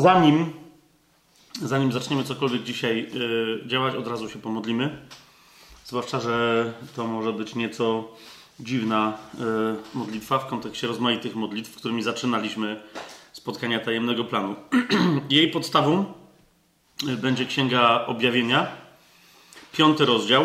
Zanim, 0.00 0.52
zanim 1.62 1.92
zaczniemy 1.92 2.24
cokolwiek 2.24 2.62
dzisiaj 2.62 3.10
yy, 3.12 3.62
działać, 3.66 3.94
od 3.94 4.06
razu 4.06 4.28
się 4.28 4.38
pomodlimy. 4.38 4.98
Zwłaszcza, 5.84 6.20
że 6.20 6.72
to 6.96 7.06
może 7.06 7.32
być 7.32 7.54
nieco 7.54 8.08
dziwna 8.60 9.18
yy, 9.38 9.44
modlitwa 9.94 10.38
w 10.38 10.46
kontekście 10.46 10.86
rozmaitych 10.86 11.36
modlitw, 11.36 11.76
którymi 11.76 12.02
zaczynaliśmy 12.02 12.82
spotkania 13.32 13.80
tajemnego 13.80 14.24
planu. 14.24 14.54
Jej 15.30 15.50
podstawą 15.50 16.04
yy, 17.02 17.16
będzie 17.16 17.46
Księga 17.46 18.06
Objawienia, 18.06 18.66
piąty 19.72 20.04
rozdział. 20.04 20.44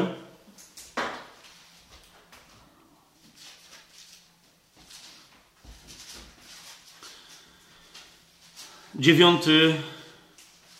Dziewiąty, 9.05 9.75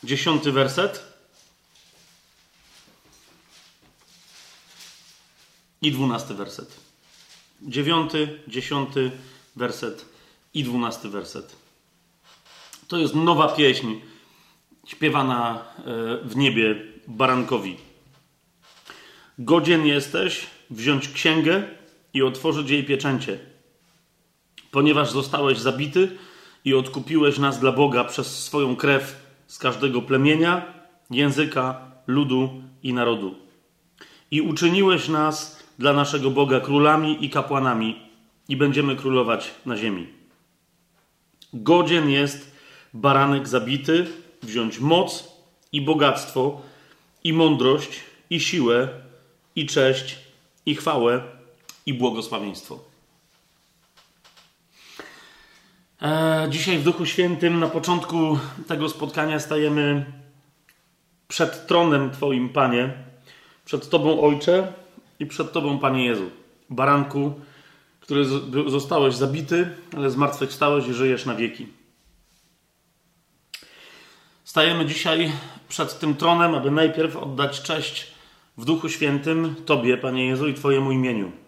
dziesiąty 0.04 0.52
werset. 0.52 1.04
I 5.82 5.92
dwunasty 5.92 6.34
werset. 6.34 6.80
Dziewiąty, 7.62 8.40
dziesiąty 8.48 9.12
werset 9.56 10.06
i 10.54 10.64
dwunasty 10.64 11.10
werset. 11.10 11.56
To 12.88 12.98
jest 12.98 13.16
nowa 13.16 13.48
pieśń 13.48 13.88
śpiewana 14.88 15.66
e, 15.78 15.84
w 16.24 16.36
niebie 16.36 16.76
barankowi. 17.08 17.78
Godzien 19.40 19.86
jesteś 19.86 20.48
wziąć 20.70 21.10
księgę 21.10 21.64
i 22.14 22.24
otworzyć 22.24 22.70
jej 22.70 22.84
pieczęcie, 22.84 23.40
ponieważ 24.72 25.12
zostałeś 25.12 25.58
zabity 25.58 26.18
i 26.66 26.74
odkupiłeś 26.74 27.38
nas 27.38 27.60
dla 27.60 27.72
Boga 27.72 28.04
przez 28.04 28.44
swoją 28.44 28.76
krew 28.76 29.26
z 29.48 29.58
każdego 29.58 30.02
plemienia, 30.02 30.74
języka, 31.12 31.92
ludu 32.08 32.50
i 32.84 32.94
narodu. 32.94 33.36
I 34.32 34.42
uczyniłeś 34.42 35.08
nas 35.08 35.64
dla 35.80 35.94
naszego 35.94 36.32
Boga 36.32 36.60
królami 36.60 37.26
i 37.26 37.30
kapłanami, 37.30 38.00
i 38.50 38.58
będziemy 38.58 38.96
królować 38.96 39.52
na 39.66 39.78
ziemi. 39.78 40.08
Godzien 41.54 42.10
jest 42.10 42.56
baranek 42.94 43.48
zabity 43.48 44.08
wziąć 44.44 44.80
moc 44.80 45.36
i 45.72 45.82
bogactwo, 45.82 46.62
i 47.24 47.34
mądrość, 47.34 48.00
i 48.30 48.40
siłę, 48.40 48.90
i 49.56 49.66
cześć, 49.66 50.18
i 50.66 50.76
chwałę, 50.76 51.24
i 51.86 51.94
błogosławieństwo. 51.94 52.80
E, 52.80 52.96
dzisiaj 56.50 56.78
w 56.78 56.84
Duchu 56.84 57.06
Świętym 57.06 57.60
na 57.60 57.68
początku 57.68 58.40
tego 58.68 58.90
spotkania 58.90 59.40
stajemy 59.40 60.06
przed 61.28 61.68
tronem 61.68 62.12
Twoim, 62.12 62.50
Panie, 62.50 62.94
przed 63.66 63.90
Tobą, 63.90 64.22
Ojcze, 64.22 64.74
i 65.20 65.26
przed 65.26 65.52
Tobą, 65.52 65.80
Panie 65.80 66.06
Jezu, 66.06 66.30
baranku, 66.70 67.34
który 68.00 68.26
zostałeś 68.68 69.16
zabity, 69.16 69.70
ale 69.98 70.10
zmartwychwstałeś 70.10 70.88
i 70.88 70.94
żyjesz 70.94 71.26
na 71.26 71.36
wieki. 71.36 71.68
Stajemy 74.44 74.86
dzisiaj 74.86 75.32
przed 75.70 76.00
tym 76.00 76.16
tronem, 76.16 76.56
aby 76.56 76.72
najpierw 76.72 77.16
oddać 77.16 77.62
cześć 77.62 78.08
w 78.58 78.66
Duchu 78.66 78.90
Świętym 78.90 79.56
Tobie, 79.66 79.98
Panie 79.98 80.26
Jezu, 80.26 80.48
i 80.48 80.54
Twojemu 80.54 80.92
imieniu 80.92 81.45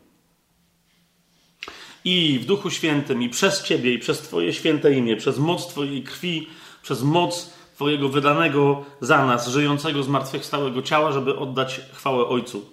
i 2.08 2.40
w 2.40 2.46
Duchu 2.46 2.70
Świętym, 2.70 3.24
i 3.24 3.30
przez 3.30 3.64
Ciebie, 3.64 3.94
i 3.94 4.00
przez 4.00 4.20
Twoje 4.20 4.54
święte 4.54 4.94
imię, 4.94 5.16
przez 5.16 5.40
moc 5.40 5.68
Twojej 5.68 6.04
krwi, 6.04 6.48
przez 6.82 7.04
moc 7.04 7.54
Twojego 7.76 8.10
wydanego 8.10 8.86
za 9.02 9.26
nas, 9.26 9.48
żyjącego 9.48 10.04
zmartwychwstałego 10.04 10.82
ciała, 10.82 11.12
żeby 11.12 11.38
oddać 11.38 11.82
chwałę 11.94 12.28
Ojcu. 12.28 12.72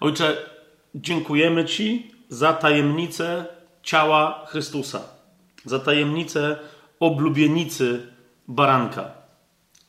Ojcze, 0.00 0.36
dziękujemy 0.94 1.64
Ci 1.64 2.10
za 2.28 2.52
tajemnicę 2.52 3.46
ciała 3.82 4.44
Chrystusa, 4.46 5.00
za 5.64 5.78
tajemnicę 5.78 6.58
oblubienicy 7.00 8.12
baranka, 8.48 9.10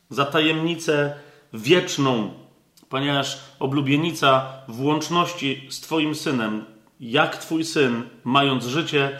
za 0.09 0.25
tajemnicę 0.25 1.13
wieczną, 1.53 2.33
ponieważ 2.89 3.39
oblubienica 3.59 4.53
w 4.67 4.81
łączności 4.81 5.67
z 5.69 5.81
Twoim 5.81 6.15
Synem 6.15 6.76
jak 6.99 7.37
Twój 7.37 7.65
syn, 7.65 8.03
mając 8.23 8.65
życie 8.65 9.19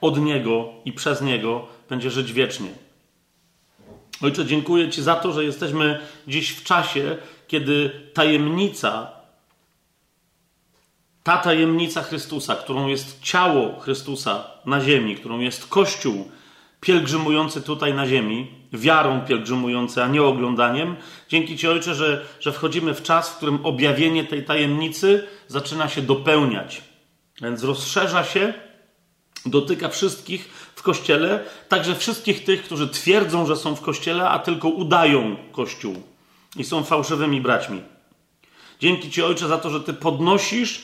od 0.00 0.20
niego 0.20 0.68
i 0.84 0.92
przez 0.92 1.20
niego, 1.20 1.66
będzie 1.88 2.10
żyć 2.10 2.32
wiecznie. 2.32 2.68
Ojcze, 4.22 4.44
dziękuję 4.44 4.90
Ci 4.90 5.02
za 5.02 5.14
to, 5.14 5.32
że 5.32 5.44
jesteśmy 5.44 6.00
dziś 6.28 6.50
w 6.50 6.64
czasie, 6.64 7.16
kiedy 7.48 7.90
tajemnica, 8.14 9.10
ta 11.22 11.38
tajemnica 11.38 12.02
Chrystusa, 12.02 12.56
którą 12.56 12.86
jest 12.86 13.20
ciało 13.22 13.80
Chrystusa 13.80 14.44
na 14.66 14.80
ziemi, 14.80 15.16
którą 15.16 15.40
jest 15.40 15.66
Kościół 15.66 16.30
pielgrzymujący 16.80 17.62
tutaj 17.62 17.94
na 17.94 18.06
ziemi, 18.06 18.50
wiarą 18.72 19.20
pielgrzymujący, 19.20 20.02
a 20.02 20.08
nie 20.08 20.22
oglądaniem. 20.22 20.96
Dzięki 21.28 21.56
Ci, 21.56 21.68
Ojcze, 21.68 21.94
że, 21.94 22.24
że 22.40 22.52
wchodzimy 22.52 22.94
w 22.94 23.02
czas, 23.02 23.30
w 23.30 23.36
którym 23.36 23.66
objawienie 23.66 24.24
tej 24.24 24.44
tajemnicy 24.44 25.26
zaczyna 25.48 25.88
się 25.88 26.02
dopełniać. 26.02 26.87
Więc 27.42 27.64
rozszerza 27.64 28.24
się, 28.24 28.54
dotyka 29.46 29.88
wszystkich 29.88 30.48
w 30.74 30.82
kościele, 30.82 31.44
także 31.68 31.94
wszystkich 31.94 32.44
tych, 32.44 32.62
którzy 32.62 32.88
twierdzą, 32.88 33.46
że 33.46 33.56
są 33.56 33.74
w 33.74 33.80
kościele, 33.80 34.28
a 34.28 34.38
tylko 34.38 34.68
udają 34.68 35.36
kościół 35.52 36.02
i 36.56 36.64
są 36.64 36.84
fałszywymi 36.84 37.40
braćmi. 37.40 37.82
Dzięki 38.80 39.10
Ci, 39.10 39.22
Ojcze, 39.22 39.48
za 39.48 39.58
to, 39.58 39.70
że 39.70 39.80
Ty 39.80 39.92
podnosisz 39.92 40.82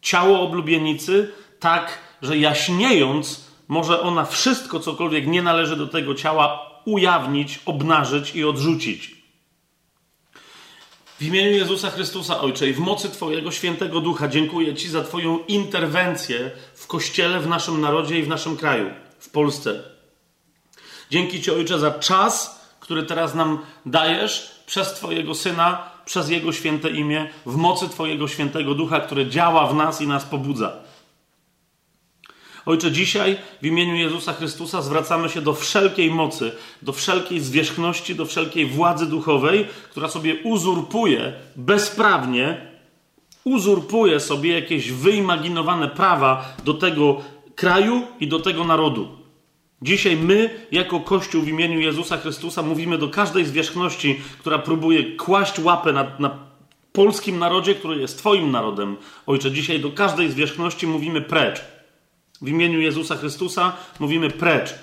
ciało 0.00 0.40
oblubienicy 0.40 1.32
tak, 1.60 1.98
że 2.22 2.38
jaśniejąc, 2.38 3.44
może 3.68 4.00
ona 4.00 4.24
wszystko, 4.24 4.80
cokolwiek 4.80 5.26
nie 5.26 5.42
należy 5.42 5.76
do 5.76 5.86
tego 5.86 6.14
ciała, 6.14 6.70
ujawnić, 6.84 7.60
obnażyć 7.66 8.34
i 8.34 8.44
odrzucić. 8.44 9.23
W 11.20 11.22
imieniu 11.22 11.50
Jezusa 11.50 11.90
Chrystusa, 11.90 12.40
Ojcze, 12.40 12.68
i 12.68 12.72
w 12.72 12.78
mocy 12.78 13.10
Twojego 13.10 13.50
świętego 13.50 14.00
ducha 14.00 14.28
dziękuję 14.28 14.74
Ci 14.74 14.88
za 14.88 15.02
Twoją 15.04 15.38
interwencję 15.38 16.50
w 16.74 16.86
kościele, 16.86 17.40
w 17.40 17.46
naszym 17.46 17.80
narodzie 17.80 18.18
i 18.18 18.22
w 18.22 18.28
naszym 18.28 18.56
kraju, 18.56 18.90
w 19.18 19.30
Polsce. 19.30 19.82
Dzięki 21.10 21.42
Ci, 21.42 21.50
Ojcze, 21.50 21.78
za 21.78 21.90
czas, 21.90 22.60
który 22.80 23.02
teraz 23.02 23.34
nam 23.34 23.58
dajesz 23.86 24.62
przez 24.66 24.92
Twojego 24.92 25.34
syna, 25.34 25.90
przez 26.04 26.28
Jego 26.28 26.52
święte 26.52 26.90
imię, 26.90 27.30
w 27.46 27.56
mocy 27.56 27.88
Twojego 27.88 28.28
świętego 28.28 28.74
ducha, 28.74 29.00
który 29.00 29.26
działa 29.26 29.66
w 29.66 29.74
nas 29.74 30.00
i 30.00 30.06
nas 30.06 30.24
pobudza. 30.24 30.76
Ojcze, 32.66 32.92
dzisiaj 32.92 33.36
w 33.62 33.66
imieniu 33.66 33.94
Jezusa 33.94 34.32
Chrystusa 34.32 34.82
zwracamy 34.82 35.28
się 35.28 35.40
do 35.42 35.54
wszelkiej 35.54 36.10
mocy, 36.10 36.52
do 36.82 36.92
wszelkiej 36.92 37.40
zwierzchności, 37.40 38.14
do 38.14 38.26
wszelkiej 38.26 38.66
władzy 38.66 39.06
duchowej, 39.06 39.66
która 39.90 40.08
sobie 40.08 40.36
uzurpuje 40.42 41.32
bezprawnie, 41.56 42.66
uzurpuje 43.44 44.20
sobie 44.20 44.54
jakieś 44.54 44.92
wyimaginowane 44.92 45.88
prawa 45.88 46.56
do 46.64 46.74
tego 46.74 47.20
kraju 47.54 48.06
i 48.20 48.28
do 48.28 48.40
tego 48.40 48.64
narodu. 48.64 49.08
Dzisiaj 49.82 50.16
my, 50.16 50.66
jako 50.72 51.00
Kościół 51.00 51.42
w 51.42 51.48
imieniu 51.48 51.80
Jezusa 51.80 52.16
Chrystusa, 52.16 52.62
mówimy 52.62 52.98
do 52.98 53.08
każdej 53.08 53.44
zwierzchności, 53.44 54.20
która 54.38 54.58
próbuje 54.58 55.16
kłaść 55.16 55.58
łapę 55.58 55.92
na, 55.92 56.06
na 56.18 56.38
polskim 56.92 57.38
narodzie, 57.38 57.74
który 57.74 58.00
jest 58.00 58.18
Twoim 58.18 58.50
narodem. 58.50 58.96
Ojcze, 59.26 59.50
dzisiaj 59.50 59.80
do 59.80 59.90
każdej 59.90 60.30
zwierzchności 60.30 60.86
mówimy 60.86 61.20
precz. 61.20 61.73
W 62.42 62.48
imieniu 62.48 62.80
Jezusa 62.80 63.16
Chrystusa 63.16 63.72
mówimy 64.00 64.30
precz 64.30 64.74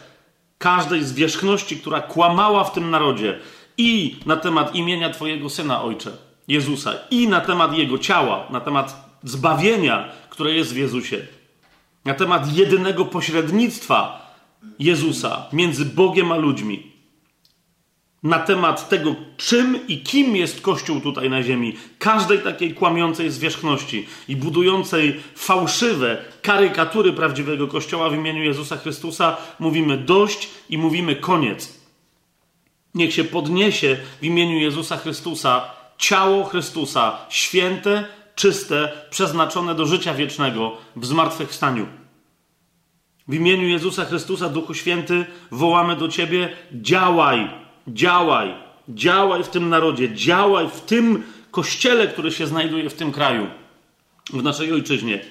każdej 0.58 1.04
zwierzchności, 1.04 1.78
która 1.78 2.02
kłamała 2.02 2.64
w 2.64 2.74
tym 2.74 2.90
narodzie 2.90 3.40
i 3.78 4.20
na 4.26 4.38
temat 4.38 4.76
imienia 4.76 5.10
Twojego 5.10 5.50
Syna, 5.50 5.82
Ojcze, 5.82 6.12
Jezusa, 6.48 6.94
i 7.12 7.28
na 7.28 7.42
temat 7.42 7.78
Jego 7.78 7.98
ciała, 7.98 8.48
na 8.50 8.60
temat 8.62 9.18
zbawienia, 9.24 10.12
które 10.30 10.52
jest 10.52 10.74
w 10.74 10.78
Jezusie, 10.78 11.28
na 12.06 12.14
temat 12.14 12.58
jedynego 12.58 13.06
pośrednictwa 13.06 14.32
Jezusa 14.80 15.46
między 15.54 15.86
Bogiem 15.86 16.32
a 16.32 16.36
ludźmi 16.36 16.91
na 18.24 18.40
temat 18.40 18.90
tego, 18.90 19.16
czym 19.38 19.88
i 19.88 20.00
kim 20.00 20.36
jest 20.36 20.62
Kościół 20.62 21.02
tutaj 21.02 21.30
na 21.30 21.44
ziemi, 21.44 21.76
każdej 22.00 22.40
takiej 22.40 22.74
kłamiącej 22.74 23.32
zwierzchności 23.32 24.08
i 24.28 24.36
budującej 24.36 25.20
fałszywe 25.36 26.18
karykatury 26.42 27.14
prawdziwego 27.14 27.68
Kościoła 27.68 28.10
w 28.10 28.16
imieniu 28.16 28.44
Jezusa 28.44 28.78
Chrystusa, 28.78 29.38
mówimy 29.60 29.98
dość 29.98 30.50
i 30.70 30.78
mówimy 30.78 31.16
koniec. 31.16 31.82
Niech 32.96 33.14
się 33.14 33.24
podniesie 33.24 33.98
w 34.22 34.24
imieniu 34.26 34.60
Jezusa 34.60 34.98
Chrystusa 34.98 35.62
ciało 35.98 36.44
Chrystusa, 36.44 37.18
święte, 37.30 38.06
czyste, 38.36 38.92
przeznaczone 39.10 39.76
do 39.76 39.86
życia 39.86 40.14
wiecznego 40.14 40.78
w 40.96 41.06
zmartwychwstaniu. 41.06 41.88
W 43.28 43.34
imieniu 43.34 43.68
Jezusa 43.68 44.06
Chrystusa, 44.06 44.50
Duchu 44.50 44.74
Święty, 44.74 45.26
wołamy 45.52 45.96
do 45.96 46.08
Ciebie: 46.08 46.50
działaj, 46.72 47.50
działaj, 47.88 48.54
działaj 48.90 49.44
w 49.44 49.50
tym 49.50 49.70
narodzie, 49.70 50.16
działaj 50.16 50.70
w 50.70 50.82
tym 50.82 51.24
kościele, 51.52 52.08
który 52.08 52.32
się 52.32 52.48
znajduje 52.48 52.90
w 52.90 52.94
tym 52.94 53.12
kraju, 53.12 53.48
w 54.34 54.44
naszej 54.44 54.74
ojczyźnie, 54.74 55.22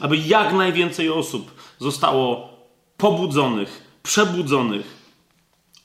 aby 0.00 0.16
jak 0.16 0.52
najwięcej 0.52 1.10
osób 1.10 1.54
zostało 1.78 2.54
pobudzonych, 2.96 3.82
przebudzonych, 4.02 5.04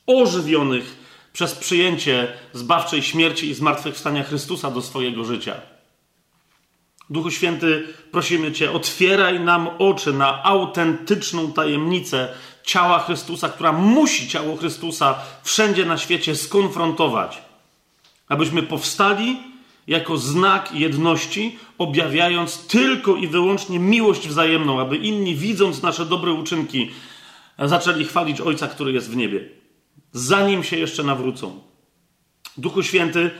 ożywionych 0.07 0.99
przez 1.33 1.55
przyjęcie 1.55 2.27
zbawczej 2.53 3.01
śmierci 3.01 3.49
i 3.49 3.53
zmartwychwstania 3.53 4.23
Chrystusa 4.23 4.71
do 4.71 4.81
swojego 4.81 5.25
życia. 5.25 5.55
Duchu 7.09 7.31
Święty, 7.31 7.87
prosimy 8.11 8.51
Cię, 8.51 8.71
otwieraj 8.71 9.39
nam 9.39 9.69
oczy 9.79 10.13
na 10.13 10.43
autentyczną 10.43 11.51
tajemnicę 11.51 12.29
ciała 12.69 12.99
Chrystusa, 12.99 13.49
która 13.49 13.71
musi 13.71 14.27
ciało 14.27 14.57
Chrystusa 14.57 15.15
wszędzie 15.43 15.85
na 15.85 15.97
świecie 15.97 16.35
skonfrontować. 16.35 17.41
Abyśmy 18.27 18.63
powstali 18.63 19.37
jako 19.87 20.17
znak 20.17 20.71
jedności, 20.73 21.59
objawiając 21.77 22.67
tylko 22.67 23.15
i 23.15 23.27
wyłącznie 23.27 23.79
miłość 23.79 24.27
wzajemną, 24.27 24.79
aby 24.79 24.97
inni, 24.97 25.35
widząc 25.35 25.81
nasze 25.81 26.05
dobre 26.05 26.33
uczynki, 26.33 26.91
zaczęli 27.59 28.05
chwalić 28.05 28.41
Ojca, 28.41 28.67
który 28.67 28.91
jest 28.91 29.11
w 29.11 29.15
niebie, 29.15 29.49
zanim 30.11 30.63
się 30.63 30.77
jeszcze 30.77 31.03
nawrócą. 31.03 31.59
Duchu 32.57 32.83
Święty, 32.83 33.31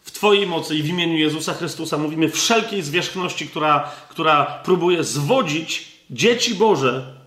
w 0.00 0.10
Twojej 0.10 0.46
mocy 0.46 0.76
i 0.76 0.82
w 0.82 0.88
imieniu 0.88 1.16
Jezusa 1.16 1.54
Chrystusa 1.54 1.98
mówimy 1.98 2.28
wszelkiej 2.28 2.82
zwierzchności, 2.82 3.46
która, 3.46 3.90
która 4.08 4.44
próbuje 4.44 5.04
zwodzić 5.04 5.88
dzieci 6.10 6.54
Boże, 6.54 7.17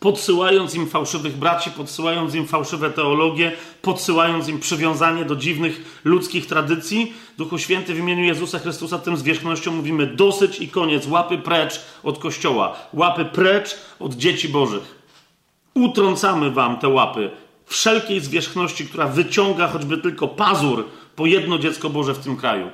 podsyłając 0.00 0.74
im 0.74 0.86
fałszywych 0.86 1.36
braci, 1.36 1.70
podsyłając 1.70 2.34
im 2.34 2.46
fałszywe 2.46 2.90
teologie, 2.90 3.52
podsyłając 3.82 4.48
im 4.48 4.60
przywiązanie 4.60 5.24
do 5.24 5.36
dziwnych 5.36 6.00
ludzkich 6.04 6.46
tradycji. 6.46 7.12
Duchu 7.38 7.58
Święty 7.58 7.94
w 7.94 7.98
imieniu 7.98 8.24
Jezusa 8.24 8.58
Chrystusa 8.58 8.98
tym 8.98 9.16
zwierzchnością 9.16 9.72
mówimy 9.72 10.06
dosyć 10.06 10.60
i 10.60 10.68
koniec, 10.68 11.06
łapy 11.06 11.38
precz 11.38 11.80
od 12.02 12.18
Kościoła, 12.18 12.76
łapy 12.92 13.24
precz 13.24 13.78
od 13.98 14.14
dzieci 14.14 14.48
Bożych. 14.48 15.00
Utrącamy 15.74 16.50
wam 16.50 16.78
te 16.78 16.88
łapy 16.88 17.30
wszelkiej 17.66 18.20
zwierzchności, 18.20 18.86
która 18.86 19.06
wyciąga 19.06 19.68
choćby 19.68 19.98
tylko 19.98 20.28
pazur 20.28 20.84
po 21.16 21.26
jedno 21.26 21.58
dziecko 21.58 21.90
Boże 21.90 22.14
w 22.14 22.18
tym 22.18 22.36
kraju. 22.36 22.70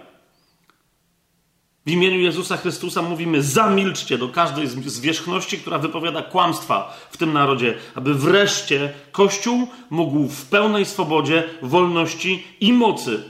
W 1.87 1.91
imieniu 1.91 2.21
Jezusa 2.21 2.56
Chrystusa 2.56 3.03
mówimy: 3.03 3.43
zamilczcie 3.43 4.19
do 4.19 4.29
każdej 4.29 4.67
zwierzchności, 4.69 5.59
która 5.59 5.79
wypowiada 5.79 6.23
kłamstwa 6.23 6.97
w 7.11 7.17
tym 7.17 7.33
narodzie, 7.33 7.75
aby 7.94 8.15
wreszcie 8.15 8.93
Kościół 9.12 9.69
mógł 9.91 10.29
w 10.29 10.47
pełnej 10.47 10.85
swobodzie, 10.85 11.44
wolności 11.62 12.47
i 12.61 12.73
mocy 12.73 13.23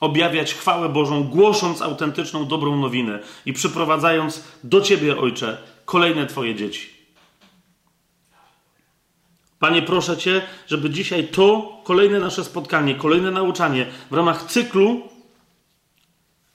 objawiać 0.00 0.54
chwałę 0.54 0.88
Bożą, 0.88 1.24
głosząc 1.24 1.82
autentyczną, 1.82 2.46
dobrą 2.46 2.76
nowinę 2.76 3.18
i 3.46 3.52
przyprowadzając 3.52 4.44
do 4.64 4.80
Ciebie, 4.80 5.18
Ojcze, 5.18 5.58
kolejne 5.84 6.26
Twoje 6.26 6.54
dzieci. 6.54 6.90
Panie, 9.58 9.82
proszę 9.82 10.16
Cię, 10.16 10.42
żeby 10.66 10.90
dzisiaj 10.90 11.28
to 11.28 11.72
kolejne 11.84 12.20
nasze 12.20 12.44
spotkanie, 12.44 12.94
kolejne 12.94 13.30
nauczanie 13.30 13.86
w 14.10 14.14
ramach 14.14 14.44
cyklu 14.44 15.02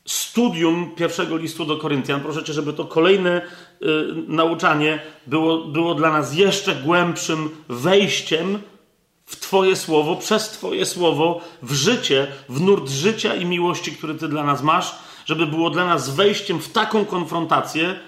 studium 0.06 0.92
pierwszego 0.96 1.38
listu 1.38 1.66
do 1.66 1.78
Koryntian, 1.78 2.22
proszę 2.22 2.44
Cię, 2.44 2.54
żeby 2.54 2.74
to 2.74 2.86
kolejne 2.86 3.42
y, 3.42 3.86
nauczanie 4.28 5.02
było, 5.28 5.58
było 5.58 5.96
dla 5.96 6.12
nas 6.12 6.36
jeszcze 6.36 6.76
głębszym 6.76 7.50
wejściem 7.70 8.60
w 9.26 9.36
Twoje 9.36 9.76
słowo, 9.76 10.16
przez 10.16 10.50
Twoje 10.50 10.86
słowo, 10.86 11.42
w 11.62 11.74
życie, 11.74 12.28
w 12.50 12.62
nurt 12.62 12.90
życia 12.90 13.36
i 13.36 13.46
miłości, 13.46 13.92
który 13.92 14.16
Ty 14.16 14.28
dla 14.28 14.44
nas 14.44 14.64
masz, 14.64 14.96
żeby 15.26 15.48
było 15.48 15.70
dla 15.70 15.86
nas 15.86 16.10
wejściem 16.10 16.60
w 16.60 16.72
taką 16.72 17.06
konfrontację, 17.06 18.00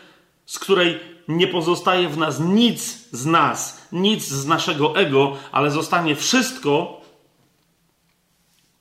z 0.46 0.60
której 0.60 1.00
nie 1.28 1.48
pozostaje 1.48 2.10
w 2.10 2.18
nas 2.18 2.40
nic 2.40 3.08
z 3.12 3.26
nas, 3.26 3.88
nic 3.92 4.28
z 4.28 4.48
naszego 4.48 4.96
ego, 4.96 5.38
ale 5.52 5.72
zostanie 5.72 6.16
wszystko 6.16 7.02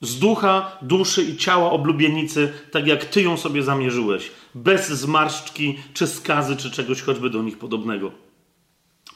z 0.00 0.18
ducha, 0.18 0.78
duszy 0.82 1.22
i 1.22 1.36
ciała 1.36 1.70
oblubienicy, 1.70 2.52
tak 2.70 2.86
jak 2.86 3.04
Ty 3.04 3.22
ją 3.22 3.36
sobie 3.36 3.62
zamierzyłeś, 3.62 4.30
bez 4.54 4.88
zmarszczki, 4.88 5.78
czy 5.94 6.06
skazy, 6.06 6.56
czy 6.56 6.70
czegoś 6.70 7.02
choćby 7.02 7.30
do 7.30 7.42
nich 7.42 7.58
podobnego. 7.58 8.24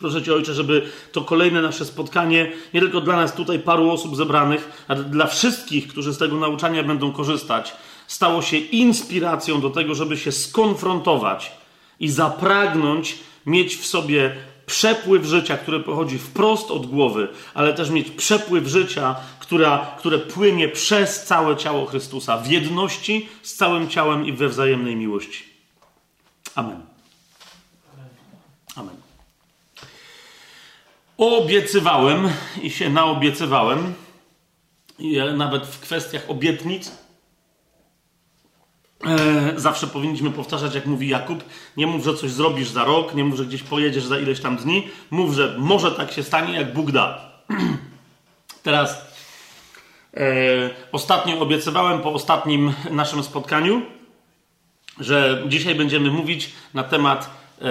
Proszę 0.00 0.22
Cię, 0.22 0.34
Ojcze, 0.34 0.54
żeby 0.54 0.82
to 1.12 1.20
kolejne 1.20 1.62
nasze 1.62 1.84
spotkanie, 1.84 2.52
nie 2.74 2.80
tylko 2.80 3.00
dla 3.00 3.16
nas 3.16 3.34
tutaj 3.34 3.58
paru 3.58 3.90
osób 3.90 4.16
zebranych, 4.16 4.84
ale 4.88 5.04
dla 5.04 5.26
wszystkich, 5.26 5.88
którzy 5.88 6.12
z 6.12 6.18
tego 6.18 6.36
nauczania 6.36 6.82
będą 6.82 7.12
korzystać, 7.12 7.72
stało 8.06 8.42
się 8.42 8.56
inspiracją 8.56 9.60
do 9.60 9.70
tego, 9.70 9.94
żeby 9.94 10.16
się 10.16 10.32
skonfrontować 10.32 11.52
i 12.00 12.08
zapragnąć 12.08 13.18
mieć 13.46 13.76
w 13.76 13.86
sobie 13.86 14.36
przepływ 14.66 15.24
życia, 15.24 15.58
który 15.58 15.80
pochodzi 15.80 16.18
wprost 16.18 16.70
od 16.70 16.86
głowy, 16.86 17.28
ale 17.54 17.74
też 17.74 17.90
mieć 17.90 18.10
przepływ 18.10 18.66
życia, 18.66 19.16
która, 19.48 19.94
które 19.98 20.18
płynie 20.18 20.68
przez 20.68 21.24
całe 21.24 21.56
ciało 21.56 21.86
Chrystusa 21.86 22.38
w 22.38 22.46
jedności 22.46 23.28
z 23.42 23.54
całym 23.54 23.88
ciałem 23.88 24.26
i 24.26 24.32
we 24.32 24.48
wzajemnej 24.48 24.96
miłości. 24.96 25.44
Amen. 26.54 26.80
Amen. 28.76 28.96
Obiecywałem 31.18 32.28
i 32.62 32.70
się 32.70 32.90
naobiecywałem, 32.90 33.94
nawet 35.36 35.66
w 35.66 35.80
kwestiach 35.80 36.30
obietnic, 36.30 36.92
E, 39.06 39.52
zawsze 39.56 39.86
powinniśmy 39.86 40.30
powtarzać, 40.30 40.74
jak 40.74 40.86
mówi 40.86 41.08
Jakub, 41.08 41.44
nie 41.76 41.86
mów, 41.86 42.04
że 42.04 42.14
coś 42.14 42.30
zrobisz 42.30 42.68
za 42.68 42.84
rok, 42.84 43.14
nie 43.14 43.24
mów, 43.24 43.36
że 43.36 43.46
gdzieś 43.46 43.62
pojedziesz 43.62 44.04
za 44.04 44.18
ileś 44.18 44.40
tam 44.40 44.56
dni, 44.56 44.88
mów, 45.10 45.34
że 45.34 45.54
może 45.58 45.92
tak 45.92 46.12
się 46.12 46.22
stanie, 46.22 46.54
jak 46.54 46.74
Bóg 46.74 46.90
da. 46.90 47.32
Teraz 48.62 49.07
ostatnio 50.92 51.40
obiecywałem 51.40 52.00
po 52.00 52.12
ostatnim 52.12 52.72
naszym 52.90 53.22
spotkaniu, 53.22 53.82
że 55.00 55.42
dzisiaj 55.46 55.74
będziemy 55.74 56.10
mówić 56.10 56.52
na 56.74 56.82
temat 56.82 57.30
e, 57.60 57.64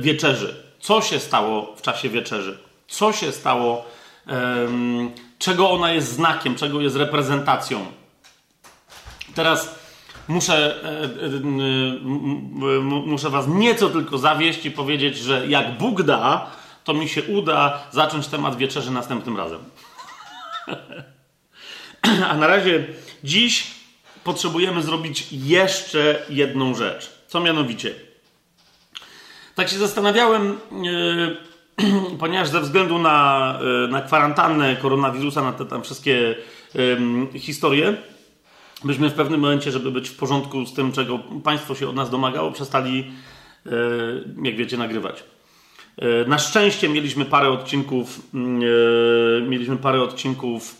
wieczerzy. 0.00 0.64
Co 0.80 1.02
się 1.02 1.18
stało 1.18 1.74
w 1.76 1.82
czasie 1.82 2.08
wieczerzy? 2.08 2.58
Co 2.88 3.12
się 3.12 3.32
stało, 3.32 3.84
e, 4.26 4.68
czego 5.38 5.70
ona 5.70 5.92
jest 5.92 6.12
znakiem, 6.12 6.54
czego 6.54 6.80
jest 6.80 6.96
reprezentacją? 6.96 7.86
Teraz 9.34 9.78
muszę, 10.28 10.84
e, 10.84 11.02
e, 12.66 12.80
muszę 13.06 13.30
Was 13.30 13.46
nieco 13.48 13.88
tylko 13.88 14.18
zawieść 14.18 14.66
i 14.66 14.70
powiedzieć, 14.70 15.18
że 15.18 15.46
jak 15.46 15.78
Bóg 15.78 16.02
da, 16.02 16.50
to 16.84 16.94
mi 16.94 17.08
się 17.08 17.22
uda 17.22 17.78
zacząć 17.90 18.26
temat 18.26 18.56
wieczerzy 18.56 18.90
następnym 18.90 19.36
razem. 19.36 19.60
A 22.30 22.36
na 22.36 22.46
razie 22.46 22.86
dziś 23.24 23.66
potrzebujemy 24.24 24.82
zrobić 24.82 25.26
jeszcze 25.32 26.22
jedną 26.30 26.74
rzecz. 26.74 27.10
Co 27.28 27.40
mianowicie? 27.40 27.94
Tak 29.54 29.68
się 29.68 29.78
zastanawiałem, 29.78 30.58
yy, 30.82 31.36
ponieważ 32.20 32.48
ze 32.48 32.60
względu 32.60 32.98
na, 32.98 33.58
yy, 33.62 33.88
na 33.88 34.02
kwarantannę 34.02 34.76
koronawirusa, 34.76 35.42
na 35.42 35.52
te 35.52 35.64
tam 35.64 35.82
wszystkie 35.82 36.34
yy, 36.74 37.40
historie, 37.40 37.96
myśmy 38.84 39.10
w 39.10 39.14
pewnym 39.14 39.40
momencie, 39.40 39.72
żeby 39.72 39.90
być 39.90 40.08
w 40.08 40.16
porządku 40.16 40.66
z 40.66 40.74
tym, 40.74 40.92
czego 40.92 41.18
państwo 41.44 41.74
się 41.74 41.88
od 41.88 41.96
nas 41.96 42.10
domagało, 42.10 42.52
przestali, 42.52 43.10
e, 43.66 43.70
jak 44.42 44.56
wiecie, 44.56 44.76
nagrywać. 44.76 45.24
E, 45.96 46.28
na 46.28 46.38
szczęście 46.38 46.88
mieliśmy 46.88 47.24
parę 47.24 47.48
odcinków, 47.48 48.20
e, 48.34 49.42
mieliśmy 49.42 49.76
parę 49.76 50.02
odcinków 50.02 50.76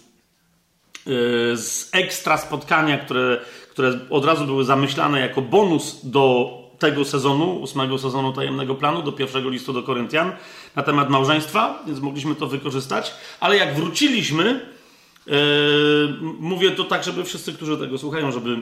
z 1.55 1.89
ekstra 1.93 2.39
spotkania, 2.39 2.99
które, 2.99 3.41
które 3.71 3.99
od 4.11 4.25
razu 4.25 4.47
były 4.47 4.65
zamyślane 4.65 5.21
jako 5.21 5.43
bonus 5.43 6.01
do 6.05 6.51
tego 6.79 7.05
sezonu, 7.05 7.61
ósmego 7.61 7.99
sezonu 7.99 8.33
tajemnego 8.33 8.75
planu, 8.75 9.03
do 9.03 9.13
pierwszego 9.13 9.49
listu 9.49 9.73
do 9.73 9.83
Koryntian 9.83 10.33
na 10.77 10.83
temat 10.83 11.11
małżeństwa, 11.11 11.83
więc 11.87 12.01
mogliśmy 12.01 12.35
to 12.35 12.47
wykorzystać. 12.47 13.15
Ale 13.41 13.57
jak 13.57 13.75
wróciliśmy, 13.75 14.61
Yy, 15.29 16.17
mówię 16.41 16.71
to 16.71 16.85
tak, 16.85 17.05
żeby 17.05 17.25
wszyscy, 17.25 17.53
którzy 17.53 17.79
tego 17.79 17.99
słuchają, 17.99 18.33
żeby 18.33 18.57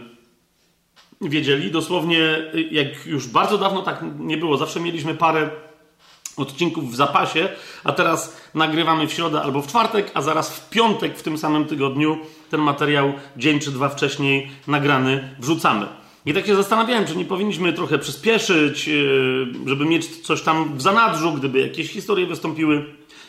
wiedzieli. 1.20 1.70
Dosłownie, 1.70 2.52
jak 2.70 3.06
już 3.06 3.28
bardzo 3.28 3.58
dawno 3.58 3.82
tak 3.82 4.04
nie 4.18 4.36
było, 4.36 4.56
zawsze 4.56 4.80
mieliśmy 4.80 5.14
parę 5.14 5.50
odcinków 6.36 6.92
w 6.92 6.96
zapasie, 6.96 7.48
a 7.84 7.92
teraz 7.92 8.40
nagrywamy 8.54 9.06
w 9.06 9.12
środę 9.12 9.42
albo 9.42 9.62
w 9.62 9.66
czwartek, 9.66 10.10
a 10.14 10.22
zaraz 10.22 10.56
w 10.56 10.68
piątek 10.68 11.18
w 11.18 11.22
tym 11.22 11.38
samym 11.38 11.64
tygodniu 11.64 12.18
ten 12.50 12.60
materiał 12.60 13.12
dzień 13.36 13.60
czy 13.60 13.70
dwa 13.70 13.88
wcześniej 13.88 14.50
nagrany 14.66 15.34
wrzucamy. 15.38 15.86
I 16.26 16.34
tak 16.34 16.46
się 16.46 16.56
zastanawiałem, 16.56 17.06
czy 17.06 17.16
nie 17.16 17.24
powinniśmy 17.24 17.72
trochę 17.72 17.98
przyspieszyć, 17.98 18.88
yy, 18.88 19.46
żeby 19.66 19.84
mieć 19.84 20.20
coś 20.26 20.42
tam 20.42 20.76
w 20.76 20.82
zanadrzu, 20.82 21.32
gdyby 21.32 21.60
jakieś 21.60 21.90
historie 21.90 22.26
wystąpiły. 22.26 22.84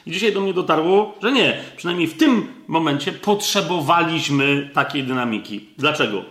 I 0.05 0.11
dzisiaj 0.11 0.33
do 0.33 0.41
mnie 0.41 0.53
dotarło, 0.53 1.15
że 1.21 1.31
nie. 1.31 1.63
Przynajmniej 1.77 2.07
w 2.07 2.17
tym 2.17 2.47
momencie 2.67 3.11
potrzebowaliśmy 3.11 4.69
takiej 4.73 5.03
dynamiki. 5.03 5.69
Dlaczego? 5.77 6.23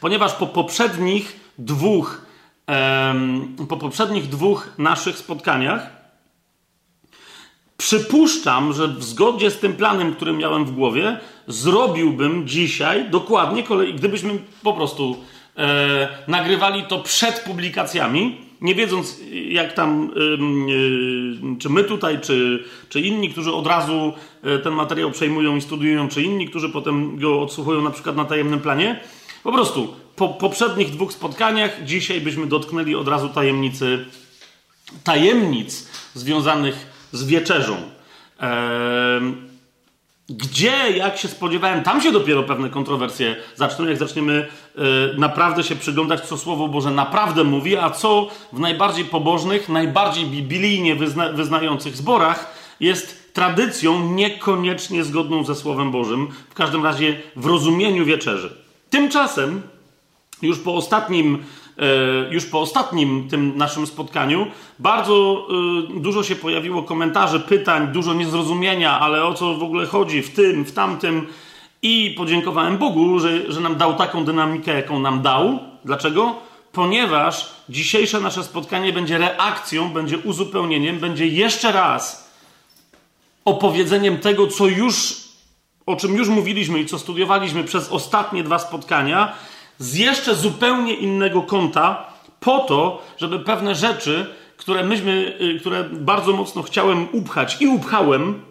Ponieważ 0.00 0.32
po 0.32 0.46
poprzednich 0.46 1.40
dwóch, 1.58 2.26
po 3.68 3.76
poprzednich 3.76 4.28
dwóch 4.28 4.70
naszych 4.78 5.18
spotkaniach 5.18 5.93
przypuszczam, 7.76 8.72
że 8.72 8.88
w 8.88 9.04
zgodzie 9.04 9.50
z 9.50 9.58
tym 9.58 9.72
planem, 9.72 10.14
który 10.14 10.32
miałem 10.32 10.64
w 10.64 10.72
głowie, 10.72 11.18
zrobiłbym 11.48 12.48
dzisiaj 12.48 13.10
dokładnie 13.10 13.62
kolej, 13.62 13.94
gdybyśmy 13.94 14.38
po 14.62 14.72
prostu 14.72 15.16
e, 15.56 16.08
nagrywali 16.28 16.82
to 16.82 16.98
przed 16.98 17.40
publikacjami, 17.40 18.36
nie 18.60 18.74
wiedząc 18.74 19.20
jak 19.48 19.72
tam, 19.72 20.10
e, 21.54 21.58
czy 21.58 21.70
my 21.70 21.84
tutaj, 21.84 22.20
czy, 22.20 22.64
czy 22.88 23.00
inni, 23.00 23.30
którzy 23.30 23.52
od 23.52 23.66
razu 23.66 24.12
e, 24.42 24.58
ten 24.58 24.74
materiał 24.74 25.10
przejmują 25.10 25.56
i 25.56 25.60
studiują, 25.60 26.08
czy 26.08 26.22
inni, 26.22 26.48
którzy 26.48 26.68
potem 26.68 27.18
go 27.18 27.42
odsłuchują 27.42 27.82
na 27.82 27.90
przykład 27.90 28.16
na 28.16 28.24
tajemnym 28.24 28.60
planie, 28.60 29.00
po 29.42 29.52
prostu 29.52 29.94
po 30.16 30.28
poprzednich 30.28 30.90
dwóch 30.90 31.12
spotkaniach 31.12 31.84
dzisiaj 31.84 32.20
byśmy 32.20 32.46
dotknęli 32.46 32.94
od 32.94 33.08
razu 33.08 33.28
tajemnicy, 33.28 34.04
tajemnic 35.04 35.88
związanych 36.14 36.93
z 37.14 37.24
wieczerzą. 37.24 37.76
Gdzie, 40.28 40.90
jak 40.96 41.18
się 41.18 41.28
spodziewałem, 41.28 41.82
tam 41.82 42.00
się 42.00 42.12
dopiero 42.12 42.42
pewne 42.42 42.70
kontrowersje 42.70 43.36
zaczną, 43.56 43.84
jak 43.84 43.98
zaczniemy 43.98 44.48
e, 44.76 44.80
naprawdę 45.18 45.62
się 45.62 45.76
przyglądać, 45.76 46.20
co 46.20 46.38
Słowo 46.38 46.68
Boże 46.68 46.90
naprawdę 46.90 47.44
mówi, 47.44 47.76
a 47.76 47.90
co 47.90 48.28
w 48.52 48.60
najbardziej 48.60 49.04
pobożnych, 49.04 49.68
najbardziej 49.68 50.26
biblijnie 50.26 50.94
wyzna 50.94 51.32
wyznających 51.32 51.96
zborach 51.96 52.54
jest 52.80 53.34
tradycją 53.34 54.12
niekoniecznie 54.12 55.04
zgodną 55.04 55.44
ze 55.44 55.54
Słowem 55.54 55.90
Bożym, 55.90 56.28
w 56.50 56.54
każdym 56.54 56.84
razie 56.84 57.20
w 57.36 57.46
rozumieniu 57.46 58.04
wieczerzy. 58.04 58.56
Tymczasem, 58.90 59.62
już 60.42 60.58
po 60.58 60.74
ostatnim 60.74 61.44
już 62.30 62.46
po 62.46 62.60
ostatnim 62.60 63.28
tym 63.28 63.56
naszym 63.56 63.86
spotkaniu 63.86 64.46
bardzo 64.78 65.46
e, 65.96 66.00
dużo 66.00 66.22
się 66.22 66.36
pojawiło 66.36 66.82
komentarzy, 66.82 67.40
pytań, 67.40 67.88
dużo 67.92 68.14
niezrozumienia, 68.14 69.00
ale 69.00 69.24
o 69.24 69.34
co 69.34 69.54
w 69.54 69.62
ogóle 69.62 69.86
chodzi 69.86 70.22
w 70.22 70.34
tym, 70.34 70.64
w 70.64 70.72
tamtym. 70.72 71.26
I 71.82 72.14
podziękowałem 72.16 72.78
Bogu, 72.78 73.18
że, 73.18 73.52
że 73.52 73.60
nam 73.60 73.76
dał 73.76 73.94
taką 73.94 74.24
dynamikę, 74.24 74.74
jaką 74.74 74.98
nam 74.98 75.22
dał. 75.22 75.58
Dlaczego? 75.84 76.34
Ponieważ 76.72 77.50
dzisiejsze 77.68 78.20
nasze 78.20 78.44
spotkanie 78.44 78.92
będzie 78.92 79.18
reakcją, 79.18 79.88
będzie 79.88 80.18
uzupełnieniem, 80.18 80.98
będzie 80.98 81.26
jeszcze 81.26 81.72
raz 81.72 82.30
opowiedzeniem 83.44 84.18
tego, 84.18 84.46
co 84.46 84.66
już, 84.66 85.14
o 85.86 85.96
czym 85.96 86.14
już 86.14 86.28
mówiliśmy 86.28 86.80
i 86.80 86.86
co 86.86 86.98
studiowaliśmy 86.98 87.64
przez 87.64 87.88
ostatnie 87.88 88.44
dwa 88.44 88.58
spotkania, 88.58 89.32
z 89.78 89.94
jeszcze 89.94 90.34
zupełnie 90.34 90.94
innego 90.94 91.42
kąta, 91.42 92.14
po 92.40 92.58
to, 92.58 93.02
żeby 93.16 93.38
pewne 93.38 93.74
rzeczy, 93.74 94.26
które 94.56 94.84
myśmy, 94.84 95.38
y, 95.40 95.60
które 95.60 95.84
bardzo 95.84 96.32
mocno 96.32 96.62
chciałem 96.62 97.08
upchać 97.12 97.56
i 97.60 97.66
upchałem 97.66 98.42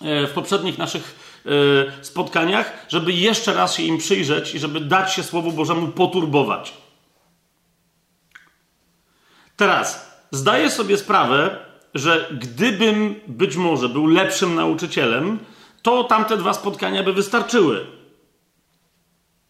e, 0.00 0.26
w 0.26 0.30
poprzednich 0.30 0.78
naszych 0.78 1.14
e, 1.46 2.04
spotkaniach, 2.04 2.86
żeby 2.88 3.12
jeszcze 3.12 3.54
raz 3.54 3.74
się 3.74 3.82
im 3.82 3.98
przyjrzeć 3.98 4.54
i 4.54 4.58
żeby 4.58 4.80
dać 4.80 5.12
się 5.12 5.22
Słowu 5.22 5.52
Bożemu 5.52 5.88
poturbować. 5.88 6.72
Teraz, 9.56 10.10
zdaję 10.30 10.70
sobie 10.70 10.96
sprawę, 10.96 11.56
że 11.94 12.28
gdybym 12.32 13.20
być 13.26 13.56
może 13.56 13.88
był 13.88 14.06
lepszym 14.06 14.54
nauczycielem, 14.54 15.38
to 15.82 16.04
tamte 16.04 16.36
dwa 16.36 16.54
spotkania 16.54 17.02
by 17.02 17.12
wystarczyły 17.12 17.99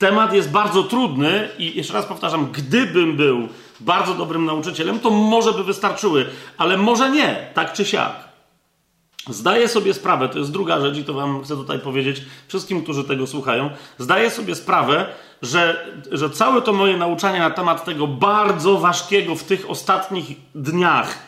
temat 0.01 0.33
jest 0.33 0.51
bardzo 0.51 0.83
trudny 0.83 1.49
i 1.59 1.77
jeszcze 1.77 1.95
raz 1.95 2.07
powtarzam, 2.07 2.53
gdybym 2.53 3.17
był 3.17 3.49
bardzo 3.81 4.15
dobrym 4.15 4.45
nauczycielem, 4.45 5.01
to 5.01 5.11
może 5.11 5.53
by 5.53 5.65
wystarczyły, 5.65 6.27
ale 6.59 6.77
może 6.77 7.11
nie, 7.11 7.51
tak 7.55 7.73
czy 7.73 7.85
siak. 7.85 8.13
Zdaję 9.29 9.69
sobie 9.69 9.95
sprawę, 9.95 10.29
to 10.29 10.39
jest 10.39 10.53
druga 10.53 10.81
rzecz 10.81 10.97
i 10.97 11.05
to 11.05 11.15
wam 11.15 11.45
chcę 11.45 11.57
tutaj 11.57 11.79
powiedzieć 11.79 12.23
wszystkim, 12.49 12.83
którzy 12.83 13.05
tego 13.05 13.27
słuchają. 13.27 13.71
Zdaję 13.99 14.31
sobie 14.31 14.55
sprawę, 14.55 15.07
że, 15.43 15.87
że 16.13 16.31
całe 16.31 16.63
to 16.63 16.73
moje 16.73 16.97
nauczanie 16.97 17.39
na 17.39 17.51
temat 17.51 17.85
tego 17.85 18.07
bardzo 18.07 18.79
ważkiego 18.79 19.35
w 19.35 19.45
tych 19.45 19.71
ostatnich 19.71 20.27
dniach 20.55 21.19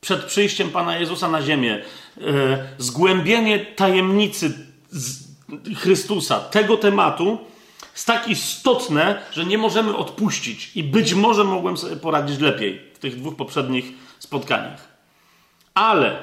przed 0.00 0.24
przyjściem 0.24 0.70
Pana 0.70 0.98
Jezusa 0.98 1.28
na 1.28 1.42
ziemię, 1.42 1.82
e, 2.20 2.22
zgłębienie 2.78 3.58
tajemnicy 3.58 4.68
Chrystusa, 5.76 6.40
tego 6.40 6.76
tematu, 6.76 7.38
jest 7.98 8.06
tak 8.06 8.28
istotne, 8.28 9.22
że 9.32 9.44
nie 9.44 9.58
możemy 9.58 9.96
odpuścić. 9.96 10.70
I 10.74 10.82
być 10.84 11.14
może 11.14 11.44
mogłem 11.44 11.76
sobie 11.76 11.96
poradzić 11.96 12.40
lepiej 12.40 12.80
w 12.94 12.98
tych 12.98 13.20
dwóch 13.20 13.36
poprzednich 13.36 13.84
spotkaniach. 14.18 14.88
Ale, 15.74 16.18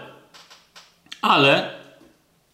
ale, 1.21 1.73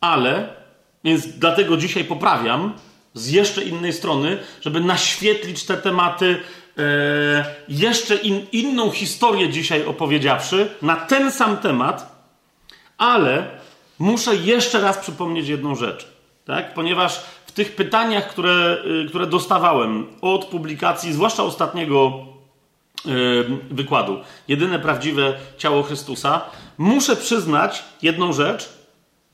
ale, 0.01 0.56
więc 1.04 1.28
dlatego 1.28 1.78
dzisiaj 1.78 2.04
poprawiam 2.04 2.74
z 3.13 3.30
jeszcze 3.30 3.63
innej 3.63 3.94
strony, 3.94 4.38
żeby 4.62 4.80
naświetlić 4.80 5.63
te 5.63 5.78
tematy, 5.78 6.42
e, 6.78 7.56
jeszcze 7.68 8.16
in, 8.16 8.48
inną 8.51 8.92
historię 8.92 9.50
dzisiaj 9.50 9.86
opowiedziawszy 9.86 10.70
na 10.82 10.96
ten 10.96 11.32
sam 11.32 11.58
temat, 11.58 12.25
ale 12.98 13.48
muszę 14.00 14.36
jeszcze 14.36 14.82
raz 14.82 14.98
przypomnieć 14.98 15.48
jedną 15.48 15.75
rzecz. 15.75 16.08
Tak? 16.46 16.74
Ponieważ 16.74 17.22
w 17.51 17.53
tych 17.53 17.75
pytaniach, 17.75 18.27
które, 18.27 18.77
y, 19.05 19.10
które 19.10 19.27
dostawałem 19.27 20.08
od 20.22 20.46
publikacji, 20.46 21.13
zwłaszcza 21.13 21.43
ostatniego 21.43 22.25
y, 23.05 23.10
wykładu, 23.72 24.20
jedyne 24.48 24.79
prawdziwe 24.79 25.34
ciało 25.58 25.84
Chrystusa, 25.84 26.41
muszę 26.77 27.15
przyznać 27.15 27.84
jedną 28.01 28.34
rzecz, 28.34 28.70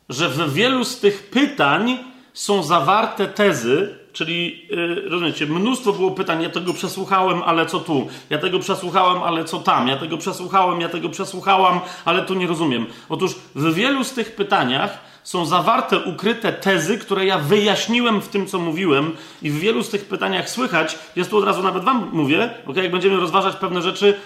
że 0.09 0.29
w 0.29 0.53
wielu 0.53 0.83
z 0.83 0.99
tych 0.99 1.29
pytań 1.29 1.97
są 2.33 2.63
zawarte 2.63 3.27
tezy, 3.27 3.95
czyli 4.13 4.67
yy, 4.69 5.09
rozumiecie, 5.09 5.45
mnóstwo 5.45 5.93
było 5.93 6.11
pytań, 6.11 6.43
ja 6.43 6.49
tego 6.49 6.73
przesłuchałem, 6.73 7.43
ale 7.43 7.65
co 7.65 7.79
tu? 7.79 8.07
Ja 8.29 8.37
tego 8.37 8.59
przesłuchałem, 8.59 9.23
ale 9.23 9.45
co 9.45 9.59
tam? 9.59 9.87
Ja 9.87 9.97
tego 9.97 10.17
przesłuchałem, 10.17 10.81
ja 10.81 10.89
tego 10.89 11.09
przesłuchałam, 11.09 11.79
ale 12.05 12.21
tu 12.25 12.33
nie 12.33 12.47
rozumiem. 12.47 12.85
Otóż 13.09 13.35
w 13.55 13.73
wielu 13.73 14.03
z 14.03 14.13
tych 14.13 14.35
pytaniach 14.35 15.06
są 15.27 15.45
zawarte, 15.45 15.99
ukryte 15.99 16.53
tezy, 16.53 16.97
które 16.97 17.25
ja 17.25 17.37
wyjaśniłem 17.37 18.21
w 18.21 18.27
tym, 18.27 18.47
co 18.47 18.59
mówiłem, 18.59 19.15
i 19.41 19.51
w 19.51 19.59
wielu 19.59 19.83
z 19.83 19.89
tych 19.89 20.05
pytaniach 20.05 20.49
słychać, 20.49 20.99
jest 21.15 21.29
tu 21.29 21.37
od 21.37 21.43
razu 21.43 21.63
nawet 21.63 21.83
Wam 21.83 22.09
mówię, 22.13 22.49
ok, 22.65 22.75
jak 22.75 22.91
będziemy 22.91 23.17
rozważać 23.17 23.55
pewne 23.55 23.81
rzeczy, 23.81 24.19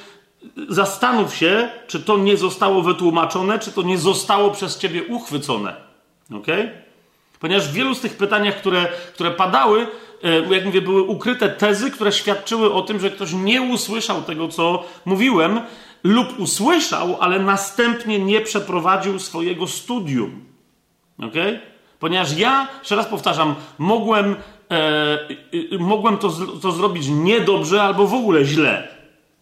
zastanów 0.69 1.35
się, 1.35 1.69
czy 1.87 1.99
to 1.99 2.17
nie 2.17 2.37
zostało 2.37 2.81
wytłumaczone, 2.81 3.59
czy 3.59 3.71
to 3.71 3.81
nie 3.81 3.97
zostało 3.97 4.51
przez 4.51 4.77
Ciebie 4.77 5.03
uchwycone. 5.03 5.75
Ok? 6.33 6.47
Ponieważ 7.39 7.67
w 7.67 7.73
wielu 7.73 7.95
z 7.95 8.01
tych 8.01 8.17
pytaniach, 8.17 8.55
które, 8.55 8.87
które 9.13 9.31
padały, 9.31 9.87
e, 10.23 10.53
jak 10.53 10.65
mówię, 10.65 10.81
były 10.81 11.01
ukryte 11.01 11.49
tezy, 11.49 11.91
które 11.91 12.11
świadczyły 12.11 12.73
o 12.73 12.81
tym, 12.81 12.99
że 12.99 13.11
ktoś 13.11 13.33
nie 13.33 13.61
usłyszał 13.61 14.21
tego, 14.21 14.47
co 14.47 14.83
mówiłem, 15.05 15.61
lub 16.03 16.39
usłyszał, 16.39 17.17
ale 17.19 17.39
następnie 17.39 18.19
nie 18.19 18.41
przeprowadził 18.41 19.19
swojego 19.19 19.67
studium. 19.67 20.50
Ok? 21.21 21.35
Ponieważ 21.99 22.37
ja, 22.37 22.67
jeszcze 22.79 22.95
raz 22.95 23.07
powtarzam, 23.07 23.55
mogłem, 23.77 24.35
e, 24.71 24.75
e, 25.73 25.77
mogłem 25.79 26.17
to, 26.17 26.29
to 26.61 26.71
zrobić 26.71 27.07
niedobrze 27.07 27.83
albo 27.83 28.07
w 28.07 28.13
ogóle 28.13 28.45
źle. 28.45 28.87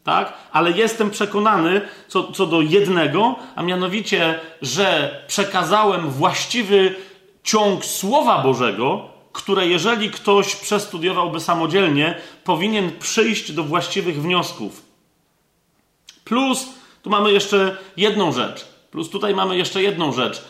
Tak? 0.03 0.33
Ale 0.51 0.71
jestem 0.71 1.11
przekonany 1.11 1.81
co, 2.07 2.31
co 2.31 2.45
do 2.45 2.61
jednego, 2.61 3.35
a 3.55 3.63
mianowicie, 3.63 4.39
że 4.61 5.19
przekazałem 5.27 6.09
właściwy 6.09 6.95
ciąg 7.43 7.85
Słowa 7.85 8.43
Bożego, 8.43 9.09
które 9.31 9.67
jeżeli 9.67 10.11
ktoś 10.11 10.55
przestudiowałby 10.55 11.39
samodzielnie, 11.39 12.15
powinien 12.43 12.91
przyjść 12.99 13.51
do 13.51 13.63
właściwych 13.63 14.21
wniosków. 14.21 14.83
Plus, 16.23 16.69
tu 17.01 17.09
mamy 17.09 17.31
jeszcze 17.31 17.77
jedną 17.97 18.31
rzecz. 18.31 18.65
Plus 18.91 19.09
tutaj 19.09 19.35
mamy 19.35 19.57
jeszcze 19.57 19.81
jedną 19.81 20.11
rzecz 20.11 20.43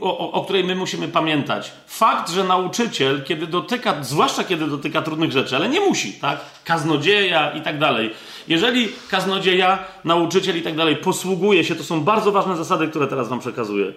o, 0.00 0.32
o, 0.32 0.44
której 0.44 0.64
my 0.64 0.74
musimy 0.74 1.08
pamiętać. 1.08 1.72
Fakt, 1.86 2.30
że 2.30 2.44
nauczyciel, 2.44 3.22
kiedy 3.24 3.46
dotyka, 3.46 4.02
zwłaszcza 4.02 4.44
kiedy 4.44 4.66
dotyka 4.66 5.02
trudnych 5.02 5.32
rzeczy, 5.32 5.56
ale 5.56 5.68
nie 5.68 5.80
musi, 5.80 6.12
tak? 6.12 6.40
Kaznodzieja 6.64 7.50
i 7.50 7.60
tak 7.60 7.78
dalej. 7.78 8.10
Jeżeli 8.48 8.88
kaznodzieja, 9.10 9.78
nauczyciel 10.04 10.58
i 10.58 10.62
tak 10.62 10.76
dalej 10.76 10.96
posługuje 10.96 11.64
się, 11.64 11.74
to 11.74 11.84
są 11.84 12.00
bardzo 12.00 12.32
ważne 12.32 12.56
zasady, 12.56 12.88
które 12.88 13.06
teraz 13.06 13.28
Wam 13.28 13.40
przekazuję. 13.40 13.92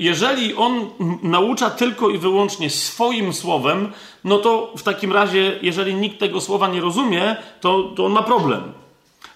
jeżeli 0.00 0.54
on 0.54 0.90
naucza 1.22 1.70
tylko 1.70 2.10
i 2.10 2.18
wyłącznie 2.18 2.70
swoim 2.70 3.32
słowem, 3.32 3.92
no 4.24 4.38
to 4.38 4.72
w 4.76 4.82
takim 4.82 5.12
razie, 5.12 5.58
jeżeli 5.62 5.94
nikt 5.94 6.18
tego 6.18 6.40
słowa 6.40 6.68
nie 6.68 6.80
rozumie, 6.80 7.36
to, 7.60 7.82
to 7.96 8.06
on 8.06 8.12
ma 8.12 8.22
problem. 8.22 8.72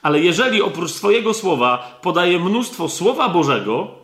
Ale 0.02 0.20
jeżeli 0.20 0.62
oprócz 0.62 0.90
swojego 0.90 1.34
słowa 1.34 1.98
podaje 2.02 2.38
mnóstwo 2.38 2.88
słowa 2.88 3.28
Bożego, 3.28 4.03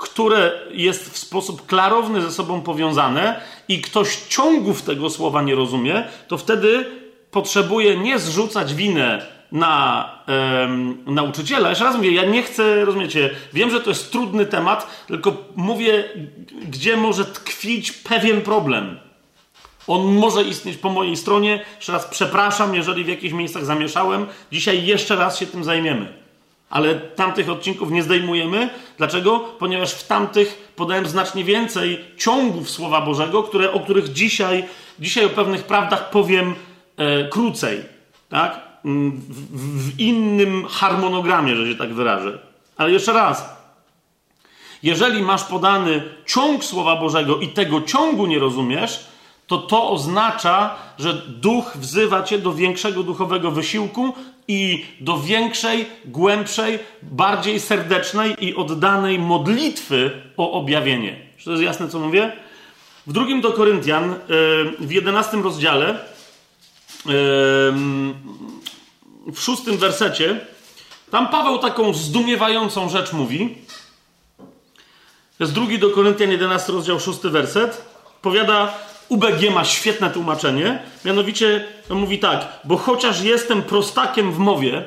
które 0.00 0.52
jest 0.70 1.10
w 1.10 1.18
sposób 1.18 1.66
klarowny 1.66 2.22
ze 2.22 2.30
sobą 2.30 2.60
powiązane 2.60 3.40
i 3.68 3.80
ktoś 3.80 4.16
ciągów 4.16 4.82
tego 4.82 5.10
słowa 5.10 5.42
nie 5.42 5.54
rozumie, 5.54 6.04
to 6.28 6.38
wtedy 6.38 6.86
potrzebuje 7.30 7.96
nie 7.96 8.18
zrzucać 8.18 8.74
winę 8.74 9.26
na 9.52 10.08
um, 10.28 10.98
nauczyciela. 11.06 11.68
Jeszcze 11.68 11.84
raz 11.84 11.96
mówię, 11.96 12.12
ja 12.12 12.24
nie 12.24 12.42
chcę, 12.42 12.84
rozumiecie, 12.84 13.30
wiem, 13.52 13.70
że 13.70 13.80
to 13.80 13.90
jest 13.90 14.12
trudny 14.12 14.46
temat, 14.46 15.04
tylko 15.06 15.36
mówię, 15.56 16.04
gdzie 16.68 16.96
może 16.96 17.24
tkwić 17.24 17.92
pewien 17.92 18.40
problem. 18.40 18.98
On 19.86 20.02
może 20.02 20.42
istnieć 20.42 20.76
po 20.76 20.90
mojej 20.90 21.16
stronie. 21.16 21.64
Jeszcze 21.76 21.92
raz 21.92 22.06
przepraszam, 22.06 22.74
jeżeli 22.74 23.04
w 23.04 23.08
jakichś 23.08 23.34
miejscach 23.34 23.64
zamieszałem. 23.64 24.26
Dzisiaj 24.52 24.86
jeszcze 24.86 25.16
raz 25.16 25.38
się 25.38 25.46
tym 25.46 25.64
zajmiemy. 25.64 26.19
Ale 26.70 26.94
tamtych 26.94 27.50
odcinków 27.50 27.90
nie 27.90 28.02
zdejmujemy. 28.02 28.70
Dlaczego? 28.98 29.38
Ponieważ 29.38 29.92
w 29.92 30.06
tamtych 30.06 30.72
podałem 30.76 31.06
znacznie 31.06 31.44
więcej 31.44 32.04
ciągów 32.16 32.70
Słowa 32.70 33.00
Bożego, 33.00 33.42
które, 33.42 33.72
o 33.72 33.80
których 33.80 34.12
dzisiaj, 34.12 34.64
dzisiaj 34.98 35.24
o 35.24 35.28
pewnych 35.28 35.64
prawdach 35.64 36.10
powiem 36.10 36.54
e, 36.96 37.28
krócej. 37.28 37.80
Tak? 38.28 38.60
Mm, 38.84 39.10
w, 39.28 39.94
w 39.94 40.00
innym 40.00 40.66
harmonogramie, 40.66 41.56
że 41.56 41.72
się 41.72 41.78
tak 41.78 41.94
wyrażę. 41.94 42.38
Ale 42.76 42.90
jeszcze 42.90 43.12
raz. 43.12 43.60
Jeżeli 44.82 45.22
masz 45.22 45.44
podany 45.44 46.02
ciąg 46.26 46.64
Słowa 46.64 46.96
Bożego 46.96 47.38
i 47.38 47.48
tego 47.48 47.82
ciągu 47.82 48.26
nie 48.26 48.38
rozumiesz, 48.38 49.06
to 49.46 49.58
to 49.58 49.90
oznacza, 49.90 50.74
że 50.98 51.14
duch 51.14 51.76
wzywa 51.76 52.22
cię 52.22 52.38
do 52.38 52.52
większego 52.52 53.02
duchowego 53.02 53.50
wysiłku 53.50 54.14
i 54.50 54.86
do 55.00 55.18
większej, 55.18 55.86
głębszej, 56.04 56.78
bardziej 57.02 57.60
serdecznej 57.60 58.44
i 58.44 58.54
oddanej 58.54 59.18
modlitwy 59.18 60.10
o 60.36 60.52
objawienie. 60.52 61.16
Czy 61.38 61.44
to 61.44 61.50
jest 61.50 61.62
jasne, 61.62 61.88
co 61.88 61.98
mówię? 61.98 62.32
W 63.06 63.12
drugim 63.12 63.40
do 63.40 63.52
Koryntian, 63.52 64.12
e, 64.12 64.16
w 64.78 64.92
jedenastym 64.92 65.42
rozdziale, 65.42 65.88
e, 65.88 65.98
w 69.26 69.38
szóstym 69.38 69.76
wersecie, 69.76 70.40
tam 71.10 71.28
Paweł 71.28 71.58
taką 71.58 71.94
zdumiewającą 71.94 72.88
rzecz 72.88 73.12
mówi. 73.12 73.54
To 75.38 75.44
jest 75.44 75.52
drugi 75.52 75.78
do 75.78 75.90
Koryntian, 75.90 76.30
11 76.30 76.72
rozdział, 76.72 77.00
szósty 77.00 77.30
werset. 77.30 77.84
Powiada, 78.22 78.74
UBG 79.10 79.50
ma 79.54 79.64
świetne 79.64 80.10
tłumaczenie, 80.10 80.82
mianowicie 81.04 81.64
mówi 81.90 82.18
tak, 82.18 82.60
bo 82.64 82.76
chociaż 82.76 83.22
jestem 83.22 83.62
prostakiem 83.62 84.32
w 84.32 84.38
mowie, 84.38 84.84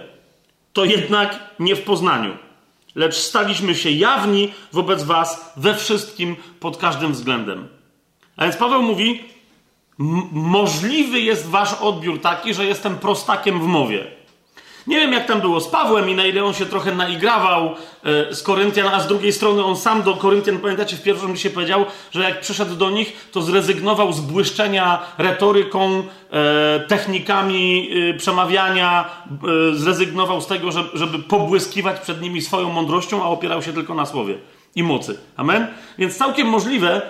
to 0.73 0.85
jednak 0.85 1.39
nie 1.59 1.75
w 1.75 1.81
poznaniu, 1.81 2.37
lecz 2.95 3.15
staliśmy 3.15 3.75
się 3.75 3.91
jawni 3.91 4.53
wobec 4.71 5.03
was 5.03 5.53
we 5.57 5.75
wszystkim 5.75 6.35
pod 6.59 6.77
każdym 6.77 7.11
względem. 7.11 7.67
A 8.37 8.43
więc 8.43 8.57
Paweł 8.57 8.81
mówi, 8.81 9.23
możliwy 10.31 11.19
jest 11.19 11.49
wasz 11.49 11.73
odbiór 11.73 12.21
taki, 12.21 12.53
że 12.53 12.65
jestem 12.65 12.97
prostakiem 12.97 13.59
w 13.59 13.65
mowie. 13.65 14.22
Nie 14.87 14.97
wiem, 14.97 15.13
jak 15.13 15.25
tam 15.25 15.41
było 15.41 15.61
z 15.61 15.67
Pawłem 15.67 16.09
i 16.09 16.15
na 16.15 16.25
ile 16.25 16.43
on 16.43 16.53
się 16.53 16.65
trochę 16.65 16.95
naigrawał 16.95 17.75
e, 18.03 18.35
z 18.35 18.43
Koryntian, 18.43 18.87
a 18.87 18.99
z 18.99 19.07
drugiej 19.07 19.33
strony 19.33 19.63
on 19.63 19.77
sam 19.77 20.03
do 20.03 20.13
Koryntian, 20.13 20.57
pamiętacie, 20.57 20.95
w 20.95 21.03
pierwszym 21.03 21.37
się 21.37 21.49
powiedział, 21.49 21.85
że 22.11 22.23
jak 22.23 22.41
przyszedł 22.41 22.75
do 22.75 22.89
nich, 22.89 23.29
to 23.31 23.41
zrezygnował 23.41 24.13
z 24.13 24.19
błyszczenia 24.19 25.01
retoryką, 25.17 26.03
e, 26.31 26.79
technikami 26.87 27.89
e, 28.09 28.13
przemawiania, 28.13 29.23
zrezygnował 29.73 30.41
z 30.41 30.47
tego, 30.47 30.69
żeby 30.93 31.19
pobłyskiwać 31.19 31.99
przed 31.99 32.21
nimi 32.21 32.41
swoją 32.41 32.69
mądrością, 32.69 33.23
a 33.23 33.25
opierał 33.25 33.61
się 33.61 33.73
tylko 33.73 33.93
na 33.93 34.05
słowie 34.05 34.37
i 34.75 34.83
mocy. 34.83 35.19
Amen? 35.37 35.67
Więc 35.97 36.17
całkiem 36.17 36.47
możliwe, 36.47 37.01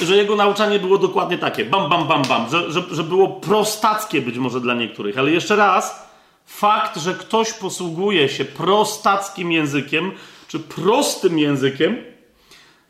że 0.00 0.16
jego 0.16 0.36
nauczanie 0.36 0.78
było 0.78 0.98
dokładnie 0.98 1.38
takie, 1.38 1.64
bam, 1.64 1.90
bam, 1.90 2.08
bam, 2.08 2.22
bam, 2.22 2.50
że, 2.50 2.72
że, 2.72 2.82
że 2.90 3.02
było 3.02 3.28
prostackie 3.28 4.20
być 4.20 4.38
może 4.38 4.60
dla 4.60 4.74
niektórych, 4.74 5.18
ale 5.18 5.30
jeszcze 5.30 5.56
raz, 5.56 6.09
Fakt, 6.50 6.96
że 7.00 7.14
ktoś 7.14 7.52
posługuje 7.52 8.28
się 8.28 8.44
prostackim 8.44 9.52
językiem, 9.52 10.12
czy 10.48 10.58
prostym 10.60 11.38
językiem, 11.38 11.96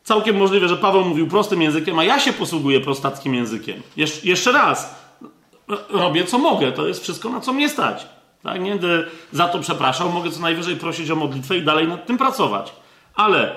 całkiem 0.04 0.36
możliwe, 0.36 0.68
że 0.68 0.76
Paweł 0.76 1.04
mówił 1.04 1.28
prostym 1.28 1.62
językiem, 1.62 1.98
a 1.98 2.04
ja 2.04 2.20
się 2.20 2.32
posługuję 2.32 2.80
prostackim 2.80 3.34
językiem. 3.34 3.82
Jesz 3.96 4.24
jeszcze 4.24 4.52
raz, 4.52 4.94
robię 5.88 6.24
co 6.24 6.38
mogę, 6.38 6.72
to 6.72 6.86
jest 6.86 7.02
wszystko, 7.02 7.28
na 7.28 7.40
co 7.40 7.52
mnie 7.52 7.68
stać. 7.68 8.06
Tak? 8.42 8.60
Nie 8.60 8.70
będę 8.70 9.06
za 9.32 9.48
to 9.48 9.58
przepraszał, 9.58 10.12
mogę 10.12 10.30
co 10.30 10.40
najwyżej 10.40 10.76
prosić 10.76 11.10
o 11.10 11.16
modlitwę 11.16 11.56
i 11.56 11.62
dalej 11.62 11.88
nad 11.88 12.06
tym 12.06 12.18
pracować. 12.18 12.72
Ale 13.14 13.56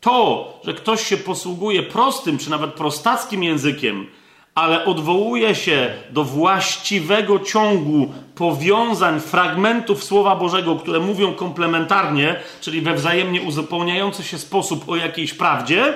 to, 0.00 0.52
że 0.64 0.74
ktoś 0.74 1.06
się 1.06 1.16
posługuje 1.16 1.82
prostym, 1.82 2.38
czy 2.38 2.50
nawet 2.50 2.74
prostackim 2.74 3.42
językiem, 3.42 4.06
ale 4.54 4.84
odwołuje 4.84 5.54
się 5.54 5.94
do 6.10 6.24
właściwego 6.24 7.38
ciągu 7.38 8.12
powiązań, 8.34 9.20
fragmentów 9.20 10.04
Słowa 10.04 10.36
Bożego, 10.36 10.76
które 10.76 11.00
mówią 11.00 11.34
komplementarnie, 11.34 12.40
czyli 12.60 12.80
we 12.80 12.94
wzajemnie 12.94 13.42
uzupełniający 13.42 14.22
się 14.22 14.38
sposób 14.38 14.88
o 14.88 14.96
jakiejś 14.96 15.34
prawdzie, 15.34 15.94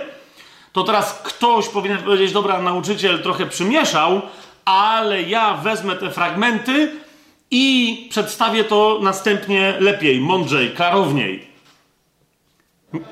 to 0.73 0.85
teraz 0.85 1.23
ktoś 1.25 1.69
powinien 1.69 1.99
powiedzieć: 1.99 2.33
Dobra, 2.33 2.63
nauczyciel 2.63 3.23
trochę 3.23 3.47
przymieszał, 3.47 4.23
ale 4.65 5.23
ja 5.23 5.55
wezmę 5.55 5.97
te 5.97 6.11
fragmenty 6.11 6.93
i 7.51 8.07
przedstawię 8.11 8.65
to 8.65 8.99
następnie 9.03 9.75
lepiej, 9.81 10.21
mądrzej, 10.21 10.71
klarowniej. 10.71 11.49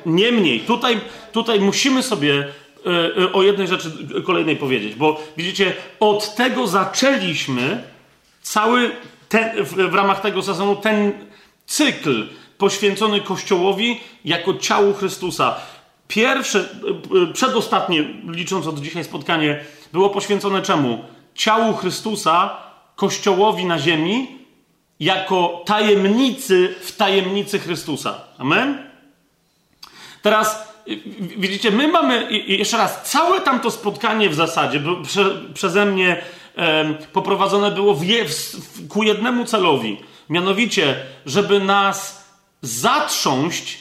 Niemniej, 0.06 0.60
tutaj, 0.60 1.00
tutaj 1.32 1.60
musimy 1.60 2.02
sobie 2.02 2.48
o 3.32 3.42
jednej 3.42 3.68
rzeczy 3.68 3.90
kolejnej 4.26 4.56
powiedzieć, 4.56 4.94
bo 4.94 5.20
widzicie, 5.36 5.72
od 6.00 6.34
tego 6.34 6.66
zaczęliśmy 6.66 7.82
cały 8.42 8.90
ten, 9.28 9.64
w 9.64 9.94
ramach 9.94 10.20
tego 10.20 10.42
sezonu 10.42 10.76
ten 10.76 11.12
cykl 11.66 12.26
poświęcony 12.58 13.20
Kościołowi 13.20 14.00
jako 14.24 14.54
ciału 14.54 14.94
Chrystusa. 14.94 15.56
Pierwsze, 16.08 16.68
e, 17.22 17.32
przedostatnie, 17.32 18.04
licząc 18.28 18.66
od 18.66 18.80
dzisiaj 18.80 19.04
spotkanie, 19.04 19.64
było 19.92 20.10
poświęcone 20.10 20.62
czemu? 20.62 21.04
Ciału 21.34 21.74
Chrystusa, 21.74 22.56
Kościołowi 22.96 23.64
na 23.64 23.78
ziemi, 23.78 24.38
jako 25.00 25.62
tajemnicy 25.66 26.74
w 26.80 26.96
tajemnicy 26.96 27.58
Chrystusa. 27.58 28.20
Amen? 28.38 28.90
Teraz 30.22 30.65
widzicie, 31.18 31.70
my 31.70 31.88
mamy, 31.88 32.28
jeszcze 32.46 32.76
raz, 32.76 33.10
całe 33.10 33.40
tamto 33.40 33.70
spotkanie 33.70 34.30
w 34.30 34.34
zasadzie 34.34 34.80
prze, 35.02 35.42
przeze 35.54 35.86
mnie 35.86 36.22
e, 36.56 36.94
poprowadzone 37.12 37.70
było 37.70 37.94
w 37.94 38.04
w, 38.04 38.88
ku 38.88 39.02
jednemu 39.02 39.44
celowi. 39.44 40.00
Mianowicie, 40.28 40.96
żeby 41.26 41.60
nas 41.60 42.26
zatrząść 42.62 43.78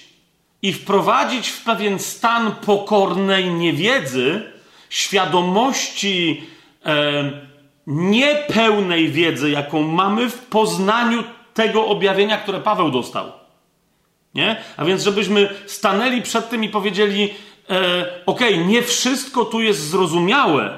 i 0.62 0.74
wprowadzić 0.74 1.50
w 1.50 1.64
pewien 1.64 2.00
stan 2.00 2.52
pokornej 2.52 3.50
niewiedzy, 3.50 4.52
świadomości 4.90 6.44
e, 6.86 7.32
niepełnej 7.88 9.12
wiedzy, 9.12 9.50
jaką 9.50 9.82
mamy 9.82 10.30
w 10.30 10.40
poznaniu 10.40 11.24
tego 11.54 11.86
objawienia, 11.88 12.38
które 12.38 12.62
Paweł 12.62 12.92
dostał. 12.92 13.45
Nie? 14.36 14.56
A 14.78 14.86
więc, 14.86 15.04
żebyśmy 15.04 15.50
stanęli 15.66 16.22
przed 16.22 16.50
tym 16.50 16.64
i 16.64 16.70
powiedzieli: 16.70 17.34
e, 17.70 18.06
OK, 18.26 18.40
nie 18.66 18.82
wszystko 18.82 19.46
tu 19.46 19.62
jest 19.62 19.90
zrozumiałe, 19.90 20.78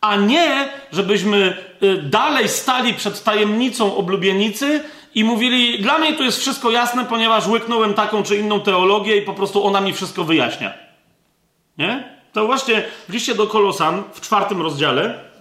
a 0.00 0.16
nie, 0.16 0.68
żebyśmy 0.92 1.56
e, 1.82 1.96
dalej 1.96 2.48
stali 2.48 2.94
przed 2.94 3.22
tajemnicą 3.22 3.96
oblubienicy 3.96 4.80
i 5.14 5.24
mówili: 5.24 5.82
Dla 5.82 5.98
mnie 5.98 6.12
to 6.12 6.22
jest 6.22 6.40
wszystko 6.40 6.70
jasne, 6.70 7.04
ponieważ 7.04 7.46
łyknąłem 7.46 7.94
taką 7.94 8.22
czy 8.22 8.36
inną 8.36 8.60
teologię 8.60 9.16
i 9.16 9.22
po 9.22 9.34
prostu 9.34 9.66
ona 9.66 9.80
mi 9.80 9.92
wszystko 9.92 10.24
wyjaśnia. 10.24 10.74
Nie? 11.78 12.14
To 12.32 12.46
właśnie 12.46 12.84
w 13.08 13.12
liście 13.12 13.34
do 13.34 13.46
Kolosan 13.46 14.02
w 14.12 14.20
czwartym 14.20 14.62
rozdziale 14.62 15.33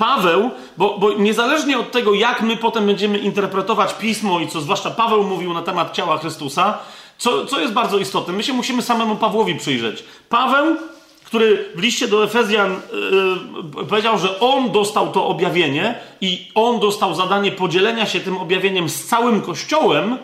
Paweł, 0.00 0.50
bo, 0.76 0.98
bo 0.98 1.12
niezależnie 1.12 1.78
od 1.78 1.92
tego, 1.92 2.14
jak 2.14 2.42
my 2.42 2.56
potem 2.56 2.86
będziemy 2.86 3.18
interpretować 3.18 3.94
pismo 3.94 4.40
i 4.40 4.48
co 4.48 4.60
zwłaszcza 4.60 4.90
Paweł 4.90 5.24
mówił 5.24 5.54
na 5.54 5.62
temat 5.62 5.92
ciała 5.92 6.18
Chrystusa, 6.18 6.78
co, 7.18 7.46
co 7.46 7.60
jest 7.60 7.72
bardzo 7.72 7.98
istotne, 7.98 8.32
my 8.32 8.42
się 8.42 8.52
musimy 8.52 8.82
samemu 8.82 9.16
Pawłowi 9.16 9.54
przyjrzeć. 9.54 10.04
Paweł, 10.28 10.76
który 11.24 11.72
w 11.74 11.80
liście 11.80 12.08
do 12.08 12.24
Efezjan 12.24 12.80
yy, 13.76 13.86
powiedział, 13.86 14.18
że 14.18 14.40
on 14.40 14.72
dostał 14.72 15.12
to 15.12 15.26
objawienie 15.26 15.94
i 16.20 16.48
on 16.54 16.80
dostał 16.80 17.14
zadanie 17.14 17.52
podzielenia 17.52 18.06
się 18.06 18.20
tym 18.20 18.36
objawieniem 18.36 18.88
z 18.88 19.06
całym 19.06 19.42
Kościołem, 19.42 20.18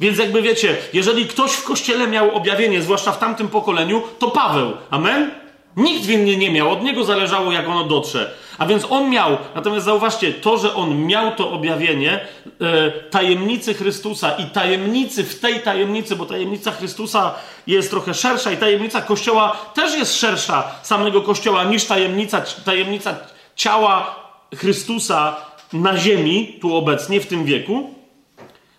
Więc 0.00 0.18
jakby 0.18 0.42
wiecie, 0.42 0.76
jeżeli 0.92 1.26
ktoś 1.26 1.52
w 1.52 1.64
kościele 1.64 2.06
miał 2.06 2.34
objawienie, 2.34 2.82
zwłaszcza 2.82 3.12
w 3.12 3.18
tamtym 3.18 3.48
pokoleniu, 3.48 4.02
to 4.18 4.30
Paweł. 4.30 4.72
Amen? 4.90 5.30
Nikt 5.76 6.06
w 6.06 6.10
inny 6.10 6.36
nie 6.36 6.50
miał, 6.50 6.70
od 6.70 6.82
niego 6.82 7.04
zależało, 7.04 7.52
jak 7.52 7.68
ono 7.68 7.84
dotrze. 7.84 8.34
A 8.58 8.66
więc 8.66 8.86
on 8.90 9.10
miał, 9.10 9.38
natomiast 9.54 9.86
zauważcie, 9.86 10.32
to, 10.32 10.58
że 10.58 10.74
on 10.74 11.06
miał 11.06 11.32
to 11.32 11.50
objawienie 11.50 12.20
e, 12.60 12.90
tajemnicy 12.90 13.74
Chrystusa 13.74 14.30
i 14.30 14.44
tajemnicy 14.46 15.24
w 15.24 15.40
tej 15.40 15.60
tajemnicy, 15.60 16.16
bo 16.16 16.26
tajemnica 16.26 16.72
Chrystusa 16.72 17.34
jest 17.66 17.90
trochę 17.90 18.14
szersza 18.14 18.52
i 18.52 18.56
tajemnica 18.56 19.02
Kościoła 19.02 19.56
też 19.74 19.94
jest 19.94 20.20
szersza 20.20 20.74
samego 20.82 21.22
Kościoła 21.22 21.64
niż 21.64 21.84
tajemnica, 21.84 22.42
tajemnica 22.64 23.16
ciała 23.56 24.16
Chrystusa 24.56 25.36
na 25.72 25.96
ziemi, 25.96 26.58
tu 26.60 26.76
obecnie, 26.76 27.20
w 27.20 27.26
tym 27.26 27.44
wieku, 27.44 27.94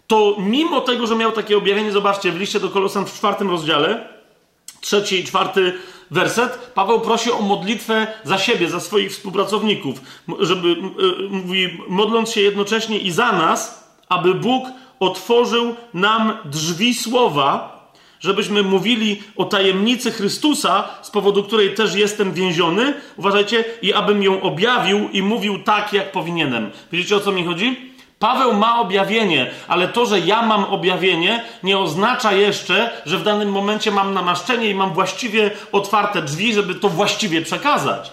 to 0.07 0.35
mimo 0.39 0.81
tego, 0.81 1.07
że 1.07 1.15
miał 1.15 1.31
takie 1.31 1.57
objawienie, 1.57 1.91
zobaczcie, 1.91 2.31
w 2.31 2.39
liście 2.39 2.59
do 2.59 2.69
Kolosan 2.69 3.05
w 3.05 3.13
czwartym 3.13 3.49
rozdziale, 3.49 4.07
trzeci 4.81 5.19
i 5.19 5.23
czwarty 5.23 5.73
werset, 6.11 6.71
Paweł 6.75 7.01
prosi 7.01 7.31
o 7.31 7.41
modlitwę 7.41 8.07
za 8.23 8.37
siebie, 8.37 8.69
za 8.69 8.79
swoich 8.79 9.11
współpracowników, 9.11 10.01
żeby, 10.39 10.75
mówi, 11.29 11.77
modląc 11.87 12.31
się 12.31 12.41
jednocześnie 12.41 12.99
i 12.99 13.11
za 13.11 13.31
nas, 13.31 13.89
aby 14.09 14.33
Bóg 14.33 14.67
otworzył 14.99 15.75
nam 15.93 16.37
drzwi 16.45 16.93
słowa, 16.93 17.77
żebyśmy 18.19 18.63
mówili 18.63 19.21
o 19.35 19.45
tajemnicy 19.45 20.11
Chrystusa, 20.11 20.89
z 21.01 21.11
powodu 21.11 21.43
której 21.43 21.73
też 21.73 21.95
jestem 21.95 22.33
więziony, 22.33 22.93
uważajcie, 23.17 23.63
i 23.81 23.93
abym 23.93 24.23
ją 24.23 24.41
objawił 24.41 25.09
i 25.09 25.21
mówił 25.21 25.63
tak, 25.63 25.93
jak 25.93 26.11
powinienem. 26.11 26.71
Wiecie 26.91 27.15
o 27.15 27.19
co 27.19 27.31
mi 27.31 27.45
chodzi? 27.45 27.96
Paweł 28.19 28.53
ma 28.53 28.79
objawienie, 28.79 29.51
ale 29.67 29.87
to, 29.87 30.05
że 30.05 30.19
ja 30.19 30.41
mam 30.41 30.63
objawienie, 30.63 31.43
nie 31.63 31.77
oznacza 31.77 32.31
jeszcze, 32.31 32.91
że 33.05 33.17
w 33.17 33.23
danym 33.23 33.51
momencie 33.51 33.91
mam 33.91 34.13
namaszczenie 34.13 34.69
i 34.69 34.75
mam 34.75 34.93
właściwie 34.93 35.51
otwarte 35.71 36.21
drzwi, 36.21 36.53
żeby 36.53 36.75
to 36.75 36.89
właściwie 36.89 37.41
przekazać. 37.41 38.11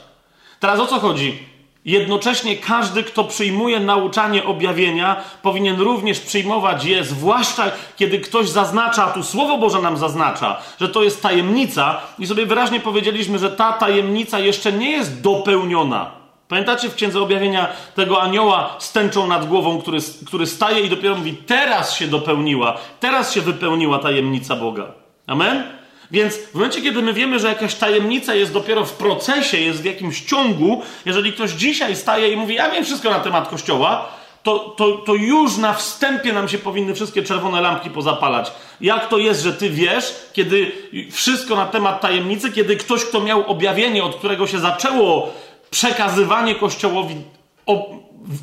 Teraz 0.61 0.81
o 0.81 0.87
co 0.87 1.01
chodzi? 1.01 1.39
Jednocześnie 1.85 2.57
każdy, 2.57 3.03
kto 3.03 3.25
przyjmuje 3.25 3.81
nauczanie 3.81 4.45
objawienia, 4.45 5.17
powinien 5.43 5.81
również 5.81 6.21
przyjmować 6.21 6.85
je, 6.85 7.05
zwłaszcza 7.05 7.65
kiedy 7.97 8.19
ktoś 8.19 8.49
zaznacza, 8.49 9.05
a 9.05 9.11
tu 9.11 9.23
Słowo 9.23 9.59
Boże 9.59 9.83
nam 9.83 9.97
zaznacza, 9.97 10.61
że 10.81 10.89
to 10.89 11.03
jest 11.03 11.23
tajemnica, 11.23 12.01
i 12.19 12.27
sobie 12.27 12.47
wyraźnie 12.47 12.81
powiedzieliśmy, 12.81 13.39
że 13.39 13.51
ta 13.51 13.73
tajemnica 13.73 14.39
jeszcze 14.39 14.73
nie 14.73 14.91
jest 14.91 15.21
dopełniona. 15.21 16.24
Pamiętacie 16.49 16.89
w 16.89 16.95
Księdze 16.95 17.21
Objawienia 17.21 17.69
tego 17.95 18.23
anioła 18.23 18.77
z 18.79 18.93
tęczą 18.93 19.27
nad 19.27 19.49
głową, 19.49 19.81
który, 19.81 19.99
który 20.27 20.47
staje 20.47 20.81
i 20.81 20.91
dopiero 20.91 21.17
mówi, 21.17 21.35
teraz 21.47 21.97
się 21.97 22.07
dopełniła, 22.07 22.77
teraz 23.01 23.35
się 23.35 23.41
wypełniła 23.41 23.99
tajemnica 23.99 24.57
Boga. 24.57 24.93
Amen? 25.27 25.65
Więc 26.11 26.37
w 26.37 26.55
momencie, 26.55 26.83
kiedy 26.83 27.03
my 27.03 27.13
wiemy, 27.13 27.39
że 27.39 27.49
jakaś 27.49 27.75
tajemnica 27.75 28.35
jest 28.35 28.53
dopiero 28.53 28.85
w 28.85 28.93
procesie, 28.93 29.57
jest 29.57 29.83
w 29.83 29.85
jakimś 29.85 30.21
ciągu, 30.21 30.83
jeżeli 31.05 31.33
ktoś 31.33 31.51
dzisiaj 31.51 31.97
staje 31.97 32.29
i 32.29 32.37
mówi, 32.37 32.55
ja 32.55 32.71
wiem 32.71 32.85
wszystko 32.85 33.11
na 33.11 33.21
temat 33.21 33.49
Kościoła, 33.49 34.09
to, 34.43 34.59
to, 34.59 34.93
to 34.93 35.15
już 35.15 35.57
na 35.57 35.73
wstępie 35.73 36.33
nam 36.33 36.49
się 36.49 36.59
powinny 36.59 36.95
wszystkie 36.95 37.23
czerwone 37.23 37.61
lampki 37.61 37.91
pozapalać. 37.91 38.53
Jak 38.81 39.09
to 39.09 39.19
jest, 39.19 39.43
że 39.43 39.53
ty 39.53 39.71
wiesz, 39.71 40.15
kiedy 40.33 40.73
wszystko 41.13 41.57
na 41.57 41.67
temat 41.67 42.01
tajemnicy, 42.01 42.53
kiedy 42.53 42.77
ktoś, 42.77 43.05
kto 43.05 43.21
miał 43.21 43.51
objawienie, 43.51 44.05
od 44.05 44.17
którego 44.17 44.47
się 44.47 44.59
zaczęło 44.59 45.33
przekazywanie 45.75 46.55
Kościołowi 46.55 47.17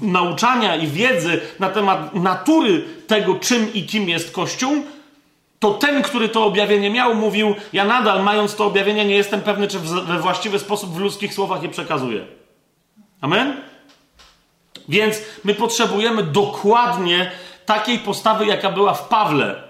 nauczania 0.02 0.76
i 0.76 0.88
wiedzy 0.88 1.42
na 1.60 1.70
temat 1.70 2.16
natury 2.16 2.84
tego, 3.08 3.36
czym 3.36 3.74
i 3.74 3.86
kim 3.86 4.10
jest 4.10 4.32
Kościół, 4.32 4.84
to 5.60 5.74
ten, 5.74 6.02
który 6.02 6.30
to 6.30 6.46
objawienie 6.46 6.90
miał, 6.90 7.16
mówił: 7.16 7.56
Ja 7.74 7.86
nadal, 7.86 8.24
mając 8.24 8.56
to 8.56 8.66
objawienie, 8.66 9.06
nie 9.06 9.16
jestem 9.16 9.42
pewny, 9.42 9.68
czy 9.68 9.80
we 9.80 10.20
właściwy 10.20 10.60
sposób 10.60 10.94
w 10.94 11.00
ludzkich 11.00 11.34
słowach 11.34 11.64
je 11.64 11.70
przekazuję. 11.70 12.26
Amen? 13.22 13.54
Więc 14.90 15.16
my 15.44 15.54
potrzebujemy 15.54 16.24
dokładnie 16.24 17.32
takiej 17.66 18.00
postawy, 18.00 18.46
jaka 18.46 18.72
była 18.72 18.94
w 18.94 19.08
Pawle. 19.08 19.64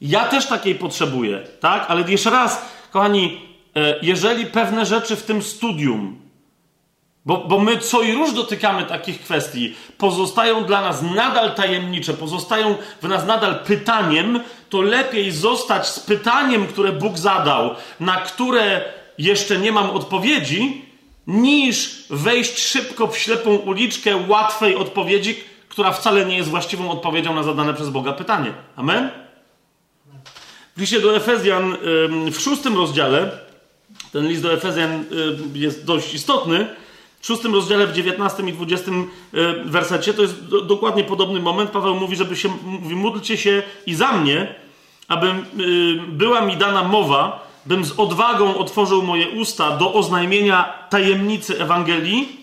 Ja 0.00 0.24
też 0.24 0.46
takiej 0.46 0.74
potrzebuję, 0.74 1.46
tak? 1.60 1.84
Ale 1.88 2.10
jeszcze 2.10 2.30
raz, 2.30 2.64
kochani, 2.90 3.40
e, 3.76 3.94
jeżeli 4.02 4.46
pewne 4.46 4.86
rzeczy 4.86 5.16
w 5.16 5.22
tym 5.22 5.42
studium 5.42 6.27
bo, 7.26 7.36
bo 7.36 7.58
my 7.58 7.78
co 7.78 8.02
i 8.02 8.12
róż 8.12 8.32
dotykamy 8.32 8.84
takich 8.84 9.20
kwestii, 9.20 9.74
pozostają 9.98 10.64
dla 10.64 10.80
nas 10.80 11.02
nadal 11.02 11.54
tajemnicze, 11.54 12.14
pozostają 12.14 12.74
w 13.02 13.08
nas 13.08 13.26
nadal 13.26 13.58
pytaniem, 13.64 14.40
to 14.70 14.80
lepiej 14.80 15.32
zostać 15.32 15.86
z 15.86 16.00
pytaniem, 16.00 16.66
które 16.66 16.92
Bóg 16.92 17.18
zadał, 17.18 17.74
na 18.00 18.16
które 18.16 18.84
jeszcze 19.18 19.58
nie 19.58 19.72
mam 19.72 19.90
odpowiedzi, 19.90 20.84
niż 21.26 22.04
wejść 22.10 22.58
szybko 22.58 23.06
w 23.06 23.18
ślepą 23.18 23.56
uliczkę 23.56 24.16
łatwej 24.28 24.76
odpowiedzi, 24.76 25.44
która 25.68 25.92
wcale 25.92 26.26
nie 26.26 26.36
jest 26.36 26.48
właściwą 26.48 26.90
odpowiedzią 26.90 27.34
na 27.34 27.42
zadane 27.42 27.74
przez 27.74 27.88
Boga 27.88 28.12
pytanie. 28.12 28.52
Amen? 28.76 29.10
W 30.76 30.80
liście 30.80 31.00
do 31.00 31.16
Efezjan 31.16 31.76
w 32.32 32.40
szóstym 32.40 32.76
rozdziale, 32.76 33.30
ten 34.12 34.28
list 34.28 34.42
do 34.42 34.52
Efezjan 34.52 35.04
jest 35.54 35.84
dość 35.84 36.14
istotny, 36.14 36.66
w 37.20 37.26
szóstym 37.26 37.54
rozdziale, 37.54 37.86
w 37.86 37.92
dziewiętnastym 37.92 38.48
i 38.48 38.52
dwudziestym 38.52 39.10
e, 39.34 39.64
wersecie, 39.64 40.14
to 40.14 40.22
jest 40.22 40.46
do, 40.46 40.60
dokładnie 40.60 41.04
podobny 41.04 41.40
moment. 41.40 41.70
Paweł 41.70 41.94
mówi, 41.94 42.16
żeby 42.16 42.36
się, 42.36 42.48
mówi, 42.64 42.96
módlcie 42.96 43.36
się 43.36 43.62
i 43.86 43.94
za 43.94 44.12
mnie, 44.12 44.54
aby 45.08 45.26
y, 45.26 45.32
była 46.08 46.40
mi 46.40 46.56
dana 46.56 46.84
mowa, 46.84 47.48
bym 47.66 47.84
z 47.84 47.98
odwagą 47.98 48.56
otworzył 48.56 49.02
moje 49.02 49.28
usta 49.28 49.76
do 49.76 49.94
oznajmienia 49.94 50.72
tajemnicy 50.90 51.60
Ewangelii, 51.60 52.38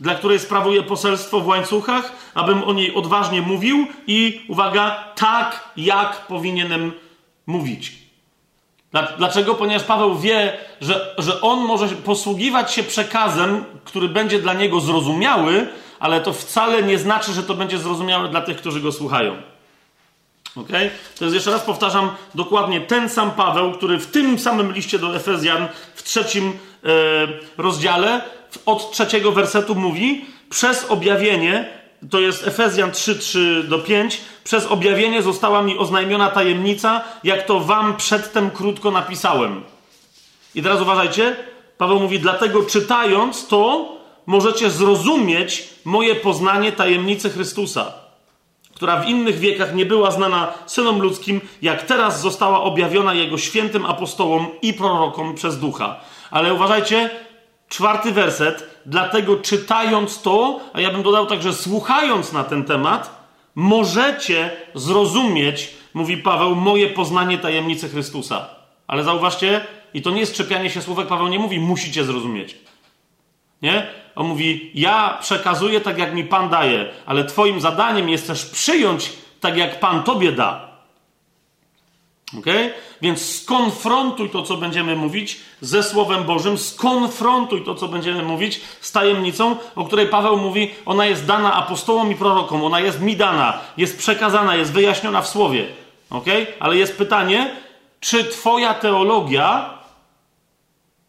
dla 0.00 0.14
której 0.14 0.38
sprawuję 0.38 0.82
poselstwo 0.82 1.40
w 1.40 1.46
łańcuchach, 1.46 2.12
abym 2.34 2.64
o 2.64 2.72
niej 2.72 2.94
odważnie 2.94 3.42
mówił 3.42 3.86
i, 4.06 4.40
uwaga, 4.48 5.04
tak 5.16 5.70
jak 5.76 6.26
powinienem 6.26 6.92
mówić. 7.46 7.99
Dlaczego? 9.18 9.54
Ponieważ 9.54 9.82
Paweł 9.82 10.18
wie, 10.18 10.52
że, 10.80 11.14
że 11.18 11.40
on 11.40 11.58
może 11.58 11.88
posługiwać 11.88 12.72
się 12.72 12.82
przekazem, 12.82 13.64
który 13.84 14.08
będzie 14.08 14.38
dla 14.38 14.54
niego 14.54 14.80
zrozumiały, 14.80 15.68
ale 16.00 16.20
to 16.20 16.32
wcale 16.32 16.82
nie 16.82 16.98
znaczy, 16.98 17.32
że 17.32 17.42
to 17.42 17.54
będzie 17.54 17.78
zrozumiałe 17.78 18.28
dla 18.28 18.40
tych, 18.40 18.56
którzy 18.56 18.80
go 18.80 18.92
słuchają. 18.92 19.36
Ok? 20.56 20.68
To 21.18 21.24
jest 21.24 21.34
jeszcze 21.34 21.50
raz 21.50 21.62
powtarzam 21.62 22.10
dokładnie 22.34 22.80
ten 22.80 23.08
sam 23.08 23.30
Paweł, 23.30 23.72
który 23.72 23.98
w 23.98 24.06
tym 24.06 24.38
samym 24.38 24.72
liście 24.72 24.98
do 24.98 25.16
Efezjan 25.16 25.68
w 25.94 26.02
trzecim 26.02 26.52
e, 26.84 26.88
rozdziale 27.58 28.20
od 28.66 28.90
trzeciego 28.90 29.32
wersetu 29.32 29.74
mówi: 29.74 30.24
Przez 30.50 30.84
objawienie 30.84 31.79
to 32.10 32.20
jest 32.20 32.46
Efezjan 32.46 32.92
3, 32.92 33.18
3 33.18 33.64
do 33.68 33.78
5. 33.78 34.20
Przez 34.44 34.66
objawienie 34.66 35.22
została 35.22 35.62
mi 35.62 35.78
oznajmiona 35.78 36.30
tajemnica, 36.30 37.04
jak 37.24 37.46
to 37.46 37.60
wam 37.60 37.96
przedtem 37.96 38.50
krótko 38.50 38.90
napisałem. 38.90 39.62
I 40.54 40.62
teraz 40.62 40.80
uważajcie, 40.80 41.36
Paweł 41.78 42.00
mówi, 42.00 42.20
dlatego 42.20 42.62
czytając 42.62 43.46
to, 43.46 43.92
możecie 44.26 44.70
zrozumieć 44.70 45.68
moje 45.84 46.14
poznanie 46.14 46.72
tajemnicy 46.72 47.30
Chrystusa, 47.30 47.92
która 48.74 48.96
w 48.96 49.08
innych 49.08 49.38
wiekach 49.38 49.74
nie 49.74 49.86
była 49.86 50.10
znana 50.10 50.52
synom 50.66 51.00
ludzkim, 51.00 51.40
jak 51.62 51.82
teraz 51.82 52.20
została 52.20 52.62
objawiona 52.62 53.14
jego 53.14 53.38
świętym 53.38 53.86
apostołom 53.86 54.46
i 54.62 54.74
prorokom 54.74 55.34
przez 55.34 55.58
ducha. 55.58 56.00
Ale 56.30 56.54
uważajcie, 56.54 57.10
czwarty 57.70 58.12
werset, 58.12 58.80
dlatego 58.86 59.36
czytając 59.36 60.22
to, 60.22 60.60
a 60.72 60.80
ja 60.80 60.90
bym 60.90 61.02
dodał 61.02 61.26
także 61.26 61.52
słuchając 61.52 62.32
na 62.32 62.44
ten 62.44 62.64
temat, 62.64 63.20
możecie 63.54 64.50
zrozumieć, 64.74 65.74
mówi 65.94 66.16
Paweł, 66.16 66.54
moje 66.54 66.88
poznanie 66.88 67.38
tajemnicy 67.38 67.88
Chrystusa. 67.88 68.48
Ale 68.86 69.04
zauważcie, 69.04 69.60
i 69.94 70.02
to 70.02 70.10
nie 70.10 70.20
jest 70.20 70.34
czepianie 70.34 70.70
się 70.70 70.82
słówek, 70.82 71.06
Paweł 71.06 71.28
nie 71.28 71.38
mówi, 71.38 71.60
musicie 71.60 72.04
zrozumieć. 72.04 72.56
Nie? 73.62 73.86
On 74.14 74.26
mówi, 74.26 74.70
ja 74.74 75.18
przekazuję 75.20 75.80
tak, 75.80 75.98
jak 75.98 76.14
mi 76.14 76.24
Pan 76.24 76.48
daje, 76.48 76.88
ale 77.06 77.24
Twoim 77.24 77.60
zadaniem 77.60 78.08
jest 78.08 78.26
też 78.26 78.46
przyjąć 78.46 79.12
tak, 79.40 79.56
jak 79.56 79.80
Pan 79.80 80.02
Tobie 80.02 80.32
da. 80.32 80.69
Ok? 82.38 82.46
Więc 83.02 83.42
skonfrontuj 83.42 84.30
to, 84.30 84.42
co 84.42 84.56
będziemy 84.56 84.96
mówić 84.96 85.40
ze 85.60 85.82
Słowem 85.82 86.24
Bożym, 86.24 86.58
skonfrontuj 86.58 87.64
to, 87.64 87.74
co 87.74 87.88
będziemy 87.88 88.22
mówić 88.22 88.60
z 88.80 88.92
tajemnicą, 88.92 89.56
o 89.76 89.84
której 89.84 90.06
Paweł 90.06 90.36
mówi, 90.36 90.70
ona 90.86 91.06
jest 91.06 91.26
dana 91.26 91.54
apostołom 91.54 92.12
i 92.12 92.14
prorokom, 92.14 92.64
ona 92.64 92.80
jest 92.80 93.00
mi 93.00 93.16
dana, 93.16 93.58
jest 93.76 93.98
przekazana, 93.98 94.56
jest 94.56 94.72
wyjaśniona 94.72 95.22
w 95.22 95.28
Słowie. 95.28 95.66
Ok? 96.10 96.26
Ale 96.60 96.76
jest 96.76 96.98
pytanie, 96.98 97.56
czy 98.00 98.24
Twoja 98.24 98.74
teologia, 98.74 99.78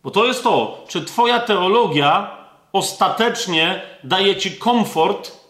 bo 0.04 0.12
to 0.12 0.26
jest 0.26 0.44
to, 0.44 0.86
czy 0.88 1.06
Twoja 1.06 1.40
teologia 1.40 2.32
ostatecznie 2.74 3.82
daje 4.04 4.36
Ci 4.36 4.52
komfort 4.52 5.42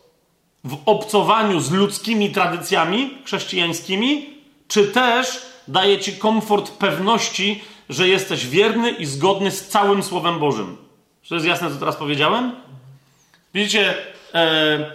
w 0.63 0.77
obcowaniu 0.85 1.59
z 1.59 1.71
ludzkimi 1.71 2.29
tradycjami 2.29 3.17
chrześcijańskimi, 3.25 4.29
czy 4.67 4.87
też 4.87 5.50
daje 5.71 5.99
ci 5.99 6.17
komfort 6.17 6.71
pewności, 6.71 7.63
że 7.89 8.07
jesteś 8.07 8.47
wierny 8.47 8.91
i 8.91 9.05
zgodny 9.05 9.51
z 9.51 9.67
całym 9.67 10.03
Słowem 10.03 10.39
Bożym. 10.39 10.77
Czy 11.21 11.29
to 11.29 11.35
jest 11.35 11.47
jasne, 11.47 11.69
co 11.69 11.75
teraz 11.75 11.95
powiedziałem? 11.95 12.51
Widzicie, 13.53 13.93
e, 14.33 14.91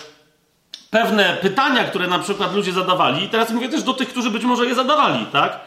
pewne 0.91 1.37
pytania, 1.43 1.85
które 1.85 2.07
na 2.07 2.19
przykład 2.19 2.55
ludzie 2.55 2.73
zadawali, 2.73 3.25
i 3.25 3.29
teraz 3.29 3.51
mówię 3.51 3.69
też 3.69 3.83
do 3.83 3.95
tych, 3.95 4.09
którzy 4.09 4.31
być 4.31 4.45
może 4.45 4.67
je 4.67 4.75
zadawali, 4.75 5.27
tak? 5.27 5.61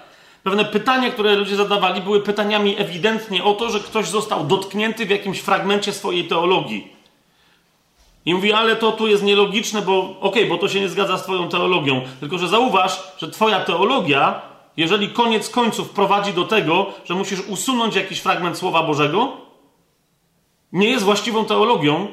Pewne 0.43 0.65
pytania, 0.65 1.11
które 1.11 1.35
ludzie 1.35 1.55
zadawali, 1.55 2.01
były 2.01 2.21
pytaniami 2.21 2.75
ewidentnie 2.79 3.43
o 3.43 3.53
to, 3.53 3.69
że 3.69 3.79
ktoś 3.79 4.07
został 4.07 4.43
dotknięty 4.43 5.05
w 5.05 5.09
jakimś 5.09 5.39
fragmencie 5.39 5.93
swojej 5.93 6.27
teologii. 6.27 6.93
I 8.25 8.33
mówi, 8.33 8.53
ale 8.53 8.75
to 8.75 8.91
tu 8.91 9.07
jest 9.07 9.23
nielogiczne, 9.23 9.81
bo 9.81 9.99
okej, 9.99 10.19
okay, 10.19 10.45
bo 10.45 10.57
to 10.57 10.69
się 10.69 10.81
nie 10.81 10.89
zgadza 10.89 11.17
z 11.17 11.23
Twoją 11.23 11.49
teologią. 11.49 12.01
Tylko, 12.19 12.37
że 12.37 12.47
zauważ, 12.47 13.03
że 13.17 13.31
Twoja 13.31 13.59
teologia, 13.59 14.41
jeżeli 14.79 15.09
koniec 15.09 15.49
końców 15.49 15.89
prowadzi 15.89 16.33
do 16.33 16.43
tego, 16.43 16.85
że 17.05 17.15
musisz 17.15 17.39
usunąć 17.47 17.95
jakiś 17.95 18.19
fragment 18.19 18.57
Słowa 18.57 18.83
Bożego, 18.83 19.31
nie 20.71 20.89
jest 20.89 21.05
właściwą 21.05 21.45
teologią, 21.45 22.07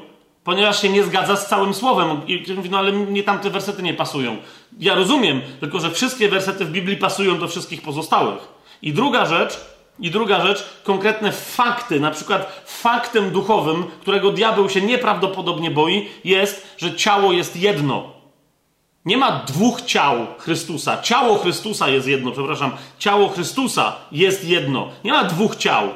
ponieważ 0.45 0.83
się 0.83 0.89
nie 0.89 1.05
zgadza 1.05 1.37
z 1.37 1.49
całym 1.49 1.75
słowem. 1.75 2.21
I 2.27 2.45
mówi, 2.57 2.71
no 2.71 2.79
ale 2.79 2.93
mnie 2.93 3.23
tamte 3.23 3.51
wersety 3.51 3.83
nie 3.83 3.95
pasują. 3.95 4.37
Ja 4.79 4.95
rozumiem, 4.95 5.43
tylko 5.61 5.81
że 5.81 5.91
wszystkie 5.91 6.29
wersety 6.29 6.65
w 6.65 6.71
Biblii 6.71 6.97
pasują 6.97 7.39
do 7.39 7.49
wszystkich 7.49 7.83
pozostałych. 7.83 8.49
I 8.83 8.93
druga 8.93 9.27
rzecz, 9.27 9.61
i 10.01 10.11
druga 10.11 10.47
rzecz, 10.47 10.65
konkretne 10.85 11.33
fakty, 11.33 12.01
na 12.01 12.11
przykład 12.11 12.65
faktem 12.67 13.31
duchowym, 13.31 13.85
którego 14.01 14.33
diabeł 14.33 14.71
się 14.71 14.81
nieprawdopodobnie 14.81 15.71
boi, 15.71 16.09
jest, 16.25 16.75
że 16.79 16.95
ciało 16.95 17.33
jest 17.33 17.57
jedno. 17.57 18.16
Nie 19.07 19.17
ma 19.17 19.45
dwóch 19.47 19.83
ciał 19.83 20.27
Chrystusa. 20.39 21.03
Ciało 21.03 21.39
Chrystusa 21.39 21.89
jest 21.89 22.07
jedno, 22.07 22.31
przepraszam. 22.31 22.73
Ciało 22.99 23.29
Chrystusa 23.29 23.97
jest 24.13 24.45
jedno. 24.45 24.89
Nie 25.05 25.13
ma 25.13 25.25
dwóch 25.25 25.57
ciał. 25.57 25.89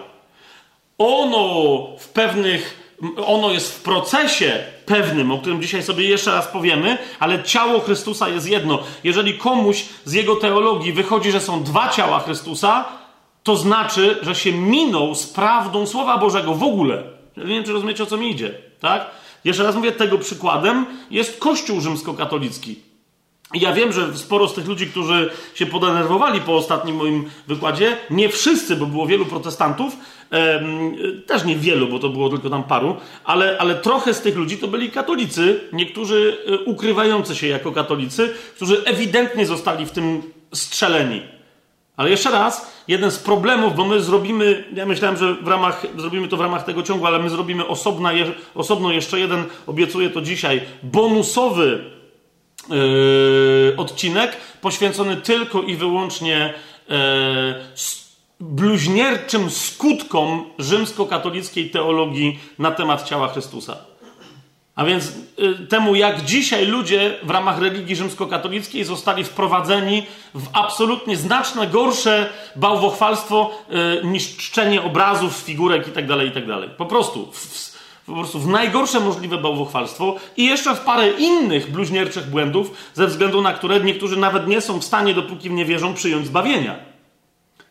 Ono 0.99 1.87
w 1.99 2.09
pewnych 2.09 2.81
ono 3.27 3.51
jest 3.51 3.79
w 3.79 3.83
procesie 3.83 4.65
pewnym, 4.87 5.31
o 5.31 5.39
którym 5.39 5.63
dzisiaj 5.63 5.83
sobie 5.83 6.09
jeszcze 6.09 6.31
raz 6.31 6.47
powiemy, 6.47 6.99
ale 7.21 7.43
ciało 7.43 7.81
Chrystusa 7.81 8.29
jest 8.29 8.49
jedno. 8.49 8.79
Jeżeli 9.05 9.39
komuś 9.39 9.85
z 10.05 10.13
jego 10.13 10.37
teologii 10.37 10.93
wychodzi, 10.93 11.33
że 11.33 11.41
są 11.41 11.63
dwa 11.63 11.89
ciała 11.89 12.21
Chrystusa, 12.21 12.85
to 13.43 13.57
znaczy, 13.57 14.19
że 14.23 14.35
się 14.35 14.53
minął 14.53 15.15
z 15.15 15.27
prawdą 15.27 15.87
Słowa 15.87 16.19
Bożego 16.19 16.55
w 16.55 16.63
ogóle. 16.63 17.03
Nie 17.37 17.45
wiem, 17.45 17.65
czy 17.65 17.73
rozumiecie, 17.73 18.03
o 18.03 18.07
co 18.07 18.17
mi 18.17 18.31
idzie, 18.31 18.55
tak? 18.81 19.11
Jeszcze 19.45 19.63
raz 19.63 19.77
mówię, 19.77 19.93
tego 19.93 20.19
przykładem 20.19 20.87
jest 21.11 21.39
Kościół 21.39 21.81
rzymskokatolicki. 21.81 22.90
Ja 23.55 23.73
wiem, 23.73 23.93
że 23.93 24.19
sporo 24.19 24.49
z 24.49 24.55
tych 24.55 24.67
ludzi, 24.67 24.87
którzy 24.87 25.31
się 25.55 25.67
podenerwowali 25.67 26.41
po 26.41 26.57
ostatnim 26.57 26.97
moim 26.97 27.31
wykładzie, 27.49 27.97
nie 28.11 28.29
wszyscy, 28.29 28.77
bo 28.77 28.87
było 28.87 29.07
wielu 29.07 29.27
protestantów, 29.27 29.97
też 31.27 31.45
nie 31.45 31.57
wielu, 31.57 31.89
bo 31.89 31.99
to 31.99 32.09
było 32.09 32.29
tylko 32.29 32.51
tam 32.51 32.65
paru, 32.65 32.97
ale, 33.25 33.59
ale 33.59 33.75
trochę 33.75 34.15
z 34.15 34.21
tych 34.21 34.37
ludzi 34.37 34.59
to 34.59 34.69
byli 34.69 34.91
katolicy, 34.91 35.61
niektórzy 35.73 36.37
e, 36.47 36.59
ukrywający 36.59 37.37
się 37.37 37.47
jako 37.47 37.73
katolicy, 37.73 38.35
którzy 38.57 38.85
ewidentnie 38.85 39.47
zostali 39.47 39.87
w 39.87 39.91
tym 39.91 40.23
strzeleni. 40.55 41.23
Ale 41.97 42.11
jeszcze 42.11 42.31
raz, 42.31 42.83
jeden 42.89 43.11
z 43.11 43.19
problemów, 43.19 43.77
bo 43.77 43.85
my 43.85 44.01
zrobimy, 44.01 44.65
ja 44.75 44.87
myślałem, 44.87 45.17
że 45.17 45.35
w 45.35 45.49
ramach, 45.49 45.87
zrobimy 45.97 46.29
to 46.29 46.37
w 46.37 46.41
ramach 46.41 46.65
tego 46.65 46.83
ciągu, 46.83 47.07
ale 47.07 47.19
my 47.19 47.31
zrobimy 47.31 47.67
osobna, 47.67 48.11
osobno 48.55 48.93
jeszcze 48.93 49.21
jeden, 49.21 49.45
obiecuję 49.67 50.11
to 50.11 50.21
dzisiaj, 50.21 50.61
bonusowy 50.83 52.00
yy, 52.69 53.75
odcinek 53.77 54.37
poświęcony 54.61 55.17
tylko 55.17 55.63
i 55.63 55.77
wyłącznie 55.77 56.55
yy, 56.89 56.97
bluźnierczym 58.41 59.51
skutkom 59.51 60.45
rzymskokatolickiej 60.59 61.71
teologii 61.71 62.39
na 62.59 62.71
temat 62.71 63.09
ciała 63.09 63.29
Chrystusa. 63.29 63.77
A 64.75 64.85
więc 64.85 65.13
y, 65.63 65.67
temu, 65.67 65.95
jak 65.95 66.25
dzisiaj 66.25 66.67
ludzie 66.67 67.19
w 67.23 67.31
ramach 67.31 67.59
religii 67.59 67.97
rzymskokatolickiej 67.97 68.85
zostali 68.85 69.25
wprowadzeni 69.25 70.07
w 70.35 70.49
absolutnie 70.53 71.17
znacznie 71.17 71.67
gorsze 71.67 72.33
bałwochwalstwo 72.57 73.51
niż 74.05 74.37
czczenie 74.37 74.83
obrazów, 74.83 75.37
figurek 75.37 75.87
itd., 75.87 76.17
tak 76.17 76.27
itd. 76.27 76.61
Tak 76.61 76.77
po 76.77 76.87
prostu. 76.87 77.33
W, 77.33 77.70
po 78.07 78.13
prostu 78.13 78.39
w 78.39 78.49
najgorsze 78.49 79.01
możliwe 79.01 79.39
bałwochwalstwo 79.39 80.17
i 80.37 80.47
jeszcze 80.47 80.75
w 80.75 80.81
parę 80.81 81.11
innych 81.11 81.71
bluźnierczych 81.71 82.31
błędów, 82.31 82.71
ze 82.95 83.07
względu 83.07 83.43
na 83.43 83.53
które 83.53 83.81
niektórzy 83.81 84.17
nawet 84.17 84.47
nie 84.47 84.61
są 84.61 84.79
w 84.79 84.85
stanie, 84.85 85.15
dopóki 85.15 85.51
w 85.51 85.53
nie 85.53 85.65
wierzą, 85.65 85.95
przyjąć 85.95 86.27
zbawienia. 86.27 86.91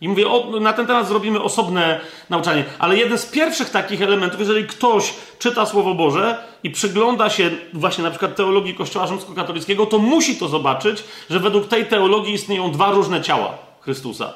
I 0.02 0.10
mówię, 0.10 0.28
o, 0.28 0.60
na 0.60 0.74
ten 0.74 0.88
temat 0.88 1.08
zrobimy 1.08 1.42
osobne 1.42 2.00
nauczanie. 2.30 2.66
Ale 2.80 2.98
jeden 2.98 3.18
z 3.18 3.26
pierwszych 3.26 3.70
takich 3.70 4.02
elementów, 4.02 4.40
jeżeli 4.40 4.68
ktoś 4.68 5.14
czyta 5.40 5.66
Słowo 5.66 5.96
Boże 5.96 6.44
i 6.64 6.70
przygląda 6.70 7.30
się 7.30 7.52
właśnie 7.74 8.04
na 8.04 8.10
przykład 8.10 8.36
teologii 8.36 8.76
Kościoła 8.76 9.08
Rzymskokatolickiego, 9.08 9.86
to 9.86 9.98
musi 9.98 10.36
to 10.36 10.48
zobaczyć, 10.48 11.04
że 11.30 11.40
według 11.40 11.68
tej 11.68 11.86
teologii 11.86 12.34
istnieją 12.34 12.72
dwa 12.72 12.92
różne 12.92 13.22
ciała 13.22 13.58
Chrystusa. 13.82 14.34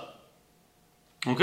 Ok? 1.27 1.39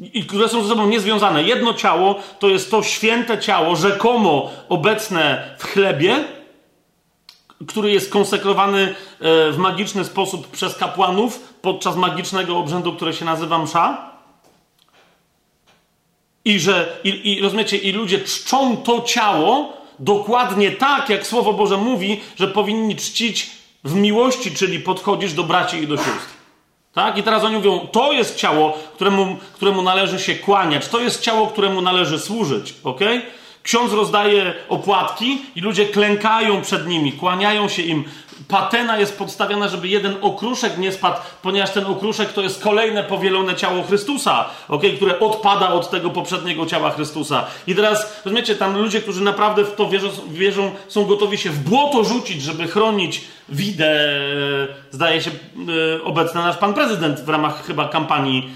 I 0.00 0.24
które 0.24 0.48
są 0.48 0.62
ze 0.62 0.68
sobą 0.68 0.86
niezwiązane. 0.86 1.42
Jedno 1.42 1.74
ciało 1.74 2.14
to 2.38 2.48
jest 2.48 2.70
to 2.70 2.82
święte 2.82 3.38
ciało, 3.38 3.76
rzekomo 3.76 4.50
obecne 4.68 5.56
w 5.58 5.64
chlebie, 5.64 6.24
który 7.68 7.90
jest 7.90 8.10
konsekrowany 8.10 8.94
e, 9.20 9.52
w 9.52 9.58
magiczny 9.58 10.04
sposób 10.04 10.50
przez 10.50 10.76
kapłanów 10.76 11.54
podczas 11.62 11.96
magicznego 11.96 12.58
obrzędu, 12.58 12.92
który 12.92 13.14
się 13.14 13.24
nazywa 13.24 13.58
msza. 13.58 14.10
I 16.44 16.60
że, 16.60 16.98
i, 17.04 17.32
i 17.32 17.40
rozumiecie, 17.40 17.76
i 17.76 17.92
ludzie 17.92 18.20
czczą 18.20 18.76
to 18.76 19.02
ciało 19.02 19.72
dokładnie 19.98 20.70
tak, 20.70 21.08
jak 21.08 21.26
Słowo 21.26 21.52
Boże 21.52 21.76
mówi, 21.76 22.20
że 22.36 22.48
powinni 22.48 22.96
czcić 22.96 23.50
w 23.84 23.94
miłości, 23.94 24.54
czyli 24.54 24.80
podchodzisz 24.80 25.32
do 25.32 25.42
braci 25.42 25.76
i 25.76 25.86
do 25.86 25.96
sióstr. 25.96 26.35
Tak? 26.96 27.18
I 27.18 27.22
teraz 27.22 27.44
oni 27.44 27.56
mówią, 27.56 27.88
to 27.92 28.12
jest 28.12 28.36
ciało, 28.36 28.78
któremu, 28.94 29.36
któremu 29.54 29.82
należy 29.82 30.18
się 30.18 30.34
kłaniać, 30.34 30.88
to 30.88 31.00
jest 31.00 31.20
ciało, 31.20 31.46
któremu 31.46 31.80
należy 31.80 32.18
służyć. 32.18 32.74
Okay? 32.84 33.22
Ksiądz 33.62 33.92
rozdaje 33.92 34.54
opłatki 34.68 35.38
i 35.56 35.60
ludzie 35.60 35.86
klękają 35.86 36.62
przed 36.62 36.86
nimi, 36.86 37.12
kłaniają 37.12 37.68
się 37.68 37.82
im. 37.82 38.04
Patena 38.48 38.98
jest 38.98 39.18
podstawiona, 39.18 39.68
żeby 39.68 39.88
jeden 39.88 40.16
okruszek 40.20 40.78
nie 40.78 40.92
spadł, 40.92 41.16
ponieważ 41.42 41.70
ten 41.70 41.86
okruszek 41.86 42.32
to 42.32 42.42
jest 42.42 42.62
kolejne 42.62 43.04
powielone 43.04 43.54
ciało 43.54 43.82
Chrystusa, 43.82 44.44
okay, 44.68 44.90
które 44.90 45.20
odpada 45.20 45.68
od 45.72 45.90
tego 45.90 46.10
poprzedniego 46.10 46.66
ciała 46.66 46.90
Chrystusa. 46.90 47.44
I 47.66 47.74
teraz, 47.74 48.22
rozumiecie, 48.24 48.54
tam 48.54 48.78
ludzie, 48.78 49.00
którzy 49.00 49.20
naprawdę 49.20 49.64
w 49.64 49.74
to 49.74 49.88
wierzą, 49.88 50.08
wierzą 50.28 50.70
są 50.88 51.04
gotowi 51.04 51.38
się 51.38 51.50
w 51.50 51.58
błoto 51.58 52.04
rzucić, 52.04 52.42
żeby 52.42 52.68
chronić 52.68 53.24
widę, 53.48 54.20
zdaje 54.90 55.22
się, 55.22 55.30
e, 55.30 56.04
obecny 56.04 56.40
nasz 56.40 56.56
pan 56.56 56.74
prezydent 56.74 57.20
w 57.20 57.28
ramach 57.28 57.66
chyba 57.66 57.88
kampanii 57.88 58.50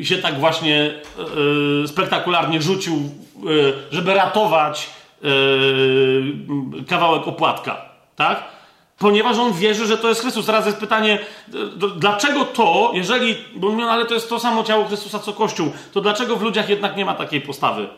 e, 0.00 0.04
się 0.04 0.18
tak 0.18 0.40
właśnie 0.40 0.94
e, 1.84 1.88
spektakularnie 1.88 2.62
rzucił 2.62 3.10
E, 3.44 3.94
żeby 3.94 4.14
ratować 4.14 4.90
e, 5.24 5.28
kawałek 6.86 7.28
opłatka, 7.28 7.93
tak? 8.16 8.44
Ponieważ 8.98 9.38
on 9.38 9.52
wierzy, 9.52 9.86
że 9.86 9.98
to 9.98 10.08
jest 10.08 10.20
Chrystus. 10.20 10.46
Teraz 10.46 10.66
jest 10.66 10.78
pytanie, 10.78 11.18
dlaczego 11.96 12.44
to, 12.44 12.90
jeżeli, 12.94 13.36
bo 13.56 13.70
mówią, 13.70 13.88
ale 13.88 14.06
to 14.06 14.14
jest 14.14 14.28
to 14.28 14.40
samo 14.40 14.64
ciało 14.64 14.84
Chrystusa 14.84 15.18
co 15.18 15.32
Kościół, 15.32 15.72
to 15.92 16.00
dlaczego 16.00 16.36
w 16.36 16.42
ludziach 16.42 16.68
jednak 16.68 16.96
nie 16.96 17.04
ma 17.04 17.14
takiej 17.14 17.40
postawy? 17.40 17.88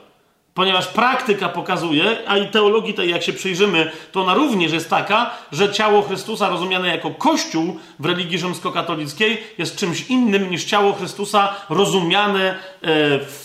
Ponieważ 0.56 0.86
praktyka 0.86 1.48
pokazuje, 1.48 2.18
a 2.26 2.36
i 2.36 2.48
teologii 2.48 2.94
tej, 2.94 3.10
jak 3.10 3.22
się 3.22 3.32
przyjrzymy, 3.32 3.90
to 4.12 4.20
ona 4.20 4.34
również 4.34 4.72
jest 4.72 4.90
taka, 4.90 5.30
że 5.52 5.72
ciało 5.72 6.02
Chrystusa 6.02 6.48
rozumiane 6.48 6.88
jako 6.88 7.10
Kościół 7.10 7.78
w 7.98 8.06
religii 8.06 8.38
rzymskokatolickiej 8.38 9.42
jest 9.58 9.76
czymś 9.76 10.06
innym 10.10 10.50
niż 10.50 10.64
ciało 10.64 10.92
Chrystusa 10.92 11.54
rozumiane 11.68 12.58
e, 12.82 12.88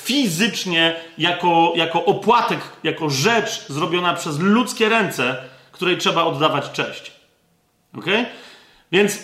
fizycznie 0.04 0.96
jako, 1.18 1.74
jako 1.76 2.06
opłatek, 2.06 2.60
jako 2.84 3.10
rzecz 3.10 3.66
zrobiona 3.68 4.14
przez 4.14 4.40
ludzkie 4.40 4.90
ręce, 4.90 5.38
której 5.72 5.98
trzeba 5.98 6.24
oddawać 6.24 6.72
cześć. 6.72 7.12
Ok? 7.98 8.06
Więc 8.92 9.20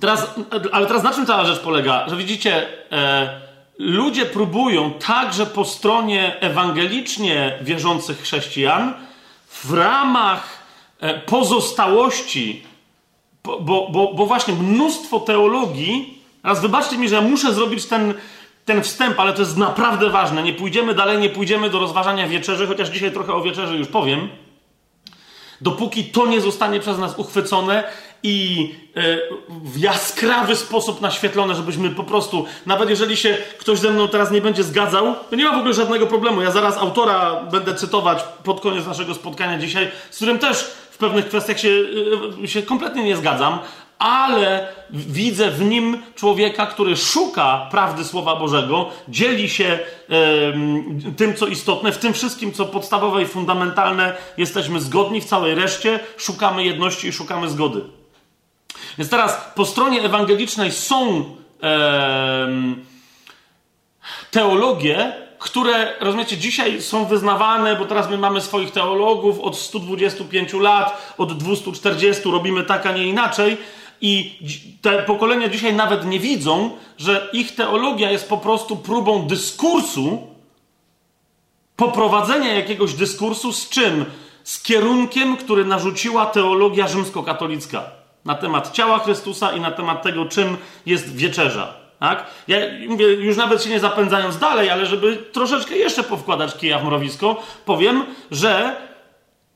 teraz, 0.00 0.34
ale 0.72 0.86
teraz 0.86 1.02
na 1.02 1.14
czym 1.14 1.26
cała 1.26 1.44
rzecz 1.44 1.60
polega? 1.60 2.08
Że 2.08 2.16
widzicie, 2.16 2.66
e, 2.92 3.40
ludzie 3.78 4.26
próbują 4.26 4.92
także 4.92 5.46
po 5.46 5.64
stronie 5.64 6.40
ewangelicznie 6.40 7.58
wierzących 7.60 8.22
chrześcijan 8.22 8.94
w 9.48 9.72
ramach 9.72 10.58
e, 11.00 11.20
pozostałości, 11.20 12.62
bo, 13.44 13.60
bo, 13.90 14.12
bo 14.14 14.26
właśnie 14.26 14.54
mnóstwo 14.54 15.20
teologii, 15.20 16.22
raz 16.42 16.60
wybaczcie 16.60 16.98
mi, 16.98 17.08
że 17.08 17.14
ja 17.14 17.20
muszę 17.20 17.54
zrobić 17.54 17.86
ten, 17.86 18.14
ten 18.64 18.82
wstęp, 18.82 19.20
ale 19.20 19.32
to 19.32 19.40
jest 19.40 19.56
naprawdę 19.56 20.10
ważne. 20.10 20.42
Nie 20.42 20.52
pójdziemy 20.52 20.94
dalej, 20.94 21.18
nie 21.18 21.30
pójdziemy 21.30 21.70
do 21.70 21.78
rozważania 21.78 22.28
wieczerzy, 22.28 22.66
chociaż 22.66 22.88
dzisiaj 22.88 23.12
trochę 23.12 23.34
o 23.34 23.42
wieczerzy 23.42 23.76
już 23.76 23.88
powiem. 23.88 24.28
Dopóki 25.62 26.04
to 26.04 26.26
nie 26.26 26.40
zostanie 26.40 26.80
przez 26.80 26.98
nas 26.98 27.18
uchwycone 27.18 27.84
i 28.22 28.68
e, 28.96 29.00
w 29.48 29.78
jaskrawy 29.78 30.56
sposób 30.56 31.00
naświetlone, 31.00 31.54
żebyśmy 31.54 31.90
po 31.90 32.04
prostu, 32.04 32.44
nawet 32.66 32.90
jeżeli 32.90 33.16
się 33.16 33.38
ktoś 33.58 33.78
ze 33.78 33.90
mną 33.90 34.08
teraz 34.08 34.30
nie 34.30 34.40
będzie 34.40 34.62
zgadzał, 34.62 35.14
to 35.30 35.36
nie 35.36 35.44
ma 35.44 35.56
w 35.56 35.58
ogóle 35.58 35.74
żadnego 35.74 36.06
problemu. 36.06 36.42
Ja 36.42 36.50
zaraz 36.50 36.76
autora 36.76 37.42
będę 37.50 37.74
cytować 37.74 38.24
pod 38.44 38.60
koniec 38.60 38.86
naszego 38.86 39.14
spotkania 39.14 39.58
dzisiaj, 39.58 39.90
z 40.10 40.16
którym 40.16 40.38
też 40.38 40.58
w 40.90 40.98
pewnych 40.98 41.28
kwestiach 41.28 41.60
się, 41.60 41.70
e, 42.42 42.48
się 42.48 42.62
kompletnie 42.62 43.04
nie 43.04 43.16
zgadzam, 43.16 43.58
ale 44.02 44.68
widzę 44.90 45.50
w 45.50 45.60
nim 45.60 46.02
człowieka, 46.14 46.66
który 46.66 46.96
szuka 46.96 47.68
prawdy 47.70 48.04
Słowa 48.04 48.36
Bożego, 48.36 48.90
dzieli 49.08 49.48
się 49.48 49.64
e, 49.64 51.12
tym, 51.16 51.34
co 51.36 51.46
istotne, 51.46 51.92
w 51.92 51.98
tym 51.98 52.12
wszystkim, 52.12 52.52
co 52.52 52.66
podstawowe 52.66 53.22
i 53.22 53.26
fundamentalne, 53.26 54.16
jesteśmy 54.36 54.80
zgodni, 54.80 55.20
w 55.20 55.24
całej 55.24 55.54
reszcie 55.54 56.00
szukamy 56.16 56.64
jedności 56.64 57.08
i 57.08 57.12
szukamy 57.12 57.48
zgody. 57.48 57.80
Więc 58.98 59.10
teraz 59.10 59.50
po 59.54 59.64
stronie 59.64 60.02
ewangelicznej 60.02 60.72
są 60.72 61.24
teologie, 64.30 65.12
które, 65.38 65.94
rozumiecie, 66.00 66.36
dzisiaj 66.36 66.82
są 66.82 67.04
wyznawane, 67.04 67.76
bo 67.76 67.84
teraz 67.84 68.10
my 68.10 68.18
mamy 68.18 68.40
swoich 68.40 68.70
teologów 68.70 69.40
od 69.40 69.58
125 69.58 70.52
lat, 70.52 71.14
od 71.18 71.38
240 71.38 72.30
robimy 72.30 72.64
tak, 72.64 72.86
a 72.86 72.92
nie 72.92 73.06
inaczej. 73.06 73.56
I 74.02 74.38
te 74.82 75.02
pokolenia 75.02 75.48
dzisiaj 75.48 75.74
nawet 75.74 76.06
nie 76.06 76.20
widzą, 76.20 76.70
że 76.98 77.30
ich 77.32 77.54
teologia 77.54 78.10
jest 78.10 78.28
po 78.28 78.38
prostu 78.38 78.76
próbą 78.76 79.26
dyskursu, 79.26 80.26
poprowadzenia 81.76 82.54
jakiegoś 82.54 82.94
dyskursu 82.94 83.52
z 83.52 83.68
czym? 83.68 84.04
Z 84.44 84.62
kierunkiem, 84.62 85.36
który 85.36 85.64
narzuciła 85.64 86.26
teologia 86.26 86.88
rzymskokatolicka 86.88 87.82
na 88.24 88.34
temat 88.34 88.72
ciała 88.72 88.98
Chrystusa 88.98 89.52
i 89.52 89.60
na 89.60 89.70
temat 89.70 90.02
tego, 90.02 90.26
czym 90.26 90.56
jest 90.86 91.16
wieczerza. 91.16 91.74
Tak? 92.00 92.26
Ja 92.48 92.56
mówię, 92.88 93.06
już 93.06 93.36
nawet 93.36 93.62
się 93.62 93.70
nie 93.70 93.80
zapędzając 93.80 94.38
dalej, 94.38 94.70
ale 94.70 94.86
żeby 94.86 95.16
troszeczkę 95.16 95.76
jeszcze 95.76 96.02
powkładać 96.02 96.56
kija 96.56 96.78
w 96.78 96.84
mrowisko, 96.84 97.42
powiem, 97.64 98.04
że, 98.30 98.76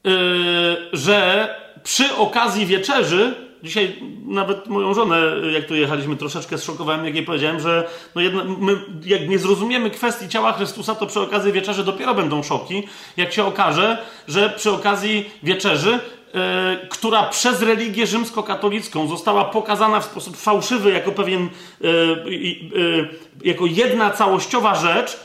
yy, 0.04 0.88
że 0.92 1.48
przy 1.82 2.16
okazji 2.16 2.66
wieczerzy 2.66 3.45
Dzisiaj 3.66 3.96
nawet 4.26 4.66
moją 4.66 4.94
żonę, 4.94 5.16
jak 5.52 5.66
tu 5.66 5.74
jechaliśmy, 5.74 6.16
troszeczkę 6.16 6.58
zszokowałem, 6.58 7.04
jak 7.04 7.14
jej 7.14 7.24
powiedziałem, 7.24 7.60
że 7.60 7.88
no 8.14 8.20
jedna, 8.20 8.44
my, 8.44 8.76
jak 9.04 9.28
nie 9.28 9.38
zrozumiemy 9.38 9.90
kwestii 9.90 10.28
ciała 10.28 10.52
Chrystusa, 10.52 10.94
to 10.94 11.06
przy 11.06 11.20
okazji 11.20 11.52
wieczerzy 11.52 11.84
dopiero 11.84 12.14
będą 12.14 12.42
szoki, 12.42 12.82
jak 13.16 13.32
się 13.32 13.44
okaże, 13.44 13.98
że 14.28 14.50
przy 14.50 14.70
okazji 14.70 15.30
wieczerzy, 15.42 15.90
yy, 15.90 16.40
która 16.88 17.22
przez 17.22 17.62
religię 17.62 18.06
rzymskokatolicką 18.06 19.08
została 19.08 19.44
pokazana 19.44 20.00
w 20.00 20.04
sposób 20.04 20.36
fałszywy 20.36 20.90
jako 20.90 21.12
pewien, 21.12 21.48
yy, 21.80 21.90
yy, 22.30 23.08
jako 23.44 23.66
jedna 23.66 24.10
całościowa 24.10 24.74
rzecz, 24.74 25.16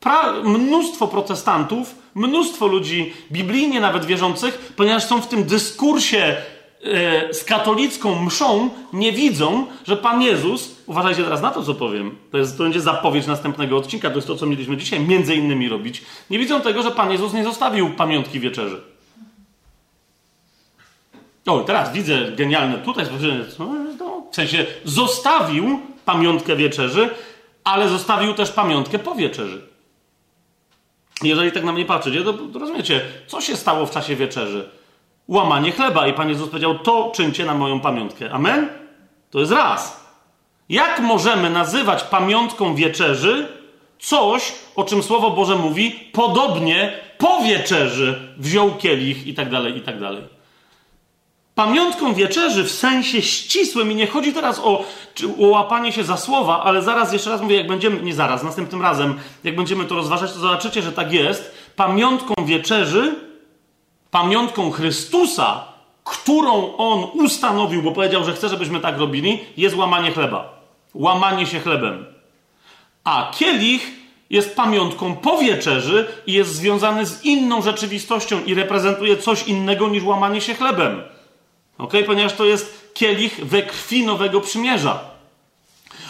pra, 0.00 0.32
mnóstwo 0.32 1.08
protestantów, 1.08 1.94
mnóstwo 2.14 2.66
ludzi 2.66 3.12
biblijnie 3.32 3.80
nawet 3.80 4.04
wierzących, 4.04 4.72
ponieważ 4.76 5.04
są 5.04 5.20
w 5.20 5.28
tym 5.28 5.44
dyskursie 5.44 6.36
E, 6.36 6.55
z 7.32 7.44
katolicką 7.44 8.24
mszą 8.24 8.70
nie 8.92 9.12
widzą, 9.12 9.66
że 9.86 9.96
Pan 9.96 10.22
Jezus, 10.22 10.76
uważajcie 10.86 11.24
teraz 11.24 11.42
na 11.42 11.50
to, 11.50 11.62
co 11.62 11.74
powiem, 11.74 12.16
to, 12.32 12.38
jest, 12.38 12.56
to 12.56 12.62
będzie 12.62 12.80
zapowiedź 12.80 13.26
następnego 13.26 13.76
odcinka, 13.76 14.10
to 14.10 14.16
jest 14.16 14.28
to, 14.28 14.36
co 14.36 14.46
mieliśmy 14.46 14.76
dzisiaj 14.76 15.00
między 15.00 15.34
innymi 15.34 15.68
robić, 15.68 16.02
nie 16.30 16.38
widzą 16.38 16.60
tego, 16.60 16.82
że 16.82 16.90
Pan 16.90 17.12
Jezus 17.12 17.32
nie 17.32 17.44
zostawił 17.44 17.90
pamiątki 17.90 18.40
wieczerzy. 18.40 18.80
O, 21.46 21.60
teraz 21.60 21.92
widzę 21.92 22.32
genialne 22.32 22.78
tutaj, 22.78 23.06
w 24.30 24.34
sensie 24.34 24.66
zostawił 24.84 25.80
pamiątkę 26.04 26.56
wieczerzy, 26.56 27.10
ale 27.64 27.88
zostawił 27.88 28.34
też 28.34 28.52
pamiątkę 28.52 28.98
po 28.98 29.14
wieczerzy. 29.14 29.62
Jeżeli 31.22 31.52
tak 31.52 31.64
na 31.64 31.72
mnie 31.72 31.84
patrzycie, 31.84 32.22
to, 32.22 32.32
to 32.32 32.58
rozumiecie, 32.58 33.00
co 33.26 33.40
się 33.40 33.56
stało 33.56 33.86
w 33.86 33.90
czasie 33.90 34.16
wieczerzy? 34.16 34.70
Łamanie 35.28 35.72
chleba. 35.72 36.06
I 36.06 36.12
Pan 36.12 36.28
Jezus 36.28 36.48
powiedział, 36.48 36.78
to 36.78 37.12
czyńcie 37.14 37.44
na 37.44 37.54
moją 37.54 37.80
pamiątkę. 37.80 38.30
Amen? 38.30 38.68
To 39.30 39.40
jest 39.40 39.52
raz. 39.52 40.06
Jak 40.68 41.00
możemy 41.00 41.50
nazywać 41.50 42.02
pamiątką 42.02 42.74
wieczerzy 42.74 43.48
coś, 43.98 44.52
o 44.76 44.84
czym 44.84 45.02
Słowo 45.02 45.30
Boże 45.30 45.56
mówi, 45.56 45.90
podobnie 46.12 46.92
po 47.18 47.40
wieczerzy 47.40 48.34
wziął 48.36 48.74
kielich 48.74 49.26
i 49.26 49.34
tak 49.34 49.50
dalej, 49.50 49.76
i 49.76 49.80
tak 49.80 50.00
dalej. 50.00 50.22
Pamiątką 51.54 52.14
wieczerzy 52.14 52.64
w 52.64 52.70
sensie 52.70 53.22
ścisłym, 53.22 53.92
i 53.92 53.94
nie 53.94 54.06
chodzi 54.06 54.32
teraz 54.32 54.58
o, 54.58 54.84
o 55.40 55.46
łapanie 55.46 55.92
się 55.92 56.04
za 56.04 56.16
słowa, 56.16 56.62
ale 56.62 56.82
zaraz, 56.82 57.12
jeszcze 57.12 57.30
raz 57.30 57.40
mówię, 57.40 57.56
jak 57.56 57.66
będziemy, 57.66 58.02
nie 58.02 58.14
zaraz, 58.14 58.42
następnym 58.42 58.82
razem, 58.82 59.18
jak 59.44 59.56
będziemy 59.56 59.84
to 59.84 59.94
rozważać, 59.94 60.32
to 60.32 60.38
zobaczycie, 60.38 60.82
że 60.82 60.92
tak 60.92 61.12
jest. 61.12 61.54
Pamiątką 61.76 62.34
wieczerzy 62.44 63.14
pamiątką 64.10 64.70
Chrystusa, 64.70 65.64
którą 66.04 66.76
on 66.76 67.04
ustanowił, 67.14 67.82
bo 67.82 67.92
powiedział, 67.92 68.24
że 68.24 68.32
chce, 68.32 68.48
żebyśmy 68.48 68.80
tak 68.80 68.98
robili, 68.98 69.40
jest 69.56 69.76
łamanie 69.76 70.12
chleba. 70.12 70.60
Łamanie 70.94 71.46
się 71.46 71.60
chlebem. 71.60 72.06
A 73.04 73.32
kielich 73.34 73.90
jest 74.30 74.56
pamiątką 74.56 75.16
po 75.16 75.38
wieczerzy 75.38 76.06
i 76.26 76.32
jest 76.32 76.54
związany 76.54 77.06
z 77.06 77.24
inną 77.24 77.62
rzeczywistością 77.62 78.44
i 78.44 78.54
reprezentuje 78.54 79.16
coś 79.16 79.42
innego 79.42 79.88
niż 79.88 80.04
łamanie 80.04 80.40
się 80.40 80.54
chlebem. 80.54 81.02
Ok? 81.78 81.92
Ponieważ 82.06 82.32
to 82.32 82.44
jest 82.44 82.90
kielich 82.94 83.46
we 83.46 83.62
krwi 83.62 84.06
nowego 84.06 84.40
przymierza. 84.40 85.15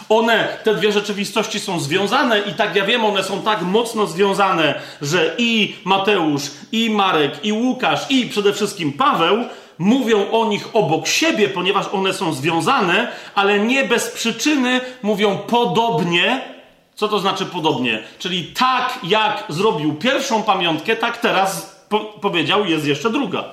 One, 0.09 0.49
te 0.65 0.75
dwie 0.75 0.93
rzeczywistości 0.93 1.61
są 1.61 1.81
związane 1.81 2.41
i 2.41 2.55
tak 2.55 2.77
ja 2.77 2.85
wiem, 2.85 3.05
one 3.05 3.25
są 3.25 3.43
tak 3.43 3.63
mocno 3.63 4.07
związane, 4.07 4.75
że 5.03 5.35
i 5.39 5.77
Mateusz, 5.85 6.43
i 6.73 6.91
Marek, 6.91 7.45
i 7.45 7.53
Łukasz, 7.53 8.11
i 8.11 8.27
przede 8.27 8.53
wszystkim 8.53 8.93
Paweł 8.93 9.45
mówią 9.79 10.31
o 10.31 10.47
nich 10.47 10.69
obok 10.73 11.07
siebie, 11.07 11.49
ponieważ 11.49 11.87
one 11.93 12.15
są 12.15 12.33
związane, 12.33 13.13
ale 13.35 13.59
nie 13.59 13.85
bez 13.85 14.11
przyczyny 14.11 14.81
mówią 15.03 15.39
podobnie. 15.39 16.41
Co 16.95 17.09
to 17.09 17.19
znaczy 17.19 17.47
podobnie? 17.47 18.03
Czyli 18.19 18.45
tak 18.45 18.99
jak 19.03 19.45
zrobił 19.49 19.95
pierwszą 19.95 20.43
pamiątkę, 20.43 20.97
tak 20.97 21.19
teraz 21.19 21.77
po 21.89 22.01
powiedział, 22.01 22.65
jest 22.65 22.87
jeszcze 22.87 23.11
druga. 23.11 23.45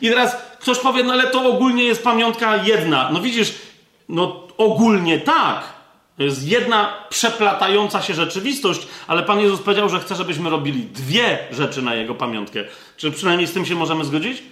I 0.00 0.08
teraz 0.08 0.36
ktoś 0.60 0.78
powie, 0.78 1.04
no 1.04 1.12
ale 1.12 1.26
to 1.26 1.46
ogólnie 1.48 1.84
jest 1.84 2.04
pamiątka 2.04 2.56
jedna. 2.56 3.10
No 3.12 3.20
widzisz, 3.20 3.54
no 4.08 4.42
ogólnie 4.58 5.20
tak. 5.20 5.76
To 6.16 6.22
jest 6.22 6.48
jedna 6.48 6.92
przeplatająca 7.08 8.02
się 8.02 8.14
rzeczywistość, 8.14 8.86
ale 9.06 9.22
Pan 9.22 9.40
Jezus 9.40 9.60
powiedział, 9.60 9.88
że 9.88 10.00
chce, 10.00 10.14
żebyśmy 10.14 10.50
robili 10.50 10.82
dwie 10.82 11.38
rzeczy 11.50 11.82
na 11.82 11.94
Jego 11.94 12.14
pamiątkę. 12.14 12.64
Czy 12.96 13.10
przynajmniej 13.10 13.46
z 13.46 13.52
tym 13.52 13.66
się 13.66 13.74
możemy 13.74 14.04
zgodzić? 14.04 14.42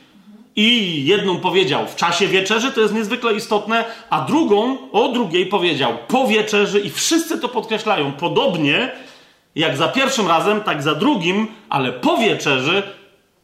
I 0.57 1.05
jedną 1.07 1.41
powiedział 1.41 1.87
w 1.87 1.97
czasie 1.97 2.27
wieczerzy, 2.27 2.73
to 2.73 2.81
jest 2.81 2.95
niezwykle 2.95 3.35
istotne, 3.35 3.85
a 4.11 4.21
drugą, 4.21 4.91
o 4.93 5.09
drugiej 5.09 5.47
powiedział 5.47 5.99
po 6.09 6.27
wieczerzy 6.27 6.81
i 6.81 6.91
wszyscy 6.91 7.41
to 7.41 7.49
podkreślają. 7.49 8.13
Podobnie 8.13 8.93
jak 9.55 9.77
za 9.77 9.89
pierwszym 9.89 10.29
razem, 10.29 10.61
tak 10.61 10.83
za 10.83 10.95
drugim, 10.95 11.47
ale 11.69 11.93
po 11.93 12.17
wieczerzy 12.17 12.83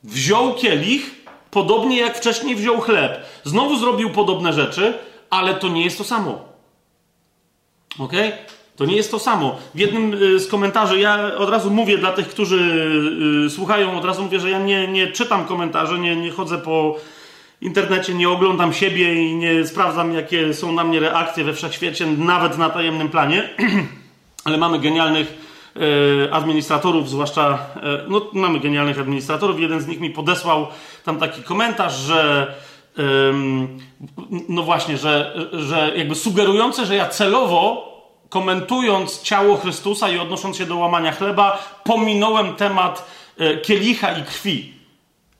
wziął 0.04 0.54
kielich, 0.54 1.24
podobnie 1.50 2.00
jak 2.00 2.18
wcześniej 2.18 2.56
wziął 2.56 2.80
chleb. 2.80 3.26
Znowu 3.44 3.78
zrobił 3.78 4.10
podobne 4.10 4.52
rzeczy, 4.52 4.98
ale 5.30 5.54
to 5.54 5.68
nie 5.68 5.84
jest 5.84 5.98
to 5.98 6.04
samo. 6.04 6.44
Ok? 7.98 8.12
To 8.80 8.86
nie 8.86 8.96
jest 8.96 9.10
to 9.10 9.18
samo. 9.18 9.58
W 9.74 9.78
jednym 9.78 10.14
y, 10.14 10.40
z 10.40 10.48
komentarzy, 10.48 11.00
ja 11.00 11.36
od 11.36 11.50
razu 11.50 11.70
mówię 11.70 11.98
dla 11.98 12.12
tych, 12.12 12.28
którzy 12.28 12.56
y, 13.46 13.50
słuchają, 13.50 13.98
od 13.98 14.04
razu 14.04 14.22
mówię, 14.22 14.40
że 14.40 14.50
ja 14.50 14.58
nie, 14.58 14.88
nie 14.88 15.06
czytam 15.06 15.44
komentarzy, 15.44 15.98
nie, 15.98 16.16
nie 16.16 16.30
chodzę 16.30 16.58
po 16.58 16.96
internecie, 17.60 18.14
nie 18.14 18.28
oglądam 18.28 18.72
siebie 18.72 19.30
i 19.30 19.36
nie 19.36 19.66
sprawdzam, 19.66 20.14
jakie 20.14 20.54
są 20.54 20.72
na 20.72 20.84
mnie 20.84 21.00
reakcje 21.00 21.44
we 21.44 21.52
wszechświecie, 21.52 22.06
nawet 22.06 22.58
na 22.58 22.70
tajemnym 22.70 23.08
planie. 23.08 23.48
Ale 24.44 24.58
mamy 24.58 24.78
genialnych 24.78 25.34
y, 25.76 26.32
administratorów, 26.32 27.10
zwłaszcza, 27.10 27.58
no 28.08 28.26
mamy 28.32 28.60
genialnych 28.60 28.98
administratorów. 28.98 29.60
Jeden 29.60 29.80
z 29.80 29.86
nich 29.86 30.00
mi 30.00 30.10
podesłał 30.10 30.66
tam 31.04 31.18
taki 31.18 31.42
komentarz, 31.42 31.94
że 31.94 32.54
no 34.48 34.62
właśnie, 34.62 34.98
że, 34.98 35.34
że 35.52 35.92
jakby 35.96 36.14
sugerujące, 36.14 36.86
że 36.86 36.96
ja 36.96 37.08
celowo 37.08 37.90
komentując 38.28 39.22
ciało 39.22 39.56
Chrystusa 39.56 40.08
i 40.08 40.18
odnosząc 40.18 40.56
się 40.56 40.66
do 40.66 40.76
łamania 40.76 41.12
chleba, 41.12 41.58
pominąłem 41.84 42.54
temat 42.54 43.10
e, 43.38 43.56
kielicha 43.56 44.12
i 44.18 44.22
krwi. 44.22 44.80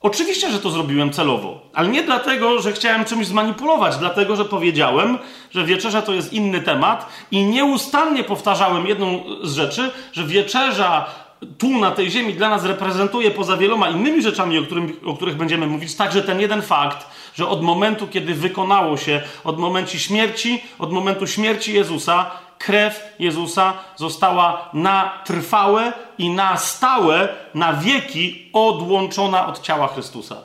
Oczywiście, 0.01 0.51
że 0.51 0.59
to 0.59 0.69
zrobiłem 0.69 1.11
celowo, 1.11 1.61
ale 1.73 1.87
nie 1.87 2.03
dlatego, 2.03 2.61
że 2.61 2.73
chciałem 2.73 3.05
czymś 3.05 3.27
zmanipulować, 3.27 3.97
dlatego, 3.97 4.35
że 4.35 4.45
powiedziałem, 4.45 5.19
że 5.51 5.65
wieczerza 5.65 6.01
to 6.01 6.13
jest 6.13 6.33
inny 6.33 6.61
temat 6.61 7.09
i 7.31 7.43
nieustannie 7.43 8.23
powtarzałem 8.23 8.87
jedną 8.87 9.23
z 9.43 9.53
rzeczy, 9.53 9.91
że 10.11 10.23
wieczerza 10.23 11.05
tu 11.57 11.79
na 11.79 11.91
tej 11.91 12.11
ziemi 12.11 12.33
dla 12.33 12.49
nas 12.49 12.65
reprezentuje 12.65 13.31
poza 13.31 13.57
wieloma 13.57 13.89
innymi 13.89 14.21
rzeczami, 14.21 14.57
o, 14.57 14.63
którym, 14.63 14.99
o 15.05 15.13
których 15.13 15.37
będziemy 15.37 15.67
mówić, 15.67 15.95
także 15.95 16.21
ten 16.21 16.39
jeden 16.39 16.61
fakt, 16.61 17.07
że 17.35 17.47
od 17.47 17.61
momentu, 17.61 18.07
kiedy 18.07 18.33
wykonało 18.33 18.97
się, 18.97 19.21
od 19.43 19.59
momentu 19.59 19.99
śmierci, 19.99 20.63
od 20.79 20.91
momentu 20.91 21.27
śmierci 21.27 21.73
Jezusa, 21.73 22.31
krew 22.57 23.13
Jezusa 23.19 23.73
została 23.95 24.69
na 24.73 25.21
trwałe 25.25 25.93
i 26.17 26.29
na 26.29 26.57
stałe, 26.57 27.29
na 27.53 27.73
wieki 27.73 28.49
odłączona 28.53 29.47
od 29.47 29.61
ciała 29.61 29.87
Chrystusa. 29.87 30.37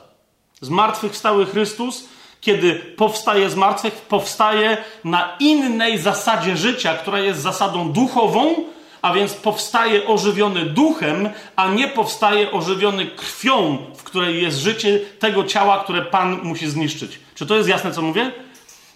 Zmartwychwstały 0.61 1.45
Chrystus, 1.45 2.09
kiedy 2.41 2.75
powstaje 2.75 3.49
z 3.49 3.55
martwych, 3.55 3.93
powstaje 3.93 4.77
na 5.03 5.35
innej 5.39 5.97
zasadzie 5.97 6.57
życia, 6.57 6.93
która 6.93 7.19
jest 7.19 7.41
zasadą 7.41 7.91
duchową, 7.91 8.55
a 9.01 9.13
więc 9.13 9.33
powstaje 9.33 10.07
ożywiony 10.07 10.65
duchem, 10.65 11.29
a 11.55 11.67
nie 11.67 11.87
powstaje 11.87 12.51
ożywiony 12.51 13.05
krwią, 13.05 13.77
w 13.95 14.03
której 14.03 14.41
jest 14.41 14.57
życie 14.57 14.99
tego 15.19 15.43
ciała, 15.43 15.83
które 15.83 16.01
Pan 16.01 16.39
musi 16.43 16.67
zniszczyć. 16.67 17.19
Czy 17.35 17.45
to 17.45 17.55
jest 17.55 17.69
jasne, 17.69 17.91
co 17.91 18.01
mówię? 18.01 18.31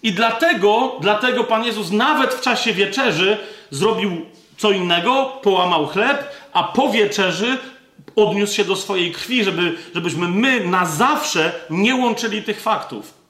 I 0.04 0.12
dlatego, 0.12 0.95
dlatego 1.02 1.43
Pan 1.43 1.64
Jezus 1.64 1.91
nawet 1.91 2.34
w 2.34 2.41
czasie 2.41 2.74
wieczerzy 2.74 3.38
zrobił 3.70 4.26
co 4.58 4.72
innego, 4.72 5.39
połamał 5.43 5.88
chleb, 5.88 6.36
a 6.54 6.64
po 6.64 6.89
wieczerzy 6.89 7.58
odniósł 8.16 8.56
się 8.56 8.66
do 8.66 8.76
swojej 8.76 9.12
krwi, 9.12 9.43
żeby, 9.43 9.78
żebyśmy 9.95 10.28
my 10.28 10.66
na 10.66 10.86
zawsze 10.86 11.52
nie 11.70 11.95
łączyli 11.95 12.43
tych 12.43 12.62
faktów. 12.62 13.20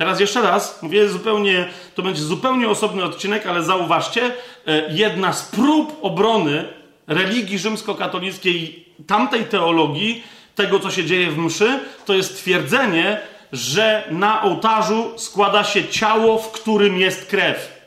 Teraz 0.00 0.20
jeszcze 0.20 0.42
raz, 0.42 0.82
mówię 0.82 1.08
zupełnie, 1.08 1.68
to 1.94 2.02
będzie 2.02 2.22
zupełnie 2.22 2.68
osobny 2.68 3.04
odcinek, 3.04 3.46
ale 3.46 3.62
zauważcie, 3.62 4.32
e, 4.66 4.94
jedna 4.94 5.32
z 5.32 5.42
prób 5.42 5.98
obrony 6.02 6.68
religii 7.06 7.58
rzymskokatolickiej, 7.58 8.86
tamtej 9.06 9.44
teologii, 9.44 10.24
tego 10.54 10.80
co 10.80 10.90
się 10.90 11.04
dzieje 11.04 11.30
w 11.30 11.38
mszy, 11.38 11.80
to 12.04 12.14
jest 12.14 12.36
twierdzenie, 12.36 13.20
że 13.52 14.04
na 14.10 14.42
ołtarzu 14.42 15.12
składa 15.16 15.64
się 15.64 15.88
ciało, 15.88 16.38
w 16.38 16.50
którym 16.50 16.98
jest 16.98 17.26
krew. 17.26 17.80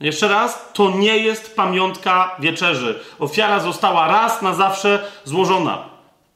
Jeszcze 0.00 0.28
raz, 0.28 0.72
to 0.72 0.90
nie 0.90 1.18
jest 1.18 1.56
pamiątka 1.56 2.36
wieczerzy. 2.38 3.00
Ofiara 3.18 3.60
została 3.60 4.08
raz 4.08 4.42
na 4.42 4.54
zawsze 4.54 5.04
złożona. 5.24 5.91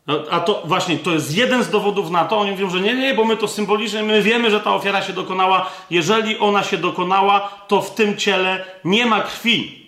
No, 0.06 0.22
a 0.30 0.40
to 0.40 0.62
właśnie, 0.64 0.98
to 0.98 1.10
jest 1.10 1.36
jeden 1.36 1.64
z 1.64 1.70
dowodów 1.70 2.10
na 2.10 2.24
to. 2.24 2.38
Oni 2.38 2.50
mówią, 2.50 2.70
że 2.70 2.80
nie, 2.80 2.94
nie, 2.94 3.14
bo 3.14 3.24
my 3.24 3.36
to 3.36 3.48
symbolicznie, 3.48 4.02
my 4.02 4.22
wiemy, 4.22 4.50
że 4.50 4.60
ta 4.60 4.74
ofiara 4.74 5.02
się 5.02 5.12
dokonała. 5.12 5.70
Jeżeli 5.90 6.38
ona 6.38 6.62
się 6.62 6.78
dokonała, 6.78 7.48
to 7.68 7.82
w 7.82 7.94
tym 7.94 8.16
ciele 8.16 8.64
nie 8.84 9.06
ma 9.06 9.20
krwi. 9.20 9.86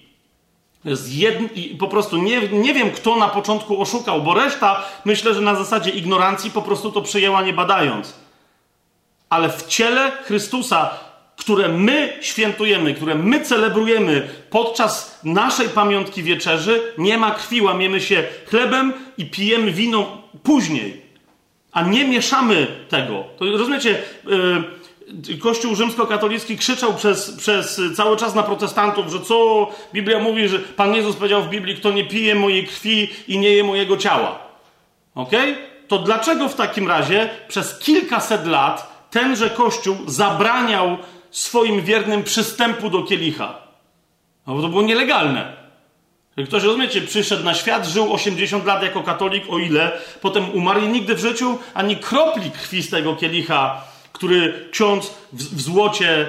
Jedn... 1.08 1.44
Po 1.78 1.88
prostu 1.88 2.16
nie, 2.16 2.48
nie 2.48 2.74
wiem, 2.74 2.90
kto 2.90 3.16
na 3.16 3.28
początku 3.28 3.82
oszukał, 3.82 4.22
bo 4.22 4.34
reszta, 4.34 4.82
myślę, 5.04 5.34
że 5.34 5.40
na 5.40 5.54
zasadzie 5.54 5.90
ignorancji 5.90 6.50
po 6.50 6.62
prostu 6.62 6.92
to 6.92 7.02
przyjęła 7.02 7.42
nie 7.42 7.52
badając. 7.52 8.14
Ale 9.30 9.48
w 9.48 9.66
ciele 9.66 10.12
Chrystusa 10.24 10.90
które 11.38 11.68
my 11.68 12.18
świętujemy, 12.20 12.94
które 12.94 13.14
my 13.14 13.40
celebrujemy 13.40 14.28
podczas 14.50 15.20
naszej 15.24 15.68
pamiątki 15.68 16.22
wieczerzy, 16.22 16.82
nie 16.98 17.18
ma 17.18 17.30
krwi, 17.30 17.62
łamiemy 17.62 18.00
się 18.00 18.24
chlebem 18.46 18.92
i 19.18 19.26
pijemy 19.26 19.72
wino 19.72 20.22
później, 20.42 21.02
a 21.72 21.82
nie 21.82 22.08
mieszamy 22.08 22.66
tego. 22.88 23.24
To 23.38 23.44
rozumiecie, 23.44 24.02
yy, 24.24 25.38
Kościół 25.38 25.74
rzymskokatolicki 25.74 26.58
krzyczał 26.58 26.94
przez, 26.94 27.36
przez 27.36 27.80
cały 27.96 28.16
czas 28.16 28.34
na 28.34 28.42
protestantów, 28.42 29.12
że 29.12 29.20
co 29.20 29.68
Biblia 29.94 30.18
mówi, 30.18 30.48
że 30.48 30.58
Pan 30.58 30.94
Jezus 30.94 31.16
powiedział 31.16 31.42
w 31.42 31.48
Biblii, 31.48 31.76
kto 31.76 31.90
nie 31.90 32.04
pije 32.04 32.34
mojej 32.34 32.66
krwi 32.66 33.08
i 33.28 33.38
nie 33.38 33.50
je 33.50 33.64
mojego 33.64 33.96
ciała. 33.96 34.38
Ok? 35.14 35.30
To 35.88 35.98
dlaczego 35.98 36.48
w 36.48 36.54
takim 36.54 36.88
razie 36.88 37.28
przez 37.48 37.78
kilkaset 37.78 38.46
lat 38.46 39.06
tenże 39.10 39.50
Kościół 39.50 39.96
zabraniał 40.06 40.98
swoim 41.30 41.82
wiernym 41.82 42.24
przystępu 42.24 42.90
do 42.90 43.02
kielicha. 43.02 43.58
No 44.46 44.54
bo 44.54 44.62
to 44.62 44.68
było 44.68 44.82
nielegalne. 44.82 45.58
Ktoś, 46.44 46.62
rozumiecie, 46.62 47.00
przyszedł 47.00 47.44
na 47.44 47.54
świat, 47.54 47.86
żył 47.86 48.12
80 48.12 48.66
lat 48.66 48.82
jako 48.82 49.02
katolik, 49.02 49.44
o 49.50 49.58
ile, 49.58 50.00
potem 50.20 50.50
umarł 50.50 50.80
i 50.80 50.88
nigdy 50.88 51.14
w 51.14 51.18
życiu 51.18 51.58
ani 51.74 51.96
kropli 51.96 52.50
krwi 52.50 52.82
z 52.82 52.90
tego 52.90 53.16
kielicha, 53.16 53.84
który 54.12 54.68
ksiądz 54.70 55.14
w, 55.32 55.56
w 55.56 55.60
złocie 55.60 56.10
e, 56.20 56.28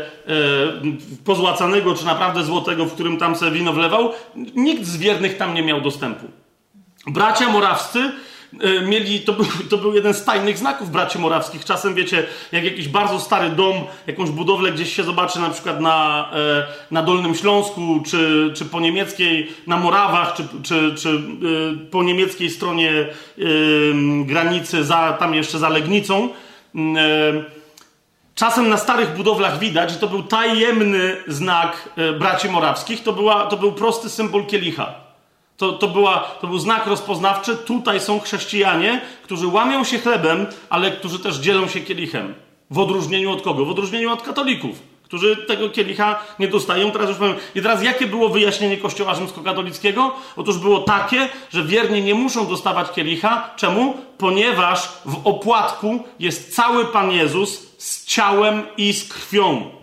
pozłacanego, 1.26 1.96
czy 1.96 2.06
naprawdę 2.06 2.44
złotego, 2.44 2.86
w 2.86 2.94
którym 2.94 3.18
tam 3.18 3.36
se 3.36 3.52
wino 3.52 3.74
wlewał, 3.74 4.12
nikt 4.56 4.86
z 4.86 4.98
wiernych 4.98 5.38
tam 5.38 5.54
nie 5.54 5.64
miał 5.64 5.82
dostępu. 5.82 6.26
Bracia 7.08 7.50
morawscy 7.50 8.12
mieli, 8.88 9.22
to 9.22 9.34
był, 9.34 9.46
to 9.70 9.78
był 9.78 9.94
jeden 9.94 10.14
z 10.14 10.26
tajnych 10.26 10.58
znaków 10.58 10.92
braci 10.92 11.20
morawskich. 11.20 11.66
Czasem 11.66 11.96
wiecie, 11.96 12.24
jak 12.52 12.64
jakiś 12.64 12.88
bardzo 12.88 13.20
stary 13.20 13.50
dom, 13.50 13.76
jakąś 14.08 14.30
budowlę 14.30 14.72
gdzieś 14.72 14.96
się 14.96 15.04
zobaczy 15.04 15.40
na 15.40 15.50
przykład 15.50 15.82
na, 15.82 16.30
e, 16.34 16.66
na 16.92 17.04
Dolnym 17.04 17.36
Śląsku, 17.36 18.00
czy, 18.06 18.52
czy 18.56 18.66
po 18.66 18.80
niemieckiej, 18.80 19.52
na 19.68 19.78
Morawach, 19.78 20.34
czy, 20.34 20.44
czy, 20.64 20.96
czy 20.96 21.10
e, 21.10 21.90
po 21.92 22.04
niemieckiej 22.04 22.50
stronie 22.50 23.08
granicy, 24.26 24.84
za, 24.84 25.14
tam 25.14 25.34
jeszcze 25.34 25.60
za 25.60 25.70
Legnicą. 25.70 26.30
Czasem 28.36 28.70
na 28.70 28.78
starych 28.78 29.18
budowlach 29.18 29.60
widać, 29.60 29.92
że 29.92 29.98
to 29.98 30.08
był 30.08 30.24
tajemny 30.24 31.18
znak 31.28 31.90
braci 32.20 32.50
morawskich, 32.50 33.04
to, 33.04 33.14
była, 33.14 33.46
to 33.46 33.58
był 33.58 33.72
prosty 33.72 34.10
symbol 34.10 34.46
kielicha. 34.46 35.09
To, 35.60 35.74
to, 35.74 35.88
była, 35.88 36.20
to 36.20 36.48
był 36.48 36.60
znak 36.60 36.88
rozpoznawczy. 36.88 37.58
Tutaj 37.58 38.00
są 38.00 38.20
chrześcijanie, 38.20 39.02
którzy 39.24 39.48
łamią 39.48 39.84
się 39.84 40.00
chlebem, 40.00 40.48
ale 40.70 40.92
którzy 40.92 41.20
też 41.20 41.36
dzielą 41.36 41.68
się 41.68 41.80
kielichem. 41.80 42.34
W 42.72 42.80
odróżnieniu 42.80 43.32
od 43.32 43.42
kogo? 43.42 43.66
W 43.66 43.70
odróżnieniu 43.70 44.14
od 44.14 44.22
katolików, 44.22 44.76
którzy 45.04 45.38
tego 45.38 45.70
kielicha 45.70 46.20
nie 46.40 46.48
dostają. 46.48 46.92
Teraz 46.92 47.10
już 47.10 47.18
powiem. 47.18 47.36
I 47.56 47.62
teraz 47.62 47.84
jakie 47.84 48.08
było 48.08 48.30
wyjaśnienie 48.30 48.78
Kościoła 48.78 49.16
rzymskokatolickiego? 49.16 50.16
Otóż 50.36 50.58
było 50.58 50.80
takie, 50.80 51.30
że 51.50 51.64
wierni 51.64 52.02
nie 52.02 52.16
muszą 52.16 52.48
dostawać 52.48 52.92
kielicha. 52.92 53.50
Czemu? 53.56 53.98
Ponieważ 54.18 54.90
w 55.06 55.28
opłatku 55.28 56.04
jest 56.20 56.56
cały 56.56 56.86
Pan 56.86 57.12
Jezus 57.12 57.68
z 57.78 58.06
ciałem 58.06 58.64
i 58.78 58.94
z 58.94 59.14
krwią. 59.14 59.79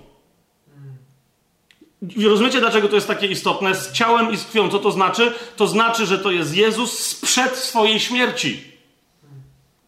Rozumiecie, 2.26 2.60
dlaczego 2.60 2.88
to 2.88 2.94
jest 2.94 3.08
takie 3.08 3.26
istotne? 3.26 3.74
Z 3.74 3.92
ciałem 3.92 4.32
i 4.32 4.36
z 4.36 4.44
krwią. 4.44 4.68
Co 4.68 4.78
to 4.78 4.90
znaczy? 4.90 5.32
To 5.56 5.66
znaczy, 5.66 6.06
że 6.06 6.18
to 6.18 6.30
jest 6.30 6.56
Jezus 6.56 6.98
sprzed 6.98 7.56
swojej 7.56 8.00
śmierci. 8.00 8.64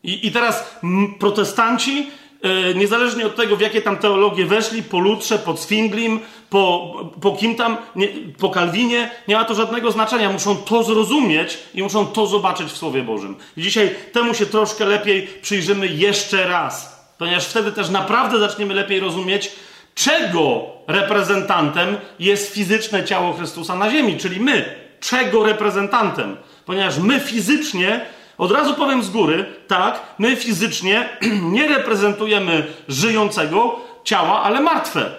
I, 0.03 0.27
i 0.27 0.33
teraz 0.33 0.77
protestanci, 1.19 2.07
yy, 2.43 2.75
niezależnie 2.75 3.27
od 3.27 3.37
tego, 3.37 3.57
w 3.57 3.61
jakie 3.61 3.83
tam 3.83 3.97
teologie 3.97 4.47
weszli, 4.47 4.83
po 4.83 4.99
Lutrze, 4.99 5.39
po 5.39 5.57
Zwinglim, 5.57 6.21
po, 6.51 6.95
po 7.21 7.37
kim 7.37 7.55
tam, 7.55 7.77
nie, 7.97 8.09
po 8.39 8.51
Kalwinie, 8.51 9.11
nie 9.29 9.37
ma 9.37 9.45
to 9.45 9.55
żadnego 9.55 9.93
znaczenia. 9.93 10.33
Muszą 10.33 10.57
to 10.57 10.85
zrozumieć 10.85 11.59
i 11.75 11.83
muszą 11.83 12.07
to 12.07 12.27
zobaczyć 12.27 12.69
w 12.69 12.77
Słowie 12.77 13.03
Bożym. 13.03 13.37
I 13.57 13.63
dzisiaj 13.63 13.95
temu 14.13 14.35
się 14.35 14.47
troszkę 14.47 14.85
lepiej 14.85 15.29
przyjrzymy 15.43 15.87
jeszcze 15.87 16.49
raz. 16.49 16.99
Ponieważ 17.19 17.47
wtedy 17.47 17.73
też 17.73 17.91
naprawdę 17.91 18.39
zaczniemy 18.39 18.75
lepiej 18.75 19.01
rozumieć, 19.01 19.53
czego 19.99 20.65
reprezentantem 20.87 21.97
jest 22.19 22.55
fizyczne 22.55 23.05
ciało 23.05 23.33
Chrystusa 23.33 23.77
na 23.77 23.91
ziemi, 23.91 24.17
czyli 24.17 24.41
my. 24.41 24.65
Czego 25.01 25.45
reprezentantem? 25.45 26.37
Ponieważ 26.67 26.99
my 26.99 27.21
fizycznie, 27.21 28.07
od 28.39 28.53
razu 28.53 28.75
powiem 28.75 29.03
z 29.03 29.11
góry, 29.11 29.45
tak, 29.67 30.01
my 30.19 30.37
fizycznie 30.37 31.09
nie 31.57 31.69
reprezentujemy 31.69 32.67
żyjącego 32.89 33.81
ciała, 34.05 34.43
ale 34.43 34.61
martwe. 34.61 35.11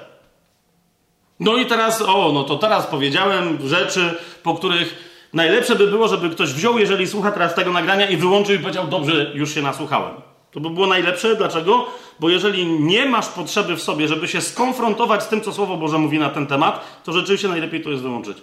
No 1.40 1.58
i 1.58 1.66
teraz, 1.66 2.02
o, 2.02 2.32
no 2.34 2.44
to 2.44 2.58
teraz 2.58 2.88
powiedziałem 2.88 3.68
rzeczy, 3.68 4.16
po 4.44 4.56
których 4.56 5.10
najlepsze 5.34 5.76
by 5.76 5.88
było, 5.88 6.08
żeby 6.08 6.30
ktoś 6.30 6.54
wziął, 6.54 6.80
jeżeli 6.80 7.08
słucha 7.08 7.32
teraz 7.32 7.56
tego 7.56 7.72
nagrania 7.72 8.10
i 8.10 8.18
wyłączył 8.18 8.56
i 8.56 8.60
powiedział, 8.60 8.88
dobrze, 8.88 9.32
już 9.34 9.54
się 9.54 9.62
nasłuchałem. 9.62 10.29
To 10.52 10.60
by 10.60 10.70
było 10.70 10.88
najlepsze. 10.88 11.36
Dlaczego? 11.36 11.88
Bo 12.20 12.30
jeżeli 12.30 12.66
nie 12.66 13.06
masz 13.06 13.28
potrzeby 13.28 13.76
w 13.76 13.82
sobie, 13.82 14.08
żeby 14.08 14.28
się 14.28 14.42
skonfrontować 14.42 15.24
z 15.24 15.28
tym, 15.28 15.42
co 15.42 15.54
Słowo 15.54 15.78
Boże 15.78 15.98
mówi 15.98 16.20
na 16.20 16.30
ten 16.30 16.48
temat, 16.48 17.02
to 17.04 17.14
rzeczywiście 17.14 17.48
najlepiej 17.48 17.82
to 17.82 17.90
jest 17.90 18.04
wyłączyć. 18.04 18.38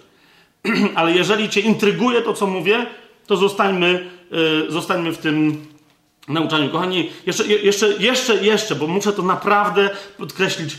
Ale 0.95 1.11
jeżeli 1.11 1.49
cię 1.49 1.59
intryguje 1.59 2.21
to, 2.21 2.33
co 2.33 2.47
mówię, 2.47 2.85
to 3.27 3.37
zostańmy, 3.37 4.09
yy, 4.31 4.65
zostańmy 4.71 5.11
w 5.11 5.17
tym 5.17 5.65
nauczaniu. 6.27 6.69
Kochani, 6.69 7.09
jeszcze, 7.25 7.47
jeszcze, 7.47 7.93
jeszcze, 7.99 8.35
jeszcze, 8.35 8.75
bo 8.75 8.87
muszę 8.87 9.13
to 9.13 9.21
naprawdę 9.21 9.89
podkreślić. 10.17 10.75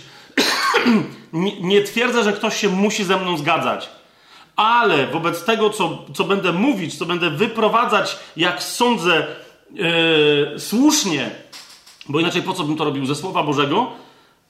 nie, 1.33 1.61
nie 1.61 1.83
twierdzę, 1.83 2.25
że 2.25 2.33
ktoś 2.33 2.57
się 2.57 2.69
musi 2.69 3.05
ze 3.05 3.17
mną 3.17 3.37
zgadzać. 3.37 3.89
Ale 4.57 5.07
wobec 5.07 5.45
tego, 5.45 5.71
co, 5.71 6.05
co 6.15 6.25
będę 6.25 6.53
mówić, 6.53 6.99
co 6.99 7.07
będę 7.07 7.31
wyprowadzać, 7.31 8.19
jak 8.37 8.63
sądzę, 8.63 9.27
e, 9.79 10.59
słusznie, 10.59 11.31
bo 12.09 12.21
inaczej 12.21 12.43
po 12.43 12.53
co 12.53 12.65
bym 12.65 12.77
to 12.77 12.85
robił 12.85 13.07
ze 13.07 13.15
Słowa 13.15 13.43
Bożego, 13.43 13.91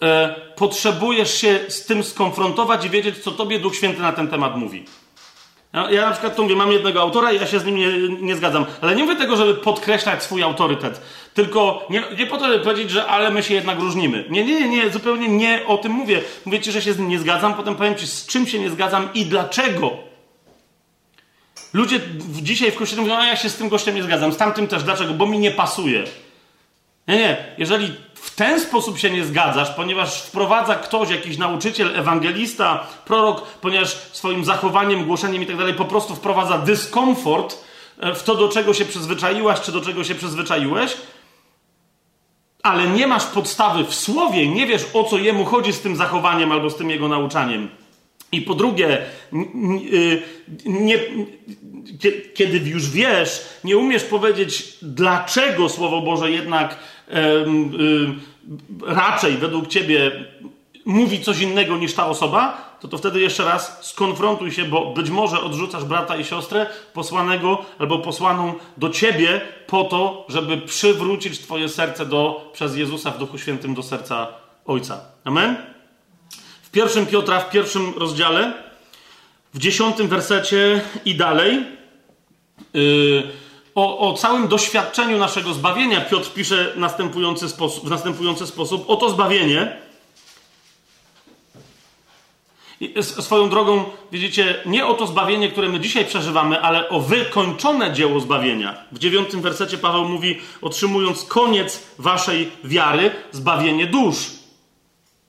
e, 0.03 0.35
potrzebujesz 0.57 1.35
się 1.35 1.59
z 1.69 1.87
tym 1.87 2.05
skonfrontować 2.05 2.85
i 2.85 2.91
wiedzieć, 2.91 3.19
co 3.19 3.31
Tobie 3.33 3.59
Duch 3.59 3.77
Święty 3.77 4.03
na 4.03 4.13
ten 4.13 4.29
temat 4.29 4.57
mówi. 4.57 4.85
Ja, 5.73 5.91
ja 5.91 6.07
na 6.07 6.13
przykład 6.13 6.37
tu 6.37 6.43
mówię, 6.43 6.57
mam 6.57 6.73
jednego 6.73 7.01
autora 7.01 7.33
i 7.33 7.37
ja 7.37 7.47
się 7.47 7.59
z 7.59 7.65
nim 7.65 7.77
nie, 7.77 7.89
nie 8.21 8.37
zgadzam. 8.37 8.67
Ale 8.81 8.97
nie 8.97 9.05
mówię 9.05 9.17
tego, 9.17 9.37
żeby 9.37 9.55
podkreślać 9.55 10.23
swój 10.23 10.43
autorytet. 10.43 11.01
Tylko 11.35 11.87
nie, 11.91 12.05
nie 12.19 12.27
po 12.27 12.39
to, 12.39 12.49
żeby 12.49 12.65
powiedzieć, 12.65 12.91
że 12.91 13.07
ale 13.07 13.31
my 13.31 13.43
się 13.43 13.55
jednak 13.55 13.81
różnimy. 13.81 14.25
Nie, 14.31 14.45
nie, 14.45 14.69
nie, 14.69 14.91
zupełnie 14.91 15.29
nie 15.29 15.67
o 15.67 15.79
tym 15.79 15.93
mówię. 15.93 16.21
Mówię 16.45 16.61
ci, 16.61 16.73
że 16.73 16.83
się 16.83 16.93
z 16.93 16.99
nim 16.99 17.09
nie 17.09 17.19
zgadzam, 17.19 17.55
potem 17.55 17.77
powiem 17.77 17.95
ci, 17.95 18.07
z 18.07 18.27
czym 18.27 18.47
się 18.47 18.59
nie 18.59 18.71
zgadzam 18.71 19.09
i 19.15 19.27
dlaczego. 19.27 20.08
Ludzie 21.73 22.01
dzisiaj 22.43 22.73
w 22.73 22.77
kościele 22.77 23.03
mówią, 23.03 23.17
a 23.17 23.27
ja 23.27 23.37
się 23.37 23.51
z 23.51 23.57
tym 23.57 23.69
gościem 23.69 23.95
nie 23.95 24.03
zgadzam, 24.03 24.33
z 24.33 24.37
tamtym 24.37 24.67
też. 24.67 24.83
Dlaczego? 24.83 25.15
Bo 25.15 25.27
mi 25.27 25.39
nie 25.39 25.51
pasuje. 25.51 26.05
Nie, 27.09 27.17
nie. 27.17 27.37
Jeżeli 27.59 27.95
w 28.15 28.35
ten 28.35 28.61
sposób 28.61 28.99
się 28.99 29.11
nie 29.11 29.25
zgadzasz, 29.25 29.71
ponieważ 29.71 30.23
wprowadza 30.23 30.75
ktoś, 30.75 31.11
jakiś 31.11 31.39
nauczyciel, 31.39 31.97
ewangelista, 31.97 32.87
prorok, 33.05 33.47
ponieważ 33.47 33.89
swoim 34.13 34.45
zachowaniem, 34.45 35.05
głoszeniem 35.05 35.43
i 35.43 35.47
tak 35.47 35.57
dalej 35.57 35.75
po 35.75 35.85
prostu 35.85 36.15
wprowadza 36.15 36.59
dyskomfort 36.59 37.65
e, 38.01 38.15
w 38.15 38.23
to, 38.23 38.35
do 38.35 38.49
czego 38.49 38.75
się 38.75 38.85
przyzwyczaiłaś, 38.85 39.61
czy 39.61 39.73
do 39.73 39.81
czego 39.81 40.05
się 40.05 40.15
przyzwyczaiłeś, 40.15 40.97
ale 42.63 42.87
nie 42.87 43.07
masz 43.07 43.25
podstawy 43.25 43.85
w 43.85 43.95
słowie, 43.95 44.49
nie 44.49 44.67
wiesz 44.67 44.87
o 44.95 45.05
co 45.05 45.19
jemu 45.19 45.45
chodzi 45.45 45.73
z 45.73 45.81
tym 45.81 45.97
zachowaniem 45.97 46.53
albo 46.53 46.71
z 46.71 46.77
tym 46.77 46.91
jego 46.91 47.09
nauczaniem. 47.09 47.69
I 48.33 48.43
po 48.43 48.55
drugie, 48.55 48.99
y, 49.93 50.23
nie, 50.65 50.99
kiedy 52.35 52.59
już 52.59 52.91
wiesz, 52.91 53.47
nie 53.65 53.77
umiesz 53.77 54.05
powiedzieć, 54.05 54.77
dlaczego 54.83 55.69
Słowo 55.69 56.01
Boże 56.01 56.31
jednak 56.31 56.79
Y, 57.17 58.15
raczej 58.87 59.37
według 59.37 59.67
ciebie 59.67 60.25
mówi 60.85 61.21
coś 61.21 61.41
innego 61.41 61.77
niż 61.77 61.95
ta 61.95 62.07
osoba, 62.07 62.69
to 62.81 62.89
to 62.89 62.99
wtedy 62.99 63.21
jeszcze 63.21 63.45
raz 63.45 63.87
skonfrontuj 63.87 64.51
się, 64.51 64.65
bo 64.65 64.95
być 64.95 65.11
może 65.11 65.41
odrzucasz 65.41 65.85
brata 65.85 66.17
i 66.17 66.25
siostrę 66.25 66.67
posłanego 66.93 67.65
albo 67.79 67.99
posłaną 67.99 68.55
do 68.77 68.91
ciebie 68.91 69.41
po 69.67 69.85
to, 69.85 70.27
żeby 70.29 70.57
przywrócić 70.57 71.39
twoje 71.39 71.69
serce 71.69 72.07
do, 72.07 72.51
przez 72.53 72.77
Jezusa 72.77 73.11
w 73.11 73.19
Duchu 73.19 73.39
Świętym 73.39 73.75
do 73.75 73.83
serca 73.83 74.29
Ojca. 74.67 75.01
Amen? 75.25 75.57
W 76.69 76.71
pierwszym 76.71 77.07
Piotra, 77.07 77.41
w 77.41 77.51
pierwszym 77.51 77.93
rozdziale, 77.97 78.53
w 79.55 79.59
dziesiątym 79.59 80.09
wersecie 80.09 80.81
i 81.05 81.15
dalej, 81.15 81.67
yy, 82.75 83.23
o, 83.75 84.11
o 84.11 84.15
całym 84.15 84.49
doświadczeniu 84.49 85.19
naszego 85.19 85.55
zbawienia 85.55 86.01
Piotr 86.01 86.33
pisze 86.33 86.73
następujący 86.77 87.49
sposób, 87.49 87.87
w 87.87 87.91
następujący 87.91 88.47
sposób. 88.47 88.85
Oto 88.91 89.11
zbawienie. 89.11 89.77
Swoją 93.01 93.49
drogą, 93.51 93.85
widzicie, 94.13 94.63
nie 94.67 94.87
o 94.87 94.95
to 94.95 95.07
zbawienie, 95.07 95.49
które 95.49 95.69
my 95.69 95.81
dzisiaj 95.81 96.05
przeżywamy, 96.05 96.61
ale 96.61 96.89
o 96.89 97.01
wykończone 97.01 97.93
dzieło 97.93 98.21
zbawienia. 98.21 98.85
W 98.93 98.99
dziewiątym 98.99 99.43
wersecie 99.43 99.79
Paweł 99.79 100.05
mówi, 100.05 100.39
otrzymując 100.63 101.25
koniec 101.25 101.83
waszej 101.99 102.51
wiary, 102.65 103.11
zbawienie 103.33 103.87
dusz. 103.87 104.38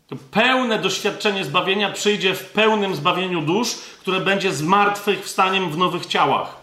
To 0.09 0.15
pełne 0.31 0.79
doświadczenie 0.79 1.45
zbawienia 1.45 1.91
przyjdzie 1.91 2.35
w 2.35 2.45
pełnym 2.45 2.95
zbawieniu 2.95 3.41
dusz, 3.41 3.75
które 4.01 4.19
będzie 4.19 4.53
zmartwychwstaniem 4.53 5.69
w 5.69 5.77
nowych 5.77 6.05
ciałach. 6.05 6.55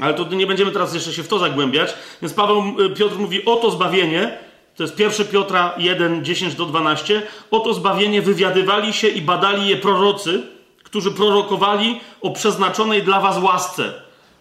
Ale 0.00 0.14
to 0.14 0.24
nie 0.24 0.46
będziemy 0.46 0.72
teraz 0.72 0.94
jeszcze 0.94 1.12
się 1.12 1.22
w 1.22 1.28
to 1.28 1.38
zagłębiać. 1.38 1.94
Więc 2.22 2.34
Paweł, 2.34 2.62
Piotr 2.96 3.16
mówi, 3.18 3.44
oto 3.44 3.70
zbawienie, 3.70 4.38
to 4.76 4.82
jest 4.82 4.98
1 4.98 5.26
Piotra 5.26 5.74
1, 5.78 6.24
10 6.24 6.54
do 6.54 6.66
12, 6.66 7.22
oto 7.50 7.74
zbawienie 7.74 8.22
wywiadywali 8.22 8.92
się 8.92 9.08
i 9.08 9.22
badali 9.22 9.68
je 9.68 9.76
prorocy, 9.76 10.42
którzy 10.82 11.10
prorokowali 11.10 12.00
o 12.20 12.30
przeznaczonej 12.30 13.02
dla 13.02 13.20
was 13.20 13.38
łasce. 13.38 13.92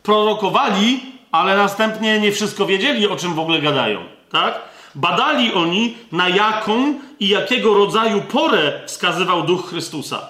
Prorokowali, 0.04 1.02
ale 1.32 1.58
następnie 1.58 2.20
nie 2.20 2.32
wszystko 2.32 2.66
wiedzieli, 2.66 3.08
o 3.08 3.16
czym 3.16 3.34
w 3.34 3.40
ogóle 3.40 3.60
gadają. 3.60 4.04
Tak? 4.32 4.73
Badali 4.96 5.54
oni, 5.54 5.98
na 6.12 6.30
jaką 6.30 7.00
i 7.20 7.28
jakiego 7.28 7.74
rodzaju 7.74 8.22
porę 8.22 8.82
wskazywał 8.86 9.44
Duch 9.44 9.70
Chrystusa. 9.70 10.28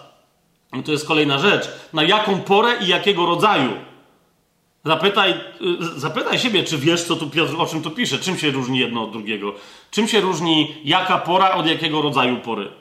I 0.74 0.84
to 0.84 0.91
jest 0.91 1.07
kolejna 1.07 1.38
rzecz. 1.38 1.70
Na 1.93 2.03
jaką 2.03 2.41
porę 2.41 2.78
i 2.82 2.88
jakiego 2.88 3.26
rodzaju. 3.26 3.72
Zapytaj, 4.86 5.32
y, 5.32 5.99
zapytaj 5.99 6.39
siebie, 6.39 6.64
czy 6.64 6.78
wiesz, 6.78 7.03
co 7.03 7.16
tu 7.16 7.30
o 7.57 7.66
czym 7.66 7.82
tu 7.82 7.91
pisze, 7.91 8.20
czym 8.20 8.38
się 8.38 8.51
różni 8.51 8.80
jedno 8.80 9.03
od 9.03 9.11
drugiego. 9.11 9.53
Czym 9.91 10.07
się 10.07 10.22
różni 10.22 10.76
jaka 10.84 11.18
pora 11.18 11.51
od 11.51 11.68
jakiego 11.68 12.01
rodzaju 12.01 12.38
pory? 12.38 12.72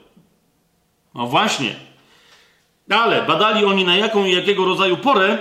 No 1.15 1.27
właśnie. 1.27 1.75
Ale 2.89 3.21
badali 3.21 3.65
oni 3.65 3.85
na 3.85 3.95
jaką 3.95 4.25
i 4.25 4.31
jakiego 4.31 4.65
rodzaju 4.65 4.97
porę 4.97 5.37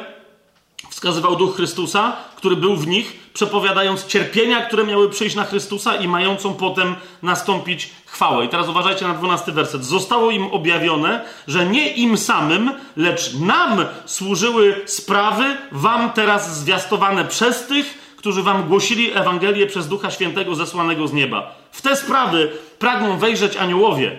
wskazywał 0.91 1.37
Duch 1.37 1.57
Chrystusa, 1.57 2.17
który 2.37 2.57
był 2.57 2.77
w 2.77 2.87
nich, 2.87 3.22
przepowiadając 3.35 4.07
cierpienia, 4.07 4.61
które 4.61 4.85
miały 4.85 5.11
przyjść 5.11 5.37
na 5.37 5.45
Chrystusa 5.45 5.97
i 5.97 6.09
mającą 6.09 6.55
potem 6.55 6.97
nastąpić 7.23 7.91
chwałę. 8.07 8.45
I 8.45 8.49
teraz 8.49 8.69
uważajcie 8.69 9.09
na 9.09 9.15
dwunasty 9.15 9.53
werset. 9.53 9.85
Zostało 9.85 10.31
im 10.31 10.47
objawione, 10.47 11.25
że 11.49 11.67
nie 11.67 11.93
im 11.93 12.19
samym, 12.19 12.73
lecz 12.97 13.35
nam 13.35 13.85
służyły 14.07 14.83
sprawy, 14.87 15.45
wam 15.73 16.13
teraz 16.13 16.59
zwiastowane 16.59 17.25
przez 17.25 17.67
tych, 17.67 18.15
którzy 18.17 18.43
wam 18.43 18.69
głosili 18.69 19.13
Ewangelię 19.13 19.67
przez 19.67 19.89
Ducha 19.89 20.11
Świętego 20.11 20.55
zesłanego 20.55 21.09
z 21.09 21.13
nieba. 21.13 21.55
W 21.73 21.83
te 21.83 21.97
sprawy 21.97 22.53
pragną 22.79 23.19
wejrzeć 23.19 23.57
aniołowie. 23.57 24.19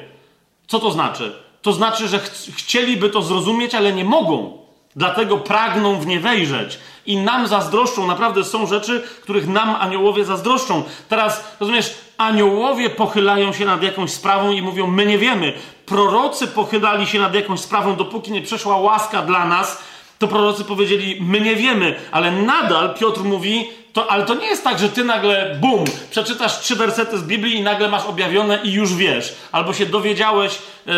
Co 0.67 0.79
to 0.79 0.91
znaczy? 0.91 1.33
To 1.61 1.73
znaczy, 1.73 2.07
że 2.07 2.19
ch 2.19 2.29
chcieliby 2.55 3.09
to 3.09 3.21
zrozumieć, 3.21 3.75
ale 3.75 3.93
nie 3.93 4.05
mogą. 4.05 4.62
Dlatego 4.95 5.37
pragną 5.37 5.99
w 5.99 6.07
nie 6.07 6.19
wejrzeć. 6.19 6.79
I 7.05 7.17
nam 7.17 7.47
zazdroszczą. 7.47 8.07
Naprawdę 8.07 8.43
są 8.43 8.67
rzeczy, 8.67 9.03
których 9.21 9.47
nam 9.47 9.75
aniołowie 9.79 10.25
zazdroszczą. 10.25 10.83
Teraz, 11.09 11.43
rozumiesz, 11.59 11.95
aniołowie 12.17 12.89
pochylają 12.89 13.53
się 13.53 13.65
nad 13.65 13.83
jakąś 13.83 14.11
sprawą 14.11 14.51
i 14.51 14.61
mówią, 14.61 14.87
my 14.87 15.05
nie 15.05 15.17
wiemy. 15.17 15.53
Prorocy 15.85 16.47
pochylali 16.47 17.07
się 17.07 17.19
nad 17.19 17.35
jakąś 17.35 17.59
sprawą, 17.59 17.95
dopóki 17.95 18.31
nie 18.31 18.41
przeszła 18.41 18.77
łaska 18.77 19.21
dla 19.21 19.45
nas, 19.45 19.83
to 20.19 20.27
prorocy 20.27 20.65
powiedzieli, 20.65 21.17
my 21.21 21.41
nie 21.41 21.55
wiemy, 21.55 21.95
ale 22.11 22.31
nadal 22.31 22.93
Piotr 22.93 23.21
mówi, 23.21 23.69
to, 23.93 24.11
ale 24.11 24.25
to 24.25 24.35
nie 24.35 24.47
jest 24.47 24.63
tak, 24.63 24.79
że 24.79 24.89
ty 24.89 25.03
nagle, 25.03 25.57
bum, 25.59 25.83
przeczytasz 26.09 26.59
trzy 26.59 26.75
wersety 26.75 27.17
z 27.17 27.23
Biblii 27.23 27.55
i 27.55 27.63
nagle 27.63 27.89
masz 27.89 28.05
objawione 28.05 28.59
i 28.63 28.71
już 28.71 28.95
wiesz. 28.95 29.35
Albo 29.51 29.73
się 29.73 29.85
dowiedziałeś 29.85 30.59
yy, 30.85 30.93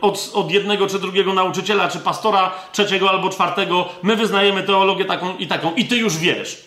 od, 0.00 0.30
od 0.34 0.50
jednego 0.50 0.86
czy 0.86 0.98
drugiego 0.98 1.34
nauczyciela, 1.34 1.88
czy 1.88 1.98
pastora 1.98 2.52
trzeciego 2.72 3.10
albo 3.10 3.30
czwartego, 3.30 3.88
my 4.02 4.16
wyznajemy 4.16 4.62
teologię 4.62 5.04
taką 5.04 5.36
i 5.36 5.46
taką 5.46 5.74
i 5.74 5.84
ty 5.84 5.96
już 5.96 6.16
wiesz. 6.16 6.64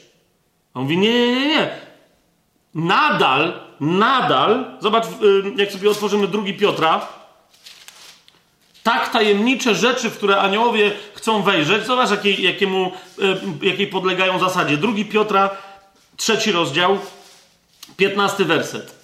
On 0.74 0.84
mówi, 0.84 0.98
nie, 0.98 1.12
nie, 1.12 1.32
nie, 1.32 1.48
nie. 1.48 1.70
Nadal, 2.76 3.54
nadal, 3.80 4.78
zobacz, 4.80 5.06
yy, 5.22 5.54
jak 5.56 5.72
sobie 5.72 5.90
otworzymy 5.90 6.28
drugi 6.28 6.54
Piotra, 6.54 7.08
tak 8.84 9.10
tajemnicze 9.10 9.76
rzeczy, 9.76 10.10
w 10.10 10.18
które 10.18 10.38
aniołowie 10.38 10.92
chcą 11.14 11.42
wejrzeć, 11.42 11.86
zobacz 11.86 12.12
jakiej, 12.12 12.44
jakiemu, 12.44 12.92
y, 13.62 13.66
jakiej 13.66 13.88
podlegają 13.88 14.40
zasadzie. 14.40 14.78
Drugi 14.78 15.06
Piotra, 15.06 15.50
trzeci 16.18 16.52
rozdział, 16.52 17.00
piętnasty 17.98 18.46
werset. 18.46 19.04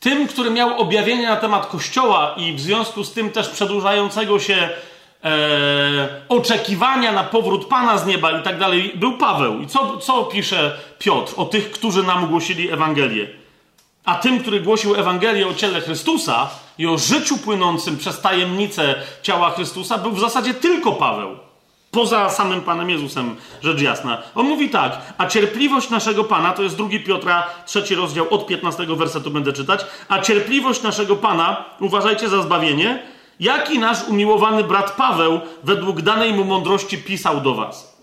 Tym, 0.00 0.28
który 0.28 0.50
miał 0.50 0.78
objawienie 0.80 1.26
na 1.26 1.36
temat 1.36 1.66
Kościoła 1.66 2.34
i 2.36 2.52
w 2.52 2.60
związku 2.60 3.04
z 3.04 3.12
tym 3.12 3.30
też 3.30 3.48
przedłużającego 3.48 4.38
się 4.38 4.68
e, 5.24 6.08
oczekiwania 6.28 7.12
na 7.12 7.24
powrót 7.24 7.66
Pana 7.66 7.98
z 7.98 8.06
nieba 8.06 8.40
i 8.40 8.42
tak 8.42 8.58
dalej, 8.58 8.92
był 8.94 9.18
Paweł. 9.18 9.60
I 9.60 9.66
co, 9.66 9.96
co 9.96 10.24
pisze 10.24 10.78
Piotr 10.98 11.32
o 11.36 11.44
tych, 11.44 11.70
którzy 11.70 12.02
nam 12.02 12.26
głosili 12.26 12.72
Ewangelię? 12.72 13.43
A 14.04 14.14
tym, 14.14 14.40
który 14.40 14.60
głosił 14.60 14.94
Ewangelię 14.94 15.48
o 15.48 15.54
ciele 15.54 15.80
Chrystusa 15.80 16.50
i 16.78 16.86
o 16.86 16.98
życiu 16.98 17.38
płynącym 17.38 17.96
przez 17.96 18.20
tajemnicę 18.20 18.94
ciała 19.22 19.50
Chrystusa, 19.50 19.98
był 19.98 20.12
w 20.12 20.20
zasadzie 20.20 20.54
tylko 20.54 20.92
Paweł. 20.92 21.36
Poza 21.90 22.30
samym 22.30 22.60
Panem 22.60 22.90
Jezusem, 22.90 23.36
rzecz 23.62 23.80
jasna. 23.80 24.22
On 24.34 24.46
mówi 24.46 24.70
tak, 24.70 25.14
a 25.18 25.26
cierpliwość 25.26 25.90
naszego 25.90 26.24
Pana, 26.24 26.52
to 26.52 26.62
jest 26.62 26.76
drugi 26.76 27.00
Piotra, 27.00 27.46
trzeci 27.66 27.94
rozdział, 27.94 28.26
od 28.30 28.46
15 28.46 28.86
wersetu 28.86 29.30
będę 29.30 29.52
czytać, 29.52 29.86
a 30.08 30.18
cierpliwość 30.18 30.82
naszego 30.82 31.16
Pana, 31.16 31.64
uważajcie 31.80 32.28
za 32.28 32.42
zbawienie, 32.42 33.02
jaki 33.40 33.78
nasz 33.78 34.08
umiłowany 34.08 34.64
brat 34.64 34.96
Paweł 34.96 35.40
według 35.64 36.02
danej 36.02 36.32
mu 36.32 36.44
mądrości 36.44 36.98
pisał 36.98 37.40
do 37.40 37.54
was. 37.54 37.98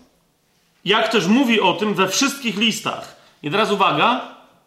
Jak 0.84 1.08
też 1.08 1.26
mówi 1.26 1.60
o 1.60 1.72
tym 1.72 1.94
we 1.94 2.08
wszystkich 2.08 2.56
listach. 2.56 3.16
I 3.42 3.50
teraz 3.50 3.70
uwaga, 3.70 4.20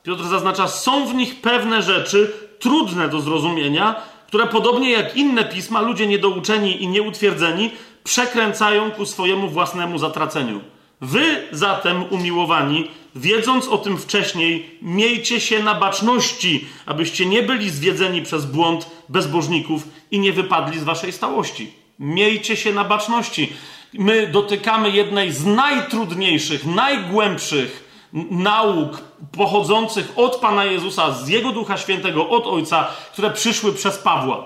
Piotr 0.05 0.23
zaznacza, 0.23 0.67
są 0.67 1.07
w 1.07 1.15
nich 1.15 1.41
pewne 1.41 1.81
rzeczy 1.81 2.33
trudne 2.59 3.09
do 3.09 3.21
zrozumienia, 3.21 3.95
które 4.27 4.47
podobnie 4.47 4.91
jak 4.91 5.17
inne 5.17 5.45
pisma, 5.45 5.81
ludzie 5.81 6.07
niedouczeni 6.07 6.83
i 6.83 6.87
nieutwierdzeni 6.87 7.71
przekręcają 8.03 8.91
ku 8.91 9.05
swojemu 9.05 9.49
własnemu 9.49 9.97
zatraceniu. 9.97 10.61
Wy 11.01 11.47
zatem, 11.51 12.03
umiłowani, 12.09 12.87
wiedząc 13.15 13.67
o 13.67 13.77
tym 13.77 13.97
wcześniej, 13.97 14.77
miejcie 14.81 15.39
się 15.39 15.63
na 15.63 15.75
baczności, 15.75 16.67
abyście 16.85 17.25
nie 17.25 17.43
byli 17.43 17.69
zwiedzeni 17.69 18.21
przez 18.21 18.45
błąd 18.45 18.89
bezbożników 19.09 19.87
i 20.11 20.19
nie 20.19 20.33
wypadli 20.33 20.79
z 20.79 20.83
waszej 20.83 21.11
stałości. 21.11 21.73
Miejcie 21.99 22.57
się 22.57 22.73
na 22.73 22.83
baczności. 22.83 23.53
My 23.93 24.27
dotykamy 24.27 24.89
jednej 24.89 25.31
z 25.31 25.45
najtrudniejszych, 25.45 26.65
najgłębszych 26.65 27.84
nauk 28.31 29.01
pochodzących 29.31 30.13
od 30.15 30.35
Pana 30.35 30.65
Jezusa, 30.65 31.11
z 31.11 31.27
Jego 31.27 31.51
Ducha 31.51 31.77
Świętego, 31.77 32.29
od 32.29 32.47
Ojca, 32.47 32.87
które 33.13 33.31
przyszły 33.31 33.73
przez 33.73 33.97
Pawła. 33.97 34.45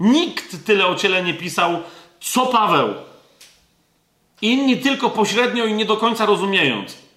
Nikt 0.00 0.66
tyle 0.66 0.86
o 0.86 0.94
ciele 0.94 1.22
nie 1.22 1.34
pisał, 1.34 1.78
co 2.20 2.46
Paweł. 2.46 2.88
Inni 4.42 4.76
tylko 4.76 5.10
pośrednio 5.10 5.64
i 5.64 5.74
nie 5.74 5.84
do 5.84 5.96
końca 5.96 6.26
rozumiejąc. 6.26 7.09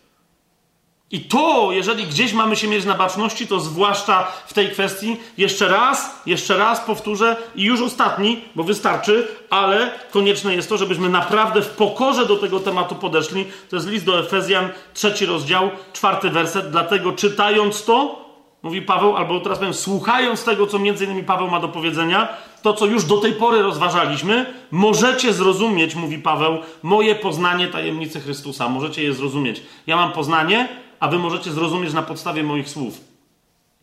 I 1.13 1.21
to, 1.21 1.69
jeżeli 1.71 2.05
gdzieś 2.05 2.33
mamy 2.33 2.55
się 2.55 2.67
mieć 2.67 2.85
na 2.85 2.95
baczności, 2.95 3.47
to 3.47 3.59
zwłaszcza 3.59 4.27
w 4.47 4.53
tej 4.53 4.69
kwestii, 4.69 5.17
jeszcze 5.37 5.67
raz, 5.67 6.21
jeszcze 6.25 6.57
raz 6.57 6.79
powtórzę 6.79 7.35
i 7.55 7.63
już 7.63 7.81
ostatni, 7.81 8.41
bo 8.55 8.63
wystarczy, 8.63 9.27
ale 9.49 9.91
konieczne 10.11 10.55
jest 10.55 10.69
to, 10.69 10.77
żebyśmy 10.77 11.09
naprawdę 11.09 11.61
w 11.61 11.69
pokorze 11.69 12.25
do 12.25 12.35
tego 12.35 12.59
tematu 12.59 12.95
podeszli. 12.95 13.45
To 13.69 13.75
jest 13.75 13.87
list 13.87 14.05
do 14.05 14.19
Efezjan, 14.19 14.69
trzeci 14.93 15.25
rozdział, 15.25 15.69
czwarty 15.93 16.29
werset. 16.29 16.71
Dlatego 16.71 17.11
czytając 17.11 17.85
to, 17.85 18.25
mówi 18.63 18.81
Paweł, 18.81 19.17
albo 19.17 19.39
teraz 19.39 19.59
powiem, 19.59 19.73
słuchając 19.73 20.43
tego, 20.43 20.67
co 20.67 20.79
między 20.79 21.05
innymi 21.05 21.23
Paweł 21.23 21.47
ma 21.47 21.59
do 21.59 21.67
powiedzenia, 21.67 22.27
to, 22.61 22.73
co 22.73 22.85
już 22.85 23.03
do 23.03 23.17
tej 23.17 23.33
pory 23.33 23.61
rozważaliśmy, 23.61 24.53
możecie 24.71 25.33
zrozumieć, 25.33 25.95
mówi 25.95 26.17
Paweł, 26.17 26.57
moje 26.83 27.15
poznanie 27.15 27.67
tajemnicy 27.67 28.19
Chrystusa. 28.19 28.69
Możecie 28.69 29.03
je 29.03 29.13
zrozumieć. 29.13 29.63
Ja 29.87 29.95
mam 29.95 30.11
poznanie, 30.11 30.82
a 31.03 31.07
wy 31.07 31.19
możecie 31.19 31.51
zrozumieć 31.51 31.93
na 31.93 32.01
podstawie 32.01 32.43
moich 32.43 32.69
słów. 32.69 33.01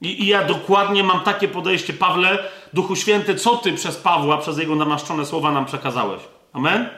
I, 0.01 0.23
I, 0.23 0.27
ja 0.27 0.45
dokładnie 0.45 1.05
mam 1.05 1.21
takie 1.21 1.49
podejście, 1.49 1.93
Pawle, 1.93 2.39
Duchu 2.73 2.97
Święty, 2.97 3.35
co 3.35 3.57
ty 3.57 3.73
przez 3.73 3.97
Pawła, 3.97 4.39
przez 4.39 4.59
jego 4.59 4.75
namaszczone 4.75 5.27
słowa 5.27 5.53
nam 5.53 5.67
przekazałeś. 5.67 6.23
Amen? 6.53 6.89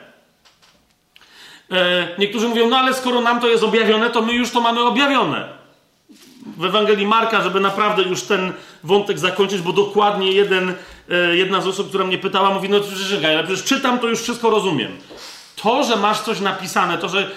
E, 1.71 2.07
niektórzy 2.17 2.47
mówią, 2.47 2.69
no 2.69 2.77
ale 2.77 2.93
skoro 2.93 3.21
nam 3.21 3.41
to 3.41 3.47
jest 3.47 3.63
objawione, 3.63 4.09
to 4.09 4.21
my 4.21 4.33
już 4.33 4.51
to 4.51 4.61
mamy 4.61 4.81
objawione. 4.81 5.49
W 6.57 6.65
Ewangelii 6.65 7.07
Marka, 7.07 7.41
żeby 7.41 7.59
naprawdę 7.59 8.03
już 8.03 8.23
ten 8.23 8.53
wątek 8.83 9.19
zakończyć, 9.19 9.61
bo 9.61 9.73
dokładnie 9.73 10.31
jeden, 10.31 10.73
e, 11.09 11.35
jedna 11.35 11.61
z 11.61 11.67
osób, 11.67 11.89
która 11.89 12.05
mnie 12.05 12.17
pytała, 12.17 12.53
mówi, 12.53 12.69
no 12.69 12.79
czekaj, 13.09 13.35
ale 13.35 13.43
przecież 13.43 13.63
czytam, 13.63 13.99
to 13.99 14.07
już 14.07 14.21
wszystko 14.21 14.49
rozumiem. 14.49 14.91
To, 15.55 15.83
że 15.83 15.95
masz 15.95 16.21
coś 16.21 16.39
napisane, 16.39 16.97
to, 16.97 17.09
że 17.09 17.31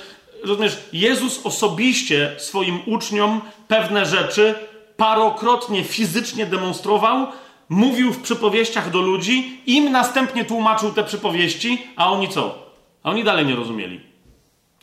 rozumiesz, 0.45 0.79
Jezus 0.93 1.47
osobiście 1.47 2.35
swoim 2.39 2.81
uczniom 2.87 3.41
pewne 3.69 4.07
rzeczy 4.07 4.55
parokrotnie 4.97 5.85
fizycznie 5.85 6.47
demonstrował, 6.47 7.27
mówił 7.69 8.13
w 8.13 8.23
przypowieściach 8.23 8.91
do 8.91 9.01
ludzi, 9.01 9.61
im 9.67 9.93
następnie 9.93 10.45
tłumaczył 10.45 10.93
te 10.93 11.05
przypowieści, 11.05 11.87
a 11.97 12.13
oni 12.13 12.29
co? 12.29 12.59
A 13.03 13.11
oni 13.11 13.25
dalej 13.25 13.47
nie 13.47 13.57
rozumieli. 13.57 14.01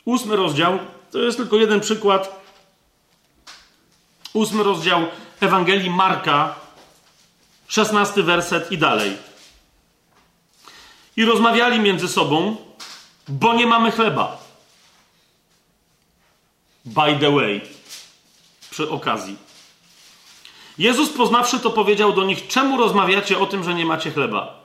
Ósmy 0.05 0.35
rozdział, 0.35 0.79
to 1.11 1.19
jest 1.19 1.37
tylko 1.37 1.57
jeden 1.57 1.79
przykład. 1.79 2.43
Ósmy 4.33 4.63
rozdział 4.63 5.01
Ewangelii 5.39 5.89
Marka, 5.89 6.55
szesnasty 7.67 8.23
werset 8.23 8.71
i 8.71 8.77
dalej. 8.77 9.17
I 11.17 11.25
rozmawiali 11.25 11.79
między 11.79 12.07
sobą, 12.07 12.55
bo 13.27 13.53
nie 13.53 13.67
mamy 13.67 13.91
chleba. 13.91 14.42
By 16.85 17.19
the 17.19 17.31
way, 17.31 17.61
przy 18.69 18.89
okazji. 18.89 19.35
Jezus 20.77 21.09
poznawszy 21.09 21.59
to 21.59 21.69
powiedział 21.69 22.13
do 22.13 22.23
nich: 22.23 22.47
Czemu 22.47 22.77
rozmawiacie 22.77 23.39
o 23.39 23.45
tym, 23.45 23.63
że 23.63 23.73
nie 23.73 23.85
macie 23.85 24.11
chleba? 24.11 24.63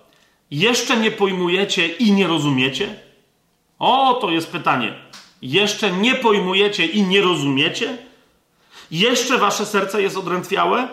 Jeszcze 0.51 0.97
nie 0.97 1.11
pojmujecie 1.11 1.89
i 1.89 2.13
nie 2.13 2.27
rozumiecie? 2.27 2.95
O, 3.79 4.19
to 4.21 4.31
jest 4.31 4.51
pytanie. 4.51 4.95
Jeszcze 5.43 5.93
nie 5.93 6.15
pojmujecie 6.15 6.87
i 6.87 7.03
nie 7.03 7.21
rozumiecie? 7.21 7.99
Jeszcze 8.91 9.39
wasze 9.39 9.67
serce 9.67 10.03
jest 10.03 10.17
odrętwiałe? 10.17 10.89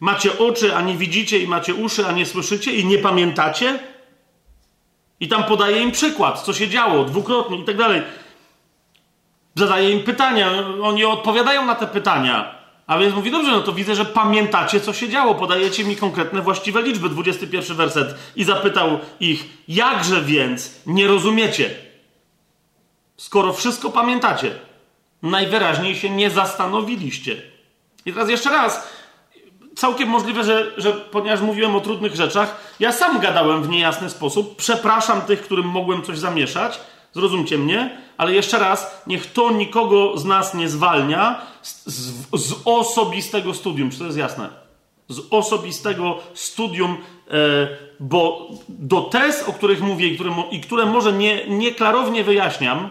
Macie 0.00 0.38
oczy, 0.38 0.76
a 0.76 0.80
nie 0.80 0.96
widzicie, 0.96 1.38
i 1.38 1.46
macie 1.46 1.74
uszy, 1.74 2.06
a 2.06 2.12
nie 2.12 2.26
słyszycie, 2.26 2.72
i 2.72 2.84
nie 2.84 2.98
pamiętacie? 2.98 3.78
I 5.20 5.28
tam 5.28 5.44
podaje 5.44 5.82
im 5.82 5.92
przykład, 5.92 6.42
co 6.42 6.52
się 6.52 6.68
działo 6.68 7.04
dwukrotnie 7.04 7.58
i 7.58 7.64
tak 7.64 7.76
dalej. 7.76 8.02
Zadaje 9.58 9.90
im 9.90 10.02
pytania, 10.02 10.50
oni 10.82 11.04
odpowiadają 11.04 11.66
na 11.66 11.74
te 11.74 11.86
pytania. 11.86 12.54
A 12.86 12.98
więc 12.98 13.14
mówi, 13.14 13.30
dobrze, 13.30 13.50
no 13.50 13.60
to 13.60 13.72
widzę, 13.72 13.94
że 13.94 14.04
pamiętacie, 14.04 14.80
co 14.80 14.92
się 14.92 15.08
działo. 15.08 15.34
Podajecie 15.34 15.84
mi 15.84 15.96
konkretne, 15.96 16.42
właściwe 16.42 16.82
liczby. 16.82 17.08
21 17.08 17.76
werset. 17.76 18.14
I 18.36 18.44
zapytał 18.44 18.98
ich, 19.20 19.44
jakże 19.68 20.22
więc 20.22 20.80
nie 20.86 21.06
rozumiecie? 21.06 21.70
Skoro 23.16 23.52
wszystko 23.52 23.90
pamiętacie, 23.90 24.50
najwyraźniej 25.22 25.96
się 25.96 26.10
nie 26.10 26.30
zastanowiliście. 26.30 27.36
I 28.06 28.12
teraz 28.12 28.28
jeszcze 28.28 28.50
raz, 28.50 28.88
całkiem 29.76 30.08
możliwe, 30.08 30.44
że, 30.44 30.72
że 30.76 30.92
ponieważ 30.92 31.40
mówiłem 31.40 31.76
o 31.76 31.80
trudnych 31.80 32.14
rzeczach, 32.14 32.56
ja 32.80 32.92
sam 32.92 33.20
gadałem 33.20 33.62
w 33.62 33.68
niejasny 33.68 34.10
sposób. 34.10 34.56
Przepraszam 34.56 35.20
tych, 35.20 35.42
którym 35.42 35.66
mogłem 35.66 36.02
coś 36.02 36.18
zamieszać. 36.18 36.80
Zrozumcie 37.18 37.58
mnie, 37.58 37.98
ale 38.16 38.32
jeszcze 38.32 38.58
raz, 38.58 39.02
niech 39.06 39.32
to 39.32 39.50
nikogo 39.50 40.18
z 40.18 40.24
nas 40.24 40.54
nie 40.54 40.68
zwalnia 40.68 41.40
z, 41.62 41.86
z, 41.86 42.26
z 42.32 42.54
osobistego 42.64 43.54
studium. 43.54 43.90
Czy 43.90 43.98
to 43.98 44.04
jest 44.04 44.18
jasne? 44.18 44.48
Z 45.08 45.20
osobistego 45.30 46.18
studium, 46.34 46.96
e, 47.30 47.68
bo 48.00 48.48
do 48.68 49.00
tez, 49.00 49.48
o 49.48 49.52
których 49.52 49.80
mówię 49.80 50.06
i 50.06 50.14
które, 50.14 50.30
i 50.50 50.60
które 50.60 50.86
może 50.86 51.12
nie, 51.12 51.48
nie 51.48 51.72
klarownie 51.72 52.24
wyjaśniam, 52.24 52.90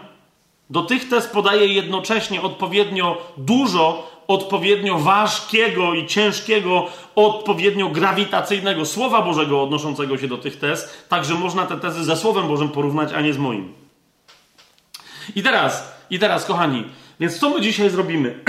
do 0.70 0.82
tych 0.82 1.08
tez 1.08 1.26
podaję 1.26 1.66
jednocześnie 1.66 2.42
odpowiednio 2.42 3.16
dużo, 3.36 4.10
odpowiednio 4.26 4.98
ważkiego 4.98 5.94
i 5.94 6.06
ciężkiego, 6.06 6.86
odpowiednio 7.14 7.88
grawitacyjnego 7.88 8.84
Słowa 8.84 9.22
Bożego 9.22 9.62
odnoszącego 9.62 10.18
się 10.18 10.28
do 10.28 10.38
tych 10.38 10.58
tez, 10.58 11.04
tak 11.08 11.24
że 11.24 11.34
można 11.34 11.66
te 11.66 11.76
tezy 11.76 12.04
ze 12.04 12.16
Słowem 12.16 12.48
Bożym 12.48 12.68
porównać, 12.68 13.12
a 13.12 13.20
nie 13.20 13.32
z 13.32 13.38
moim. 13.38 13.77
I 15.36 15.42
teraz, 15.42 15.92
i 16.10 16.18
teraz, 16.18 16.44
kochani, 16.44 16.84
więc 17.20 17.38
co 17.38 17.50
my 17.50 17.60
dzisiaj 17.60 17.90
zrobimy? 17.90 18.34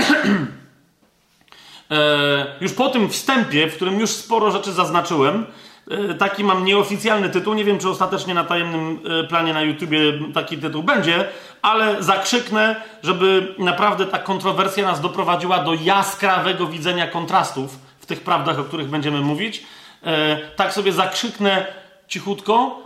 e, 1.90 2.46
już 2.60 2.72
po 2.72 2.88
tym 2.88 3.08
wstępie, 3.08 3.66
w 3.66 3.76
którym 3.76 4.00
już 4.00 4.10
sporo 4.10 4.50
rzeczy 4.50 4.72
zaznaczyłem, 4.72 5.46
e, 5.90 6.14
taki 6.14 6.44
mam 6.44 6.64
nieoficjalny 6.64 7.30
tytuł. 7.30 7.54
Nie 7.54 7.64
wiem, 7.64 7.78
czy 7.78 7.88
ostatecznie 7.88 8.34
na 8.34 8.44
tajemnym 8.44 9.00
e, 9.20 9.24
planie 9.24 9.52
na 9.52 9.62
YouTubie 9.62 10.00
taki 10.34 10.58
tytuł 10.58 10.82
będzie, 10.82 11.28
ale 11.62 12.02
zakrzyknę, 12.02 12.76
żeby 13.02 13.54
naprawdę 13.58 14.06
ta 14.06 14.18
kontrowersja 14.18 14.86
nas 14.86 15.00
doprowadziła 15.00 15.58
do 15.58 15.74
jaskrawego 15.74 16.66
widzenia 16.66 17.06
kontrastów 17.06 17.78
w 18.00 18.06
tych 18.06 18.20
prawdach, 18.20 18.58
o 18.58 18.64
których 18.64 18.88
będziemy 18.88 19.20
mówić. 19.20 19.62
E, 20.04 20.36
tak 20.56 20.72
sobie 20.72 20.92
zakrzyknę 20.92 21.66
cichutko, 22.08 22.82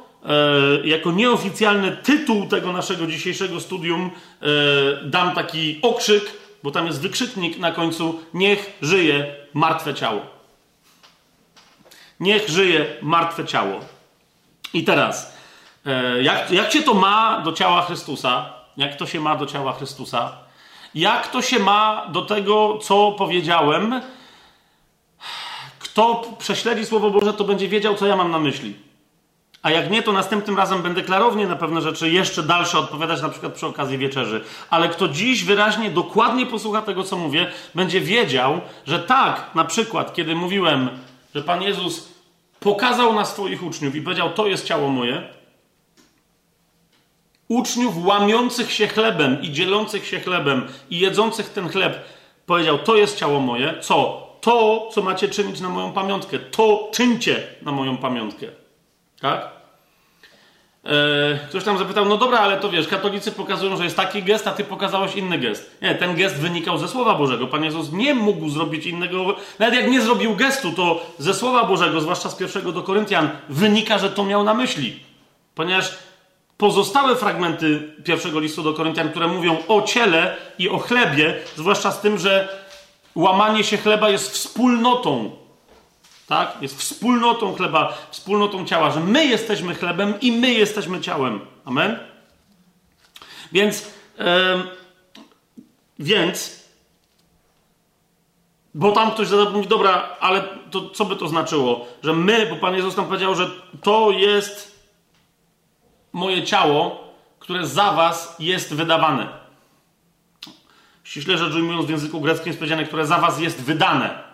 jako 0.85 1.13
nieoficjalny 1.13 1.97
tytuł 1.97 2.47
tego 2.47 2.73
naszego 2.73 3.07
dzisiejszego 3.07 3.61
studium 3.61 4.11
e, 4.43 4.47
dam 5.05 5.35
taki 5.35 5.79
okrzyk, 5.83 6.25
bo 6.63 6.71
tam 6.71 6.87
jest 6.87 7.01
wykrzyknik 7.01 7.59
na 7.59 7.73
końcu: 7.73 8.21
Niech 8.35 8.79
żyje 8.83 9.35
martwe 9.55 9.95
ciało. 9.95 10.21
Niech 12.21 12.49
żyje 12.49 12.87
martwe 13.03 13.45
ciało. 13.45 13.81
I 14.75 14.85
teraz, 14.85 15.37
e, 15.87 16.23
jak, 16.23 16.51
jak 16.51 16.73
się 16.73 16.83
to 16.83 16.95
ma 16.95 17.41
do 17.41 17.53
ciała 17.53 17.83
Chrystusa? 17.83 18.53
Jak 18.77 18.97
to 18.97 19.07
się 19.07 19.21
ma 19.21 19.37
do 19.37 19.47
ciała 19.47 19.73
Chrystusa? 19.73 20.33
Jak 20.95 21.29
to 21.29 21.43
się 21.43 21.59
ma 21.59 22.07
do 22.13 22.23
tego, 22.23 22.79
co 22.79 23.13
powiedziałem? 23.13 24.01
Kto 25.79 26.23
prześledzi 26.39 26.87
Słowo 26.87 27.11
Boże, 27.11 27.35
to 27.35 27.45
będzie 27.45 27.69
wiedział, 27.69 27.95
co 27.95 28.07
ja 28.07 28.17
mam 28.17 28.31
na 28.31 28.39
myśli. 28.39 28.75
A 29.65 29.71
jak 29.71 29.91
nie, 29.91 30.03
to 30.03 30.13
następnym 30.13 30.57
razem 30.57 30.83
będę 30.83 31.03
klarownie 31.03 31.47
na 31.47 31.57
pewne 31.57 31.81
rzeczy 31.81 32.11
jeszcze 32.11 32.43
dalsze 32.43 32.79
odpowiadać, 32.79 33.23
na 33.23 33.29
przykład 33.29 33.53
przy 33.53 33.67
okazji 33.67 33.99
wieczerzy. 33.99 34.45
Ale 34.71 34.89
kto 34.89 35.09
dziś 35.09 35.45
wyraźnie, 35.45 35.91
dokładnie 35.91 36.47
posłucha 36.47 36.83
tego, 36.83 37.05
co 37.05 37.17
mówię, 37.17 37.51
będzie 37.75 38.01
wiedział, 38.01 38.61
że 38.87 38.99
tak, 38.99 39.51
na 39.55 39.65
przykład, 39.65 40.15
kiedy 40.15 40.35
mówiłem, 40.35 40.91
że 41.35 41.43
Pan 41.43 41.63
Jezus 41.63 42.09
pokazał 42.61 43.15
na 43.15 43.25
swoich 43.25 43.63
uczniów 43.63 43.95
i 43.95 44.03
powiedział: 44.03 44.33
To 44.33 44.47
jest 44.47 44.67
ciało 44.67 44.89
moje. 44.89 45.29
Uczniów 47.49 48.07
łamiących 48.07 48.73
się 48.73 48.89
chlebem 48.89 49.43
i 49.43 49.53
dzielących 49.53 50.07
się 50.07 50.21
chlebem 50.21 50.67
i 50.91 50.99
jedzących 50.99 51.51
ten 51.51 51.69
chleb, 51.69 52.05
powiedział: 52.47 52.79
To 52.79 52.97
jest 52.97 53.19
ciało 53.19 53.41
moje. 53.41 53.75
Co? 53.81 54.27
To, 54.41 54.89
co 54.93 55.03
macie 55.03 55.29
czynić 55.29 55.61
na 55.61 55.69
moją 55.69 55.93
pamiątkę. 55.93 56.39
To 56.39 56.91
czyńcie 56.93 57.43
na 57.63 57.73
moją 57.73 57.97
pamiątkę. 57.97 58.64
Tak? 59.25 59.49
E, 60.85 61.49
ktoś 61.49 61.65
tam 61.65 61.79
zapytał, 61.79 62.05
no 62.05 62.17
dobra, 62.17 62.39
ale 62.39 62.57
to 62.57 62.71
wiesz, 62.71 62.89
katolicy 62.89 63.33
pokazują, 63.33 63.77
że 63.77 63.85
jest 63.85 63.97
taki 63.97 64.23
gest, 64.23 64.47
a 64.47 64.51
ty 64.51 64.65
pokazałeś 64.65 65.17
inny 65.17 65.39
gest. 65.39 65.79
Nie, 65.83 65.95
ten 65.95 66.17
gest 66.17 66.37
wynikał 66.37 66.79
ze 66.79 66.89
Słowa 66.89 67.15
Bożego. 67.15 67.47
Pan 67.47 67.65
Jezus 67.65 67.93
nie 67.93 68.15
mógł 68.15 68.49
zrobić 68.49 68.87
innego. 68.87 69.37
Nawet 69.59 69.75
jak 69.75 69.91
nie 69.91 70.01
zrobił 70.01 70.37
gestu, 70.37 70.73
to 70.73 71.07
ze 71.19 71.35
Słowa 71.35 71.65
Bożego, 71.65 72.01
zwłaszcza 72.01 72.31
z 72.31 72.35
pierwszego 72.35 72.73
do 72.73 72.83
Koryntian, 72.83 73.31
wynika, 73.49 73.99
że 73.99 74.11
to 74.11 74.25
miał 74.25 74.45
na 74.45 74.55
myśli. 74.55 75.01
Ponieważ 75.55 75.99
pozostałe 76.57 77.17
fragmenty 77.17 77.93
pierwszego 78.05 78.41
listu 78.41 78.63
do 78.63 78.75
Koryntian, 78.75 79.09
które 79.09 79.29
mówią 79.29 79.57
o 79.69 79.83
ciele 79.83 80.37
i 80.59 80.69
o 80.69 80.79
chlebie, 80.79 81.35
zwłaszcza 81.57 81.93
z 81.93 82.01
tym, 82.01 82.19
że 82.19 82.49
łamanie 83.15 83.65
się 83.65 83.77
chleba 83.77 84.11
jest 84.11 84.31
wspólnotą. 84.31 85.44
Tak? 86.27 86.63
Jest 86.63 86.79
wspólnotą 86.79 87.55
chleba, 87.55 87.99
wspólnotą 88.11 88.67
ciała, 88.67 88.91
że 88.91 89.01
my 89.01 89.27
jesteśmy 89.27 89.75
chlebem 89.75 90.21
i 90.21 90.33
my 90.33 90.53
jesteśmy 90.53 91.01
ciałem. 91.01 91.41
Amen? 91.65 91.99
Więc, 93.53 93.91
więc, 95.99 96.65
bo 98.75 98.93
tam 98.93 99.11
ktoś 99.11 99.29
zada, 99.29 99.51
mówi, 99.51 99.69
dobra, 99.69 100.17
ale 100.21 100.43
to 100.71 100.91
co 100.91 101.05
by 101.05 101.17
to 101.17 101.29
znaczyło? 101.29 101.87
Że 102.03 102.13
my, 102.13 102.47
bo 102.47 102.57
Pan 102.57 102.75
Jezus 102.75 102.97
nam 102.97 103.07
powiedział, 103.07 103.35
że 103.35 103.51
to 103.83 104.11
jest 104.11 104.75
moje 106.13 106.45
ciało, 106.45 107.05
które 107.39 107.67
za 107.67 107.93
was 107.93 108.37
jest 108.39 108.75
wydawane. 108.75 109.29
Ściśle 111.05 111.39
rzecz 111.39 111.55
ujmując 111.55 111.87
w 111.87 111.91
języku 111.91 112.21
greckim 112.21 112.47
jest 112.47 112.59
powiedziane, 112.59 112.85
które 112.85 113.07
za 113.07 113.19
was 113.19 113.41
jest 113.41 113.63
wydane. 113.63 114.34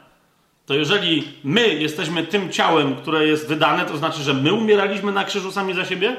To 0.67 0.75
jeżeli 0.75 1.33
my 1.45 1.75
jesteśmy 1.75 2.27
tym 2.27 2.53
ciałem, 2.53 2.97
które 2.97 3.27
jest 3.27 3.49
wydane, 3.49 3.87
to 3.87 3.97
znaczy, 3.97 4.23
że 4.23 4.35
my 4.35 4.53
umieraliśmy 4.53 5.13
na 5.13 5.25
krzyżu 5.25 5.53
sami 5.53 5.75
za 5.75 5.85
siebie? 5.85 6.17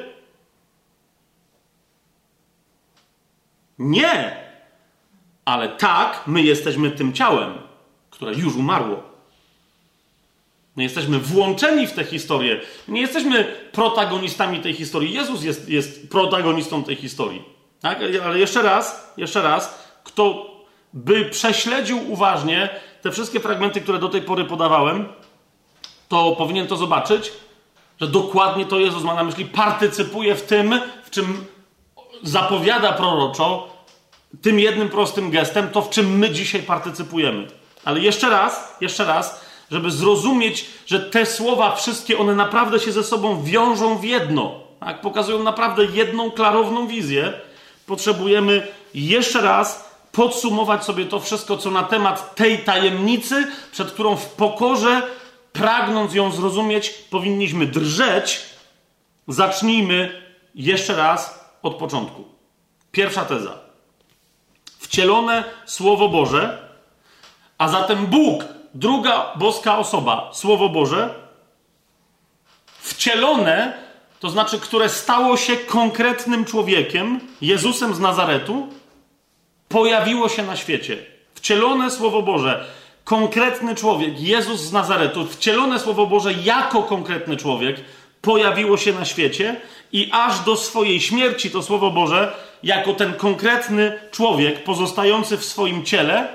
Nie! 3.80 4.36
Ale 5.46 5.70
tak, 5.70 6.24
my 6.28 6.42
jesteśmy 6.42 6.92
tym 6.92 7.14
ciałem, 7.14 7.54
które 8.10 8.34
już 8.34 8.56
umarło. 8.56 9.12
My 10.76 10.84
jesteśmy 10.84 11.20
włączeni 11.20 11.88
w 11.88 11.94
tę 11.94 12.04
historię. 12.04 12.62
Nie 12.88 13.02
jesteśmy 13.02 13.44
protagonistami 13.72 14.60
tej 14.60 14.74
historii. 14.74 15.14
Jezus 15.14 15.44
jest, 15.44 15.70
jest 15.70 16.10
protagonistą 16.10 16.84
tej 16.84 16.96
historii. 16.96 17.44
Tak? 17.82 18.00
Ale 18.24 18.40
jeszcze 18.40 18.62
raz, 18.62 19.14
jeszcze 19.18 19.42
raz, 19.42 19.92
kto 20.04 20.52
by 20.94 21.26
prześledził 21.26 22.12
uważnie 22.12 22.70
te 23.02 23.12
wszystkie 23.12 23.40
fragmenty, 23.40 23.82
które 23.82 24.00
do 24.00 24.10
tej 24.10 24.22
pory 24.22 24.46
podawałem, 24.46 25.08
to 26.08 26.36
powinien 26.38 26.68
to 26.68 26.76
zobaczyć, 26.76 27.32
że 28.02 28.08
dokładnie 28.08 28.66
to 28.66 28.80
Jezus 28.80 29.04
ma 29.04 29.14
na 29.14 29.24
myśli, 29.24 29.46
partycypuje 29.46 30.36
w 30.36 30.42
tym, 30.42 30.80
w 31.04 31.10
czym 31.10 31.46
zapowiada 32.24 32.94
proroczo, 32.94 33.68
tym 34.42 34.60
jednym 34.60 34.90
prostym 34.90 35.32
gestem, 35.32 35.70
to 35.70 35.82
w 35.82 35.90
czym 35.90 36.18
my 36.18 36.30
dzisiaj 36.30 36.64
partycypujemy. 36.64 37.48
Ale 37.86 38.00
jeszcze 38.00 38.30
raz, 38.30 38.78
jeszcze 38.82 39.06
raz, 39.06 39.42
żeby 39.72 39.92
zrozumieć, 39.92 40.66
że 40.86 41.00
te 41.00 41.26
słowa 41.26 41.76
wszystkie, 41.76 42.18
one 42.18 42.36
naprawdę 42.36 42.80
się 42.80 42.92
ze 42.92 43.04
sobą 43.04 43.44
wiążą 43.44 43.98
w 43.98 44.04
jedno. 44.04 44.60
Tak? 44.80 45.02
Pokazują 45.02 45.44
naprawdę 45.44 45.86
jedną, 45.86 46.32
klarowną 46.32 46.88
wizję. 46.88 47.34
Potrzebujemy 47.86 48.68
jeszcze 48.94 49.42
raz 49.42 49.91
podsumować 50.12 50.86
sobie 50.86 51.06
to 51.06 51.20
wszystko, 51.20 51.58
co 51.58 51.72
na 51.72 51.84
temat 51.84 52.36
tej 52.36 52.64
tajemnicy, 52.64 53.48
przed 53.72 53.92
którą 53.92 54.16
w 54.16 54.26
pokorze, 54.26 55.02
pragnąc 55.54 56.14
ją 56.14 56.32
zrozumieć, 56.32 56.90
powinniśmy 56.90 57.66
drżeć. 57.66 58.42
Zacznijmy 59.28 60.22
jeszcze 60.56 60.96
raz 60.96 61.50
od 61.64 61.76
początku. 61.76 62.26
Pierwsza 62.92 63.26
teza. 63.26 63.54
Wcielone 64.80 65.44
Słowo 65.66 66.10
Boże, 66.10 66.70
a 67.58 67.68
zatem 67.68 68.06
Bóg 68.06 68.44
druga 68.74 69.34
boska 69.36 69.78
osoba, 69.78 70.30
Słowo 70.34 70.70
Boże, 70.70 71.16
wcielone, 72.80 73.74
to 74.20 74.30
znaczy, 74.30 74.60
które 74.60 74.90
stało 74.90 75.38
się 75.38 75.58
konkretnym 75.58 76.46
człowiekiem, 76.46 77.20
Jezusem 77.42 77.96
z 77.96 78.00
Nazaretu, 78.00 78.68
pojawiło 79.72 80.30
się 80.30 80.44
na 80.44 80.56
świecie. 80.56 80.98
Wcielone 81.36 81.92
Słowo 81.92 82.22
Boże, 82.22 82.66
konkretny 83.04 83.76
człowiek, 83.76 84.20
Jezus 84.20 84.62
z 84.62 84.72
Nazaretu, 84.72 85.26
wcielone 85.26 85.80
Słowo 85.80 86.08
Boże 86.08 86.34
jako 86.34 86.84
konkretny 86.84 87.38
człowiek, 87.38 87.76
pojawiło 88.22 88.78
się 88.78 88.94
na 88.94 89.06
świecie 89.06 89.62
i 89.92 90.10
aż 90.14 90.40
do 90.40 90.56
swojej 90.56 91.02
śmierci 91.02 91.52
to 91.52 91.64
Słowo 91.64 91.92
Boże, 91.92 92.34
jako 92.64 92.94
ten 92.94 93.14
konkretny 93.14 94.00
człowiek 94.12 94.64
pozostający 94.64 95.38
w 95.38 95.46
swoim 95.46 95.86
ciele, 95.86 96.28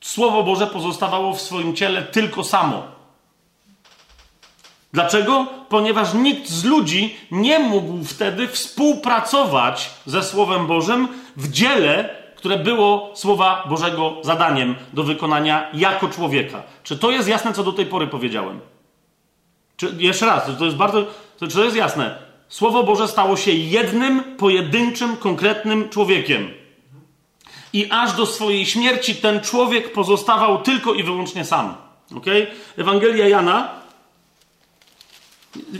Słowo 0.00 0.42
Boże 0.42 0.66
pozostawało 0.66 1.34
w 1.34 1.40
swoim 1.40 1.76
ciele 1.76 2.02
tylko 2.02 2.44
samo. 2.44 2.82
Dlaczego? 4.92 5.46
Ponieważ 5.68 6.14
nikt 6.14 6.48
z 6.48 6.64
ludzi 6.64 7.16
nie 7.30 7.58
mógł 7.58 8.04
wtedy 8.04 8.48
współpracować 8.48 9.90
ze 10.06 10.22
Słowem 10.22 10.66
Bożym 10.66 11.08
w 11.36 11.50
dziele, 11.50 12.16
które 12.38 12.58
było 12.58 13.10
Słowa 13.14 13.64
Bożego 13.68 14.16
zadaniem 14.22 14.74
do 14.92 15.02
wykonania 15.02 15.70
jako 15.74 16.08
człowieka. 16.08 16.62
Czy 16.82 16.98
to 16.98 17.10
jest 17.10 17.28
jasne, 17.28 17.52
co 17.52 17.64
do 17.64 17.72
tej 17.72 17.86
pory 17.86 18.06
powiedziałem? 18.06 18.60
Czy, 19.76 19.94
jeszcze 19.98 20.26
raz, 20.26 20.58
to 20.58 20.64
jest 20.64 20.76
bardzo. 20.76 21.06
Czy 21.40 21.48
to 21.48 21.64
jest 21.64 21.76
jasne? 21.76 22.18
Słowo 22.48 22.82
Boże 22.82 23.08
stało 23.08 23.36
się 23.36 23.52
jednym, 23.52 24.36
pojedynczym, 24.36 25.16
konkretnym 25.16 25.88
człowiekiem 25.88 26.50
i 27.72 27.90
aż 27.90 28.12
do 28.12 28.26
swojej 28.26 28.66
śmierci 28.66 29.14
ten 29.14 29.40
człowiek 29.40 29.92
pozostawał 29.92 30.62
tylko 30.62 30.94
i 30.94 31.02
wyłącznie 31.02 31.44
sam. 31.44 31.74
Okay? 32.16 32.46
Ewangelia 32.76 33.28
Jana. 33.28 33.68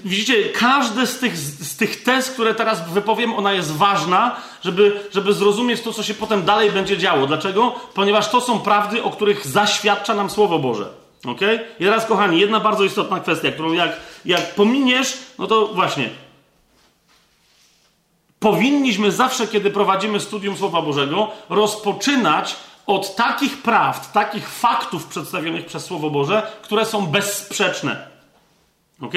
Widzicie, 0.04 0.48
każde 0.48 1.06
z 1.06 1.18
tych, 1.18 1.38
z 1.38 1.76
tych 1.76 2.02
tez, 2.02 2.30
które 2.30 2.54
teraz 2.54 2.90
wypowiem, 2.90 3.34
ona 3.34 3.52
jest 3.52 3.72
ważna, 3.72 4.36
żeby, 4.64 5.00
żeby 5.12 5.32
zrozumieć 5.32 5.80
to, 5.80 5.92
co 5.92 6.02
się 6.02 6.14
potem 6.14 6.44
dalej 6.44 6.70
będzie 6.70 6.98
działo. 6.98 7.26
Dlaczego? 7.26 7.74
Ponieważ 7.94 8.30
to 8.30 8.40
są 8.40 8.60
prawdy, 8.60 9.02
o 9.02 9.10
których 9.10 9.46
zaświadcza 9.46 10.14
nam 10.14 10.30
Słowo 10.30 10.58
Boże. 10.58 10.88
Ok? 11.26 11.40
I 11.80 11.84
teraz, 11.84 12.06
kochani, 12.06 12.40
jedna 12.40 12.60
bardzo 12.60 12.84
istotna 12.84 13.20
kwestia, 13.20 13.52
którą 13.52 13.72
jak, 13.72 13.96
jak 14.24 14.54
pominiesz, 14.54 15.18
no 15.38 15.46
to 15.46 15.66
właśnie, 15.66 16.10
powinniśmy 18.38 19.12
zawsze, 19.12 19.46
kiedy 19.46 19.70
prowadzimy 19.70 20.20
studium 20.20 20.56
Słowa 20.56 20.82
Bożego, 20.82 21.30
rozpoczynać 21.48 22.56
od 22.86 23.16
takich 23.16 23.62
prawd, 23.62 24.12
takich 24.12 24.48
faktów 24.48 25.06
przedstawionych 25.06 25.66
przez 25.66 25.84
Słowo 25.84 26.10
Boże, 26.10 26.52
które 26.62 26.84
są 26.86 27.06
bezsprzeczne. 27.06 28.08
Ok? 29.00 29.14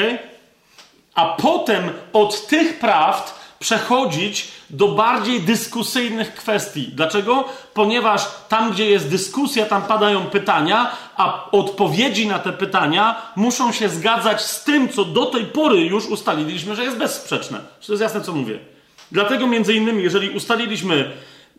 A 1.15 1.25
potem 1.25 1.89
od 2.13 2.47
tych 2.47 2.79
prawd 2.79 3.41
przechodzić 3.59 4.47
do 4.69 4.87
bardziej 4.87 5.41
dyskusyjnych 5.41 6.33
kwestii. 6.33 6.87
Dlaczego? 6.93 7.45
Ponieważ 7.73 8.27
tam, 8.49 8.71
gdzie 8.71 8.89
jest 8.89 9.09
dyskusja, 9.09 9.65
tam 9.65 9.81
padają 9.81 10.25
pytania, 10.25 10.91
a 11.17 11.51
odpowiedzi 11.51 12.27
na 12.27 12.39
te 12.39 12.53
pytania 12.53 13.21
muszą 13.35 13.71
się 13.71 13.89
zgadzać 13.89 14.41
z 14.41 14.63
tym, 14.63 14.89
co 14.89 15.05
do 15.05 15.25
tej 15.25 15.45
pory 15.45 15.81
już 15.81 16.05
ustaliliśmy, 16.05 16.75
że 16.75 16.83
jest 16.83 16.97
bezsprzeczne. 16.97 17.59
Czy 17.79 17.87
to 17.87 17.93
jest 17.93 18.01
jasne, 18.01 18.21
co 18.21 18.33
mówię? 18.33 18.59
Dlatego 19.11 19.47
między 19.47 19.73
innymi, 19.73 20.03
jeżeli 20.03 20.29
ustaliliśmy, 20.29 21.11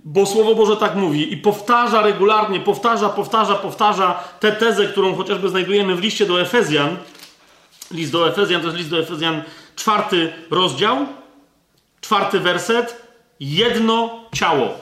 bo 0.05 0.27
Słowo 0.27 0.55
Boże 0.55 0.77
tak 0.77 0.95
mówi 0.95 1.33
i 1.33 1.37
powtarza 1.37 2.03
regularnie, 2.03 2.61
powtarza, 2.61 3.09
powtarza, 3.09 3.55
powtarza 3.55 4.25
tę 4.41 4.53
tezę, 4.53 4.87
którą 4.87 5.15
chociażby 5.15 5.49
znajdujemy 5.49 5.97
w 5.97 6.01
liście 6.01 6.27
do 6.27 6.41
Efezjan, 6.41 6.97
list 7.93 8.12
do 8.12 8.28
Efezjan, 8.28 8.61
to 8.61 8.66
jest 8.66 8.78
list 8.78 8.90
do 8.90 8.99
Efezjan, 8.99 9.43
czwarty 9.76 10.32
rozdział, 10.51 11.07
czwarty 12.01 12.40
werset, 12.40 13.03
jedno 13.40 14.20
ciało. 14.34 14.78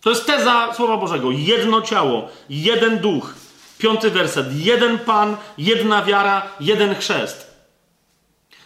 To 0.00 0.10
jest 0.10 0.26
teza 0.26 0.74
Słowa 0.74 0.96
Bożego. 0.96 1.30
Jedno 1.30 1.82
ciało, 1.82 2.28
jeden 2.50 2.98
duch. 2.98 3.34
Piąty 3.78 4.10
werset. 4.10 4.46
Jeden 4.64 4.98
Pan, 4.98 5.36
jedna 5.58 6.04
wiara, 6.04 6.42
jeden 6.60 6.94
chrzest. 6.94 7.48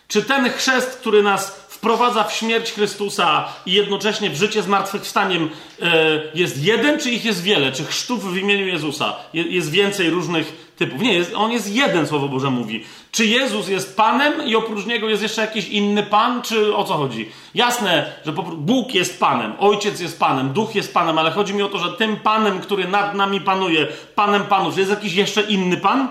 Czy 0.08 0.22
ten 0.22 0.50
chrzest, 0.50 0.90
który 1.00 1.22
nas 1.22 1.50
wprowadza 1.68 2.24
w 2.24 2.32
śmierć 2.32 2.72
Chrystusa 2.72 3.48
i 3.66 3.72
jednocześnie 3.72 4.30
w 4.30 4.36
życie 4.36 4.62
zmartwychwstaniem 4.62 5.50
e, 5.82 6.22
jest 6.34 6.62
jeden, 6.62 7.00
czy 7.00 7.10
ich 7.10 7.24
jest 7.24 7.42
wiele? 7.42 7.72
Czy 7.72 7.84
chrztów 7.84 8.32
w 8.32 8.36
imieniu 8.36 8.66
Jezusa 8.66 9.16
jest 9.32 9.70
więcej 9.70 10.10
różnych 10.10 10.61
typów? 10.76 11.00
Nie, 11.00 11.14
jest, 11.14 11.34
on 11.34 11.52
jest 11.52 11.74
jeden, 11.74 12.06
Słowo 12.06 12.28
Boże 12.28 12.50
mówi. 12.50 12.84
Czy 13.12 13.26
Jezus 13.26 13.68
jest 13.68 13.96
Panem 13.96 14.46
i 14.46 14.56
oprócz 14.56 14.86
Niego 14.86 15.08
jest 15.08 15.22
jeszcze 15.22 15.40
jakiś 15.40 15.68
inny 15.68 16.02
Pan, 16.02 16.42
czy 16.42 16.76
o 16.76 16.84
co 16.84 16.94
chodzi? 16.94 17.28
Jasne, 17.54 18.12
że 18.26 18.32
Bóg 18.56 18.94
jest 18.94 19.20
Panem, 19.20 19.52
Ojciec 19.58 20.00
jest 20.00 20.18
Panem, 20.18 20.52
Duch 20.52 20.74
jest 20.74 20.94
Panem, 20.94 21.18
ale 21.18 21.30
chodzi 21.30 21.54
mi 21.54 21.62
o 21.62 21.68
to, 21.68 21.78
że 21.78 21.92
tym 21.92 22.16
Panem, 22.16 22.60
który 22.60 22.88
nad 22.88 23.14
nami 23.14 23.40
panuje, 23.40 23.86
Panem 24.14 24.42
Panów, 24.42 24.78
jest 24.78 24.90
jakiś 24.90 25.14
jeszcze 25.14 25.42
inny 25.42 25.76
Pan? 25.76 26.08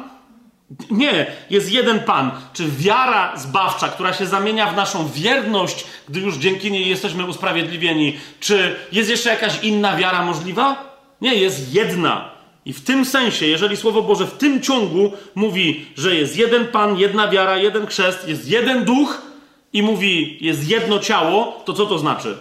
Nie, 0.92 1.26
jest 1.50 1.72
jeden 1.72 2.00
Pan. 2.00 2.32
Czy 2.54 2.68
wiara 2.68 3.38
zbawcza, 3.38 3.88
która 3.88 4.14
się 4.14 4.26
zamienia 4.26 4.68
w 4.68 4.76
naszą 4.76 5.08
wierność, 5.08 5.86
gdy 6.10 6.20
już 6.20 6.38
dzięki 6.38 6.72
niej 6.72 6.90
jesteśmy 6.90 7.26
usprawiedliwieni, 7.26 8.18
czy 8.40 8.76
jest 8.92 9.10
jeszcze 9.10 9.30
jakaś 9.30 9.64
inna 9.64 9.98
wiara 9.98 10.26
możliwa? 10.26 10.92
Nie, 11.22 11.36
jest 11.36 11.74
jedna. 11.74 12.41
I 12.66 12.74
w 12.74 12.84
tym 12.84 13.06
sensie, 13.06 13.46
jeżeli 13.46 13.78
Słowo 13.78 14.02
Boże 14.02 14.26
w 14.26 14.38
tym 14.38 14.62
ciągu 14.62 15.14
mówi, 15.36 15.86
że 15.96 16.16
jest 16.16 16.38
jeden 16.38 16.68
Pan, 16.68 16.98
jedna 16.98 17.28
wiara, 17.28 17.58
jeden 17.58 17.88
chrzest, 17.88 18.28
jest 18.28 18.48
jeden 18.48 18.86
duch, 18.86 19.32
i 19.74 19.84
mówi, 19.84 20.38
jest 20.42 20.70
jedno 20.70 21.00
ciało, 21.00 21.62
to 21.66 21.74
co 21.74 21.86
to 21.86 22.00
znaczy? 22.00 22.38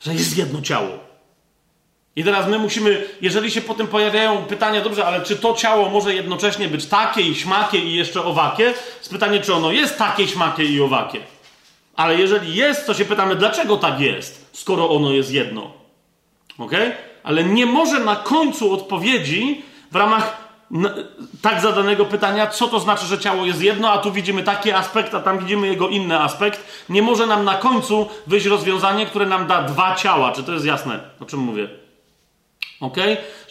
Że 0.00 0.14
jest 0.14 0.38
jedno 0.38 0.62
ciało. 0.62 0.88
I 2.16 2.24
teraz 2.24 2.48
my 2.48 2.58
musimy, 2.58 3.04
jeżeli 3.20 3.50
się 3.50 3.60
potem 3.60 3.86
pojawiają 3.86 4.44
pytania, 4.44 4.80
dobrze, 4.80 5.06
ale 5.06 5.22
czy 5.22 5.36
to 5.36 5.54
ciało 5.54 5.90
może 5.90 6.14
jednocześnie 6.14 6.68
być 6.68 6.86
takie 6.86 7.20
i 7.20 7.34
śmakie 7.34 7.78
i 7.78 7.94
jeszcze 7.94 8.24
owakie? 8.24 8.64
Jest 8.98 9.10
pytanie, 9.10 9.40
czy 9.40 9.54
ono 9.54 9.72
jest 9.72 9.98
takie, 9.98 10.28
śmakie 10.28 10.64
i 10.64 10.80
owakie. 10.80 11.20
Ale 11.96 12.18
jeżeli 12.18 12.54
jest, 12.54 12.86
to 12.86 12.94
się 12.94 13.04
pytamy, 13.04 13.36
dlaczego 13.36 13.76
tak 13.76 14.00
jest, 14.00 14.48
skoro 14.52 14.90
ono 14.90 15.12
jest 15.12 15.32
jedno. 15.32 15.72
Ok? 16.58 16.72
Ale 17.24 17.44
nie 17.44 17.66
może 17.66 18.00
na 18.00 18.16
końcu 18.16 18.72
odpowiedzi 18.72 19.62
w 19.92 19.96
ramach 19.96 20.42
tak 21.42 21.60
zadanego 21.60 22.04
pytania, 22.04 22.46
co 22.46 22.68
to 22.68 22.80
znaczy, 22.80 23.06
że 23.06 23.18
ciało 23.18 23.44
jest 23.44 23.62
jedno, 23.62 23.90
a 23.92 23.98
tu 23.98 24.12
widzimy 24.12 24.42
taki 24.42 24.72
aspekt, 24.72 25.14
a 25.14 25.20
tam 25.20 25.38
widzimy 25.38 25.66
jego 25.66 25.88
inny 25.88 26.20
aspekt. 26.20 26.84
Nie 26.88 27.02
może 27.02 27.26
nam 27.26 27.44
na 27.44 27.54
końcu 27.54 28.08
wyjść 28.26 28.46
rozwiązanie, 28.46 29.06
które 29.06 29.26
nam 29.26 29.46
da 29.46 29.62
dwa 29.62 29.94
ciała. 29.94 30.32
Czy 30.32 30.42
to 30.42 30.52
jest 30.52 30.66
jasne, 30.66 31.00
o 31.20 31.24
czym 31.24 31.40
mówię? 31.40 31.68
Ok? 32.80 32.96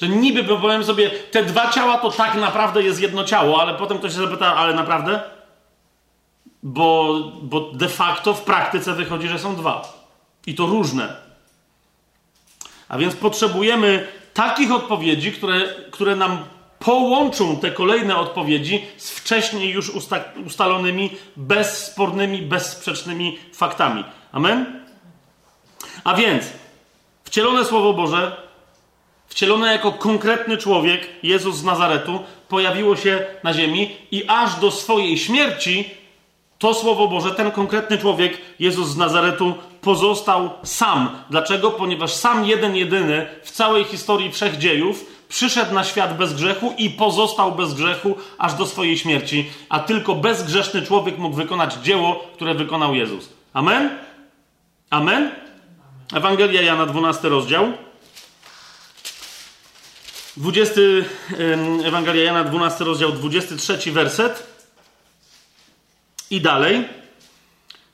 Że 0.02 0.10
niby, 0.10 0.44
powiem 0.44 0.84
sobie, 0.84 1.10
te 1.10 1.44
dwa 1.44 1.70
ciała 1.70 1.98
to 1.98 2.12
tak 2.12 2.36
naprawdę 2.36 2.84
jest 2.84 3.02
jedno 3.02 3.24
ciało, 3.24 3.62
ale 3.62 3.74
potem 3.74 3.98
ktoś 3.98 4.12
się 4.12 4.20
zapyta, 4.20 4.56
ale 4.56 4.74
naprawdę? 4.74 5.22
Bo, 6.64 7.20
bo 7.42 7.62
de 7.74 7.90
facto 7.90 8.34
w 8.34 8.42
praktyce 8.42 8.94
wychodzi, 8.94 9.28
że 9.28 9.40
są 9.40 9.56
dwa. 9.56 9.94
I 10.48 10.56
to 10.56 10.66
różne. 10.66 11.31
A 12.92 12.98
więc 12.98 13.16
potrzebujemy 13.16 14.08
takich 14.34 14.72
odpowiedzi, 14.72 15.32
które, 15.32 15.62
które 15.92 16.16
nam 16.16 16.38
połączą 16.80 17.58
te 17.58 17.72
kolejne 17.72 18.18
odpowiedzi 18.18 18.86
z 18.98 19.12
wcześniej 19.12 19.70
już 19.70 19.90
usta 19.90 20.24
ustalonymi, 20.46 21.10
bezspornymi, 21.36 22.42
bezsprzecznymi 22.42 23.38
faktami. 23.54 24.04
Amen? 24.32 24.84
A 26.04 26.14
więc 26.14 26.46
wcielone 27.24 27.66
Słowo 27.66 27.94
Boże, 27.94 28.38
wcielone 29.28 29.72
jako 29.72 29.92
konkretny 29.92 30.58
człowiek, 30.58 31.10
Jezus 31.24 31.56
z 31.56 31.64
Nazaretu, 31.64 32.20
pojawiło 32.48 32.96
się 32.96 33.26
na 33.44 33.54
ziemi 33.54 33.96
i 34.12 34.24
aż 34.28 34.60
do 34.60 34.72
swojej 34.72 35.18
śmierci 35.18 35.90
to 36.60 36.74
Słowo 36.74 37.08
Boże, 37.08 37.32
ten 37.32 37.52
konkretny 37.52 37.98
człowiek, 37.98 38.38
Jezus 38.60 38.88
z 38.88 38.98
Nazaretu, 38.98 39.56
pozostał 39.82 40.50
sam. 40.64 41.24
Dlaczego? 41.30 41.72
Ponieważ 41.72 42.14
sam 42.14 42.46
jeden, 42.46 42.76
jedyny 42.76 43.28
w 43.44 43.52
całej 43.52 43.84
historii 43.84 44.32
wszechdziejów 44.32 45.06
przyszedł 45.30 45.74
na 45.74 45.84
świat 45.84 46.18
bez 46.18 46.34
grzechu 46.34 46.74
i 46.78 46.90
pozostał 46.90 47.56
bez 47.56 47.74
grzechu 47.74 48.16
aż 48.38 48.54
do 48.54 48.66
swojej 48.66 48.98
śmierci, 48.98 49.50
a 49.70 49.80
tylko 49.80 50.16
bezgrzeszny 50.16 50.82
człowiek 50.82 51.18
mógł 51.18 51.36
wykonać 51.36 51.74
dzieło, 51.74 52.28
które 52.36 52.54
wykonał 52.54 52.96
Jezus. 52.96 53.30
Amen? 53.54 53.90
Amen? 54.90 55.32
Ewangelia 56.14 56.62
Jana, 56.62 56.86
12 56.86 57.30
rozdział. 57.30 57.74
20, 60.38 60.82
Ewangelia 61.84 62.24
Jana, 62.24 62.44
12 62.44 62.84
rozdział, 62.84 63.12
23 63.12 63.92
werset. 63.92 64.48
I 66.30 66.42
dalej. 66.42 67.01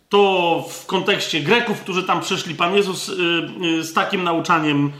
To 0.09 0.63
w 0.69 0.85
kontekście 0.85 1.41
Greków, 1.41 1.81
którzy 1.81 2.03
tam 2.03 2.21
przyszli, 2.21 2.55
Pan 2.55 2.75
Jezus 2.75 3.09
y, 3.09 3.13
y, 3.79 3.83
z 3.83 3.93
takim 3.93 4.23
nauczaniem 4.23 4.91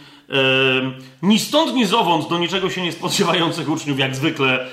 ni 1.21 1.39
stąd, 1.39 1.73
ni 1.73 1.85
zowąd 1.85 2.29
do 2.29 2.37
niczego 2.37 2.69
się 2.69 2.81
nie 2.81 2.91
spodziewających 2.91 3.69
uczniów, 3.69 3.99
jak 3.99 4.15
zwykle 4.15 4.67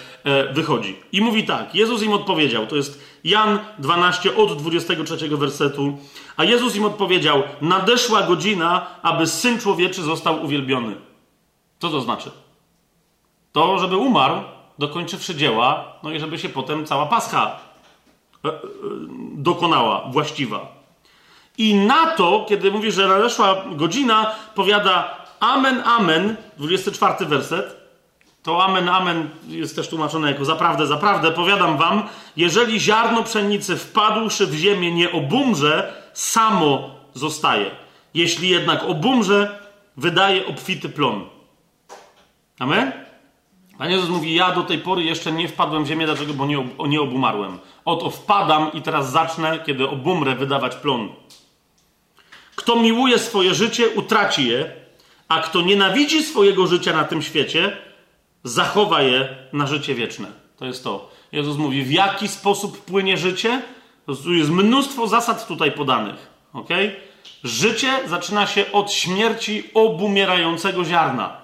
wychodzi. 0.53 0.97
I 1.12 1.20
mówi 1.20 1.45
tak: 1.45 1.74
Jezus 1.74 2.03
im 2.03 2.12
odpowiedział, 2.12 2.66
to 2.66 2.76
jest 2.76 3.01
Jan 3.24 3.59
12 3.78 4.37
od 4.37 4.59
23 4.59 5.28
wersetu. 5.28 5.99
A 6.37 6.45
Jezus 6.45 6.76
im 6.76 6.85
odpowiedział: 6.85 7.43
Nadeszła 7.61 8.22
godzina, 8.22 8.87
aby 9.03 9.26
syn 9.26 9.61
człowieczy 9.61 10.03
został 10.03 10.45
uwielbiony. 10.45 10.95
Co 11.78 11.91
to 11.91 12.01
znaczy? 12.01 12.30
To, 13.53 13.78
żeby 13.78 13.97
umarł, 13.97 14.43
dokończywszy 14.78 15.35
dzieła, 15.35 15.99
no 16.03 16.11
i 16.11 16.20
żeby 16.20 16.39
się 16.39 16.49
potem 16.49 16.87
cała 16.87 17.07
pascha 17.07 17.61
dokonała, 19.32 20.05
właściwa. 20.11 20.84
I 21.59 21.74
na 21.74 22.07
to, 22.07 22.47
kiedy 22.49 22.70
mówi, 22.70 22.92
że 22.92 23.09
nadeszła 23.09 23.64
godzina, 23.76 24.34
powiada 24.55 25.24
Amen, 25.45 25.82
amen, 25.84 26.36
24 26.57 27.26
werset. 27.26 27.76
To 28.42 28.64
amen, 28.64 28.88
amen 28.88 29.30
jest 29.49 29.76
też 29.76 29.88
tłumaczone 29.88 30.28
jako 30.28 30.45
zaprawdę, 30.45 30.86
zaprawdę. 30.86 31.30
Powiadam 31.30 31.78
wam, 31.78 32.03
jeżeli 32.36 32.80
ziarno 32.80 33.22
pszenicy 33.22 33.76
wpadłszy 33.76 34.47
w 34.47 34.55
ziemię 34.55 34.92
nie 34.92 35.12
obumrze, 35.12 36.03
samo 36.12 36.90
zostaje. 37.14 37.70
Jeśli 38.14 38.49
jednak 38.49 38.82
obumrze, 38.82 39.59
wydaje 39.97 40.47
obfity 40.47 40.88
plon. 40.88 41.24
Amen? 42.59 42.92
Pan 43.78 43.90
Jezus 43.90 44.09
mówi, 44.09 44.34
ja 44.34 44.53
do 44.53 44.62
tej 44.62 44.78
pory 44.78 45.03
jeszcze 45.03 45.32
nie 45.32 45.49
wpadłem 45.49 45.84
w 45.84 45.86
ziemię, 45.86 46.07
dlaczego? 46.07 46.34
Bo 46.34 46.47
nie, 46.47 46.68
nie 46.88 47.01
obumarłem. 47.01 47.59
Oto 47.85 48.11
wpadam 48.11 48.72
i 48.72 48.82
teraz 48.82 49.11
zacznę, 49.11 49.59
kiedy 49.66 49.89
obumrę, 49.89 50.35
wydawać 50.35 50.76
plon. 50.76 51.09
Kto 52.57 52.76
miłuje 52.76 53.18
swoje 53.18 53.55
życie, 53.55 53.89
utraci 53.89 54.49
je, 54.49 54.72
a 55.28 55.41
kto 55.41 55.62
nienawidzi 55.62 56.22
swojego 56.22 56.66
życia 56.66 56.93
na 56.93 57.05
tym 57.05 57.22
świecie, 57.22 57.76
zachowa 58.45 59.03
je 59.03 59.37
na 59.53 59.66
życie 59.66 59.95
wieczne. 59.95 60.28
To 60.57 60.66
jest 60.66 60.85
to. 60.85 61.11
Jezus 61.32 61.57
mówi, 61.57 61.82
w 61.82 61.91
jaki 61.91 62.28
sposób 62.28 62.85
płynie 62.85 63.16
życie? 63.16 63.62
Jest 64.26 64.51
mnóstwo 64.51 65.07
zasad 65.07 65.47
tutaj 65.47 65.72
podanych. 65.72 66.30
ok? 66.53 66.68
Życie 67.45 68.01
zaczyna 68.07 68.47
się 68.47 68.72
od 68.72 68.93
śmierci 68.93 69.70
obumierającego 69.74 70.85
ziarna, 70.85 71.37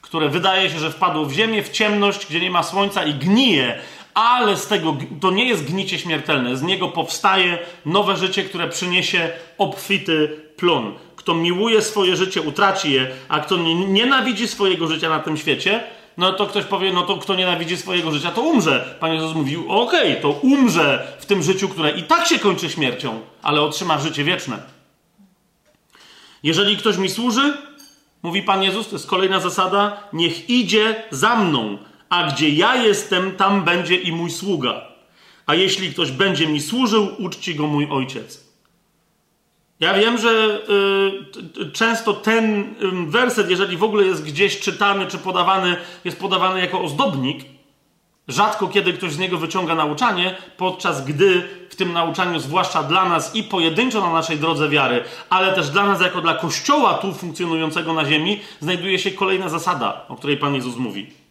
które 0.00 0.28
wydaje 0.28 0.70
się, 0.70 0.78
że 0.78 0.90
wpadło 0.90 1.24
w 1.24 1.32
ziemię, 1.32 1.62
w 1.62 1.70
ciemność, 1.70 2.26
gdzie 2.26 2.40
nie 2.40 2.50
ma 2.50 2.62
słońca 2.62 3.04
i 3.04 3.14
gnije, 3.14 3.78
ale 4.14 4.56
z 4.56 4.66
tego 4.66 4.96
to 5.20 5.30
nie 5.30 5.44
jest 5.44 5.64
gnicie 5.64 5.98
śmiertelne. 5.98 6.56
Z 6.56 6.62
niego 6.62 6.88
powstaje 6.88 7.58
nowe 7.86 8.16
życie, 8.16 8.44
które 8.44 8.68
przyniesie 8.68 9.30
obfity 9.58 10.40
plon. 10.56 10.94
Kto 11.16 11.34
miłuje 11.34 11.82
swoje 11.82 12.16
życie, 12.16 12.40
utraci 12.40 12.92
je, 12.92 13.10
a 13.28 13.40
kto 13.40 13.56
nienawidzi 13.88 14.48
swojego 14.48 14.86
życia 14.86 15.08
na 15.08 15.18
tym 15.18 15.36
świecie, 15.36 15.80
no 16.16 16.32
to 16.32 16.46
ktoś 16.46 16.64
powie, 16.64 16.92
no 16.92 17.02
to 17.02 17.16
kto 17.16 17.34
nienawidzi 17.34 17.76
swojego 17.76 18.10
życia, 18.10 18.30
to 18.30 18.42
umrze. 18.42 18.96
Pan 19.00 19.14
Jezus 19.14 19.34
mówił, 19.34 19.72
okej, 19.72 20.10
okay, 20.10 20.22
to 20.22 20.30
umrze 20.30 21.16
w 21.20 21.26
tym 21.26 21.42
życiu, 21.42 21.68
które 21.68 21.90
i 21.90 22.02
tak 22.02 22.26
się 22.26 22.38
kończy 22.38 22.70
śmiercią, 22.70 23.20
ale 23.42 23.62
otrzyma 23.62 23.98
życie 23.98 24.24
wieczne. 24.24 24.62
Jeżeli 26.42 26.76
ktoś 26.76 26.96
mi 26.96 27.10
służy, 27.10 27.56
mówi 28.22 28.42
Pan 28.42 28.62
Jezus, 28.62 28.88
to 28.88 28.94
jest 28.94 29.06
kolejna 29.06 29.40
zasada, 29.40 30.08
niech 30.12 30.50
idzie 30.50 31.02
za 31.10 31.36
mną, 31.36 31.78
a 32.12 32.22
gdzie 32.22 32.48
ja 32.48 32.76
jestem, 32.76 33.36
tam 33.36 33.64
będzie 33.64 33.96
i 33.96 34.12
mój 34.12 34.30
sługa. 34.30 34.80
A 35.46 35.54
jeśli 35.54 35.92
ktoś 35.92 36.10
będzie 36.10 36.46
mi 36.46 36.60
służył, 36.60 37.08
uczci 37.18 37.54
go 37.54 37.66
mój 37.66 37.88
ojciec. 37.90 38.52
Ja 39.80 39.94
wiem, 39.94 40.18
że 40.18 40.60
y, 41.60 41.70
często 41.70 42.14
ten 42.14 42.74
werset, 43.06 43.50
jeżeli 43.50 43.76
w 43.76 43.84
ogóle 43.84 44.04
jest 44.04 44.24
gdzieś 44.24 44.60
czytany 44.60 45.06
czy 45.06 45.18
podawany, 45.18 45.76
jest 46.04 46.20
podawany 46.20 46.60
jako 46.60 46.80
ozdobnik. 46.80 47.44
Rzadko 48.28 48.68
kiedy 48.68 48.92
ktoś 48.92 49.12
z 49.12 49.18
niego 49.18 49.38
wyciąga 49.38 49.74
nauczanie, 49.74 50.36
podczas 50.56 51.04
gdy 51.04 51.48
w 51.70 51.76
tym 51.76 51.92
nauczaniu, 51.92 52.40
zwłaszcza 52.40 52.82
dla 52.82 53.08
nas 53.08 53.34
i 53.34 53.42
pojedynczo 53.42 54.00
na 54.00 54.12
naszej 54.12 54.38
drodze 54.38 54.68
wiary, 54.68 55.04
ale 55.30 55.52
też 55.52 55.70
dla 55.70 55.86
nas 55.86 56.00
jako 56.00 56.20
dla 56.20 56.34
Kościoła 56.34 56.94
tu 56.94 57.14
funkcjonującego 57.14 57.92
na 57.92 58.04
ziemi, 58.04 58.40
znajduje 58.60 58.98
się 58.98 59.10
kolejna 59.10 59.48
zasada, 59.48 60.04
o 60.08 60.16
której 60.16 60.36
Pan 60.36 60.54
Jezus 60.54 60.76
mówi. 60.76 61.21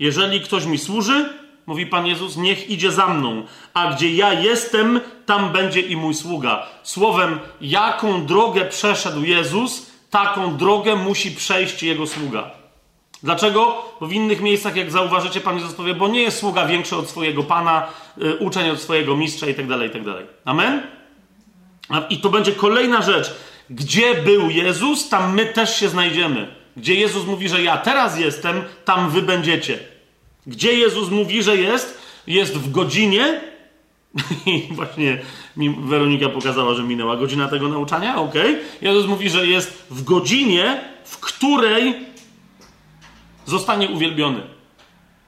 Jeżeli 0.00 0.40
ktoś 0.40 0.64
mi 0.64 0.78
służy, 0.78 1.28
mówi 1.66 1.86
Pan 1.86 2.06
Jezus, 2.06 2.36
niech 2.36 2.70
idzie 2.70 2.92
za 2.92 3.06
mną, 3.06 3.42
a 3.74 3.92
gdzie 3.92 4.14
ja 4.14 4.32
jestem, 4.32 5.00
tam 5.26 5.52
będzie 5.52 5.80
i 5.80 5.96
mój 5.96 6.14
sługa. 6.14 6.66
Słowem, 6.82 7.38
jaką 7.60 8.26
drogę 8.26 8.64
przeszedł 8.64 9.22
Jezus, 9.22 9.90
taką 10.10 10.56
drogę 10.56 10.96
musi 10.96 11.30
przejść 11.30 11.82
jego 11.82 12.06
sługa. 12.06 12.50
Dlaczego? 13.22 13.84
Bo 14.00 14.06
w 14.06 14.12
innych 14.12 14.40
miejscach, 14.40 14.76
jak 14.76 14.90
zauważycie, 14.90 15.40
Pan 15.40 15.56
Jezus 15.56 15.74
powie, 15.74 15.94
bo 15.94 16.08
nie 16.08 16.22
jest 16.22 16.38
sługa 16.38 16.66
większy 16.66 16.96
od 16.96 17.08
swojego 17.08 17.42
Pana, 17.42 17.86
y, 18.22 18.36
uczeń 18.36 18.70
od 18.70 18.80
swojego 18.80 19.16
mistrza 19.16 19.46
i 19.46 19.54
tak 19.54 19.66
dalej, 19.66 19.88
i 19.88 19.92
tak. 19.92 20.04
Amen? 20.44 20.82
I 22.10 22.18
to 22.18 22.28
będzie 22.28 22.52
kolejna 22.52 23.02
rzecz. 23.02 23.34
Gdzie 23.70 24.14
był 24.14 24.50
Jezus, 24.50 25.08
tam 25.08 25.34
my 25.34 25.46
też 25.46 25.76
się 25.76 25.88
znajdziemy. 25.88 26.54
Gdzie 26.76 26.94
Jezus 26.94 27.26
mówi, 27.26 27.48
że 27.48 27.62
ja 27.62 27.76
teraz 27.76 28.18
jestem, 28.18 28.62
tam 28.84 29.10
wy 29.10 29.22
będziecie. 29.22 29.89
Gdzie 30.50 30.72
Jezus 30.74 31.10
mówi, 31.10 31.42
że 31.42 31.56
jest? 31.56 31.98
Jest 32.26 32.58
w 32.58 32.70
godzinie. 32.70 33.40
I 34.46 34.68
właśnie 34.70 35.18
mi 35.56 35.70
Weronika 35.70 36.28
pokazała, 36.28 36.74
że 36.74 36.82
minęła 36.82 37.16
godzina 37.16 37.48
tego 37.48 37.68
nauczania. 37.68 38.16
Ok. 38.16 38.34
Jezus 38.82 39.06
mówi, 39.06 39.30
że 39.30 39.46
jest 39.46 39.86
w 39.90 40.04
godzinie, 40.04 40.80
w 41.04 41.18
której 41.18 41.94
zostanie 43.46 43.88
uwielbiony. 43.88 44.40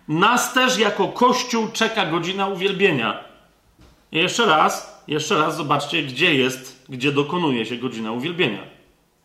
Nas 0.08 0.52
też 0.52 0.78
jako 0.78 1.08
Kościół 1.08 1.68
czeka 1.72 2.06
godzina 2.06 2.48
uwielbienia. 2.48 3.24
I 4.12 4.18
jeszcze 4.18 4.46
raz. 4.46 5.02
jeszcze 5.08 5.38
raz 5.38 5.56
zobaczcie, 5.56 6.02
gdzie 6.02 6.34
jest, 6.34 6.86
gdzie 6.88 7.12
dokonuje 7.12 7.66
się 7.66 7.76
godzina 7.76 8.12
uwielbienia. 8.12 8.62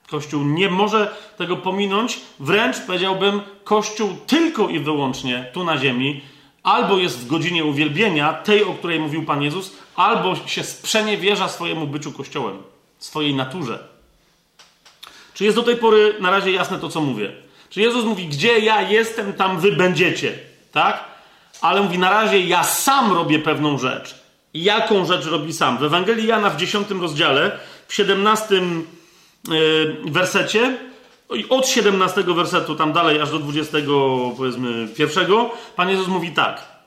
Kościół 0.10 0.44
nie 0.44 0.70
może 0.70 1.16
tego 1.38 1.58
pominąć, 1.58 2.20
wręcz 2.40 2.80
powiedziałbym, 2.80 3.42
Kościół 3.64 4.16
tylko 4.28 4.68
i 4.68 4.80
wyłącznie 4.80 5.50
tu 5.54 5.64
na 5.64 5.78
ziemi 5.78 6.22
albo 6.64 6.98
jest 6.98 7.20
w 7.20 7.28
godzinie 7.28 7.66
uwielbienia, 7.66 8.34
tej, 8.34 8.64
o 8.64 8.74
której 8.74 9.00
mówił 9.00 9.26
Pan 9.26 9.42
Jezus, 9.42 9.72
albo 9.96 10.36
się 10.36 10.64
sprzeniewierza 10.64 11.48
swojemu 11.48 11.88
byciu 11.88 12.12
Kościołem, 12.12 12.58
swojej 13.00 13.36
naturze. 13.36 13.80
Czy 15.34 15.44
jest 15.44 15.58
do 15.58 15.64
tej 15.64 15.76
pory 15.76 16.16
na 16.20 16.32
razie 16.32 16.52
jasne 16.52 16.80
to, 16.80 16.90
co 16.90 17.02
mówię? 17.02 17.32
Czy 17.70 17.82
Jezus 17.82 18.06
mówi, 18.06 18.28
gdzie 18.28 18.60
ja 18.60 18.82
jestem, 18.82 19.34
tam 19.34 19.60
wy 19.60 19.72
będziecie, 19.72 20.40
tak? 20.72 21.04
Ale 21.62 21.82
mówi, 21.82 22.00
na 22.00 22.10
razie 22.10 22.40
ja 22.40 22.64
sam 22.64 23.14
robię 23.14 23.40
pewną 23.40 23.78
rzecz. 23.78 24.16
I 24.54 24.64
jaką 24.64 25.06
rzecz 25.06 25.26
robi 25.26 25.54
sam? 25.54 25.78
W 25.78 25.84
Ewangelii 25.84 26.28
Jana 26.28 26.50
w 26.50 26.58
10 26.58 26.90
rozdziale, 26.90 27.60
w 27.88 27.94
17 27.94 28.56
yy, 28.56 28.62
wersecie, 30.06 30.78
od 31.50 31.68
17 31.68 32.24
wersetu, 32.24 32.76
tam 32.76 32.94
dalej, 32.94 33.22
aż 33.22 33.32
do 33.32 33.40
20, 33.40 33.78
powiedzmy, 34.38 34.88
pierwszego, 34.88 35.50
Pan 35.76 35.90
Jezus 35.90 36.08
mówi 36.08 36.32
tak. 36.32 36.78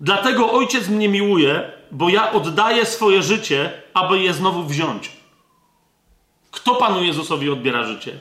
Dlatego 0.00 0.52
Ojciec 0.52 0.88
mnie 0.88 1.08
miłuje, 1.08 1.72
bo 1.90 2.08
ja 2.08 2.32
oddaję 2.32 2.86
swoje 2.86 3.22
życie, 3.22 3.82
aby 3.94 4.18
je 4.18 4.34
znowu 4.34 4.64
wziąć. 4.64 5.10
Kto 6.50 6.74
Panu 6.74 7.04
Jezusowi 7.04 7.50
odbiera 7.50 7.84
życie? 7.84 8.18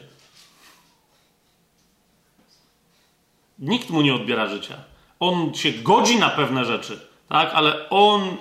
Nikt 3.59 3.89
mu 3.89 4.01
nie 4.01 4.15
odbiera 4.15 4.47
życia. 4.47 4.75
On 5.19 5.53
się 5.53 5.71
godzi 5.71 6.17
na 6.17 6.29
pewne 6.29 6.65
rzeczy, 6.65 6.99
tak? 7.29 7.53
Ale 7.53 7.89
on, 7.89 8.37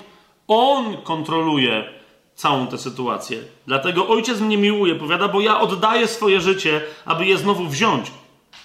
on 0.48 0.96
kontroluje 0.96 2.01
całą 2.42 2.66
tę 2.66 2.78
sytuację. 2.78 3.38
Dlatego 3.66 4.08
ojciec 4.08 4.40
mnie 4.40 4.58
miłuje, 4.58 4.94
powiada, 4.94 5.28
bo 5.28 5.40
ja 5.40 5.60
oddaję 5.60 6.08
swoje 6.08 6.40
życie, 6.40 6.80
aby 7.04 7.26
je 7.26 7.38
znowu 7.38 7.66
wziąć. 7.66 8.10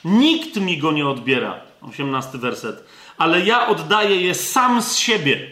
Nikt 0.05 0.55
mi 0.55 0.77
go 0.77 0.91
nie 0.91 1.07
odbiera. 1.07 1.59
18 1.81 2.37
werset. 2.37 2.83
Ale 3.17 3.41
ja 3.41 3.67
oddaję 3.67 4.21
je 4.21 4.35
sam 4.35 4.81
z 4.81 4.95
siebie. 4.95 5.51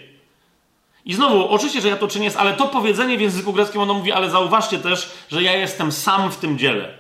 I 1.06 1.14
znowu, 1.14 1.50
oczywiście, 1.50 1.82
że 1.82 1.88
ja 1.88 1.98
to 1.98 2.08
czynię, 2.08 2.32
ale 2.38 2.54
to 2.54 2.68
powiedzenie 2.68 3.18
w 3.18 3.22
języku 3.22 3.54
greckim 3.54 3.82
ono 3.82 3.94
mówi, 3.94 4.12
ale 4.12 4.30
zauważcie 4.30 4.80
też, 4.80 5.12
że 5.32 5.44
ja 5.44 5.54
jestem 5.54 5.92
sam 5.92 6.32
w 6.32 6.38
tym 6.38 6.58
dziele. 6.58 6.98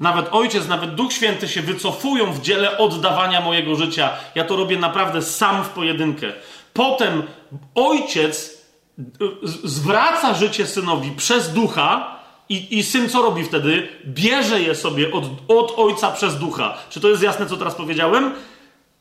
Nawet 0.00 0.28
Ojciec, 0.32 0.68
nawet 0.68 0.94
Duch 0.94 1.12
Święty 1.12 1.48
się 1.48 1.62
wycofują 1.62 2.32
w 2.32 2.40
dziele 2.40 2.78
oddawania 2.78 3.40
mojego 3.40 3.74
życia. 3.74 4.10
Ja 4.34 4.44
to 4.44 4.56
robię 4.56 4.78
naprawdę 4.78 5.22
sam 5.22 5.64
w 5.64 5.68
pojedynkę. 5.68 6.32
Potem 6.72 7.22
Ojciec 7.74 8.53
zwraca 9.64 10.34
życie 10.34 10.66
synowi 10.66 11.10
przez 11.10 11.52
ducha, 11.52 12.14
i, 12.48 12.78
I 12.78 12.82
syn 12.82 13.08
co 13.08 13.22
robi 13.22 13.44
wtedy? 13.44 13.88
Bierze 14.06 14.60
je 14.60 14.74
sobie 14.74 15.12
od, 15.12 15.24
od 15.48 15.74
ojca 15.76 16.10
przez 16.10 16.38
ducha. 16.38 16.74
Czy 16.90 17.00
to 17.00 17.08
jest 17.08 17.22
jasne, 17.22 17.46
co 17.46 17.56
teraz 17.56 17.74
powiedziałem? 17.74 18.32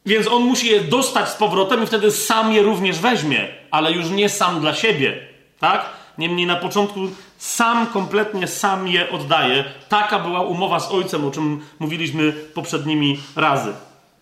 Więc 0.05 0.27
on 0.27 0.43
musi 0.43 0.67
je 0.67 0.81
dostać 0.81 1.29
z 1.29 1.35
powrotem 1.35 1.83
i 1.83 1.87
wtedy 1.87 2.11
sam 2.11 2.53
je 2.53 2.61
również 2.61 2.99
weźmie, 2.99 3.47
ale 3.71 3.91
już 3.91 4.09
nie 4.09 4.29
sam 4.29 4.61
dla 4.61 4.73
siebie. 4.73 5.27
Tak? 5.59 5.85
Niemniej 6.17 6.47
na 6.47 6.55
początku 6.55 6.99
sam, 7.37 7.87
kompletnie 7.87 8.47
sam 8.47 8.87
je 8.87 9.11
oddaje. 9.11 9.63
Taka 9.89 10.19
była 10.19 10.41
umowa 10.41 10.79
z 10.79 10.91
ojcem, 10.91 11.25
o 11.25 11.31
czym 11.31 11.61
mówiliśmy 11.79 12.31
poprzednimi 12.31 13.19
razy. 13.35 13.73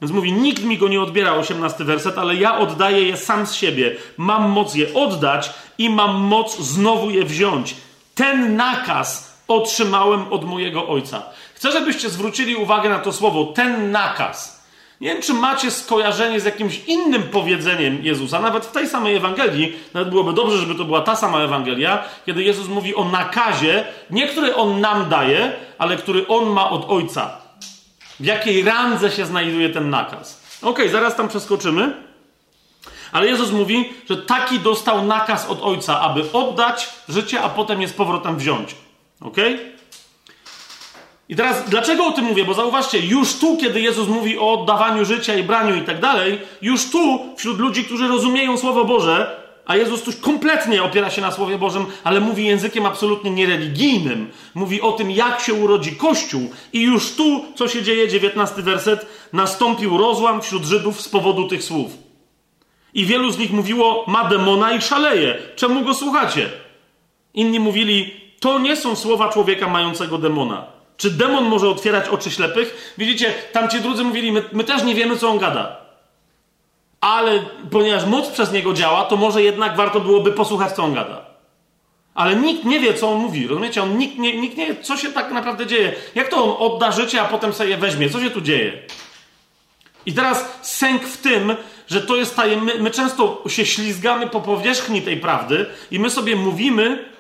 Więc 0.02 0.14
mówi, 0.14 0.34
nikt 0.34 0.64
mi 0.64 0.78
go 0.78 0.88
nie 0.88 1.02
odbiera, 1.02 1.34
18 1.34 1.84
werset, 1.84 2.18
ale 2.18 2.36
ja 2.36 2.58
oddaję 2.58 3.08
je 3.08 3.18
sam 3.18 3.48
z 3.48 3.54
siebie. 3.54 3.96
Mam 4.18 4.50
moc 4.50 4.76
je 4.76 4.94
oddać 4.94 5.54
i 5.78 5.90
mam 5.90 6.16
moc 6.16 6.58
znowu 6.60 7.10
je 7.10 7.26
wziąć. 7.26 7.76
Ten 8.16 8.56
nakaz 8.56 9.38
otrzymałem 9.48 10.34
od 10.34 10.46
mojego 10.46 10.88
ojca. 10.88 11.24
Chcę, 11.56 11.72
żebyście 11.72 12.10
zwrócili 12.10 12.56
uwagę 12.56 12.90
na 12.90 13.00
to 13.00 13.14
słowo, 13.14 13.46
ten 13.46 13.92
nakaz. 13.92 14.62
Nie 15.02 15.08
wiem, 15.08 15.22
czy 15.22 15.34
macie 15.34 15.72
skojarzenie 15.72 16.40
z 16.40 16.46
jakimś 16.46 16.82
innym 16.88 17.24
powiedzeniem 17.24 18.04
Jezusa, 18.04 18.40
nawet 18.40 18.66
w 18.66 18.72
tej 18.72 18.90
samej 18.90 19.16
Ewangelii, 19.16 19.74
nawet 19.94 20.10
byłoby 20.10 20.34
dobrze, 20.34 20.58
żeby 20.58 20.76
to 20.76 20.86
była 20.86 21.02
ta 21.02 21.16
sama 21.16 21.40
Ewangelia, 21.40 22.04
kiedy 22.26 22.44
Jezus 22.44 22.68
mówi 22.68 22.96
o 22.96 23.06
nakazie, 23.06 23.86
nie 24.10 24.28
który 24.28 24.56
On 24.56 24.82
nam 24.82 25.10
daje, 25.10 25.52
ale 25.78 25.98
który 25.98 26.28
On 26.28 26.50
ma 26.50 26.70
od 26.70 26.90
Ojca. 26.90 27.41
W 28.22 28.26
jakiej 28.26 28.64
randze 28.64 29.12
się 29.12 29.26
znajduje 29.26 29.70
ten 29.70 29.90
nakaz? 29.90 30.42
Ok, 30.62 30.80
zaraz 30.92 31.16
tam 31.16 31.28
przeskoczymy. 31.28 31.94
Ale 33.12 33.28
Jezus 33.28 33.52
mówi, 33.52 33.94
że 34.10 34.18
taki 34.18 34.60
dostał 34.60 35.06
nakaz 35.06 35.50
od 35.50 35.62
Ojca, 35.62 36.02
aby 36.02 36.32
oddać 36.34 36.90
życie, 37.10 37.42
a 37.42 37.50
potem 37.50 37.82
je 37.82 37.88
z 37.88 37.94
powrotem 37.94 38.38
wziąć. 38.38 38.76
Ok? 39.22 39.38
I 41.30 41.36
teraz, 41.36 41.70
dlaczego 41.70 42.06
o 42.06 42.12
tym 42.12 42.26
mówię? 42.26 42.46
Bo 42.46 42.54
zauważcie, 42.54 43.00
już 43.00 43.34
tu, 43.34 43.58
kiedy 43.58 43.82
Jezus 43.82 44.08
mówi 44.08 44.40
o 44.40 44.54
oddawaniu 44.54 45.06
życia 45.06 45.36
i 45.36 45.44
braniu 45.44 45.76
i 45.76 45.82
tak 45.82 46.00
dalej, 46.00 46.42
już 46.62 46.90
tu, 46.90 47.36
wśród 47.38 47.60
ludzi, 47.60 47.84
którzy 47.84 48.08
rozumieją 48.08 48.58
Słowo 48.58 48.86
Boże, 48.86 49.41
a 49.72 49.76
Jezus 49.76 50.04
tu 50.04 50.12
kompletnie 50.22 50.84
opiera 50.84 51.10
się 51.10 51.22
na 51.22 51.32
Słowie 51.32 51.58
Bożym, 51.58 51.86
ale 52.04 52.20
mówi 52.20 52.46
językiem 52.46 52.86
absolutnie 52.86 53.32
niereligijnym. 53.32 54.32
Mówi 54.56 54.82
o 54.82 54.92
tym, 54.92 55.12
jak 55.12 55.40
się 55.40 55.54
urodzi 55.54 55.96
Kościół. 55.96 56.50
I 56.74 56.82
już 56.82 57.16
tu, 57.16 57.46
co 57.56 57.68
się 57.68 57.84
dzieje, 57.84 58.08
19 58.08 58.62
werset, 58.62 59.06
nastąpił 59.34 59.98
rozłam 59.98 60.42
wśród 60.42 60.64
Żydów 60.64 61.02
z 61.02 61.10
powodu 61.10 61.48
tych 61.48 61.64
słów. 61.64 61.92
I 62.94 63.06
wielu 63.06 63.32
z 63.32 63.38
nich 63.38 63.52
mówiło, 63.52 64.06
ma 64.08 64.24
demona 64.24 64.74
i 64.74 64.82
szaleje. 64.82 65.38
Czemu 65.56 65.86
go 65.86 65.94
słuchacie? 65.94 66.50
Inni 67.34 67.60
mówili, 67.60 68.14
to 68.40 68.60
nie 68.60 68.76
są 68.76 68.96
słowa 68.96 69.30
człowieka 69.30 69.68
mającego 69.68 70.18
demona. 70.18 70.66
Czy 70.98 71.12
demon 71.12 71.46
może 71.46 71.70
otwierać 71.70 72.10
oczy 72.10 72.32
ślepych? 72.32 72.94
Widzicie, 72.98 73.34
tamci 73.52 73.80
drudzy 73.80 74.04
mówili, 74.04 74.32
my, 74.32 74.44
my 74.54 74.64
też 74.64 74.84
nie 74.84 74.96
wiemy, 74.96 75.18
co 75.18 75.30
on 75.30 75.38
gada 75.38 75.82
ale 77.02 77.40
ponieważ 77.72 78.06
moc 78.06 78.30
przez 78.30 78.52
niego 78.52 78.74
działa, 78.74 79.06
to 79.06 79.18
może 79.18 79.44
jednak 79.44 79.76
warto 79.76 80.00
byłoby 80.00 80.32
posłuchać, 80.32 80.72
co 80.72 80.84
on 80.84 80.94
gada. 80.94 81.26
Ale 82.14 82.36
nikt 82.36 82.66
nie 82.66 82.80
wie, 82.80 82.94
co 82.94 83.10
on 83.10 83.18
mówi. 83.18 83.48
Rozumiecie? 83.48 83.84
On, 83.84 83.98
nikt, 83.98 84.18
nie, 84.18 84.42
nikt 84.42 84.58
nie 84.58 84.68
wie, 84.68 84.84
co 84.84 84.98
się 84.98 85.14
tak 85.14 85.32
naprawdę 85.32 85.68
dzieje. 85.68 85.94
Jak 86.16 86.30
to 86.30 86.44
on 86.44 86.72
odda 86.72 86.92
życie, 86.92 87.22
a 87.22 87.26
potem 87.26 87.54
sobie 87.54 87.70
je 87.70 87.78
weźmie? 87.78 88.10
Co 88.10 88.20
się 88.20 88.30
tu 88.30 88.42
dzieje? 88.42 88.80
I 90.06 90.14
teraz 90.14 90.60
sęk 90.62 91.04
w 91.04 91.18
tym, 91.18 91.56
że 91.88 92.02
to 92.02 92.16
jest 92.16 92.36
tajemnice. 92.36 92.78
My, 92.78 92.84
my 92.84 92.92
często 92.92 93.44
się 93.48 93.66
ślizgamy 93.66 94.28
po 94.28 94.42
powierzchni 94.42 95.02
tej 95.02 95.18
prawdy 95.18 95.66
i 95.92 96.00
my 96.00 96.10
sobie 96.10 96.36
mówimy, 96.36 97.12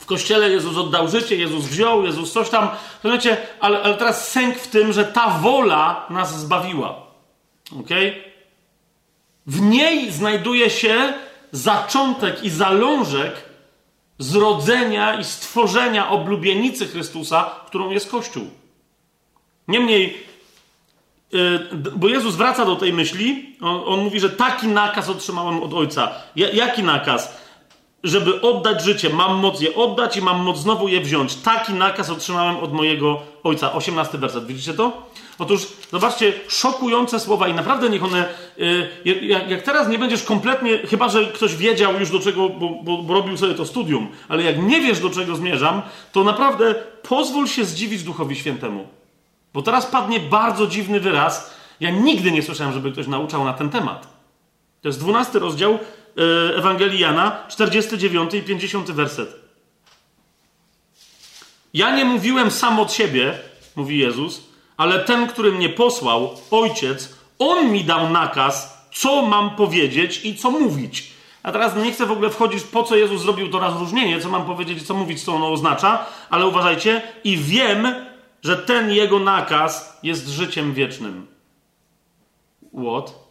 w 0.00 0.06
kościele 0.06 0.50
Jezus 0.50 0.76
oddał 0.76 1.08
życie, 1.08 1.36
Jezus 1.36 1.64
wziął, 1.64 2.04
Jezus 2.04 2.32
coś 2.32 2.48
tam. 2.48 2.68
Rozumiecie? 3.04 3.36
Ale, 3.60 3.82
ale 3.82 3.94
teraz 3.94 4.28
sęk 4.28 4.56
w 4.56 4.68
tym, 4.68 4.92
że 4.92 5.04
ta 5.04 5.28
wola 5.28 6.06
nas 6.10 6.40
zbawiła. 6.40 7.06
Okej? 7.80 8.10
Okay? 8.10 8.25
W 9.46 9.60
niej 9.60 10.12
znajduje 10.12 10.70
się 10.70 11.12
zaczątek 11.52 12.44
i 12.44 12.50
zalążek 12.50 13.46
zrodzenia 14.18 15.20
i 15.20 15.24
stworzenia 15.24 16.10
oblubienicy 16.10 16.86
Chrystusa, 16.86 17.50
którą 17.66 17.90
jest 17.90 18.10
Kościół. 18.10 18.50
Niemniej, 19.68 20.16
y, 21.34 21.58
bo 21.96 22.08
Jezus 22.08 22.34
wraca 22.34 22.64
do 22.64 22.76
tej 22.76 22.92
myśli, 22.92 23.56
on, 23.60 23.82
on 23.86 24.00
mówi, 24.00 24.20
że 24.20 24.30
taki 24.30 24.68
nakaz 24.68 25.08
otrzymałem 25.08 25.62
od 25.62 25.74
Ojca. 25.74 26.12
Jaki 26.36 26.82
nakaz? 26.82 27.46
Żeby 28.04 28.40
oddać 28.40 28.82
życie, 28.82 29.10
mam 29.10 29.36
moc 29.36 29.60
je 29.60 29.74
oddać 29.74 30.16
i 30.16 30.22
mam 30.22 30.40
moc 30.40 30.58
znowu 30.58 30.88
je 30.88 31.00
wziąć. 31.00 31.34
Taki 31.34 31.72
nakaz 31.72 32.10
otrzymałem 32.10 32.56
od 32.56 32.72
mojego 32.72 33.22
Ojca. 33.42 33.72
18 33.72 34.18
werset, 34.18 34.46
widzicie 34.46 34.74
to? 34.74 35.10
Otóż, 35.38 35.66
zobaczcie, 35.92 36.32
szokujące 36.48 37.20
słowa 37.20 37.48
i 37.48 37.54
naprawdę 37.54 37.90
niech 37.90 38.04
one, 38.04 38.28
yy, 39.04 39.26
jak, 39.48 39.62
teraz 39.62 39.88
nie 39.88 39.98
będziesz 39.98 40.22
kompletnie, 40.22 40.78
chyba 40.78 41.08
że 41.08 41.26
ktoś 41.26 41.56
wiedział 41.56 42.00
już 42.00 42.10
do 42.10 42.20
czego, 42.20 42.48
bo, 42.48 42.68
bo, 42.68 43.02
bo, 43.02 43.14
robił 43.14 43.36
sobie 43.36 43.54
to 43.54 43.66
studium, 43.66 44.08
ale 44.28 44.42
jak 44.42 44.62
nie 44.62 44.80
wiesz 44.80 45.00
do 45.00 45.10
czego 45.10 45.36
zmierzam, 45.36 45.82
to 46.12 46.24
naprawdę 46.24 46.74
pozwól 47.02 47.46
się 47.46 47.64
zdziwić 47.64 48.02
Duchowi 48.02 48.36
Świętemu. 48.36 48.88
Bo 49.54 49.62
teraz 49.62 49.86
padnie 49.86 50.20
bardzo 50.20 50.66
dziwny 50.66 51.00
wyraz. 51.00 51.56
Ja 51.80 51.90
nigdy 51.90 52.32
nie 52.32 52.42
słyszałem, 52.42 52.72
żeby 52.72 52.92
ktoś 52.92 53.06
nauczał 53.06 53.44
na 53.44 53.52
ten 53.52 53.70
temat. 53.70 54.08
To 54.82 54.88
jest 54.88 55.00
12 55.00 55.38
rozdział 55.38 55.78
yy, 56.16 56.56
Ewangelii 56.56 57.00
Jana, 57.00 57.46
49 57.48 58.34
i 58.34 58.42
50 58.42 58.90
werset. 58.90 59.46
Ja 61.74 61.96
nie 61.96 62.04
mówiłem 62.04 62.50
sam 62.50 62.80
od 62.80 62.92
siebie, 62.92 63.38
mówi 63.76 63.98
Jezus, 63.98 64.42
ale 64.76 64.98
ten, 64.98 65.26
który 65.26 65.52
mnie 65.52 65.68
posłał, 65.68 66.30
ojciec, 66.50 67.16
on 67.38 67.70
mi 67.70 67.84
dał 67.84 68.10
nakaz, 68.10 68.86
co 68.92 69.22
mam 69.22 69.50
powiedzieć 69.50 70.24
i 70.24 70.36
co 70.36 70.50
mówić. 70.50 71.12
A 71.42 71.52
teraz 71.52 71.76
nie 71.76 71.92
chcę 71.92 72.06
w 72.06 72.10
ogóle 72.10 72.30
wchodzić, 72.30 72.64
po 72.64 72.82
co 72.82 72.96
Jezus 72.96 73.22
zrobił 73.22 73.50
to 73.50 73.58
rozróżnienie, 73.58 74.20
co 74.20 74.28
mam 74.28 74.46
powiedzieć, 74.46 74.86
co 74.86 74.94
mówić, 74.94 75.24
co 75.24 75.34
ono 75.34 75.52
oznacza, 75.52 76.06
ale 76.30 76.46
uważajcie, 76.46 77.02
i 77.24 77.36
wiem, 77.36 77.94
że 78.42 78.56
ten 78.56 78.90
jego 78.90 79.18
nakaz 79.18 79.98
jest 80.02 80.28
życiem 80.28 80.74
wiecznym. 80.74 81.26
What? 82.72 83.26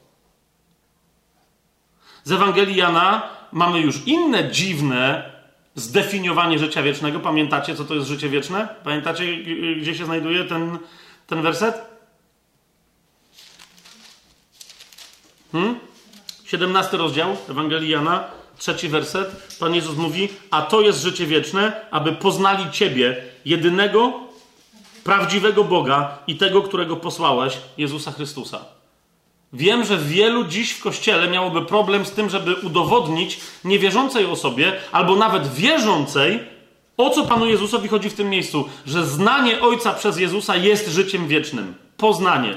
Z 2.24 2.32
Ewangelii 2.32 2.76
Jana 2.76 3.30
mamy 3.52 3.80
już 3.80 4.08
inne 4.08 4.52
dziwne 4.52 5.32
zdefiniowanie 5.76 6.60
życia 6.60 6.84
wiecznego. 6.84 7.20
Pamiętacie, 7.20 7.76
co 7.76 7.86
to 7.86 7.96
jest 7.96 8.08
życie 8.08 8.30
wieczne? 8.30 8.68
Pamiętacie, 8.84 9.38
gdzie 9.82 9.96
się 9.96 10.06
znajduje 10.06 10.44
ten, 10.44 10.78
ten 11.28 11.42
werset? 11.42 11.76
Hmm? 15.52 15.80
17 16.46 16.98
rozdział 16.98 17.38
Ewangelii 17.50 17.90
Jana, 17.90 18.24
trzeci 18.58 18.90
werset. 18.90 19.58
Pan 19.60 19.76
Jezus 19.76 19.98
mówi: 19.98 20.30
A 20.52 20.62
to 20.62 20.82
jest 20.82 21.02
życie 21.02 21.26
wieczne, 21.26 21.82
aby 21.92 22.12
poznali 22.12 22.72
Ciebie, 22.72 23.24
jedynego, 23.46 24.14
prawdziwego 25.04 25.64
Boga 25.64 26.18
i 26.28 26.36
tego, 26.36 26.62
którego 26.62 26.96
posłałeś, 26.96 27.58
Jezusa 27.78 28.12
Chrystusa. 28.12 28.66
Wiem, 29.54 29.86
że 29.86 29.98
wielu 29.98 30.44
dziś 30.44 30.72
w 30.72 30.84
kościele 30.84 31.28
miałoby 31.28 31.62
problem 31.62 32.06
z 32.06 32.12
tym, 32.12 32.30
żeby 32.30 32.56
udowodnić 32.56 33.40
niewierzącej 33.64 34.26
osobie, 34.26 34.74
albo 34.92 35.16
nawet 35.16 35.54
wierzącej, 35.54 36.40
o 36.98 37.10
co 37.10 37.26
Panu 37.26 37.46
Jezusowi 37.46 37.88
chodzi 37.88 38.10
w 38.10 38.14
tym 38.14 38.30
miejscu, 38.30 38.70
że 38.86 39.06
znanie 39.06 39.62
Ojca 39.62 39.94
przez 39.94 40.18
Jezusa 40.18 40.56
jest 40.56 40.88
życiem 40.88 41.28
wiecznym. 41.28 41.74
Poznanie. 41.98 42.56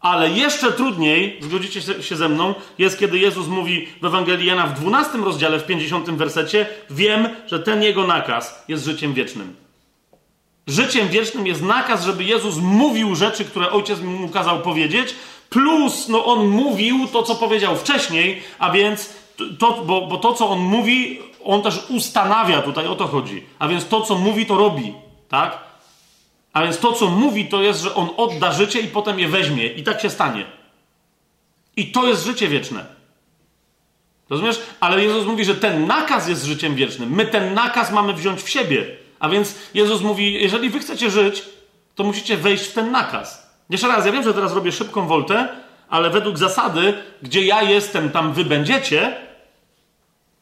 Ale 0.00 0.30
jeszcze 0.30 0.72
trudniej, 0.72 1.38
zgodzicie 1.40 1.82
się 2.02 2.16
ze 2.16 2.28
mną, 2.28 2.54
jest 2.78 2.98
kiedy 2.98 3.18
Jezus 3.18 3.46
mówi 3.46 3.88
w 4.02 4.04
Ewangelii 4.04 4.46
Jana 4.46 4.66
w 4.66 4.80
12 4.80 5.18
rozdziale, 5.18 5.58
w 5.58 5.66
50 5.66 6.10
wersecie: 6.10 6.66
Wiem, 6.90 7.28
że 7.46 7.60
ten 7.60 7.82
jego 7.82 8.06
nakaz 8.06 8.64
jest 8.68 8.84
życiem 8.84 9.14
wiecznym. 9.14 9.56
Życiem 10.66 11.08
wiecznym 11.08 11.46
jest 11.46 11.62
nakaz, 11.62 12.04
żeby 12.04 12.24
Jezus 12.24 12.56
mówił 12.56 13.14
rzeczy, 13.14 13.44
które 13.44 13.70
ojciec 13.70 14.00
mu 14.00 14.28
kazał 14.28 14.60
powiedzieć, 14.60 15.14
plus 15.50 16.08
no, 16.08 16.24
on 16.24 16.48
mówił 16.48 17.06
to, 17.12 17.22
co 17.22 17.34
powiedział 17.34 17.76
wcześniej, 17.76 18.42
a 18.58 18.70
więc 18.70 19.14
to, 19.58 19.84
bo, 19.86 20.06
bo 20.06 20.16
to, 20.16 20.34
co 20.34 20.48
on 20.48 20.58
mówi, 20.58 21.18
on 21.44 21.62
też 21.62 21.78
ustanawia, 21.88 22.62
tutaj 22.62 22.86
o 22.86 22.94
to 22.94 23.06
chodzi. 23.06 23.46
A 23.58 23.68
więc 23.68 23.88
to, 23.88 24.00
co 24.00 24.14
mówi, 24.18 24.46
to 24.46 24.56
robi. 24.56 24.94
Tak? 25.28 25.58
A 26.52 26.62
więc 26.62 26.78
to, 26.78 26.92
co 26.92 27.08
mówi, 27.08 27.46
to 27.46 27.62
jest, 27.62 27.80
że 27.80 27.94
on 27.94 28.08
odda 28.16 28.52
życie 28.52 28.80
i 28.80 28.88
potem 28.88 29.18
je 29.18 29.28
weźmie. 29.28 29.66
I 29.66 29.82
tak 29.82 30.00
się 30.00 30.10
stanie. 30.10 30.44
I 31.76 31.92
to 31.92 32.06
jest 32.06 32.24
życie 32.24 32.48
wieczne. 32.48 32.86
Rozumiesz? 34.30 34.60
Ale 34.80 35.04
Jezus 35.04 35.26
mówi, 35.26 35.44
że 35.44 35.54
ten 35.54 35.86
nakaz 35.86 36.28
jest 36.28 36.44
życiem 36.44 36.74
wiecznym. 36.74 37.10
My 37.10 37.26
ten 37.26 37.54
nakaz 37.54 37.92
mamy 37.92 38.14
wziąć 38.14 38.42
w 38.42 38.48
siebie. 38.48 38.86
A 39.18 39.28
więc 39.28 39.54
Jezus 39.74 40.00
mówi, 40.00 40.32
jeżeli 40.32 40.70
wy 40.70 40.78
chcecie 40.78 41.10
żyć, 41.10 41.42
to 41.94 42.04
musicie 42.04 42.36
wejść 42.36 42.64
w 42.64 42.72
ten 42.72 42.90
nakaz. 42.90 43.52
Jeszcze 43.70 43.88
raz, 43.88 44.06
ja 44.06 44.12
wiem, 44.12 44.22
że 44.22 44.34
teraz 44.34 44.52
robię 44.52 44.72
szybką 44.72 45.06
woltę, 45.06 45.48
ale 45.88 46.10
według 46.10 46.38
zasady, 46.38 46.94
gdzie 47.22 47.42
ja 47.42 47.62
jestem, 47.62 48.10
tam 48.10 48.32
wy 48.32 48.44
będziecie, 48.44 49.16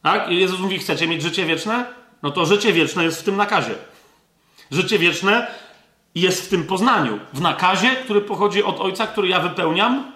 tak? 0.03 0.31
I 0.31 0.39
Jezus 0.39 0.59
mówi, 0.59 0.79
chcecie 0.79 1.07
mieć 1.07 1.21
życie 1.21 1.45
wieczne? 1.45 1.85
No 2.23 2.31
to 2.31 2.45
życie 2.45 2.73
wieczne 2.73 3.03
jest 3.03 3.21
w 3.21 3.23
tym 3.23 3.37
nakazie. 3.37 3.75
Życie 4.71 4.99
wieczne 4.99 5.47
jest 6.15 6.45
w 6.45 6.49
tym 6.49 6.63
poznaniu. 6.63 7.19
W 7.33 7.41
nakazie, 7.41 7.95
który 7.95 8.21
pochodzi 8.21 8.63
od 8.63 8.79
Ojca, 8.79 9.07
który 9.07 9.27
ja 9.27 9.39
wypełniam, 9.39 10.11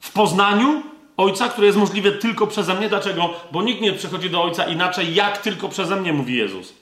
w 0.00 0.12
poznaniu 0.12 0.82
Ojca, 1.16 1.48
które 1.48 1.66
jest 1.66 1.78
możliwe 1.78 2.12
tylko 2.12 2.46
przeze 2.46 2.74
mnie. 2.74 2.88
Dlaczego? 2.88 3.34
Bo 3.52 3.62
nikt 3.62 3.80
nie 3.80 3.92
przychodzi 3.92 4.30
do 4.30 4.42
Ojca 4.42 4.64
inaczej, 4.64 5.14
jak 5.14 5.38
tylko 5.38 5.68
przeze 5.68 5.96
mnie, 5.96 6.12
mówi 6.12 6.36
Jezus. 6.36 6.74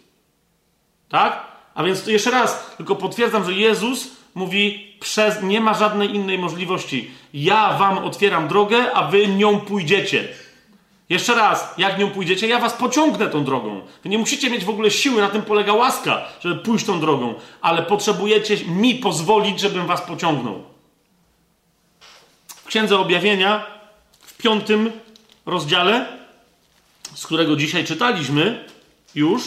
Tak? 1.09 1.47
A 1.75 1.85
więc 1.85 2.07
jeszcze 2.07 2.31
raz, 2.31 2.75
tylko 2.77 2.97
potwierdzam, 2.97 3.45
że 3.45 3.53
Jezus 3.53 4.09
mówi, 4.35 4.95
przez, 5.01 5.43
nie 5.43 5.61
ma 5.61 5.75
żadnej 5.75 6.15
innej 6.15 6.39
możliwości. 6.39 7.11
Ja 7.35 7.79
wam 7.79 7.99
otwieram 7.99 8.49
drogę, 8.49 8.93
a 8.93 9.11
wy 9.11 9.29
nią 9.29 9.61
pójdziecie. 9.61 10.29
Jeszcze 11.09 11.35
raz, 11.35 11.75
jak 11.79 11.99
nią 11.99 12.11
pójdziecie, 12.11 12.49
ja 12.49 12.59
was 12.59 12.73
pociągnę 12.73 13.29
tą 13.29 13.45
drogą. 13.45 13.81
Wy 14.03 14.09
nie 14.09 14.19
musicie 14.19 14.51
mieć 14.51 14.65
w 14.65 14.71
ogóle 14.71 14.91
siły, 14.91 15.21
na 15.21 15.29
tym 15.29 15.43
polega 15.43 15.73
łaska, 15.73 16.25
żeby 16.41 16.57
pójść 16.57 16.87
tą 16.87 17.01
drogą, 17.01 17.35
ale 17.61 17.83
potrzebujecie 17.83 18.57
mi 18.67 18.95
pozwolić, 18.95 19.61
żebym 19.61 19.87
was 19.87 20.03
pociągnął. 20.03 20.65
W 22.47 22.65
Księdze 22.65 22.99
Objawienia, 22.99 23.67
w 24.21 24.37
piątym 24.37 24.93
rozdziale, 25.47 26.07
z 27.15 27.27
którego 27.27 27.57
dzisiaj 27.57 27.85
czytaliśmy 27.85 28.65
już, 29.15 29.43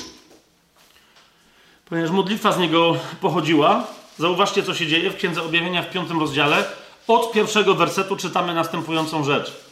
ponieważ 1.86 2.12
modlitwa 2.12 2.52
z 2.52 2.60
niego 2.60 2.96
pochodziła, 3.22 3.88
zauważcie, 4.18 4.64
co 4.64 4.74
się 4.74 4.88
dzieje 4.88 5.10
w 5.10 5.16
Księdze 5.16 5.44
Objawienia 5.44 5.82
w 5.84 5.90
piątym 5.90 6.20
rozdziale. 6.20 6.66
Od 7.08 7.32
pierwszego 7.32 7.76
wersetu 7.76 8.16
czytamy 8.16 8.54
następującą 8.54 9.24
rzecz. 9.24 9.69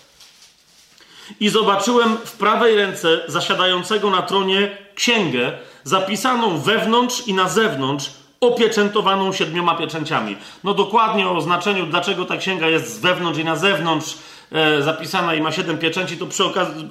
I 1.39 1.49
zobaczyłem 1.49 2.17
w 2.17 2.31
prawej 2.31 2.75
ręce 2.75 3.21
zasiadającego 3.27 4.09
na 4.09 4.21
tronie 4.21 4.77
księgę, 4.95 5.51
zapisaną 5.83 6.57
wewnątrz 6.57 7.27
i 7.27 7.33
na 7.33 7.49
zewnątrz, 7.49 8.11
opieczętowaną 8.39 9.33
siedmioma 9.33 9.75
pieczęciami. 9.75 10.37
No 10.63 10.73
dokładnie 10.73 11.29
o 11.29 11.41
znaczeniu, 11.41 11.85
dlaczego 11.85 12.25
ta 12.25 12.37
księga 12.37 12.67
jest 12.67 12.93
z 12.93 12.99
wewnątrz 12.99 13.39
i 13.39 13.45
na 13.45 13.55
zewnątrz 13.55 14.17
e, 14.51 14.81
zapisana 14.81 15.35
i 15.35 15.41
ma 15.41 15.51
siedem 15.51 15.77
pieczęci, 15.77 16.17
to 16.17 16.27
przy 16.27 16.45
okazji 16.45 16.89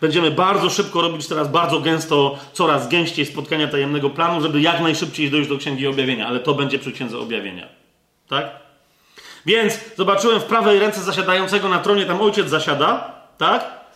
będziemy 0.00 0.30
bardzo 0.30 0.70
szybko 0.70 1.02
robić 1.02 1.26
teraz 1.26 1.48
bardzo 1.48 1.80
gęsto, 1.80 2.38
coraz 2.52 2.88
gęściej 2.88 3.26
spotkania 3.26 3.68
tajemnego 3.68 4.10
planu, 4.10 4.40
żeby 4.40 4.60
jak 4.60 4.80
najszybciej 4.80 5.30
dojść 5.30 5.48
do 5.48 5.58
Księgi 5.58 5.86
Objawienia, 5.86 6.26
ale 6.26 6.40
to 6.40 6.54
będzie 6.54 6.78
przy 6.78 6.92
Księdze 6.92 7.18
Objawienia. 7.18 7.68
Tak? 8.28 8.46
Więc 9.46 9.80
zobaczyłem 9.96 10.40
w 10.40 10.44
prawej 10.44 10.78
ręce 10.78 11.00
zasiadającego 11.00 11.68
na 11.68 11.78
tronie, 11.78 12.04
tam 12.04 12.20
ojciec 12.20 12.48
zasiada, 12.48 13.15
tak? 13.38 13.86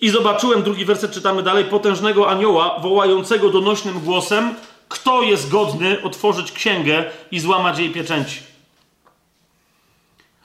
I 0.00 0.10
zobaczyłem, 0.10 0.62
drugi 0.62 0.84
werset 0.84 1.12
czytamy 1.12 1.42
dalej, 1.42 1.64
potężnego 1.64 2.30
anioła 2.30 2.78
wołającego 2.78 3.50
donośnym 3.50 4.00
głosem, 4.00 4.54
kto 4.88 5.22
jest 5.22 5.50
godny 5.50 6.02
otworzyć 6.02 6.52
księgę 6.52 7.04
i 7.30 7.40
złamać 7.40 7.78
jej 7.78 7.90
pieczęci. 7.90 8.38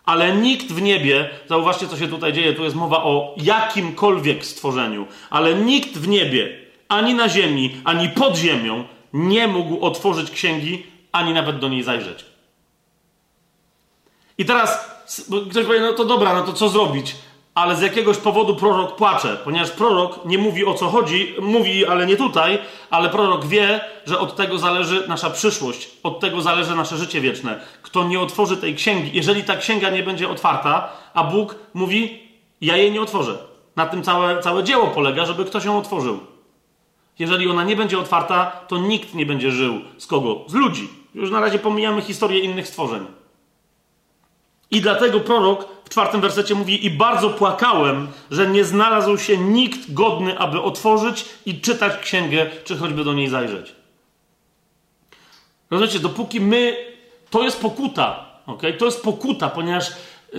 Ale 0.05 0.35
nikt 0.35 0.71
w 0.71 0.81
niebie, 0.81 1.29
zauważcie 1.49 1.87
co 1.87 1.97
się 1.97 2.07
tutaj 2.07 2.33
dzieje, 2.33 2.53
tu 2.53 2.63
jest 2.63 2.75
mowa 2.75 3.03
o 3.03 3.35
jakimkolwiek 3.37 4.45
stworzeniu, 4.45 5.07
ale 5.29 5.55
nikt 5.55 5.97
w 5.97 6.07
niebie, 6.07 6.57
ani 6.89 7.13
na 7.13 7.29
ziemi, 7.29 7.81
ani 7.83 8.09
pod 8.09 8.35
ziemią 8.35 8.83
nie 9.13 9.47
mógł 9.47 9.85
otworzyć 9.85 10.31
księgi, 10.31 10.85
ani 11.11 11.33
nawet 11.33 11.59
do 11.59 11.69
niej 11.69 11.83
zajrzeć. 11.83 12.25
I 14.37 14.45
teraz 14.45 14.91
ktoś 15.49 15.65
powie, 15.65 15.79
no 15.79 15.93
to 15.93 16.05
dobra, 16.05 16.33
no 16.33 16.43
to 16.43 16.53
co 16.53 16.69
zrobić? 16.69 17.15
Ale 17.55 17.75
z 17.75 17.81
jakiegoś 17.81 18.17
powodu 18.17 18.55
prorok 18.55 18.95
płacze, 18.95 19.37
ponieważ 19.43 19.71
prorok 19.71 20.25
nie 20.25 20.37
mówi 20.37 20.65
o 20.65 20.73
co 20.73 20.89
chodzi, 20.89 21.35
mówi, 21.41 21.85
ale 21.85 22.05
nie 22.05 22.17
tutaj, 22.17 22.59
ale 22.89 23.09
prorok 23.09 23.45
wie, 23.45 23.81
że 24.05 24.19
od 24.19 24.35
tego 24.35 24.57
zależy 24.57 25.07
nasza 25.07 25.29
przyszłość, 25.29 25.89
od 26.03 26.19
tego 26.19 26.41
zależy 26.41 26.75
nasze 26.75 26.97
życie 26.97 27.21
wieczne. 27.21 27.59
Kto 27.81 28.03
nie 28.03 28.19
otworzy 28.19 28.57
tej 28.57 28.75
księgi, 28.75 29.11
jeżeli 29.13 29.43
ta 29.43 29.55
księga 29.55 29.89
nie 29.89 30.03
będzie 30.03 30.29
otwarta, 30.29 30.89
a 31.13 31.23
Bóg 31.23 31.55
mówi, 31.73 32.19
ja 32.61 32.77
jej 32.77 32.91
nie 32.91 33.01
otworzę. 33.01 33.37
Na 33.75 33.85
tym 33.85 34.03
całe, 34.03 34.41
całe 34.41 34.63
dzieło 34.63 34.87
polega, 34.87 35.25
żeby 35.25 35.45
ktoś 35.45 35.65
ją 35.65 35.77
otworzył. 35.77 36.19
Jeżeli 37.19 37.47
ona 37.47 37.63
nie 37.63 37.75
będzie 37.75 37.99
otwarta, 37.99 38.51
to 38.67 38.77
nikt 38.77 39.13
nie 39.13 39.25
będzie 39.25 39.51
żył. 39.51 39.81
Z 39.97 40.07
kogo? 40.07 40.41
Z 40.47 40.53
ludzi. 40.53 40.89
Już 41.15 41.31
na 41.31 41.39
razie 41.39 41.59
pomijamy 41.59 42.01
historię 42.01 42.39
innych 42.39 42.67
stworzeń. 42.67 43.05
I 44.71 44.81
dlatego 44.81 45.19
prorok 45.19 45.67
czwartym 45.91 46.21
wersecie 46.21 46.55
mówi: 46.55 46.85
I 46.85 46.89
bardzo 46.89 47.29
płakałem, 47.29 48.07
że 48.31 48.47
nie 48.47 48.65
znalazł 48.65 49.17
się 49.17 49.37
nikt 49.37 49.93
godny, 49.93 50.39
aby 50.39 50.61
otworzyć 50.61 51.25
i 51.45 51.61
czytać 51.61 52.01
księgę, 52.01 52.49
czy 52.63 52.77
choćby 52.77 53.03
do 53.03 53.13
niej 53.13 53.29
zajrzeć. 53.29 53.75
Rozumiecie, 55.71 55.99
dopóki 55.99 56.41
my. 56.41 56.91
To 57.29 57.43
jest 57.43 57.61
pokuta, 57.61 58.25
ok? 58.45 58.61
To 58.77 58.85
jest 58.85 59.03
pokuta, 59.03 59.49
ponieważ 59.49 59.91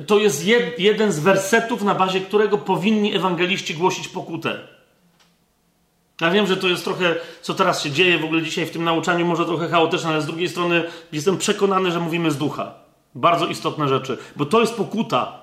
to 0.07 0.19
jest 0.19 0.47
jed, 0.47 0.79
jeden 0.79 1.13
z 1.13 1.21
wersetów, 1.21 1.83
na 1.83 1.95
bazie 1.95 2.21
którego 2.21 2.59
powinni 2.59 3.15
ewangeliści 3.15 3.75
głosić 3.75 4.09
pokutę. 4.09 4.59
Ja 6.21 6.31
wiem, 6.31 6.47
że 6.47 6.57
to 6.57 6.69
jest 6.69 6.85
trochę, 6.85 7.15
co 7.43 7.55
teraz 7.55 7.83
się 7.83 7.91
dzieje 7.91 8.19
w 8.19 8.25
ogóle 8.25 8.43
dzisiaj 8.43 8.67
w 8.67 8.71
tym 8.71 8.85
nauczaniu, 8.85 9.27
może 9.27 9.45
trochę 9.45 9.69
chaotyczne, 9.69 10.11
ale 10.11 10.23
z 10.23 10.27
drugiej 10.27 10.49
strony 10.49 10.85
jestem 11.13 11.39
przekonany, 11.39 11.91
że 11.91 12.01
mówimy 12.01 12.31
z 12.31 12.37
ducha. 12.37 12.75
Bardzo 13.15 13.47
istotne 13.47 13.89
rzeczy, 13.89 14.19
bo 14.37 14.47
to 14.47 14.61
jest 14.61 14.75
pokuta. 14.75 15.42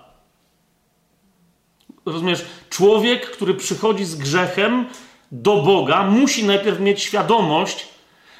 Rozumiesz, 2.11 2.45
człowiek, 2.69 3.31
który 3.31 3.53
przychodzi 3.53 4.05
z 4.05 4.15
grzechem 4.15 4.85
do 5.31 5.55
Boga, 5.55 6.03
musi 6.03 6.43
najpierw 6.43 6.79
mieć 6.79 7.03
świadomość, 7.03 7.87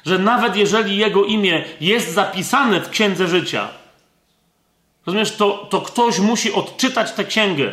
że 0.06 0.18
nawet 0.18 0.56
jeżeli 0.56 0.96
jego 0.96 1.24
imię 1.24 1.64
jest 1.80 2.14
zapisane 2.14 2.80
w 2.80 2.90
księdze 2.90 3.28
życia, 3.28 3.68
rozumiesz, 5.06 5.36
to, 5.36 5.66
to 5.70 5.80
ktoś 5.80 6.18
musi 6.18 6.52
odczytać 6.52 7.12
tę 7.12 7.24
księgę. 7.24 7.72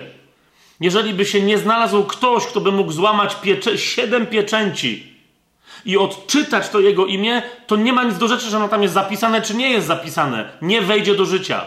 Jeżeli 0.80 1.14
by 1.14 1.26
się 1.26 1.42
nie 1.42 1.58
znalazł 1.58 2.04
ktoś, 2.04 2.46
kto 2.46 2.62
by 2.62 2.72
mógł 2.72 2.92
złamać 2.92 3.36
piecze, 3.36 3.78
siedem 3.78 4.28
pieczęci, 4.28 5.18
i 5.86 5.98
odczytać 5.98 6.70
to 6.70 6.80
jego 6.80 7.06
imię, 7.06 7.42
to 7.68 7.76
nie 7.76 7.94
ma 7.94 8.04
nic 8.04 8.18
do 8.18 8.28
rzeczy, 8.28 8.50
że 8.50 8.58
ono 8.58 8.68
tam 8.68 8.82
jest 8.82 8.94
zapisane, 8.94 9.42
czy 9.42 9.56
nie 9.56 9.70
jest 9.70 9.88
zapisane. 9.88 10.50
Nie 10.62 10.82
wejdzie 10.82 11.16
do 11.16 11.26
życia. 11.26 11.66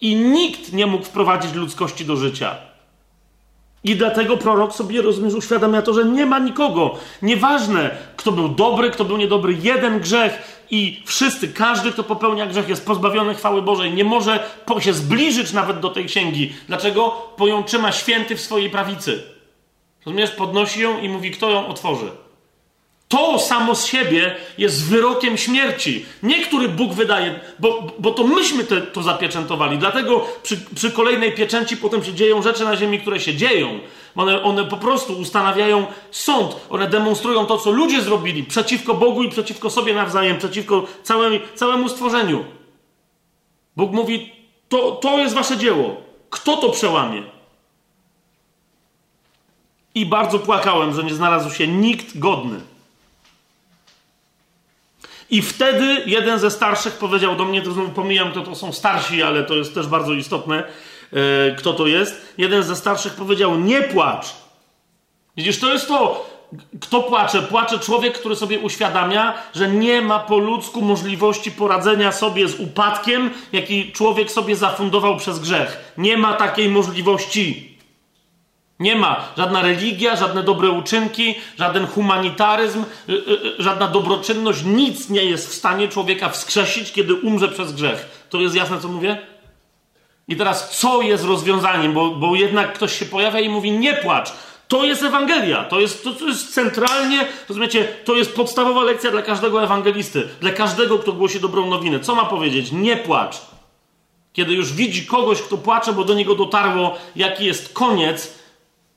I 0.00 0.14
nikt 0.16 0.72
nie 0.72 0.86
mógł 0.86 1.04
wprowadzić 1.04 1.54
ludzkości 1.54 2.04
do 2.04 2.16
życia. 2.16 2.56
I 3.84 3.96
dlatego 3.96 4.36
prorok 4.36 4.74
sobie, 4.74 5.02
rozumiesz, 5.02 5.34
uświadamia 5.34 5.82
to, 5.82 5.94
że 5.94 6.04
nie 6.04 6.26
ma 6.26 6.38
nikogo. 6.38 6.94
Nieważne, 7.22 7.90
kto 8.16 8.32
był 8.32 8.48
dobry, 8.48 8.90
kto 8.90 9.04
był 9.04 9.16
niedobry. 9.16 9.56
Jeden 9.62 10.00
grzech 10.00 10.62
i 10.70 11.02
wszyscy, 11.06 11.48
każdy, 11.48 11.92
kto 11.92 12.04
popełnia 12.04 12.46
grzech, 12.46 12.68
jest 12.68 12.86
pozbawiony 12.86 13.34
chwały 13.34 13.62
Bożej. 13.62 13.92
Nie 13.92 14.04
może 14.04 14.44
się 14.78 14.92
zbliżyć 14.92 15.52
nawet 15.52 15.80
do 15.80 15.90
tej 15.90 16.04
księgi. 16.04 16.52
Dlaczego? 16.68 17.16
Bo 17.38 17.46
ją 17.46 17.64
trzyma 17.64 17.92
święty 17.92 18.36
w 18.36 18.40
swojej 18.40 18.70
prawicy. 18.70 19.22
Rozumiesz? 20.06 20.30
Podnosi 20.30 20.80
ją 20.80 21.00
i 21.00 21.08
mówi, 21.08 21.30
kto 21.30 21.50
ją 21.50 21.66
otworzy. 21.66 22.10
To 23.12 23.38
samo 23.38 23.74
z 23.74 23.86
siebie 23.86 24.36
jest 24.58 24.88
wyrokiem 24.88 25.36
śmierci. 25.36 26.06
Nie 26.22 26.46
który 26.46 26.68
Bóg 26.68 26.92
wydaje, 26.92 27.40
bo, 27.58 27.86
bo 27.98 28.10
to 28.10 28.24
myśmy 28.24 28.64
te, 28.64 28.80
to 28.80 29.02
zapieczętowali. 29.02 29.78
Dlatego 29.78 30.26
przy, 30.42 30.56
przy, 30.74 30.90
kolejnej 30.90 31.32
pieczęci 31.32 31.76
potem 31.76 32.04
się 32.04 32.14
dzieją 32.14 32.42
rzeczy 32.42 32.64
na 32.64 32.76
ziemi, 32.76 33.00
które 33.00 33.20
się 33.20 33.34
dzieją. 33.34 33.80
One, 34.16 34.42
one 34.42 34.64
po 34.64 34.76
prostu 34.76 35.12
ustanawiają 35.12 35.86
sąd. 36.10 36.56
One 36.70 36.88
demonstrują 36.88 37.46
to, 37.46 37.58
co 37.58 37.70
ludzie 37.70 38.02
zrobili 38.02 38.44
przeciwko 38.44 38.94
Bogu 38.94 39.22
i 39.22 39.30
przeciwko 39.30 39.70
sobie 39.70 39.94
nawzajem, 39.94 40.38
przeciwko 40.38 40.86
całej, 41.02 41.42
całemu 41.54 41.88
stworzeniu. 41.88 42.44
Bóg 43.76 43.92
mówi: 43.92 44.32
to, 44.68 44.90
to 44.90 45.18
jest 45.18 45.34
wasze 45.34 45.56
dzieło. 45.56 45.96
Kto 46.30 46.56
to 46.56 46.68
przełamie? 46.68 47.22
I 49.94 50.06
bardzo 50.06 50.38
płakałem, 50.38 50.94
że 50.94 51.04
nie 51.04 51.14
znalazł 51.14 51.50
się 51.50 51.68
nikt 51.68 52.18
godny. 52.18 52.71
I 55.32 55.42
wtedy 55.42 56.02
jeden 56.06 56.38
ze 56.38 56.50
starszych 56.50 56.94
powiedział 56.94 57.36
do 57.36 57.44
mnie, 57.44 57.62
to 57.62 57.72
znowu 57.72 57.88
pomijam, 57.88 58.32
to, 58.32 58.40
to 58.40 58.54
są 58.54 58.72
starsi, 58.72 59.22
ale 59.22 59.44
to 59.44 59.54
jest 59.54 59.74
też 59.74 59.86
bardzo 59.86 60.12
istotne, 60.12 60.64
e, 61.12 61.54
kto 61.54 61.72
to 61.72 61.86
jest. 61.86 62.34
Jeden 62.38 62.62
ze 62.62 62.76
starszych 62.76 63.14
powiedział: 63.14 63.58
Nie 63.58 63.82
płacz. 63.82 64.26
Widzisz, 65.36 65.60
to 65.60 65.72
jest 65.72 65.88
to, 65.88 66.30
kto 66.80 67.02
płacze? 67.02 67.42
Płacze 67.42 67.78
człowiek, 67.78 68.18
który 68.18 68.36
sobie 68.36 68.58
uświadamia, 68.58 69.34
że 69.54 69.68
nie 69.68 70.02
ma 70.02 70.18
po 70.18 70.38
ludzku 70.38 70.82
możliwości 70.82 71.52
poradzenia 71.52 72.12
sobie 72.12 72.48
z 72.48 72.60
upadkiem, 72.60 73.30
jaki 73.52 73.92
człowiek 73.92 74.30
sobie 74.30 74.56
zafundował 74.56 75.16
przez 75.16 75.38
grzech. 75.38 75.94
Nie 75.98 76.16
ma 76.16 76.32
takiej 76.34 76.68
możliwości. 76.68 77.71
Nie 78.80 78.96
ma 78.96 79.28
żadna 79.36 79.62
religia, 79.62 80.16
żadne 80.16 80.42
dobre 80.42 80.70
uczynki, 80.70 81.34
żaden 81.58 81.86
humanitaryzm, 81.86 82.84
y, 83.08 83.12
y, 83.12 83.16
y, 83.16 83.62
żadna 83.62 83.88
dobroczynność, 83.88 84.64
nic 84.64 85.08
nie 85.08 85.24
jest 85.24 85.50
w 85.50 85.54
stanie 85.54 85.88
człowieka 85.88 86.28
wskrzesić, 86.28 86.92
kiedy 86.92 87.14
umrze 87.14 87.48
przez 87.48 87.72
grzech. 87.72 88.26
To 88.30 88.40
jest 88.40 88.54
jasne, 88.54 88.80
co 88.80 88.88
mówię? 88.88 89.18
I 90.28 90.36
teraz, 90.36 90.78
co 90.78 91.02
jest 91.02 91.24
rozwiązaniem? 91.24 91.92
Bo, 91.92 92.10
bo 92.10 92.36
jednak 92.36 92.72
ktoś 92.72 92.98
się 92.98 93.04
pojawia 93.04 93.40
i 93.40 93.48
mówi: 93.48 93.72
Nie 93.72 93.94
płacz. 93.94 94.32
To 94.68 94.84
jest 94.84 95.02
Ewangelia. 95.02 95.64
To 95.64 95.80
jest, 95.80 96.04
to, 96.04 96.12
to 96.12 96.26
jest 96.26 96.54
centralnie, 96.54 97.26
rozumiecie, 97.48 97.88
to 98.04 98.14
jest 98.14 98.34
podstawowa 98.36 98.82
lekcja 98.82 99.10
dla 99.10 99.22
każdego 99.22 99.62
ewangelisty, 99.62 100.28
dla 100.40 100.50
każdego, 100.50 100.98
kto 100.98 101.12
głosi 101.12 101.40
dobrą 101.40 101.66
nowinę. 101.66 102.00
Co 102.00 102.14
ma 102.14 102.24
powiedzieć? 102.24 102.72
Nie 102.72 102.96
płacz. 102.96 103.40
Kiedy 104.32 104.52
już 104.52 104.72
widzi 104.72 105.06
kogoś, 105.06 105.42
kto 105.42 105.58
płacze, 105.58 105.92
bo 105.92 106.04
do 106.04 106.14
niego 106.14 106.34
dotarło, 106.34 106.98
jaki 107.16 107.44
jest 107.44 107.72
koniec, 107.72 108.34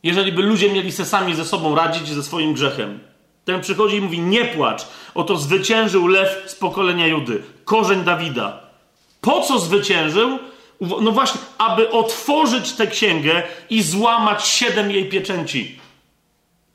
jeżeli 0.05 0.31
by 0.31 0.41
ludzie 0.41 0.71
mieli 0.71 0.91
se 0.91 1.05
sami 1.05 1.35
ze 1.35 1.45
sobą 1.45 1.75
radzić 1.75 2.07
ze 2.07 2.23
swoim 2.23 2.53
grzechem. 2.53 2.99
Ten 3.45 3.61
przychodzi 3.61 3.95
i 3.95 4.01
mówi: 4.01 4.19
Nie 4.19 4.45
płacz, 4.45 4.87
oto 5.15 5.37
zwyciężył 5.37 6.07
lew 6.07 6.43
z 6.45 6.55
pokolenia 6.55 7.07
Judy, 7.07 7.43
korzeń 7.65 8.03
Dawida. 8.03 8.59
Po 9.21 9.41
co 9.41 9.59
zwyciężył? 9.59 10.39
No 10.81 11.11
właśnie, 11.11 11.41
aby 11.57 11.91
otworzyć 11.91 12.71
tę 12.71 12.87
księgę 12.87 13.43
i 13.69 13.83
złamać 13.83 14.47
siedem 14.47 14.91
jej 14.91 15.09
pieczęci. 15.09 15.79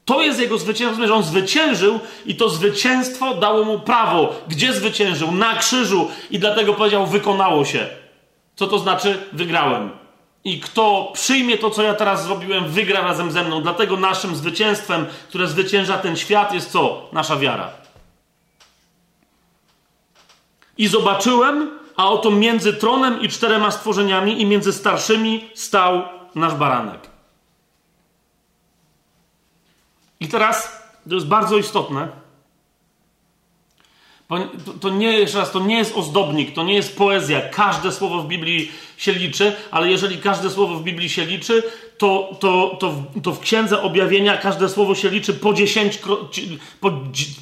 To 0.05 0.23
jest 0.23 0.40
jego 0.40 0.59
zwycięstwo, 0.59 1.07
że 1.07 1.15
on 1.15 1.23
zwyciężył 1.23 2.01
i 2.27 2.35
to 2.35 2.48
zwycięstwo 2.48 3.35
dało 3.35 3.65
mu 3.65 3.78
prawo. 3.78 4.35
Gdzie 4.48 4.73
zwyciężył? 4.73 5.32
Na 5.32 5.57
krzyżu. 5.57 6.09
I 6.31 6.39
dlatego 6.39 6.74
powiedział: 6.74 7.07
Wykonało 7.07 7.65
się. 7.65 7.86
Co 8.57 8.66
to 8.66 8.78
znaczy? 8.78 9.19
Wygrałem. 9.32 10.00
I 10.45 10.61
kto 10.61 11.11
przyjmie 11.15 11.59
to, 11.59 11.71
co 11.71 11.83
ja 11.83 11.95
teraz 11.95 12.25
zrobiłem, 12.25 12.69
wygra 12.69 13.01
razem 13.01 13.31
ze 13.31 13.45
mną. 13.45 13.62
Dlatego 13.62 13.97
naszym 13.97 14.37
zwycięstwem, 14.37 15.07
które 15.29 15.47
zwycięża 15.47 15.99
ten 15.99 16.17
świat, 16.17 16.55
jest 16.55 16.71
co? 16.71 17.09
Nasza 17.12 17.37
wiara. 17.37 17.71
I 20.79 20.89
zobaczyłem, 20.89 21.79
a 21.97 22.09
oto 22.09 22.31
między 22.31 22.73
tronem 22.73 23.21
i 23.21 23.29
czterema 23.29 23.71
stworzeniami 23.71 24.41
i 24.41 24.47
między 24.47 24.73
starszymi 24.73 25.51
stał 25.55 26.03
nasz 26.35 26.55
baranek. 26.55 27.01
I 30.21 30.29
teraz, 30.29 30.83
to 31.09 31.15
jest 31.15 31.27
bardzo 31.27 31.57
istotne, 31.57 32.09
to 34.81 34.90
nie, 34.90 35.19
jeszcze 35.19 35.39
raz, 35.39 35.52
to 35.52 35.61
nie 35.61 35.78
jest 35.78 35.97
ozdobnik, 35.97 36.55
to 36.55 36.65
nie 36.65 36.74
jest 36.74 36.97
poezja. 36.97 37.40
Każde 37.40 37.93
słowo 37.93 38.23
w 38.23 38.28
Biblii 38.28 38.73
się 38.97 39.12
liczy, 39.12 39.52
ale 39.70 39.90
jeżeli 39.90 40.19
każde 40.19 40.51
słowo 40.51 40.74
w 40.74 40.82
Biblii 40.82 41.09
się 41.09 41.24
liczy, 41.24 41.62
to, 41.98 42.36
to, 42.40 42.77
to, 42.81 42.94
to 43.23 43.32
w 43.32 43.40
Księdze 43.40 43.82
Objawienia 43.82 44.36
każde 44.36 44.69
słowo 44.69 44.94
się 44.94 45.09
liczy 45.09 45.35
po 45.35 45.55
dziesięć, 45.55 45.98
po, 46.81 46.93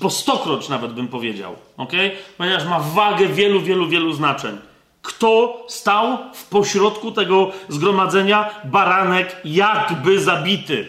po 0.00 0.10
stokroć 0.10 0.68
nawet 0.68 0.92
bym 0.92 1.08
powiedział. 1.08 1.56
ok? 1.76 1.92
Ponieważ 2.38 2.64
ma 2.64 2.80
wagę 2.80 3.26
wielu, 3.26 3.60
wielu, 3.60 3.88
wielu 3.88 4.12
znaczeń. 4.12 4.58
Kto 5.02 5.64
stał 5.68 6.18
w 6.34 6.48
pośrodku 6.48 7.12
tego 7.12 7.50
zgromadzenia? 7.68 8.50
Baranek 8.64 9.36
jakby 9.44 10.20
zabity. 10.20 10.86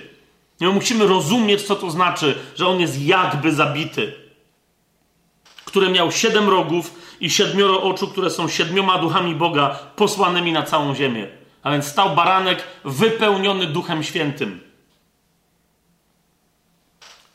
My 0.59 0.69
musimy 0.69 1.07
rozumieć, 1.07 1.61
co 1.61 1.75
to 1.75 1.91
znaczy, 1.91 2.35
że 2.55 2.67
on 2.67 2.79
jest 2.79 3.01
jakby 3.01 3.51
zabity 3.51 4.18
który 5.69 5.89
miał 5.89 6.11
siedem 6.11 6.49
rogów 6.49 6.93
i 7.19 7.29
siedmioro 7.29 7.81
oczu, 7.81 8.07
które 8.07 8.29
są 8.29 8.47
siedmioma 8.47 8.97
duchami 8.97 9.35
Boga 9.35 9.79
posłanymi 9.95 10.51
na 10.51 10.63
całą 10.63 10.95
ziemię. 10.95 11.27
A 11.63 11.71
więc 11.71 11.87
stał 11.87 12.15
baranek 12.15 12.63
wypełniony 12.85 13.65
Duchem 13.65 14.03
Świętym. 14.03 14.59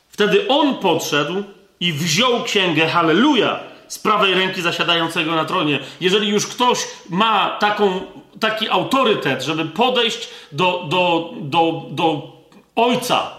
Wtedy 0.09 0.47
on 0.47 0.75
podszedł 0.75 1.43
i 1.79 1.93
wziął 1.93 2.43
księgę, 2.43 2.87
halleluja, 2.87 3.59
z 3.87 3.99
prawej 3.99 4.33
ręki 4.33 4.61
zasiadającego 4.61 5.35
na 5.35 5.45
tronie. 5.45 5.79
Jeżeli 6.01 6.27
już 6.27 6.47
ktoś 6.47 6.79
ma 7.09 7.57
taką, 7.59 8.01
taki 8.39 8.69
autorytet, 8.69 9.43
żeby 9.43 9.65
podejść 9.65 10.29
do, 10.51 10.85
do, 10.89 11.33
do, 11.41 11.85
do 11.89 12.31
ojca 12.75 13.31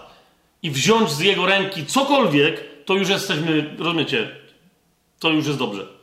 i 0.63 0.71
wziąć 0.71 1.11
z 1.11 1.19
jego 1.19 1.45
ręki 1.45 1.85
cokolwiek, 1.85 2.63
to 2.85 2.93
już 2.93 3.09
jesteśmy, 3.09 3.75
rozumiecie, 3.79 4.46
to 5.19 5.29
już 5.29 5.47
jest 5.47 5.59
dobrze. 5.59 5.97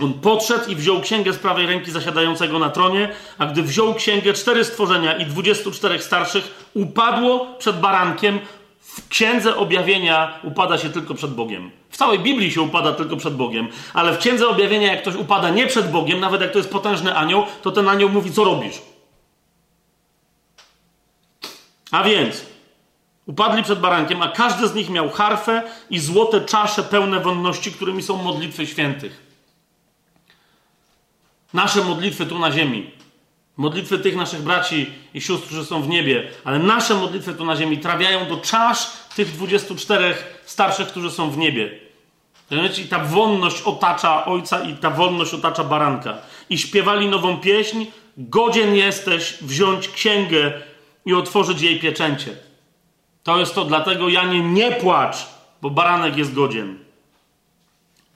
On 0.00 0.14
podszedł 0.14 0.70
i 0.70 0.76
wziął 0.76 1.00
księgę 1.00 1.32
z 1.32 1.38
prawej 1.38 1.66
ręki 1.66 1.90
zasiadającego 1.90 2.58
na 2.58 2.70
tronie, 2.70 3.08
a 3.38 3.46
gdy 3.46 3.62
wziął 3.62 3.94
księgę, 3.94 4.32
cztery 4.32 4.64
stworzenia 4.64 5.16
i 5.16 5.26
dwudziestu 5.26 5.72
czterech 5.72 6.02
starszych 6.02 6.70
upadło 6.74 7.46
przed 7.58 7.80
barankiem. 7.80 8.38
W 8.80 9.08
księdze 9.08 9.56
objawienia 9.56 10.38
upada 10.42 10.78
się 10.78 10.90
tylko 10.90 11.14
przed 11.14 11.34
Bogiem. 11.34 11.70
W 11.90 11.96
całej 11.96 12.18
Biblii 12.18 12.50
się 12.50 12.62
upada 12.62 12.92
tylko 12.92 13.16
przed 13.16 13.36
Bogiem, 13.36 13.68
ale 13.94 14.12
w 14.12 14.18
księdze 14.18 14.48
objawienia, 14.48 14.92
jak 14.92 15.02
ktoś 15.02 15.14
upada 15.14 15.50
nie 15.50 15.66
przed 15.66 15.90
Bogiem, 15.90 16.20
nawet 16.20 16.40
jak 16.40 16.52
to 16.52 16.58
jest 16.58 16.70
potężny 16.70 17.16
anioł, 17.16 17.44
to 17.62 17.70
ten 17.70 17.88
anioł 17.88 18.08
mówi, 18.08 18.32
co 18.32 18.44
robisz. 18.44 18.82
A 21.90 22.02
więc 22.02 22.47
Upadli 23.28 23.62
przed 23.62 23.80
barankiem, 23.80 24.22
a 24.22 24.28
każdy 24.28 24.68
z 24.68 24.74
nich 24.74 24.90
miał 24.90 25.10
harfę 25.10 25.62
i 25.90 25.98
złote 25.98 26.40
czasze 26.40 26.82
pełne 26.82 27.20
wonności, 27.20 27.72
którymi 27.72 28.02
są 28.02 28.22
modlitwy 28.22 28.66
świętych. 28.66 29.22
Nasze 31.54 31.84
modlitwy 31.84 32.26
tu 32.26 32.38
na 32.38 32.52
ziemi, 32.52 32.90
modlitwy 33.56 33.98
tych 33.98 34.16
naszych 34.16 34.42
braci 34.42 34.90
i 35.14 35.20
sióstr, 35.20 35.46
którzy 35.46 35.64
są 35.64 35.82
w 35.82 35.88
niebie, 35.88 36.30
ale 36.44 36.58
nasze 36.58 36.94
modlitwy 36.94 37.34
tu 37.34 37.44
na 37.44 37.56
ziemi 37.56 37.78
trafiają 37.78 38.28
do 38.28 38.36
czasz 38.36 38.90
tych 39.16 39.32
24 39.32 40.14
starszych, 40.44 40.88
którzy 40.88 41.10
są 41.10 41.30
w 41.30 41.38
niebie. 41.38 41.70
I 42.84 42.84
ta 42.84 42.98
wonność 42.98 43.62
otacza 43.62 44.24
ojca 44.24 44.62
i 44.62 44.74
ta 44.74 44.90
wonność 44.90 45.34
otacza 45.34 45.64
baranka. 45.64 46.18
I 46.50 46.58
śpiewali 46.58 47.08
nową 47.08 47.36
pieśń, 47.36 47.84
godzien 48.16 48.74
jesteś 48.74 49.38
wziąć 49.40 49.88
księgę 49.88 50.52
i 51.06 51.14
otworzyć 51.14 51.62
jej 51.62 51.80
pieczęcie. 51.80 52.47
To 53.28 53.38
jest 53.38 53.54
to, 53.54 53.64
dlatego 53.64 54.08
Janie 54.08 54.40
nie 54.40 54.72
płacz, 54.72 55.16
bo 55.62 55.70
baranek 55.70 56.16
jest 56.16 56.34
godzien. 56.34 56.78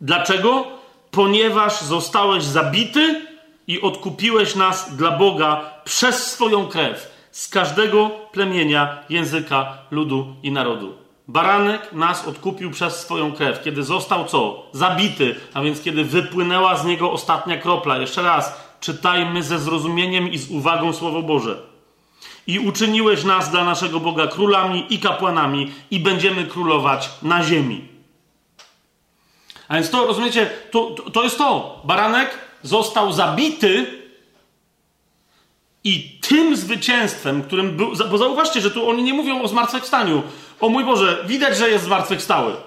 Dlaczego? 0.00 0.64
Ponieważ 1.10 1.80
zostałeś 1.80 2.44
zabity 2.44 3.26
i 3.66 3.80
odkupiłeś 3.80 4.54
nas 4.54 4.96
dla 4.96 5.10
Boga 5.10 5.60
przez 5.84 6.32
swoją 6.32 6.66
krew 6.66 7.28
z 7.30 7.48
każdego 7.48 8.10
plemienia, 8.32 8.98
języka, 9.08 9.78
ludu 9.90 10.34
i 10.42 10.52
narodu. 10.52 10.94
Baranek 11.28 11.92
nas 11.92 12.28
odkupił 12.28 12.70
przez 12.70 12.96
swoją 12.96 13.32
krew, 13.32 13.62
kiedy 13.62 13.82
został 13.82 14.24
co? 14.24 14.66
Zabity, 14.72 15.34
a 15.54 15.62
więc 15.62 15.82
kiedy 15.82 16.04
wypłynęła 16.04 16.76
z 16.76 16.84
niego 16.84 17.12
ostatnia 17.12 17.56
kropla. 17.56 17.98
Jeszcze 17.98 18.22
raz, 18.22 18.60
czytajmy 18.80 19.42
ze 19.42 19.58
zrozumieniem 19.58 20.32
i 20.32 20.38
z 20.38 20.50
uwagą 20.50 20.92
Słowo 20.92 21.22
Boże. 21.22 21.71
I 22.46 22.58
uczyniłeś 22.58 23.24
nas 23.24 23.50
dla 23.50 23.64
naszego 23.64 24.00
Boga 24.00 24.26
królami 24.26 24.86
i 24.90 24.98
kapłanami, 24.98 25.72
i 25.90 26.00
będziemy 26.00 26.46
królować 26.46 27.10
na 27.22 27.44
ziemi. 27.44 27.88
A 29.68 29.74
więc 29.74 29.90
to, 29.90 30.06
rozumiecie, 30.06 30.50
to, 30.70 30.90
to, 30.90 31.10
to 31.10 31.24
jest 31.24 31.38
to. 31.38 31.80
Baranek 31.84 32.38
został 32.62 33.12
zabity 33.12 34.02
i 35.84 36.18
tym 36.20 36.56
zwycięstwem, 36.56 37.42
którym 37.42 37.76
był. 37.76 37.92
Bo 38.10 38.18
zauważcie, 38.18 38.60
że 38.60 38.70
tu 38.70 38.88
oni 38.88 39.02
nie 39.02 39.14
mówią 39.14 39.42
o 39.42 39.48
zmartwychwstaniu. 39.48 40.22
O 40.60 40.68
mój 40.68 40.84
Boże, 40.84 41.24
widać, 41.26 41.56
że 41.56 41.70
jest 41.70 41.84
zmartwychwstały. 41.84 42.56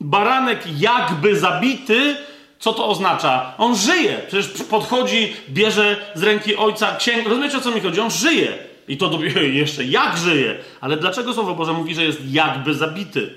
Baranek 0.00 0.80
jakby 0.80 1.38
zabity, 1.38 2.16
co 2.62 2.72
to 2.72 2.88
oznacza? 2.88 3.54
On 3.58 3.76
żyje. 3.76 4.20
Przecież 4.28 4.62
podchodzi, 4.62 5.32
bierze 5.50 5.96
z 6.14 6.22
ręki 6.22 6.56
ojca 6.56 6.96
księgę. 6.96 7.28
Rozumiecie 7.28 7.58
o 7.58 7.60
co 7.60 7.70
mi 7.70 7.80
chodzi? 7.80 8.00
On 8.00 8.10
żyje. 8.10 8.58
I 8.88 8.96
to 8.96 9.18
jeszcze 9.62 9.84
jak 9.84 10.16
żyje. 10.16 10.58
Ale 10.80 10.96
dlaczego 10.96 11.34
Słowo 11.34 11.54
Boże 11.54 11.72
mówi, 11.72 11.94
że 11.94 12.04
jest 12.04 12.20
jakby 12.30 12.74
zabity? 12.74 13.34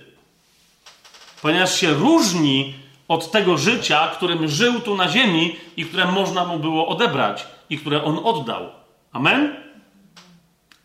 Ponieważ 1.41 1.79
się 1.79 1.93
różni 1.93 2.73
od 3.07 3.31
tego 3.31 3.57
życia, 3.57 4.07
którym 4.07 4.47
żył 4.47 4.79
tu 4.79 4.95
na 4.95 5.09
ziemi 5.09 5.55
i 5.77 5.85
które 5.85 6.05
można 6.05 6.45
mu 6.45 6.59
było 6.59 6.87
odebrać 6.87 7.47
i 7.69 7.77
które 7.77 8.03
on 8.03 8.19
oddał. 8.23 8.69
Amen? 9.11 9.64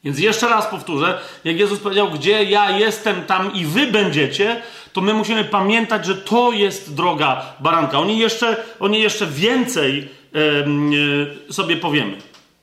Więc 0.05 0.19
jeszcze 0.19 0.49
raz 0.49 0.67
powtórzę, 0.67 1.19
jak 1.45 1.59
Jezus 1.59 1.79
powiedział, 1.79 2.11
gdzie 2.11 2.45
ja 2.45 2.79
jestem, 2.79 3.25
tam 3.25 3.55
i 3.55 3.65
wy 3.65 3.87
będziecie, 3.87 4.63
to 4.93 5.01
my 5.01 5.15
musimy 5.15 5.45
pamiętać, 5.45 6.07
że 6.07 6.15
to 6.15 6.53
jest 6.53 6.95
droga 6.95 7.43
baranka. 7.61 7.99
Oni 7.99 8.19
jeszcze, 8.19 8.57
oni 8.81 9.01
jeszcze 9.01 9.27
więcej 9.27 10.09
yy, 10.33 11.53
sobie 11.53 11.77
powiemy. 11.77 12.17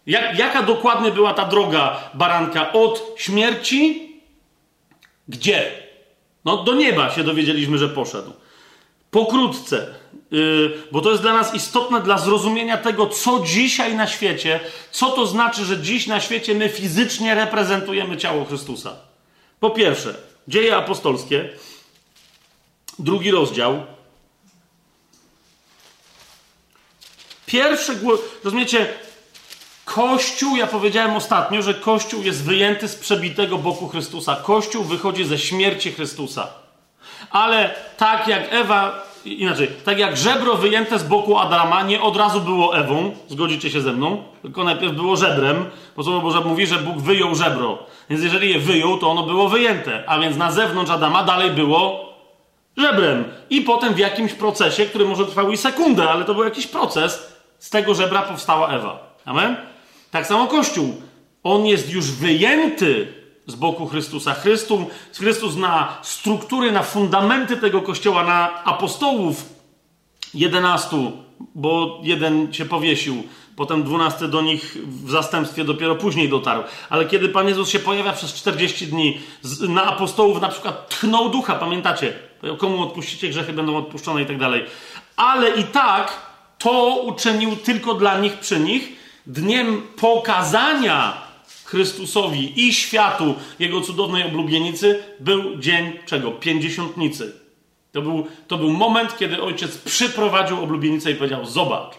Jak, 0.06 0.40
jaka 0.40 0.64
dokładnie 0.64 1.12
była 1.12 1.34
ta 1.34 1.46
droga 1.46 2.00
baranka 2.14 2.74
od 2.74 3.14
śmierci? 3.18 4.12
Gdzie? 5.28 5.72
No 6.46 6.64
do 6.64 6.76
nieba 6.76 7.10
się 7.10 7.24
dowiedzieliśmy, 7.24 7.78
że 7.78 7.90
poszedł. 7.90 8.34
Pokrótce, 9.12 9.88
bo 10.92 11.02
to 11.02 11.12
jest 11.12 11.22
dla 11.22 11.34
nas 11.34 11.54
istotne 11.54 12.02
dla 12.02 12.18
zrozumienia 12.18 12.78
tego, 12.78 13.08
co 13.08 13.40
dzisiaj 13.40 13.96
na 13.96 14.08
świecie, 14.08 14.60
co 14.92 15.10
to 15.10 15.28
znaczy, 15.28 15.66
że 15.66 15.82
dziś 15.82 16.08
na 16.08 16.20
świecie 16.20 16.56
my 16.56 16.70
fizycznie 16.70 17.36
reprezentujemy 17.36 18.18
ciało 18.18 18.46
Chrystusa. 18.46 18.96
Po 19.60 19.70
pierwsze, 19.70 20.16
dzieje 20.48 20.76
apostolskie, 20.76 21.50
drugi 23.00 23.32
rozdział. 23.32 23.86
Pierwszy 27.46 28.00
rozumiecie, 28.44 28.88
Kościół, 29.86 30.56
ja 30.56 30.68
powiedziałem 30.68 31.16
ostatnio, 31.16 31.62
że 31.62 31.74
Kościół 31.74 32.24
jest 32.24 32.44
wyjęty 32.44 32.88
z 32.88 32.96
przebitego 32.96 33.58
boku 33.58 33.88
Chrystusa. 33.88 34.36
Kościół 34.36 34.84
wychodzi 34.84 35.26
ze 35.26 35.38
śmierci 35.38 35.92
Chrystusa. 35.92 36.48
Ale 37.32 37.76
tak 37.98 38.28
jak 38.28 38.54
Ewa, 38.54 39.07
inaczej, 39.28 39.68
tak 39.86 40.00
jak 40.00 40.18
żebro 40.18 40.56
wyjęte 40.56 41.00
z 41.00 41.04
boku 41.04 41.38
Adama 41.38 41.84
nie 41.84 42.02
od 42.02 42.18
razu 42.18 42.42
było 42.42 42.78
Ewą, 42.78 43.12
zgodzicie 43.28 43.70
się 43.70 43.82
ze 43.82 43.94
mną, 43.94 44.24
tylko 44.42 44.64
najpierw 44.64 44.94
było 44.94 45.16
żebrem, 45.16 45.66
bo 45.96 46.04
Słowo 46.04 46.22
Boże 46.22 46.42
mówi, 46.42 46.68
że 46.68 46.76
Bóg 46.76 46.98
wyjął 46.98 47.36
żebro. 47.36 47.78
Więc 48.10 48.24
jeżeli 48.24 48.54
je 48.54 48.60
wyjął, 48.60 48.98
to 48.98 49.10
ono 49.10 49.24
było 49.24 49.50
wyjęte. 49.50 50.04
A 50.08 50.20
więc 50.20 50.38
na 50.38 50.52
zewnątrz 50.52 50.92
Adama 50.92 51.24
dalej 51.24 51.52
było 51.52 52.14
żebrem. 52.78 53.24
I 53.50 53.62
potem 53.62 53.94
w 53.94 54.00
jakimś 54.00 54.34
procesie, 54.34 54.86
który 54.86 55.06
może 55.06 55.26
trwał 55.26 55.52
i 55.52 55.58
sekundę, 55.58 56.10
ale 56.10 56.26
to 56.26 56.34
był 56.34 56.44
jakiś 56.44 56.68
proces, 56.68 57.38
z 57.60 57.70
tego 57.70 57.94
żebra 57.94 58.22
powstała 58.22 58.70
Ewa. 58.70 59.16
Amen? 59.26 59.56
Tak 60.12 60.28
samo 60.28 60.48
Kościół. 60.48 61.02
On 61.44 61.66
jest 61.66 61.94
już 61.94 62.12
wyjęty 62.12 63.14
z 63.48 63.56
boku 63.56 63.88
Chrystusa. 63.88 64.34
Chrystus, 64.34 64.80
Chrystus 65.18 65.56
na 65.56 65.98
struktury, 66.02 66.72
na 66.72 66.84
fundamenty 66.84 67.58
tego 67.58 67.82
kościoła, 67.82 68.24
na 68.24 68.64
apostołów 68.64 69.46
jedenastu, 70.34 71.12
bo 71.56 72.00
jeden 72.04 72.54
się 72.54 72.66
powiesił, 72.66 73.24
potem 73.56 73.84
dwunasty 73.84 74.28
do 74.28 74.42
nich 74.42 74.78
w 74.86 75.10
zastępstwie 75.10 75.64
dopiero 75.64 75.96
później 75.96 76.30
dotarł. 76.30 76.64
Ale 76.90 77.06
kiedy 77.06 77.30
Pan 77.30 77.48
Jezus 77.48 77.70
się 77.70 77.80
pojawia 77.80 78.14
przez 78.14 78.34
40 78.34 78.88
dni, 78.88 79.20
na 79.70 79.84
apostołów 79.84 80.42
na 80.42 80.50
przykład 80.50 80.90
tchnął 80.90 81.30
ducha, 81.30 81.56
pamiętacie? 81.56 82.14
Komu 82.58 82.82
odpuścicie 82.82 83.30
grzechy, 83.30 83.54
będą 83.54 83.78
odpuszczone 83.78 84.22
i 84.22 84.26
tak 84.26 84.38
dalej. 84.38 84.66
Ale 85.16 85.50
i 85.50 85.64
tak 85.64 86.22
to 86.58 86.96
uczynił 86.96 87.56
tylko 87.56 87.94
dla 87.94 88.20
nich 88.20 88.40
przy 88.40 88.60
nich, 88.60 88.90
dniem 89.28 89.82
pokazania 89.82 91.27
Chrystusowi 91.68 92.68
i 92.68 92.74
światu 92.74 93.36
Jego 93.60 93.82
cudownej 93.82 94.24
oblubienicy 94.24 95.04
był 95.20 95.58
dzień 95.58 95.94
czego? 96.06 96.32
Pięćdziesiątnicy. 96.32 97.34
To 97.92 98.02
był, 98.02 98.28
to 98.48 98.58
był 98.58 98.70
moment, 98.70 99.18
kiedy 99.18 99.42
ojciec 99.42 99.78
przyprowadził 99.78 100.64
oblubienicę 100.64 101.12
i 101.12 101.16
powiedział: 101.16 101.46
Zobacz. 101.46 101.94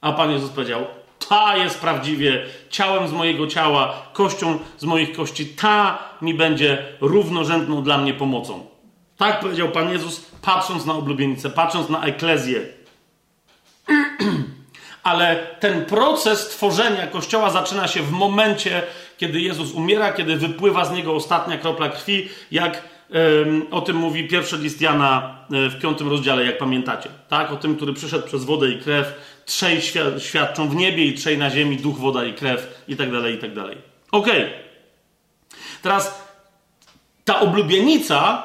A 0.00 0.12
Pan 0.12 0.30
Jezus 0.30 0.50
powiedział: 0.50 0.86
Ta 1.28 1.56
jest 1.56 1.80
prawdziwie 1.80 2.46
ciałem 2.70 3.08
z 3.08 3.12
mojego 3.12 3.46
ciała, 3.46 3.94
kością 4.12 4.58
z 4.78 4.84
moich 4.84 5.12
kości. 5.12 5.46
Ta 5.46 5.98
mi 6.22 6.34
będzie 6.34 6.84
równorzędną 7.00 7.82
dla 7.82 7.98
mnie 7.98 8.14
pomocą. 8.14 8.66
Tak 9.16 9.40
powiedział 9.40 9.68
Pan 9.68 9.92
Jezus, 9.92 10.30
patrząc 10.42 10.86
na 10.86 10.94
oblubienicę, 10.94 11.50
patrząc 11.50 11.88
na 11.88 12.04
eklezję. 12.04 12.60
ale 15.06 15.36
ten 15.60 15.84
proces 15.84 16.48
tworzenia 16.48 17.06
Kościoła 17.06 17.50
zaczyna 17.50 17.88
się 17.88 18.02
w 18.02 18.10
momencie, 18.10 18.82
kiedy 19.18 19.40
Jezus 19.40 19.72
umiera, 19.72 20.12
kiedy 20.12 20.36
wypływa 20.36 20.84
z 20.84 20.92
niego 20.92 21.14
ostatnia 21.14 21.58
kropla 21.58 21.88
krwi, 21.88 22.28
jak 22.50 22.82
o 23.70 23.80
tym 23.80 23.96
mówi 23.96 24.28
pierwszy 24.28 24.56
list 24.56 24.80
Jana 24.80 25.38
e, 25.52 25.68
w 25.68 25.80
piątym 25.80 26.08
rozdziale, 26.08 26.44
jak 26.44 26.58
pamiętacie. 26.58 27.08
Tak? 27.28 27.52
O 27.52 27.56
tym, 27.56 27.76
który 27.76 27.92
przyszedł 27.92 28.26
przez 28.26 28.44
wodę 28.44 28.68
i 28.68 28.78
krew. 28.78 29.06
Trzej 29.44 29.80
świadczą 30.18 30.68
w 30.68 30.74
niebie 30.74 31.04
i 31.04 31.14
trzej 31.14 31.38
na 31.38 31.50
ziemi, 31.50 31.76
duch, 31.76 31.98
woda 31.98 32.24
i 32.24 32.34
krew 32.34 32.84
i 32.88 32.96
tak 32.96 33.12
dalej, 33.12 33.34
i 33.34 33.38
tak 33.38 33.54
dalej. 33.54 33.78
Okej. 34.12 34.44
Okay. 34.44 34.50
Teraz 35.82 36.24
ta 37.24 37.40
oblubienica 37.40 38.42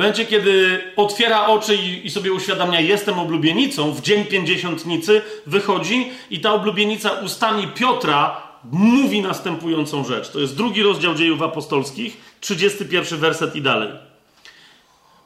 w 0.00 0.02
momencie, 0.02 0.26
kiedy 0.26 0.80
otwiera 0.96 1.46
oczy 1.46 1.76
i, 1.76 2.06
i, 2.06 2.10
sobie 2.10 2.32
uświadamia, 2.32 2.80
jestem 2.80 3.18
oblubienicą, 3.18 3.92
w 3.92 4.00
dzień 4.00 4.24
pięćdziesiątnicy 4.24 5.22
wychodzi 5.46 6.08
i 6.30 6.40
ta 6.40 6.52
oblubienica 6.52 7.10
ustami 7.10 7.68
Piotra 7.68 8.42
mówi 8.64 9.20
następującą 9.22 10.04
rzecz. 10.04 10.30
To 10.30 10.40
jest 10.40 10.56
drugi 10.56 10.82
rozdział 10.82 11.14
dziejów 11.14 11.42
apostolskich, 11.42 12.16
31 12.40 13.18
werset 13.18 13.56
i 13.56 13.62
dalej. 13.62 13.88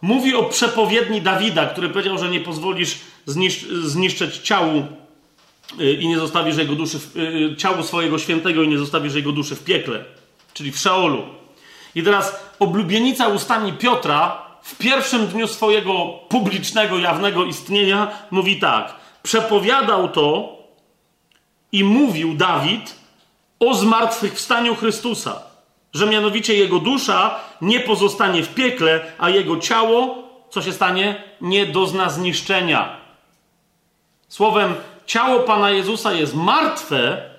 Mówi 0.03 0.35
o 0.35 0.43
przepowiedni 0.43 1.21
Dawida, 1.21 1.67
który 1.67 1.89
powiedział, 1.89 2.19
że 2.19 2.29
nie 2.29 2.41
pozwolisz 2.41 2.99
zniszc 3.27 3.67
zniszczyć 3.67 4.39
ciału 4.39 4.83
y, 5.81 5.93
i 5.93 6.09
nie 6.09 6.19
zostawisz 6.19 6.57
jego 6.57 6.75
duszy, 6.75 6.99
w, 6.99 7.17
y, 7.17 7.57
ciału 7.57 7.83
swojego 7.83 8.19
świętego 8.19 8.63
i 8.63 8.69
nie 8.69 8.79
zostawisz 8.79 9.15
jego 9.15 9.33
duszy 9.33 9.57
w 9.57 9.65
piekle, 9.65 10.05
czyli 10.55 10.73
w 10.73 10.79
Szeolu. 10.79 11.23
I 11.95 12.03
teraz 12.03 12.37
oblubienica 12.59 13.29
ustami 13.29 13.73
Piotra 13.73 14.44
w 14.65 14.77
pierwszym 14.79 15.27
dniu 15.27 15.49
swojego 15.49 16.07
publicznego, 16.29 16.99
jawnego 16.99 17.45
istnienia 17.45 18.09
mówi 18.31 18.61
tak: 18.61 18.95
Przepowiadał 19.23 20.09
to 20.09 20.57
i 21.73 21.85
mówił 21.85 22.35
Dawid 22.35 22.97
o 23.61 23.75
zmartwychwstaniu 23.75 24.75
Chrystusa, 24.75 25.43
że 25.95 26.07
mianowicie 26.07 26.55
jego 26.55 26.79
dusza 26.79 27.41
nie 27.61 27.81
pozostanie 27.81 28.43
w 28.43 28.55
piekle, 28.55 29.13
a 29.19 29.31
jego 29.31 29.59
ciało, 29.59 30.29
co 30.51 30.63
się 30.63 30.73
stanie, 30.73 31.23
nie 31.41 31.67
dozna 31.67 32.11
zniszczenia. 32.11 32.97
Słowem, 34.29 34.75
ciało 35.07 35.41
Pana 35.41 35.71
Jezusa 35.71 36.13
jest 36.13 36.35
martwe, 36.35 37.31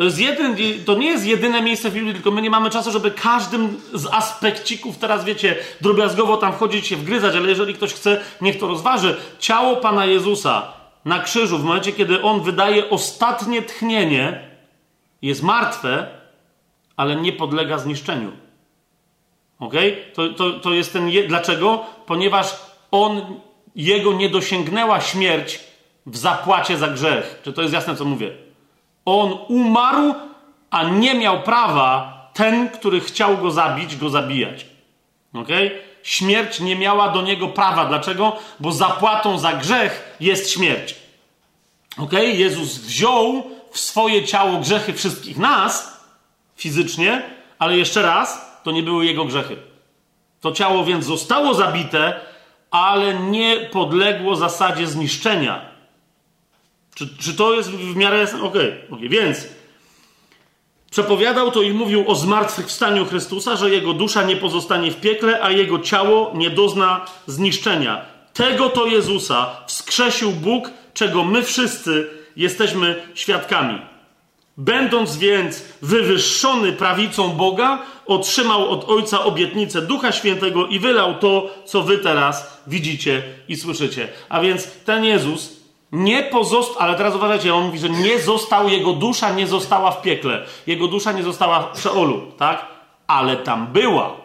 to, 0.00 0.04
jest 0.04 0.18
jeden, 0.18 0.56
to 0.86 0.94
nie 0.94 1.06
jest 1.06 1.26
jedyne 1.26 1.62
miejsce 1.62 1.90
w 1.90 1.94
Biblii, 1.94 2.14
tylko 2.14 2.30
my 2.30 2.42
nie 2.42 2.50
mamy 2.50 2.70
czasu, 2.70 2.90
żeby 2.92 3.10
każdym 3.10 3.80
z 3.94 4.06
aspekcików 4.06 4.98
teraz, 4.98 5.24
wiecie, 5.24 5.56
drobiazgowo 5.80 6.36
tam 6.36 6.52
wchodzić 6.52 6.86
się 6.86 6.96
wgryzać, 6.96 7.36
ale 7.36 7.48
jeżeli 7.48 7.74
ktoś 7.74 7.94
chce, 7.94 8.20
niech 8.40 8.58
to 8.58 8.68
rozważy. 8.68 9.16
Ciało 9.38 9.76
Pana 9.76 10.06
Jezusa 10.06 10.72
na 11.04 11.18
krzyżu, 11.18 11.58
w 11.58 11.64
momencie, 11.64 11.92
kiedy 11.92 12.22
On 12.22 12.42
wydaje 12.42 12.90
ostatnie 12.90 13.62
tchnienie, 13.62 14.50
jest 15.22 15.42
martwe, 15.42 16.06
ale 16.96 17.16
nie 17.16 17.32
podlega 17.32 17.78
zniszczeniu. 17.78 18.32
Ok? 19.58 19.74
To, 20.14 20.28
to, 20.28 20.50
to 20.50 20.72
jest 20.72 20.92
ten. 20.92 21.08
Je... 21.08 21.28
Dlaczego? 21.28 21.84
Ponieważ 22.06 22.56
On, 22.90 23.40
Jego 23.76 24.12
nie 24.12 24.28
dosięgnęła 24.28 25.00
śmierć 25.00 25.60
w 26.06 26.16
zapłacie 26.16 26.76
za 26.76 26.88
grzech. 26.88 27.40
Czy 27.44 27.52
to 27.52 27.62
jest 27.62 27.74
jasne, 27.74 27.96
co 27.96 28.04
mówię? 28.04 28.49
On 29.10 29.38
umarł, 29.48 30.14
a 30.70 30.84
nie 30.84 31.14
miał 31.14 31.42
prawa 31.42 32.20
ten, 32.34 32.68
który 32.68 33.00
chciał 33.00 33.38
go 33.38 33.50
zabić, 33.50 33.96
go 33.96 34.10
zabijać. 34.10 34.66
Ok? 35.34 35.48
Śmierć 36.02 36.60
nie 36.60 36.76
miała 36.76 37.08
do 37.08 37.22
niego 37.22 37.48
prawa. 37.48 37.84
Dlaczego? 37.84 38.36
Bo 38.60 38.72
zapłatą 38.72 39.38
za 39.38 39.52
grzech 39.52 40.16
jest 40.20 40.50
śmierć. 40.50 40.94
Ok? 41.98 42.12
Jezus 42.12 42.78
wziął 42.78 43.50
w 43.70 43.78
swoje 43.78 44.24
ciało 44.24 44.58
grzechy 44.58 44.92
wszystkich 44.92 45.38
nas, 45.38 46.00
fizycznie, 46.56 47.22
ale 47.58 47.76
jeszcze 47.76 48.02
raz, 48.02 48.60
to 48.62 48.70
nie 48.70 48.82
były 48.82 49.06
jego 49.06 49.24
grzechy. 49.24 49.56
To 50.40 50.52
ciało 50.52 50.84
więc 50.84 51.04
zostało 51.04 51.54
zabite, 51.54 52.20
ale 52.70 53.14
nie 53.14 53.56
podległo 53.56 54.36
zasadzie 54.36 54.86
zniszczenia. 54.86 55.69
Czy, 57.00 57.08
czy 57.18 57.34
to 57.34 57.54
jest 57.54 57.70
w 57.70 57.96
miarę 57.96 58.18
jasne? 58.18 58.42
Okej, 58.42 58.68
okay, 58.68 58.86
okay. 58.90 59.08
więc 59.08 59.46
przepowiadał 60.90 61.50
to 61.50 61.62
i 61.62 61.72
mówił 61.72 62.10
o 62.10 62.14
zmartwychwstaniu 62.14 63.06
Chrystusa, 63.06 63.56
że 63.56 63.70
jego 63.70 63.92
dusza 63.92 64.22
nie 64.22 64.36
pozostanie 64.36 64.90
w 64.90 65.00
piekle, 65.00 65.42
a 65.42 65.50
jego 65.50 65.78
ciało 65.78 66.32
nie 66.34 66.50
dozna 66.50 67.06
zniszczenia. 67.26 68.04
Tego 68.32 68.68
to 68.68 68.86
Jezusa 68.86 69.56
wskrzesił 69.66 70.32
Bóg, 70.32 70.70
czego 70.94 71.24
my 71.24 71.42
wszyscy 71.42 72.10
jesteśmy 72.36 73.02
świadkami. 73.14 73.78
Będąc 74.56 75.16
więc 75.16 75.64
wywyższony 75.82 76.72
prawicą 76.72 77.28
Boga, 77.28 77.82
otrzymał 78.06 78.70
od 78.70 78.90
Ojca 78.90 79.24
obietnicę 79.24 79.82
Ducha 79.82 80.12
Świętego 80.12 80.66
i 80.66 80.78
wylał 80.78 81.18
to, 81.18 81.50
co 81.64 81.82
wy 81.82 81.98
teraz 81.98 82.62
widzicie 82.66 83.22
i 83.48 83.56
słyszycie. 83.56 84.08
A 84.28 84.40
więc 84.40 84.66
ten 84.84 85.04
Jezus 85.04 85.59
nie 85.92 86.22
pozostał, 86.22 86.76
ale 86.78 86.96
teraz 86.96 87.14
uważajcie, 87.14 87.54
on 87.54 87.64
mówi, 87.64 87.78
że 87.78 87.90
nie 87.90 88.18
został, 88.18 88.68
jego 88.68 88.92
dusza 88.92 89.32
nie 89.32 89.46
została 89.46 89.90
w 89.90 90.02
piekle. 90.02 90.46
Jego 90.66 90.88
dusza 90.88 91.12
nie 91.12 91.22
została 91.22 91.72
w 91.74 91.80
Szeolu, 91.80 92.20
tak? 92.38 92.66
Ale 93.06 93.36
tam 93.36 93.66
była. 93.66 94.16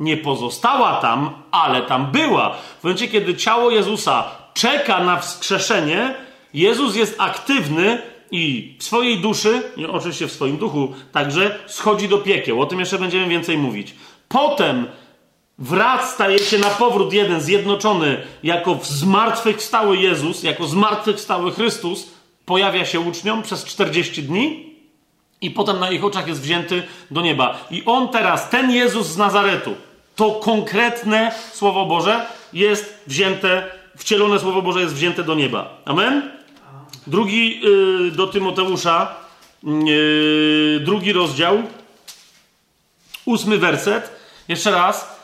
Nie 0.00 0.16
pozostała 0.16 0.94
tam, 0.94 1.30
ale 1.50 1.82
tam 1.82 2.06
była. 2.12 2.54
W 2.80 2.84
momencie, 2.84 3.08
kiedy 3.08 3.34
ciało 3.34 3.70
Jezusa 3.70 4.24
czeka 4.54 5.04
na 5.04 5.16
wskrzeszenie, 5.18 6.14
Jezus 6.54 6.96
jest 6.96 7.14
aktywny 7.18 8.02
i 8.30 8.74
w 8.78 8.84
swojej 8.84 9.18
duszy, 9.18 9.62
oczywiście 9.92 10.26
w 10.26 10.32
swoim 10.32 10.56
duchu, 10.56 10.94
także 11.12 11.58
schodzi 11.66 12.08
do 12.08 12.18
piekieł. 12.18 12.60
O 12.60 12.66
tym 12.66 12.80
jeszcze 12.80 12.98
będziemy 12.98 13.28
więcej 13.28 13.58
mówić. 13.58 13.94
Potem 14.28 14.86
wraz 15.58 16.14
staje 16.14 16.38
się 16.38 16.58
na 16.58 16.70
powrót 16.70 17.12
jeden 17.12 17.40
zjednoczony 17.40 18.22
jako 18.42 18.78
zmartwychwstały 18.82 19.96
Jezus, 19.96 20.42
jako 20.42 20.66
zmartwychwstały 20.66 21.52
Chrystus, 21.52 22.06
pojawia 22.46 22.84
się 22.84 23.00
uczniom 23.00 23.42
przez 23.42 23.64
40 23.64 24.22
dni 24.22 24.74
i 25.40 25.50
potem 25.50 25.80
na 25.80 25.90
ich 25.90 26.04
oczach 26.04 26.28
jest 26.28 26.40
wzięty 26.40 26.82
do 27.10 27.20
nieba. 27.20 27.66
I 27.70 27.82
on 27.86 28.08
teraz, 28.08 28.50
ten 28.50 28.70
Jezus 28.70 29.06
z 29.06 29.16
Nazaretu, 29.16 29.74
to 30.16 30.30
konkretne 30.30 31.32
Słowo 31.52 31.86
Boże 31.86 32.26
jest 32.52 33.02
wzięte, 33.06 33.70
wcielone 33.96 34.38
Słowo 34.38 34.62
Boże 34.62 34.80
jest 34.80 34.94
wzięte 34.94 35.24
do 35.24 35.34
nieba. 35.34 35.76
Amen? 35.84 36.30
Drugi 37.06 37.60
yy, 37.60 38.10
do 38.10 38.26
Tymoteusza, 38.26 39.14
yy, 39.62 40.80
drugi 40.80 41.12
rozdział, 41.12 41.62
ósmy 43.24 43.58
werset. 43.58 44.10
Jeszcze 44.48 44.70
raz, 44.70 45.14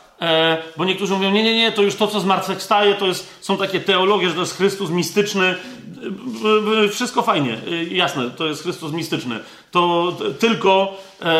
bo 0.77 0.85
niektórzy 0.85 1.13
mówią, 1.13 1.31
nie, 1.31 1.43
nie, 1.43 1.55
nie, 1.55 1.71
to 1.71 1.81
już 1.81 1.95
to, 1.95 2.07
co 2.07 2.19
zmartwychwstaje, 2.19 2.95
to 2.95 3.07
jest, 3.07 3.37
są 3.41 3.57
takie 3.57 3.79
teologie, 3.79 4.29
że 4.29 4.35
to 4.35 4.39
jest 4.39 4.57
Chrystus 4.57 4.89
mistyczny. 4.89 5.45
E, 5.45 6.85
e, 6.85 6.89
wszystko 6.89 7.21
fajnie, 7.21 7.57
jasne, 7.91 8.29
to 8.29 8.47
jest 8.47 8.63
Chrystus 8.63 8.91
mistyczny. 8.91 9.39
To 9.71 10.13
tylko 10.39 10.97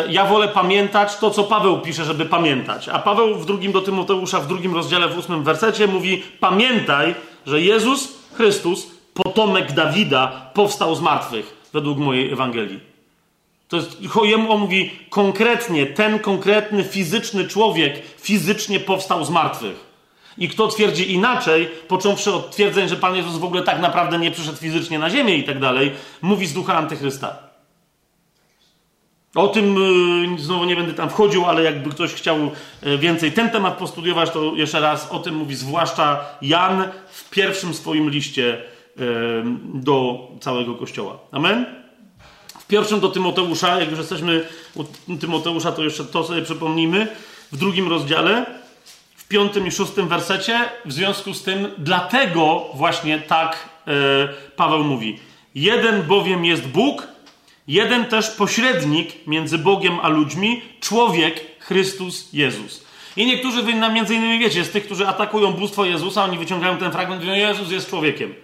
ja 0.08 0.24
wolę 0.24 0.48
pamiętać 0.48 1.16
to, 1.16 1.30
co 1.30 1.44
Paweł 1.44 1.80
pisze, 1.80 2.04
żeby 2.04 2.24
pamiętać. 2.24 2.88
A 2.88 2.98
Paweł 2.98 3.34
w 3.34 3.46
drugim 3.46 3.72
do 3.72 3.80
Tymoteusza, 3.80 4.40
w 4.40 4.46
drugim 4.46 4.74
rozdziale, 4.74 5.08
w 5.08 5.18
ósmym 5.18 5.44
wersecie 5.44 5.86
mówi, 5.86 6.22
pamiętaj, 6.40 7.14
że 7.46 7.60
Jezus 7.60 8.08
Chrystus 8.34 8.86
potomek 9.14 9.72
Dawida 9.72 10.50
powstał 10.54 10.94
z 10.94 11.00
martwych, 11.00 11.68
według 11.72 11.98
mojej 11.98 12.32
Ewangelii. 12.32 12.91
To 13.72 13.76
jest, 13.76 13.98
on 14.48 14.60
mówi 14.60 14.90
konkretnie, 15.10 15.86
ten 15.86 16.18
konkretny 16.18 16.84
fizyczny 16.84 17.48
człowiek 17.48 18.02
fizycznie 18.18 18.80
powstał 18.80 19.24
z 19.24 19.30
martwych. 19.30 19.86
I 20.38 20.48
kto 20.48 20.68
twierdzi 20.68 21.12
inaczej, 21.12 21.68
począwszy 21.88 22.32
od 22.32 22.50
twierdzeń, 22.50 22.88
że 22.88 22.96
Pan 22.96 23.16
Jezus 23.16 23.36
w 23.36 23.44
ogóle 23.44 23.62
tak 23.62 23.80
naprawdę 23.80 24.18
nie 24.18 24.30
przyszedł 24.30 24.58
fizycznie 24.58 24.98
na 24.98 25.10
ziemię 25.10 25.36
i 25.36 25.44
tak 25.44 25.58
dalej, 25.58 25.92
mówi 26.22 26.46
z 26.46 26.52
ducha 26.52 26.74
antychrysta. 26.74 27.38
O 29.34 29.48
tym 29.48 29.74
yy, 30.32 30.38
znowu 30.38 30.64
nie 30.64 30.76
będę 30.76 30.94
tam 30.94 31.10
wchodził, 31.10 31.44
ale 31.44 31.62
jakby 31.62 31.90
ktoś 31.90 32.14
chciał 32.14 32.50
yy, 32.82 32.98
więcej 32.98 33.32
ten 33.32 33.50
temat 33.50 33.78
postudiować, 33.78 34.30
to 34.30 34.52
jeszcze 34.54 34.80
raz 34.80 35.10
o 35.10 35.18
tym 35.18 35.34
mówi 35.34 35.54
zwłaszcza 35.54 36.24
Jan 36.42 36.84
w 37.10 37.30
pierwszym 37.30 37.74
swoim 37.74 38.10
liście 38.10 38.62
do 39.74 40.28
całego 40.40 40.74
Kościoła. 40.74 41.18
Amen? 41.30 41.81
Pierwszym 42.72 43.00
do 43.00 43.08
Tymoteusza, 43.08 43.80
jak 43.80 43.90
już 43.90 43.98
jesteśmy 43.98 44.48
u 45.08 45.16
Tymoteusza, 45.16 45.72
to 45.72 45.82
jeszcze 45.84 46.04
to 46.04 46.24
sobie 46.24 46.42
przypomnijmy, 46.42 47.06
w 47.52 47.56
drugim 47.56 47.88
rozdziale, 47.88 48.46
w 49.16 49.28
piątym 49.28 49.66
i 49.66 49.70
szóstym 49.70 50.08
wersecie, 50.08 50.60
w 50.84 50.92
związku 50.92 51.34
z 51.34 51.42
tym, 51.42 51.68
dlatego 51.78 52.64
właśnie 52.74 53.18
tak 53.18 53.68
e, 53.86 53.92
Paweł 54.56 54.84
mówi. 54.84 55.18
Jeden 55.54 56.02
bowiem 56.02 56.44
jest 56.44 56.68
Bóg, 56.68 57.08
jeden 57.68 58.04
też 58.04 58.30
pośrednik 58.30 59.26
między 59.26 59.58
Bogiem 59.58 59.98
a 60.02 60.08
ludźmi, 60.08 60.62
człowiek 60.80 61.40
Chrystus 61.58 62.28
Jezus. 62.32 62.84
I 63.16 63.26
niektórzy, 63.26 63.62
wy 63.62 63.74
między 63.74 64.14
innymi 64.14 64.38
wiecie, 64.38 64.64
z 64.64 64.70
tych, 64.70 64.84
którzy 64.84 65.08
atakują 65.08 65.52
bóstwo 65.52 65.84
Jezusa, 65.84 66.24
oni 66.24 66.38
wyciągają 66.38 66.76
ten 66.76 66.92
fragment 66.92 67.20
mówią, 67.20 67.34
Jezus 67.34 67.70
jest 67.70 67.90
człowiekiem. 67.90 68.34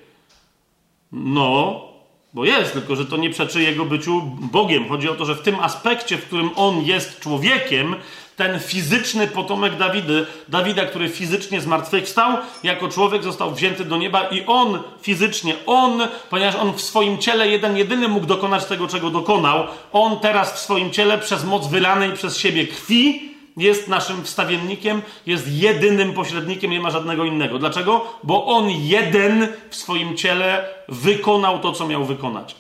No, 1.12 1.88
bo 2.34 2.44
jest, 2.44 2.72
tylko 2.72 2.96
że 2.96 3.06
to 3.06 3.16
nie 3.16 3.30
przeczy 3.30 3.62
jego 3.62 3.84
byciu 3.84 4.22
Bogiem. 4.40 4.88
Chodzi 4.88 5.09
o 5.09 5.14
to, 5.14 5.24
że 5.24 5.34
w 5.34 5.42
tym 5.42 5.60
aspekcie, 5.60 6.16
w 6.16 6.24
którym 6.24 6.50
on 6.56 6.84
jest 6.84 7.20
człowiekiem, 7.20 7.96
ten 8.36 8.60
fizyczny 8.60 9.26
potomek 9.26 9.76
Dawidy, 9.76 10.26
Dawida, 10.48 10.86
który 10.86 11.09
fizycznie 11.09 11.60
zmartwychwstał, 11.60 12.32
jako 12.62 12.88
człowiek 12.88 13.22
został 13.22 13.55
wzięty 13.55 13.84
do 13.84 13.96
nieba 13.96 14.22
i 14.22 14.46
on 14.46 14.78
fizycznie, 15.02 15.55
on, 15.66 16.09
ponieważ 16.30 16.55
on 16.55 16.72
w 16.72 16.80
swoim 16.80 17.18
ciele 17.18 17.48
jeden 17.48 17.76
jedyny 17.76 18.09
mógł 18.09 18.26
dokonać 18.26 18.64
tego, 18.64 18.88
czego 18.88 19.10
dokonał, 19.10 19.66
on 19.92 20.20
teraz 20.20 20.52
w 20.52 20.59
swoim 20.59 20.90
ciele 20.90 21.18
przez 21.18 21.44
moc 21.44 21.68
wylanej 21.68 22.12
przez 22.12 22.38
siebie 22.38 22.66
krwi 22.66 23.34
jest 23.59 23.89
naszym 23.89 24.24
wstawiennikiem, 24.24 25.02
jest 25.26 25.48
jedynym 25.48 26.12
pośrednikiem, 26.12 26.70
nie 26.70 26.80
ma 26.80 26.90
żadnego 26.90 27.24
innego. 27.24 27.59
Dlaczego? 27.59 28.18
Bo 28.22 28.47
on 28.47 28.70
jeden 28.70 29.48
w 29.70 29.76
swoim 29.76 30.16
ciele 30.16 30.68
wykonał 30.89 31.59
to, 31.59 31.72
co 31.72 31.86
miał 31.86 32.05
wykonać. 32.05 32.56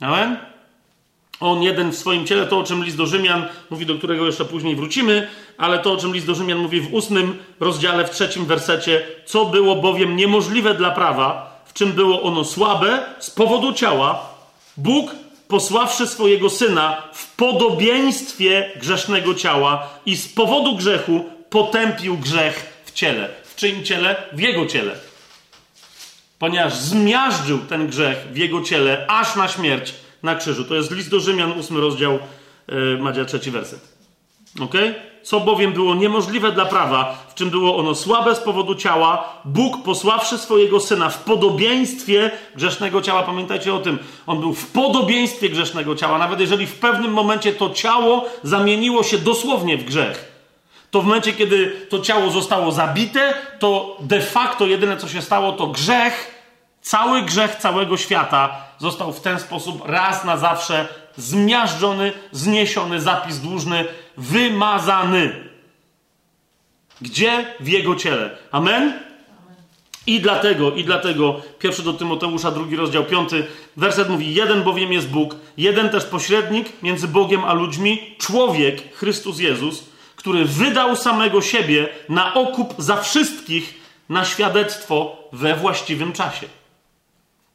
Amen? 0.00 0.36
On 1.40 1.62
jeden 1.62 1.90
w 1.90 1.96
swoim 1.96 2.26
ciele, 2.26 2.46
to 2.46 2.58
o 2.58 2.64
czym 2.64 2.84
list 2.84 2.96
do 2.96 3.06
Rzymian 3.06 3.46
mówi, 3.70 3.86
do 3.86 3.94
którego 3.94 4.26
jeszcze 4.26 4.44
później 4.44 4.76
wrócimy, 4.76 5.28
ale 5.58 5.78
to 5.78 5.92
o 5.92 5.96
czym 5.96 6.14
list 6.14 6.26
do 6.26 6.34
Rzymian 6.34 6.58
mówi 6.58 6.80
w 6.80 6.94
ósmym 6.94 7.38
rozdziale, 7.60 8.04
w 8.04 8.10
trzecim 8.10 8.46
wersecie, 8.46 9.02
co 9.26 9.44
było 9.44 9.76
bowiem 9.76 10.16
niemożliwe 10.16 10.74
dla 10.74 10.90
prawa, 10.90 11.60
w 11.66 11.72
czym 11.72 11.92
było 11.92 12.22
ono 12.22 12.44
słabe 12.44 13.04
z 13.18 13.30
powodu 13.30 13.72
ciała, 13.72 14.28
Bóg 14.76 15.10
posławszy 15.48 16.06
swojego 16.06 16.50
syna 16.50 17.02
w 17.12 17.36
podobieństwie 17.36 18.70
grzesznego 18.76 19.34
ciała 19.34 19.88
i 20.06 20.16
z 20.16 20.28
powodu 20.28 20.76
grzechu 20.76 21.24
potępił 21.50 22.16
grzech 22.16 22.82
w 22.84 22.92
ciele. 22.92 23.28
W 23.44 23.56
czyim 23.56 23.84
ciele? 23.84 24.16
W 24.32 24.40
jego 24.40 24.66
ciele. 24.66 24.94
Ponieważ 26.38 26.74
zmiażdżył 26.74 27.58
ten 27.58 27.86
grzech 27.86 28.18
w 28.32 28.36
jego 28.36 28.62
ciele 28.62 29.06
aż 29.08 29.36
na 29.36 29.48
śmierć 29.48 29.94
na 30.22 30.34
krzyżu. 30.34 30.64
To 30.64 30.74
jest 30.74 30.90
list 30.90 31.10
do 31.10 31.20
Rzymian, 31.20 31.52
ósmy 31.52 31.80
rozdział, 31.80 32.18
yy, 32.68 32.98
Madzia, 33.00 33.24
trzeci 33.24 33.50
werset. 33.50 33.97
Okay? 34.60 34.94
Co 35.22 35.40
bowiem 35.40 35.72
było 35.72 35.94
niemożliwe 35.94 36.52
dla 36.52 36.64
prawa, 36.64 37.24
w 37.28 37.34
czym 37.34 37.50
było 37.50 37.76
ono 37.76 37.94
słabe 37.94 38.34
z 38.34 38.40
powodu 38.40 38.74
ciała, 38.74 39.24
Bóg 39.44 39.82
posławszy 39.82 40.38
swojego 40.38 40.80
syna 40.80 41.10
w 41.10 41.18
podobieństwie 41.24 42.30
grzesznego 42.56 43.02
ciała. 43.02 43.22
Pamiętajcie 43.22 43.74
o 43.74 43.78
tym, 43.78 43.98
on 44.26 44.40
był 44.40 44.54
w 44.54 44.66
podobieństwie 44.66 45.48
grzesznego 45.48 45.96
ciała, 45.96 46.18
nawet 46.18 46.40
jeżeli 46.40 46.66
w 46.66 46.78
pewnym 46.78 47.12
momencie 47.12 47.52
to 47.52 47.70
ciało 47.70 48.24
zamieniło 48.42 49.02
się 49.02 49.18
dosłownie 49.18 49.78
w 49.78 49.84
grzech. 49.84 50.32
To 50.90 51.02
w 51.02 51.04
momencie, 51.04 51.32
kiedy 51.32 51.86
to 51.88 51.98
ciało 51.98 52.30
zostało 52.30 52.72
zabite, 52.72 53.34
to 53.58 53.96
de 54.00 54.20
facto 54.20 54.66
jedyne 54.66 54.96
co 54.96 55.08
się 55.08 55.22
stało, 55.22 55.52
to 55.52 55.66
grzech, 55.66 56.34
cały 56.82 57.22
grzech 57.22 57.56
całego 57.56 57.96
świata 57.96 58.56
został 58.78 59.12
w 59.12 59.20
ten 59.20 59.40
sposób 59.40 59.88
raz 59.88 60.24
na 60.24 60.36
zawsze 60.36 60.88
zmiażdżony, 61.18 62.12
zniesiony, 62.32 63.00
zapis 63.00 63.38
dłużny 63.38 63.84
wymazany. 64.16 65.48
Gdzie? 67.00 67.54
W 67.60 67.68
jego 67.68 67.96
ciele. 67.96 68.38
Amen? 68.50 69.08
I 70.06 70.20
dlatego, 70.20 70.72
i 70.72 70.84
dlatego, 70.84 71.40
pierwszy 71.58 71.82
do 71.82 71.92
Tymoteusza, 71.92 72.50
drugi 72.50 72.76
rozdział, 72.76 73.04
piąty, 73.04 73.46
werset 73.76 74.08
mówi, 74.08 74.34
jeden 74.34 74.62
bowiem 74.62 74.92
jest 74.92 75.08
Bóg, 75.08 75.36
jeden 75.56 75.90
też 75.90 76.04
pośrednik 76.04 76.82
między 76.82 77.08
Bogiem 77.08 77.44
a 77.44 77.52
ludźmi, 77.52 78.14
człowiek, 78.18 78.94
Chrystus 78.94 79.38
Jezus, 79.38 79.84
który 80.16 80.44
wydał 80.44 80.96
samego 80.96 81.42
siebie 81.42 81.88
na 82.08 82.34
okup 82.34 82.74
za 82.78 82.96
wszystkich, 82.96 83.74
na 84.08 84.24
świadectwo 84.24 85.16
we 85.32 85.56
właściwym 85.56 86.12
czasie. 86.12 86.46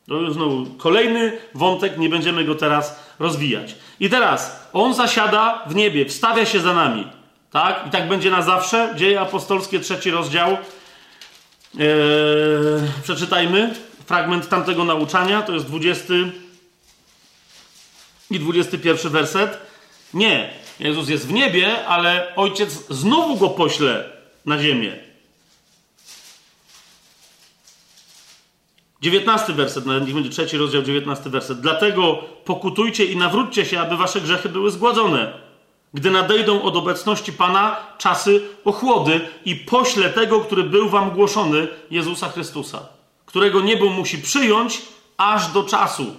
To 0.07 0.33
znowu 0.33 0.65
kolejny 0.65 1.37
wątek, 1.53 1.97
nie 1.97 2.09
będziemy 2.09 2.43
go 2.43 2.55
teraz 2.55 2.99
rozwijać. 3.19 3.75
I 3.99 4.09
teraz 4.09 4.69
on 4.73 4.93
zasiada 4.93 5.63
w 5.67 5.75
niebie, 5.75 6.05
wstawia 6.05 6.45
się 6.45 6.59
za 6.59 6.73
nami. 6.73 7.07
Tak? 7.51 7.87
I 7.87 7.89
tak 7.89 8.07
będzie 8.07 8.31
na 8.31 8.41
zawsze. 8.41 8.93
Dzieje 8.95 9.21
apostolskie, 9.21 9.79
trzeci 9.79 10.11
rozdział. 10.11 10.49
Eee, 10.51 11.81
przeczytajmy 13.03 13.73
fragment 14.05 14.49
tamtego 14.49 14.83
nauczania. 14.83 15.41
To 15.41 15.53
jest 15.53 15.65
20 15.65 16.13
i 18.31 18.39
21 18.39 19.11
werset. 19.11 19.57
Nie, 20.13 20.49
Jezus 20.79 21.09
jest 21.09 21.27
w 21.27 21.33
niebie, 21.33 21.85
ale 21.87 22.35
ojciec 22.35 22.87
znowu 22.89 23.37
go 23.37 23.49
pośle 23.49 24.09
na 24.45 24.59
ziemię. 24.59 25.12
19 29.03 29.53
werset, 29.53 29.85
nawet 29.85 30.05
niech 30.05 30.13
będzie 30.13 30.29
trzeci 30.29 30.57
rozdział, 30.57 30.81
19 30.81 31.29
werset. 31.29 31.59
Dlatego 31.59 32.23
pokutujcie 32.45 33.05
i 33.05 33.17
nawróćcie 33.17 33.65
się, 33.65 33.79
aby 33.79 33.97
wasze 33.97 34.21
grzechy 34.21 34.49
były 34.49 34.71
zgładzone. 34.71 35.33
Gdy 35.93 36.11
nadejdą 36.11 36.61
od 36.61 36.75
obecności 36.75 37.33
Pana 37.33 37.75
czasy 37.97 38.41
ochłody 38.65 39.21
i 39.45 39.55
pośle 39.55 40.09
tego, 40.09 40.39
który 40.39 40.63
był 40.63 40.89
wam 40.89 41.11
głoszony, 41.11 41.67
Jezusa 41.91 42.29
Chrystusa, 42.29 42.79
którego 43.25 43.61
niebo 43.61 43.89
musi 43.89 44.17
przyjąć 44.17 44.81
aż 45.17 45.47
do 45.47 45.63
czasu. 45.63 46.15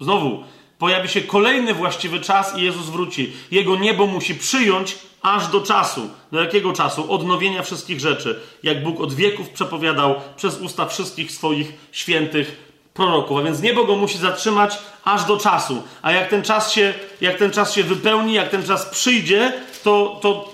Znowu, 0.00 0.44
pojawi 0.78 1.08
się 1.08 1.20
kolejny 1.20 1.74
właściwy 1.74 2.20
czas 2.20 2.58
i 2.58 2.62
Jezus 2.62 2.86
wróci. 2.86 3.32
Jego 3.50 3.76
niebo 3.76 4.06
musi 4.06 4.34
przyjąć 4.34 4.98
aż 5.22 5.48
do 5.48 5.60
czasu. 5.60 6.10
Do 6.32 6.40
jakiego 6.40 6.72
czasu? 6.72 7.12
Odnowienia 7.12 7.62
wszystkich 7.62 8.00
rzeczy. 8.00 8.40
Jak 8.62 8.82
Bóg 8.82 9.00
od 9.00 9.14
wieków 9.14 9.48
przepowiadał 9.48 10.14
przez 10.36 10.60
usta 10.60 10.86
wszystkich 10.86 11.32
swoich 11.32 11.72
świętych 11.92 12.72
proroków. 12.94 13.38
A 13.38 13.42
więc 13.42 13.62
niebo 13.62 13.84
go 13.84 13.96
musi 13.96 14.18
zatrzymać 14.18 14.78
aż 15.04 15.24
do 15.24 15.36
czasu. 15.36 15.82
A 16.02 16.12
jak 16.12 16.28
ten 16.28 16.42
czas 16.42 16.72
się, 16.72 16.94
jak 17.20 17.38
ten 17.38 17.50
czas 17.50 17.74
się 17.74 17.82
wypełni, 17.82 18.32
jak 18.32 18.48
ten 18.48 18.62
czas 18.62 18.86
przyjdzie, 18.86 19.52
to, 19.84 20.18
to, 20.22 20.52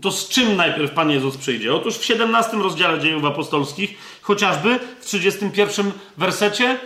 to 0.00 0.12
z 0.12 0.28
czym 0.28 0.56
najpierw 0.56 0.90
Pan 0.90 1.10
Jezus 1.10 1.36
przyjdzie? 1.36 1.74
Otóż 1.74 1.98
w 1.98 2.04
17 2.04 2.56
rozdziale 2.56 3.00
dziejów 3.00 3.24
apostolskich, 3.24 3.98
chociażby 4.22 4.78
w 5.00 5.04
31 5.04 5.92
wersecie, 6.16 6.78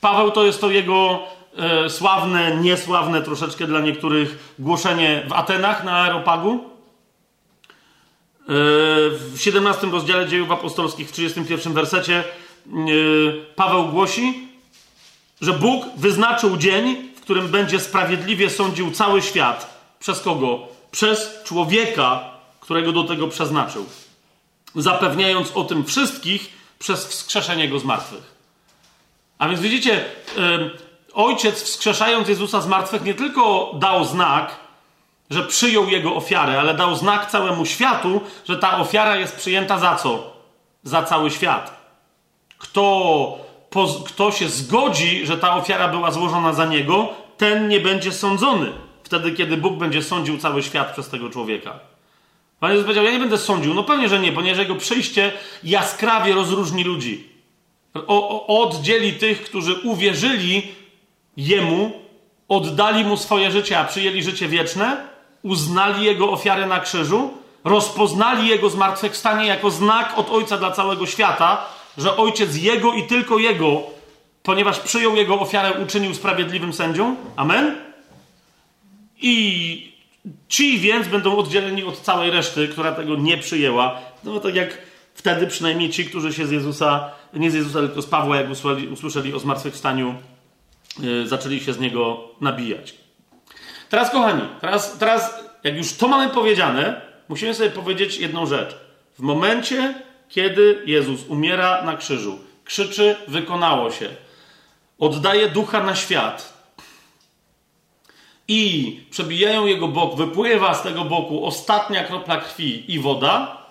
Paweł 0.00 0.30
to 0.30 0.44
jest 0.44 0.60
to 0.60 0.70
jego 0.70 1.22
e, 1.58 1.90
sławne, 1.90 2.56
niesławne 2.56 3.22
troszeczkę 3.22 3.66
dla 3.66 3.80
niektórych 3.80 4.54
głoszenie 4.58 5.24
w 5.28 5.32
Atenach 5.32 5.84
na 5.84 5.92
Aeropagu. 5.92 6.54
E, 6.54 6.64
w 9.10 9.36
17 9.36 9.86
rozdziale 9.86 10.28
dziejów 10.28 10.50
apostolskich, 10.50 11.08
w 11.08 11.12
31 11.12 11.72
wersecie, 11.72 12.18
e, 12.18 12.72
Paweł 13.56 13.88
głosi, 13.88 14.48
że 15.40 15.52
Bóg 15.52 15.86
wyznaczył 15.96 16.56
dzień, 16.56 16.96
w 17.16 17.20
którym 17.20 17.48
będzie 17.48 17.80
sprawiedliwie 17.80 18.50
sądził 18.50 18.90
cały 18.90 19.22
świat. 19.22 19.78
Przez 20.00 20.20
kogo? 20.20 20.68
Przez 20.90 21.42
człowieka, 21.44 22.24
którego 22.60 22.92
do 22.92 23.04
tego 23.04 23.28
przeznaczył. 23.28 23.86
Zapewniając 24.74 25.52
o 25.52 25.64
tym 25.64 25.84
wszystkich 25.84 26.58
przez 26.78 27.06
wskrzeszenie 27.06 27.68
go 27.68 27.78
z 27.78 27.84
martwych. 27.84 28.38
A 29.38 29.48
więc 29.48 29.60
widzicie, 29.60 30.04
ojciec 31.18 31.62
wskrzeszając 31.62 32.28
Jezusa 32.28 32.60
z 32.60 32.66
martwych 32.66 33.04
nie 33.04 33.14
tylko 33.14 33.72
dał 33.74 34.04
znak, 34.04 34.56
że 35.30 35.42
przyjął 35.42 35.88
jego 35.88 36.14
ofiarę, 36.14 36.60
ale 36.60 36.74
dał 36.74 36.94
znak 36.94 37.30
całemu 37.30 37.66
światu, 37.66 38.20
że 38.48 38.58
ta 38.58 38.78
ofiara 38.78 39.16
jest 39.16 39.36
przyjęta 39.36 39.78
za 39.78 39.96
co? 39.96 40.32
Za 40.82 41.02
cały 41.02 41.30
świat. 41.30 41.78
Kto, 42.58 43.38
kto 44.06 44.30
się 44.30 44.48
zgodzi, 44.48 45.26
że 45.26 45.38
ta 45.38 45.56
ofiara 45.56 45.88
była 45.88 46.10
złożona 46.10 46.52
za 46.52 46.66
niego, 46.66 47.08
ten 47.36 47.68
nie 47.68 47.80
będzie 47.80 48.12
sądzony. 48.12 48.72
Wtedy, 49.02 49.32
kiedy 49.32 49.56
Bóg 49.56 49.74
będzie 49.74 50.02
sądził 50.02 50.38
cały 50.38 50.62
świat 50.62 50.92
przez 50.92 51.08
tego 51.08 51.30
człowieka. 51.30 51.78
Pan 52.60 52.70
Jezus 52.70 52.84
powiedział: 52.84 53.04
Ja 53.04 53.10
nie 53.10 53.18
będę 53.18 53.38
sądził. 53.38 53.74
No 53.74 53.84
pewnie, 53.84 54.08
że 54.08 54.18
nie, 54.18 54.32
ponieważ 54.32 54.58
jego 54.58 54.74
przyjście 54.74 55.32
jaskrawie 55.64 56.34
rozróżni 56.34 56.84
ludzi. 56.84 57.28
O, 57.94 58.46
o, 58.46 58.62
oddzieli 58.62 59.12
tych, 59.12 59.44
którzy 59.44 59.74
uwierzyli 59.74 60.78
Jemu, 61.38 61.92
oddali 62.48 63.04
Mu 63.04 63.16
swoje 63.16 63.50
życie, 63.50 63.78
a 63.78 63.84
przyjęli 63.84 64.22
życie 64.22 64.48
wieczne, 64.48 64.96
uznali 65.42 66.04
Jego 66.04 66.30
ofiarę 66.30 66.66
na 66.66 66.80
krzyżu, 66.80 67.30
rozpoznali 67.64 68.48
Jego 68.48 68.70
zmartwychwstanie 68.70 69.46
jako 69.46 69.70
znak 69.70 70.18
od 70.18 70.30
Ojca 70.30 70.58
dla 70.58 70.70
całego 70.70 71.06
świata, 71.06 71.64
że 71.98 72.16
Ojciec 72.16 72.56
Jego 72.56 72.92
i 72.92 73.02
tylko 73.02 73.38
Jego, 73.38 73.82
ponieważ 74.42 74.80
przyjął 74.80 75.16
Jego 75.16 75.40
ofiarę, 75.40 75.72
uczynił 75.82 76.14
sprawiedliwym 76.14 76.72
sędzią. 76.72 77.16
Amen? 77.36 77.76
I 79.20 79.92
ci 80.48 80.78
więc 80.78 81.08
będą 81.08 81.36
oddzieleni 81.36 81.84
od 81.84 82.00
całej 82.00 82.30
reszty, 82.30 82.68
która 82.68 82.92
tego 82.92 83.16
nie 83.16 83.38
przyjęła. 83.38 83.98
No 84.24 84.40
tak 84.40 84.54
jak 84.54 84.78
wtedy 85.14 85.46
przynajmniej 85.46 85.90
ci, 85.90 86.04
którzy 86.04 86.32
się 86.32 86.46
z 86.46 86.50
Jezusa, 86.50 87.10
nie 87.34 87.50
z 87.50 87.54
Jezusa, 87.54 87.78
tylko 87.78 88.02
z 88.02 88.06
Pawła, 88.06 88.36
jak 88.36 88.50
usłyszeli, 88.50 88.88
usłyszeli 88.88 89.34
o 89.34 89.38
zmartwychwstaniu, 89.38 90.14
zaczęli 91.24 91.60
się 91.60 91.72
z 91.72 91.78
niego 91.78 92.28
nabijać. 92.40 92.94
Teraz, 93.88 94.10
kochani, 94.10 94.42
teraz, 94.60 94.98
teraz, 94.98 95.34
jak 95.64 95.76
już 95.76 95.92
to 95.92 96.08
mamy 96.08 96.30
powiedziane, 96.30 97.00
musimy 97.28 97.54
sobie 97.54 97.70
powiedzieć 97.70 98.18
jedną 98.18 98.46
rzecz. 98.46 98.76
W 99.18 99.20
momencie, 99.20 99.94
kiedy 100.28 100.82
Jezus 100.86 101.20
umiera 101.28 101.82
na 101.82 101.96
krzyżu, 101.96 102.38
krzyczy: 102.64 103.16
Wykonało 103.28 103.90
się, 103.90 104.08
oddaje 104.98 105.48
ducha 105.48 105.82
na 105.82 105.96
świat 105.96 106.58
i 108.48 109.00
przebijają 109.10 109.66
jego 109.66 109.88
bok, 109.88 110.16
wypływa 110.16 110.74
z 110.74 110.82
tego 110.82 111.04
boku 111.04 111.46
ostatnia 111.46 112.04
kropla 112.04 112.36
krwi 112.36 112.94
i 112.94 112.98
woda, 112.98 113.62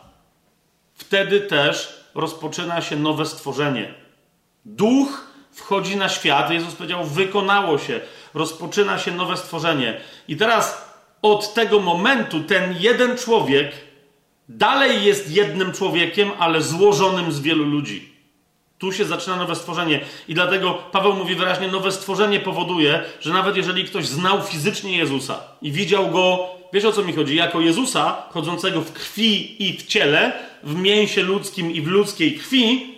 wtedy 0.93 1.41
też 1.41 2.03
rozpoczyna 2.15 2.81
się 2.81 2.95
nowe 2.95 3.25
stworzenie. 3.25 3.93
Duch 4.65 5.26
wchodzi 5.57 5.97
na 5.97 6.09
świat. 6.09 6.51
Jezus 6.51 6.75
powiedział: 6.75 7.03
Wykonało 7.03 7.77
się, 7.77 7.99
rozpoczyna 8.33 8.99
się 8.99 9.11
nowe 9.11 9.37
stworzenie. 9.37 10.01
I 10.27 10.37
teraz 10.37 10.91
od 11.21 11.53
tego 11.53 11.79
momentu 11.79 12.43
ten 12.43 12.75
jeden 12.79 13.17
człowiek 13.17 13.71
dalej 14.49 15.03
jest 15.03 15.31
jednym 15.31 15.73
człowiekiem, 15.73 16.31
ale 16.39 16.61
złożonym 16.61 17.31
z 17.31 17.39
wielu 17.39 17.63
ludzi. 17.63 18.13
Tu 18.77 18.91
się 18.91 19.05
zaczyna 19.05 19.35
nowe 19.35 19.55
stworzenie. 19.55 19.99
I 20.27 20.33
dlatego 20.33 20.73
Paweł 20.73 21.13
mówi 21.13 21.35
wyraźnie: 21.35 21.67
nowe 21.67 21.91
stworzenie 21.91 22.39
powoduje, 22.39 23.03
że 23.19 23.33
nawet 23.33 23.57
jeżeli 23.57 23.85
ktoś 23.85 24.05
znał 24.05 24.41
fizycznie 24.41 24.97
Jezusa 24.97 25.39
i 25.61 25.71
widział 25.71 26.11
go, 26.11 26.47
wiesz 26.73 26.85
o 26.85 26.91
co 26.91 27.03
mi 27.03 27.13
chodzi, 27.13 27.35
jako 27.35 27.61
Jezusa, 27.61 28.23
chodzącego 28.29 28.81
w 28.81 28.93
krwi 28.93 29.63
i 29.69 29.77
w 29.77 29.85
ciele, 29.85 30.33
w 30.63 30.75
mięsie 30.75 31.23
ludzkim 31.23 31.71
i 31.71 31.81
w 31.81 31.87
ludzkiej 31.87 32.37
krwi, 32.37 32.96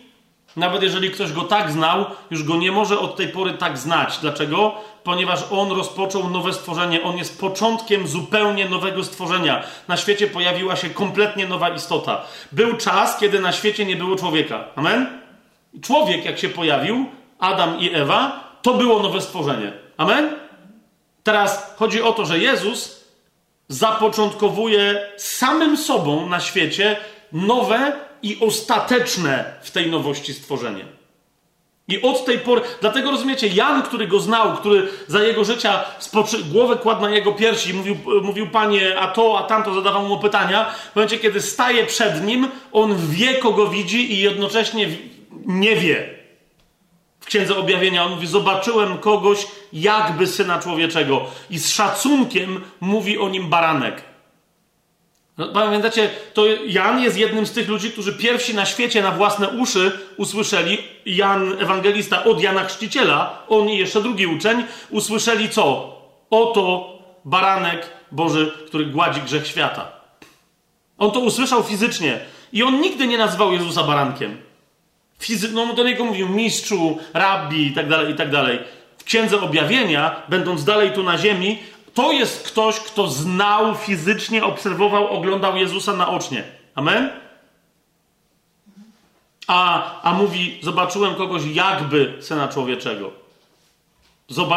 nawet 0.60 0.84
jeżeli 0.84 1.12
ktoś 1.12 1.32
go 1.32 1.42
tak 1.42 1.72
znał, 1.72 2.06
już 2.32 2.44
go 2.44 2.56
nie 2.56 2.72
może 2.72 3.00
od 3.00 3.16
tej 3.16 3.28
pory 3.28 3.54
tak 3.54 3.78
znać. 3.78 4.18
Dlaczego? 4.18 4.74
Ponieważ 5.04 5.40
on 5.52 5.72
rozpoczął 5.72 6.30
nowe 6.30 6.54
stworzenie. 6.54 7.04
On 7.04 7.18
jest 7.18 7.40
początkiem 7.40 8.08
zupełnie 8.08 8.70
nowego 8.70 9.04
stworzenia. 9.04 9.64
Na 9.88 9.98
świecie 9.98 10.28
pojawiła 10.28 10.76
się 10.76 10.90
kompletnie 10.90 11.48
nowa 11.48 11.70
istota. 11.70 12.22
Był 12.52 12.78
czas, 12.78 13.18
kiedy 13.20 13.40
na 13.40 13.52
świecie 13.52 13.86
nie 13.86 13.96
było 13.96 14.16
człowieka. 14.16 14.64
Amen? 14.76 15.22
Człowiek, 15.82 16.26
jak 16.26 16.40
się 16.40 16.50
pojawił, 16.50 17.06
Adam 17.40 17.80
i 17.80 17.94
Ewa, 17.94 18.50
to 18.62 18.74
było 18.74 19.04
nowe 19.04 19.22
stworzenie. 19.22 19.74
Amen? 19.98 20.36
Teraz 21.24 21.76
chodzi 21.78 22.02
o 22.02 22.12
to, 22.12 22.26
że 22.26 22.40
Jezus 22.40 23.06
zapoczątkowuje 23.68 25.10
samym 25.18 25.78
sobą 25.78 26.30
na 26.30 26.40
świecie 26.40 26.98
nowe 27.32 28.09
i 28.24 28.38
ostateczne 28.40 29.54
w 29.62 29.72
tej 29.72 29.92
nowości 29.92 30.34
stworzenie. 30.34 30.86
I 31.90 32.02
od 32.02 32.26
tej 32.26 32.40
pory, 32.40 32.62
dlatego 32.82 33.12
rozumiecie, 33.12 33.48
Jan, 33.48 33.82
który 33.82 34.08
go 34.08 34.20
znał, 34.20 34.58
który 34.58 34.88
za 35.08 35.24
jego 35.24 35.44
życia 35.44 35.84
spoczy, 36.00 36.44
głowę 36.44 36.76
kładł 36.76 37.02
na 37.02 37.10
jego 37.10 37.32
piersi, 37.32 37.74
mówił, 37.74 37.98
mówił 38.22 38.48
panie, 38.50 39.00
a 39.00 39.08
to, 39.08 39.40
a 39.40 39.44
tamto, 39.44 39.74
zadawał 39.74 40.08
mu 40.08 40.20
pytania. 40.20 40.72
W 40.92 40.96
momencie, 40.96 41.18
kiedy 41.18 41.42
staje 41.42 41.86
przed 41.86 42.26
nim, 42.26 42.48
on 42.72 42.96
wie, 43.10 43.34
kogo 43.34 43.68
widzi 43.68 44.14
i 44.14 44.20
jednocześnie 44.20 44.90
nie 45.46 45.76
wie. 45.76 46.10
W 47.20 47.26
Księdze 47.26 47.58
Objawienia 47.58 48.06
on 48.06 48.12
mówi, 48.12 48.28
zobaczyłem 48.28 48.98
kogoś 48.98 49.48
jakby 49.74 50.28
Syna 50.28 50.60
Człowieczego 50.60 51.26
i 51.50 51.60
z 51.60 51.70
szacunkiem 51.70 52.62
mówi 52.82 53.18
o 53.18 53.30
nim 53.30 53.50
baranek. 53.50 54.09
No, 55.40 55.48
pamiętacie, 55.48 56.10
to 56.34 56.46
Jan 56.66 57.00
jest 57.00 57.18
jednym 57.18 57.46
z 57.46 57.52
tych 57.52 57.68
ludzi, 57.68 57.92
którzy 57.92 58.14
pierwsi 58.14 58.56
na 58.56 58.66
świecie 58.66 59.02
na 59.02 59.12
własne 59.12 59.50
uszy 59.50 59.92
usłyszeli, 60.18 60.78
Jan 61.06 61.54
Ewangelista 61.62 62.24
od 62.24 62.42
Jana 62.42 62.64
Chrzciciela, 62.64 63.44
on 63.50 63.70
i 63.70 63.78
jeszcze 63.78 64.02
drugi 64.02 64.28
uczeń, 64.28 64.64
usłyszeli 64.90 65.50
co? 65.50 65.96
Oto 66.30 66.94
baranek 67.26 67.90
Boży, 68.12 68.52
który 68.68 68.86
gładzi 68.86 69.22
grzech 69.22 69.48
świata. 69.48 69.92
On 70.98 71.12
to 71.12 71.20
usłyszał 71.20 71.64
fizycznie 71.64 72.20
i 72.54 72.64
on 72.64 72.82
nigdy 72.82 73.08
nie 73.08 73.18
nazwał 73.18 73.54
Jezusa 73.54 73.84
barankiem. 73.84 74.38
Fizy- 75.22 75.52
no 75.54 75.74
do 75.74 75.84
niego 75.84 76.06
mówił 76.06 76.30
mistrzu, 76.30 76.98
rabbi 77.14 77.68
i 77.68 77.72
tak 77.74 77.90
dalej, 77.90 78.14
i 78.14 78.16
tak 78.16 78.32
dalej. 78.32 78.60
W 78.98 79.04
Księdze 79.04 79.42
Objawienia, 79.42 80.22
będąc 80.30 80.64
dalej 80.64 80.92
tu 80.92 81.04
na 81.04 81.18
ziemi, 81.18 81.60
to 82.00 82.12
jest 82.12 82.48
ktoś, 82.48 82.80
kto 82.80 83.08
znał 83.08 83.76
fizycznie, 83.76 84.44
obserwował, 84.44 85.08
oglądał 85.08 85.58
Jezusa 85.58 85.94
naocznie. 85.94 86.44
Amen? 86.76 87.10
A, 89.48 90.02
a 90.02 90.14
mówi, 90.14 90.60
zobaczyłem 90.62 91.16
kogoś 91.16 91.42
jakby 91.54 92.18
Syna 92.20 92.48
Człowieczego. 92.48 93.12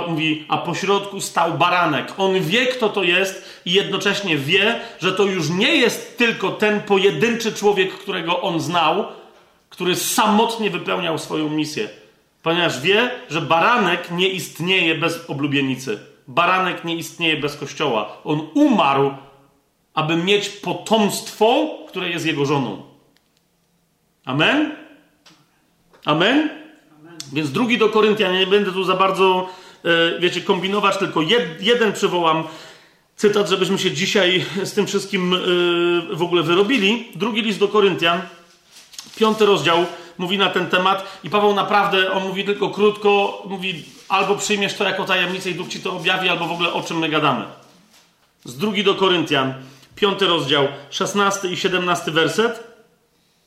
Mówi, 0.09 0.45
a 0.49 0.59
pośrodku 0.59 1.21
stał 1.21 1.59
baranek. 1.59 2.13
On 2.19 2.41
wie, 2.41 2.67
kto 2.67 2.89
to 2.89 3.03
jest 3.03 3.61
i 3.65 3.73
jednocześnie 3.73 4.37
wie, 4.37 4.81
że 5.01 5.13
to 5.13 5.23
już 5.23 5.51
nie 5.51 5.77
jest 5.77 6.19
tylko 6.19 6.51
ten 6.51 6.81
pojedynczy 6.81 7.53
człowiek, 7.53 7.93
którego 7.93 8.41
on 8.41 8.61
znał, 8.61 9.05
który 9.71 9.97
samotnie 9.97 10.71
wypełniał 10.71 11.19
swoją 11.19 11.49
misję. 11.49 11.89
Ponieważ 12.43 12.81
wie, 12.81 13.11
że 13.31 13.41
baranek 13.41 14.11
nie 14.11 14.29
istnieje 14.29 14.95
bez 14.95 15.31
oblubienicy. 15.31 16.12
Baranek 16.35 16.85
nie 16.85 16.97
istnieje 16.97 17.37
bez 17.37 17.57
kościoła. 17.57 18.17
On 18.25 18.49
umarł, 18.55 19.15
aby 19.95 20.17
mieć 20.17 20.49
potomstwo, 20.49 21.79
które 21.89 22.11
jest 22.11 22.27
jego 22.27 22.45
żoną. 22.45 22.83
Amen? 24.25 24.77
Amen? 26.05 26.51
Więc 27.33 27.53
drugi 27.53 27.79
do 27.79 27.89
Koryntian, 27.89 28.33
nie 28.33 28.47
będę 28.47 28.73
tu 28.73 28.85
za 28.85 28.97
bardzo, 28.97 29.49
e, 29.85 30.21
wiecie, 30.21 30.41
kombinować, 30.41 30.97
tylko 30.97 31.23
jed, 31.23 31.63
jeden 31.63 31.93
przywołam 31.93 32.45
cytat, 33.17 33.49
żebyśmy 33.49 33.79
się 33.79 33.91
dzisiaj 33.91 34.45
z 34.65 34.73
tym 34.73 34.87
wszystkim 34.87 35.35
e, 35.35 35.37
w 36.17 36.23
ogóle 36.23 36.43
wyrobili. 36.43 37.09
Drugi 37.15 37.43
list 37.43 37.59
do 37.59 37.69
Koryntian, 37.69 38.21
piąty 39.17 39.47
rozdział, 39.47 39.87
mówi 40.19 40.39
na 40.39 40.51
ten 40.51 40.67
temat 40.67 41.21
i 41.25 41.31
Paweł 41.31 41.55
naprawdę, 41.55 42.13
on 42.13 42.23
mówi 42.23 42.45
tylko 42.45 42.71
krótko, 42.71 43.43
mówi 43.49 43.85
albo 44.13 44.37
przyjmiesz 44.37 44.75
to 44.75 44.85
jako 44.85 45.05
tajemnicę 45.05 45.51
i 45.51 45.55
Duch 45.55 45.69
ci 45.69 45.81
to 45.81 45.93
objawi, 45.93 46.29
albo 46.29 46.47
w 46.47 46.53
ogóle 46.53 46.73
o 46.73 46.83
czym 46.83 46.99
my 46.99 47.09
gadamy. 47.09 47.45
Z 48.45 48.57
drugi 48.57 48.85
do 48.85 48.95
Koryntian, 48.95 49.55
piąty 49.95 50.27
rozdział, 50.27 50.69
szesnasty 50.91 51.49
i 51.49 51.57
siedemnasty 51.57 52.11
werset. 52.11 52.65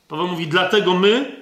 Paweł 0.07 0.27
mówi, 0.27 0.47
dlatego 0.47 0.93
my, 0.93 1.35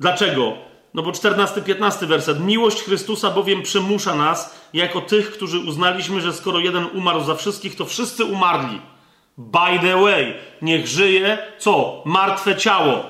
dlaczego? 0.00 0.52
No 0.94 1.02
bo 1.02 1.10
14-15 1.10 2.06
werset. 2.06 2.40
Miłość 2.40 2.82
Chrystusa 2.82 3.30
bowiem 3.30 3.62
przymusza 3.62 4.14
nas, 4.14 4.60
jako 4.72 5.00
tych, 5.00 5.32
którzy 5.32 5.58
uznaliśmy, 5.58 6.20
że 6.20 6.32
skoro 6.32 6.58
jeden 6.58 6.86
umarł 6.94 7.24
za 7.24 7.34
wszystkich, 7.34 7.76
to 7.76 7.84
wszyscy 7.84 8.24
umarli. 8.24 8.80
By 9.38 9.78
the 9.80 10.02
way, 10.02 10.34
niech 10.62 10.86
żyje 10.86 11.38
co? 11.58 12.02
Martwe 12.04 12.56
ciało. 12.56 13.04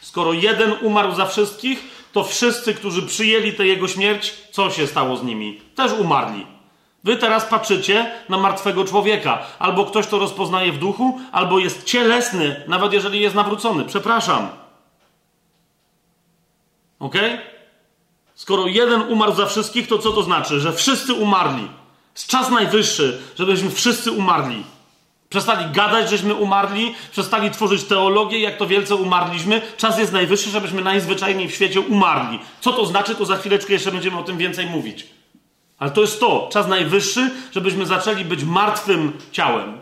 Skoro 0.00 0.32
jeden 0.32 0.72
umarł 0.82 1.14
za 1.14 1.26
wszystkich, 1.26 1.93
to 2.14 2.24
wszyscy, 2.24 2.74
którzy 2.74 3.02
przyjęli 3.02 3.52
tę 3.52 3.66
jego 3.66 3.88
śmierć, 3.88 4.34
co 4.50 4.70
się 4.70 4.86
stało 4.86 5.16
z 5.16 5.22
nimi? 5.22 5.60
Też 5.74 5.92
umarli. 5.92 6.46
Wy 7.04 7.16
teraz 7.16 7.44
patrzycie 7.44 8.12
na 8.28 8.38
martwego 8.38 8.84
człowieka. 8.84 9.46
Albo 9.58 9.84
ktoś 9.84 10.06
to 10.06 10.18
rozpoznaje 10.18 10.72
w 10.72 10.78
duchu, 10.78 11.20
albo 11.32 11.58
jest 11.58 11.84
cielesny, 11.84 12.64
nawet 12.68 12.92
jeżeli 12.92 13.20
jest 13.20 13.34
nawrócony. 13.34 13.84
Przepraszam. 13.84 14.48
Ok? 16.98 17.14
Skoro 18.34 18.66
jeden 18.66 19.02
umarł 19.02 19.34
za 19.34 19.46
wszystkich, 19.46 19.88
to 19.88 19.98
co 19.98 20.12
to 20.12 20.22
znaczy? 20.22 20.60
Że 20.60 20.72
wszyscy 20.72 21.14
umarli. 21.14 21.68
Jest 22.14 22.26
czas 22.26 22.50
najwyższy, 22.50 23.22
żebyśmy 23.38 23.70
wszyscy 23.70 24.12
umarli. 24.12 24.64
Przestali 25.28 25.72
gadać, 25.72 26.10
żeśmy 26.10 26.34
umarli, 26.34 26.94
przestali 27.12 27.50
tworzyć 27.50 27.84
teologię, 27.84 28.38
jak 28.38 28.56
to 28.56 28.66
wielce 28.66 28.94
umarliśmy. 28.94 29.62
Czas 29.76 29.98
jest 29.98 30.12
najwyższy, 30.12 30.50
żebyśmy 30.50 30.82
najzwyczajniej 30.82 31.48
w 31.48 31.54
świecie 31.54 31.80
umarli. 31.80 32.38
Co 32.60 32.72
to 32.72 32.86
znaczy, 32.86 33.14
to 33.14 33.24
za 33.24 33.36
chwileczkę 33.36 33.72
jeszcze 33.72 33.92
będziemy 33.92 34.18
o 34.18 34.22
tym 34.22 34.38
więcej 34.38 34.66
mówić. 34.66 35.06
Ale 35.78 35.90
to 35.90 36.00
jest 36.00 36.20
to, 36.20 36.48
czas 36.52 36.68
najwyższy, 36.68 37.30
żebyśmy 37.52 37.86
zaczęli 37.86 38.24
być 38.24 38.44
martwym 38.44 39.12
ciałem. 39.32 39.78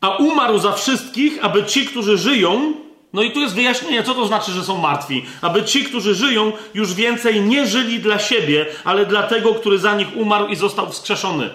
A 0.00 0.16
umarł 0.16 0.58
za 0.58 0.72
wszystkich, 0.72 1.44
aby 1.44 1.64
ci, 1.64 1.86
którzy 1.86 2.18
żyją, 2.18 2.74
no 3.12 3.22
i 3.22 3.32
tu 3.32 3.40
jest 3.40 3.54
wyjaśnienie, 3.54 4.02
co 4.02 4.14
to 4.14 4.26
znaczy, 4.26 4.52
że 4.52 4.64
są 4.64 4.78
martwi. 4.78 5.24
Aby 5.42 5.62
ci, 5.62 5.84
którzy 5.84 6.14
żyją, 6.14 6.52
już 6.74 6.94
więcej 6.94 7.40
nie 7.40 7.66
żyli 7.66 8.00
dla 8.00 8.18
siebie, 8.18 8.66
ale 8.84 9.06
dla 9.06 9.22
tego, 9.22 9.54
który 9.54 9.78
za 9.78 9.94
nich 9.94 10.16
umarł 10.16 10.46
i 10.46 10.56
został 10.56 10.90
wskrzeszony. 10.90 11.50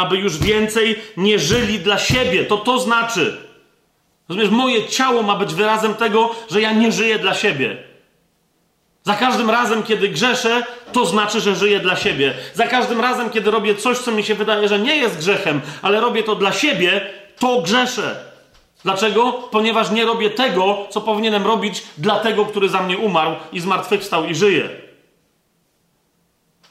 Aby 0.00 0.16
już 0.16 0.38
więcej 0.38 0.98
nie 1.16 1.38
żyli 1.38 1.78
dla 1.78 1.98
siebie. 1.98 2.44
To 2.44 2.56
to 2.56 2.78
znaczy. 2.78 3.36
Rozumiesz, 4.28 4.50
moje 4.50 4.88
ciało 4.88 5.22
ma 5.22 5.36
być 5.36 5.54
wyrazem 5.54 5.94
tego, 5.94 6.34
że 6.50 6.60
ja 6.60 6.72
nie 6.72 6.92
żyję 6.92 7.18
dla 7.18 7.34
siebie. 7.34 7.76
Za 9.02 9.14
każdym 9.14 9.50
razem, 9.50 9.82
kiedy 9.82 10.08
grzeszę, 10.08 10.62
to 10.92 11.06
znaczy, 11.06 11.40
że 11.40 11.56
żyję 11.56 11.80
dla 11.80 11.96
siebie. 11.96 12.34
Za 12.54 12.66
każdym 12.66 13.00
razem, 13.00 13.30
kiedy 13.30 13.50
robię 13.50 13.74
coś, 13.74 13.98
co 13.98 14.12
mi 14.12 14.24
się 14.24 14.34
wydaje, 14.34 14.68
że 14.68 14.78
nie 14.78 14.96
jest 14.96 15.18
grzechem, 15.18 15.60
ale 15.82 16.00
robię 16.00 16.22
to 16.22 16.36
dla 16.36 16.52
siebie, 16.52 17.06
to 17.38 17.62
grzeszę. 17.62 18.24
Dlaczego? 18.84 19.32
Ponieważ 19.32 19.90
nie 19.90 20.04
robię 20.04 20.30
tego, 20.30 20.86
co 20.90 21.00
powinienem 21.00 21.46
robić 21.46 21.82
dla 21.98 22.20
tego, 22.20 22.46
który 22.46 22.68
za 22.68 22.82
mnie 22.82 22.98
umarł 22.98 23.36
i 23.52 23.60
zmartwychwstał 23.60 24.24
i 24.24 24.34
żyje. 24.34 24.68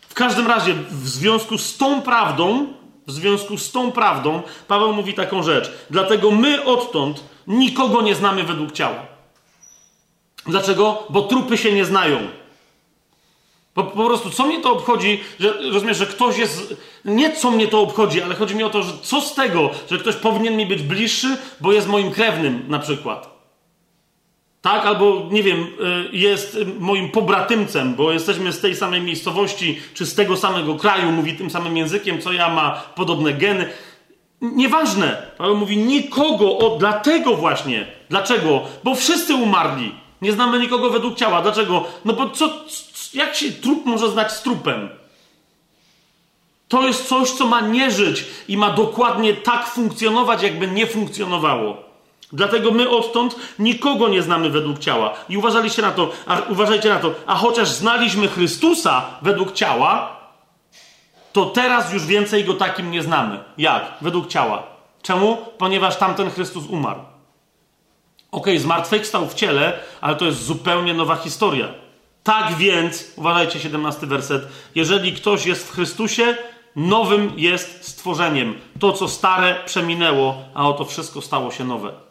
W 0.10 0.14
każdym 0.14 0.48
razie, 0.48 0.74
w 0.90 1.08
związku 1.08 1.58
z 1.58 1.78
tą 1.78 2.02
prawdą, 2.02 2.68
w 3.10 3.12
związku 3.12 3.58
z 3.58 3.72
tą 3.72 3.92
prawdą, 3.92 4.42
Paweł 4.68 4.94
mówi 4.94 5.14
taką 5.14 5.44
rzecz. 5.44 5.72
Dlatego 5.90 6.32
my 6.32 6.66
odtąd 6.66 7.24
nikogo 7.48 8.02
nie 8.02 8.16
znamy 8.16 8.44
według 8.44 8.72
ciała. 8.72 9.06
Dlaczego? 10.46 11.04
Bo 11.10 11.22
trupy 11.22 11.58
się 11.58 11.72
nie 11.72 11.86
znają. 11.86 12.18
Po, 13.74 13.84
po 13.84 14.06
prostu, 14.06 14.30
co 14.30 14.46
mnie 14.46 14.62
to 14.62 14.72
obchodzi, 14.72 15.24
że 15.40 15.54
rozumiesz, 15.72 15.98
że 15.98 16.06
ktoś 16.06 16.38
jest. 16.38 16.76
Nie 17.06 17.36
co 17.36 17.52
mnie 17.52 17.68
to 17.68 17.82
obchodzi, 17.82 18.22
ale 18.22 18.36
chodzi 18.36 18.56
mi 18.56 18.64
o 18.64 18.70
to, 18.70 18.84
że 18.84 18.94
co 19.02 19.22
z 19.22 19.36
tego, 19.36 19.70
że 19.92 19.98
ktoś 19.98 20.16
powinien 20.16 20.58
mi 20.58 20.66
być 20.66 20.82
bliższy, 20.82 21.38
bo 21.62 21.72
jest 21.72 21.88
moim 21.88 22.12
krewnym 22.12 22.66
na 22.68 22.80
przykład. 22.80 23.39
Tak, 24.62 24.86
albo 24.86 25.28
nie 25.32 25.44
wiem, 25.44 25.68
y, 26.12 26.18
jest 26.18 26.58
moim 26.80 27.10
pobratymcem, 27.10 27.96
bo 27.96 28.12
jesteśmy 28.12 28.54
z 28.54 28.60
tej 28.60 28.76
samej 28.76 29.02
miejscowości, 29.02 29.80
czy 29.94 30.06
z 30.06 30.16
tego 30.16 30.38
samego 30.38 30.76
kraju, 30.76 31.12
mówi 31.12 31.34
tym 31.34 31.50
samym 31.50 31.78
językiem, 31.78 32.22
co 32.22 32.32
ja, 32.32 32.50
ma 32.50 32.84
podobne 32.96 33.34
geny. 33.34 33.70
Nieważne. 34.42 35.32
Paweł 35.38 35.58
mówi 35.58 35.78
nikogo, 35.78 36.58
o, 36.58 36.78
dlatego 36.80 37.36
właśnie. 37.36 37.88
Dlaczego? 38.10 38.62
Bo 38.84 38.96
wszyscy 38.96 39.36
umarli. 39.36 39.96
Nie 40.22 40.32
znamy 40.32 40.60
nikogo 40.60 40.90
według 40.90 41.16
ciała. 41.16 41.42
Dlaczego? 41.42 41.86
No 42.06 42.14
bo 42.14 42.30
co, 42.30 42.50
jak 43.14 43.36
się 43.36 43.52
trup 43.52 43.86
może 43.86 44.10
znać 44.10 44.32
z 44.32 44.42
trupem? 44.42 44.90
To 46.68 46.88
jest 46.88 47.08
coś, 47.08 47.32
co 47.32 47.48
ma 47.48 47.62
nie 47.62 47.92
żyć 47.92 48.26
i 48.48 48.58
ma 48.58 48.70
dokładnie 48.70 49.34
tak 49.34 49.68
funkcjonować, 49.68 50.44
jakby 50.44 50.68
nie 50.68 50.88
funkcjonowało. 50.88 51.89
Dlatego 52.34 52.72
my 52.72 52.90
odtąd 52.90 53.36
nikogo 53.60 54.08
nie 54.08 54.22
znamy 54.22 54.50
według 54.50 54.80
ciała. 54.80 55.14
I 55.30 55.38
uważaliście 55.38 55.82
na 55.82 55.92
to, 55.92 56.12
a, 56.26 56.42
uważajcie 56.50 56.90
na 56.90 57.00
to, 57.00 57.14
a 57.26 57.36
chociaż 57.36 57.70
znaliśmy 57.70 58.28
Chrystusa 58.28 59.06
według 59.22 59.52
ciała, 59.52 60.20
to 61.34 61.46
teraz 61.46 61.94
już 61.94 62.06
więcej 62.06 62.46
go 62.46 62.54
takim 62.54 62.92
nie 62.92 63.04
znamy. 63.04 63.40
Jak? 63.58 63.94
Według 64.02 64.28
ciała. 64.28 64.64
Czemu? 65.02 65.38
Ponieważ 65.58 65.98
tamten 65.98 66.32
Chrystus 66.32 66.66
umarł. 66.68 67.00
Okej, 68.32 68.54
okay, 68.54 68.60
zmartwychwstał 68.60 69.28
w 69.28 69.34
ciele, 69.34 69.80
ale 70.02 70.16
to 70.16 70.26
jest 70.26 70.44
zupełnie 70.44 70.94
nowa 70.94 71.16
historia. 71.16 71.68
Tak 72.24 72.56
więc, 72.56 73.06
uważajcie, 73.16 73.60
17 73.60 74.08
werset. 74.08 74.48
Jeżeli 74.76 75.14
ktoś 75.14 75.46
jest 75.46 75.68
w 75.68 75.72
Chrystusie, 75.72 76.36
nowym 76.76 77.34
jest 77.38 77.88
stworzeniem. 77.88 78.60
To, 78.80 78.94
co 78.94 79.08
stare, 79.08 79.56
przeminęło, 79.66 80.36
a 80.54 80.70
oto 80.70 80.86
wszystko 80.86 81.22
stało 81.22 81.52
się 81.52 81.64
nowe. 81.64 82.09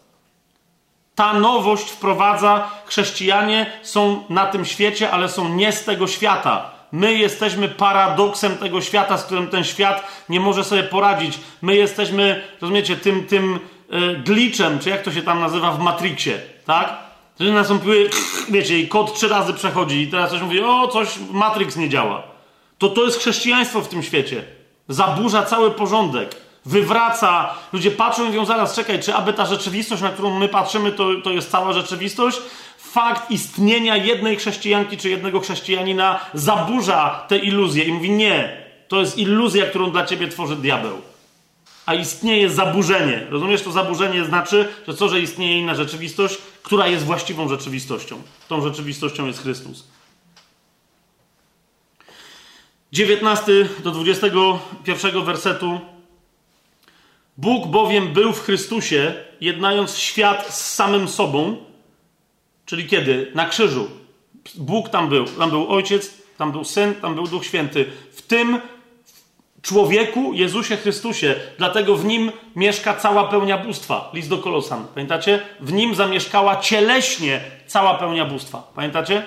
Ta 1.19 1.33
nowość 1.33 1.91
wprowadza, 1.91 2.71
chrześcijanie 2.87 3.67
są 3.83 4.25
na 4.29 4.47
tym 4.47 4.65
świecie, 4.65 5.11
ale 5.11 5.29
są 5.29 5.49
nie 5.49 5.73
z 5.73 5.85
tego 5.85 6.07
świata. 6.07 6.71
My 6.93 7.15
jesteśmy 7.15 7.69
paradoksem 7.69 8.57
tego 8.57 8.81
świata, 8.81 9.19
z 9.19 9.25
którym 9.25 9.49
ten 9.49 9.65
świat 9.65 10.03
nie 10.29 10.41
może 10.41 10.65
sobie 10.65 10.83
poradzić. 10.83 11.39
My 11.63 11.77
jesteśmy, 11.77 12.43
rozumiecie, 12.61 12.97
tym, 12.97 13.27
tym 13.27 13.59
yy, 13.91 14.17
glitchem, 14.17 14.79
czy 14.79 14.91
jak 14.91 15.03
to 15.03 15.13
się 15.13 15.23
tam 15.23 15.41
nazywa 15.41 15.73
w 15.73 15.79
Matrixie, 15.79 16.39
tak? 16.67 16.97
Że 17.41 17.53
nastąpiły, 17.53 18.11
wiecie, 18.49 18.79
i 18.79 18.89
kod 18.89 19.15
trzy 19.15 19.29
razy 19.29 19.55
przechodzi 19.55 20.03
i 20.03 20.09
teraz 20.09 20.31
coś 20.31 20.41
mówi, 20.41 20.61
o, 20.61 20.89
coś, 20.89 21.09
Matrix 21.31 21.77
nie 21.77 21.89
działa. 21.89 22.23
To 22.79 22.89
to 22.89 23.05
jest 23.05 23.19
chrześcijaństwo 23.19 23.81
w 23.81 23.89
tym 23.89 24.03
świecie. 24.03 24.45
Zaburza 24.89 25.43
cały 25.43 25.71
porządek. 25.71 26.48
Wywraca. 26.69 27.55
Ludzie 27.73 27.91
patrzą 27.91 28.23
i 28.25 28.27
mówią, 28.27 28.45
zaraz, 28.45 28.75
czekaj, 28.75 29.03
czy 29.03 29.15
aby 29.15 29.33
ta 29.33 29.47
rzeczywistość, 29.47 30.03
na 30.03 30.11
którą 30.11 30.39
my 30.39 30.49
patrzymy, 30.49 30.93
to, 30.93 31.09
to 31.25 31.31
jest 31.31 31.51
cała 31.51 31.73
rzeczywistość? 31.73 32.39
Fakt 32.79 33.31
istnienia 33.31 33.97
jednej 33.97 34.37
chrześcijanki 34.37 34.97
czy 34.97 35.09
jednego 35.09 35.41
chrześcijanina 35.41 36.21
zaburza 36.35 37.25
te 37.29 37.39
iluzje 37.39 37.85
i 37.85 37.93
mówi, 37.93 38.11
nie, 38.11 38.67
to 38.89 39.01
jest 39.01 39.19
iluzja, 39.19 39.67
którą 39.67 39.91
dla 39.91 40.07
ciebie 40.07 40.29
tworzy 40.29 40.57
diabeł. 40.57 41.01
a 41.87 41.95
istnieje 41.95 42.51
zaburzenie. 42.51 43.27
Rozumiesz, 43.31 43.63
to 43.63 43.73
zaburzenie 43.73 44.25
znaczy, 44.25 44.69
że 44.89 44.95
co, 44.95 45.09
że 45.09 45.21
istnieje 45.21 45.59
inna 45.59 45.75
rzeczywistość, 45.75 46.39
która 46.63 46.87
jest 46.87 47.05
właściwą 47.05 47.49
rzeczywistością. 47.49 48.23
Tą 48.49 48.61
rzeczywistością 48.63 49.27
jest 49.27 49.43
Chrystus. 49.43 49.85
19 52.93 53.69
do 53.85 53.91
21 53.91 55.25
wersetu. 55.25 55.81
Bóg 57.39 57.67
bowiem 57.67 58.13
był 58.13 58.33
w 58.33 58.41
Chrystusie, 58.41 59.15
jednając 59.41 59.97
świat 59.97 60.55
z 60.55 60.75
samym 60.75 61.09
sobą, 61.09 61.57
czyli 62.67 62.87
kiedy? 62.87 63.33
Na 63.35 63.47
krzyżu. 63.47 63.89
Bóg 64.55 64.89
tam 64.89 65.09
był. 65.09 65.25
Tam 65.25 65.51
był 65.51 65.69
Ojciec, 65.69 66.15
tam 66.39 66.53
był 66.53 66.65
Syn, 66.65 66.95
tam 66.95 67.15
był 67.15 67.27
Duch 67.27 67.45
Święty. 67.45 67.87
W 68.13 68.23
tym 68.23 68.61
człowieku, 69.63 70.33
Jezusie 70.33 70.77
Chrystusie, 70.77 71.35
dlatego 71.59 71.97
w 71.97 72.05
nim 72.05 72.33
mieszka 72.57 72.95
cała 72.95 73.25
pełnia 73.25 73.59
bóstwa. 73.59 74.11
List 74.15 74.29
do 74.29 74.39
Kolosan. 74.39 74.87
Pamiętacie? 74.95 75.41
W 75.61 75.73
nim 75.73 75.95
zamieszkała 75.95 76.57
cieleśnie 76.57 77.41
cała 77.67 77.95
pełnia 77.95 78.25
bóstwa. 78.25 78.73
Pamiętacie? 78.75 79.23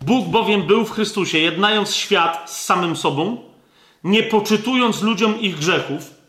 Bóg 0.00 0.28
bowiem 0.28 0.62
był 0.62 0.84
w 0.84 0.90
Chrystusie, 0.90 1.38
jednając 1.38 1.94
świat 1.94 2.50
z 2.50 2.64
samym 2.64 2.96
sobą, 2.96 3.42
nie 4.04 4.22
poczytując 4.22 5.02
ludziom 5.02 5.40
ich 5.40 5.58
grzechów, 5.58 6.19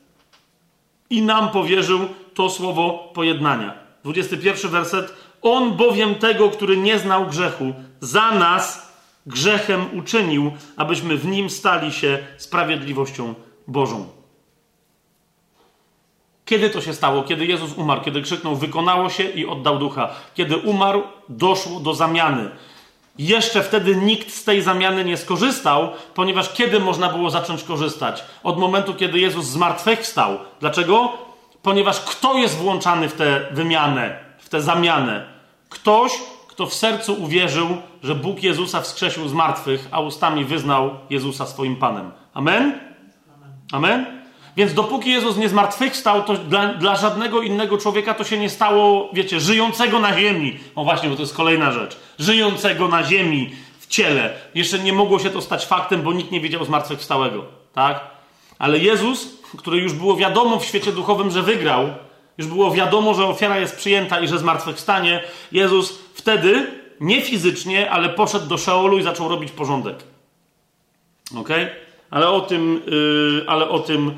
i 1.11 1.21
nam 1.21 1.49
powierzył 1.49 1.99
to 2.33 2.49
słowo 2.49 3.11
pojednania. 3.13 3.73
21 4.03 4.71
werset. 4.71 5.13
On 5.41 5.71
bowiem 5.71 6.15
tego, 6.15 6.49
który 6.49 6.77
nie 6.77 6.99
znał 6.99 7.25
grzechu, 7.25 7.73
za 7.99 8.31
nas 8.31 8.91
grzechem 9.25 9.85
uczynił, 9.97 10.51
abyśmy 10.77 11.17
w 11.17 11.25
nim 11.25 11.49
stali 11.49 11.91
się 11.91 12.19
sprawiedliwością 12.37 13.33
Bożą. 13.67 14.07
Kiedy 16.45 16.69
to 16.69 16.81
się 16.81 16.93
stało? 16.93 17.23
Kiedy 17.23 17.45
Jezus 17.45 17.73
umarł, 17.77 18.01
kiedy 18.01 18.21
krzyknął: 18.21 18.55
Wykonało 18.55 19.09
się 19.09 19.23
i 19.23 19.45
oddał 19.45 19.79
ducha. 19.79 20.09
Kiedy 20.33 20.57
umarł, 20.57 21.03
doszło 21.29 21.79
do 21.79 21.93
zamiany. 21.93 22.51
Jeszcze 23.17 23.63
wtedy 23.63 23.95
nikt 23.95 24.31
z 24.33 24.43
tej 24.43 24.61
zamiany 24.61 25.05
nie 25.05 25.17
skorzystał, 25.17 25.89
ponieważ 26.13 26.53
kiedy 26.53 26.79
można 26.79 27.09
było 27.09 27.29
zacząć 27.29 27.63
korzystać? 27.63 28.23
Od 28.43 28.57
momentu, 28.57 28.93
kiedy 28.93 29.19
Jezus 29.19 29.45
zmartwychwstał. 29.45 30.37
Dlaczego? 30.59 31.11
Ponieważ 31.61 31.99
kto 31.99 32.37
jest 32.37 32.57
włączany 32.57 33.09
w 33.09 33.13
tę 33.13 33.45
wymianę, 33.51 34.19
w 34.37 34.49
tę 34.49 34.61
zamianę? 34.61 35.25
Ktoś, 35.69 36.11
kto 36.47 36.65
w 36.65 36.73
sercu 36.73 37.23
uwierzył, 37.23 37.67
że 38.03 38.15
Bóg 38.15 38.43
Jezusa 38.43 38.81
wskrzesił 38.81 39.27
z 39.27 39.33
martwych, 39.33 39.87
a 39.91 39.99
ustami 39.99 40.45
wyznał 40.45 40.89
Jezusa 41.09 41.45
swoim 41.45 41.75
Panem. 41.75 42.11
Amen? 42.33 42.79
Amen? 43.71 44.20
Więc 44.57 44.73
dopóki 44.73 45.09
Jezus 45.09 45.37
nie 45.37 45.49
zmartwychwstał, 45.49 46.23
to 46.23 46.33
dla, 46.33 46.73
dla, 46.73 46.95
żadnego 46.95 47.41
innego 47.41 47.77
człowieka 47.77 48.13
to 48.13 48.23
się 48.23 48.37
nie 48.37 48.49
stało, 48.49 49.09
wiecie, 49.13 49.39
żyjącego 49.39 49.99
na 49.99 50.19
ziemi. 50.19 50.59
O 50.75 50.83
właśnie, 50.83 51.09
bo 51.09 51.15
to 51.15 51.21
jest 51.21 51.35
kolejna 51.35 51.71
rzecz. 51.71 51.97
Żyjącego 52.19 52.87
na 52.87 53.03
ziemi 53.03 53.51
w 53.79 53.87
ciele. 53.87 54.33
Jeszcze 54.55 54.79
nie 54.79 54.93
mogło 54.93 55.19
się 55.19 55.29
to 55.29 55.41
stać 55.41 55.65
faktem, 55.65 56.01
bo 56.01 56.13
nikt 56.13 56.31
nie 56.31 56.41
wiedział 56.41 56.65
zmartwychwstałego. 56.65 57.45
Tak? 57.73 57.99
Ale 58.59 58.77
Jezus, 58.77 59.27
który 59.57 59.77
już 59.77 59.93
było 59.93 60.15
wiadomo 60.15 60.59
w 60.59 60.65
świecie 60.65 60.91
duchowym, 60.91 61.31
że 61.31 61.41
wygrał, 61.41 61.89
już 62.37 62.47
było 62.47 62.71
wiadomo, 62.71 63.13
że 63.13 63.25
ofiara 63.25 63.59
jest 63.59 63.75
przyjęta 63.75 64.19
i 64.19 64.27
że 64.27 64.39
zmartwychwstanie, 64.39 65.23
Jezus 65.51 65.99
wtedy, 66.13 66.67
nie 66.99 67.21
fizycznie, 67.21 67.91
ale 67.91 68.09
poszedł 68.09 68.47
do 68.47 68.57
Szeolu 68.57 68.97
i 68.97 69.03
zaczął 69.03 69.29
robić 69.29 69.51
porządek. 69.51 69.95
Ok? 71.37 71.49
Ale 72.09 72.29
o 72.29 72.41
tym, 72.41 72.81
yy, 72.87 73.43
ale 73.47 73.69
o 73.69 73.79
tym 73.79 74.11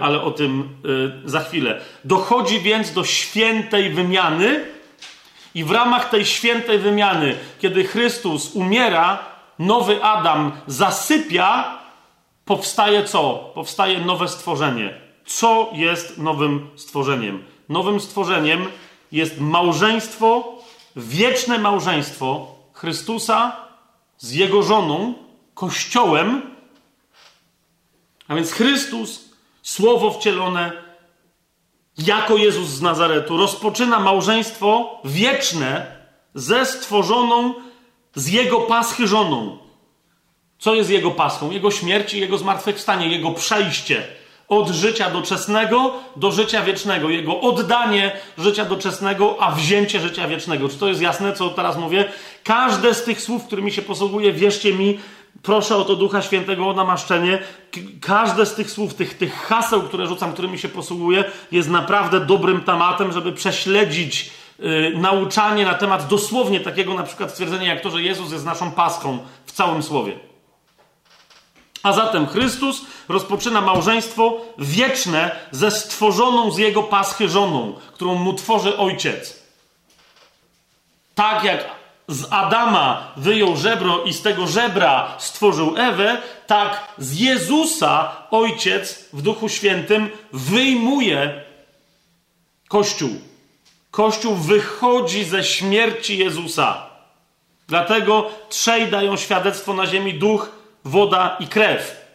ale 0.00 0.22
o 0.22 0.30
tym 0.30 0.68
e, 1.24 1.28
za 1.28 1.40
chwilę. 1.40 1.80
Dochodzi 2.04 2.60
więc 2.60 2.92
do 2.92 3.04
świętej 3.04 3.90
wymiany, 3.90 4.76
i 5.56 5.64
w 5.64 5.70
ramach 5.70 6.08
tej 6.08 6.26
świętej 6.26 6.78
wymiany, 6.78 7.36
kiedy 7.60 7.84
Chrystus 7.84 8.50
umiera, 8.54 9.18
nowy 9.58 10.04
Adam 10.04 10.52
zasypia, 10.66 11.78
powstaje 12.44 13.04
co? 13.04 13.52
Powstaje 13.54 14.00
nowe 14.00 14.28
stworzenie. 14.28 15.00
Co 15.26 15.70
jest 15.72 16.18
nowym 16.18 16.70
stworzeniem? 16.76 17.44
Nowym 17.68 18.00
stworzeniem 18.00 18.66
jest 19.12 19.40
małżeństwo, 19.40 20.58
wieczne 20.96 21.58
małżeństwo 21.58 22.54
Chrystusa 22.72 23.56
z 24.18 24.32
jego 24.32 24.62
żoną, 24.62 25.14
Kościołem. 25.54 26.42
A 28.28 28.34
więc 28.34 28.52
Chrystus 28.52 29.25
Słowo 29.66 30.10
wcielone 30.10 30.72
jako 31.98 32.36
Jezus 32.36 32.68
z 32.68 32.82
Nazaretu 32.82 33.36
rozpoczyna 33.36 34.00
małżeństwo 34.00 35.00
wieczne 35.04 35.86
ze 36.34 36.66
stworzoną 36.66 37.54
z 38.14 38.28
Jego 38.28 38.60
paschy 38.60 39.06
żoną. 39.06 39.58
Co 40.58 40.74
jest 40.74 40.90
Jego 40.90 41.10
paschą? 41.10 41.50
Jego 41.50 41.70
śmierć 41.70 42.14
i 42.14 42.20
Jego 42.20 42.38
zmartwychwstanie, 42.38 43.08
Jego 43.08 43.30
przejście 43.30 44.06
od 44.48 44.68
życia 44.68 45.10
doczesnego 45.10 45.94
do 46.16 46.32
życia 46.32 46.62
wiecznego, 46.62 47.10
Jego 47.10 47.40
oddanie 47.40 48.12
życia 48.38 48.64
doczesnego, 48.64 49.36
a 49.40 49.50
wzięcie 49.50 50.00
życia 50.00 50.28
wiecznego. 50.28 50.68
Czy 50.68 50.76
to 50.78 50.88
jest 50.88 51.00
jasne, 51.00 51.32
co 51.32 51.48
teraz 51.48 51.76
mówię? 51.76 52.04
Każde 52.44 52.94
z 52.94 53.04
tych 53.04 53.20
słów, 53.20 53.46
którymi 53.46 53.72
się 53.72 53.82
posługuję, 53.82 54.32
wierzcie 54.32 54.72
mi, 54.72 54.98
Proszę 55.46 55.76
o 55.76 55.84
to 55.84 55.96
Ducha 55.96 56.22
Świętego, 56.22 56.68
o 56.68 56.72
namaszczenie. 56.72 57.38
Każde 58.00 58.46
z 58.46 58.54
tych 58.54 58.70
słów, 58.70 58.94
tych, 58.94 59.18
tych 59.18 59.34
haseł, 59.34 59.82
które 59.82 60.06
rzucam, 60.06 60.32
którymi 60.32 60.58
się 60.58 60.68
posługuję, 60.68 61.24
jest 61.52 61.68
naprawdę 61.68 62.20
dobrym 62.20 62.60
tematem, 62.60 63.12
żeby 63.12 63.32
prześledzić 63.32 64.30
yy, 64.58 64.92
nauczanie 64.96 65.64
na 65.64 65.74
temat 65.74 66.06
dosłownie 66.06 66.60
takiego 66.60 66.94
na 66.94 67.02
przykład 67.02 67.30
stwierdzenia 67.30 67.74
jak 67.74 67.82
to, 67.82 67.90
że 67.90 68.02
Jezus 68.02 68.32
jest 68.32 68.44
naszą 68.44 68.70
paską 68.70 69.18
w 69.46 69.52
całym 69.52 69.82
słowie. 69.82 70.18
A 71.82 71.92
zatem 71.92 72.26
Chrystus 72.26 72.84
rozpoczyna 73.08 73.60
małżeństwo 73.60 74.36
wieczne 74.58 75.30
ze 75.50 75.70
stworzoną 75.70 76.50
z 76.50 76.58
jego 76.58 76.82
paschy 76.82 77.28
żoną, 77.28 77.74
którą 77.92 78.14
mu 78.14 78.34
tworzy 78.34 78.78
ojciec. 78.78 79.42
Tak 81.14 81.44
jak 81.44 81.76
z 82.08 82.26
Adama 82.30 83.12
wyjął 83.16 83.56
żebro 83.56 84.02
i 84.02 84.12
z 84.12 84.22
tego 84.22 84.46
żebra 84.46 85.14
stworzył 85.18 85.76
Ewę, 85.76 86.22
tak 86.46 86.94
z 86.98 87.20
Jezusa 87.20 88.16
Ojciec 88.30 89.08
w 89.12 89.22
Duchu 89.22 89.48
Świętym 89.48 90.08
wyjmuje 90.32 91.42
Kościół. 92.68 93.10
Kościół 93.90 94.34
wychodzi 94.34 95.24
ze 95.24 95.44
śmierci 95.44 96.18
Jezusa. 96.18 96.86
Dlatego 97.68 98.30
trzej 98.48 98.90
dają 98.90 99.16
świadectwo 99.16 99.74
na 99.74 99.86
ziemi 99.86 100.14
duch, 100.14 100.50
woda 100.84 101.36
i 101.40 101.46
krew. 101.46 102.06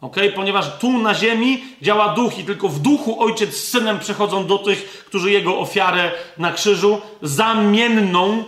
Ok? 0.00 0.16
Ponieważ 0.34 0.78
tu 0.78 0.98
na 0.98 1.14
ziemi 1.14 1.64
działa 1.82 2.08
duch 2.08 2.38
i 2.38 2.44
tylko 2.44 2.68
w 2.68 2.78
duchu 2.78 3.22
ojciec 3.22 3.56
z 3.56 3.68
synem 3.68 3.98
przychodzą 3.98 4.46
do 4.46 4.58
tych, 4.58 5.04
którzy 5.04 5.30
jego 5.30 5.58
ofiarę 5.58 6.10
na 6.38 6.52
krzyżu 6.52 7.00
zamienną 7.22 8.44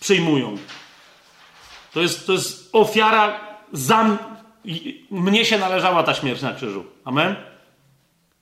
przyjmują. 0.00 0.56
To 1.92 2.00
jest, 2.00 2.26
to 2.26 2.32
jest 2.32 2.70
ofiara 2.72 3.40
za... 3.72 4.18
Mnie 5.10 5.44
się 5.44 5.58
należała 5.58 6.02
ta 6.02 6.14
śmierć 6.14 6.42
na 6.42 6.52
krzyżu. 6.52 6.84
Amen? 7.04 7.36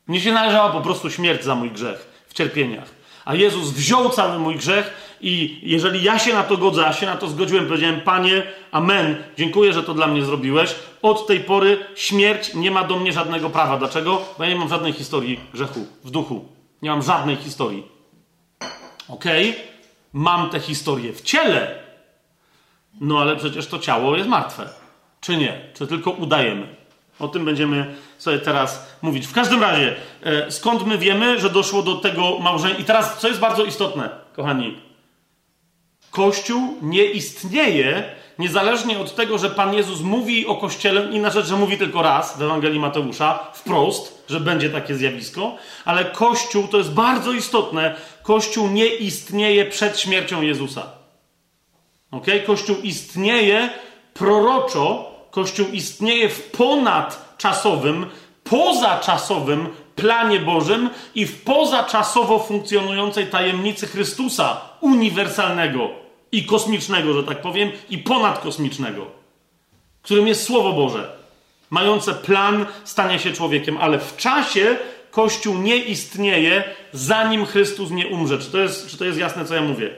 Mnie 0.07 0.21
się 0.21 0.33
należała 0.33 0.71
po 0.71 0.81
prostu 0.81 1.11
śmierć 1.11 1.45
za 1.45 1.55
mój 1.55 1.71
grzech 1.71 2.25
w 2.29 2.35
cierpieniach. 2.35 2.89
A 3.25 3.35
Jezus 3.35 3.71
wziął 3.71 4.11
cały 4.11 4.39
mój 4.39 4.57
grzech 4.57 5.17
i 5.21 5.61
jeżeli 5.63 6.03
ja 6.03 6.19
się 6.19 6.35
na 6.35 6.43
to 6.43 6.57
godzę, 6.57 6.87
a 6.87 6.93
się 6.93 7.07
na 7.07 7.17
to 7.17 7.29
zgodziłem, 7.29 7.67
powiedziałem, 7.67 8.01
Panie, 8.01 8.43
amen, 8.73 9.25
dziękuję, 9.39 9.73
że 9.73 9.83
to 9.83 9.95
dla 9.95 10.07
mnie 10.07 10.25
zrobiłeś. 10.25 10.75
Od 11.03 11.27
tej 11.27 11.41
pory 11.41 11.79
śmierć 11.95 12.55
nie 12.55 12.71
ma 12.71 12.85
do 12.85 12.97
mnie 12.97 13.13
żadnego 13.13 13.51
prawa. 13.51 13.79
Dlaczego? 13.79 14.23
Bo 14.39 14.45
ja 14.45 14.51
nie 14.51 14.57
mam 14.57 14.69
żadnej 14.69 14.93
historii 14.93 15.41
grzechu 15.53 15.87
w 16.05 16.11
duchu. 16.11 16.45
Nie 16.83 16.91
mam 16.91 17.03
żadnej 17.03 17.37
historii. 17.37 17.87
Okej? 19.09 19.51
Okay? 19.51 19.76
Mam 20.17 20.51
tę 20.51 20.61
historię 20.61 21.13
w 21.13 21.21
ciele, 21.21 21.79
no 23.01 23.19
ale 23.21 23.37
przecież 23.37 23.67
to 23.67 23.79
ciało 23.79 24.17
jest 24.17 24.29
martwe. 24.29 24.69
Czy 25.21 25.37
nie? 25.37 25.61
Czy 25.75 25.87
tylko 25.87 26.11
udajemy? 26.11 26.77
O 27.19 27.29
tym 27.29 27.45
będziemy 27.45 27.95
sobie 28.19 28.39
teraz 28.39 28.97
mówić. 29.03 29.27
W 29.27 29.33
każdym 29.33 29.63
razie, 29.63 29.97
e, 30.23 30.51
skąd 30.51 30.87
my 30.87 30.99
wiemy, 30.99 31.41
że 31.41 31.51
doszło 31.51 31.83
do 31.83 31.95
tego 31.95 32.39
małżeństwa? 32.39 32.83
I 32.83 32.85
teraz, 32.85 33.19
co 33.19 33.29
jest 33.29 33.41
bardzo 33.41 33.65
istotne, 33.65 34.11
kochani. 34.37 34.81
Kościół 36.11 36.79
nie 36.83 37.05
istnieje 37.05 38.15
niezależnie 38.39 38.99
od 38.99 39.15
tego, 39.15 39.39
że 39.39 39.51
Pan 39.51 39.75
Jezus 39.75 40.01
mówi 40.01 40.47
o 40.47 40.55
Kościele, 40.55 41.09
inna 41.13 41.31
rzecz, 41.31 41.47
że 41.47 41.57
mówi 41.57 41.79
tylko 41.79 42.03
raz 42.03 42.39
w 42.39 42.43
Ewangelii 42.43 42.81
Mateusza, 42.81 43.51
wprost, 43.55 44.25
że 44.29 44.41
będzie 44.41 44.71
takie 44.71 44.95
zjawisko, 44.95 45.57
ale 45.85 46.05
Kościół, 46.05 46.69
to 46.69 46.79
jest 46.79 46.93
bardzo 46.93 47.33
istotne, 47.33 47.95
Kościół 48.23 48.69
nie 48.69 48.87
istnieje 48.87 49.65
przed 49.65 50.01
śmiercią 50.01 50.43
Jezusa. 50.43 50.87
Ok? 52.11 52.27
Kościół 52.47 52.77
istnieje 52.83 53.71
proroczo, 54.15 55.15
Kościół 55.31 55.67
istnieje 55.73 56.29
w 56.29 56.51
ponadczasowym, 56.51 58.07
pozaczasowym 58.45 59.69
planie 59.97 60.41
Bożym 60.41 60.91
i 61.15 61.27
w 61.27 61.43
pozaczasowo 61.43 62.39
funkcjonującej 62.39 63.27
tajemnicy 63.27 63.87
Chrystusa, 63.87 64.61
uniwersalnego 64.81 66.06
i 66.37 66.45
kosmicznego, 66.45 67.13
że 67.13 67.25
tak 67.25 67.43
powiem, 67.43 67.71
i 67.91 67.99
ponadkosmicznego, 67.99 69.07
którym 70.03 70.27
jest 70.27 70.43
Słowo 70.43 70.73
Boże, 70.73 71.17
mające 71.71 72.15
plan 72.15 72.67
stania 72.85 73.19
się 73.19 73.33
człowiekiem, 73.33 73.79
ale 73.81 73.99
w 73.99 74.17
czasie 74.17 74.77
Kościół 75.11 75.55
nie 75.55 75.77
istnieje, 75.77 76.65
zanim 76.93 77.47
Chrystus 77.47 77.91
nie 77.91 78.07
umrze. 78.07 78.39
Czy 78.39 78.51
to 78.51 78.59
jest, 78.59 78.89
czy 78.89 78.99
to 78.99 79.05
jest 79.05 79.19
jasne, 79.19 79.45
co 79.45 79.55
ja 79.55 79.63
mówię? 79.63 79.91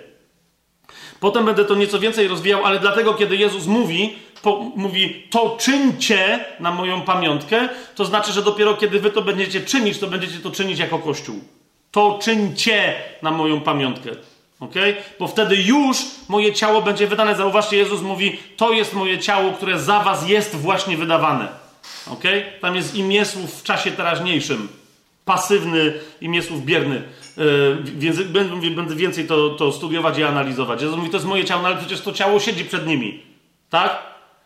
Potem 1.20 1.44
będę 1.44 1.64
to 1.64 1.74
nieco 1.74 1.98
więcej 1.98 2.28
rozwijał, 2.28 2.64
ale 2.64 2.80
dlatego, 2.80 3.14
kiedy 3.14 3.36
Jezus 3.36 3.66
mówi, 3.66 4.18
po, 4.42 4.72
mówi, 4.76 5.26
to 5.30 5.56
czyńcie 5.60 6.44
na 6.60 6.70
moją 6.70 7.00
pamiątkę, 7.00 7.68
to 7.94 8.04
znaczy, 8.04 8.32
że 8.32 8.42
dopiero 8.42 8.74
kiedy 8.74 9.00
wy 9.00 9.10
to 9.10 9.22
będziecie 9.22 9.60
czynić, 9.60 9.98
to 9.98 10.06
będziecie 10.06 10.38
to 10.38 10.50
czynić 10.50 10.78
jako 10.78 10.98
Kościół. 10.98 11.40
To 11.90 12.18
czyńcie 12.22 12.94
na 13.22 13.30
moją 13.30 13.60
pamiątkę. 13.60 14.10
Ok? 14.60 14.74
Bo 15.18 15.28
wtedy 15.28 15.56
już 15.56 15.98
moje 16.28 16.52
ciało 16.52 16.82
będzie 16.82 17.06
wydane. 17.06 17.34
Zauważcie, 17.34 17.76
Jezus 17.76 18.02
mówi, 18.02 18.38
to 18.56 18.72
jest 18.72 18.94
moje 18.94 19.18
ciało, 19.18 19.52
które 19.52 19.78
za 19.78 20.00
was 20.00 20.28
jest 20.28 20.56
właśnie 20.56 20.96
wydawane. 20.96 21.48
ok? 22.06 22.22
Tam 22.60 22.76
jest 22.76 22.94
imię 22.94 23.24
słów 23.24 23.60
w 23.60 23.62
czasie 23.62 23.90
teraźniejszym. 23.90 24.68
Pasywny 25.24 25.92
imię 26.20 26.42
słów 26.42 26.64
bierny. 26.64 27.02
Yy, 27.36 27.82
więc 27.84 28.16
będę 28.76 28.94
więcej 28.94 29.26
to, 29.26 29.50
to 29.50 29.72
studiować 29.72 30.18
i 30.18 30.24
analizować. 30.24 30.82
Jezus 30.82 30.96
mówi, 30.96 31.10
to 31.10 31.16
jest 31.16 31.26
moje 31.26 31.44
ciało, 31.44 31.62
no 31.62 31.68
ale 31.68 31.76
przecież 31.76 32.00
to 32.00 32.12
ciało 32.12 32.40
siedzi 32.40 32.64
przed 32.64 32.86
nimi. 32.86 33.22
Tak? 33.70 33.98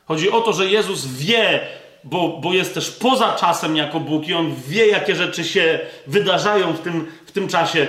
Chodzi 0.04 0.30
o 0.30 0.40
to, 0.40 0.52
że 0.52 0.66
Jezus 0.66 1.06
wie, 1.06 1.60
bo, 2.04 2.38
bo 2.42 2.52
jest 2.52 2.74
też 2.74 2.90
poza 2.90 3.32
czasem 3.32 3.76
jako 3.76 4.00
Bóg 4.00 4.28
i 4.28 4.34
On 4.34 4.54
wie, 4.68 4.86
jakie 4.86 5.16
rzeczy 5.16 5.44
się 5.44 5.80
wydarzają 6.06 6.72
w 6.72 6.80
tym, 6.80 7.06
w 7.26 7.32
tym 7.32 7.48
czasie. 7.48 7.86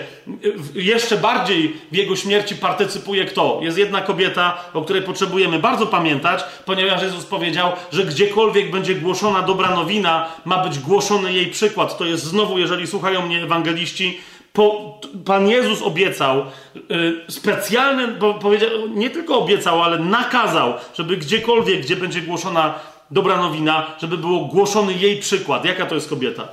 Jeszcze 0.75 1.17
bardziej 1.17 1.75
w 1.91 1.95
Jego 1.95 2.15
śmierci 2.15 2.55
partycypuje 2.55 3.25
kto? 3.25 3.59
Jest 3.61 3.77
jedna 3.77 4.01
kobieta, 4.01 4.57
o 4.73 4.81
której 4.81 5.01
potrzebujemy 5.01 5.59
bardzo 5.59 5.87
pamiętać, 5.87 6.43
ponieważ 6.65 7.01
Jezus 7.01 7.25
powiedział, 7.25 7.71
że 7.91 8.05
gdziekolwiek 8.05 8.71
będzie 8.71 8.95
głoszona 8.95 9.41
dobra 9.41 9.75
nowina, 9.75 10.29
ma 10.45 10.63
być 10.63 10.79
głoszony 10.79 11.33
jej 11.33 11.47
przykład. 11.47 11.97
To 11.97 12.05
jest 12.05 12.23
znowu, 12.23 12.59
jeżeli 12.59 12.87
słuchają 12.87 13.27
mnie 13.27 13.43
ewangeliści, 13.43 14.19
po, 14.53 14.99
Pan 15.25 15.47
Jezus 15.47 15.81
obiecał 15.81 16.45
y, 16.91 17.31
specjalne, 17.31 18.07
bo 18.07 18.33
powiedział, 18.33 18.69
nie 18.87 19.09
tylko 19.09 19.37
obiecał, 19.37 19.83
ale 19.83 19.99
nakazał, 19.99 20.73
żeby 20.93 21.17
gdziekolwiek, 21.17 21.81
gdzie 21.81 21.95
będzie 21.95 22.21
głoszona 22.21 22.73
dobra 23.13 23.37
nowina, 23.37 23.85
żeby 24.01 24.17
było 24.17 24.45
głoszony 24.45 24.93
jej 24.93 25.19
przykład. 25.19 25.65
Jaka 25.65 25.85
to 25.85 25.95
jest 25.95 26.09
kobieta? 26.09 26.47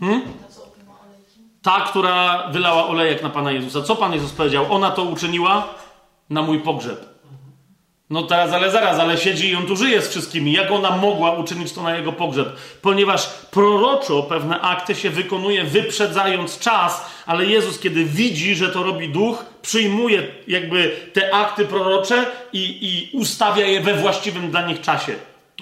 Hmm? 0.00 0.22
Ta, 1.62 1.80
która 1.80 2.48
wylała 2.52 2.86
olejek 2.86 3.22
na 3.22 3.30
Pana 3.30 3.52
Jezusa. 3.52 3.82
Co 3.82 3.96
Pan 3.96 4.12
Jezus 4.12 4.32
powiedział? 4.32 4.66
Ona 4.72 4.90
to 4.90 5.02
uczyniła 5.02 5.68
na 6.30 6.42
mój 6.42 6.58
pogrzeb. 6.58 7.14
No 8.10 8.22
teraz, 8.22 8.52
ale 8.52 8.70
zaraz, 8.70 9.00
ale 9.00 9.18
siedzi 9.18 9.48
i 9.48 9.56
on 9.56 9.66
tu 9.66 9.76
żyje 9.76 10.02
z 10.02 10.08
wszystkimi. 10.08 10.52
Jak 10.52 10.70
ona 10.70 10.96
mogła 10.96 11.32
uczynić 11.32 11.72
to 11.72 11.82
na 11.82 11.96
jego 11.96 12.12
pogrzeb? 12.12 12.48
Ponieważ 12.82 13.28
proroczo 13.50 14.22
pewne 14.22 14.60
akty 14.60 14.94
się 14.94 15.10
wykonuje 15.10 15.64
wyprzedzając 15.64 16.58
czas, 16.58 17.10
ale 17.26 17.46
Jezus, 17.46 17.78
kiedy 17.78 18.04
widzi, 18.04 18.54
że 18.54 18.68
to 18.68 18.82
robi 18.82 19.08
duch, 19.08 19.44
przyjmuje 19.62 20.22
jakby 20.48 20.96
te 21.12 21.34
akty 21.34 21.64
prorocze 21.64 22.26
i, 22.52 22.78
i 22.82 23.16
ustawia 23.16 23.66
je 23.66 23.80
we 23.80 23.94
właściwym 23.94 24.50
dla 24.50 24.66
nich 24.66 24.80
czasie. 24.80 25.14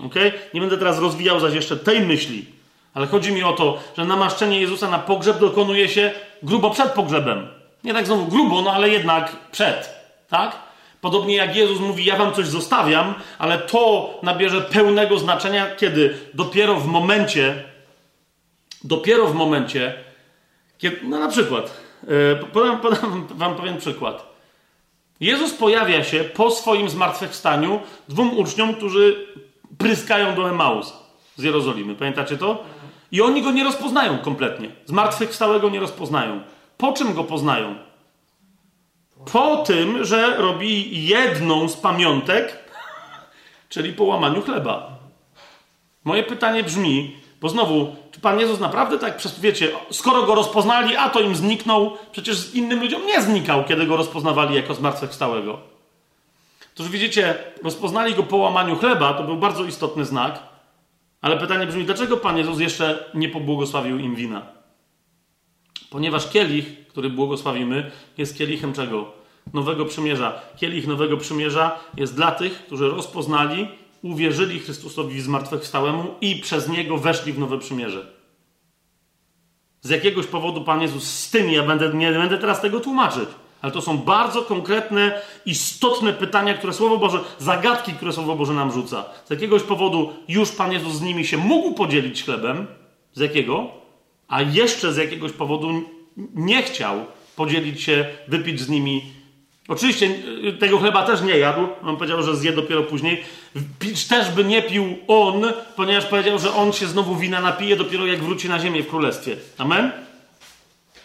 Okay? 0.07 0.33
Nie 0.55 0.61
będę 0.61 0.79
teraz 0.79 0.99
rozwijał 0.99 1.41
zaś 1.41 1.55
jeszcze 1.55 1.77
tej 1.77 2.01
myśli, 2.01 2.45
ale 2.95 3.07
chodzi 3.07 3.33
mi 3.33 3.43
o 3.43 3.53
to, 3.53 3.81
że 3.97 4.05
namaszczenie 4.05 4.61
Jezusa 4.61 4.91
na 4.91 4.99
pogrzeb 4.99 5.39
dokonuje 5.39 5.89
się 5.89 6.11
grubo 6.43 6.71
przed 6.71 6.93
pogrzebem. 6.93 7.49
Nie 7.85 7.95
tak 7.95 8.07
znowu 8.07 8.27
grubo, 8.27 8.63
no 8.63 8.73
ale 8.73 8.89
jednak 8.89 9.37
przed. 9.53 9.91
Tak? 10.29 10.57
Podobnie 11.01 11.37
jak 11.37 11.57
Jezus 11.57 11.81
mówi, 11.81 12.05
ja 12.05 12.17
wam 12.17 12.35
coś 12.35 12.47
zostawiam, 12.47 13.15
ale 13.39 13.59
to 13.59 14.15
nabierze 14.23 14.61
pełnego 14.61 15.19
znaczenia, 15.19 15.77
kiedy 15.77 16.19
dopiero 16.35 16.77
w 16.77 16.87
momencie, 16.87 17.63
dopiero 18.85 19.27
w 19.27 19.35
momencie, 19.35 19.95
kiedy, 20.83 20.99
no 21.03 21.19
na 21.19 21.29
przykład, 21.29 21.81
yy, 22.09 22.41
podam, 22.53 22.81
podam 22.81 23.27
wam 23.27 23.55
pewien 23.55 23.79
przykład. 23.79 24.33
Jezus 25.21 25.55
pojawia 25.55 26.05
się 26.05 26.25
po 26.25 26.51
swoim 26.51 26.89
zmartwychwstaniu 26.89 27.81
dwóm 28.09 28.39
uczniom, 28.39 28.75
którzy 28.75 29.27
pryskają 29.79 30.35
do 30.35 30.51
Emaus 30.51 30.93
z 31.37 31.43
Jerozolimy. 31.43 31.95
Pamiętacie 31.95 32.39
to? 32.39 32.65
I 33.13 33.23
oni 33.23 33.43
go 33.43 33.51
nie 33.51 33.65
rozpoznają 33.65 34.19
kompletnie. 34.19 34.71
Zmartwychwstałego 34.85 35.71
nie 35.71 35.81
rozpoznają. 35.81 36.41
Po 36.79 36.93
czym 36.93 37.15
go 37.15 37.25
poznają? 37.25 37.75
Po 39.33 39.57
tym, 39.57 40.05
że 40.05 40.37
robi 40.37 41.07
jedną 41.07 41.69
z 41.69 41.77
pamiątek, 41.77 42.59
czyli 43.69 43.93
po 43.93 44.05
łamaniu 44.05 44.43
chleba. 44.43 44.99
Moje 46.05 46.23
pytanie 46.23 46.65
brzmi, 46.65 47.17
bo 47.41 47.49
znowu, 47.49 47.97
Pan 48.23 48.41
Jezus 48.41 48.61
naprawdę 48.61 48.99
tak, 48.99 49.17
przez, 49.17 49.41
wiecie, 49.41 49.69
skoro 49.91 50.23
go 50.23 50.35
rozpoznali, 50.35 50.97
a 50.97 51.11
to 51.11 51.21
im 51.21 51.37
zniknął, 51.37 51.97
przecież 52.13 52.55
innym 52.55 52.81
ludziom 52.81 53.07
nie 53.07 53.23
znikał, 53.23 53.65
kiedy 53.65 53.87
go 53.87 53.97
rozpoznawali 53.97 54.55
jako 54.57 54.75
zmartwychwstałego. 54.75 55.59
To, 56.75 56.83
że 56.83 56.89
widzicie, 56.89 57.35
rozpoznali 57.63 58.15
go 58.15 58.23
po 58.23 58.37
łamaniu 58.37 58.77
chleba, 58.77 59.15
to 59.15 59.23
był 59.23 59.37
bardzo 59.37 59.65
istotny 59.65 60.05
znak, 60.05 60.43
ale 61.21 61.37
pytanie 61.37 61.67
brzmi, 61.67 61.85
dlaczego 61.85 62.17
Pan 62.17 62.39
Jezus 62.39 62.61
jeszcze 62.61 63.05
nie 63.15 63.29
pobłogosławił 63.29 63.99
im 63.99 64.15
wina? 64.15 64.43
Ponieważ 65.91 66.29
kielich, 66.29 66.87
który 66.89 67.11
błogosławimy, 67.11 67.91
jest 68.19 68.39
kielichem 68.39 68.73
czego? 68.73 69.13
Nowego 69.53 69.85
przymierza. 69.85 70.41
Kielich 70.57 70.87
Nowego 70.87 71.17
Przymierza 71.17 71.79
jest 71.97 72.17
dla 72.17 72.33
tych, 72.33 72.67
którzy 72.67 72.89
rozpoznali, 72.89 73.69
uwierzyli 74.03 74.61
Chrystusowi 74.61 75.21
zmartwychwstałemu 75.21 76.15
i 76.21 76.37
przez 76.37 76.69
Niego 76.69 76.99
weszli 76.99 77.33
w 77.33 77.39
Nowe 77.39 77.59
Przymierze. 77.59 78.13
Z 79.81 79.91
jakiegoś 79.91 80.27
powodu 80.27 80.65
Pan 80.65 80.83
Jezus 80.83 81.05
z 81.05 81.31
tym, 81.31 81.51
ja 81.51 81.63
będę, 81.63 81.95
nie 81.95 82.13
będę 82.13 82.39
teraz 82.39 82.61
tego 82.61 82.81
tłumaczyć, 82.81 83.29
ale 83.63 83.73
to 83.73 83.83
są 83.83 83.99
bardzo 83.99 84.43
konkretne, 84.43 85.23
istotne 85.47 86.13
pytania, 86.13 86.55
które 86.55 86.73
Słowo 86.73 86.99
Boże, 86.99 87.21
zagadki, 87.39 87.93
które 87.93 88.13
Słowo 88.13 88.37
Boże 88.37 88.53
nam 88.53 88.73
rzuca. 88.73 89.05
Z 89.27 89.31
jakiegoś 89.31 89.63
powodu 89.63 90.13
już 90.29 90.53
Pan 90.53 90.73
Jezus 90.73 90.93
z 90.93 91.03
nimi 91.03 91.27
się 91.27 91.37
mógł 91.37 91.75
podzielić 91.75 92.25
chlebem. 92.25 92.67
Z 93.15 93.21
jakiego? 93.21 93.83
a 94.33 94.43
jeszcze 94.43 94.93
z 94.93 94.97
jakiegoś 94.97 95.33
powodu 95.33 95.83
nie 96.35 96.63
chciał 96.63 97.05
podzielić 97.37 97.83
się, 97.83 98.07
wypić 98.29 98.61
z 98.61 98.69
nimi. 98.69 99.03
Oczywiście 99.69 100.07
y, 100.49 100.53
tego 100.53 100.79
chleba 100.79 101.03
też 101.03 101.23
nie 101.23 101.39
jadł. 101.39 101.69
On 101.85 101.97
powiedział, 101.97 102.23
że 102.23 102.37
zje 102.37 102.53
dopiero 102.53 102.83
później. 102.83 103.25
Też 104.09 104.31
by 104.31 104.45
nie 104.45 104.63
pił 104.63 104.99
on, 105.09 105.45
ponieważ 105.77 106.07
powiedział, 106.07 106.39
że 106.39 106.55
on 106.55 106.73
się 106.73 106.87
znowu 106.87 107.17
wina 107.17 107.41
napije 107.41 107.77
dopiero 107.77 108.07
jak 108.07 108.23
wróci 108.23 108.49
na 108.49 108.59
ziemię 108.59 108.83
w 108.83 108.89
królestwie. 108.89 109.37
Amen? 109.59 109.93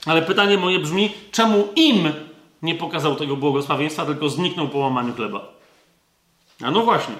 Ale 0.05 0.21
pytanie 0.21 0.57
moje 0.57 0.79
brzmi, 0.79 1.11
czemu 1.31 1.67
im 1.75 2.11
nie 2.61 2.75
pokazał 2.75 3.15
tego 3.15 3.35
błogosławieństwa, 3.35 4.05
tylko 4.05 4.29
zniknął 4.29 4.69
po 4.69 4.77
łamaniu 4.77 5.13
chleba? 5.13 5.53
A 6.63 6.71
no 6.71 6.81
właśnie. 6.83 7.15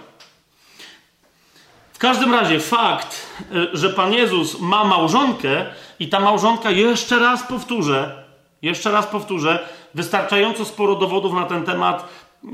W 1.94 2.00
każdym 2.00 2.34
razie 2.34 2.60
fakt, 2.60 3.28
y, 3.74 3.78
że 3.78 3.90
Pan 3.90 4.14
Jezus 4.14 4.60
ma 4.60 4.84
małżonkę 4.84 5.66
i 6.00 6.10
ta 6.10 6.20
małżonka, 6.20 6.72
jeszcze 6.72 7.20
raz 7.20 7.44
powtórzę, 7.44 8.24
jeszcze 8.62 8.92
raz 8.92 9.08
powtórzę, 9.08 9.68
wystarczająco 9.98 10.66
sporo 10.66 10.96
dowodów 10.96 11.34
na 11.34 11.46
ten 11.46 11.64
temat, 11.64 12.10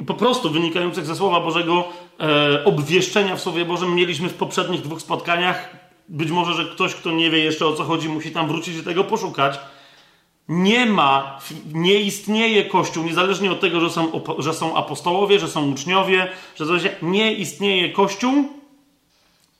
po 0.07 0.13
prostu 0.13 0.49
wynikających 0.49 1.05
ze 1.05 1.15
Słowa 1.15 1.39
Bożego, 1.39 1.83
e, 2.19 2.65
obwieszczenia 2.65 3.35
w 3.35 3.41
Słowie 3.41 3.65
Bożym 3.65 3.95
mieliśmy 3.95 4.29
w 4.29 4.33
poprzednich 4.33 4.81
dwóch 4.81 5.01
spotkaniach. 5.01 5.69
Być 6.09 6.31
może, 6.31 6.53
że 6.53 6.65
ktoś, 6.65 6.95
kto 6.95 7.11
nie 7.11 7.31
wie 7.31 7.39
jeszcze 7.39 7.67
o 7.67 7.73
co 7.73 7.83
chodzi, 7.83 8.09
musi 8.09 8.31
tam 8.31 8.47
wrócić 8.47 8.77
i 8.77 8.83
tego 8.83 9.03
poszukać. 9.03 9.59
Nie 10.47 10.85
ma, 10.85 11.39
nie 11.73 12.01
istnieje 12.01 12.65
Kościół, 12.65 13.03
niezależnie 13.03 13.51
od 13.51 13.59
tego, 13.59 13.79
że 13.79 13.89
są, 13.89 14.21
że 14.37 14.53
są 14.53 14.75
apostołowie, 14.75 15.39
że 15.39 15.47
są 15.47 15.71
uczniowie, 15.71 16.27
że 16.55 16.97
nie 17.01 17.33
istnieje 17.33 17.89
Kościół 17.89 18.33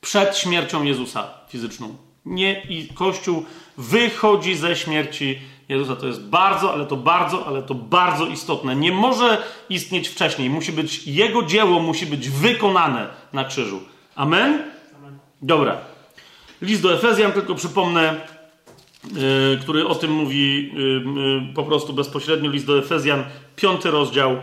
przed 0.00 0.38
śmiercią 0.38 0.82
Jezusa 0.82 1.28
fizyczną. 1.48 1.96
Nie, 2.24 2.62
i 2.68 2.88
Kościół 2.94 3.44
wychodzi 3.78 4.56
ze 4.56 4.76
śmierci 4.76 5.38
Jezusa. 5.68 5.96
To 5.96 6.06
jest 6.06 6.22
bardzo, 6.22 6.72
ale 6.72 6.86
to 6.86 6.96
bardzo, 6.96 7.46
ale 7.46 7.62
to 7.62 7.74
bardzo 7.74 8.26
istotne. 8.26 8.76
Nie 8.76 8.92
może 8.92 9.42
istnieć 9.68 10.08
wcześniej. 10.08 10.50
Musi 10.50 10.72
być, 10.72 11.06
Jego 11.06 11.42
dzieło 11.42 11.80
musi 11.80 12.06
być 12.06 12.28
wykonane 12.30 13.08
na 13.32 13.44
krzyżu. 13.44 13.80
Amen? 14.14 14.62
Dobra. 15.42 15.76
List 16.62 16.82
do 16.82 16.94
Efezjan, 16.94 17.32
tylko 17.32 17.54
przypomnę, 17.54 18.20
yy, 19.12 19.58
który 19.62 19.86
o 19.86 19.94
tym 19.94 20.10
mówi 20.10 20.72
yy, 20.74 20.82
yy, 20.82 21.54
po 21.54 21.62
prostu 21.62 21.92
bezpośrednio. 21.92 22.50
List 22.50 22.66
do 22.66 22.78
Efezjan, 22.78 23.24
piąty 23.56 23.90
rozdział, 23.90 24.36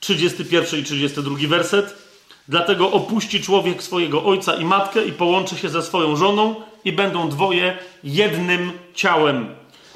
31 0.00 0.80
i 0.80 0.84
32 0.84 1.36
werset. 1.48 2.08
Dlatego 2.48 2.92
opuści 2.92 3.42
człowiek 3.42 3.82
swojego 3.82 4.24
ojca 4.24 4.54
i 4.54 4.64
matkę 4.64 5.06
i 5.06 5.12
połączy 5.12 5.56
się 5.56 5.68
ze 5.68 5.82
swoją 5.82 6.16
żoną 6.16 6.54
i 6.84 6.92
będą 6.92 7.28
dwoje 7.28 7.78
jednym 8.04 8.72
ciałem. 8.94 9.54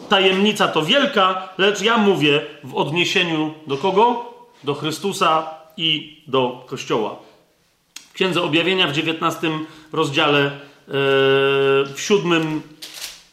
Tajemnica 0.09 0.69
to 0.69 0.83
wielka, 0.83 1.49
lecz 1.59 1.81
ja 1.81 1.99
mówię 1.99 2.41
w 2.65 2.75
odniesieniu 2.75 3.55
do 3.67 3.77
kogo? 3.77 4.33
Do 4.65 4.75
Chrystusa 4.75 5.55
i 5.77 6.23
do 6.27 6.65
Kościoła. 6.67 7.17
W 8.11 8.13
Księdze 8.13 8.43
Objawienia 8.43 8.87
w 8.87 8.93
19 8.93 9.51
rozdziale, 9.93 10.43
yy, 10.43 10.53
w 11.95 11.95
siódmym 11.97 12.63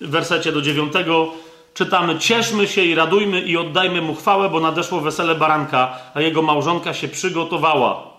wersecie 0.01 0.51
do 0.51 0.61
dziewiątego 0.61 1.31
czytamy: 1.73 2.19
Cieszmy 2.19 2.67
się 2.67 2.81
i 2.81 2.95
radujmy 2.95 3.41
i 3.41 3.57
oddajmy 3.57 4.01
mu 4.01 4.15
chwałę, 4.15 4.49
bo 4.49 4.59
nadeszło 4.59 5.01
wesele 5.01 5.35
baranka, 5.35 5.99
a 6.13 6.21
jego 6.21 6.41
małżonka 6.41 6.93
się 6.93 7.07
przygotowała. 7.07 8.18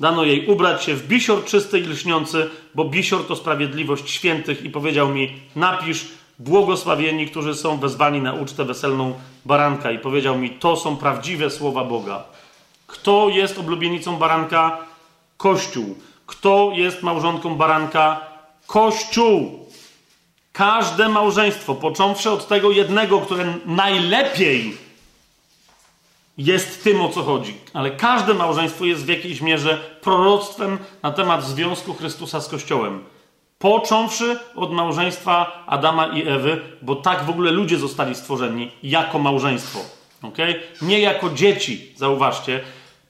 Dano 0.00 0.24
jej 0.24 0.46
ubrać 0.46 0.84
się 0.84 0.94
w 0.94 1.06
bisior 1.06 1.44
czysty 1.44 1.78
i 1.78 1.82
lśniący, 1.82 2.50
bo 2.74 2.84
bisior 2.84 3.26
to 3.26 3.36
sprawiedliwość 3.36 4.10
świętych 4.10 4.64
i 4.64 4.70
powiedział 4.70 5.08
mi, 5.08 5.32
napisz, 5.56 6.08
błogosławieni, 6.38 7.26
którzy 7.26 7.54
są 7.54 7.78
wezwani 7.78 8.20
na 8.20 8.32
ucztę 8.32 8.64
weselną 8.64 9.14
baranka. 9.44 9.90
I 9.90 9.98
powiedział 9.98 10.38
mi, 10.38 10.50
to 10.50 10.76
są 10.76 10.96
prawdziwe 10.96 11.50
słowa 11.50 11.84
Boga. 11.84 12.24
Kto 12.86 13.28
jest 13.28 13.58
oblubienicą 13.58 14.16
baranka? 14.16 14.78
Kościół. 15.36 15.98
Kto 16.26 16.70
jest 16.74 17.02
małżonką 17.02 17.54
baranka? 17.54 18.20
Kościół. 18.66 19.66
Każde 20.52 21.08
małżeństwo, 21.08 21.74
począwszy 21.74 22.30
od 22.30 22.48
tego 22.48 22.70
jednego, 22.70 23.20
które 23.20 23.54
najlepiej 23.66 24.76
jest 26.40 26.84
tym, 26.84 27.00
o 27.00 27.08
co 27.08 27.22
chodzi. 27.22 27.54
Ale 27.72 27.90
każde 27.90 28.34
małżeństwo 28.34 28.84
jest 28.84 29.04
w 29.04 29.08
jakiejś 29.08 29.40
mierze 29.40 29.78
proroctwem 30.00 30.78
na 31.02 31.12
temat 31.12 31.44
związku 31.44 31.94
Chrystusa 31.94 32.40
z 32.40 32.48
Kościołem. 32.48 33.04
Począwszy 33.58 34.38
od 34.56 34.72
małżeństwa 34.72 35.64
Adama 35.66 36.06
i 36.06 36.28
Ewy, 36.28 36.60
bo 36.82 36.96
tak 36.96 37.24
w 37.24 37.30
ogóle 37.30 37.50
ludzie 37.50 37.78
zostali 37.78 38.14
stworzeni 38.14 38.70
jako 38.82 39.18
małżeństwo. 39.18 39.78
Okay? 40.22 40.54
Nie 40.82 41.00
jako 41.00 41.30
dzieci, 41.30 41.92
zauważcie. 41.96 42.60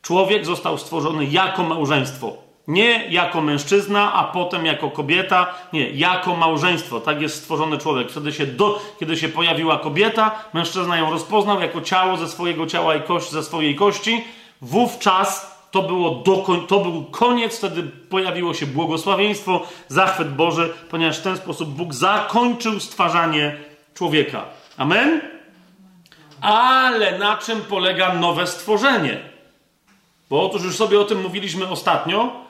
Człowiek 0.03 0.47
został 0.47 0.79
stworzony 0.79 1.25
jako 1.25 1.63
małżeństwo. 1.63 2.50
Nie 2.71 3.07
jako 3.09 3.41
mężczyzna, 3.41 4.13
a 4.13 4.25
potem 4.25 4.67
jako 4.67 4.91
kobieta. 4.91 5.55
Nie, 5.73 5.91
jako 5.91 6.37
małżeństwo. 6.37 7.01
Tak 7.01 7.23
jest 7.23 7.37
stworzony 7.37 7.79
człowiek. 7.79 8.11
Wtedy 8.11 8.33
się 8.33 8.47
do, 8.47 8.83
kiedy 9.01 9.17
się 9.17 9.29
pojawiła 9.29 9.79
kobieta, 9.79 10.45
mężczyzna 10.53 10.99
ją 10.99 11.11
rozpoznał 11.11 11.61
jako 11.61 11.81
ciało 11.81 12.17
ze 12.17 12.29
swojego 12.29 12.67
ciała 12.67 12.95
i 12.95 13.03
kość 13.03 13.31
ze 13.31 13.43
swojej 13.43 13.77
kości. 13.77 14.25
Wówczas 14.63 15.61
to, 15.71 15.83
było 15.83 16.11
do, 16.11 16.67
to 16.69 16.81
był 16.81 17.05
koniec, 17.05 17.59
wtedy 17.59 17.83
pojawiło 17.83 18.55
się 18.55 18.67
błogosławieństwo, 18.67 19.67
zachwyt 19.89 20.35
Boży, 20.35 20.75
ponieważ 20.91 21.19
w 21.19 21.23
ten 21.23 21.37
sposób 21.37 21.69
Bóg 21.69 21.95
zakończył 21.95 22.81
stwarzanie 22.81 23.57
człowieka. 23.95 24.45
Amen? 24.77 25.21
Ale 26.41 27.19
na 27.19 27.37
czym 27.37 27.61
polega 27.61 28.15
nowe 28.15 28.47
stworzenie? 28.47 29.21
Bo 30.31 30.47
otóż 30.47 30.65
już 30.65 30.77
sobie 30.77 31.01
o 31.01 31.05
tym 31.05 31.23
mówiliśmy 31.23 31.69
ostatnio. 31.69 32.50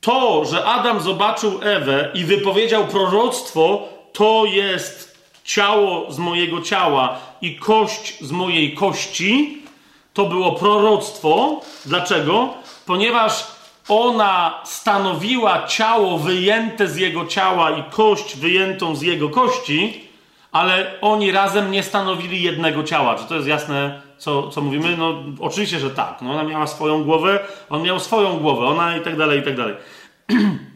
To, 0.00 0.44
że 0.44 0.64
Adam 0.64 1.00
zobaczył 1.00 1.60
Ewę 1.62 2.10
i 2.14 2.24
wypowiedział 2.24 2.86
proroctwo, 2.86 3.88
to 4.12 4.44
jest 4.46 5.18
ciało 5.44 6.12
z 6.12 6.18
mojego 6.18 6.62
ciała 6.62 7.18
i 7.40 7.56
kość 7.56 8.18
z 8.20 8.30
mojej 8.30 8.74
kości, 8.74 9.62
to 10.14 10.24
było 10.24 10.52
proroctwo. 10.52 11.60
Dlaczego? 11.86 12.48
Ponieważ 12.86 13.46
ona 13.88 14.60
stanowiła 14.64 15.66
ciało 15.66 16.18
wyjęte 16.18 16.88
z 16.88 16.96
jego 16.96 17.26
ciała 17.26 17.70
i 17.70 17.82
kość 17.90 18.36
wyjętą 18.36 18.96
z 18.96 19.02
jego 19.02 19.28
kości, 19.28 20.07
ale 20.52 21.00
oni 21.00 21.32
razem 21.32 21.70
nie 21.70 21.82
stanowili 21.82 22.42
jednego 22.42 22.82
ciała. 22.82 23.14
Czy 23.14 23.24
to 23.24 23.34
jest 23.34 23.48
jasne, 23.48 24.02
co, 24.18 24.48
co 24.48 24.60
mówimy? 24.60 24.96
No, 24.96 25.22
oczywiście, 25.40 25.78
że 25.78 25.90
tak. 25.90 26.22
No, 26.22 26.32
ona 26.32 26.42
miała 26.42 26.66
swoją 26.66 27.04
głowę, 27.04 27.40
on 27.70 27.82
miał 27.82 28.00
swoją 28.00 28.38
głowę, 28.38 28.66
ona 28.66 28.96
i 28.96 29.00
tak 29.00 29.16
dalej, 29.16 29.40
i 29.40 29.42
tak 29.42 29.56
dalej. 29.56 29.74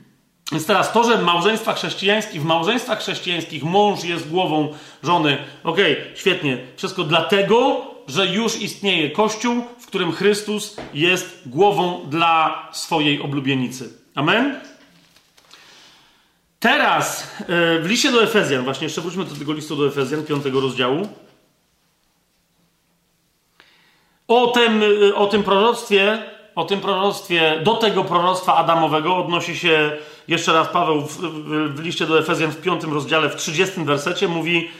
Więc 0.53 0.67
teraz 0.67 0.93
to, 0.93 1.05
że 1.05 1.19
w 1.19 1.23
małżeństwach 1.23 1.77
chrześcijańskich, 1.77 2.43
w 2.43 2.45
małżeństwach 2.45 2.99
chrześcijańskich 2.99 3.63
mąż 3.63 4.05
jest 4.05 4.31
głową 4.31 4.73
żony, 5.03 5.39
okej, 5.65 5.93
okay, 5.93 6.17
świetnie, 6.17 6.59
wszystko 6.77 7.05
dlatego, 7.05 7.81
że 8.09 8.27
już 8.27 8.63
istnieje 8.63 9.11
Kościół, 9.11 9.65
w 9.79 9.87
którym 9.87 10.13
Chrystus 10.13 10.77
jest 10.95 11.43
głową 11.47 12.01
dla 12.09 12.69
swojej 12.73 13.23
oblubienicy. 13.23 13.91
Amen? 14.15 14.61
Teraz 16.63 17.37
e, 17.41 17.79
w 17.81 17.87
liście 17.87 18.13
do 18.13 18.23
Efezjan, 18.23 18.65
właśnie 18.65 18.85
jeszcze 18.85 19.01
wróćmy 19.01 19.25
do 19.25 19.35
tego 19.35 19.53
listu 19.53 19.77
do 19.77 19.87
Efezjan, 19.87 20.25
piątego 20.25 20.61
rozdziału. 20.61 21.09
O 24.29 24.47
tym, 24.47 24.83
e, 25.11 25.15
o 25.15 25.27
tym 25.27 25.43
proroctwie, 25.43 26.23
o 26.55 26.65
tym 26.65 26.81
proroctwie, 26.81 27.61
do 27.65 27.75
tego 27.75 28.05
proroctwa 28.05 28.57
Adamowego 28.57 29.17
odnosi 29.17 29.57
się 29.59 29.93
jeszcze 30.29 30.53
raz 30.53 30.69
Paweł 30.69 31.01
w, 31.01 31.19
w, 31.19 31.75
w 31.75 31.81
liście 31.81 32.07
do 32.07 32.19
Efezjan 32.19 32.51
w 32.51 32.61
piątym 32.61 32.93
rozdziale, 32.93 33.29
w 33.29 33.37
30 33.37 33.85
wersecie, 33.85 34.29
mówi 34.29 34.71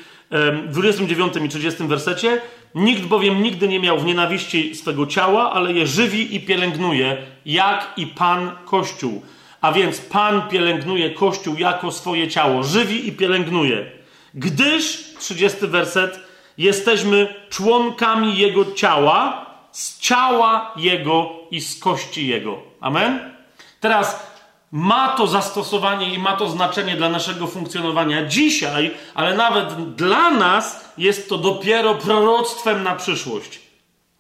w 0.67 0.73
29 0.73 1.35
i 1.45 1.49
30 1.49 1.85
wersecie 1.85 2.41
Nikt 2.75 3.03
bowiem 3.03 3.43
nigdy 3.43 3.69
nie 3.69 3.81
miał 3.81 3.99
w 3.99 4.05
nienawiści 4.05 4.75
swego 4.75 5.07
ciała, 5.07 5.53
ale 5.53 5.73
je 5.73 5.87
żywi 5.87 6.37
i 6.37 6.41
pielęgnuje, 6.41 7.17
jak 7.47 7.93
i 7.97 8.07
Pan 8.07 8.51
Kościół. 8.65 9.23
A 9.63 9.73
więc 9.73 10.01
Pan 10.01 10.49
pielęgnuje 10.49 11.11
Kościół 11.11 11.57
jako 11.59 11.93
swoje 11.93 12.29
ciało, 12.29 12.63
żywi 12.63 13.09
i 13.09 13.13
pielęgnuje. 13.13 13.91
Gdyż, 14.35 15.15
30 15.19 15.67
werset, 15.67 16.21
jesteśmy 16.59 17.35
członkami 17.51 18.37
Jego 18.37 18.73
ciała, 18.73 19.47
z 19.73 19.99
ciała 20.01 20.73
Jego 20.77 21.31
i 21.51 21.61
z 21.61 21.79
kości 21.81 22.27
Jego. 22.27 22.59
Amen? 22.81 23.35
Teraz 23.81 24.33
ma 24.73 25.09
to 25.09 25.27
zastosowanie 25.27 26.15
i 26.15 26.19
ma 26.19 26.37
to 26.37 26.49
znaczenie 26.49 26.97
dla 26.97 27.09
naszego 27.09 27.47
funkcjonowania 27.47 28.27
dzisiaj, 28.27 28.91
ale 29.15 29.37
nawet 29.37 29.95
dla 29.95 30.31
nas 30.31 30.93
jest 30.99 31.29
to 31.29 31.39
dopiero 31.39 31.95
proroctwem 31.95 32.83
na 32.83 32.95
przyszłość. 32.95 33.61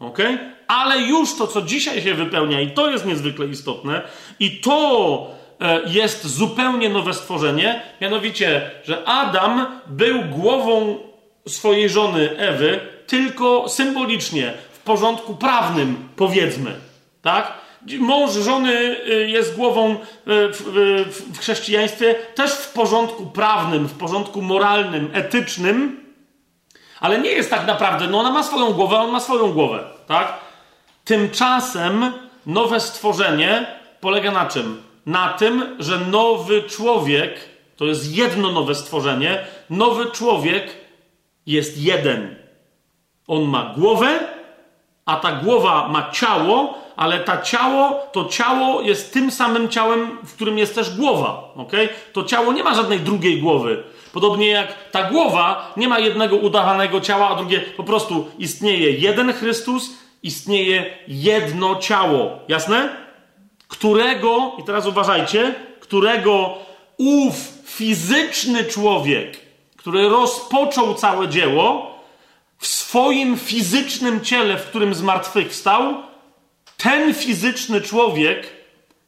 Ok? 0.02 0.18
Ale 0.66 0.98
już 0.98 1.36
to, 1.36 1.46
co 1.46 1.62
dzisiaj 1.62 2.02
się 2.02 2.14
wypełnia, 2.14 2.60
i 2.60 2.70
to 2.70 2.90
jest 2.90 3.06
niezwykle 3.06 3.46
istotne, 3.46 4.02
i 4.40 4.50
to 4.60 5.30
e, 5.60 5.80
jest 5.86 6.26
zupełnie 6.26 6.88
nowe 6.88 7.14
stworzenie, 7.14 7.82
mianowicie, 8.00 8.70
że 8.84 9.04
Adam 9.04 9.66
był 9.86 10.22
głową 10.22 10.98
swojej 11.48 11.88
żony 11.88 12.38
Ewy, 12.38 12.80
tylko 13.06 13.68
symbolicznie, 13.68 14.52
w 14.72 14.78
porządku 14.78 15.34
prawnym, 15.34 16.08
powiedzmy. 16.16 16.70
Tak? 17.22 17.52
Mąż 17.98 18.30
żony 18.30 18.96
y, 19.08 19.28
jest 19.28 19.56
głową 19.56 19.92
y, 19.92 19.96
w, 20.26 20.62
w, 21.32 21.38
chrześcijaństwie 21.38 22.14
też 22.34 22.52
w 22.52 22.72
porządku 22.72 23.26
prawnym, 23.26 23.88
w 23.88 23.92
porządku 23.92 24.42
moralnym, 24.42 25.10
etycznym, 25.12 26.01
ale 27.02 27.18
nie 27.18 27.30
jest 27.30 27.50
tak 27.50 27.66
naprawdę, 27.66 28.06
no 28.06 28.20
ona 28.20 28.30
ma 28.30 28.42
swoją 28.42 28.72
głowę, 28.72 28.96
on 28.96 29.10
ma 29.10 29.20
swoją 29.20 29.52
głowę, 29.52 29.84
tak? 30.06 30.32
Tymczasem 31.04 32.12
nowe 32.46 32.80
stworzenie 32.80 33.66
polega 34.00 34.30
na 34.30 34.46
czym? 34.46 34.82
Na 35.06 35.28
tym, 35.28 35.76
że 35.78 35.98
nowy 35.98 36.62
człowiek, 36.62 37.40
to 37.76 37.84
jest 37.84 38.16
jedno 38.16 38.50
nowe 38.50 38.74
stworzenie, 38.74 39.44
nowy 39.70 40.06
człowiek 40.06 40.76
jest 41.46 41.78
jeden. 41.78 42.36
On 43.26 43.42
ma 43.42 43.74
głowę, 43.76 44.20
a 45.06 45.16
ta 45.16 45.32
głowa 45.32 45.88
ma 45.88 46.10
ciało, 46.10 46.78
ale 46.96 47.20
ta 47.20 47.42
ciało, 47.42 48.06
to 48.12 48.24
ciało 48.24 48.82
jest 48.82 49.12
tym 49.12 49.30
samym 49.30 49.68
ciałem, 49.68 50.18
w 50.24 50.34
którym 50.34 50.58
jest 50.58 50.74
też 50.74 50.96
głowa. 50.96 51.52
Okay? 51.56 51.88
To 52.12 52.24
ciało 52.24 52.52
nie 52.52 52.64
ma 52.64 52.74
żadnej 52.74 53.00
drugiej 53.00 53.40
głowy. 53.40 53.82
Podobnie 54.12 54.46
jak 54.46 54.90
ta 54.90 55.10
głowa 55.10 55.72
nie 55.76 55.88
ma 55.88 55.98
jednego 55.98 56.36
udawanego 56.36 57.00
ciała, 57.00 57.28
a 57.28 57.36
drugie 57.36 57.60
po 57.60 57.84
prostu 57.84 58.30
istnieje 58.38 58.90
jeden 58.90 59.32
Chrystus, 59.32 59.90
istnieje 60.22 60.98
jedno 61.08 61.76
ciało. 61.76 62.38
Jasne? 62.48 62.96
Którego, 63.68 64.52
i 64.58 64.64
teraz 64.64 64.86
uważajcie, 64.86 65.54
którego 65.80 66.54
ów 66.98 67.34
fizyczny 67.64 68.64
człowiek, 68.64 69.40
który 69.76 70.08
rozpoczął 70.08 70.94
całe 70.94 71.28
dzieło, 71.28 71.92
w 72.58 72.66
swoim 72.66 73.38
fizycznym 73.38 74.20
ciele, 74.20 74.58
w 74.58 74.66
którym 74.66 74.94
zmartwychwstał, 74.94 75.94
ten 76.76 77.14
fizyczny 77.14 77.80
człowiek, 77.80 78.46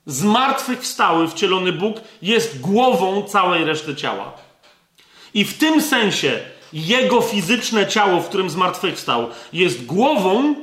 zmartwychwstały, 0.06 1.28
wcielony 1.28 1.72
Bóg, 1.72 1.97
jest 2.22 2.60
głową 2.60 3.22
całej 3.22 3.64
reszty 3.64 3.97
ciała. 3.97 4.44
I 5.35 5.44
w 5.44 5.59
tym 5.59 5.82
sensie 5.82 6.40
jego 6.73 7.20
fizyczne 7.20 7.86
ciało, 7.86 8.20
w 8.20 8.28
którym 8.28 8.51
zmartwychwstał, 8.51 9.28
jest 9.52 9.86
głową, 9.86 10.55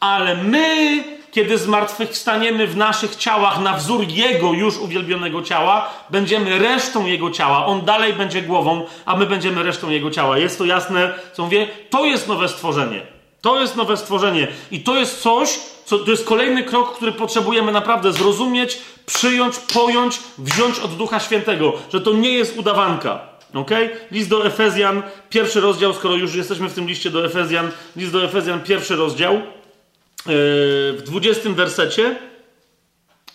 ale 0.00 0.34
my, 0.34 1.04
kiedy 1.30 1.58
zmartwychwstaniemy 1.58 2.66
w 2.66 2.76
naszych 2.76 3.16
ciałach 3.16 3.60
na 3.60 3.76
wzór 3.76 4.08
Jego 4.08 4.52
już 4.52 4.78
uwielbionego 4.78 5.42
ciała, 5.42 5.90
będziemy 6.10 6.58
resztą 6.58 7.06
Jego 7.06 7.30
ciała. 7.30 7.66
On 7.66 7.84
dalej 7.84 8.12
będzie 8.12 8.42
głową, 8.42 8.86
a 9.04 9.16
my 9.16 9.26
będziemy 9.26 9.62
resztą 9.62 9.90
Jego 9.90 10.10
ciała. 10.10 10.38
Jest 10.38 10.58
to 10.58 10.64
jasne, 10.64 11.14
co 11.32 11.44
mówię? 11.44 11.68
To 11.90 12.04
jest 12.04 12.28
nowe 12.28 12.48
stworzenie. 12.48 13.02
To 13.40 13.60
jest 13.60 13.76
nowe 13.76 13.96
stworzenie. 13.96 14.48
I 14.70 14.80
to 14.80 14.96
jest 14.96 15.22
coś, 15.22 15.58
co, 15.84 15.98
to 15.98 16.10
jest 16.10 16.24
kolejny 16.24 16.64
krok, 16.64 16.96
który 16.96 17.12
potrzebujemy 17.12 17.72
naprawdę 17.72 18.12
zrozumieć, 18.12 18.78
przyjąć, 19.06 19.56
pojąć, 19.58 20.20
wziąć 20.38 20.78
od 20.78 20.96
Ducha 20.96 21.20
Świętego, 21.20 21.72
że 21.92 22.00
to 22.00 22.12
nie 22.12 22.30
jest 22.30 22.58
udawanka. 22.58 23.35
Ok? 23.56 23.70
List 24.10 24.30
do 24.30 24.46
Efezjan, 24.46 25.02
pierwszy 25.30 25.60
rozdział, 25.60 25.94
skoro 25.94 26.14
już 26.14 26.34
jesteśmy 26.34 26.68
w 26.68 26.74
tym 26.74 26.88
liście 26.88 27.10
do 27.10 27.24
Efezjan, 27.24 27.70
list 27.96 28.12
do 28.12 28.24
Efezjan, 28.24 28.60
pierwszy 28.60 28.96
rozdział, 28.96 29.34
yy, 29.34 29.42
w 30.92 31.02
dwudziestym 31.06 31.54
wersecie 31.54 32.16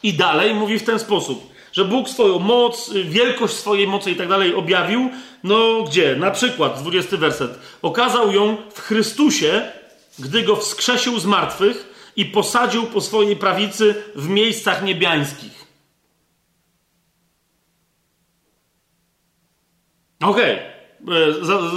i 0.03 0.13
dalej 0.13 0.53
mówi 0.53 0.79
w 0.79 0.83
ten 0.83 0.99
sposób, 0.99 1.51
że 1.73 1.85
Bóg 1.85 2.09
swoją 2.09 2.39
moc, 2.39 2.93
wielkość 2.93 3.53
swojej 3.53 3.87
mocy 3.87 4.11
i 4.11 4.15
tak 4.15 4.27
dalej 4.27 4.55
objawił, 4.55 5.09
no 5.43 5.83
gdzie? 5.83 6.15
Na 6.15 6.31
przykład, 6.31 6.79
dwudziesty 6.79 7.17
werset, 7.17 7.59
okazał 7.81 8.31
ją 8.31 8.57
w 8.73 8.79
Chrystusie, 8.79 9.61
gdy 10.19 10.43
go 10.43 10.55
wskrzesił 10.55 11.19
z 11.19 11.25
martwych 11.25 11.93
i 12.15 12.25
posadził 12.25 12.83
po 12.83 13.01
swojej 13.01 13.35
prawicy 13.35 13.95
w 14.15 14.29
miejscach 14.29 14.83
niebiańskich. 14.83 15.60
Okej. 20.21 20.55
Okay. 20.55 20.71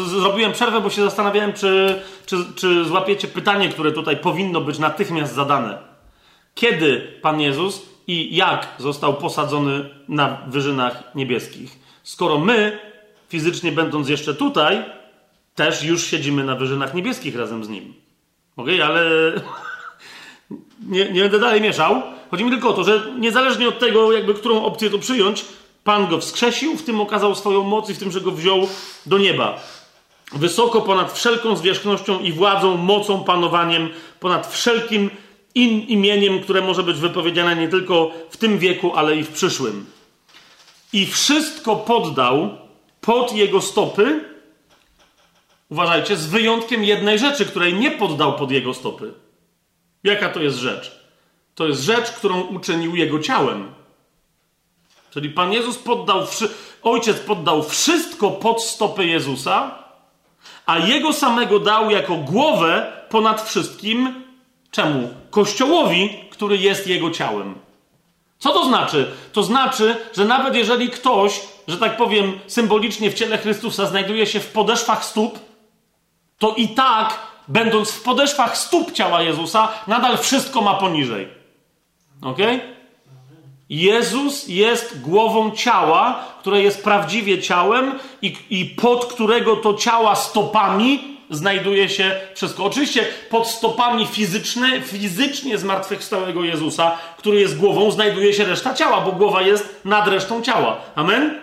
Zrobiłem 0.07 0.53
przerwę, 0.53 0.81
bo 0.81 0.91
się 0.91 1.03
zastanawiałem, 1.03 1.53
czy, 1.53 2.03
czy, 2.27 2.37
czy 2.57 2.85
złapiecie 2.85 3.29
pytanie, 3.29 3.69
które 3.69 3.93
tutaj 3.93 4.17
powinno 4.17 4.61
być 4.61 4.79
natychmiast 4.79 5.35
zadane. 5.35 5.79
Kiedy 6.55 7.19
Pan 7.23 7.41
Jezus 7.41 7.83
i 8.07 8.37
jak 8.37 8.69
został 8.79 9.15
posadzony 9.15 9.91
na 10.09 10.39
wyżynach 10.47 11.03
niebieskich? 11.15 11.79
Skoro 12.03 12.39
my, 12.39 12.79
fizycznie 13.29 13.73
będąc 13.73 14.09
jeszcze 14.09 14.35
tutaj, 14.35 14.85
też 15.55 15.83
już 15.83 16.07
siedzimy 16.07 16.45
na 16.45 16.57
wyżynach 16.57 16.95
niebieskich 16.95 17.37
razem 17.37 17.65
z 17.65 17.69
Nim. 17.69 17.95
Okej, 18.57 18.83
okay, 18.83 18.87
ale 18.87 19.03
nie, 20.95 21.13
nie 21.13 21.21
będę 21.21 21.39
dalej 21.39 21.61
mieszał. 21.61 22.03
Chodzi 22.31 22.45
mi 22.45 22.51
tylko 22.51 22.69
o 22.69 22.73
to, 22.73 22.85
że 22.85 23.03
niezależnie 23.19 23.69
od 23.69 23.79
tego, 23.79 24.13
jakby 24.13 24.35
którą 24.35 24.65
opcję 24.65 24.91
to 24.91 24.99
przyjąć, 24.99 25.45
Pan 25.85 26.07
go 26.07 26.19
wskrzesił, 26.19 26.77
w 26.77 26.83
tym 26.83 27.01
okazał 27.01 27.35
swoją 27.35 27.63
moc 27.63 27.91
i 27.91 27.95
w 27.95 27.99
tym, 27.99 28.11
że 28.11 28.21
go 28.21 28.31
wziął 28.31 28.69
do 29.07 29.19
nieba. 29.19 29.61
Wysoko 30.33 30.81
ponad 30.81 31.13
wszelką 31.13 31.57
zwierzchnością 31.57 32.21
i 32.21 32.33
władzą, 32.33 32.77
mocą, 32.77 33.25
panowaniem, 33.25 33.89
ponad 34.21 34.47
wszelkim 34.47 35.11
in 35.55 35.81
imieniem, 35.81 36.41
które 36.41 36.61
może 36.61 36.83
być 36.83 36.97
wypowiedziane 36.97 37.57
nie 37.57 37.69
tylko 37.69 38.11
w 38.31 38.37
tym 38.37 38.59
wieku, 38.59 38.93
ale 38.95 39.17
i 39.17 39.23
w 39.23 39.31
przyszłym. 39.31 39.87
I 40.93 41.07
wszystko 41.07 41.77
poddał 41.77 42.59
pod 43.01 43.33
jego 43.33 43.61
stopy. 43.61 44.25
Uważajcie, 45.71 46.17
z 46.17 46.27
wyjątkiem 46.27 46.85
jednej 46.85 47.19
rzeczy, 47.19 47.47
której 47.47 47.75
nie 47.75 47.91
poddał 47.91 48.37
pod 48.37 48.51
jego 48.51 48.75
stopy. 48.75 49.15
Jaka 50.05 50.29
to 50.29 50.43
jest 50.43 50.59
rzecz? 50.59 51.01
To 51.55 51.67
jest 51.67 51.83
rzecz, 51.83 52.11
którą 52.11 52.41
uczynił 52.41 52.97
jego 52.97 53.19
ciałem. 53.19 53.74
Czyli 55.15 55.31
Pan 55.31 55.53
Jezus 55.53 55.79
poddał, 55.79 56.27
Ojciec 56.83 57.21
poddał 57.21 57.63
wszystko 57.63 58.31
pod 58.31 58.63
stopy 58.63 59.07
Jezusa, 59.07 59.79
a 60.67 60.79
Jego 60.79 61.13
samego 61.13 61.59
dał 61.59 61.91
jako 61.91 62.17
głowę 62.17 62.93
ponad 63.09 63.43
wszystkim 63.43 64.25
czemu? 64.71 65.15
Kościołowi, 65.31 66.11
który 66.31 66.57
jest 66.57 66.87
Jego 66.87 67.11
ciałem. 67.11 67.55
Co 68.39 68.53
to 68.53 68.65
znaczy? 68.65 69.13
To 69.33 69.43
znaczy, 69.43 69.97
że 70.17 70.25
nawet 70.25 70.55
jeżeli 70.55 70.91
ktoś, 70.91 71.41
że 71.69 71.79
tak 71.79 71.97
powiem 71.97 72.39
symbolicznie 72.47 73.11
w 73.11 73.15
ciele 73.15 73.39
Chrystusa, 73.39 73.87
znajduje 73.87 74.27
się 74.27 74.41
w 74.41 74.53
podeszwach 74.53 75.05
stóp, 75.05 75.39
to 76.39 76.55
i 76.55 76.69
tak, 76.69 77.19
będąc 77.49 77.91
w 77.91 78.03
podeszwach 78.03 78.57
stóp 78.57 78.93
ciała 78.93 79.23
Jezusa, 79.23 79.69
nadal 79.87 80.19
wszystko 80.19 80.61
ma 80.61 80.75
poniżej. 80.75 81.29
Okej? 82.23 82.57
Okay? 82.57 82.74
Jezus 83.75 84.49
jest 84.49 85.01
głową 85.01 85.51
ciała, 85.51 86.25
które 86.41 86.63
jest 86.63 86.85
prawdziwie 86.85 87.43
ciałem 87.43 87.99
i, 88.23 88.37
i 88.51 88.65
pod 88.65 89.07
którego 89.07 89.57
to 89.57 89.75
ciała 89.75 90.15
stopami 90.15 91.15
znajduje 91.31 91.89
się 91.89 92.21
wszystko. 92.35 92.65
Oczywiście 92.65 93.07
pod 93.31 93.47
stopami 93.47 94.07
fizyczne, 94.07 94.81
fizycznie 94.83 95.59
zmartwychwstałego 95.59 96.45
Jezusa, 96.45 96.99
który 97.19 97.41
jest 97.41 97.59
głową, 97.59 97.91
znajduje 97.91 98.33
się 98.33 98.45
reszta 98.45 98.75
ciała, 98.75 99.01
bo 99.01 99.13
głowa 99.13 99.43
jest 99.43 99.81
nad 99.85 100.09
resztą 100.09 100.43
ciała. 100.43 100.77
Amen? 100.95 101.41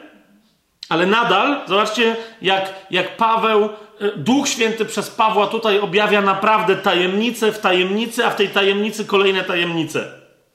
Ale 0.89 1.05
nadal, 1.05 1.61
zobaczcie, 1.67 2.15
jak, 2.41 2.73
jak 2.91 3.17
Paweł, 3.17 3.63
e, 3.63 3.69
Duch 4.15 4.47
Święty 4.47 4.85
przez 4.85 5.09
Pawła 5.09 5.47
tutaj 5.47 5.79
objawia 5.79 6.21
naprawdę 6.21 6.75
tajemnicę 6.75 7.51
w 7.51 7.59
tajemnicy, 7.59 8.25
a 8.25 8.29
w 8.29 8.35
tej 8.35 8.49
tajemnicy 8.49 9.05
kolejne 9.05 9.43
tajemnice. 9.43 10.11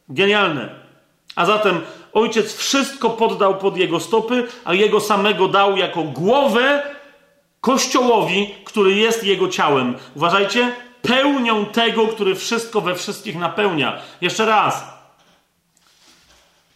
Genialne. 0.09 0.86
A 1.37 1.47
zatem 1.47 1.81
ojciec 2.13 2.57
wszystko 2.57 3.11
poddał 3.11 3.59
pod 3.59 3.77
jego 3.77 4.01
stopy, 4.01 4.49
a 4.65 4.75
jego 4.75 5.01
samego 5.01 5.49
dał 5.49 5.77
jako 5.77 6.03
głowę 6.03 6.83
kościołowi, 7.61 8.55
który 8.65 8.95
jest 8.95 9.25
jego 9.25 9.49
ciałem. 9.49 9.95
Uważajcie, 10.15 10.73
pełnią 11.03 11.67
tego, 11.67 12.07
który 12.07 12.35
wszystko 12.35 12.81
we 12.81 12.95
wszystkich 12.95 13.37
napełnia. 13.37 13.99
Jeszcze 14.21 14.47
raz. 14.47 14.97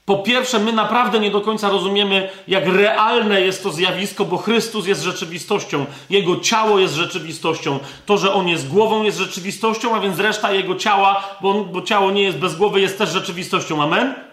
Po 0.05 0.19
pierwsze, 0.19 0.59
my 0.59 0.73
naprawdę 0.73 1.21
nie 1.21 1.31
do 1.31 1.41
końca 1.41 1.69
rozumiemy, 1.69 2.31
jak 2.49 2.67
realne 2.67 3.41
jest 3.41 3.63
to 3.63 3.71
zjawisko, 3.71 4.25
bo 4.25 4.39
Chrystus 4.39 4.87
jest 4.87 5.03
rzeczywistością. 5.03 5.87
Jego 6.11 6.41
ciało 6.41 6.79
jest 6.79 6.95
rzeczywistością. 6.95 7.79
To, 8.07 8.19
że 8.19 8.33
On 8.33 8.49
jest 8.49 8.69
głową, 8.69 9.03
jest 9.03 9.19
rzeczywistością, 9.19 9.95
a 9.95 10.01
więc 10.01 10.19
reszta 10.19 10.53
Jego 10.53 10.75
ciała, 10.75 11.25
bo, 11.41 11.51
on, 11.51 11.65
bo 11.73 11.83
ciało 11.83 12.11
nie 12.11 12.23
jest 12.23 12.39
bez 12.39 12.57
głowy, 12.57 12.81
jest 12.81 12.99
też 12.99 13.11
rzeczywistością. 13.11 13.83
Amen? 13.83 14.30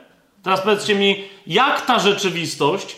Teraz 0.47 0.61
powiedzcie 0.61 0.95
mi, 0.95 1.23
jak 1.47 1.85
ta 1.85 1.99
rzeczywistość 1.99 2.95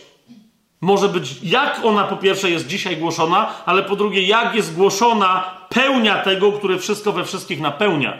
może 0.81 1.09
być, 1.09 1.43
jak 1.43 1.85
ona 1.85 2.03
po 2.03 2.17
pierwsze 2.17 2.49
jest 2.49 2.67
dzisiaj 2.67 2.97
głoszona, 2.97 3.53
ale 3.65 3.83
po 3.83 3.95
drugie, 3.95 4.27
jak 4.27 4.55
jest 4.55 4.75
głoszona 4.75 5.43
pełnia 5.69 6.23
tego, 6.23 6.51
który 6.51 6.79
wszystko 6.79 7.11
we 7.11 7.25
wszystkich 7.25 7.61
napełnia. 7.61 8.17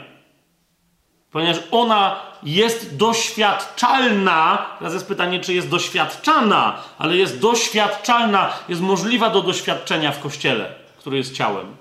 Ponieważ 1.30 1.56
ona 1.70 2.16
jest 2.42 2.96
doświadczalna, 2.96 4.66
teraz 4.78 4.94
jest 4.94 5.08
pytanie, 5.08 5.40
czy 5.40 5.54
jest 5.54 5.68
doświadczana, 5.68 6.82
ale 6.98 7.16
jest 7.16 7.40
doświadczalna, 7.40 8.52
jest 8.68 8.80
możliwa 8.80 9.30
do 9.30 9.42
doświadczenia 9.42 10.12
w 10.12 10.20
kościele, 10.20 10.74
który 10.98 11.16
jest 11.16 11.34
ciałem. 11.34 11.76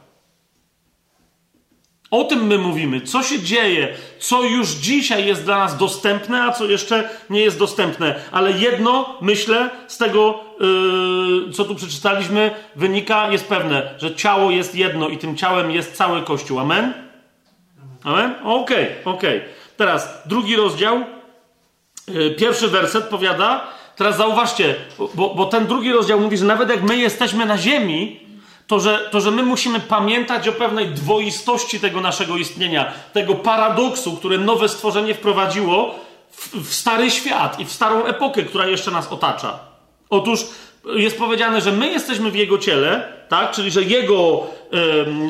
O 2.11 2.23
tym 2.23 2.47
my 2.47 2.57
mówimy, 2.57 3.01
co 3.01 3.23
się 3.23 3.39
dzieje, 3.39 3.87
co 4.19 4.43
już 4.43 4.69
dzisiaj 4.69 5.25
jest 5.25 5.43
dla 5.43 5.57
nas 5.57 5.77
dostępne, 5.77 6.43
a 6.43 6.51
co 6.51 6.65
jeszcze 6.65 7.09
nie 7.29 7.41
jest 7.41 7.59
dostępne. 7.59 8.15
Ale 8.31 8.51
jedno, 8.51 9.17
myślę, 9.21 9.69
z 9.87 9.97
tego, 9.97 10.39
yy, 11.45 11.53
co 11.53 11.65
tu 11.65 11.75
przeczytaliśmy, 11.75 12.51
wynika, 12.75 13.31
jest 13.31 13.47
pewne, 13.47 13.93
że 13.97 14.15
ciało 14.15 14.51
jest 14.51 14.75
jedno 14.75 15.09
i 15.09 15.17
tym 15.17 15.37
ciałem 15.37 15.71
jest 15.71 15.95
cały 15.95 16.21
Kościół. 16.21 16.59
Amen? 16.59 16.93
Amen? 18.03 18.35
Okej, 18.43 18.85
okay, 18.85 19.13
okej. 19.13 19.37
Okay. 19.37 19.49
Teraz 19.77 20.21
drugi 20.25 20.55
rozdział, 20.55 21.03
yy, 22.07 22.31
pierwszy 22.31 22.67
werset 22.67 23.03
powiada, 23.03 23.67
teraz 23.95 24.17
zauważcie, 24.17 24.75
bo, 25.13 25.35
bo 25.35 25.45
ten 25.45 25.67
drugi 25.67 25.91
rozdział 25.91 26.19
mówi, 26.19 26.37
że 26.37 26.45
nawet 26.45 26.69
jak 26.69 26.83
my 26.83 26.97
jesteśmy 26.97 27.45
na 27.45 27.57
ziemi, 27.57 28.28
to 28.69 28.79
że, 28.79 29.09
to, 29.11 29.21
że 29.21 29.31
my 29.31 29.43
musimy 29.43 29.79
pamiętać 29.79 30.47
o 30.47 30.51
pewnej 30.51 30.87
dwoistości 30.87 31.79
tego 31.79 32.01
naszego 32.01 32.37
istnienia, 32.37 32.91
tego 33.13 33.35
paradoksu, 33.35 34.17
które 34.17 34.37
nowe 34.37 34.69
stworzenie 34.69 35.13
wprowadziło 35.13 35.95
w, 36.31 36.55
w 36.55 36.73
stary 36.73 37.11
świat 37.11 37.59
i 37.59 37.65
w 37.65 37.71
starą 37.71 38.05
epokę, 38.05 38.43
która 38.43 38.67
jeszcze 38.67 38.91
nas 38.91 39.07
otacza. 39.07 39.59
Otóż 40.09 40.45
jest 40.85 41.17
powiedziane, 41.17 41.61
że 41.61 41.71
my 41.71 41.87
jesteśmy 41.87 42.31
w 42.31 42.35
Jego 42.35 42.57
ciele, 42.57 43.13
tak? 43.29 43.51
Czyli, 43.51 43.71
że 43.71 43.83
Jego, 43.83 44.43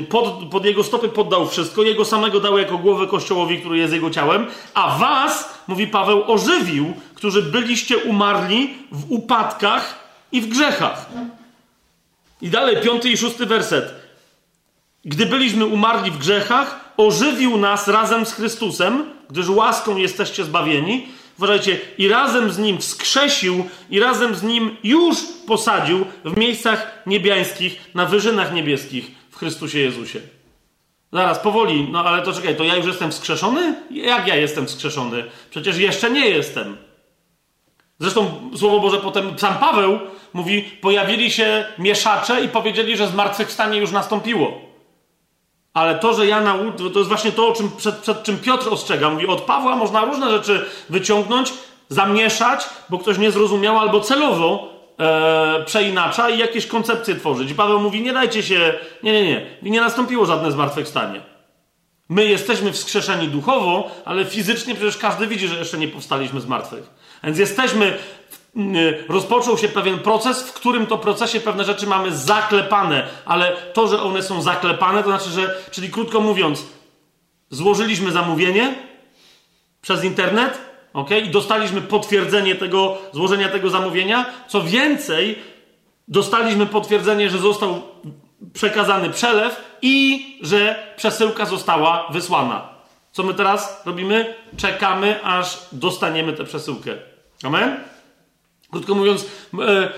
pod, 0.09 0.49
pod 0.51 0.65
Jego 0.65 0.83
stopy 0.83 1.09
poddał 1.09 1.47
wszystko, 1.47 1.83
Jego 1.83 2.05
samego 2.05 2.39
dał 2.39 2.57
jako 2.57 2.77
głowę 2.77 3.07
Kościołowi, 3.07 3.59
który 3.59 3.77
jest 3.77 3.93
Jego 3.93 4.09
ciałem, 4.09 4.47
a 4.73 4.97
was, 4.97 5.59
mówi 5.67 5.87
Paweł, 5.87 6.23
ożywił, 6.31 6.93
którzy 7.15 7.43
byliście 7.43 7.97
umarli 7.97 8.73
w 8.91 9.11
upadkach 9.11 10.09
i 10.31 10.41
w 10.41 10.47
grzechach. 10.47 11.09
I 12.41 12.49
dalej, 12.49 12.77
piąty 12.83 13.09
i 13.09 13.17
szósty 13.17 13.45
werset. 13.45 13.93
Gdy 15.05 15.25
byliśmy 15.25 15.65
umarli 15.65 16.11
w 16.11 16.17
grzechach, 16.17 16.93
ożywił 16.97 17.57
nas 17.57 17.87
razem 17.87 18.25
z 18.25 18.33
Chrystusem, 18.33 19.03
gdyż 19.29 19.49
łaską 19.49 19.97
jesteście 19.97 20.45
zbawieni. 20.45 21.07
Uważajcie, 21.37 21.79
i 21.97 22.07
razem 22.07 22.51
z 22.51 22.57
Nim 22.57 22.77
wskrzesił, 22.77 23.65
i 23.89 23.99
razem 23.99 24.35
z 24.35 24.43
Nim 24.43 24.77
już 24.83 25.17
posadził 25.47 26.05
w 26.25 26.37
miejscach 26.37 27.03
niebiańskich, 27.05 27.81
na 27.93 28.05
wyżynach 28.05 28.53
niebieskich 28.53 29.11
w 29.29 29.37
Chrystusie 29.37 29.79
Jezusie. 29.79 30.21
Zaraz, 31.13 31.39
powoli, 31.39 31.87
no 31.91 32.05
ale 32.05 32.23
to 32.23 32.33
czekaj, 32.33 32.55
to 32.55 32.63
ja 32.63 32.75
już 32.75 32.85
jestem 32.85 33.11
wskrzeszony? 33.11 33.75
Jak 33.91 34.27
ja 34.27 34.35
jestem 34.35 34.67
wskrzeszony? 34.67 35.23
Przecież 35.49 35.77
jeszcze 35.77 36.11
nie 36.11 36.29
jestem. 36.29 36.77
Zresztą 37.99 38.51
Słowo 38.57 38.79
Boże 38.79 38.97
potem, 38.97 39.39
sam 39.39 39.55
Paweł 39.55 39.99
mówi, 40.33 40.61
pojawili 40.61 41.31
się 41.31 41.65
mieszacze 41.77 42.41
i 42.43 42.49
powiedzieli, 42.49 42.97
że 42.97 43.07
zmartwychwstanie 43.07 43.79
już 43.79 43.91
nastąpiło. 43.91 44.51
Ale 45.73 45.95
to, 45.95 46.13
że 46.13 46.27
ja 46.27 46.41
nauczę, 46.41 46.89
to 46.93 46.99
jest 46.99 47.07
właśnie 47.07 47.31
to, 47.31 47.53
czym, 47.53 47.71
przed, 47.77 47.95
przed 47.95 48.23
czym 48.23 48.37
Piotr 48.37 48.69
ostrzega. 48.69 49.09
Mówi, 49.09 49.27
od 49.27 49.41
Pawła 49.41 49.75
można 49.75 50.05
różne 50.05 50.31
rzeczy 50.31 50.65
wyciągnąć, 50.89 51.53
zamieszać, 51.89 52.69
bo 52.89 52.97
ktoś 52.97 53.17
nie 53.17 53.31
zrozumiał, 53.31 53.79
albo 53.79 53.99
celowo 53.99 54.73
e, 54.99 55.63
przeinacza 55.65 56.29
i 56.29 56.37
jakieś 56.37 56.67
koncepcje 56.67 57.15
tworzyć. 57.15 57.51
I 57.51 57.55
Paweł 57.55 57.79
mówi, 57.79 58.01
nie 58.01 58.13
dajcie 58.13 58.43
się, 58.43 58.73
nie, 59.03 59.11
nie, 59.11 59.23
nie, 59.23 59.45
nie 59.61 59.81
nastąpiło 59.81 60.25
żadne 60.25 60.51
zmartwychwstanie. 60.51 61.21
My 62.09 62.25
jesteśmy 62.25 62.73
wskrzeszeni 62.73 63.27
duchowo, 63.27 63.91
ale 64.05 64.25
fizycznie 64.25 64.75
przecież 64.75 64.97
każdy 64.97 65.27
widzi, 65.27 65.47
że 65.47 65.55
jeszcze 65.55 65.77
nie 65.77 65.87
powstaliśmy 65.87 66.41
z 66.41 66.45
martwych. 66.45 66.89
Więc 67.23 67.37
jesteśmy, 67.37 67.97
rozpoczął 69.09 69.57
się 69.57 69.67
pewien 69.67 69.99
proces, 69.99 70.43
w 70.43 70.53
którym 70.53 70.87
to 70.87 70.97
procesie 70.97 71.39
pewne 71.39 71.63
rzeczy 71.63 71.87
mamy 71.87 72.15
zaklepane, 72.15 73.07
ale 73.25 73.51
to, 73.73 73.87
że 73.87 74.01
one 74.01 74.23
są 74.23 74.41
zaklepane, 74.41 75.03
to 75.03 75.09
znaczy, 75.09 75.29
że, 75.29 75.55
czyli 75.71 75.89
krótko 75.89 76.19
mówiąc, 76.19 76.65
złożyliśmy 77.49 78.11
zamówienie 78.11 78.75
przez 79.81 80.03
internet, 80.03 80.57
ok, 80.93 81.09
i 81.11 81.29
dostaliśmy 81.29 81.81
potwierdzenie 81.81 82.55
tego, 82.55 82.97
złożenia 83.11 83.49
tego 83.49 83.69
zamówienia. 83.69 84.25
Co 84.47 84.61
więcej, 84.61 85.39
dostaliśmy 86.07 86.65
potwierdzenie, 86.65 87.29
że 87.29 87.37
został 87.37 87.81
przekazany 88.53 89.09
przelew 89.09 89.63
i 89.81 90.25
że 90.41 90.93
przesyłka 90.97 91.45
została 91.45 92.07
wysłana. 92.11 92.78
Co 93.19 93.23
my 93.23 93.33
teraz 93.33 93.81
robimy? 93.85 94.35
Czekamy, 94.57 95.23
aż 95.23 95.57
dostaniemy 95.71 96.33
tę 96.33 96.43
przesyłkę. 96.43 96.91
Amen? 97.43 97.79
Krótko 98.71 98.95
mówiąc, 98.95 99.25
e, 99.59 99.67
e, 99.67 99.89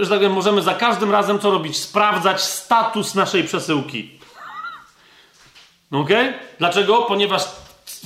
że 0.00 0.10
tak 0.10 0.18
powiem, 0.18 0.32
możemy 0.32 0.62
za 0.62 0.74
każdym 0.74 1.10
razem 1.10 1.38
co 1.38 1.50
robić? 1.50 1.76
Sprawdzać 1.76 2.42
status 2.42 3.14
naszej 3.14 3.44
przesyłki. 3.44 4.10
Ok? 5.92 6.08
Dlaczego? 6.58 7.02
Ponieważ 7.02 7.42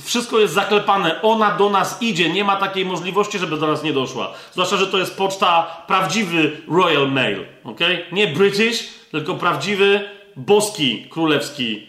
wszystko 0.03 0.39
jest 0.39 0.53
zaklepane, 0.53 1.21
ona 1.21 1.51
do 1.51 1.69
nas 1.69 2.01
idzie, 2.01 2.29
nie 2.29 2.43
ma 2.43 2.55
takiej 2.55 2.85
możliwości, 2.85 3.39
żeby 3.39 3.57
do 3.57 3.67
nas 3.67 3.83
nie 3.83 3.93
doszła. 3.93 4.33
Zwłaszcza, 4.51 4.77
że 4.77 4.87
to 4.87 4.97
jest 4.97 5.17
poczta 5.17 5.83
prawdziwy 5.87 6.61
Royal 6.67 7.11
Mail, 7.11 7.45
ok? 7.63 7.79
Nie 8.11 8.27
British, 8.27 8.89
tylko 9.11 9.35
prawdziwy 9.35 10.09
boski 10.35 11.07
królewski, 11.09 11.73
yy, 11.73 11.88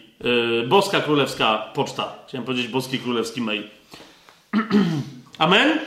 boska 0.67 1.01
królewska 1.01 1.57
poczta. 1.73 2.15
Chciałem 2.27 2.45
powiedzieć 2.45 2.67
boski 2.67 2.99
królewski 2.99 3.41
mail. 3.41 3.63
Amen? 5.37 5.79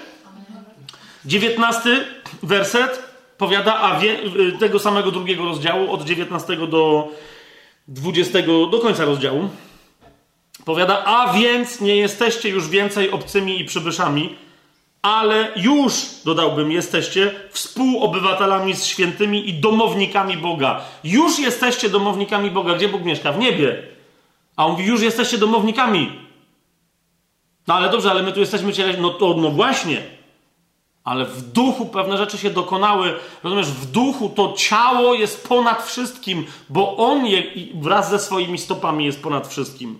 Dziewiętnasty 1.24 2.04
werset 2.42 3.14
powiada, 3.38 3.80
a 3.80 4.00
wie, 4.00 4.18
y, 4.48 4.52
tego 4.58 4.78
samego 4.78 5.10
drugiego 5.10 5.44
rozdziału, 5.44 5.92
od 5.92 6.04
19 6.04 6.56
do 6.56 7.08
20, 7.88 8.38
do 8.70 8.78
końca 8.82 9.04
rozdziału. 9.04 9.48
Powiada, 10.64 11.04
a 11.04 11.32
więc 11.32 11.80
nie 11.80 11.96
jesteście 11.96 12.48
już 12.48 12.68
więcej 12.68 13.10
obcymi 13.10 13.60
i 13.60 13.64
przybyszami, 13.64 14.36
ale 15.02 15.48
już, 15.56 15.92
dodałbym, 16.24 16.72
jesteście 16.72 17.34
współobywatelami 17.50 18.74
z 18.74 18.84
świętymi 18.84 19.48
i 19.48 19.54
domownikami 19.54 20.36
Boga. 20.36 20.80
Już 21.04 21.38
jesteście 21.38 21.88
domownikami 21.88 22.50
Boga. 22.50 22.74
Gdzie 22.74 22.88
Bóg 22.88 23.04
mieszka? 23.04 23.32
W 23.32 23.38
niebie. 23.38 23.93
A 24.56 24.66
on 24.66 24.72
mówi, 24.72 24.84
już 24.84 25.02
jesteście 25.02 25.38
domownikami. 25.38 26.18
No 27.66 27.74
ale 27.74 27.90
dobrze, 27.90 28.10
ale 28.10 28.22
my 28.22 28.32
tu 28.32 28.40
jesteśmy 28.40 28.72
ciele. 28.72 28.96
No 28.96 29.10
to, 29.10 29.34
no 29.34 29.50
właśnie. 29.50 30.02
Ale 31.04 31.24
w 31.24 31.52
duchu 31.52 31.86
pewne 31.86 32.18
rzeczy 32.18 32.38
się 32.38 32.50
dokonały. 32.50 33.14
Rozumiesz, 33.42 33.66
w 33.66 33.90
duchu 33.90 34.28
to 34.28 34.52
ciało 34.56 35.14
jest 35.14 35.48
ponad 35.48 35.82
wszystkim, 35.82 36.46
bo 36.68 36.96
on 36.96 37.26
je, 37.26 37.42
wraz 37.74 38.10
ze 38.10 38.18
swoimi 38.18 38.58
stopami 38.58 39.04
jest 39.04 39.22
ponad 39.22 39.48
wszystkim 39.48 39.98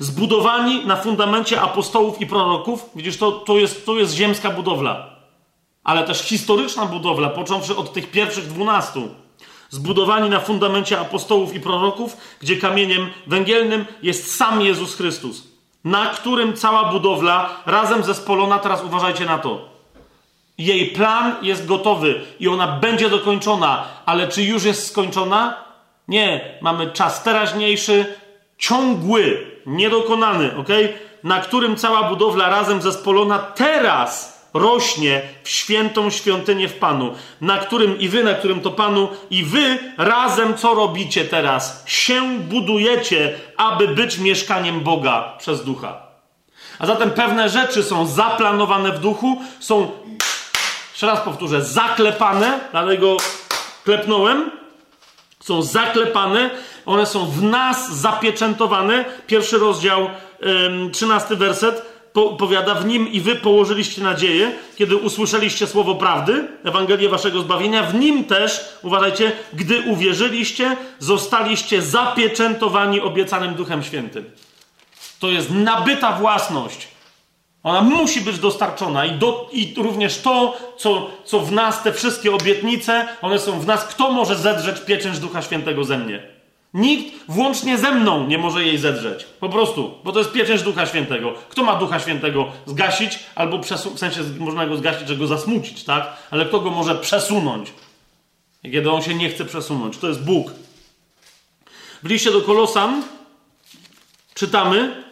zbudowani 0.00 0.86
na 0.86 0.96
fundamencie 0.96 1.60
apostołów 1.60 2.20
i 2.20 2.26
proroków. 2.26 2.90
Widzisz, 2.94 3.16
to, 3.16 3.32
to, 3.32 3.58
jest, 3.58 3.86
to 3.86 3.98
jest 3.98 4.14
ziemska 4.14 4.50
budowla, 4.50 5.16
ale 5.84 6.06
też 6.06 6.20
historyczna 6.20 6.86
budowla, 6.86 7.30
począwszy 7.30 7.76
od 7.76 7.92
tych 7.92 8.10
pierwszych 8.10 8.46
dwunastu. 8.46 9.08
Zbudowani 9.70 10.30
na 10.30 10.40
fundamencie 10.40 11.00
apostołów 11.00 11.54
i 11.54 11.60
proroków, 11.60 12.16
gdzie 12.40 12.56
kamieniem 12.56 13.10
węgielnym 13.26 13.84
jest 14.02 14.36
sam 14.36 14.60
Jezus 14.60 14.96
Chrystus, 14.96 15.48
na 15.84 16.06
którym 16.06 16.56
cała 16.56 16.84
budowla 16.84 17.50
razem 17.66 18.04
zespolona, 18.04 18.58
teraz 18.58 18.84
uważajcie 18.84 19.26
na 19.26 19.38
to. 19.38 19.68
Jej 20.58 20.86
plan 20.86 21.36
jest 21.42 21.66
gotowy 21.66 22.20
i 22.40 22.48
ona 22.48 22.66
będzie 22.66 23.10
dokończona, 23.10 23.84
ale 24.06 24.28
czy 24.28 24.42
już 24.42 24.64
jest 24.64 24.90
skończona? 24.90 25.54
Nie, 26.08 26.58
mamy 26.60 26.90
czas 26.90 27.22
teraźniejszy, 27.22 28.14
ciągły, 28.58 29.46
niedokonany, 29.66 30.56
ok? 30.56 30.68
Na 31.24 31.40
którym 31.40 31.76
cała 31.76 32.02
budowla 32.02 32.48
razem 32.48 32.82
zespolona 32.82 33.38
teraz 33.38 34.39
rośnie 34.54 35.22
w 35.42 35.48
świętą 35.48 36.10
świątynię 36.10 36.68
w 36.68 36.74
Panu, 36.74 37.14
na 37.40 37.58
którym 37.58 37.98
i 37.98 38.08
wy, 38.08 38.24
na 38.24 38.34
którym 38.34 38.60
to 38.60 38.70
Panu 38.70 39.08
i 39.30 39.44
wy 39.44 39.78
razem 39.98 40.56
co 40.56 40.74
robicie 40.74 41.24
teraz? 41.24 41.82
Się 41.86 42.38
budujecie, 42.38 43.38
aby 43.56 43.88
być 43.88 44.18
mieszkaniem 44.18 44.80
Boga 44.80 45.34
przez 45.38 45.64
ducha. 45.64 46.02
A 46.78 46.86
zatem 46.86 47.10
pewne 47.10 47.48
rzeczy 47.48 47.82
są 47.82 48.06
zaplanowane 48.06 48.92
w 48.92 48.98
duchu, 48.98 49.42
są, 49.60 49.90
jeszcze 50.90 51.06
raz 51.06 51.20
powtórzę, 51.20 51.64
zaklepane, 51.64 52.60
dlatego 52.70 53.16
klepnąłem, 53.84 54.50
są 55.40 55.62
zaklepane, 55.62 56.50
one 56.86 57.06
są 57.06 57.26
w 57.26 57.42
nas 57.42 57.92
zapieczętowane. 57.92 59.04
Pierwszy 59.26 59.58
rozdział, 59.58 60.10
trzynasty 60.92 61.36
werset 61.36 61.89
po, 62.12 62.28
powiada, 62.28 62.74
w 62.74 62.86
nim 62.86 63.12
i 63.12 63.20
wy 63.20 63.36
położyliście 63.36 64.02
nadzieję, 64.02 64.52
kiedy 64.76 64.96
usłyszeliście 64.96 65.66
słowo 65.66 65.94
prawdy, 65.94 66.48
Ewangelię 66.64 67.08
waszego 67.08 67.40
zbawienia. 67.40 67.82
W 67.82 67.94
nim 67.94 68.24
też, 68.24 68.64
uważajcie, 68.82 69.32
gdy 69.52 69.80
uwierzyliście, 69.80 70.76
zostaliście 70.98 71.82
zapieczętowani 71.82 73.00
obiecanym 73.00 73.54
Duchem 73.54 73.82
Świętym. 73.82 74.24
To 75.18 75.28
jest 75.28 75.50
nabyta 75.50 76.12
własność. 76.12 76.88
Ona 77.62 77.82
musi 77.82 78.20
być 78.20 78.38
dostarczona 78.38 79.06
i, 79.06 79.18
do, 79.18 79.48
i 79.52 79.74
również 79.76 80.18
to, 80.18 80.56
co, 80.76 81.10
co 81.24 81.40
w 81.40 81.52
nas, 81.52 81.82
te 81.82 81.92
wszystkie 81.92 82.34
obietnice, 82.34 83.08
one 83.22 83.38
są 83.38 83.60
w 83.60 83.66
nas. 83.66 83.84
Kto 83.84 84.12
może 84.12 84.36
zedrzeć 84.36 84.80
pieczęć 84.80 85.18
Ducha 85.18 85.42
Świętego 85.42 85.84
ze 85.84 85.98
mnie? 85.98 86.39
Nikt, 86.74 87.14
włącznie 87.28 87.78
ze 87.78 87.92
mną, 87.92 88.26
nie 88.26 88.38
może 88.38 88.64
jej 88.64 88.78
zedrzeć. 88.78 89.24
Po 89.40 89.48
prostu, 89.48 89.94
bo 90.04 90.12
to 90.12 90.18
jest 90.18 90.32
pieczęć 90.32 90.62
Ducha 90.62 90.86
Świętego. 90.86 91.34
Kto 91.48 91.62
ma 91.62 91.76
Ducha 91.76 92.00
Świętego 92.00 92.52
zgasić, 92.66 93.18
albo 93.34 93.58
w 93.94 93.98
sensie 93.98 94.20
można 94.38 94.66
go 94.66 94.76
zgasić, 94.76 95.08
że 95.08 95.16
go 95.16 95.26
zasmucić, 95.26 95.84
tak? 95.84 96.16
Ale 96.30 96.46
kto 96.46 96.60
go 96.60 96.70
może 96.70 96.94
przesunąć? 96.94 97.72
Kiedy 98.62 98.90
on 98.90 99.02
się 99.02 99.14
nie 99.14 99.28
chce 99.28 99.44
przesunąć. 99.44 99.98
To 99.98 100.08
jest 100.08 100.24
Bóg. 100.24 100.50
W 102.02 102.08
liście 102.08 102.32
do 102.32 102.40
Kolosan 102.40 103.02
czytamy, 104.34 105.04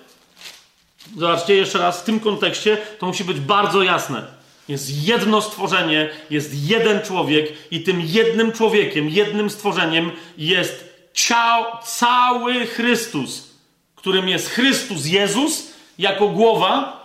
zobaczcie 1.16 1.55
jeszcze 1.55 1.78
raz, 1.78 2.01
w 2.01 2.05
tym 2.05 2.20
kontekście 2.20 2.78
to 2.98 3.06
musi 3.06 3.24
być 3.24 3.40
bardzo 3.40 3.82
jasne. 3.82 4.22
Jest 4.68 5.06
jedno 5.06 5.43
stworzenie, 5.43 6.10
jest 6.30 6.68
jeden 6.68 7.02
człowiek 7.02 7.52
i 7.70 7.82
tym 7.82 8.01
jednym 8.01 8.52
człowiekiem, 8.52 9.09
jednym 9.09 9.51
stworzeniem 9.51 10.10
jest 10.39 10.88
ciał, 11.27 11.65
cały 11.85 12.66
Chrystus, 12.66 13.49
którym 13.95 14.28
jest 14.28 14.51
Chrystus 14.51 15.07
Jezus 15.07 15.73
jako 15.99 16.28
głowa, 16.28 16.99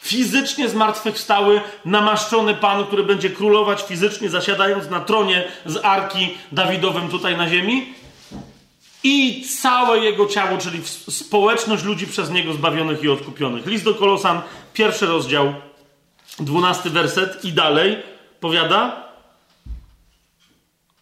fizycznie 0.00 0.68
zmartwychwstały, 0.68 1.60
namaszczony 1.84 2.54
Pan, 2.54 2.84
który 2.86 3.02
będzie 3.02 3.30
królować 3.30 3.82
fizycznie, 3.82 4.28
zasiadając 4.30 4.90
na 4.90 5.00
tronie 5.00 5.44
z 5.66 5.84
arki 5.84 6.34
Dawidowym 6.52 7.08
tutaj 7.08 7.36
na 7.36 7.48
ziemi. 7.48 7.94
I 9.02 9.46
całe 9.60 9.98
jego 9.98 10.26
ciało, 10.26 10.58
czyli 10.58 10.80
społeczność 11.10 11.84
ludzi 11.84 12.06
przez 12.06 12.30
niego 12.30 12.52
zbawionych 12.52 13.02
i 13.02 13.08
odkupionych. 13.08 13.66
List 13.66 13.84
do 13.84 13.94
Kolosan, 13.94 14.42
pierwszy 14.72 15.06
rozdział, 15.06 15.54
dwunasty 16.40 16.90
werset 16.90 17.44
i 17.44 17.52
dalej 17.52 18.02
powiada: 18.40 19.07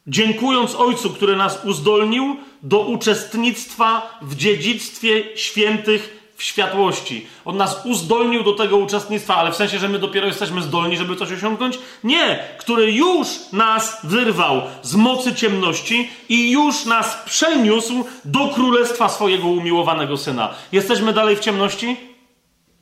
Dziękując 0.06 0.74
Ojcu, 0.74 1.10
który 1.10 1.36
nas 1.36 1.64
uzdolnił 1.64 2.36
do 2.62 2.80
uczestnictwa 2.80 4.18
w 4.22 4.36
dziedzictwie 4.36 5.36
świętych 5.36 6.16
w 6.36 6.42
światłości. 6.42 7.26
On 7.44 7.56
nas 7.56 7.86
uzdolnił 7.86 8.42
do 8.42 8.52
tego 8.52 8.76
uczestnictwa, 8.76 9.36
ale 9.36 9.52
w 9.52 9.56
sensie, 9.56 9.78
że 9.78 9.88
my 9.88 9.98
dopiero 9.98 10.26
jesteśmy 10.26 10.62
zdolni, 10.62 10.96
żeby 10.96 11.16
coś 11.16 11.32
osiągnąć? 11.32 11.78
Nie, 12.04 12.38
który 12.58 12.92
już 12.92 13.28
nas 13.52 13.98
wyrwał 14.04 14.62
z 14.82 14.94
mocy 14.94 15.34
ciemności 15.34 16.10
i 16.28 16.50
już 16.50 16.84
nas 16.84 17.22
przeniósł 17.26 18.04
do 18.24 18.48
królestwa 18.48 19.08
swojego 19.08 19.48
umiłowanego 19.48 20.16
syna. 20.16 20.54
Jesteśmy 20.72 21.12
dalej 21.12 21.36
w 21.36 21.40
ciemności? 21.40 21.96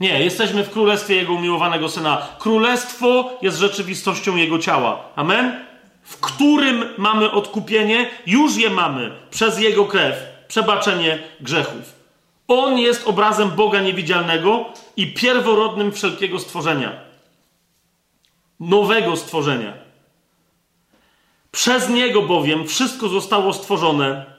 Nie, 0.00 0.24
jesteśmy 0.24 0.64
w 0.64 0.70
królestwie 0.70 1.16
Jego 1.16 1.32
umiłowanego 1.32 1.88
Syna. 1.88 2.28
Królestwo 2.38 3.38
jest 3.42 3.58
rzeczywistością 3.58 4.36
Jego 4.36 4.58
ciała. 4.58 4.98
Amen? 5.16 5.64
W 6.04 6.20
którym 6.20 6.84
mamy 6.98 7.30
odkupienie, 7.30 8.10
już 8.26 8.56
je 8.56 8.70
mamy 8.70 9.10
przez 9.30 9.58
Jego 9.58 9.84
krew, 9.84 10.16
przebaczenie 10.48 11.18
grzechów. 11.40 11.94
On 12.48 12.78
jest 12.78 13.06
obrazem 13.06 13.50
Boga 13.50 13.80
niewidzialnego 13.80 14.64
i 14.96 15.14
pierworodnym 15.14 15.92
wszelkiego 15.92 16.38
stworzenia. 16.38 16.92
Nowego 18.60 19.16
stworzenia. 19.16 19.72
Przez 21.52 21.88
Niego 21.88 22.22
bowiem 22.22 22.68
wszystko 22.68 23.08
zostało 23.08 23.52
stworzone 23.52 24.33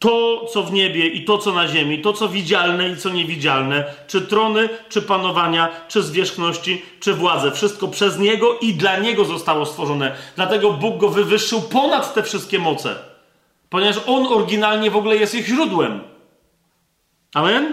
to, 0.00 0.46
co 0.52 0.62
w 0.62 0.72
niebie 0.72 1.06
i 1.06 1.24
to, 1.24 1.38
co 1.38 1.52
na 1.52 1.68
ziemi, 1.68 2.02
to, 2.02 2.12
co 2.12 2.28
widzialne 2.28 2.88
i 2.88 2.96
co 2.96 3.10
niewidzialne, 3.10 3.84
czy 4.06 4.20
trony, 4.20 4.68
czy 4.88 5.02
panowania, 5.02 5.68
czy 5.88 6.02
zwierzchności, 6.02 6.82
czy 7.00 7.14
władze. 7.14 7.52
Wszystko 7.52 7.88
przez 7.88 8.18
Niego 8.18 8.58
i 8.58 8.74
dla 8.74 8.98
Niego 8.98 9.24
zostało 9.24 9.66
stworzone. 9.66 10.16
Dlatego 10.36 10.72
Bóg 10.72 10.96
go 10.96 11.08
wywyższył 11.08 11.62
ponad 11.62 12.14
te 12.14 12.22
wszystkie 12.22 12.58
moce. 12.58 12.96
Ponieważ 13.70 13.96
On 14.06 14.26
oryginalnie 14.26 14.90
w 14.90 14.96
ogóle 14.96 15.16
jest 15.16 15.34
ich 15.34 15.46
źródłem. 15.46 16.00
Amen? 17.34 17.72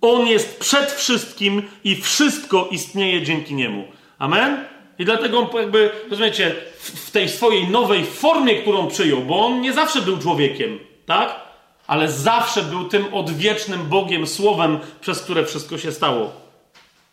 On 0.00 0.26
jest 0.26 0.60
przed 0.60 0.92
wszystkim 0.92 1.62
i 1.84 1.96
wszystko 1.96 2.68
istnieje 2.70 3.22
dzięki 3.22 3.54
Niemu. 3.54 3.84
Amen? 4.18 4.64
I 4.98 5.04
dlatego 5.04 5.50
jakby, 5.54 5.90
rozumiecie, 6.10 6.54
w 6.78 7.10
tej 7.10 7.28
swojej 7.28 7.68
nowej 7.68 8.04
formie, 8.04 8.54
którą 8.54 8.86
przyjął, 8.86 9.20
bo 9.20 9.46
on 9.46 9.60
nie 9.60 9.72
zawsze 9.72 10.02
był 10.02 10.18
człowiekiem, 10.18 10.78
tak? 11.06 11.49
Ale 11.90 12.12
zawsze 12.12 12.62
był 12.62 12.84
tym 12.84 13.14
odwiecznym 13.14 13.88
Bogiem, 13.88 14.26
Słowem, 14.26 14.78
przez 15.00 15.22
które 15.22 15.44
wszystko 15.44 15.78
się 15.78 15.92
stało. 15.92 16.32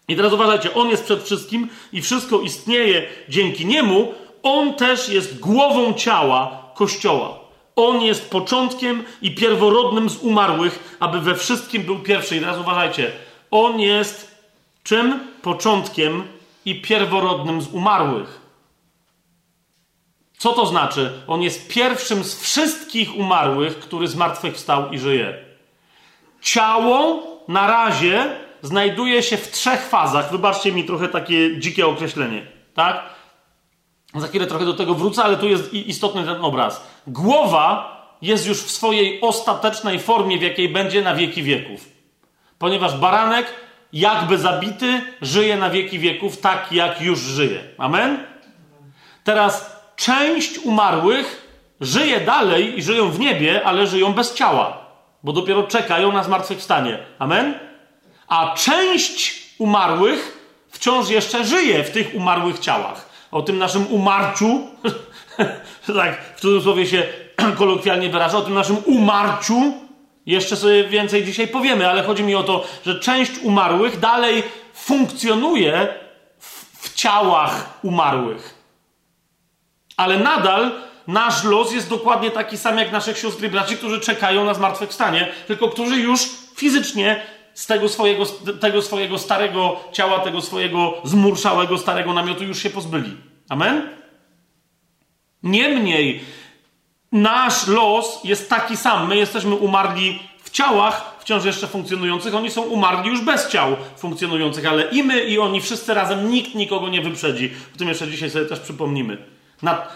I 0.08 0.16
teraz 0.16 0.34
uważajcie, 0.34 0.74
On 0.74 0.90
jest 0.90 1.04
przed 1.04 1.24
wszystkim 1.24 1.70
i 1.94 2.02
wszystko 2.02 2.40
istnieje 2.40 3.06
dzięki 3.30 3.66
Niemu. 3.66 4.14
On 4.44 4.74
też 4.74 5.10
jest 5.10 5.40
głową 5.40 5.94
ciała 5.94 6.72
Kościoła. 6.76 7.40
On 7.76 8.02
jest 8.02 8.30
początkiem 8.30 9.04
i 9.22 9.36
pierworodnym 9.36 10.10
z 10.10 10.18
umarłych, 10.18 10.98
aby 11.00 11.20
we 11.22 11.36
wszystkim 11.36 11.84
był 11.84 12.00
pierwszy. 12.00 12.38
I 12.38 12.40
teraz 12.40 12.58
uważajcie, 12.58 13.12
On 13.52 13.80
jest 13.80 14.36
czym? 14.84 15.20
Początkiem 15.42 16.24
i 16.66 16.82
pierworodnym 16.82 17.62
z 17.62 17.68
umarłych. 17.68 18.47
Co 20.38 20.54
to 20.54 20.66
znaczy? 20.66 21.12
On 21.28 21.42
jest 21.42 21.68
pierwszym 21.68 22.24
z 22.24 22.40
wszystkich 22.40 23.16
umarłych, 23.16 23.80
który 23.80 24.08
zmartwychwstał 24.08 24.92
i 24.92 25.00
żyje. 25.00 25.38
Ciało 26.42 27.24
na 27.48 27.68
razie 27.68 28.36
znajduje 28.62 29.24
się 29.24 29.38
w 29.38 29.52
trzech 29.52 29.82
fazach. 29.82 30.32
Wybaczcie 30.32 30.72
mi 30.72 30.84
trochę 30.84 31.08
takie 31.08 31.60
dzikie 31.60 31.88
określenie, 31.88 32.48
tak? 32.74 33.04
Za 34.16 34.28
chwilę 34.28 34.48
trochę 34.48 34.66
do 34.66 34.74
tego 34.74 34.94
wrócę, 34.94 35.24
ale 35.24 35.38
tu 35.38 35.48
jest 35.48 35.74
istotny 35.74 36.24
ten 36.24 36.42
obraz. 36.42 36.88
Głowa 37.08 37.98
jest 38.22 38.48
już 38.48 38.64
w 38.64 38.72
swojej 38.72 39.22
ostatecznej 39.22 40.00
formie, 40.00 40.38
w 40.38 40.42
jakiej 40.42 40.70
będzie 40.70 41.02
na 41.02 41.16
wieki 41.16 41.44
wieków. 41.44 41.90
Ponieważ 42.60 42.98
baranek, 42.98 43.54
jakby 43.94 44.38
zabity, 44.38 45.02
żyje 45.22 45.58
na 45.58 45.70
wieki 45.70 46.00
wieków 46.00 46.38
tak, 46.38 46.72
jak 46.72 47.02
już 47.02 47.20
żyje. 47.20 47.64
Amen? 47.78 48.26
Teraz 49.24 49.77
część 49.98 50.58
umarłych 50.58 51.48
żyje 51.82 52.22
dalej 52.22 52.80
i 52.80 52.84
żyją 52.84 53.12
w 53.12 53.20
niebie, 53.20 53.66
ale 53.66 53.88
żyją 53.88 54.14
bez 54.14 54.34
ciała, 54.34 54.78
bo 55.24 55.34
dopiero 55.34 55.64
czekają 55.64 56.12
na 56.12 56.24
zmartwychwstanie. 56.24 57.00
Amen? 57.20 57.60
A 58.28 58.54
część 58.56 59.44
umarłych 59.58 60.38
wciąż 60.70 61.10
jeszcze 61.10 61.46
żyje 61.46 61.84
w 61.84 61.92
tych 61.92 62.16
umarłych 62.16 62.60
ciałach. 62.60 63.10
O 63.32 63.42
tym 63.42 63.58
naszym 63.58 63.88
umarciu, 63.88 64.68
tak 65.96 66.36
w 66.36 66.42
cudzysłowie 66.42 66.88
się 66.88 67.04
kolokwialnie 67.58 68.10
wyraża, 68.10 68.38
o 68.38 68.42
tym 68.42 68.54
naszym 68.54 68.78
umarciu 68.86 69.74
jeszcze 70.26 70.56
sobie 70.56 70.84
więcej 70.84 71.26
dzisiaj 71.26 71.48
powiemy, 71.48 71.90
ale 71.90 72.04
chodzi 72.04 72.24
mi 72.24 72.36
o 72.36 72.44
to, 72.44 72.66
że 72.86 73.00
część 73.00 73.32
umarłych 73.44 74.00
dalej 74.00 74.44
funkcjonuje 74.74 75.88
w, 76.40 76.84
w 76.84 76.94
ciałach 76.94 77.80
umarłych. 77.84 78.57
Ale 79.98 80.20
nadal 80.20 80.72
nasz 81.08 81.44
los 81.44 81.72
jest 81.72 81.90
dokładnie 81.90 82.32
taki 82.32 82.58
sam 82.58 82.78
jak 82.78 82.92
naszych 82.92 83.18
sióstr 83.18 83.44
i 83.44 83.50
braci, 83.50 83.78
którzy 83.78 84.00
czekają 84.00 84.46
na 84.46 84.54
zmartwychwstanie, 84.54 85.28
tylko 85.48 85.70
którzy 85.70 85.98
już 85.98 86.22
fizycznie 86.56 87.22
z 87.54 87.66
tego 87.66 87.90
swojego, 87.90 88.26
tego 88.60 88.82
swojego 88.82 89.18
starego 89.18 89.80
ciała, 89.92 90.20
tego 90.20 90.42
swojego 90.42 90.94
zmurszałego 91.04 91.78
starego 91.78 92.14
namiotu 92.14 92.44
już 92.44 92.64
się 92.64 92.70
pozbyli. 92.70 93.18
Amen? 93.50 93.90
Niemniej 95.44 96.22
nasz 97.12 97.68
los 97.68 98.20
jest 98.24 98.50
taki 98.50 98.78
sam. 98.78 99.08
My 99.08 99.18
jesteśmy 99.18 99.56
umarli 99.56 100.20
w 100.44 100.50
ciałach, 100.50 101.16
wciąż 101.20 101.46
jeszcze 101.46 101.68
funkcjonujących, 101.68 102.36
oni 102.36 102.52
są 102.52 102.62
umarli 102.62 103.10
już 103.10 103.22
bez 103.22 103.50
ciał 103.50 103.76
funkcjonujących, 103.98 104.66
ale 104.66 104.84
i 104.84 105.04
my, 105.04 105.24
i 105.24 105.40
oni 105.40 105.62
wszyscy 105.62 105.94
razem, 105.94 106.30
nikt 106.30 106.56
nikogo 106.56 106.90
nie 106.90 107.02
wyprzedzi. 107.02 107.52
O 107.76 107.78
tym 107.78 107.88
jeszcze 107.88 108.08
dzisiaj 108.08 108.30
sobie 108.30 108.46
też 108.46 108.60
przypomnimy. 108.60 109.37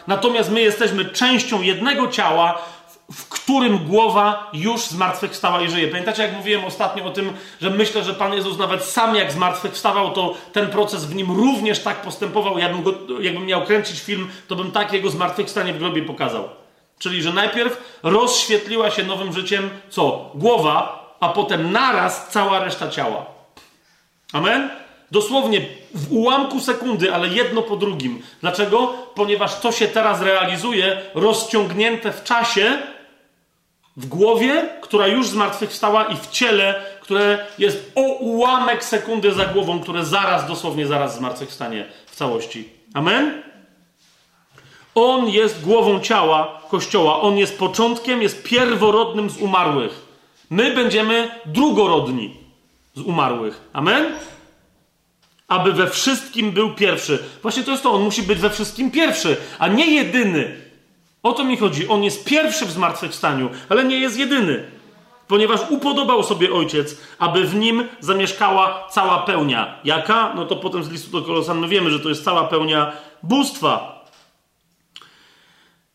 Natomiast 0.08 0.52
my 0.52 0.62
jesteśmy 0.62 1.06
częścią 1.06 1.62
jednego 1.62 2.08
ciała, 2.08 2.62
w 3.12 3.30
którym 3.30 3.78
głowa 3.78 4.50
już 4.54 4.82
zmartwychwstała 4.82 5.62
i 5.62 5.70
żyje. 5.70 5.88
Pamiętacie, 5.88 6.24
jak 6.24 6.34
mówiłem 6.34 6.66
ostatnio 6.66 7.06
o 7.06 7.12
tym, 7.12 7.34
że 7.62 7.70
myślę, 7.70 8.04
że 8.04 8.14
Pan 8.14 8.34
Jezus 8.34 8.58
nawet 8.58 8.84
sam 8.84 9.16
jak 9.16 9.32
zmartwychwstawał, 9.32 10.12
to 10.12 10.34
ten 10.54 10.68
proces 10.68 11.06
w 11.06 11.16
nim 11.16 11.32
również 11.32 11.80
tak 11.80 12.02
postępował. 12.02 12.58
Jakbym, 12.58 12.84
go, 12.84 12.94
jakbym 13.20 13.46
miał 13.46 13.66
kręcić 13.66 14.00
film, 14.00 14.30
to 14.48 14.56
bym 14.56 14.72
tak 14.72 14.94
jego 14.94 15.10
zmartwychwstanie 15.10 15.74
w 15.74 15.80
grobie 15.80 16.04
pokazał. 16.04 16.50
Czyli, 17.00 17.22
że 17.22 17.34
najpierw 17.34 18.00
rozświetliła 18.04 18.92
się 18.92 19.04
nowym 19.04 19.34
życiem 19.34 19.70
co? 19.90 20.32
Głowa, 20.36 21.02
a 21.20 21.30
potem 21.30 21.72
naraz 21.72 22.28
cała 22.30 22.60
reszta 22.60 22.90
ciała. 22.90 23.26
Amen? 24.34 24.81
Dosłownie 25.12 25.62
w 25.94 26.14
ułamku 26.14 26.60
sekundy, 26.60 27.14
ale 27.14 27.28
jedno 27.28 27.62
po 27.62 27.76
drugim. 27.76 28.22
Dlaczego? 28.42 28.94
Ponieważ 29.16 29.60
to 29.60 29.72
się 29.72 29.88
teraz 29.88 30.22
realizuje 30.22 31.02
rozciągnięte 31.14 32.12
w 32.12 32.24
czasie, 32.24 32.78
w 33.98 34.06
głowie, 34.06 34.70
która 34.82 35.08
już 35.08 35.28
zmartwychwstała, 35.28 36.04
i 36.04 36.16
w 36.16 36.28
ciele, 36.28 36.84
które 37.02 37.46
jest 37.60 37.92
o 37.96 38.02
ułamek 38.02 38.84
sekundy 38.84 39.32
za 39.32 39.46
głową, 39.46 39.80
które 39.80 40.06
zaraz, 40.06 40.48
dosłownie 40.48 40.88
zaraz 40.88 41.16
zmartwychwstanie 41.16 41.86
w 42.06 42.16
całości. 42.16 42.70
Amen? 42.94 43.42
On 44.96 45.30
jest 45.30 45.62
głową 45.64 46.00
ciała 46.00 46.62
Kościoła. 46.70 47.22
On 47.22 47.38
jest 47.38 47.60
początkiem, 47.60 48.22
jest 48.22 48.44
pierworodnym 48.44 49.30
z 49.30 49.38
umarłych. 49.38 50.06
My 50.50 50.76
będziemy 50.76 51.32
drugorodni 51.46 52.38
z 52.96 53.02
umarłych. 53.02 53.62
Amen? 53.74 54.06
Aby 55.52 55.74
we 55.74 55.88
wszystkim 55.88 56.52
był 56.52 56.74
pierwszy. 56.76 57.20
Właśnie 57.42 57.64
to 57.64 57.72
jest 57.72 57.84
to, 57.84 57.92
on 57.92 58.02
musi 58.02 58.24
być 58.24 58.40
we 58.40 58.50
wszystkim 58.50 58.92
pierwszy, 58.92 59.38
a 59.60 59.68
nie 59.68 59.86
jedyny. 59.96 60.62
O 61.24 61.34
to 61.34 61.44
mi 61.44 61.58
chodzi. 61.58 61.88
On 61.88 62.04
jest 62.04 62.26
pierwszy 62.26 62.66
w 62.66 62.72
zmartwychwstaniu, 62.72 63.50
ale 63.70 63.84
nie 63.84 64.00
jest 64.00 64.18
jedyny. 64.18 64.72
Ponieważ 65.28 65.60
upodobał 65.70 66.24
sobie 66.24 66.54
ojciec, 66.54 66.98
aby 67.20 67.44
w 67.44 67.56
nim 67.56 67.88
zamieszkała 68.00 68.88
cała 68.92 69.18
pełnia. 69.18 69.80
Jaka? 69.84 70.34
No 70.36 70.46
to 70.46 70.56
potem 70.56 70.84
z 70.84 70.90
listu 70.90 71.20
do 71.20 71.28
Kolosan 71.28 71.60
my 71.60 71.68
wiemy, 71.68 71.92
że 71.92 72.00
to 72.00 72.10
jest 72.10 72.24
cała 72.24 72.44
pełnia 72.44 72.92
bóstwa. 73.24 74.06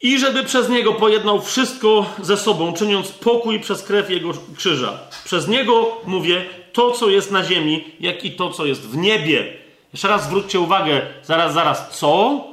I 0.03 0.19
żeby 0.19 0.45
przez 0.45 0.69
niego 0.69 0.93
pojednał 0.93 1.43
wszystko 1.43 2.07
ze 2.23 2.37
sobą, 2.37 2.73
czyniąc 2.73 3.09
pokój 3.09 3.61
przez 3.61 3.83
krew 3.83 4.11
jego 4.11 4.31
krzyża. 4.57 4.99
Przez 5.25 5.49
niego, 5.49 5.97
mówię, 6.07 6.45
to, 6.77 6.91
co 6.91 7.09
jest 7.09 7.31
na 7.31 7.45
ziemi, 7.45 7.85
jak 8.01 8.25
i 8.25 8.31
to, 8.31 8.51
co 8.51 8.67
jest 8.67 8.89
w 8.89 8.97
niebie. 8.97 9.53
Jeszcze 9.93 10.09
raz 10.09 10.25
zwróćcie 10.25 10.61
uwagę, 10.61 11.03
zaraz, 11.23 11.55
zaraz, 11.55 11.99
co? 11.99 12.45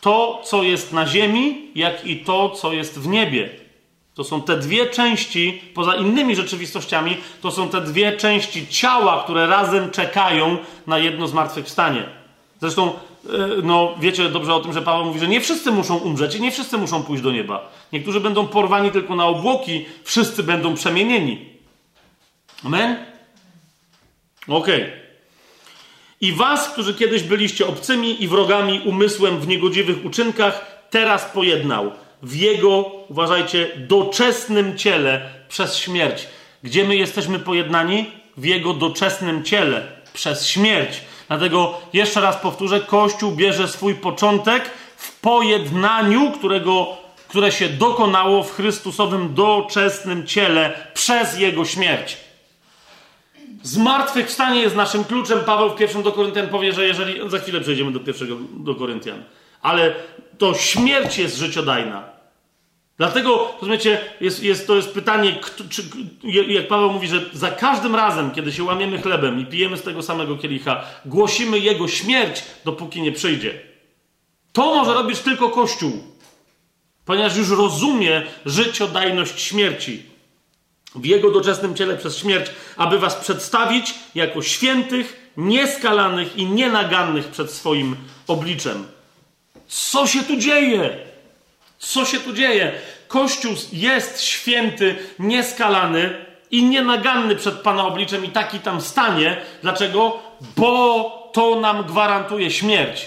To, 0.00 0.42
co 0.44 0.62
jest 0.62 0.92
na 0.92 1.06
ziemi, 1.06 1.70
jak 1.74 2.06
i 2.06 2.16
to, 2.16 2.50
co 2.50 2.72
jest 2.72 2.98
w 2.98 3.08
niebie. 3.08 3.50
To 4.14 4.24
są 4.24 4.42
te 4.42 4.56
dwie 4.56 4.86
części, 4.86 5.62
poza 5.74 5.94
innymi 5.94 6.36
rzeczywistościami, 6.36 7.16
to 7.40 7.50
są 7.50 7.68
te 7.68 7.80
dwie 7.80 8.16
części 8.16 8.66
ciała, 8.66 9.22
które 9.24 9.46
razem 9.46 9.90
czekają 9.90 10.56
na 10.86 10.98
jedno 10.98 11.28
zmartwychwstanie. 11.28 12.04
Zresztą, 12.60 12.88
e, 12.88 12.92
no, 13.62 13.94
wiecie 14.00 14.28
dobrze 14.28 14.54
o 14.54 14.60
tym, 14.60 14.72
że 14.72 14.82
Paweł 14.82 15.04
mówi, 15.04 15.20
że 15.20 15.28
nie 15.28 15.40
wszyscy 15.40 15.72
muszą 15.72 15.96
umrzeć 15.96 16.34
i 16.34 16.42
nie 16.42 16.50
wszyscy 16.50 16.78
muszą 16.78 17.02
pójść 17.02 17.22
do 17.22 17.32
nieba. 17.32 17.70
Niektórzy 17.92 18.20
będą 18.20 18.46
porwani 18.46 18.90
tylko 18.90 19.16
na 19.16 19.26
obłoki, 19.26 19.84
wszyscy 20.04 20.42
będą 20.42 20.74
przemienieni. 20.74 21.46
Amen? 22.64 23.11
Okej. 24.48 24.82
Okay. 24.82 25.02
I 26.20 26.32
was, 26.32 26.68
którzy 26.68 26.94
kiedyś 26.94 27.22
byliście 27.22 27.66
obcymi 27.66 28.22
i 28.22 28.28
wrogami 28.28 28.80
umysłem 28.84 29.40
w 29.40 29.48
niegodziwych 29.48 30.04
uczynkach, 30.04 30.66
teraz 30.90 31.24
pojednał 31.24 31.92
w 32.22 32.36
jego, 32.36 32.90
uważajcie, 33.08 33.68
doczesnym 33.76 34.78
ciele 34.78 35.30
przez 35.48 35.76
śmierć. 35.76 36.28
Gdzie 36.62 36.84
my 36.84 36.96
jesteśmy 36.96 37.38
pojednani? 37.38 38.06
W 38.36 38.44
jego 38.44 38.74
doczesnym 38.74 39.44
ciele 39.44 39.86
przez 40.12 40.48
śmierć. 40.48 41.00
Dlatego 41.28 41.80
jeszcze 41.92 42.20
raz 42.20 42.36
powtórzę: 42.36 42.80
Kościół 42.80 43.32
bierze 43.32 43.68
swój 43.68 43.94
początek 43.94 44.70
w 44.96 45.20
pojednaniu, 45.20 46.32
którego, 46.32 46.96
które 47.28 47.52
się 47.52 47.68
dokonało 47.68 48.42
w 48.42 48.52
Chrystusowym 48.52 49.34
doczesnym 49.34 50.26
ciele 50.26 50.88
przez 50.94 51.38
jego 51.38 51.64
śmierć. 51.64 52.16
Zmartwychwstanie 53.62 54.60
jest 54.60 54.76
naszym 54.76 55.04
kluczem. 55.04 55.40
Paweł 55.40 55.70
w 55.70 55.76
pierwszym 55.76 56.02
do 56.02 56.12
Koryntian 56.12 56.48
powie, 56.48 56.72
że 56.72 56.86
jeżeli. 56.86 57.30
Za 57.30 57.38
chwilę 57.38 57.60
przejdziemy 57.60 57.92
do 57.92 58.00
pierwszego 58.00 58.36
do 58.56 58.74
Koryntian. 58.74 59.22
Ale 59.62 59.94
to 60.38 60.54
śmierć 60.54 61.18
jest 61.18 61.36
życiodajna. 61.36 62.12
Dlatego, 62.96 63.54
rozumiecie, 63.60 64.00
jest, 64.20 64.42
jest, 64.42 64.66
to 64.66 64.76
jest 64.76 64.94
pytanie, 64.94 65.36
czy, 65.68 65.82
jak 66.48 66.68
Paweł 66.68 66.92
mówi, 66.92 67.08
że 67.08 67.20
za 67.32 67.50
każdym 67.50 67.96
razem, 67.96 68.30
kiedy 68.30 68.52
się 68.52 68.64
łamiemy 68.64 69.02
chlebem 69.02 69.40
i 69.40 69.46
pijemy 69.46 69.76
z 69.76 69.82
tego 69.82 70.02
samego 70.02 70.36
kielicha, 70.36 70.84
głosimy 71.04 71.58
Jego 71.58 71.88
śmierć, 71.88 72.42
dopóki 72.64 73.02
nie 73.02 73.12
przyjdzie. 73.12 73.60
To 74.52 74.74
może 74.74 74.94
robić 74.94 75.18
tylko 75.18 75.50
Kościół, 75.50 75.92
ponieważ 77.04 77.36
już 77.36 77.50
rozumie 77.50 78.22
życiodajność 78.46 79.40
śmierci 79.40 80.11
w 80.94 81.04
Jego 81.04 81.30
doczesnym 81.30 81.76
ciele 81.76 81.96
przez 81.96 82.18
śmierć, 82.18 82.50
aby 82.76 82.98
was 82.98 83.14
przedstawić 83.14 83.94
jako 84.14 84.42
świętych, 84.42 85.32
nieskalanych 85.36 86.36
i 86.36 86.46
nienagannych 86.46 87.28
przed 87.28 87.50
swoim 87.50 87.96
obliczem. 88.26 88.86
Co 89.68 90.06
się 90.06 90.22
tu 90.22 90.36
dzieje? 90.36 90.98
Co 91.78 92.04
się 92.04 92.20
tu 92.20 92.32
dzieje? 92.32 92.72
Kościół 93.08 93.54
jest 93.72 94.22
święty, 94.22 94.96
nieskalany 95.18 96.24
i 96.50 96.64
nienaganny 96.64 97.36
przed 97.36 97.54
Pana 97.54 97.86
obliczem 97.86 98.24
i 98.24 98.28
taki 98.28 98.58
tam 98.58 98.80
stanie. 98.80 99.36
Dlaczego? 99.62 100.18
Bo 100.56 101.30
to 101.32 101.60
nam 101.60 101.84
gwarantuje 101.84 102.50
śmierć 102.50 103.06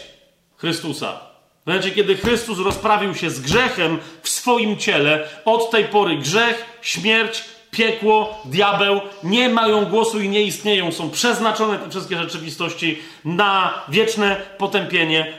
Chrystusa. 0.57 1.20
W 1.64 1.68
momencie, 1.68 1.91
kiedy 1.91 2.18
Chrystus 2.18 2.60
rozprawił 2.60 3.16
się 3.16 3.30
z 3.30 3.40
grzechem 3.40 3.98
w 4.22 4.30
swoim 4.30 4.78
ciele, 4.78 5.28
od 5.45 5.72
tej 5.72 5.86
pory 5.86 6.18
grzech, 6.18 6.66
śmierć, 6.82 7.44
piekło, 7.76 8.41
diabeł 8.45 9.02
nie 9.23 9.49
mają 9.49 9.85
głosu 9.85 10.22
i 10.22 10.30
nie 10.30 10.41
istnieją. 10.41 10.91
Są 10.91 11.10
przeznaczone 11.10 11.80
te 11.80 11.89
wszystkie 11.89 12.18
rzeczywistości 12.18 12.99
na 13.26 13.73
wieczne 13.89 14.41
potępienie 14.57 15.34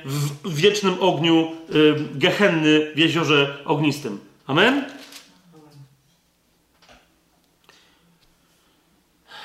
w 0.44 0.54
wiecznym 0.54 0.96
ogniu 1.00 1.52
y, 1.74 1.94
gehenny 2.14 2.92
w 2.94 2.98
jeziorze 2.98 3.56
ognistym. 3.64 4.20
Amen? 4.46 4.84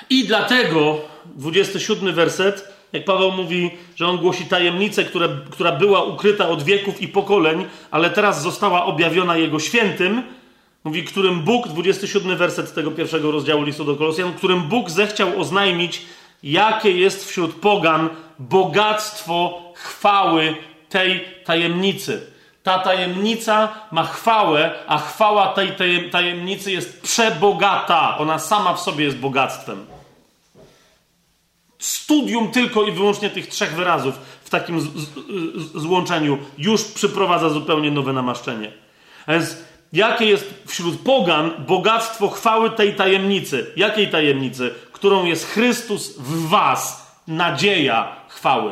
I 0.09 0.26
dlatego 0.27 1.01
27 1.26 2.13
werset, 2.13 2.73
jak 2.93 3.05
Paweł 3.05 3.31
mówi, 3.31 3.72
że 3.95 4.07
on 4.07 4.18
głosi 4.18 4.45
tajemnicę, 4.45 5.03
która, 5.03 5.27
która 5.49 5.72
była 5.72 6.03
ukryta 6.03 6.49
od 6.49 6.63
wieków 6.63 7.01
i 7.01 7.07
pokoleń, 7.07 7.65
ale 7.91 8.09
teraz 8.09 8.41
została 8.41 8.85
objawiona 8.85 9.38
jego 9.38 9.59
świętym 9.59 10.23
Mówi, 10.83 11.03
którym 11.03 11.41
Bóg, 11.41 11.67
27 11.67 12.37
werset 12.37 12.73
tego 12.73 12.91
pierwszego 12.91 13.31
rozdziału 13.31 13.63
listu 13.63 13.85
do 13.85 13.95
Kolosjan, 13.95 14.33
którym 14.33 14.61
Bóg 14.61 14.89
zechciał 14.89 15.39
oznajmić, 15.39 16.01
jakie 16.43 16.91
jest 16.91 17.29
wśród 17.29 17.55
pogan 17.55 18.09
bogactwo 18.39 19.61
chwały 19.75 20.55
tej 20.89 21.25
tajemnicy. 21.45 22.31
Ta 22.63 22.79
tajemnica 22.79 23.69
ma 23.91 24.03
chwałę, 24.03 24.71
a 24.87 24.97
chwała 24.97 25.47
tej 25.47 25.75
tajemnicy 26.11 26.71
jest 26.71 27.01
przebogata. 27.01 28.17
Ona 28.17 28.39
sama 28.39 28.73
w 28.73 28.81
sobie 28.81 29.05
jest 29.05 29.17
bogactwem. 29.17 29.85
Studium 31.79 32.51
tylko 32.51 32.83
i 32.83 32.91
wyłącznie 32.91 33.29
tych 33.29 33.47
trzech 33.47 33.75
wyrazów 33.75 34.15
w 34.43 34.49
takim 34.49 34.91
złączeniu 35.75 36.37
już 36.57 36.83
przyprowadza 36.83 37.49
zupełnie 37.49 37.91
nowe 37.91 38.13
namaszczenie. 38.13 38.71
A 39.27 39.33
więc 39.33 39.57
Jakie 39.93 40.26
jest 40.26 40.53
wśród 40.65 40.99
pogan 40.99 41.51
bogactwo 41.68 42.30
chwały 42.30 42.69
tej 42.69 42.95
tajemnicy? 42.95 43.72
Jakiej 43.76 44.09
tajemnicy? 44.09 44.73
Którą 44.91 45.26
jest 45.26 45.45
Chrystus 45.45 46.18
w 46.18 46.47
Was, 46.49 47.11
nadzieja 47.27 48.15
chwały. 48.27 48.72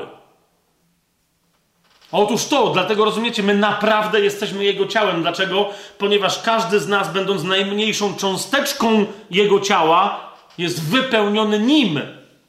Otóż 2.11 2.45
to, 2.45 2.69
dlatego 2.69 3.05
rozumiecie, 3.05 3.43
my 3.43 3.53
naprawdę 3.53 4.21
jesteśmy 4.21 4.63
Jego 4.63 4.85
ciałem. 4.85 5.21
Dlaczego? 5.21 5.69
Ponieważ 5.97 6.41
każdy 6.41 6.79
z 6.79 6.87
nas, 6.87 7.13
będąc 7.13 7.43
najmniejszą 7.43 8.15
cząsteczką 8.15 9.05
Jego 9.31 9.59
ciała, 9.59 10.29
jest 10.57 10.83
wypełniony 10.83 11.59
Nim. 11.59 11.99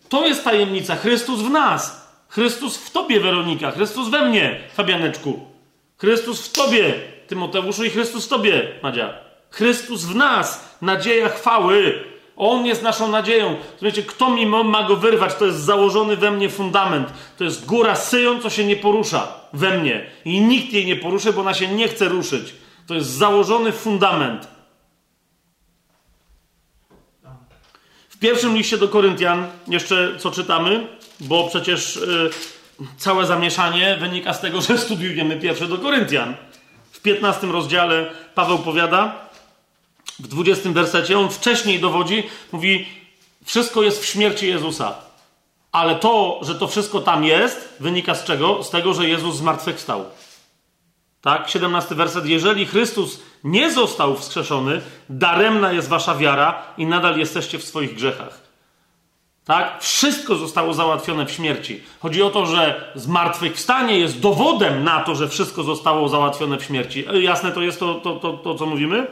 To 0.08 0.26
jest 0.26 0.44
tajemnica. 0.44 0.96
Chrystus 0.96 1.40
w 1.40 1.50
nas. 1.50 2.10
Chrystus 2.28 2.76
w 2.76 2.90
Tobie, 2.90 3.20
Weronika. 3.20 3.70
Chrystus 3.70 4.08
we 4.08 4.28
mnie, 4.28 4.60
Fabianeczku. 4.74 5.40
Chrystus 5.98 6.48
w 6.48 6.52
Tobie, 6.52 6.94
Tymoteuszu 7.30 7.84
i 7.84 7.90
Chrystus 7.90 8.26
w 8.26 8.28
Tobie, 8.28 8.68
Madzia. 8.82 9.14
Chrystus 9.50 10.04
w 10.04 10.14
nas, 10.14 10.76
nadzieja 10.82 11.28
chwały. 11.28 12.04
On 12.36 12.66
jest 12.66 12.82
naszą 12.82 13.08
nadzieją. 13.08 13.56
Słuchajcie, 13.70 14.02
kto 14.02 14.30
mi 14.30 14.46
ma 14.46 14.82
go 14.82 14.96
wyrwać? 14.96 15.34
To 15.34 15.46
jest 15.46 15.58
założony 15.58 16.16
we 16.16 16.30
mnie 16.30 16.48
fundament. 16.48 17.08
To 17.38 17.44
jest 17.44 17.66
góra 17.66 17.96
Syjon, 17.96 18.40
co 18.40 18.50
się 18.50 18.64
nie 18.64 18.76
porusza 18.76 19.28
we 19.52 19.78
mnie. 19.78 20.06
I 20.24 20.40
nikt 20.40 20.72
jej 20.72 20.86
nie 20.86 20.96
poruszy, 20.96 21.32
bo 21.32 21.40
ona 21.40 21.54
się 21.54 21.68
nie 21.68 21.88
chce 21.88 22.08
ruszyć. 22.08 22.54
To 22.86 22.94
jest 22.94 23.10
założony 23.10 23.72
fundament. 23.72 24.48
W 28.08 28.18
pierwszym 28.18 28.56
liście 28.56 28.78
do 28.78 28.88
Koryntian, 28.88 29.46
jeszcze 29.68 30.18
co 30.18 30.30
czytamy, 30.30 30.86
bo 31.20 31.48
przecież 31.48 31.96
yy, 31.96 32.86
całe 32.96 33.26
zamieszanie 33.26 33.96
wynika 34.00 34.34
z 34.34 34.40
tego, 34.40 34.60
że 34.60 34.78
studiujemy 34.78 35.36
pierwsze 35.36 35.66
do 35.66 35.78
Koryntian. 35.78 36.34
W 37.00 37.02
15 37.02 37.46
rozdziale 37.46 38.10
Paweł 38.34 38.58
powiada, 38.58 39.14
w 40.18 40.28
20 40.28 40.70
wersecie, 40.70 41.18
on 41.18 41.30
wcześniej 41.30 41.80
dowodzi, 41.80 42.22
mówi, 42.52 42.88
wszystko 43.44 43.82
jest 43.82 44.02
w 44.02 44.06
śmierci 44.06 44.46
Jezusa. 44.46 44.94
Ale 45.72 45.96
to, 45.96 46.40
że 46.42 46.54
to 46.54 46.68
wszystko 46.68 47.00
tam 47.00 47.24
jest, 47.24 47.76
wynika 47.80 48.14
z 48.14 48.24
czego? 48.24 48.64
Z 48.64 48.70
tego, 48.70 48.94
że 48.94 49.08
Jezus 49.08 49.36
zmartwychwstał. 49.36 50.04
Tak? 51.20 51.48
17 51.48 51.94
werset. 51.94 52.26
Jeżeli 52.26 52.66
Chrystus 52.66 53.20
nie 53.44 53.72
został 53.72 54.16
wskrzeszony, 54.16 54.80
daremna 55.10 55.72
jest 55.72 55.88
wasza 55.88 56.14
wiara 56.14 56.62
i 56.78 56.86
nadal 56.86 57.18
jesteście 57.18 57.58
w 57.58 57.64
swoich 57.64 57.94
grzechach. 57.94 58.49
Tak? 59.50 59.82
Wszystko 59.82 60.36
zostało 60.36 60.74
załatwione 60.74 61.26
w 61.26 61.30
śmierci. 61.30 61.82
Chodzi 62.00 62.22
o 62.22 62.30
to, 62.30 62.46
że 62.46 62.92
zmartwychwstanie 62.94 63.98
jest 63.98 64.20
dowodem 64.20 64.84
na 64.84 65.00
to, 65.00 65.14
że 65.14 65.28
wszystko 65.28 65.62
zostało 65.62 66.08
załatwione 66.08 66.58
w 66.58 66.64
śmierci. 66.64 67.04
E, 67.08 67.20
jasne 67.20 67.52
to 67.52 67.62
jest 67.62 67.80
to, 67.80 67.94
to, 67.94 68.16
to, 68.16 68.32
to 68.32 68.54
co 68.54 68.66
mówimy? 68.66 69.06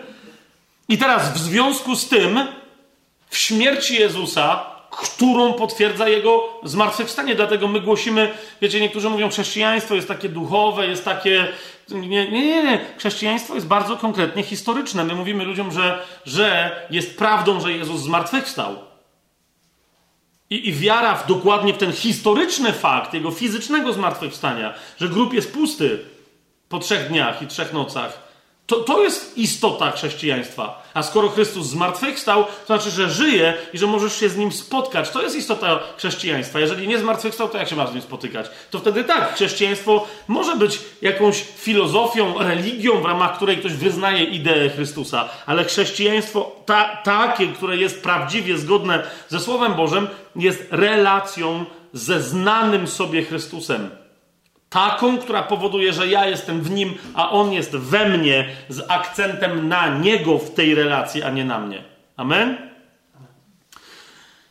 I 0.89 0.99
teraz 0.99 1.33
w 1.33 1.39
związku 1.39 1.97
z 1.97 2.09
tym, 2.09 2.41
w 3.29 3.39
śmierci 3.39 3.95
Jezusa, 3.95 4.65
którą 4.91 5.53
potwierdza 5.53 6.09
jego 6.09 6.45
zmartwychwstanie. 6.65 7.35
Dlatego 7.35 7.69
my 7.69 7.81
głosimy, 7.81 8.35
wiecie, 8.63 8.81
niektórzy 8.81 9.11
mówią, 9.11 9.31
chrześcijaństwo 9.31 9.95
jest 9.95 10.09
takie 10.09 10.29
duchowe, 10.29 10.87
jest 10.87 11.05
takie. 11.05 11.49
Nie, 11.89 12.09
nie, 12.09 12.31
nie, 12.31 12.63
nie. 12.65 12.81
Chrześcijaństwo 12.99 13.55
jest 13.55 13.67
bardzo 13.67 13.97
konkretnie 13.97 14.43
historyczne. 14.43 15.05
My 15.05 15.15
mówimy 15.15 15.45
ludziom, 15.45 15.73
że, 15.73 16.03
że 16.27 16.71
jest 16.91 17.19
prawdą, 17.19 17.61
że 17.61 17.73
Jezus 17.73 18.01
zmartwychwstał. 18.01 18.88
I, 20.51 20.69
I, 20.69 20.73
wiara 20.73 21.15
w, 21.15 21.27
dokładnie 21.27 21.75
w 21.75 21.79
ten 21.79 21.93
historyczny 21.93 22.73
fakt 22.73 23.15
jego 23.15 23.31
fizycznego 23.31 23.93
zmartwychwstania, 23.93 24.75
że 25.01 25.09
grób 25.09 25.35
jest 25.35 25.53
pusty 25.53 26.05
po 26.69 26.79
trzech 26.79 27.09
dniach 27.09 27.43
i 27.43 27.47
trzech 27.47 27.73
nocach, 27.73 28.28
to, 28.69 28.77
to 28.77 29.03
jest 29.03 29.39
istota 29.39 29.91
chrześcijaństwa. 29.91 30.83
A 30.95 31.03
skoro 31.03 31.29
Chrystus 31.29 31.67
zmartwychwstał, 31.67 32.45
to 32.45 32.67
znaczy, 32.67 32.91
że 32.91 33.11
żyje 33.11 33.55
i 33.73 33.79
że 33.79 33.87
możesz 33.87 34.21
się 34.21 34.29
z 34.29 34.37
nim 34.37 34.53
spotkać. 34.53 35.11
To 35.11 35.23
jest 35.23 35.37
istota 35.37 35.81
chrześcijaństwa. 35.97 36.61
Jeżeli 36.61 36.89
nie 36.89 36.99
zmartwychwstał, 36.99 37.49
to 37.49 37.59
jak 37.59 37.69
się 37.69 37.77
masz 37.77 37.91
z 37.91 37.93
nim 37.93 38.03
spotykać? 38.03 38.47
To 38.71 38.79
wtedy 38.79 39.05
tak, 39.05 39.35
chrześcijaństwo 39.35 40.07
może 40.29 40.57
być 40.57 40.81
jakąś 41.03 41.45
filozofią, 41.57 42.39
religią, 42.39 43.01
w 43.01 43.05
ramach 43.05 43.37
której 43.37 43.57
ktoś 43.57 43.73
wyznaje 43.73 44.25
ideę 44.25 44.69
Chrystusa, 44.69 45.29
ale 45.47 45.65
chrześcijaństwo 45.65 46.57
ta, 46.67 46.97
takie, 47.05 47.47
które 47.47 47.77
jest 47.77 48.03
prawdziwie 48.03 48.59
zgodne 48.59 49.03
ze 49.29 49.41
Słowem 49.41 49.75
Bożym, 49.75 50.09
jest 50.37 50.67
relacją 50.71 51.65
ze 51.93 52.23
znanym 52.23 52.87
sobie 52.87 53.25
Chrystusem. 53.25 53.91
Taką, 54.71 55.19
która 55.19 55.43
powoduje, 55.43 55.93
że 55.93 56.09
ja 56.09 56.27
jestem 56.27 56.61
w 56.61 56.71
nim, 56.71 56.95
a 57.15 57.31
on 57.31 57.53
jest 57.53 57.77
we 57.77 58.09
mnie, 58.09 58.49
z 58.69 58.91
akcentem 58.91 59.69
na 59.69 59.99
niego 59.99 60.39
w 60.39 60.55
tej 60.55 60.75
relacji, 60.75 61.23
a 61.23 61.31
nie 61.31 61.45
na 61.45 61.59
mnie. 61.59 61.85
Amen? 62.17 62.57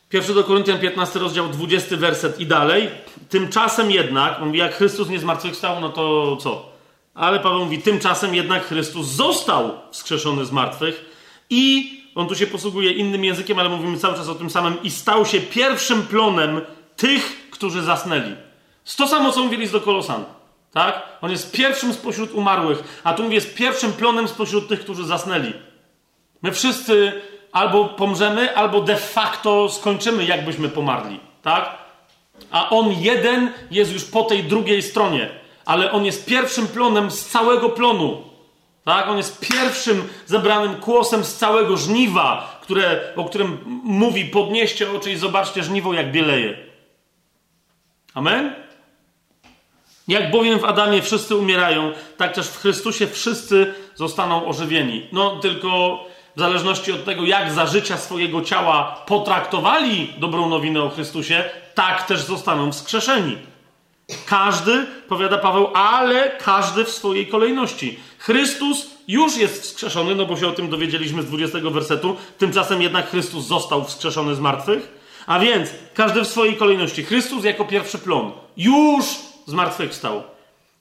Pierwszy 0.10 0.34
do 0.34 0.44
Koryntian 0.44 0.80
15 0.80 1.19
rozdział 1.19 1.49
20 1.49 1.98
werset 1.98 2.39
i 2.39 2.45
dalej. 2.45 2.89
Tymczasem 3.30 3.91
jednak, 3.91 4.41
mówi, 4.41 4.60
jak 4.60 4.76
Chrystus 4.76 5.10
nie 5.10 5.19
zmartwychwstał, 5.19 5.81
no 5.81 5.89
to 5.89 6.38
co? 6.38 6.69
Ale 7.14 7.39
Paweł 7.39 7.60
mówi, 7.60 7.81
tymczasem 7.81 8.35
jednak 8.35 8.65
Chrystus 8.65 9.07
został 9.07 9.72
wskrzeszony 9.91 10.45
z 10.45 10.52
martwych 10.52 11.06
i 11.49 11.98
on 12.15 12.27
tu 12.27 12.35
się 12.35 12.48
posługuje 12.48 12.91
innym 12.91 13.26
językiem, 13.26 13.60
ale 13.60 13.69
mówimy 13.69 13.98
cały 13.98 14.15
czas 14.15 14.30
o 14.30 14.35
tym 14.35 14.49
samym 14.49 14.84
i 14.84 14.91
stał 14.91 15.26
się 15.26 15.39
pierwszym 15.39 16.02
plonem 16.02 16.61
tych, 16.95 17.49
którzy 17.52 17.81
zasnęli. 17.81 18.35
To 18.95 19.07
samo, 19.07 19.31
co 19.31 19.43
mówili 19.43 19.69
do 19.69 19.81
Kolosan. 19.81 20.26
Tak? 20.73 21.01
On 21.22 21.31
jest 21.31 21.51
pierwszym 21.51 21.93
spośród 21.93 22.31
umarłych, 22.31 23.01
a 23.03 23.14
tu 23.14 23.23
mówi, 23.23 23.35
jest 23.35 23.55
pierwszym 23.55 23.93
plonem 23.93 24.27
spośród 24.27 24.68
tych, 24.68 24.80
którzy 24.80 25.05
zasnęli. 25.05 25.53
My 26.41 26.51
wszyscy 26.51 27.22
albo 27.51 27.85
pomrzemy, 27.85 28.55
albo 28.55 28.81
de 28.81 28.95
facto 28.95 29.69
skończymy, 29.69 30.26
jakbyśmy 30.26 30.69
pomarli. 30.69 31.19
Tak? 31.41 31.77
A 32.51 32.69
on 32.69 32.91
jeden 32.91 33.51
jest 33.72 33.93
już 33.93 34.03
po 34.05 34.23
tej 34.23 34.43
drugiej 34.43 34.81
stronie, 34.81 35.30
ale 35.65 35.91
on 35.91 36.05
jest 36.05 36.26
pierwszym 36.26 36.68
plonem 36.68 37.11
z 37.11 37.26
całego 37.26 37.69
plonu. 37.69 38.23
Tak? 38.85 39.07
On 39.07 39.18
jest 39.18 39.39
pierwszym 39.39 40.09
zebranym 40.26 40.76
kłosem 40.76 41.23
z 41.23 41.35
całego 41.35 41.77
żniwa, 41.77 42.59
które, 42.61 43.14
o 43.15 43.26
którym 43.26 43.59
mówi: 43.84 44.26
podnieście 44.26 44.91
oczy 44.91 45.11
i 45.11 45.15
zobaczcie 45.15 45.64
żniwo, 45.64 45.93
jak 45.93 46.11
bieleje. 46.11 46.57
Amen? 48.14 48.66
Jak 50.07 50.31
bowiem 50.31 50.59
w 50.59 50.65
Adamie 50.65 51.01
wszyscy 51.01 51.35
umierają, 51.35 51.91
tak 52.17 52.34
też 52.34 52.47
w 52.47 52.57
Chrystusie 52.57 53.07
wszyscy 53.07 53.73
zostaną 53.95 54.47
ożywieni. 54.47 55.07
No 55.11 55.39
tylko 55.39 55.99
w 56.35 56.39
zależności 56.39 56.91
od 56.91 57.05
tego, 57.05 57.23
jak 57.23 57.51
za 57.51 57.65
życia 57.65 57.97
swojego 57.97 58.41
ciała 58.41 59.03
potraktowali 59.07 60.13
dobrą 60.17 60.49
nowinę 60.49 60.84
o 60.84 60.89
Chrystusie, 60.89 61.43
tak 61.75 62.07
też 62.07 62.21
zostaną 62.21 62.71
wskrzeszeni. 62.71 63.38
Każdy, 64.25 64.85
powiada 65.07 65.38
Paweł, 65.38 65.67
ale 65.73 66.29
każdy 66.29 66.85
w 66.85 66.89
swojej 66.89 67.27
kolejności. 67.27 67.99
Chrystus 68.17 68.88
już 69.07 69.38
jest 69.38 69.61
wskrzeszony, 69.61 70.15
no 70.15 70.25
bo 70.25 70.38
się 70.38 70.47
o 70.47 70.51
tym 70.51 70.69
dowiedzieliśmy 70.69 71.21
z 71.21 71.25
20 71.25 71.57
wersetu, 71.59 72.15
tymczasem 72.38 72.81
jednak 72.81 73.09
Chrystus 73.09 73.45
został 73.45 73.85
wskrzeszony 73.85 74.35
z 74.35 74.39
martwych. 74.39 74.97
A 75.27 75.39
więc 75.39 75.69
każdy 75.93 76.21
w 76.21 76.27
swojej 76.27 76.55
kolejności. 76.55 77.03
Chrystus 77.03 77.43
jako 77.43 77.65
pierwszy 77.65 77.97
plon. 77.97 78.31
Już 78.57 79.05
zmartwychwstał. 79.47 80.23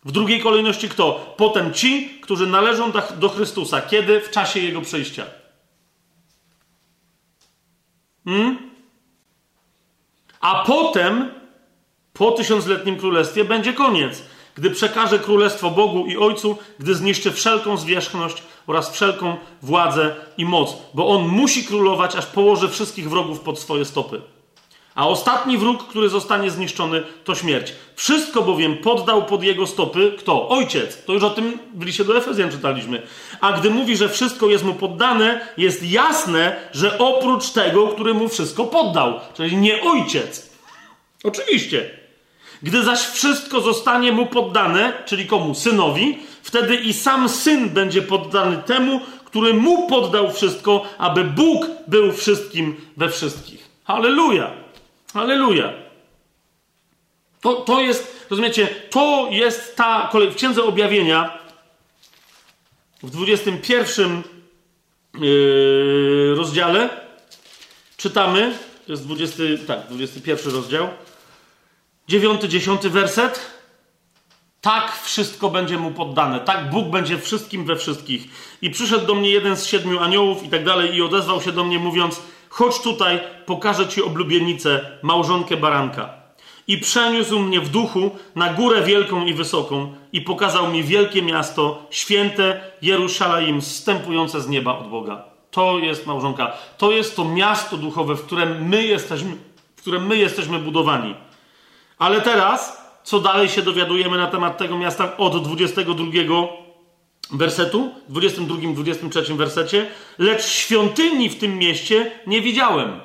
W 0.04 0.12
drugiej 0.12 0.40
kolejności 0.40 0.88
kto? 0.88 1.34
Potem 1.36 1.74
ci, 1.74 2.20
którzy 2.22 2.46
należą 2.46 2.92
do 3.16 3.28
Chrystusa. 3.28 3.80
Kiedy? 3.80 4.20
W 4.20 4.30
czasie 4.30 4.60
Jego 4.60 4.80
przyjścia. 4.80 5.26
Hmm? 8.24 8.70
A 10.40 10.64
potem, 10.64 11.30
po 12.12 12.32
tysiącletnim 12.32 12.96
królestwie, 12.96 13.44
będzie 13.44 13.72
koniec, 13.72 14.22
gdy 14.54 14.70
przekaże 14.70 15.18
królestwo 15.18 15.70
Bogu 15.70 16.06
i 16.06 16.16
Ojcu, 16.16 16.58
gdy 16.78 16.94
zniszczy 16.94 17.32
wszelką 17.32 17.76
zwierzchność 17.76 18.42
oraz 18.66 18.90
wszelką 18.90 19.36
władzę 19.62 20.14
i 20.38 20.44
moc, 20.44 20.76
bo 20.94 21.08
on 21.08 21.28
musi 21.28 21.64
królować, 21.64 22.16
aż 22.16 22.26
położy 22.26 22.68
wszystkich 22.68 23.10
wrogów 23.10 23.40
pod 23.40 23.58
swoje 23.58 23.84
stopy. 23.84 24.22
A 24.96 25.08
ostatni 25.08 25.58
wróg, 25.58 25.86
który 25.88 26.08
zostanie 26.08 26.50
zniszczony, 26.50 27.02
to 27.24 27.34
śmierć. 27.34 27.72
Wszystko 27.96 28.42
bowiem 28.42 28.76
poddał 28.76 29.24
pod 29.24 29.42
jego 29.42 29.66
stopy 29.66 30.12
kto? 30.18 30.48
Ojciec. 30.48 31.04
To 31.04 31.12
już 31.12 31.22
o 31.22 31.30
tym 31.30 31.58
w 31.74 31.84
liście 31.84 32.04
do 32.04 32.16
Efezjan 32.16 32.50
czytaliśmy. 32.50 33.02
A 33.40 33.52
gdy 33.52 33.70
mówi, 33.70 33.96
że 33.96 34.08
wszystko 34.08 34.46
jest 34.46 34.64
mu 34.64 34.74
poddane, 34.74 35.40
jest 35.56 35.82
jasne, 35.82 36.56
że 36.72 36.98
oprócz 36.98 37.50
tego, 37.50 37.88
który 37.88 38.14
mu 38.14 38.28
wszystko 38.28 38.64
poddał, 38.64 39.14
czyli 39.34 39.56
nie 39.56 39.82
ojciec. 39.82 40.50
Oczywiście. 41.24 41.90
Gdy 42.62 42.82
zaś 42.82 43.00
wszystko 43.00 43.60
zostanie 43.60 44.12
mu 44.12 44.26
poddane, 44.26 44.92
czyli 45.06 45.26
komu? 45.26 45.54
Synowi, 45.54 46.18
wtedy 46.42 46.76
i 46.76 46.92
sam 46.92 47.28
syn 47.28 47.68
będzie 47.68 48.02
poddany 48.02 48.56
temu, 48.56 49.00
który 49.24 49.54
mu 49.54 49.88
poddał 49.88 50.32
wszystko, 50.32 50.82
aby 50.98 51.24
Bóg 51.24 51.66
był 51.86 52.12
wszystkim 52.12 52.76
we 52.96 53.08
wszystkich. 53.08 53.68
Halleluja! 53.84 54.65
Halleluja. 55.16 55.72
To, 57.40 57.54
to 57.54 57.80
jest, 57.80 58.26
rozumiecie, 58.30 58.68
to 58.90 59.28
jest 59.30 59.76
ta 59.76 60.08
kolej. 60.12 60.30
W 60.30 60.34
Księdze 60.34 60.64
Objawienia 60.64 61.38
w 63.02 63.10
21 63.10 64.22
yy, 65.20 66.34
rozdziale 66.36 66.90
czytamy, 67.96 68.58
to 68.86 68.92
jest 68.92 69.04
20, 69.04 69.42
tak, 69.66 69.80
21 69.90 70.52
rozdział, 70.52 70.88
9, 72.08 72.42
10 72.42 72.88
werset. 72.88 73.50
Tak 74.60 74.98
wszystko 75.02 75.50
będzie 75.50 75.78
mu 75.78 75.90
poddane. 75.90 76.40
Tak 76.40 76.70
Bóg 76.70 76.88
będzie 76.88 77.18
wszystkim 77.18 77.64
we 77.64 77.76
wszystkich. 77.76 78.24
I 78.62 78.70
przyszedł 78.70 79.06
do 79.06 79.14
mnie 79.14 79.30
jeden 79.30 79.56
z 79.56 79.66
siedmiu 79.66 79.98
aniołów 79.98 80.42
i 80.42 80.48
tak 80.48 80.64
dalej 80.64 80.94
i 80.94 81.02
odezwał 81.02 81.42
się 81.42 81.52
do 81.52 81.64
mnie 81.64 81.78
mówiąc 81.78 82.20
Chodź 82.56 82.78
tutaj, 82.78 83.20
pokażę 83.46 83.88
ci 83.88 84.02
oblubienicę, 84.02 84.98
małżonkę 85.02 85.56
baranka. 85.56 86.08
I 86.68 86.78
przeniósł 86.78 87.38
mnie 87.38 87.60
w 87.60 87.68
duchu 87.68 88.10
na 88.34 88.52
górę 88.52 88.82
wielką 88.82 89.26
i 89.26 89.34
wysoką 89.34 89.94
i 90.12 90.20
pokazał 90.20 90.68
mi 90.68 90.82
wielkie 90.82 91.22
miasto, 91.22 91.86
święte 91.90 92.60
Jerusalem, 92.82 93.62
zstępujące 93.62 94.40
z 94.40 94.48
nieba 94.48 94.78
od 94.78 94.90
Boga. 94.90 95.24
To 95.50 95.78
jest 95.78 96.06
małżonka. 96.06 96.52
To 96.78 96.92
jest 96.92 97.16
to 97.16 97.24
miasto 97.24 97.76
duchowe, 97.76 98.14
w 98.14 98.26
którym 98.26 98.68
my 98.68 98.84
jesteśmy, 98.84 99.36
w 99.76 99.80
którym 99.80 100.06
my 100.06 100.16
jesteśmy 100.16 100.58
budowani. 100.58 101.14
Ale 101.98 102.20
teraz, 102.20 102.82
co 103.04 103.20
dalej 103.20 103.48
się 103.48 103.62
dowiadujemy 103.62 104.16
na 104.16 104.26
temat 104.26 104.58
tego 104.58 104.78
miasta 104.78 105.16
od 105.16 105.48
22 105.48 106.65
wersetu, 107.30 107.94
22-23 108.10 109.36
wersecie, 109.36 109.90
lecz 110.18 110.44
świątyni 110.44 111.28
w 111.28 111.38
tym 111.38 111.58
mieście 111.58 112.12
nie 112.26 112.40
widziałem, 112.40 113.00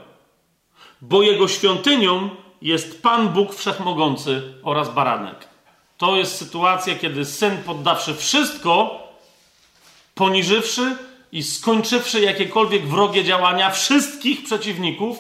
bo 1.01 1.21
jego 1.21 1.47
świątynią 1.47 2.29
jest 2.61 3.01
Pan 3.01 3.29
Bóg 3.29 3.55
Wszechmogący 3.55 4.53
oraz 4.63 4.93
Baranek. 4.93 5.47
To 5.97 6.15
jest 6.15 6.35
sytuacja, 6.35 6.95
kiedy 6.95 7.25
syn 7.25 7.57
poddawszy 7.63 8.15
wszystko, 8.15 9.03
poniżywszy 10.15 10.95
i 11.31 11.43
skończywszy 11.43 12.21
jakiekolwiek 12.21 12.87
wrogie 12.87 13.23
działania 13.23 13.69
wszystkich 13.69 14.43
przeciwników, 14.43 15.17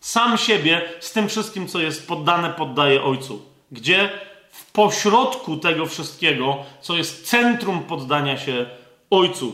sam 0.00 0.38
siebie 0.38 0.92
z 1.00 1.12
tym 1.12 1.28
wszystkim, 1.28 1.68
co 1.68 1.80
jest 1.80 2.08
poddane, 2.08 2.50
poddaje 2.50 3.02
Ojcu. 3.02 3.42
Gdzie? 3.72 4.29
Pośrodku 4.72 5.56
tego 5.56 5.86
wszystkiego, 5.86 6.56
co 6.80 6.96
jest 6.96 7.26
centrum 7.26 7.80
poddania 7.80 8.38
się 8.38 8.66
Ojcu. 9.10 9.52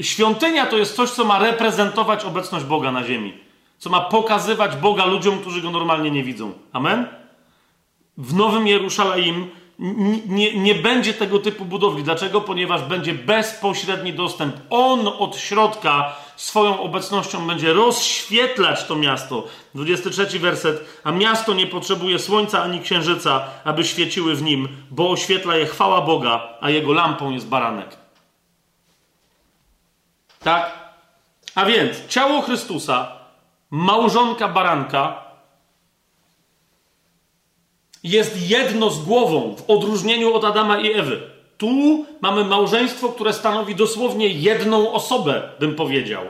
Świątynia 0.00 0.66
to 0.66 0.76
jest 0.76 0.96
coś, 0.96 1.10
co 1.10 1.24
ma 1.24 1.38
reprezentować 1.38 2.24
obecność 2.24 2.64
Boga 2.64 2.92
na 2.92 3.04
ziemi, 3.04 3.34
co 3.78 3.90
ma 3.90 4.00
pokazywać 4.00 4.76
Boga 4.76 5.04
ludziom, 5.04 5.38
którzy 5.38 5.62
go 5.62 5.70
normalnie 5.70 6.10
nie 6.10 6.24
widzą. 6.24 6.52
Amen? 6.72 7.06
W 8.18 8.34
Nowym 8.34 8.66
Jerusalem 8.66 9.50
nie, 10.28 10.58
nie 10.58 10.74
będzie 10.74 11.14
tego 11.14 11.38
typu 11.38 11.64
budowli. 11.64 12.02
Dlaczego? 12.02 12.40
Ponieważ 12.40 12.82
będzie 12.82 13.14
bezpośredni 13.14 14.12
dostęp. 14.12 14.56
On 14.70 15.08
od 15.18 15.36
środka 15.36 16.16
swoją 16.36 16.80
obecnością 16.80 17.46
będzie 17.46 17.72
rozświetlać 17.72 18.84
to 18.84 18.96
miasto. 18.96 19.44
23 19.74 20.38
werset. 20.38 21.00
A 21.04 21.10
miasto 21.10 21.54
nie 21.54 21.66
potrzebuje 21.66 22.18
słońca 22.18 22.62
ani 22.62 22.80
księżyca, 22.80 23.46
aby 23.64 23.84
świeciły 23.84 24.34
w 24.34 24.42
nim, 24.42 24.68
bo 24.90 25.10
oświetla 25.10 25.56
je 25.56 25.66
chwała 25.66 26.00
Boga, 26.00 26.48
a 26.60 26.70
jego 26.70 26.92
lampą 26.92 27.30
jest 27.30 27.48
baranek. 27.48 27.96
Tak? 30.40 30.84
A 31.54 31.64
więc 31.64 32.06
ciało 32.08 32.42
Chrystusa, 32.42 33.12
małżonka 33.70 34.48
baranka, 34.48 35.24
jest 38.02 38.50
jedno 38.50 38.90
z 38.90 39.04
głową 39.04 39.56
w 39.56 39.70
odróżnieniu 39.70 40.34
od 40.34 40.44
Adama 40.44 40.80
i 40.80 40.92
Ewy. 40.92 41.33
Tu 41.58 42.06
mamy 42.20 42.44
małżeństwo, 42.44 43.08
które 43.08 43.32
stanowi 43.32 43.74
dosłownie 43.74 44.28
jedną 44.28 44.92
osobę, 44.92 45.48
bym 45.60 45.74
powiedział. 45.74 46.24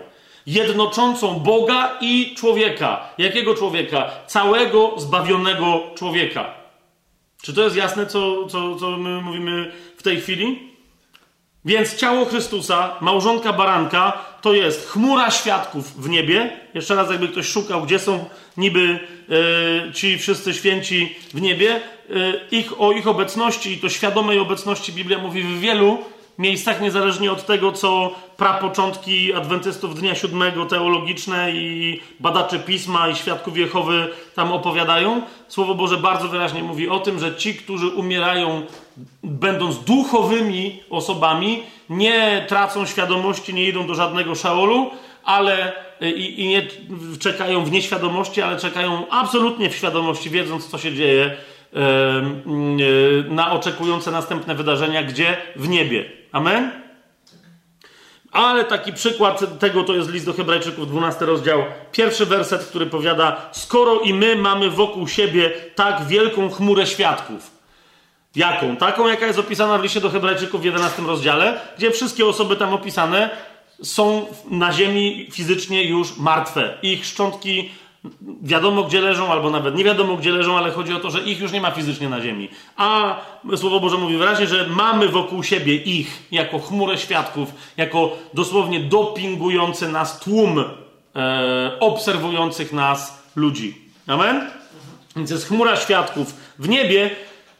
Jednoczącą 0.46 1.34
Boga 1.40 1.98
i 2.00 2.34
człowieka. 2.36 3.08
Jakiego 3.18 3.54
człowieka? 3.54 4.10
Całego 4.26 4.94
zbawionego 4.96 5.80
człowieka. 5.94 6.54
Czy 7.42 7.54
to 7.54 7.62
jest 7.62 7.76
jasne, 7.76 8.06
co, 8.06 8.46
co, 8.46 8.76
co 8.76 8.90
my 8.90 9.20
mówimy 9.22 9.72
w 9.96 10.02
tej 10.02 10.20
chwili? 10.20 10.73
Więc 11.64 11.96
ciało 11.96 12.24
Chrystusa, 12.24 12.96
małżonka 13.00 13.52
baranka, 13.52 14.12
to 14.42 14.52
jest 14.52 14.88
chmura 14.88 15.30
świadków 15.30 16.02
w 16.02 16.08
niebie. 16.08 16.60
Jeszcze 16.74 16.94
raz, 16.94 17.10
jakby 17.10 17.28
ktoś 17.28 17.46
szukał, 17.46 17.82
gdzie 17.82 17.98
są 17.98 18.24
niby 18.56 18.98
e, 19.88 19.92
ci 19.92 20.18
wszyscy 20.18 20.54
święci 20.54 21.16
w 21.34 21.40
niebie. 21.40 21.74
E, 21.74 21.80
ich, 22.50 22.80
o 22.80 22.92
ich 22.92 23.08
obecności 23.08 23.72
i 23.72 23.78
to 23.78 23.88
świadomej 23.88 24.38
obecności 24.38 24.92
Biblia 24.92 25.18
mówi 25.18 25.42
w 25.42 25.60
wielu 25.60 25.98
miejscach, 26.38 26.80
niezależnie 26.80 27.32
od 27.32 27.46
tego, 27.46 27.72
co 27.72 28.14
prapoczątki 28.36 29.34
adwentystów 29.34 30.00
Dnia 30.00 30.14
Siódmego, 30.14 30.66
teologiczne 30.66 31.52
i 31.52 32.00
badacze 32.20 32.58
Pisma 32.58 33.08
i 33.08 33.16
Świadków 33.16 33.58
Jehowy 33.58 34.08
tam 34.34 34.52
opowiadają. 34.52 35.22
Słowo 35.48 35.74
Boże 35.74 35.96
bardzo 35.96 36.28
wyraźnie 36.28 36.62
mówi 36.62 36.88
o 36.88 36.98
tym, 36.98 37.18
że 37.18 37.34
ci, 37.34 37.54
którzy 37.54 37.88
umierają 37.88 38.62
będąc 39.22 39.78
duchowymi 39.78 40.82
osobami, 40.90 41.62
nie 41.90 42.44
tracą 42.48 42.86
świadomości, 42.86 43.54
nie 43.54 43.68
idą 43.68 43.86
do 43.86 43.94
żadnego 43.94 44.34
szaolu, 44.34 44.90
ale 45.24 45.72
i, 46.00 46.42
i 46.42 46.48
nie 46.48 46.62
czekają 47.18 47.64
w 47.64 47.72
nieświadomości, 47.72 48.42
ale 48.42 48.58
czekają 48.58 49.08
absolutnie 49.10 49.70
w 49.70 49.76
świadomości, 49.76 50.30
wiedząc, 50.30 50.66
co 50.66 50.78
się 50.78 50.94
dzieje 50.94 51.36
na 53.28 53.52
oczekujące 53.52 54.10
następne 54.10 54.54
wydarzenia, 54.54 55.02
gdzie? 55.02 55.36
W 55.56 55.68
niebie. 55.68 56.04
Amen? 56.32 56.70
Ale 58.32 58.64
taki 58.64 58.92
przykład 58.92 59.58
tego 59.58 59.84
to 59.84 59.94
jest 59.94 60.10
list 60.10 60.26
do 60.26 60.32
Hebrajczyków, 60.32 60.88
12 60.88 61.24
rozdział, 61.24 61.62
pierwszy 61.92 62.26
werset, 62.26 62.64
który 62.64 62.86
powiada: 62.86 63.48
Skoro 63.52 64.00
i 64.00 64.14
my 64.14 64.36
mamy 64.36 64.70
wokół 64.70 65.08
siebie 65.08 65.50
tak 65.74 66.06
wielką 66.06 66.50
chmurę 66.50 66.86
świadków. 66.86 67.53
Jaką? 68.36 68.76
Taką, 68.76 69.08
jaka 69.08 69.26
jest 69.26 69.38
opisana 69.38 69.78
w 69.78 69.82
liście 69.82 70.00
do 70.00 70.10
Hebrajczyków 70.10 70.60
w 70.60 70.64
11 70.64 71.02
rozdziale, 71.02 71.60
gdzie 71.78 71.90
wszystkie 71.90 72.26
osoby 72.26 72.56
tam 72.56 72.74
opisane 72.74 73.30
są 73.82 74.26
na 74.50 74.72
ziemi 74.72 75.28
fizycznie 75.32 75.84
już 75.84 76.16
martwe. 76.16 76.78
Ich 76.82 77.06
szczątki 77.06 77.70
wiadomo 78.42 78.84
gdzie 78.84 79.00
leżą, 79.00 79.32
albo 79.32 79.50
nawet 79.50 79.74
nie 79.74 79.84
wiadomo 79.84 80.16
gdzie 80.16 80.30
leżą, 80.30 80.58
ale 80.58 80.70
chodzi 80.70 80.92
o 80.92 81.00
to, 81.00 81.10
że 81.10 81.20
ich 81.20 81.40
już 81.40 81.52
nie 81.52 81.60
ma 81.60 81.70
fizycznie 81.70 82.08
na 82.08 82.20
ziemi. 82.20 82.48
A 82.76 83.16
Słowo 83.56 83.80
Boże 83.80 83.96
mówi 83.96 84.16
wyraźnie, 84.16 84.46
że 84.46 84.66
mamy 84.68 85.08
wokół 85.08 85.42
siebie 85.42 85.76
ich 85.76 86.22
jako 86.32 86.58
chmurę 86.58 86.98
świadków, 86.98 87.48
jako 87.76 88.16
dosłownie 88.34 88.80
dopingujący 88.80 89.88
nas 89.88 90.20
tłum 90.20 90.64
e, 91.16 91.76
obserwujących 91.80 92.72
nas 92.72 93.22
ludzi. 93.36 93.78
Amen? 94.06 94.50
Więc 95.16 95.30
jest 95.30 95.48
chmura 95.48 95.76
świadków 95.76 96.34
w 96.58 96.68
niebie, 96.68 97.10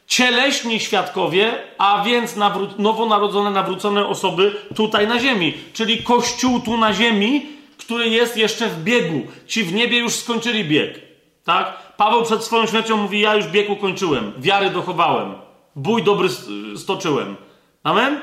cieleśni 0.07 0.81
świadkowie, 0.81 1.53
a 1.79 2.03
więc 2.07 2.37
nawró- 2.37 2.79
nowonarodzone, 2.79 3.51
nawrócone 3.51 4.07
osoby 4.07 4.57
tutaj 4.75 5.09
na 5.09 5.19
ziemi. 5.19 5.55
Czyli 5.73 6.03
Kościół 6.03 6.61
tu 6.61 6.77
na 6.77 6.95
ziemi, 6.95 7.47
który 7.79 8.09
jest 8.09 8.37
jeszcze 8.37 8.69
w 8.69 8.83
biegu. 8.85 9.23
Ci 9.47 9.63
w 9.63 9.75
niebie 9.75 9.99
już 9.99 10.13
skończyli 10.13 10.65
bieg. 10.65 11.01
Tak? 11.45 11.95
Paweł 11.97 12.23
przed 12.23 12.45
swoją 12.45 12.67
śmiercią 12.67 12.97
mówi: 12.97 13.21
Ja 13.21 13.35
już 13.35 13.47
bieg 13.47 13.71
ukończyłem, 13.71 14.33
wiary 14.39 14.71
dochowałem, 14.71 15.35
bój 15.77 16.03
dobry 16.03 16.29
stoczyłem. 16.77 17.37
Amen? 17.83 18.21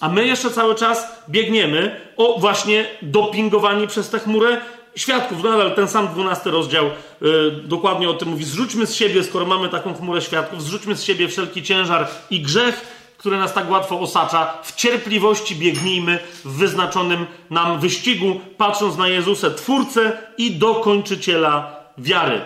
A 0.00 0.08
my 0.08 0.26
jeszcze 0.26 0.50
cały 0.50 0.74
czas 0.74 1.22
biegniemy, 1.28 2.00
o 2.16 2.38
właśnie 2.38 2.84
dopingowani 3.02 3.86
przez 3.86 4.10
tę 4.10 4.18
chmurę 4.18 4.60
świadków. 4.98 5.42
Nadal 5.42 5.74
ten 5.74 5.88
sam 5.88 6.08
12 6.08 6.50
rozdział 6.50 6.90
yy, 7.20 7.50
dokładnie 7.64 8.10
o 8.10 8.14
tym 8.14 8.28
mówi. 8.28 8.44
Zrzućmy 8.44 8.86
z 8.86 8.94
siebie, 8.94 9.24
skoro 9.24 9.46
mamy 9.46 9.68
taką 9.68 9.94
chmurę 9.94 10.22
świadków, 10.22 10.62
zrzućmy 10.62 10.96
z 10.96 11.02
siebie 11.02 11.28
wszelki 11.28 11.62
ciężar 11.62 12.08
i 12.30 12.40
grzech, 12.40 12.98
które 13.18 13.38
nas 13.38 13.54
tak 13.54 13.70
łatwo 13.70 14.00
osacza. 14.00 14.58
W 14.62 14.74
cierpliwości 14.74 15.56
biegnijmy 15.56 16.18
w 16.44 16.56
wyznaczonym 16.56 17.26
nam 17.50 17.80
wyścigu, 17.80 18.40
patrząc 18.56 18.96
na 18.96 19.08
Jezusa, 19.08 19.50
Twórcę 19.50 20.18
i 20.38 20.50
dokończyciela 20.50 21.76
wiary. 21.98 22.40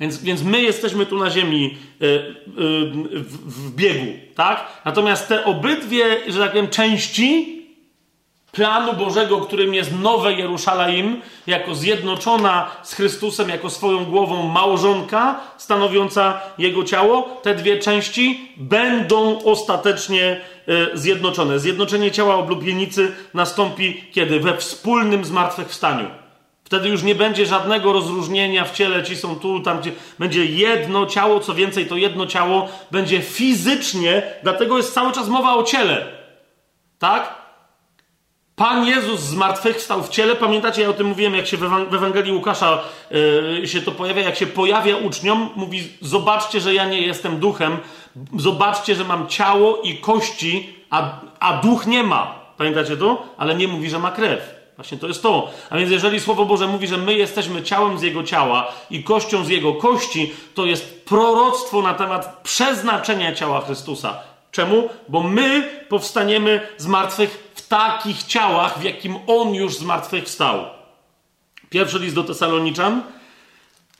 Więc, 0.00 0.22
więc 0.22 0.42
my 0.42 0.62
jesteśmy 0.62 1.06
tu 1.06 1.18
na 1.18 1.30
ziemi 1.30 1.78
yy, 2.00 2.08
yy, 2.56 3.22
w, 3.22 3.66
w 3.66 3.74
biegu, 3.74 4.12
tak? 4.34 4.66
Natomiast 4.84 5.28
te 5.28 5.44
obydwie, 5.44 6.04
że 6.28 6.40
tak 6.40 6.50
powiem, 6.50 6.68
części 6.68 7.59
planu 8.52 8.92
Bożego, 8.92 9.40
którym 9.40 9.74
jest 9.74 10.00
nowe 10.00 10.32
Jerusalem, 10.32 11.20
jako 11.46 11.74
zjednoczona 11.74 12.70
z 12.82 12.94
Chrystusem, 12.94 13.48
jako 13.48 13.70
swoją 13.70 14.04
głową 14.04 14.42
małżonka, 14.42 15.40
stanowiąca 15.56 16.40
Jego 16.58 16.84
ciało, 16.84 17.22
te 17.42 17.54
dwie 17.54 17.78
części 17.78 18.52
będą 18.56 19.44
ostatecznie 19.44 20.40
e, 20.68 20.96
zjednoczone. 20.98 21.58
Zjednoczenie 21.58 22.10
ciała 22.10 22.34
oblubienicy 22.34 23.12
nastąpi 23.34 24.04
kiedy? 24.12 24.40
We 24.40 24.56
wspólnym 24.56 25.24
zmartwychwstaniu. 25.24 26.06
Wtedy 26.64 26.88
już 26.88 27.02
nie 27.02 27.14
będzie 27.14 27.46
żadnego 27.46 27.92
rozróżnienia 27.92 28.64
w 28.64 28.72
ciele, 28.72 29.02
ci 29.02 29.16
są 29.16 29.36
tu, 29.36 29.60
tam, 29.60 29.80
gdzie 29.80 29.92
będzie 30.18 30.44
jedno 30.44 31.06
ciało, 31.06 31.40
co 31.40 31.54
więcej, 31.54 31.86
to 31.86 31.96
jedno 31.96 32.26
ciało 32.26 32.68
będzie 32.90 33.20
fizycznie, 33.22 34.22
dlatego 34.42 34.76
jest 34.76 34.94
cały 34.94 35.12
czas 35.12 35.28
mowa 35.28 35.54
o 35.54 35.62
ciele. 35.62 36.06
Tak? 36.98 37.39
Pan 38.60 38.86
Jezus 38.86 39.20
zmartwychwstał 39.20 40.02
w 40.02 40.08
ciele. 40.08 40.36
Pamiętacie, 40.36 40.82
ja 40.82 40.88
o 40.88 40.92
tym 40.92 41.06
mówiłem, 41.06 41.34
jak 41.34 41.46
się 41.46 41.56
w 41.56 41.94
Ewangelii 41.94 42.32
Łukasza 42.32 42.82
yy, 43.60 43.68
się 43.68 43.82
to 43.82 43.92
pojawia, 43.92 44.22
jak 44.22 44.36
się 44.36 44.46
pojawia 44.46 44.96
uczniom, 44.96 45.50
mówi: 45.56 45.88
Zobaczcie, 46.00 46.60
że 46.60 46.74
ja 46.74 46.84
nie 46.84 47.00
jestem 47.00 47.38
duchem, 47.38 47.78
zobaczcie, 48.36 48.94
że 48.94 49.04
mam 49.04 49.28
ciało 49.28 49.80
i 49.82 49.96
kości, 49.96 50.74
a, 50.90 51.20
a 51.40 51.56
duch 51.56 51.86
nie 51.86 52.02
ma. 52.02 52.34
Pamiętacie 52.56 52.96
to? 52.96 53.22
Ale 53.36 53.54
nie 53.54 53.68
mówi, 53.68 53.90
że 53.90 53.98
ma 53.98 54.10
krew. 54.10 54.40
Właśnie 54.76 54.98
to 54.98 55.08
jest 55.08 55.22
to. 55.22 55.50
A 55.70 55.76
więc 55.76 55.90
jeżeli 55.90 56.20
Słowo 56.20 56.44
Boże 56.44 56.66
mówi, 56.66 56.86
że 56.86 56.96
my 56.96 57.14
jesteśmy 57.14 57.62
ciałem 57.62 57.98
z 57.98 58.02
Jego 58.02 58.22
ciała 58.22 58.72
i 58.90 59.04
kością 59.04 59.44
z 59.44 59.48
Jego 59.48 59.74
kości, 59.74 60.32
to 60.54 60.66
jest 60.66 61.04
proroctwo 61.04 61.82
na 61.82 61.94
temat 61.94 62.40
przeznaczenia 62.42 63.34
ciała 63.34 63.60
Chrystusa. 63.60 64.30
Czemu? 64.50 64.88
Bo 65.08 65.22
my 65.22 65.70
powstaniemy 65.88 66.60
z 66.76 66.86
martwych 66.86 67.49
takich 67.70 68.22
ciałach, 68.22 68.78
w 68.78 68.82
jakim 68.82 69.18
On 69.26 69.54
już 69.54 69.76
zmartwychwstał. 69.76 70.64
Pierwszy 71.70 71.98
list 71.98 72.14
do 72.14 72.24
Tesaloniczan. 72.24 73.02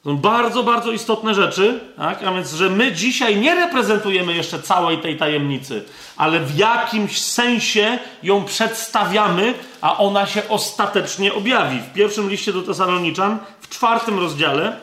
Są 0.04 0.16
bardzo, 0.16 0.62
bardzo 0.62 0.92
istotne 0.92 1.34
rzeczy, 1.34 1.80
tak? 1.96 2.22
a 2.22 2.32
więc, 2.32 2.52
że 2.52 2.70
my 2.70 2.92
dzisiaj 2.92 3.36
nie 3.36 3.54
reprezentujemy 3.54 4.34
jeszcze 4.34 4.62
całej 4.62 4.98
tej 4.98 5.16
tajemnicy, 5.16 5.84
ale 6.16 6.40
w 6.40 6.58
jakimś 6.58 7.20
sensie 7.22 7.98
ją 8.22 8.44
przedstawiamy, 8.44 9.54
a 9.80 9.98
ona 9.98 10.26
się 10.26 10.48
ostatecznie 10.48 11.34
objawi. 11.34 11.80
W 11.80 11.92
pierwszym 11.92 12.30
liście 12.30 12.52
do 12.52 12.62
Tesaloniczan, 12.62 13.38
w 13.60 13.68
czwartym 13.68 14.18
rozdziale, 14.18 14.80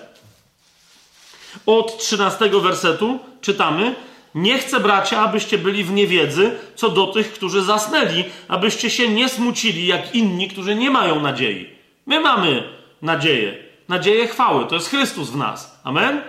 od 1.66 1.98
13 1.98 2.50
wersetu 2.50 3.20
czytamy: 3.42 3.96
nie 4.38 4.58
chcę, 4.58 4.80
bracia, 4.80 5.20
abyście 5.20 5.58
byli 5.58 5.84
w 5.84 5.92
niewiedzy 5.92 6.52
co 6.76 6.90
do 6.90 7.08
tych, 7.08 7.34
którzy 7.34 7.62
zasnęli, 7.62 8.24
abyście 8.48 8.90
się 8.90 9.10
nie 9.10 9.30
smucili 9.30 9.88
jak 9.88 10.16
inni, 10.16 10.48
którzy 10.48 10.76
nie 10.76 10.92
mają 10.92 11.22
nadziei. 11.22 11.70
My 12.06 12.20
mamy 12.20 12.64
nadzieję. 13.02 13.58
Nadzieję 13.88 14.28
chwały. 14.28 14.66
To 14.66 14.76
jest 14.76 14.90
Chrystus 14.90 15.30
w 15.30 15.36
nas. 15.36 15.80
Amen? 15.84 16.22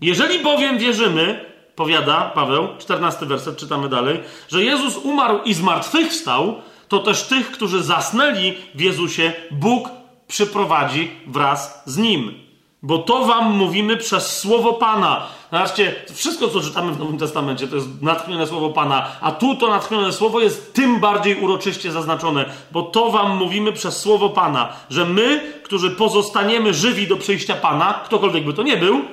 Jeżeli 0.00 0.38
bowiem 0.38 0.78
wierzymy, 0.78 1.44
powiada 1.76 2.32
Paweł, 2.34 2.68
14 2.78 3.26
werset, 3.26 3.56
czytamy 3.56 3.88
dalej, 3.88 4.20
że 4.48 4.64
Jezus 4.64 4.96
umarł 4.96 5.38
i 5.44 5.54
zmartwychwstał, 5.54 6.62
to 6.88 6.98
też 6.98 7.22
tych, 7.22 7.50
którzy 7.50 7.82
zasnęli 7.82 8.54
w 8.74 8.80
Jezusie, 8.80 9.32
Bóg 9.50 9.88
przyprowadzi 10.26 11.10
wraz 11.26 11.82
z 11.86 11.96
Nim. 11.96 12.34
Bo 12.82 12.98
to 12.98 13.24
wam 13.24 13.52
mówimy 13.52 13.96
przez 13.96 14.38
słowo 14.38 14.72
Pana. 14.72 15.37
Zobaczcie, 15.52 15.94
wszystko, 16.14 16.48
co 16.48 16.60
czytamy 16.60 16.92
w 16.92 16.98
Nowym 16.98 17.18
Testamencie, 17.18 17.68
to 17.68 17.76
jest 17.76 18.02
natchnione 18.02 18.46
słowo 18.46 18.70
Pana, 18.70 19.06
a 19.20 19.32
tu 19.32 19.56
to 19.56 19.68
natchnione 19.68 20.12
słowo 20.12 20.40
jest 20.40 20.74
tym 20.74 21.00
bardziej 21.00 21.40
uroczyście 21.40 21.92
zaznaczone, 21.92 22.44
bo 22.72 22.82
to 22.82 23.10
wam 23.10 23.36
mówimy 23.36 23.72
przez 23.72 24.00
słowo 24.00 24.30
Pana, 24.30 24.72
że 24.90 25.04
my, 25.04 25.52
którzy 25.64 25.90
pozostaniemy 25.90 26.74
żywi 26.74 27.06
do 27.06 27.16
przyjścia 27.16 27.54
Pana, 27.54 28.00
ktokolwiek 28.04 28.44
by 28.44 28.54
to 28.54 28.62
nie 28.62 28.76
był, 28.76 29.04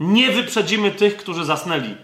nie 0.00 0.30
wyprzedzimy 0.30 0.90
tych, 0.90 1.16
którzy 1.16 1.44
zasnęli. 1.44 1.94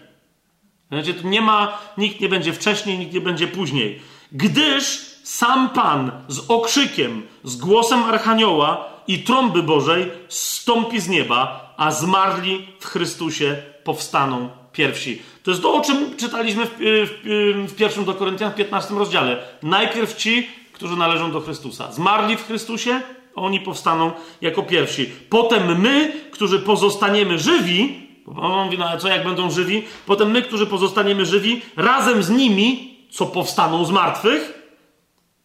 Znaczy, 0.91 1.13
tu 1.13 1.27
nie 1.27 1.41
ma, 1.41 1.77
nikt 1.97 2.21
nie 2.21 2.29
będzie 2.29 2.53
wcześniej, 2.53 2.97
nikt 2.99 3.13
nie 3.13 3.21
będzie 3.21 3.47
później. 3.47 4.01
Gdyż 4.31 4.83
sam 5.23 5.69
Pan 5.69 6.11
z 6.27 6.49
okrzykiem, 6.49 7.27
z 7.43 7.55
głosem 7.55 8.03
Archanioła 8.03 8.85
i 9.07 9.19
trąby 9.23 9.63
Bożej 9.63 10.11
stąpi 10.27 10.99
z 10.99 11.09
nieba, 11.09 11.73
a 11.77 11.91
zmarli 11.91 12.67
w 12.79 12.85
Chrystusie 12.85 13.63
powstaną 13.83 14.49
pierwsi. 14.71 15.21
To 15.43 15.51
jest 15.51 15.63
to, 15.63 15.73
o 15.73 15.81
czym 15.81 16.17
czytaliśmy 16.17 16.65
w, 16.65 16.69
w, 16.79 17.67
w 17.71 17.75
pierwszym 17.75 18.05
do 18.05 18.13
Koryntian 18.13 18.51
w 18.51 18.55
15 18.55 18.93
rozdziale. 18.93 19.37
Najpierw 19.63 20.15
ci, 20.15 20.47
którzy 20.73 20.95
należą 20.95 21.31
do 21.31 21.41
Chrystusa. 21.41 21.91
Zmarli 21.91 22.37
w 22.37 22.47
Chrystusie, 22.47 23.01
oni 23.35 23.59
powstaną 23.59 24.11
jako 24.41 24.63
pierwsi. 24.63 25.11
Potem 25.29 25.81
my, 25.81 26.13
którzy 26.31 26.59
pozostaniemy 26.59 27.39
żywi, 27.39 28.09
on 28.37 28.65
mówi, 28.65 28.77
no 28.77 28.97
co 28.97 29.07
jak 29.07 29.23
będą 29.23 29.51
żywi? 29.51 29.83
Potem 30.05 30.31
my, 30.31 30.41
którzy 30.41 30.67
pozostaniemy 30.67 31.25
żywi, 31.25 31.61
razem 31.75 32.23
z 32.23 32.29
nimi, 32.29 32.97
co 33.11 33.25
powstaną 33.25 33.85
z 33.85 33.91
martwych, 33.91 34.59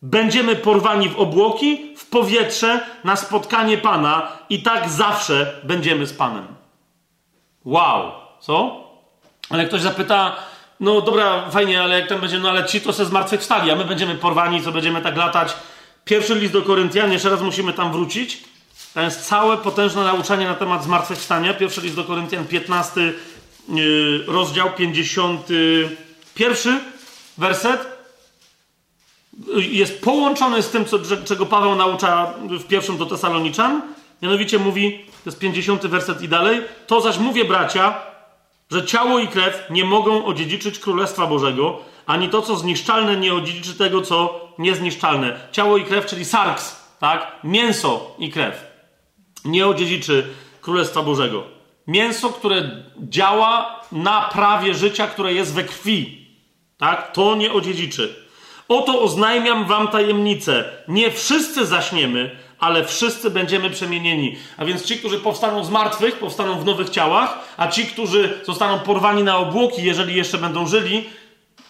Będziemy 0.04 0.56
porwani 0.56 1.08
w 1.08 1.18
obłoki, 1.18 1.96
w 1.96 2.06
powietrze, 2.06 2.86
na 3.04 3.16
spotkanie 3.16 3.78
Pana 3.78 4.28
i 4.48 4.62
tak 4.62 4.88
zawsze 4.88 5.60
będziemy 5.62 6.06
z 6.06 6.12
Panem. 6.12 6.46
Wow, 7.64 8.12
co? 8.46 8.84
Ale 9.50 9.66
ktoś 9.66 9.80
zapyta, 9.80 10.36
no 10.80 11.00
dobra, 11.00 11.50
fajnie, 11.50 11.82
ale 11.82 12.00
jak 12.00 12.08
tam 12.08 12.20
będzie, 12.20 12.38
no 12.38 12.50
ale 12.50 12.64
ci 12.64 12.80
to 12.80 12.92
se 12.92 13.04
zmartwychwstali, 13.04 13.70
a 13.70 13.76
my 13.76 13.84
będziemy 13.84 14.14
porwani, 14.14 14.62
co 14.62 14.72
będziemy 14.72 15.02
tak 15.02 15.16
latać. 15.16 15.54
Pierwszy 16.04 16.34
list 16.34 16.52
do 16.52 16.62
Koryntian, 16.62 17.12
jeszcze 17.12 17.30
raz 17.30 17.40
musimy 17.40 17.72
tam 17.72 17.92
wrócić. 17.92 18.44
Tam 18.94 19.04
jest 19.04 19.26
całe 19.26 19.56
potężne 19.56 20.04
nauczanie 20.04 20.46
na 20.46 20.54
temat 20.54 20.84
zmartwychwstania. 20.84 21.54
Pierwszy 21.54 21.80
list 21.80 21.96
do 21.96 22.04
Koryntian, 22.04 22.46
15 22.46 23.12
yy, 23.68 24.24
rozdział, 24.26 24.72
51 24.72 26.80
werset. 27.38 27.94
Jest 29.56 30.00
połączony 30.00 30.62
z 30.62 30.70
tym, 30.70 30.84
co, 30.84 30.98
czego 31.24 31.46
Paweł 31.46 31.74
naucza 31.74 32.34
w 32.48 32.64
pierwszym 32.64 32.98
do 32.98 33.06
Tesaloniczan. 33.06 33.82
Mianowicie 34.22 34.58
mówi, 34.58 35.04
to 35.06 35.30
jest 35.30 35.38
50 35.38 35.86
werset 35.86 36.22
i 36.22 36.28
dalej, 36.28 36.62
to 36.86 37.00
zaś 37.00 37.18
mówię, 37.18 37.44
bracia, 37.44 38.13
że 38.70 38.84
ciało 38.84 39.18
i 39.18 39.28
krew 39.28 39.66
nie 39.70 39.84
mogą 39.84 40.24
odziedziczyć 40.24 40.78
Królestwa 40.78 41.26
Bożego, 41.26 41.80
ani 42.06 42.28
to, 42.28 42.42
co 42.42 42.56
zniszczalne, 42.56 43.16
nie 43.16 43.34
odziedziczy 43.34 43.74
tego, 43.74 44.02
co 44.02 44.48
niezniszczalne. 44.58 45.48
Ciało 45.52 45.76
i 45.76 45.84
krew, 45.84 46.06
czyli 46.06 46.24
sarks, 46.24 46.84
tak? 47.00 47.32
Mięso 47.44 48.14
i 48.18 48.30
krew. 48.30 48.66
Nie 49.44 49.66
odziedziczy 49.66 50.26
Królestwa 50.60 51.02
Bożego. 51.02 51.44
Mięso, 51.86 52.28
które 52.30 52.84
działa 52.98 53.80
na 53.92 54.20
prawie 54.20 54.74
życia, 54.74 55.06
które 55.06 55.34
jest 55.34 55.54
we 55.54 55.64
krwi, 55.64 56.28
tak? 56.78 57.12
To 57.12 57.34
nie 57.34 57.52
odziedziczy. 57.52 58.24
Oto 58.68 59.00
oznajmiam 59.00 59.64
wam 59.64 59.88
tajemnicę. 59.88 60.64
Nie 60.88 61.10
wszyscy 61.10 61.66
zaśniemy, 61.66 62.36
ale 62.64 62.84
wszyscy 62.84 63.30
będziemy 63.30 63.70
przemienieni. 63.70 64.36
A 64.56 64.64
więc 64.64 64.84
ci, 64.84 64.98
którzy 64.98 65.18
powstaną 65.18 65.64
z 65.64 65.70
martwych, 65.70 66.18
powstaną 66.18 66.58
w 66.58 66.64
nowych 66.64 66.90
ciałach, 66.90 67.38
a 67.56 67.68
ci, 67.68 67.86
którzy 67.86 68.40
zostaną 68.44 68.78
porwani 68.78 69.22
na 69.22 69.38
obłoki, 69.38 69.82
jeżeli 69.82 70.16
jeszcze 70.16 70.38
będą 70.38 70.66
żyli, 70.66 71.04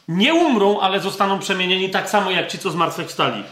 nie 0.09 0.35
umrą, 0.35 0.81
ale 0.81 1.01
zostaną 1.01 1.39
przemienieni 1.39 1.91
tak 1.91 2.11
samo 2.11 2.31
jak 2.31 2.49
ci, 2.49 2.59
co 2.59 2.71
z 2.71 2.75
martwych 2.75 3.09
wstali. 3.09 3.43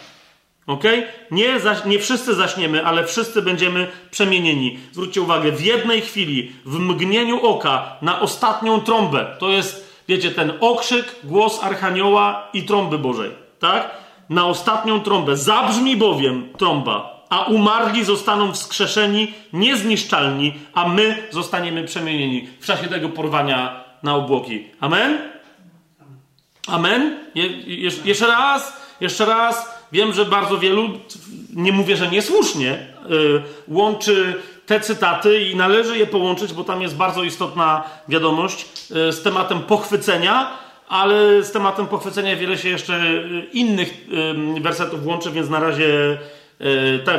Ok? 0.67 0.85
Nie, 1.31 1.61
nie 1.87 1.99
wszyscy 1.99 2.35
zaśniemy, 2.35 2.87
ale 2.87 3.07
wszyscy 3.07 3.43
będziemy 3.43 3.91
przemienieni. 4.11 4.79
Zwróćcie 4.93 5.23
uwagę, 5.23 5.53
w 5.53 5.65
jednej 5.65 6.01
chwili, 6.01 6.53
w 6.65 6.79
mgnieniu 6.79 7.47
oka, 7.47 7.97
na 8.03 8.21
ostatnią 8.21 8.81
trąbę. 8.81 9.37
To 9.39 9.51
jest, 9.51 10.03
wiecie, 10.09 10.31
ten 10.31 10.53
okrzyk, 10.61 11.17
głos 11.25 11.63
Archanioła 11.63 12.49
i 12.53 12.63
trąby 12.63 12.99
Bożej. 12.99 13.31
Tak? 13.59 13.91
Na 14.29 14.47
ostatnią 14.47 15.01
trąbę. 15.01 15.37
Zabrzmi 15.37 15.97
bowiem 15.97 16.49
trąba 16.59 17.22
a 17.33 17.45
umarli 17.45 18.05
zostaną 18.05 18.53
wskrzeszeni, 18.53 19.35
niezniszczalni, 19.53 20.55
a 20.75 20.89
my 20.89 21.29
zostaniemy 21.31 21.85
przemienieni 21.85 22.49
w 22.61 22.67
czasie 22.67 22.89
tego 22.89 23.09
porwania 23.09 23.85
na 24.03 24.17
obłoki. 24.17 24.65
Amen? 24.81 25.19
Amen? 26.67 27.19
Je, 27.35 27.47
je, 27.47 27.91
jeszcze 28.05 28.27
raz, 28.27 28.77
jeszcze 29.01 29.27
raz. 29.27 29.83
Wiem, 29.93 30.13
że 30.13 30.25
bardzo 30.25 30.59
wielu, 30.59 30.91
nie 31.55 31.73
mówię, 31.73 31.97
że 31.97 32.09
niesłusznie, 32.09 32.87
yy, 33.09 33.43
łączy 33.69 34.35
te 34.67 34.81
cytaty 34.81 35.43
i 35.43 35.57
należy 35.57 35.99
je 35.99 36.07
połączyć, 36.07 36.53
bo 36.53 36.65
tam 36.65 36.83
jest 36.83 36.97
bardzo 36.97 37.23
istotna 37.23 37.85
wiadomość 38.09 38.67
yy, 38.91 39.13
z 39.13 39.23
tematem 39.23 39.61
pochwycenia, 39.61 40.51
ale 40.89 41.43
z 41.43 41.53
tematem 41.53 41.87
pochwycenia 41.87 42.37
wiele 42.37 42.59
się 42.59 42.69
jeszcze 42.69 43.03
y, 43.03 43.47
innych 43.53 44.09
yy, 44.55 44.61
wersetów 44.61 45.07
łączy, 45.07 45.31
więc 45.31 45.51
na 45.51 45.61
razie 45.61 46.19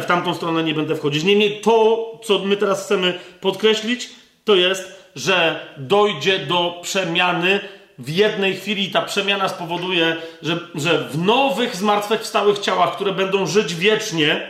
w 0.01 0.05
tamtą 0.07 0.33
stronę 0.33 0.63
nie 0.63 0.73
będę 0.73 0.95
wchodzić. 0.95 1.23
Niemniej 1.23 1.61
to, 1.61 2.11
co 2.23 2.39
my 2.39 2.57
teraz 2.57 2.85
chcemy 2.85 3.19
podkreślić, 3.41 4.09
to 4.45 4.55
jest, 4.55 5.03
że 5.15 5.65
dojdzie 5.77 6.39
do 6.39 6.79
przemiany 6.81 7.59
w 7.97 8.09
jednej 8.09 8.55
chwili. 8.55 8.91
Ta 8.91 9.01
przemiana 9.01 9.49
spowoduje, 9.49 10.15
że, 10.41 10.59
że 10.75 11.09
w 11.11 11.17
nowych, 11.17 11.75
zmartwychwstałych 11.75 12.59
ciałach, 12.59 12.95
które 12.95 13.11
będą 13.11 13.47
żyć 13.47 13.75
wiecznie, 13.75 14.47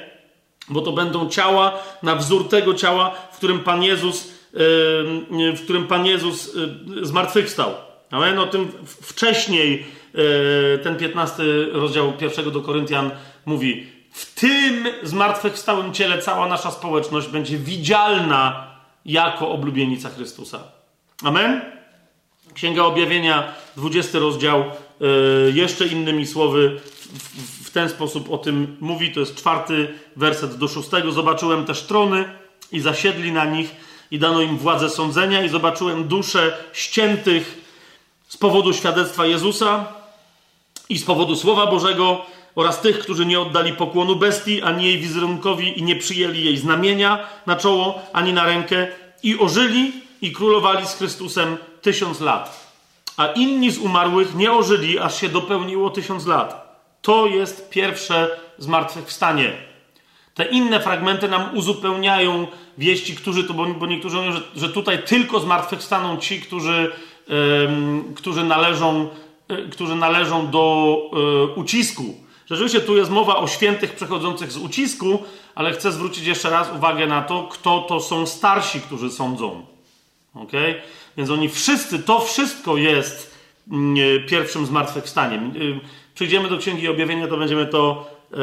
bo 0.70 0.82
to 0.82 0.92
będą 0.92 1.30
ciała 1.30 1.80
na 2.04 2.16
wzór 2.16 2.50
tego 2.50 2.74
ciała, 2.74 3.16
w 3.32 3.38
którym 3.38 3.60
Pan 3.60 3.84
Jezus, 3.84 4.34
w 5.56 5.60
którym 5.64 5.88
Pan 5.88 6.06
Jezus 6.06 6.56
zmartwychwstał. 7.02 7.74
Amen. 8.12 8.40
O 8.40 8.46
tym 8.46 8.72
wcześniej 8.86 9.86
e, 10.74 10.78
ten 10.78 10.96
15 10.96 11.44
rozdział 11.72 12.12
pierwszego 12.12 12.52
do 12.52 12.62
Koryntian 12.62 13.12
mówi 13.46 13.88
w 14.14 14.34
tym 14.34 14.88
zmartwychwstałym 15.04 15.94
ciele 15.94 16.22
cała 16.22 16.48
nasza 16.48 16.72
społeczność 16.72 17.28
będzie 17.28 17.58
widzialna 17.58 18.68
jako 19.06 19.50
oblubienica 19.50 20.10
Chrystusa. 20.10 20.60
Amen? 21.24 21.62
Księga 22.54 22.84
Objawienia, 22.84 23.54
20 23.78 24.20
rozdział, 24.20 24.64
yy, 25.00 25.52
jeszcze 25.56 25.88
innymi 25.88 26.28
słowy, 26.28 26.82
w, 27.14 27.68
w, 27.68 27.72
ten 27.72 27.90
sposób 27.90 28.32
o 28.32 28.38
tym 28.38 28.78
mówi. 28.80 29.12
To 29.12 29.20
jest 29.20 29.36
czwarty 29.36 29.94
werset 30.16 30.56
do 30.56 30.68
szóstego. 30.68 31.12
Zobaczyłem 31.12 31.66
też 31.66 31.82
trony 31.82 32.26
i 32.72 32.80
zasiedli 32.80 33.32
na 33.32 33.46
nich 33.46 33.76
i 34.12 34.20
dano 34.20 34.42
im 34.42 34.58
władzę 34.58 34.90
sądzenia 34.90 35.44
i 35.44 35.50
zobaczyłem 35.50 36.08
dusze 36.08 36.58
ściętych 36.74 37.62
z 38.28 38.38
powodu 38.38 38.74
świadectwa 38.74 39.26
Jezusa 39.26 39.86
i 40.90 40.98
z 40.98 41.04
powodu 41.04 41.36
Słowa 41.36 41.68
Bożego 41.68 42.26
oraz 42.56 42.82
tych, 42.82 43.00
którzy 43.00 43.26
nie 43.26 43.40
oddali 43.40 43.74
pokłonu 43.74 44.16
bestii, 44.16 44.62
ani 44.62 44.86
jej 44.86 45.00
wizerunkowi 45.00 45.80
i 45.80 45.84
nie 45.84 45.96
przyjęli 45.96 46.44
jej 46.44 46.58
znamienia 46.58 47.28
na 47.46 47.56
czoło, 47.56 48.02
ani 48.14 48.34
na 48.34 48.46
rękę 48.46 48.88
i 49.24 49.40
ożyli 49.40 49.92
i 50.22 50.32
królowali 50.32 50.88
z 50.88 50.94
Chrystusem 50.94 51.58
tysiąc 51.82 52.20
lat. 52.20 52.74
A 53.18 53.28
inni 53.28 53.72
z 53.72 53.78
umarłych 53.78 54.36
nie 54.36 54.52
ożyli, 54.52 55.00
aż 55.00 55.22
się 55.22 55.30
dopełniło 55.30 55.90
tysiąc 55.90 56.26
lat. 56.26 56.80
To 57.02 57.28
jest 57.28 57.70
pierwsze 57.70 58.40
zmartwychwstanie. 58.58 59.54
Te 60.34 60.46
inne 60.46 60.80
fragmenty 60.80 61.28
nam 61.28 61.58
uzupełniają 61.58 62.48
wieści, 62.78 63.16
którzy 63.16 63.44
to, 63.44 63.54
bo, 63.54 63.88
niektórzy 63.88 64.18
mówią, 64.18 64.32
że, 64.32 64.42
że 64.56 64.70
tutaj 64.70 65.04
tylko 65.04 65.40
zmartwychwstaną 65.40 66.18
ci, 66.18 66.42
którzy, 66.42 66.92
yy, 67.28 67.36
którzy, 68.16 68.44
należą, 68.44 69.10
yy, 69.50 69.70
którzy 69.70 69.96
należą 69.96 70.52
do 70.52 70.98
yy, 71.14 71.62
ucisku 71.62 72.04
Rzeczywiście 72.56 72.82
tu 72.82 72.98
jest 72.98 73.12
mowa 73.12 73.38
o 73.38 73.48
świętych 73.48 73.96
przechodzących 73.96 74.52
z 74.52 74.58
ucisku, 74.58 75.24
ale 75.56 75.72
chcę 75.72 75.92
zwrócić 75.92 76.26
jeszcze 76.26 76.50
raz 76.50 76.72
uwagę 76.76 77.08
na 77.08 77.22
to, 77.22 77.48
kto 77.52 77.82
to 77.82 78.00
są 78.00 78.26
starsi, 78.26 78.82
którzy 78.82 79.12
sądzą. 79.12 79.66
Ok? 80.36 80.52
Więc 81.18 81.30
oni 81.30 81.50
wszyscy, 81.50 82.00
to 82.00 82.20
wszystko 82.20 82.78
jest 82.78 83.36
mm, 83.72 83.96
e, 83.98 84.20
pierwszym 84.20 84.66
zmartwychwstaniem. 84.66 85.48
E, 85.48 85.54
przyjdziemy 86.16 86.50
do 86.50 86.58
Księgi 86.58 86.88
Objawienia, 86.88 87.28
to 87.28 87.38
będziemy 87.38 87.66
to 87.66 88.12
e, 88.34 88.38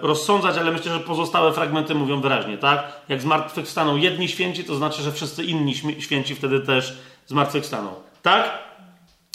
rozsądzać, 0.00 0.58
ale 0.58 0.72
myślę, 0.72 0.92
że 0.92 1.00
pozostałe 1.00 1.52
fragmenty 1.52 1.94
mówią 1.94 2.20
wyraźnie, 2.20 2.58
tak? 2.58 2.92
Jak 3.08 3.22
zmartwychwstaną 3.22 3.96
jedni 3.96 4.28
święci, 4.28 4.64
to 4.64 4.74
znaczy, 4.74 5.02
że 5.02 5.12
wszyscy 5.12 5.44
inni 5.44 5.74
święci 5.98 6.34
wtedy 6.34 6.60
też 6.60 6.98
zmartwychwstaną. 7.26 7.94
Tak? 8.22 8.58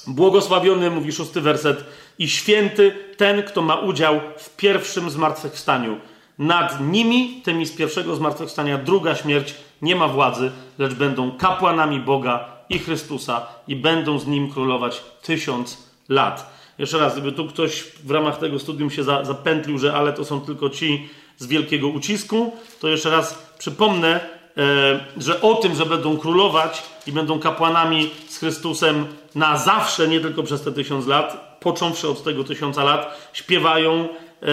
Błogosławiony, 0.08 0.92
mówi 0.92 1.12
szósty 1.12 1.42
werset, 1.42 1.86
i 2.20 2.30
święty 2.30 2.96
ten, 3.18 3.44
kto 3.44 3.62
ma 3.62 3.76
udział 3.76 4.22
w 4.38 4.56
pierwszym 4.56 5.10
zmartwychwstaniu. 5.10 5.98
Nad 6.40 6.82
nimi, 6.82 7.42
tymi 7.44 7.66
z 7.66 7.76
pierwszego 7.76 8.16
zmartwychwstania, 8.16 8.78
druga 8.78 9.16
śmierć 9.16 9.56
nie 9.82 9.96
ma 9.96 10.08
władzy, 10.08 10.52
lecz 10.78 10.94
będą 10.94 11.32
kapłanami 11.32 12.00
Boga 12.00 12.46
i 12.70 12.80
Chrystusa 12.80 13.46
i 13.68 13.76
będą 13.76 14.20
z 14.20 14.28
nim 14.28 14.52
królować 14.52 15.04
tysiąc 15.22 15.90
lat. 16.10 16.60
Jeszcze 16.78 16.98
raz, 16.98 17.14
gdyby 17.14 17.32
tu 17.32 17.48
ktoś 17.48 17.84
w 18.04 18.12
ramach 18.12 18.38
tego 18.38 18.60
studium 18.60 18.90
się 18.90 19.04
zapętlił, 19.04 19.78
że 19.78 19.94
ale 19.94 20.14
to 20.14 20.26
są 20.26 20.42
tylko 20.42 20.70
ci 20.70 21.10
z 21.38 21.48
wielkiego 21.48 21.88
ucisku, 21.88 22.54
to 22.80 22.88
jeszcze 22.88 23.10
raz 23.10 23.54
przypomnę, 23.58 24.40
E, 24.60 25.00
że 25.18 25.42
o 25.42 25.56
tym, 25.56 25.76
że 25.76 25.86
będą 25.86 26.18
królować 26.18 26.84
i 27.08 27.12
będą 27.12 27.40
kapłanami 27.40 28.10
z 28.28 28.38
Chrystusem 28.38 29.06
na 29.36 29.58
zawsze, 29.58 30.08
nie 30.08 30.20
tylko 30.20 30.44
przez 30.44 30.62
te 30.62 30.72
tysiąc 30.72 31.08
lat, 31.08 31.49
począwszy 31.60 32.08
od 32.08 32.24
tego 32.24 32.44
tysiąca 32.44 32.84
lat, 32.84 33.30
śpiewają 33.34 34.08
e, 34.42 34.48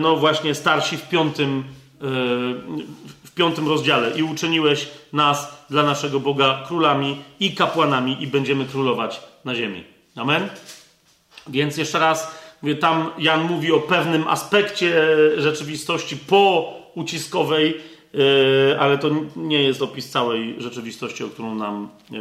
no 0.00 0.16
właśnie 0.16 0.54
starsi 0.54 0.96
w 0.96 1.08
piątym, 1.08 1.58
e, 1.58 2.04
w 3.24 3.34
piątym 3.34 3.68
rozdziale. 3.68 4.10
I 4.10 4.22
uczyniłeś 4.22 4.88
nas 5.12 5.64
dla 5.70 5.82
naszego 5.82 6.20
Boga 6.20 6.64
królami 6.66 7.16
i 7.40 7.54
kapłanami 7.54 8.22
i 8.22 8.26
będziemy 8.26 8.64
królować 8.64 9.20
na 9.44 9.54
ziemi. 9.54 9.84
Amen? 10.16 10.48
Więc 11.48 11.76
jeszcze 11.76 11.98
raz, 11.98 12.38
mówię, 12.62 12.74
tam 12.74 13.10
Jan 13.18 13.42
mówi 13.42 13.72
o 13.72 13.80
pewnym 13.80 14.28
aspekcie 14.28 15.06
rzeczywistości 15.36 16.16
po 16.16 16.74
uciskowej, 16.94 17.80
E, 18.14 18.80
ale 18.80 18.98
to 18.98 19.10
nie 19.36 19.62
jest 19.62 19.82
opis 19.82 20.10
całej 20.10 20.54
rzeczywistości, 20.58 21.24
o 21.24 21.28
którą 21.28 21.54
nam, 21.54 21.88
e, 22.12 22.16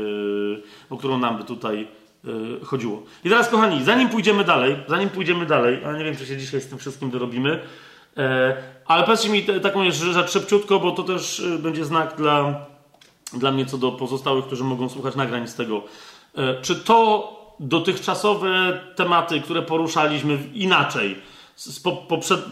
o 0.90 0.98
którą 0.98 1.18
nam 1.18 1.38
by 1.38 1.44
tutaj 1.44 1.88
e, 2.26 2.66
chodziło. 2.66 3.04
I 3.24 3.30
teraz, 3.30 3.50
kochani, 3.50 3.84
zanim 3.84 4.10
pójdziemy 4.10 4.44
dalej, 4.44 4.76
zanim 4.88 5.10
pójdziemy 5.10 5.46
dalej, 5.46 5.86
a 5.86 5.92
nie 5.98 6.04
wiem, 6.04 6.16
czy 6.16 6.26
się 6.26 6.38
dzisiaj 6.38 6.62
z 6.62 6.68
tym 6.68 6.78
wszystkim 6.78 7.12
dorobimy, 7.12 7.60
ale 8.86 9.04
powiedzcie 9.04 9.30
mi 9.30 9.44
taką 9.44 9.92
rzecz 9.92 10.32
szybciutko, 10.32 10.80
bo 10.80 10.92
to 10.92 11.04
też 11.04 11.44
będzie 11.60 11.86
znak 11.86 12.16
dla, 12.16 12.66
dla 13.34 13.52
mnie 13.52 13.66
co 13.66 13.78
do 13.78 13.92
pozostałych, 13.92 14.46
którzy 14.46 14.64
mogą 14.64 14.90
słuchać 14.90 15.16
nagrań 15.16 15.48
z 15.48 15.56
tego. 15.56 15.84
Czy 16.62 16.76
to, 16.76 17.38
dotychczasowe 17.60 18.80
tematy, 18.96 19.42
które 19.42 19.62
poruszaliśmy 19.62 20.38
inaczej 20.54 21.16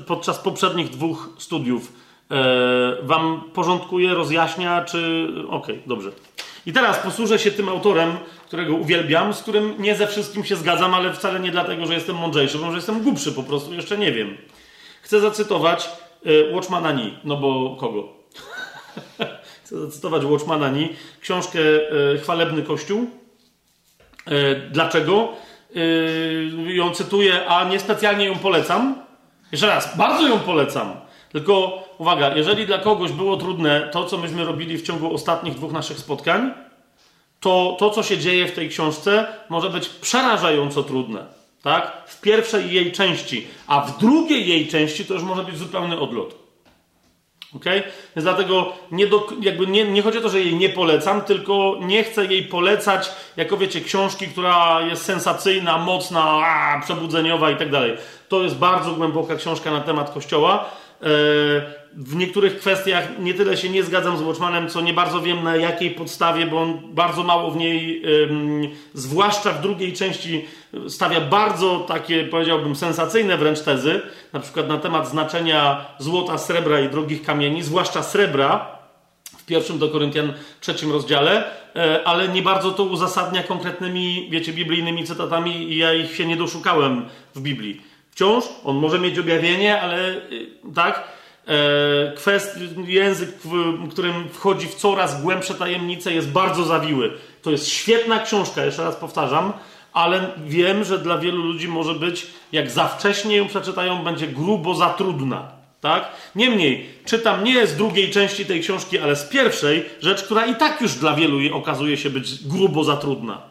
podczas 0.08 0.40
poprzednich 0.40 0.90
dwóch 0.90 1.30
studiów, 1.38 1.94
e, 2.32 2.98
wam 3.04 3.42
porządkuje, 3.54 4.14
rozjaśnia, 4.14 4.84
czy. 4.84 5.28
Okej, 5.50 5.76
okay, 5.76 5.82
dobrze. 5.88 6.12
I 6.66 6.74
teraz 6.74 7.00
posłużę 7.00 7.40
się 7.40 7.52
tym 7.52 7.70
autorem, 7.70 8.18
którego 8.56 8.76
uwielbiam, 8.76 9.34
z 9.34 9.42
którym 9.42 9.76
nie 9.80 9.96
ze 9.96 10.08
wszystkim 10.08 10.44
się 10.44 10.56
zgadzam, 10.56 10.94
ale 10.94 11.14
wcale 11.14 11.40
nie 11.40 11.52
dlatego, 11.52 11.86
że 11.86 11.94
jestem 11.94 12.16
mądrzejszy, 12.16 12.58
bo 12.58 12.70
że 12.70 12.76
jestem 12.76 13.04
głupszy 13.04 13.32
po 13.32 13.44
prostu, 13.44 13.74
jeszcze 13.74 13.98
nie 13.98 14.12
wiem. 14.12 14.38
Chcę 15.02 15.20
zacytować 15.20 15.90
e, 16.26 16.54
Watchmana 16.54 16.92
Nie, 16.92 17.12
no 17.24 17.38
bo 17.38 17.76
kogo? 17.80 18.14
Chcę 19.64 19.80
zacytować 19.80 20.26
Watchmana 20.26 20.70
Nie, 20.70 20.90
książkę 21.22 21.60
e, 22.14 22.18
Chwalebny 22.18 22.62
Kościół. 22.62 23.10
Dlaczego? 24.72 25.34
Yy, 25.76 26.74
ją 26.74 26.92
cytuję, 26.92 27.48
a 27.48 27.64
niespecjalnie 27.64 28.26
ją 28.26 28.36
polecam. 28.36 28.96
Jeszcze 29.52 29.68
raz, 29.68 29.98
bardzo 29.98 30.28
ją 30.28 30.40
polecam. 30.40 30.94
Tylko 31.32 31.84
uwaga, 31.98 32.36
jeżeli 32.36 32.66
dla 32.66 32.78
kogoś 32.78 33.12
było 33.12 33.38
trudne 33.38 33.90
to, 33.92 34.06
co 34.06 34.18
myśmy 34.18 34.46
robili 34.46 34.78
w 34.78 34.82
ciągu 34.82 35.14
ostatnich 35.14 35.56
dwóch 35.56 35.72
naszych 35.72 36.00
spotkań, 36.00 36.52
to 37.40 37.76
to, 37.80 37.90
co 37.90 38.04
się 38.04 38.18
dzieje 38.18 38.48
w 38.48 38.52
tej 38.52 38.70
książce, 38.70 39.28
może 39.50 39.70
być 39.70 39.90
przerażająco 39.90 40.84
trudne. 40.84 41.26
Tak? 41.64 42.04
W 42.08 42.22
pierwszej 42.22 42.74
jej 42.74 42.92
części, 42.92 43.48
a 43.68 43.82
w 43.82 43.98
drugiej 43.98 44.48
jej 44.48 44.68
części 44.68 45.06
to 45.06 45.14
już 45.14 45.24
może 45.24 45.44
być 45.44 45.58
zupełny 45.58 46.00
odlot. 46.00 46.46
Okay? 47.56 47.84
Więc 48.16 48.24
dlatego 48.24 48.74
nie, 48.92 49.08
do, 49.08 49.28
jakby 49.42 49.68
nie, 49.68 49.84
nie 49.84 50.02
chodzi 50.02 50.18
o 50.18 50.22
to, 50.22 50.30
że 50.30 50.40
jej 50.40 50.56
nie 50.56 50.70
polecam, 50.70 51.22
tylko 51.22 51.78
nie 51.82 52.04
chcę 52.04 52.26
jej 52.26 52.44
polecać 52.44 53.12
jako 53.38 53.58
wiecie, 53.58 53.82
książki, 53.82 54.28
która 54.28 54.82
jest 54.82 55.06
sensacyjna, 55.06 55.78
mocna, 55.78 56.24
a, 56.24 56.82
przebudzeniowa 56.84 57.52
i 57.52 57.56
tak 57.56 57.72
dalej. 57.72 57.98
To 58.30 58.44
jest 58.44 58.56
bardzo 58.56 58.92
głęboka 58.92 59.36
książka 59.36 59.72
na 59.72 59.82
temat 59.82 60.10
Kościoła. 60.10 60.70
E, 61.02 61.86
w 61.98 62.16
niektórych 62.16 62.60
kwestiach 62.60 63.20
nie 63.20 63.34
tyle 63.34 63.58
się 63.58 63.70
nie 63.70 63.84
zgadzam 63.84 64.18
z 64.18 64.22
Watchmanem, 64.22 64.70
co 64.70 64.82
nie 64.82 64.94
bardzo 64.94 65.22
wiem 65.22 65.44
na 65.44 65.56
jakiej 65.56 65.92
podstawie, 65.92 66.46
bo 66.46 66.62
on 66.62 66.80
bardzo 66.94 67.24
mało 67.24 67.52
w 67.52 67.58
niej, 67.58 68.04
zwłaszcza 68.94 69.52
w 69.52 69.62
drugiej 69.62 69.94
części, 69.94 70.46
stawia 70.88 71.22
bardzo 71.22 71.80
takie, 71.80 72.24
powiedziałbym, 72.24 72.76
sensacyjne 72.76 73.38
wręcz 73.38 73.62
tezy, 73.62 74.02
na 74.34 74.40
przykład 74.40 74.68
na 74.68 74.78
temat 74.78 75.10
znaczenia 75.10 75.86
złota, 76.00 76.38
srebra 76.38 76.80
i 76.80 76.90
drogich 76.90 77.24
kamieni, 77.24 77.64
zwłaszcza 77.64 78.04
srebra 78.04 78.76
w 79.38 79.46
pierwszym 79.46 79.80
do 79.80 79.90
Koryntian 79.90 80.34
trzecim 80.62 80.92
rozdziale, 80.92 81.44
e, 81.76 82.08
ale 82.08 82.28
nie 82.28 82.42
bardzo 82.42 82.72
to 82.72 82.84
uzasadnia 82.84 83.44
konkretnymi, 83.44 84.28
wiecie, 84.32 84.54
biblijnymi 84.54 85.04
cytatami 85.04 85.74
i 85.74 85.78
ja 85.78 85.94
ich 85.94 86.16
się 86.16 86.26
nie 86.26 86.38
doszukałem 86.38 87.06
w 87.36 87.42
Biblii. 87.42 87.82
Wciąż 88.16 88.44
on 88.64 88.76
może 88.76 89.00
mieć 89.00 89.20
objawienie, 89.20 89.82
ale 89.82 90.10
y, 90.10 90.48
tak, 90.76 91.04
e, 91.48 92.14
kwest, 92.16 92.60
język, 92.88 93.30
w 93.40 93.90
którym 93.90 94.30
wchodzi 94.30 94.68
w 94.68 94.76
coraz 94.76 95.22
głębsze 95.22 95.54
tajemnice, 95.54 96.14
jest 96.14 96.30
bardzo 96.30 96.64
zawiły. 96.64 97.14
To 97.42 97.52
jest 97.52 97.68
świetna 97.68 98.20
książka, 98.20 98.66
jeszcze 98.66 98.84
raz 98.84 98.96
powtarzam, 98.96 99.54
ale 99.94 100.30
wiem, 100.46 100.84
że 100.84 101.00
dla 101.00 101.18
wielu 101.18 101.44
ludzi 101.44 101.68
może 101.68 101.94
być, 101.94 102.28
jak 102.52 102.72
za 102.72 102.88
wcześnie 102.88 103.36
ją 103.36 103.48
przeczytają, 103.48 104.04
będzie 104.04 104.28
grubo 104.28 104.76
za 104.76 104.90
trudna. 104.90 105.52
Tak? 105.82 106.12
Niemniej, 106.36 106.90
czytam 107.06 107.44
nie 107.44 107.68
z 107.68 107.76
drugiej 107.76 108.12
części 108.12 108.46
tej 108.46 108.62
książki, 108.62 109.00
ale 109.00 109.16
z 109.16 109.30
pierwszej, 109.30 109.86
rzecz, 110.02 110.24
która 110.24 110.46
i 110.46 110.56
tak 110.56 110.82
już 110.82 110.94
dla 110.94 111.14
wielu 111.14 111.56
okazuje 111.56 111.98
się 111.98 112.10
być 112.10 112.48
grubo 112.48 112.84
za 112.84 112.98
trudna. 112.98 113.42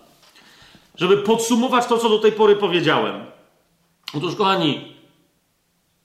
Żeby 0.97 1.17
podsumować 1.17 1.87
to, 1.87 1.99
co 1.99 2.09
do 2.09 2.19
tej 2.19 2.33
pory 2.33 2.57
powiedziałem. 2.57 3.34
Otóż, 4.17 4.37
kochani, 4.37 4.95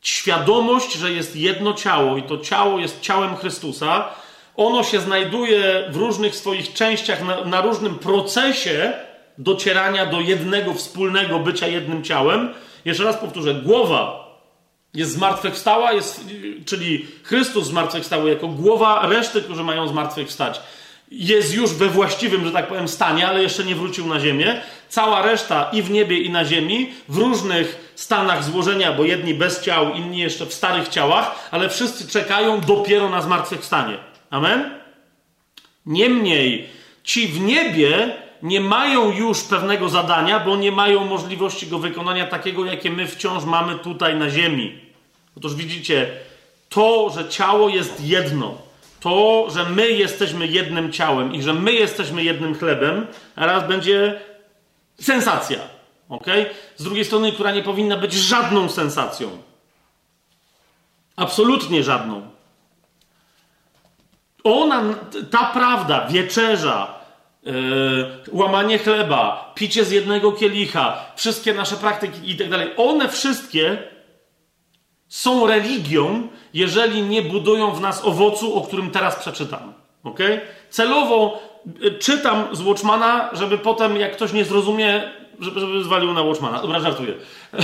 świadomość, 0.01 0.93
że 0.93 1.11
jest 1.11 1.35
jedno 1.35 1.73
ciało 1.73 2.17
i 2.17 2.23
to 2.23 2.37
ciało 2.37 2.79
jest 2.79 3.01
ciałem 3.01 3.35
Chrystusa, 3.35 4.09
ono 4.55 4.83
się 4.83 4.99
znajduje 4.99 5.89
w 5.91 5.95
różnych 5.95 6.35
swoich 6.35 6.73
częściach, 6.73 7.25
na, 7.25 7.45
na 7.45 7.61
różnym 7.61 7.99
procesie 7.99 8.93
docierania 9.37 10.05
do 10.05 10.21
jednego 10.21 10.73
wspólnego 10.73 11.39
bycia 11.39 11.67
jednym 11.67 12.03
ciałem. 12.03 12.53
Jeszcze 12.85 13.03
raz 13.03 13.17
powtórzę, 13.17 13.53
głowa 13.53 14.29
jest 14.93 15.11
zmartwychwstała, 15.11 15.93
jest, 15.93 16.25
czyli 16.65 17.07
Chrystus 17.23 17.65
zmartwychwstały 17.67 18.29
jako 18.29 18.47
głowa 18.47 19.07
reszty, 19.07 19.41
którzy 19.41 19.63
mają 19.63 19.87
zmartwychwstać 19.87 20.61
jest 21.11 21.53
już 21.53 21.73
we 21.73 21.87
właściwym, 21.87 22.45
że 22.45 22.51
tak 22.51 22.67
powiem, 22.67 22.87
stanie, 22.87 23.27
ale 23.27 23.43
jeszcze 23.43 23.63
nie 23.63 23.75
wrócił 23.75 24.07
na 24.07 24.19
ziemię. 24.19 24.61
Cała 24.89 25.21
reszta 25.21 25.69
i 25.73 25.81
w 25.81 25.91
niebie, 25.91 26.17
i 26.17 26.29
na 26.29 26.45
ziemi, 26.45 26.91
w 27.09 27.17
różnych 27.17 27.93
stanach 27.95 28.43
złożenia, 28.43 28.93
bo 28.93 29.03
jedni 29.03 29.33
bez 29.33 29.61
ciał, 29.61 29.93
inni 29.93 30.17
jeszcze 30.17 30.45
w 30.45 30.53
starych 30.53 30.87
ciałach, 30.87 31.49
ale 31.51 31.69
wszyscy 31.69 32.07
czekają 32.07 32.61
dopiero 32.61 33.09
na 33.09 33.21
zmartwychwstanie. 33.21 33.97
Amen? 34.29 34.71
Niemniej, 35.85 36.69
ci 37.03 37.27
w 37.27 37.41
niebie 37.41 38.15
nie 38.43 38.61
mają 38.61 39.11
już 39.11 39.43
pewnego 39.43 39.89
zadania, 39.89 40.39
bo 40.39 40.55
nie 40.55 40.71
mają 40.71 41.05
możliwości 41.05 41.67
go 41.67 41.79
wykonania 41.79 42.27
takiego, 42.27 42.65
jakie 42.65 42.91
my 42.91 43.07
wciąż 43.07 43.43
mamy 43.43 43.75
tutaj 43.75 44.15
na 44.15 44.29
ziemi. 44.29 44.79
Otóż 45.37 45.55
widzicie, 45.55 46.07
to, 46.69 47.09
że 47.09 47.29
ciało 47.29 47.69
jest 47.69 48.01
jedno, 48.05 48.68
to, 48.99 49.47
że 49.49 49.65
my 49.65 49.89
jesteśmy 49.91 50.47
jednym 50.47 50.91
ciałem 50.91 51.35
i 51.35 51.41
że 51.41 51.53
my 51.53 51.73
jesteśmy 51.73 52.23
jednym 52.23 52.55
chlebem, 52.55 53.07
raz 53.35 53.67
będzie 53.67 54.19
sensacja. 55.01 55.59
ok? 56.09 56.25
Z 56.75 56.83
drugiej 56.83 57.05
strony, 57.05 57.31
która 57.31 57.51
nie 57.51 57.63
powinna 57.63 57.97
być 57.97 58.13
żadną 58.13 58.69
sensacją. 58.69 59.29
Absolutnie 61.15 61.83
żadną. 61.83 62.29
Ona, 64.43 64.83
ta 65.31 65.45
prawda, 65.45 66.07
wieczerza, 66.07 66.99
yy, 67.43 67.53
łamanie 68.31 68.77
chleba, 68.77 69.51
picie 69.55 69.85
z 69.85 69.91
jednego 69.91 70.31
kielicha, 70.31 71.05
wszystkie 71.15 71.53
nasze 71.53 71.75
praktyki 71.75 72.31
i 72.31 72.35
tak 72.35 72.49
dalej, 72.49 72.69
one 72.77 73.09
wszystkie 73.09 73.77
są 75.07 75.47
religią, 75.47 76.27
jeżeli 76.53 77.01
nie 77.01 77.21
budują 77.21 77.71
w 77.71 77.81
nas 77.81 78.05
owocu, 78.05 78.55
o 78.55 78.61
którym 78.61 78.91
teraz 78.91 79.15
przeczytam. 79.15 79.73
ok? 80.03 80.19
Celowo 80.69 81.39
y, 81.83 81.91
czytam 81.91 82.47
z 82.51 82.61
Watchmana, 82.61 83.29
żeby 83.33 83.57
potem, 83.57 83.97
jak 83.97 84.15
ktoś 84.15 84.33
nie 84.33 84.45
zrozumie, 84.45 85.03
żeby, 85.39 85.59
żeby 85.59 85.83
zwalił 85.83 86.13
na 86.13 86.23
Watchmana. 86.23 86.61
Dobra, 86.61 86.79
żartuję. 86.79 87.13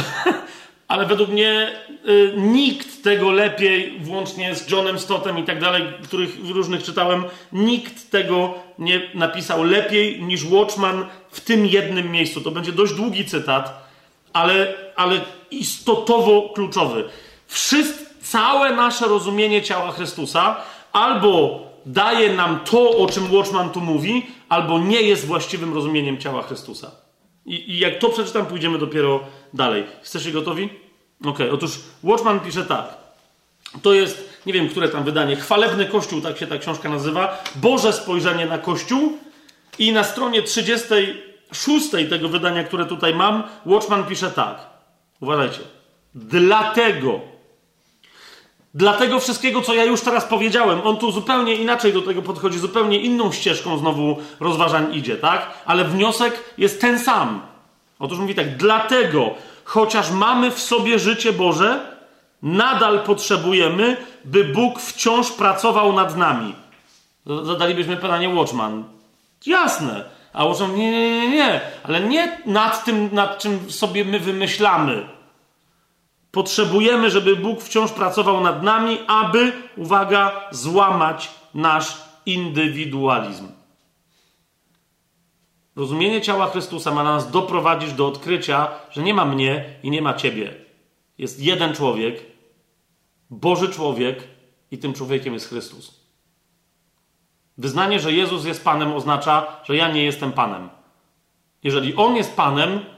Ale 0.88 1.06
według 1.06 1.30
mnie 1.30 1.72
y, 2.10 2.34
nikt 2.38 3.04
tego 3.04 3.32
lepiej, 3.32 4.00
włącznie 4.00 4.56
z 4.56 4.72
Johnem 4.72 5.00
Stottem 5.00 5.40
i 5.40 5.44
tak 5.44 5.62
dalej, 5.62 5.84
których 6.04 6.30
różnych 6.50 6.84
czytałem, 6.84 7.24
nikt 7.52 8.12
tego 8.12 8.54
nie 8.80 9.02
napisał 9.14 9.64
lepiej 9.64 10.24
niż 10.24 10.46
Watchman 10.46 11.06
w 11.32 11.42
tym 11.42 11.66
jednym 11.66 12.12
miejscu. 12.12 12.42
To 12.42 12.52
będzie 12.52 12.72
dość 12.72 12.94
długi 12.94 13.26
cytat, 13.26 13.90
ale, 14.34 14.74
ale 14.96 15.22
istotowo 15.52 16.50
kluczowy. 16.50 17.04
Wszystko, 17.48 18.05
całe 18.26 18.76
nasze 18.76 19.08
rozumienie 19.08 19.62
ciała 19.62 19.92
Chrystusa 19.92 20.56
albo 20.94 21.66
daje 21.86 22.34
nam 22.34 22.60
to, 22.60 22.90
o 22.90 23.08
czym 23.08 23.32
Watchman 23.36 23.70
tu 23.70 23.82
mówi, 23.82 24.26
albo 24.50 24.80
nie 24.80 25.02
jest 25.02 25.26
właściwym 25.26 25.74
rozumieniem 25.74 26.18
ciała 26.18 26.42
Chrystusa. 26.42 26.92
I, 27.46 27.72
i 27.72 27.80
jak 27.80 28.00
to 28.00 28.10
przeczytam, 28.10 28.46
pójdziemy 28.46 28.78
dopiero 28.78 29.20
dalej. 29.54 29.84
Jesteście 30.00 30.32
gotowi? 30.32 30.70
Ok, 31.26 31.40
otóż 31.54 31.80
Watchman 32.04 32.40
pisze 32.40 32.66
tak. 32.66 32.98
To 33.82 33.94
jest, 33.94 34.40
nie 34.46 34.54
wiem, 34.54 34.70
które 34.70 34.90
tam 34.90 35.04
wydanie, 35.04 35.36
Chwalebny 35.36 35.86
Kościół, 35.86 36.22
tak 36.22 36.38
się 36.38 36.48
ta 36.48 36.58
książka 36.58 36.90
nazywa. 36.90 37.44
Boże 37.56 37.94
spojrzenie 37.94 38.46
na 38.46 38.58
Kościół. 38.58 39.18
I 39.80 39.92
na 39.92 40.04
stronie 40.04 40.42
36 40.44 41.90
tego 42.10 42.30
wydania, 42.30 42.64
które 42.64 42.86
tutaj 42.86 43.16
mam, 43.16 43.44
Watchman 43.66 44.04
pisze 44.04 44.32
tak. 44.32 44.58
Uważajcie. 45.22 45.60
Dlatego 46.16 47.35
dla 48.76 48.94
tego 48.94 49.20
wszystkiego, 49.20 49.62
co 49.62 49.74
ja 49.74 49.84
już 49.84 50.02
teraz 50.02 50.26
powiedziałem. 50.26 50.82
On 50.84 50.98
tu 50.98 51.12
zupełnie 51.12 51.56
inaczej 51.56 51.94
do 51.94 52.02
tego 52.02 52.22
podchodzi, 52.22 52.60
zupełnie 52.60 53.00
inną 53.00 53.32
ścieżką 53.32 53.78
znowu 53.78 54.18
rozważań 54.40 54.96
idzie, 54.96 55.18
tak? 55.18 55.50
Ale 55.66 55.86
wniosek 55.86 56.44
jest 56.58 56.82
ten 56.82 57.00
sam. 57.00 57.42
Otóż 58.00 58.20
mówi 58.20 58.36
tak, 58.36 58.58
dlatego, 58.58 59.36
chociaż 59.64 60.12
mamy 60.12 60.52
w 60.52 60.60
sobie 60.60 61.00
życie 61.00 61.34
Boże, 61.34 61.98
nadal 62.44 63.00
potrzebujemy, 63.00 63.98
by 64.26 64.44
Bóg 64.44 64.80
wciąż 64.80 65.32
pracował 65.32 65.94
nad 65.94 66.18
nami. 66.18 66.56
Zadalibyśmy 67.26 67.98
pytanie 67.98 68.30
Watchman. 68.30 68.84
Jasne. 69.46 70.04
A 70.34 70.46
Watchman, 70.46 70.76
nie, 70.76 70.92
nie, 70.92 71.20
nie, 71.20 71.30
nie, 71.30 71.62
ale 71.84 72.02
nie 72.02 72.42
nad 72.46 72.86
tym, 72.86 73.10
nad 73.12 73.38
czym 73.38 73.72
sobie 73.72 74.06
my 74.06 74.20
wymyślamy 74.20 75.15
Potrzebujemy, 76.36 77.10
żeby 77.10 77.36
Bóg 77.36 77.62
wciąż 77.62 77.92
pracował 77.92 78.42
nad 78.42 78.64
nami, 78.64 79.00
aby, 79.08 79.54
uwaga, 79.78 80.50
złamać 80.52 81.32
nasz 81.54 82.02
indywidualizm. 82.26 83.48
Rozumienie 85.76 86.22
ciała 86.22 86.48
Chrystusa 86.48 86.92
ma 86.92 87.04
nas 87.04 87.32
doprowadzić 87.32 87.94
do 87.94 88.08
odkrycia, 88.08 88.68
że 88.92 89.04
nie 89.04 89.14
ma 89.14 89.26
mnie 89.26 89.66
i 89.84 89.90
nie 89.90 90.02
ma 90.02 90.14
ciebie. 90.14 90.54
Jest 91.18 91.42
jeden 91.42 91.76
człowiek, 91.76 92.24
Boży 93.30 93.70
człowiek, 93.70 94.28
i 94.72 94.78
tym 94.78 94.94
człowiekiem 94.94 95.34
jest 95.34 95.50
Chrystus. 95.50 96.00
Wyznanie, 97.58 98.00
że 98.00 98.12
Jezus 98.12 98.46
jest 98.46 98.64
Panem, 98.64 98.94
oznacza, 98.94 99.48
że 99.64 99.76
ja 99.76 99.92
nie 99.92 100.04
jestem 100.04 100.32
Panem. 100.32 100.70
Jeżeli 101.64 101.96
On 101.96 102.16
jest 102.16 102.36
Panem, 102.36 102.95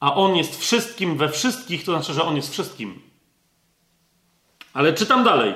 a 0.00 0.14
On 0.14 0.36
jest 0.36 0.60
wszystkim 0.60 1.16
we 1.16 1.28
wszystkich, 1.28 1.84
to 1.84 1.92
znaczy, 1.92 2.12
że 2.12 2.24
On 2.24 2.36
jest 2.36 2.52
wszystkim. 2.52 3.00
Ale 4.72 4.92
czytam 4.92 5.24
dalej. 5.24 5.54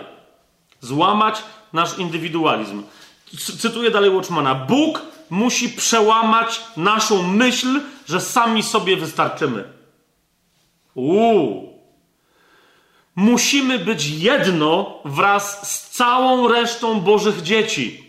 Złamać 0.81 1.43
nasz 1.73 1.99
indywidualizm. 1.99 2.83
Cytuję 3.59 3.91
dalej 3.91 4.11
Watchmana. 4.11 4.55
Bóg 4.55 5.03
musi 5.31 5.69
przełamać 5.69 6.61
naszą 6.77 7.23
myśl, 7.23 7.81
że 8.07 8.21
sami 8.21 8.63
sobie 8.63 8.97
wystarczymy. 8.97 9.65
Uuu. 10.95 11.75
Musimy 13.17 13.79
być 13.79 14.07
jedno 14.07 14.99
wraz 15.05 15.73
z 15.73 15.91
całą 15.91 16.49
resztą 16.49 17.01
Bożych 17.01 17.43
dzieci. 17.43 18.05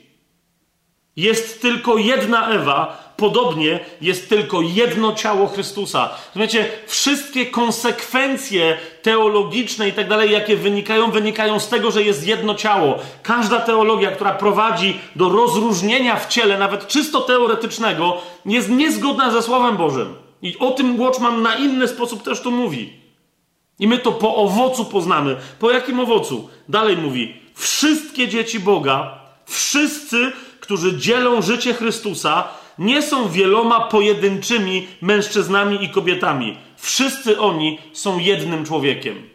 Jest 1.15 1.61
tylko 1.61 1.97
jedna 1.97 2.47
Ewa, 2.47 3.04
podobnie 3.17 3.79
jest 4.01 4.29
tylko 4.29 4.61
jedno 4.61 5.13
ciało 5.13 5.47
Chrystusa. 5.47 6.09
Rozumiecie, 6.27 6.69
wszystkie 6.87 7.45
konsekwencje 7.45 8.77
teologiczne 9.01 9.89
i 9.89 9.93
tak 9.93 10.09
dalej, 10.09 10.31
jakie 10.31 10.55
wynikają, 10.55 11.11
wynikają 11.11 11.59
z 11.59 11.69
tego, 11.69 11.91
że 11.91 12.03
jest 12.03 12.27
jedno 12.27 12.55
ciało. 12.55 12.97
Każda 13.23 13.59
teologia, 13.59 14.11
która 14.11 14.31
prowadzi 14.31 14.99
do 15.15 15.29
rozróżnienia 15.29 16.15
w 16.15 16.27
ciele, 16.27 16.57
nawet 16.57 16.87
czysto 16.87 17.21
teoretycznego, 17.21 18.17
jest 18.45 18.69
niezgodna 18.69 19.31
ze 19.31 19.41
Słowem 19.41 19.77
Bożym. 19.77 20.15
I 20.41 20.57
o 20.59 20.71
tym 20.71 20.99
Watchman 20.99 21.41
na 21.41 21.55
inny 21.55 21.87
sposób 21.87 22.23
też 22.23 22.41
tu 22.41 22.51
mówi. 22.51 22.93
I 23.79 23.87
my 23.87 23.97
to 23.97 24.11
po 24.11 24.35
owocu 24.35 24.85
poznamy. 24.85 25.35
Po 25.59 25.71
jakim 25.71 25.99
owocu? 25.99 26.49
Dalej 26.69 26.97
mówi: 26.97 27.35
Wszystkie 27.55 28.27
dzieci 28.27 28.59
Boga, 28.59 29.19
wszyscy, 29.45 30.31
którzy 30.59 30.97
dzielą 30.97 31.41
życie 31.41 31.73
Chrystusa, 31.73 32.47
nie 32.77 33.01
są 33.01 33.29
wieloma 33.29 33.81
pojedynczymi 33.81 34.87
mężczyznami 35.01 35.83
i 35.83 35.89
kobietami. 35.89 36.57
Wszyscy 36.77 37.39
oni 37.39 37.79
są 37.93 38.19
jednym 38.19 38.65
człowiekiem. 38.65 39.29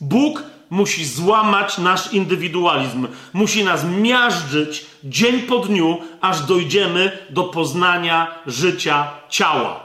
Bóg 0.00 0.42
musi 0.70 1.04
złamać 1.04 1.78
nasz 1.78 2.12
indywidualizm, 2.12 3.08
musi 3.32 3.64
nas 3.64 3.84
miażdżyć 3.84 4.86
dzień 5.04 5.40
po 5.40 5.58
dniu, 5.58 5.98
aż 6.20 6.40
dojdziemy 6.40 7.18
do 7.30 7.44
poznania 7.44 8.34
życia 8.46 9.10
ciała. 9.28 9.80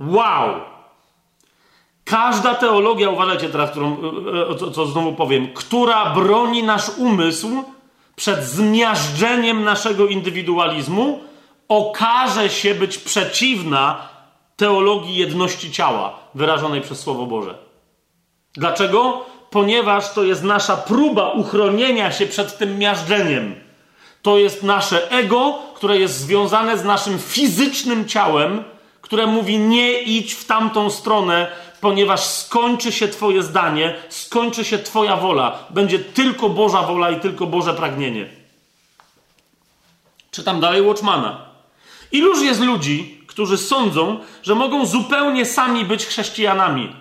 Wow! 0.00 0.60
Każda 2.04 2.54
teologia, 2.54 3.10
uważajcie 3.10 3.48
teraz, 3.48 3.70
którą, 3.70 3.96
e, 3.96 4.50
e, 4.50 4.54
co, 4.54 4.70
co 4.70 4.86
znowu 4.86 5.12
powiem, 5.12 5.48
która 5.54 6.14
broni 6.14 6.62
nasz 6.62 6.88
umysł 6.98 7.64
przed 8.18 8.44
zmiażdżeniem 8.44 9.64
naszego 9.64 10.06
indywidualizmu, 10.06 11.20
okaże 11.68 12.50
się 12.50 12.74
być 12.74 12.98
przeciwna 12.98 14.08
teologii 14.56 15.16
jedności 15.16 15.72
ciała 15.72 16.18
wyrażonej 16.34 16.80
przez 16.80 17.00
Słowo 17.00 17.26
Boże. 17.26 17.54
Dlaczego? 18.54 19.24
Ponieważ 19.50 20.12
to 20.12 20.24
jest 20.24 20.42
nasza 20.42 20.76
próba 20.76 21.30
uchronienia 21.30 22.12
się 22.12 22.26
przed 22.26 22.58
tym 22.58 22.78
miażdżeniem. 22.78 23.54
To 24.22 24.38
jest 24.38 24.62
nasze 24.62 25.10
ego, 25.10 25.58
które 25.74 25.98
jest 25.98 26.20
związane 26.20 26.78
z 26.78 26.84
naszym 26.84 27.18
fizycznym 27.18 28.08
ciałem, 28.08 28.64
które 29.00 29.26
mówi: 29.26 29.58
nie 29.58 30.00
idź 30.00 30.34
w 30.34 30.44
tamtą 30.44 30.90
stronę, 30.90 31.50
ponieważ 31.80 32.24
skończy 32.24 32.92
się 32.92 33.08
Twoje 33.08 33.42
zdanie, 33.42 33.94
skończy 34.08 34.64
się 34.64 34.78
Twoja 34.78 35.16
wola. 35.16 35.58
Będzie 35.70 35.98
tylko 35.98 36.48
Boża 36.48 36.82
wola 36.82 37.10
i 37.10 37.20
tylko 37.20 37.46
Boże 37.46 37.74
pragnienie. 37.74 38.28
Czytam 40.30 40.60
dalej 40.60 40.82
Watchmana. 40.82 41.48
Iluż 42.12 42.42
jest 42.42 42.60
ludzi, 42.60 43.24
którzy 43.26 43.58
sądzą, 43.58 44.20
że 44.42 44.54
mogą 44.54 44.86
zupełnie 44.86 45.46
sami 45.46 45.84
być 45.84 46.06
chrześcijanami. 46.06 46.96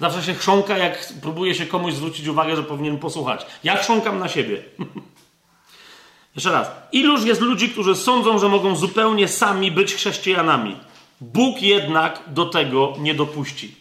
Zawsze 0.00 0.22
się 0.22 0.34
chrząka, 0.34 0.78
jak 0.78 1.12
próbuje 1.22 1.54
się 1.54 1.66
komuś 1.66 1.94
zwrócić 1.94 2.26
uwagę, 2.26 2.56
że 2.56 2.62
powinien 2.62 2.98
posłuchać. 2.98 3.46
Ja 3.64 3.76
chrząkam 3.76 4.18
na 4.18 4.28
siebie. 4.28 4.62
Jeszcze 6.34 6.52
raz. 6.52 6.70
Iluż 6.92 7.24
jest 7.24 7.40
ludzi, 7.40 7.68
którzy 7.68 7.94
sądzą, 7.94 8.38
że 8.38 8.48
mogą 8.48 8.76
zupełnie 8.76 9.28
sami 9.28 9.70
być 9.70 9.94
chrześcijanami. 9.94 10.76
Bóg 11.20 11.62
jednak 11.62 12.22
do 12.26 12.46
tego 12.46 12.94
nie 12.98 13.14
dopuści. 13.14 13.74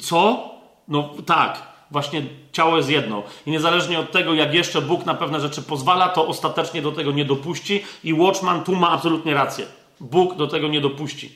Co? 0.00 0.50
No 0.88 1.14
tak, 1.26 1.62
właśnie 1.90 2.22
ciało 2.52 2.76
jest 2.76 2.88
jedno. 2.88 3.22
I 3.46 3.50
niezależnie 3.50 3.98
od 3.98 4.12
tego, 4.12 4.34
jak 4.34 4.54
jeszcze 4.54 4.82
Bóg 4.82 5.06
na 5.06 5.14
pewne 5.14 5.40
rzeczy 5.40 5.62
pozwala, 5.62 6.08
to 6.08 6.26
ostatecznie 6.26 6.82
do 6.82 6.92
tego 6.92 7.12
nie 7.12 7.24
dopuści. 7.24 7.84
I 8.04 8.14
Watchman 8.14 8.64
tu 8.64 8.76
ma 8.76 8.90
absolutnie 8.90 9.34
rację. 9.34 9.66
Bóg 10.00 10.36
do 10.36 10.46
tego 10.46 10.68
nie 10.68 10.80
dopuści. 10.80 11.32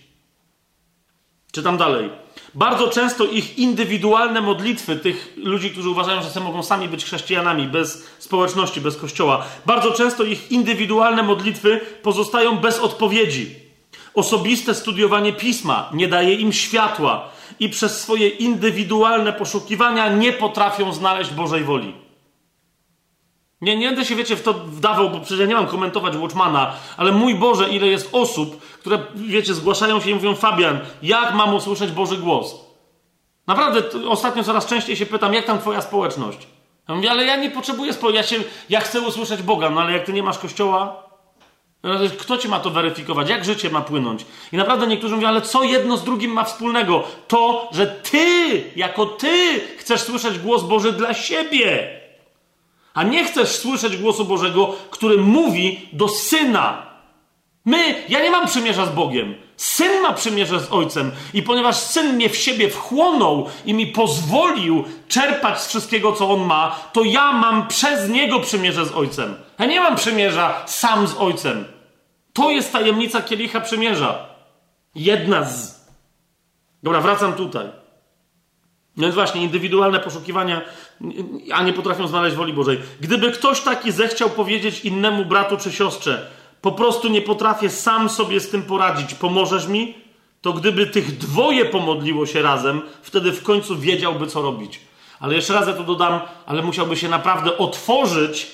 Czytam 1.53 1.77
dalej. 1.77 2.11
Bardzo 2.57 2.89
często 2.89 3.25
ich 3.25 3.59
indywidualne 3.59 4.41
modlitwy, 4.41 4.97
tych 4.97 5.33
ludzi, 5.37 5.71
którzy 5.71 5.91
uważają, 5.91 6.23
że 6.23 6.41
mogą 6.41 6.63
sami 6.63 6.89
być 6.89 7.05
chrześcijanami, 7.05 7.67
bez 7.67 8.07
społeczności, 8.19 8.81
bez 8.81 8.97
kościoła, 8.97 9.45
bardzo 9.67 9.93
często 9.93 10.25
ich 10.25 10.53
indywidualne 10.53 11.23
modlitwy 11.23 11.81
pozostają 12.03 12.57
bez 12.57 12.79
odpowiedzi. 12.79 13.55
Osobiste 14.15 14.75
studiowanie 14.75 15.33
pisma 15.33 15.91
nie 15.93 16.09
daje 16.09 16.35
im 16.35 16.53
światła 16.53 17.29
i 17.61 17.69
przez 17.69 18.01
swoje 18.01 18.29
indywidualne 18.29 19.33
poszukiwania 19.33 20.09
nie 20.09 20.33
potrafią 20.33 20.93
znaleźć 20.93 21.31
Bożej 21.31 21.65
woli. 21.65 22.06
Nie, 23.61 23.77
nie 23.77 23.87
będę 23.87 24.05
się, 24.05 24.15
wiecie, 24.15 24.37
w 24.37 24.43
to 24.43 24.55
wdawał, 24.55 25.11
bo 25.11 25.21
przecież 25.21 25.39
ja 25.39 25.47
nie 25.47 25.55
mam 25.55 25.67
komentować 25.67 26.17
Watchmana, 26.17 26.73
ale 26.97 27.13
mój 27.13 27.35
Boże, 27.35 27.69
ile 27.69 27.87
jest 27.87 28.09
osób, 28.13 28.63
które, 28.63 28.99
wiecie, 29.15 29.55
zgłaszają 29.55 30.01
się 30.01 30.11
i 30.11 30.15
mówią, 30.15 30.35
Fabian, 30.35 30.79
jak 31.03 31.35
mam 31.35 31.55
usłyszeć 31.55 31.93
Boży 31.93 32.17
głos? 32.17 32.55
Naprawdę, 33.47 33.83
ostatnio 34.09 34.45
coraz 34.45 34.67
częściej 34.67 34.97
się 34.97 35.07
pytam, 35.07 35.35
jak 35.35 35.45
tam 35.45 35.59
twoja 35.59 35.83
społeczność? 35.83 36.39
Ja 36.89 36.95
mówię, 36.95 37.11
ale 37.11 37.25
ja 37.25 37.37
nie 37.37 37.51
potrzebuję 37.51 37.93
społeczności, 37.93 38.35
ja, 38.35 38.41
ja 38.69 38.81
chcę 38.81 39.01
usłyszeć 39.01 39.43
Boga, 39.43 39.71
no 39.71 39.81
ale 39.81 39.93
jak 39.93 40.05
ty 40.05 40.13
nie 40.13 40.23
masz 40.23 40.39
kościoła, 40.39 41.03
kto 42.19 42.39
ci 42.39 42.49
ma 42.49 42.61
to 42.61 42.71
weryfikować? 42.71 43.29
Jak 43.29 43.45
życie 43.45 43.71
ma 43.71 43.81
płynąć? 43.81 44.27
I 44.53 44.57
naprawdę 44.57 44.87
niektórzy 44.87 45.15
mówią, 45.15 45.29
ale 45.29 45.41
co 45.41 45.63
jedno 45.63 45.97
z 45.97 46.05
drugim 46.05 46.31
ma 46.31 46.45
wspólnego? 46.45 47.05
To, 47.29 47.69
że 47.73 47.87
ty, 47.87 48.65
jako 48.77 49.07
ty, 49.07 49.61
chcesz 49.79 50.01
słyszeć 50.01 50.39
głos 50.39 50.63
Boży 50.63 50.93
dla 50.93 51.15
siebie 51.15 52.01
a 52.97 53.03
nie 53.03 53.25
chcesz 53.25 53.49
słyszeć 53.49 53.97
głosu 53.97 54.25
Bożego, 54.25 54.75
który 54.91 55.17
mówi 55.19 55.89
do 55.93 56.09
syna. 56.09 56.87
My, 57.65 58.05
ja 58.09 58.23
nie 58.23 58.31
mam 58.31 58.47
przymierza 58.47 58.87
z 58.87 58.95
Bogiem. 58.95 59.35
Syn 59.57 60.03
ma 60.03 60.13
przymierze 60.13 60.61
z 60.61 60.73
Ojcem. 60.73 61.13
I 61.35 61.43
ponieważ 61.43 61.77
syn 61.77 62.15
mnie 62.15 62.29
w 62.29 62.37
siebie 62.37 62.71
wchłonął 62.71 63.47
i 63.65 63.75
mi 63.75 63.87
pozwolił 63.87 64.85
czerpać 65.09 65.61
z 65.61 65.67
wszystkiego, 65.67 66.13
co 66.13 66.31
on 66.31 66.47
ma, 66.47 66.77
to 66.93 67.05
ja 67.05 67.33
mam 67.33 67.69
przez 67.69 68.09
niego 68.09 68.41
przymierze 68.41 68.87
z 68.87 68.93
Ojcem. 68.93 69.35
Ja 69.59 69.67
nie 69.67 69.81
mam 69.81 69.97
przymierza 69.97 70.63
sam 70.67 71.07
z 71.07 71.17
Ojcem. 71.17 71.65
To 72.33 72.51
jest 72.51 72.73
tajemnica 72.73 73.23
kielicha 73.23 73.61
przymierza. 73.61 74.27
Jedna 74.95 75.45
z. 75.45 75.87
Dobra, 76.83 77.01
wracam 77.01 77.33
tutaj. 77.33 77.67
No 78.97 79.03
więc 79.03 79.15
właśnie, 79.15 79.43
indywidualne 79.43 80.01
poszukiwania, 80.01 80.61
a 81.53 81.63
nie 81.63 81.73
potrafią 81.73 82.09
znaleźć 82.09 82.37
woli 82.37 82.53
Bożej. 82.53 82.79
Gdyby 83.01 83.33
ktoś 83.33 83.61
taki 83.61 83.93
zechciał 83.93 84.31
powiedzieć 84.31 84.81
innemu 84.81 85.25
bratu 85.25 85.57
czy 85.57 85.73
siostrze, 85.73 86.31
po 86.61 86.73
prostu 86.73 87.09
nie 87.09 87.23
potrafię 87.23 87.71
sam 87.71 88.09
sobie 88.09 88.41
z 88.41 88.51
tym 88.51 88.63
poradzić, 88.63 89.15
pomożesz 89.15 89.69
mi? 89.69 89.95
To 90.43 90.53
gdyby 90.53 90.87
tych 90.87 91.19
dwoje 91.19 91.65
pomodliło 91.65 92.27
się 92.27 92.43
razem, 92.43 92.83
wtedy 93.03 93.33
w 93.33 93.43
końcu 93.43 93.77
wiedziałby, 93.77 94.27
co 94.27 94.43
robić. 94.43 94.81
Ale 95.21 95.35
jeszcze 95.35 95.55
raz 95.55 95.67
ja 95.69 95.73
to 95.73 95.83
dodam, 95.83 96.21
ale 96.47 96.63
musiałby 96.63 96.97
się 96.97 97.09
naprawdę 97.09 97.59
otworzyć 97.59 98.51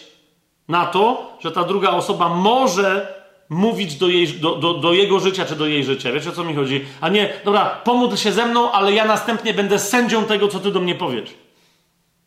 na 0.69 0.87
to, 0.87 1.33
że 1.41 1.53
ta 1.53 1.65
druga 1.65 1.91
osoba 1.91 2.29
może 2.29 3.22
mówić 3.49 3.95
do, 3.97 4.09
jej, 4.09 4.29
do, 4.29 4.57
do, 4.57 4.75
do, 4.75 4.93
jego 4.93 5.21
życia 5.21 5.45
czy 5.45 5.57
do 5.57 5.67
jej 5.67 5.85
życia. 5.85 6.12
Wiecie 6.12 6.31
o 6.31 6.33
co 6.33 6.45
mi 6.45 6.55
chodzi? 6.55 6.85
A 7.01 7.09
nie, 7.09 7.33
dobra, 7.45 7.65
pomódl 7.85 8.17
się 8.17 8.33
ze 8.33 8.47
mną, 8.47 8.73
ale 8.73 8.93
ja 8.93 9.05
następnie 9.05 9.55
będę 9.55 9.79
sędzią 9.79 10.25
tego, 10.25 10.49
co 10.49 10.61
ty 10.61 10.71
do 10.71 10.81
mnie 10.81 10.95
powiesz. 10.95 11.31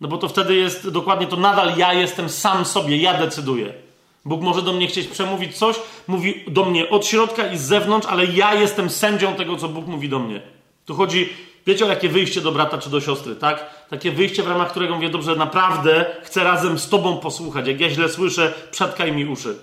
No 0.01 0.07
bo 0.07 0.17
to 0.17 0.29
wtedy 0.29 0.55
jest 0.55 0.89
dokładnie 0.89 1.27
to, 1.27 1.35
nadal 1.35 1.77
ja 1.77 1.93
jestem 1.93 2.29
sam 2.29 2.65
sobie, 2.65 2.97
ja 2.97 3.13
decyduję. 3.13 3.73
Bóg 4.25 4.41
może 4.41 4.61
do 4.61 4.73
mnie 4.73 4.87
chcieć 4.87 5.07
przemówić 5.07 5.57
coś, 5.57 5.75
mówi 6.07 6.43
do 6.47 6.65
mnie 6.65 6.89
od 6.89 7.05
środka 7.05 7.51
i 7.51 7.57
z 7.57 7.61
zewnątrz, 7.61 8.07
ale 8.07 8.25
ja 8.25 8.53
jestem 8.53 8.89
sędzią 8.89 9.33
tego, 9.33 9.57
co 9.57 9.69
Bóg 9.69 9.87
mówi 9.87 10.09
do 10.09 10.19
mnie. 10.19 10.41
Tu 10.85 10.95
chodzi 10.95 11.29
Wiecie 11.67 11.85
o 11.85 11.89
jakie 11.89 12.09
wyjście 12.09 12.41
do 12.41 12.51
brata 12.51 12.77
czy 12.77 12.89
do 12.89 13.01
siostry, 13.01 13.35
tak? 13.35 13.87
Takie 13.89 14.11
wyjście, 14.11 14.43
w 14.43 14.47
ramach 14.47 14.71
którego 14.71 14.95
mówię, 14.95 15.09
dobrze, 15.09 15.35
naprawdę 15.35 16.05
chcę 16.23 16.43
razem 16.43 16.79
z 16.79 16.89
tobą 16.89 17.17
posłuchać. 17.17 17.67
Jak 17.67 17.79
ja 17.79 17.89
źle 17.89 18.09
słyszę, 18.09 18.53
przetkaj 18.71 19.11
mi 19.11 19.25
uszy. 19.25 19.55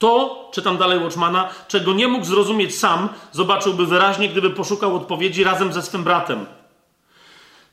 To, 0.00 0.48
czytam 0.52 0.78
dalej 0.78 0.98
Watchmana, 0.98 1.48
czego 1.68 1.92
nie 1.92 2.08
mógł 2.08 2.24
zrozumieć 2.24 2.78
sam, 2.78 3.08
zobaczyłby 3.32 3.86
wyraźnie, 3.86 4.28
gdyby 4.28 4.50
poszukał 4.50 4.96
odpowiedzi 4.96 5.44
razem 5.44 5.72
ze 5.72 5.82
swym 5.82 6.04
bratem. 6.04 6.46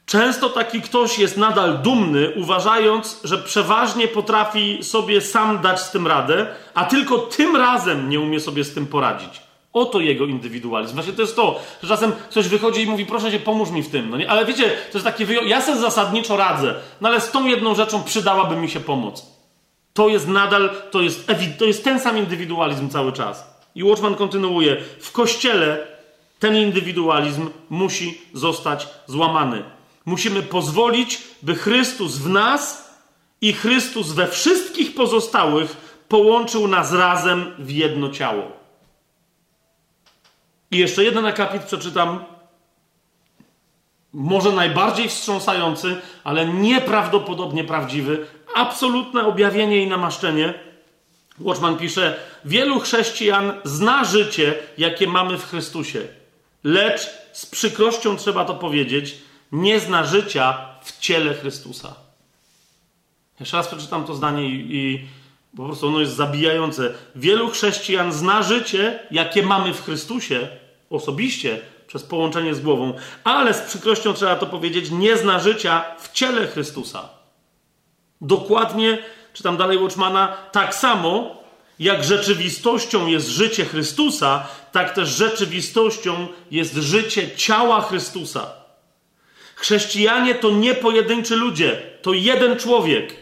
Często 0.05 0.49
taki 0.49 0.81
ktoś 0.81 1.19
jest 1.19 1.37
nadal 1.37 1.77
dumny, 1.77 2.33
uważając, 2.35 3.19
że 3.23 3.37
przeważnie 3.37 4.07
potrafi 4.07 4.83
sobie 4.83 5.21
sam 5.21 5.61
dać 5.61 5.81
z 5.81 5.91
tym 5.91 6.07
radę, 6.07 6.47
a 6.73 6.85
tylko 6.85 7.17
tym 7.17 7.55
razem 7.55 8.09
nie 8.09 8.19
umie 8.19 8.39
sobie 8.39 8.63
z 8.63 8.73
tym 8.73 8.87
poradzić. 8.87 9.41
Oto 9.73 9.99
jego 9.99 10.25
indywidualizm. 10.25 10.93
Właśnie 10.93 11.13
to 11.13 11.21
jest 11.21 11.35
to, 11.35 11.59
że 11.83 11.89
czasem 11.89 12.11
ktoś 12.11 12.47
wychodzi 12.47 12.81
i 12.81 12.85
mówi, 12.85 13.05
proszę 13.05 13.31
cię, 13.31 13.39
pomóż 13.39 13.69
mi 13.69 13.83
w 13.83 13.89
tym. 13.89 14.09
No 14.09 14.17
nie? 14.17 14.29
Ale 14.29 14.45
wiecie, 14.45 14.63
to 14.63 14.97
jest 14.97 15.05
takie 15.05 15.25
wyjątkowe. 15.25 15.49
Ja 15.49 15.61
sobie 15.61 15.77
zasadniczo 15.77 16.37
radzę, 16.37 16.75
no 17.01 17.09
ale 17.09 17.21
z 17.21 17.31
tą 17.31 17.45
jedną 17.45 17.75
rzeczą 17.75 18.03
przydałaby 18.03 18.55
mi 18.55 18.69
się 18.69 18.79
pomoc. 18.79 19.36
To 19.97 20.09
jest 20.09 20.27
nadal, 20.27 20.69
to 20.91 21.01
jest, 21.01 21.27
to 21.57 21.65
jest 21.65 21.83
ten 21.83 21.99
sam 21.99 22.17
indywidualizm 22.17 22.89
cały 22.89 23.13
czas. 23.13 23.61
I 23.75 23.83
Watchman 23.83 24.15
kontynuuje. 24.15 24.77
W 24.99 25.11
kościele 25.11 25.87
ten 26.39 26.55
indywidualizm 26.55 27.49
musi 27.69 28.21
zostać 28.33 28.87
złamany. 29.07 29.63
Musimy 30.05 30.43
pozwolić, 30.43 31.21
by 31.41 31.55
Chrystus 31.55 32.17
w 32.17 32.29
nas 32.29 32.91
i 33.41 33.53
Chrystus 33.53 34.11
we 34.11 34.27
wszystkich 34.27 34.95
pozostałych 34.95 35.77
połączył 36.07 36.67
nas 36.67 36.93
razem 36.93 37.53
w 37.59 37.71
jedno 37.71 38.09
ciało. 38.09 38.51
I 40.71 40.77
jeszcze 40.77 41.03
jeden 41.03 41.25
akapit 41.25 41.63
przeczytam. 41.63 42.25
Może 44.13 44.51
najbardziej 44.51 45.09
wstrząsający, 45.09 46.01
ale 46.23 46.45
nieprawdopodobnie 46.45 47.63
prawdziwy. 47.63 48.36
Absolutne 48.57 49.25
objawienie 49.25 49.83
i 49.83 49.87
namaszczenie. 49.87 50.53
Watchman 51.39 51.77
pisze: 51.77 52.19
Wielu 52.45 52.79
chrześcijan 52.79 53.53
zna 53.63 54.05
życie, 54.05 54.55
jakie 54.77 55.07
mamy 55.07 55.37
w 55.37 55.45
Chrystusie, 55.49 56.07
lecz 56.63 57.07
z 57.33 57.45
przykrością 57.45 58.17
trzeba 58.17 58.45
to 58.45 58.55
powiedzieć, 58.55 59.17
nie 59.51 59.79
zna 59.79 60.03
życia 60.03 60.57
w 60.83 60.99
ciele 60.99 61.33
Chrystusa. 61.33 61.95
Jeszcze 63.39 63.57
raz 63.57 63.67
przeczytam 63.67 64.05
to 64.05 64.15
zdanie 64.15 64.49
i, 64.49 64.75
i 64.75 65.07
po 65.57 65.65
prostu 65.65 65.87
ono 65.87 65.99
jest 65.99 66.15
zabijające. 66.15 66.93
Wielu 67.15 67.49
chrześcijan 67.49 68.13
zna 68.13 68.43
życie, 68.43 68.99
jakie 69.11 69.43
mamy 69.43 69.73
w 69.73 69.83
Chrystusie 69.83 70.47
osobiście, 70.89 71.61
przez 71.87 72.03
połączenie 72.03 72.55
z 72.55 72.59
głową, 72.59 72.93
ale 73.23 73.53
z 73.53 73.61
przykrością 73.61 74.13
trzeba 74.13 74.35
to 74.35 74.45
powiedzieć, 74.45 74.91
nie 74.91 75.17
zna 75.17 75.39
życia 75.39 75.85
w 75.99 76.11
ciele 76.11 76.47
Chrystusa. 76.47 77.16
Dokładnie, 78.21 78.97
czytam 79.33 79.57
dalej 79.57 79.77
Watchmana, 79.77 80.37
tak 80.51 80.75
samo 80.75 81.37
jak 81.79 82.03
rzeczywistością 82.03 83.07
jest 83.07 83.27
życie 83.27 83.65
Chrystusa, 83.65 84.47
tak 84.71 84.93
też 84.93 85.09
rzeczywistością 85.09 86.27
jest 86.51 86.73
życie 86.73 87.35
ciała 87.35 87.81
Chrystusa. 87.81 88.51
Chrześcijanie 89.55 90.35
to 90.35 90.51
nie 90.51 90.75
pojedynczy 90.75 91.35
ludzie, 91.35 91.81
to 92.01 92.13
jeden 92.13 92.59
człowiek. 92.59 93.13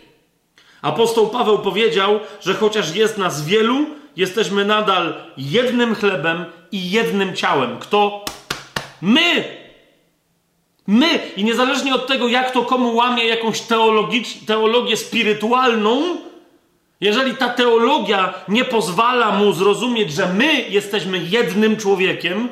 Apostoł 0.81 1.29
Paweł 1.29 1.59
powiedział, 1.59 2.19
że 2.41 2.53
chociaż 2.53 2.95
jest 2.95 3.17
nas 3.17 3.45
wielu, 3.45 3.85
jesteśmy 4.15 4.65
nadal 4.65 5.13
jednym 5.37 5.95
chlebem 5.95 6.45
i 6.71 6.91
jednym 6.91 7.35
ciałem. 7.35 7.79
Kto? 7.79 8.25
My! 9.01 9.64
My! 10.87 11.19
I 11.37 11.43
niezależnie 11.43 11.95
od 11.95 12.07
tego, 12.07 12.27
jak 12.27 12.51
to 12.51 12.61
komu 12.61 12.95
łamie 12.95 13.25
jakąś 13.25 13.61
teologię 14.45 14.97
spirytualną, 14.97 16.01
jeżeli 17.01 17.35
ta 17.35 17.49
teologia 17.49 18.33
nie 18.47 18.65
pozwala 18.65 19.31
mu 19.31 19.53
zrozumieć, 19.53 20.11
że 20.13 20.33
my 20.33 20.69
jesteśmy 20.69 21.17
jednym 21.17 21.77
człowiekiem, 21.77 22.49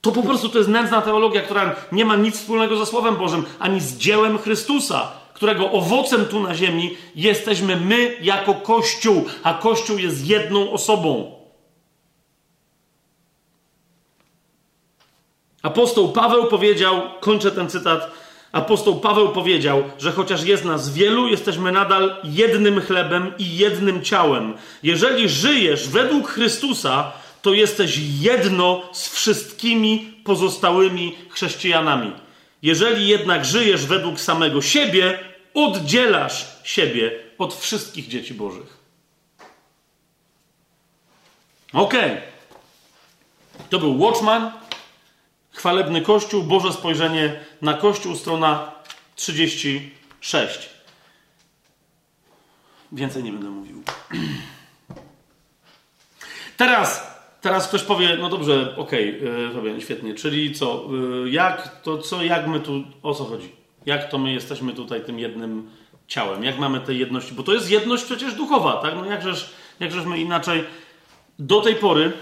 to 0.00 0.12
po 0.12 0.22
prostu 0.22 0.48
to 0.48 0.58
jest 0.58 0.70
nędzna 0.70 1.02
teologia, 1.02 1.42
która 1.42 1.76
nie 1.92 2.04
ma 2.04 2.16
nic 2.16 2.36
wspólnego 2.36 2.76
ze 2.76 2.86
Słowem 2.86 3.16
Bożym, 3.16 3.44
ani 3.58 3.80
z 3.80 3.96
dziełem 3.96 4.38
Chrystusa, 4.38 5.12
którego 5.34 5.70
owocem 5.70 6.26
tu 6.26 6.40
na 6.40 6.54
ziemi 6.54 6.96
jesteśmy 7.14 7.76
my 7.76 8.16
jako 8.20 8.54
Kościół, 8.54 9.24
a 9.42 9.54
Kościół 9.54 9.98
jest 9.98 10.26
jedną 10.26 10.72
osobą. 10.72 11.39
Apostoł 15.62 16.12
Paweł 16.12 16.46
powiedział, 16.46 17.02
kończę 17.20 17.50
ten 17.50 17.70
cytat, 17.70 18.10
apostoł 18.52 19.00
Paweł 19.00 19.28
powiedział, 19.28 19.82
że 19.98 20.12
chociaż 20.12 20.44
jest 20.44 20.64
nas 20.64 20.92
wielu, 20.92 21.28
jesteśmy 21.28 21.72
nadal 21.72 22.16
jednym 22.24 22.80
chlebem 22.80 23.32
i 23.38 23.56
jednym 23.56 24.02
ciałem. 24.02 24.54
Jeżeli 24.82 25.28
żyjesz 25.28 25.88
według 25.88 26.28
Chrystusa, 26.28 27.12
to 27.42 27.52
jesteś 27.52 27.98
jedno 28.20 28.82
z 28.92 29.08
wszystkimi 29.08 30.20
pozostałymi 30.24 31.16
chrześcijanami. 31.30 32.12
Jeżeli 32.62 33.08
jednak 33.08 33.44
żyjesz 33.44 33.86
według 33.86 34.20
samego 34.20 34.62
siebie, 34.62 35.18
oddzielasz 35.54 36.46
siebie 36.64 37.12
od 37.38 37.54
wszystkich 37.54 38.08
dzieci 38.08 38.34
Bożych. 38.34 38.80
Okej. 41.72 42.10
Okay. 42.10 42.22
To 43.70 43.78
był 43.78 44.02
Watchman, 44.02 44.52
chwalebny 45.60 46.02
Kościół, 46.02 46.42
Boże 46.42 46.72
spojrzenie 46.72 47.40
na 47.62 47.74
Kościół, 47.74 48.16
strona 48.16 48.72
36. 49.14 50.70
Więcej 52.92 53.22
nie 53.22 53.32
będę 53.32 53.50
mówił. 53.50 53.82
Teraz 56.56 57.10
teraz 57.40 57.68
ktoś 57.68 57.82
powie, 57.82 58.16
no 58.20 58.28
dobrze, 58.28 58.76
okej, 58.76 59.18
okay, 59.18 59.72
yy, 59.72 59.80
świetnie, 59.80 60.14
czyli 60.14 60.54
co, 60.54 60.84
yy, 61.24 61.30
jak 61.30 61.82
to, 61.82 61.98
co, 61.98 62.24
jak 62.24 62.46
my 62.46 62.60
tu, 62.60 62.84
o 63.02 63.14
co 63.14 63.24
chodzi? 63.24 63.52
Jak 63.86 64.10
to 64.10 64.18
my 64.18 64.32
jesteśmy 64.32 64.72
tutaj 64.72 65.04
tym 65.04 65.18
jednym 65.18 65.70
ciałem? 66.08 66.44
Jak 66.44 66.58
mamy 66.58 66.80
tej 66.80 66.98
jedności? 66.98 67.34
Bo 67.34 67.42
to 67.42 67.52
jest 67.52 67.70
jedność 67.70 68.04
przecież 68.04 68.34
duchowa, 68.34 68.72
tak? 68.72 68.94
No 68.94 69.04
jakżeż, 69.04 69.50
jakżeż 69.80 70.04
my 70.04 70.18
inaczej 70.18 70.64
do 71.38 71.60
tej 71.60 71.74
pory 71.74 72.12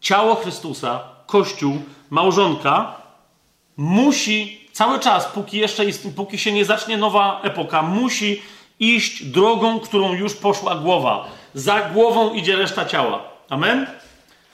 ciało 0.00 0.34
Chrystusa, 0.34 1.11
Kościół, 1.32 1.82
małżonka 2.10 2.94
musi 3.76 4.68
cały 4.72 5.00
czas, 5.00 5.26
póki 5.26 5.58
jeszcze 5.58 5.84
jest, 5.84 6.08
póki 6.16 6.38
się 6.38 6.52
nie 6.52 6.64
zacznie 6.64 6.96
nowa 6.96 7.40
epoka, 7.42 7.82
musi 7.82 8.42
iść 8.80 9.24
drogą, 9.24 9.80
którą 9.80 10.12
już 10.12 10.34
poszła 10.34 10.74
głowa. 10.74 11.28
Za 11.54 11.80
głową 11.80 12.34
idzie 12.34 12.56
reszta 12.56 12.84
ciała. 12.84 13.22
Amen? 13.48 13.86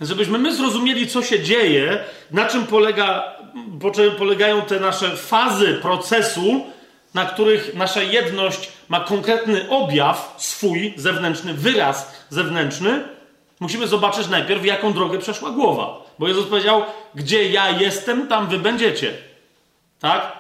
Żebyśmy 0.01 0.39
my 0.39 0.55
zrozumieli, 0.55 1.09
co 1.09 1.23
się 1.23 1.41
dzieje, 1.43 2.05
na 2.31 2.47
czym 2.47 2.67
polega, 2.67 3.37
po 3.81 3.91
czym 3.91 4.13
polegają 4.13 4.63
te 4.63 4.81
nasze 4.81 5.17
fazy 5.17 5.79
procesu, 5.83 6.67
na 7.15 7.27
których 7.27 7.75
nasza 7.75 8.03
jedność 8.03 8.69
ma 8.89 9.01
konkretny 9.01 9.71
objaw 9.71 10.35
swój, 10.37 10.95
zewnętrzny, 10.97 11.55
wyraz 11.55 12.13
zewnętrzny, 12.29 13.05
musimy 13.61 13.87
zobaczyć 13.87 14.29
najpierw, 14.29 14.65
jaką 14.65 14.93
drogę 14.93 15.19
przeszła 15.19 15.51
głowa. 15.51 16.08
Bo 16.19 16.29
Jezus 16.29 16.47
powiedział, 16.47 16.83
gdzie 17.15 17.51
ja 17.51 17.71
jestem, 17.71 18.29
tam 18.29 18.49
wy 18.49 18.59
będziecie. 18.59 19.15
Tak? 20.01 20.33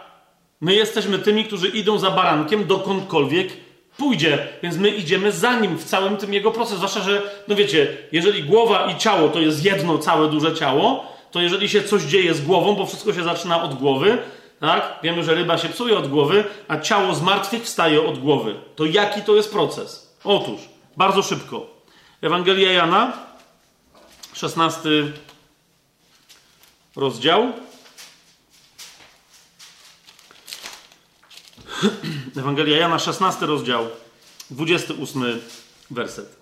My 0.60 0.74
jesteśmy 0.74 1.18
tymi, 1.18 1.44
którzy 1.44 1.68
idą 1.68 1.98
za 1.98 2.10
barankiem 2.10 2.66
dokądkolwiek 2.66 3.48
pójdzie, 3.96 4.48
więc 4.62 4.76
my 4.76 4.88
idziemy 4.88 5.32
za 5.32 5.60
nim 5.60 5.78
w 5.78 5.84
całym 5.84 6.16
tym 6.16 6.34
jego 6.34 6.50
procesie. 6.50 6.76
Zwłaszcza, 6.76 7.00
że, 7.00 7.22
no 7.48 7.54
wiecie, 7.54 7.96
jeżeli 8.12 8.44
głowa 8.44 8.90
i 8.90 8.96
ciało 8.96 9.28
to 9.28 9.40
jest 9.40 9.64
jedno 9.64 9.98
całe 9.98 10.28
duże 10.28 10.54
ciało, 10.54 11.12
to 11.30 11.40
jeżeli 11.40 11.68
się 11.68 11.82
coś 11.82 12.02
dzieje 12.02 12.34
z 12.34 12.40
głową, 12.40 12.74
bo 12.74 12.86
wszystko 12.86 13.12
się 13.12 13.22
zaczyna 13.22 13.62
od 13.62 13.74
głowy, 13.74 14.18
tak? 14.60 14.98
Wiemy, 15.02 15.24
że 15.24 15.34
ryba 15.34 15.58
się 15.58 15.68
psuje 15.68 15.98
od 15.98 16.08
głowy, 16.08 16.44
a 16.68 16.78
ciało 16.78 17.14
z 17.14 17.22
martwych 17.22 17.62
wstaje 17.62 18.06
od 18.06 18.18
głowy. 18.18 18.54
To 18.76 18.84
jaki 18.84 19.22
to 19.22 19.36
jest 19.36 19.52
proces? 19.52 20.16
Otóż, 20.24 20.60
bardzo 20.96 21.22
szybko. 21.22 21.66
Ewangelia 22.22 22.72
Jana, 22.72 23.12
16 24.32 24.88
rozdział. 26.98 27.52
Ewangelia 32.36 32.76
Jana, 32.76 32.98
16 32.98 33.46
rozdział, 33.46 33.86
28 34.50 35.40
werset. 35.90 36.36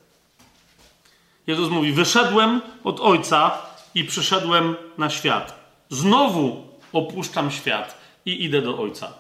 Jezus 1.47 1.71
mówi: 1.71 1.93
Wyszedłem 1.93 2.61
od 2.85 3.01
Ojca 3.01 3.59
i 3.95 4.05
przyszedłem 4.05 4.77
na 4.99 5.11
świat. 5.11 5.55
Znowu 5.91 6.67
opuszczam 6.93 7.51
świat 7.51 7.99
i 8.27 8.45
idę 8.45 8.63
do 8.63 8.79
Ojca. 8.79 9.13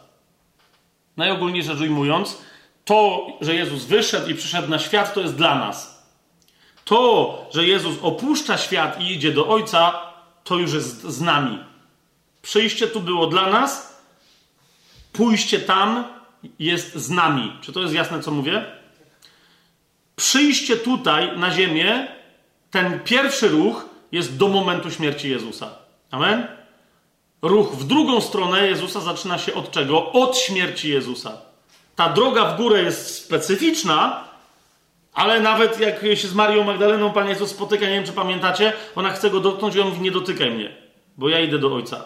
Najogólniej 1.16 1.62
rzecz 1.62 1.80
ujmując, 1.80 2.38
to, 2.84 3.26
że 3.40 3.54
Jezus 3.54 3.84
wyszedł 3.84 4.30
i 4.30 4.34
przyszedł 4.34 4.68
na 4.68 4.78
świat, 4.78 5.14
to 5.14 5.20
jest 5.20 5.34
dla 5.34 5.58
nas. 5.58 6.06
To, 6.84 7.38
że 7.54 7.66
Jezus 7.66 7.94
opuszcza 8.02 8.58
świat 8.58 9.00
i 9.00 9.12
idzie 9.12 9.32
do 9.32 9.48
Ojca, 9.48 10.05
to 10.46 10.56
już 10.58 10.72
jest 10.74 11.02
z 11.02 11.20
nami. 11.20 11.58
Przyjście 12.42 12.86
tu 12.86 13.00
było 13.00 13.26
dla 13.26 13.50
nas, 13.50 14.02
pójście 15.12 15.60
tam 15.60 16.04
jest 16.58 16.94
z 16.94 17.10
nami. 17.10 17.52
Czy 17.60 17.72
to 17.72 17.80
jest 17.80 17.94
jasne, 17.94 18.22
co 18.22 18.30
mówię? 18.30 18.64
Przyjście 20.16 20.76
tutaj 20.76 21.38
na 21.38 21.50
ziemię, 21.50 22.08
ten 22.70 23.00
pierwszy 23.00 23.48
ruch 23.48 23.88
jest 24.12 24.36
do 24.36 24.48
momentu 24.48 24.90
śmierci 24.90 25.30
Jezusa. 25.30 25.70
Amen? 26.10 26.46
Ruch 27.42 27.72
w 27.72 27.84
drugą 27.84 28.20
stronę 28.20 28.66
Jezusa 28.66 29.00
zaczyna 29.00 29.38
się 29.38 29.54
od 29.54 29.70
czego? 29.70 30.12
Od 30.12 30.38
śmierci 30.38 30.88
Jezusa. 30.88 31.32
Ta 31.96 32.08
droga 32.08 32.44
w 32.44 32.56
górę 32.56 32.82
jest 32.82 33.24
specyficzna, 33.24 34.24
ale 35.16 35.40
nawet 35.40 35.80
jak 35.80 36.00
się 36.14 36.28
z 36.28 36.34
Marią 36.34 36.64
Magdaleną 36.64 37.12
Pan 37.12 37.28
Jezus 37.28 37.50
spotyka, 37.50 37.86
nie 37.86 37.92
wiem 37.92 38.04
czy 38.04 38.12
pamiętacie, 38.12 38.72
ona 38.94 39.12
chce 39.12 39.30
go 39.30 39.40
dotknąć 39.40 39.74
i 39.74 39.80
on 39.80 39.88
mówi, 39.88 40.00
nie 40.00 40.10
dotykaj 40.10 40.50
mnie, 40.50 40.76
bo 41.16 41.28
ja 41.28 41.40
idę 41.40 41.58
do 41.58 41.74
Ojca. 41.74 42.04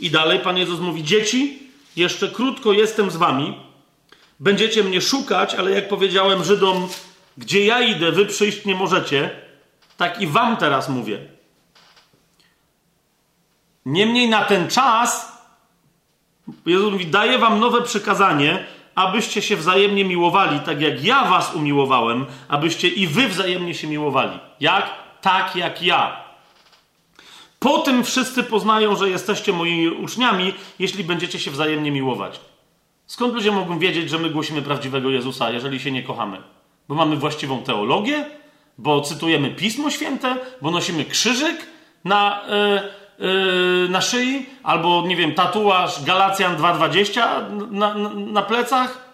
i 0.00 0.10
dalej 0.10 0.38
Pan 0.38 0.58
Jezus 0.58 0.80
mówi, 0.80 1.04
dzieci, 1.04 1.58
jeszcze 1.96 2.28
krótko 2.28 2.72
jestem 2.72 3.10
z 3.10 3.16
wami, 3.16 3.58
będziecie 4.40 4.84
mnie 4.84 5.00
szukać, 5.00 5.54
ale 5.54 5.70
jak 5.70 5.88
powiedziałem 5.88 6.44
Żydom, 6.44 6.88
gdzie 7.38 7.64
ja 7.64 7.80
idę, 7.80 8.12
wy 8.12 8.26
przyjść 8.26 8.64
nie 8.64 8.74
możecie, 8.74 9.30
tak 9.96 10.20
i 10.20 10.26
wam 10.26 10.56
teraz 10.56 10.88
mówię. 10.88 11.18
Niemniej 13.86 14.28
na 14.28 14.44
ten 14.44 14.68
czas, 14.68 15.32
Jezus 16.66 16.92
mówi, 16.92 17.06
daję 17.06 17.38
wam 17.38 17.60
nowe 17.60 17.82
przykazanie, 17.82 18.64
abyście 18.94 19.42
się 19.42 19.56
wzajemnie 19.56 20.04
miłowali, 20.04 20.60
tak 20.60 20.80
jak 20.80 21.04
ja 21.04 21.24
was 21.24 21.54
umiłowałem, 21.54 22.26
abyście 22.48 22.88
i 22.88 23.06
wy 23.06 23.28
wzajemnie 23.28 23.74
się 23.74 23.86
miłowali. 23.86 24.38
Jak? 24.60 24.90
Tak 25.20 25.56
jak 25.56 25.82
ja. 25.82 26.22
Po 27.58 27.78
tym 27.78 28.04
wszyscy 28.04 28.44
poznają, 28.44 28.96
że 28.96 29.10
jesteście 29.10 29.52
moimi 29.52 29.88
uczniami, 29.88 30.54
jeśli 30.78 31.04
będziecie 31.04 31.38
się 31.38 31.50
wzajemnie 31.50 31.90
miłować. 31.90 32.40
Skąd 33.06 33.34
ludzie 33.34 33.52
mogą 33.52 33.78
wiedzieć, 33.78 34.10
że 34.10 34.18
my 34.18 34.30
głosimy 34.30 34.62
prawdziwego 34.62 35.10
Jezusa, 35.10 35.50
jeżeli 35.50 35.80
się 35.80 35.90
nie 35.90 36.02
kochamy? 36.02 36.42
Bo 36.92 36.96
mamy 36.96 37.16
właściwą 37.16 37.62
teologię, 37.62 38.24
bo 38.78 39.00
cytujemy 39.00 39.50
Pismo 39.50 39.90
Święte, 39.90 40.36
bo 40.62 40.70
nosimy 40.70 41.04
krzyżyk 41.04 41.66
na, 42.04 42.44
yy, 43.18 43.88
na 43.88 44.00
szyi, 44.00 44.46
albo 44.62 45.04
nie 45.06 45.16
wiem, 45.16 45.34
tatuaż 45.34 46.04
Galacjan 46.04 46.56
2.20 46.56 47.70
na, 47.70 47.94
na, 47.94 48.10
na 48.14 48.42
plecach? 48.42 49.08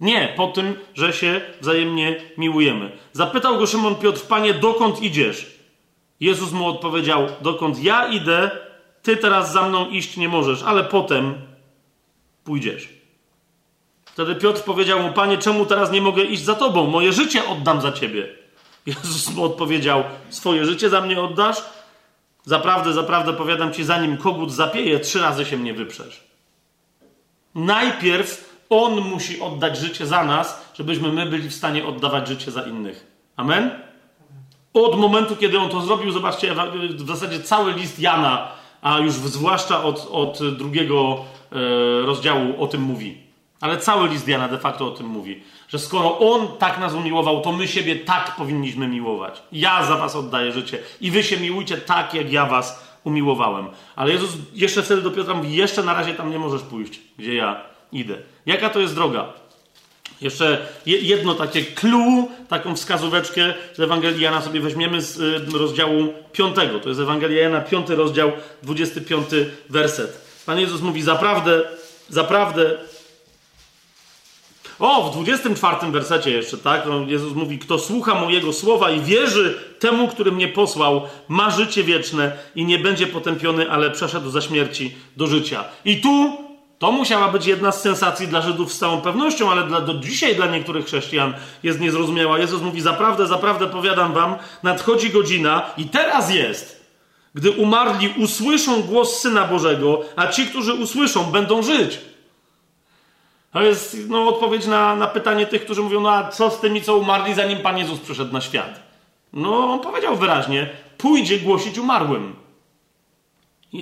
Nie, 0.00 0.32
po 0.36 0.46
tym, 0.46 0.76
że 0.94 1.12
się 1.12 1.40
wzajemnie 1.60 2.20
miłujemy. 2.38 2.92
Zapytał 3.12 3.58
go 3.58 3.66
Szymon 3.66 3.94
Piotr, 3.94 4.26
panie, 4.26 4.54
dokąd 4.54 5.02
idziesz? 5.02 5.58
Jezus 6.20 6.52
mu 6.52 6.68
odpowiedział: 6.68 7.26
Dokąd 7.40 7.82
ja 7.82 8.06
idę, 8.06 8.50
ty 9.02 9.16
teraz 9.16 9.52
za 9.52 9.68
mną 9.68 9.88
iść 9.88 10.16
nie 10.16 10.28
możesz, 10.28 10.62
ale 10.62 10.84
potem 10.84 11.34
pójdziesz. 12.44 13.03
Wtedy 14.14 14.34
Piotr 14.34 14.62
powiedział 14.62 15.02
mu: 15.02 15.12
Panie, 15.12 15.38
czemu 15.38 15.66
teraz 15.66 15.90
nie 15.90 16.02
mogę 16.02 16.24
iść 16.24 16.44
za 16.44 16.54
tobą? 16.54 16.86
Moje 16.86 17.12
życie 17.12 17.48
oddam 17.48 17.80
za 17.80 17.92
ciebie. 17.92 18.28
Jezus 18.86 19.34
mu 19.34 19.44
odpowiedział: 19.44 20.04
Swoje 20.30 20.64
życie 20.64 20.88
za 20.88 21.00
mnie 21.00 21.20
oddasz? 21.20 21.56
Zaprawdę, 22.44 22.92
zaprawdę 22.92 23.32
powiadam 23.32 23.72
ci, 23.72 23.84
zanim 23.84 24.16
kogut 24.16 24.52
zapieje, 24.52 25.00
trzy 25.00 25.20
razy 25.20 25.44
się 25.44 25.56
mnie 25.56 25.74
wyprzesz. 25.74 26.24
Najpierw 27.54 28.54
on 28.70 29.00
musi 29.00 29.40
oddać 29.40 29.78
życie 29.78 30.06
za 30.06 30.24
nas, 30.24 30.72
żebyśmy 30.74 31.12
my 31.12 31.26
byli 31.26 31.48
w 31.48 31.54
stanie 31.54 31.86
oddawać 31.86 32.28
życie 32.28 32.50
za 32.50 32.62
innych. 32.62 33.06
Amen? 33.36 33.70
Od 34.74 34.98
momentu, 34.98 35.36
kiedy 35.36 35.58
on 35.58 35.68
to 35.68 35.80
zrobił, 35.80 36.12
zobaczcie, 36.12 36.54
w 36.90 37.06
zasadzie 37.06 37.40
cały 37.40 37.72
list 37.72 37.98
Jana, 37.98 38.48
a 38.82 38.98
już 38.98 39.12
zwłaszcza 39.12 39.84
od, 39.84 40.08
od 40.10 40.56
drugiego 40.56 41.24
e, 41.52 42.06
rozdziału 42.06 42.62
o 42.62 42.66
tym 42.66 42.80
mówi. 42.80 43.23
Ale 43.60 43.78
cały 43.78 44.08
list 44.08 44.28
Jana 44.28 44.48
de 44.48 44.58
facto 44.58 44.86
o 44.86 44.90
tym 44.90 45.06
mówi. 45.06 45.42
Że 45.68 45.78
skoro 45.78 46.18
on 46.18 46.48
tak 46.58 46.78
nas 46.78 46.94
umiłował, 46.94 47.40
to 47.40 47.52
my 47.52 47.68
siebie 47.68 47.96
tak 47.96 48.36
powinniśmy 48.36 48.88
miłować. 48.88 49.42
Ja 49.52 49.86
za 49.86 49.96
was 49.96 50.16
oddaję 50.16 50.52
życie. 50.52 50.78
I 51.00 51.10
wy 51.10 51.22
się 51.22 51.36
miłujcie 51.36 51.76
tak, 51.76 52.14
jak 52.14 52.32
ja 52.32 52.46
was 52.46 52.84
umiłowałem. 53.04 53.68
Ale 53.96 54.12
Jezus 54.12 54.30
jeszcze 54.54 54.82
wtedy 54.82 55.02
do 55.02 55.10
Piotra 55.10 55.34
mówi, 55.34 55.56
jeszcze 55.56 55.82
na 55.82 55.94
razie 55.94 56.14
tam 56.14 56.30
nie 56.30 56.38
możesz 56.38 56.62
pójść, 56.62 57.00
gdzie 57.18 57.34
ja 57.34 57.60
idę. 57.92 58.14
Jaka 58.46 58.70
to 58.70 58.80
jest 58.80 58.94
droga? 58.94 59.32
Jeszcze 60.20 60.66
jedno 60.86 61.34
takie 61.34 61.64
clue, 61.64 62.28
taką 62.48 62.76
wskazóweczkę 62.76 63.54
z 63.74 63.80
Ewangelii 63.80 64.22
Jana 64.22 64.42
sobie 64.42 64.60
weźmiemy 64.60 65.02
z 65.02 65.18
y, 65.18 65.58
rozdziału 65.58 66.14
5. 66.32 66.56
To 66.82 66.88
jest 66.88 67.00
Ewangelia 67.00 67.42
Jana, 67.42 67.60
5 67.60 67.88
rozdział, 67.88 68.32
25 68.62 69.26
werset. 69.68 70.20
Pan 70.46 70.60
Jezus 70.60 70.80
mówi, 70.80 71.02
zaprawdę, 71.02 71.62
zaprawdę. 72.08 72.78
O, 74.78 75.10
w 75.10 75.14
24 75.14 75.92
wersecie 75.92 76.30
jeszcze, 76.30 76.58
tak? 76.58 76.86
No, 76.86 77.00
Jezus 77.06 77.34
mówi, 77.34 77.58
kto 77.58 77.78
słucha 77.78 78.14
mojego 78.14 78.52
słowa 78.52 78.90
i 78.90 79.00
wierzy 79.00 79.58
temu, 79.78 80.08
który 80.08 80.32
mnie 80.32 80.48
posłał, 80.48 81.02
ma 81.28 81.50
życie 81.50 81.84
wieczne 81.84 82.32
i 82.54 82.64
nie 82.64 82.78
będzie 82.78 83.06
potępiony, 83.06 83.70
ale 83.70 83.90
przeszedł 83.90 84.30
za 84.30 84.40
śmierci 84.40 84.94
do 85.16 85.26
życia. 85.26 85.64
I 85.84 86.00
tu 86.00 86.44
to 86.78 86.92
musiała 86.92 87.28
być 87.28 87.46
jedna 87.46 87.72
z 87.72 87.82
sensacji 87.82 88.28
dla 88.28 88.40
Żydów 88.42 88.72
z 88.72 88.78
całą 88.78 89.00
pewnością, 89.00 89.50
ale 89.50 89.66
dla, 89.66 89.80
do 89.80 89.94
dzisiaj 89.94 90.36
dla 90.36 90.46
niektórych 90.46 90.86
chrześcijan 90.86 91.34
jest 91.62 91.80
niezrozumiała. 91.80 92.38
Jezus 92.38 92.62
mówi: 92.62 92.80
Zaprawdę, 92.80 93.26
zaprawdę 93.26 93.66
powiadam 93.66 94.12
wam, 94.12 94.36
nadchodzi 94.62 95.10
godzina 95.10 95.62
i 95.76 95.84
teraz 95.84 96.34
jest, 96.34 96.84
gdy 97.34 97.50
umarli 97.50 98.08
usłyszą 98.18 98.82
głos 98.82 99.20
Syna 99.20 99.44
Bożego, 99.44 100.00
a 100.16 100.26
ci, 100.26 100.46
którzy 100.46 100.74
usłyszą, 100.74 101.24
będą 101.24 101.62
żyć. 101.62 101.98
To 103.54 103.62
jest 103.62 103.96
no, 104.08 104.28
odpowiedź 104.28 104.66
na, 104.66 104.96
na 104.96 105.06
pytanie 105.06 105.46
tych, 105.46 105.64
którzy 105.64 105.82
mówią: 105.82 106.00
No 106.00 106.10
a 106.10 106.28
co 106.28 106.50
z 106.50 106.60
tymi, 106.60 106.82
co 106.82 106.96
umarli, 106.96 107.34
zanim 107.34 107.58
Pan 107.58 107.78
Jezus 107.78 108.00
przyszedł 108.00 108.32
na 108.32 108.40
świat? 108.40 108.80
No, 109.32 109.72
on 109.72 109.80
powiedział 109.80 110.16
wyraźnie: 110.16 110.70
pójdzie 110.98 111.38
głosić 111.38 111.78
umarłym. 111.78 112.36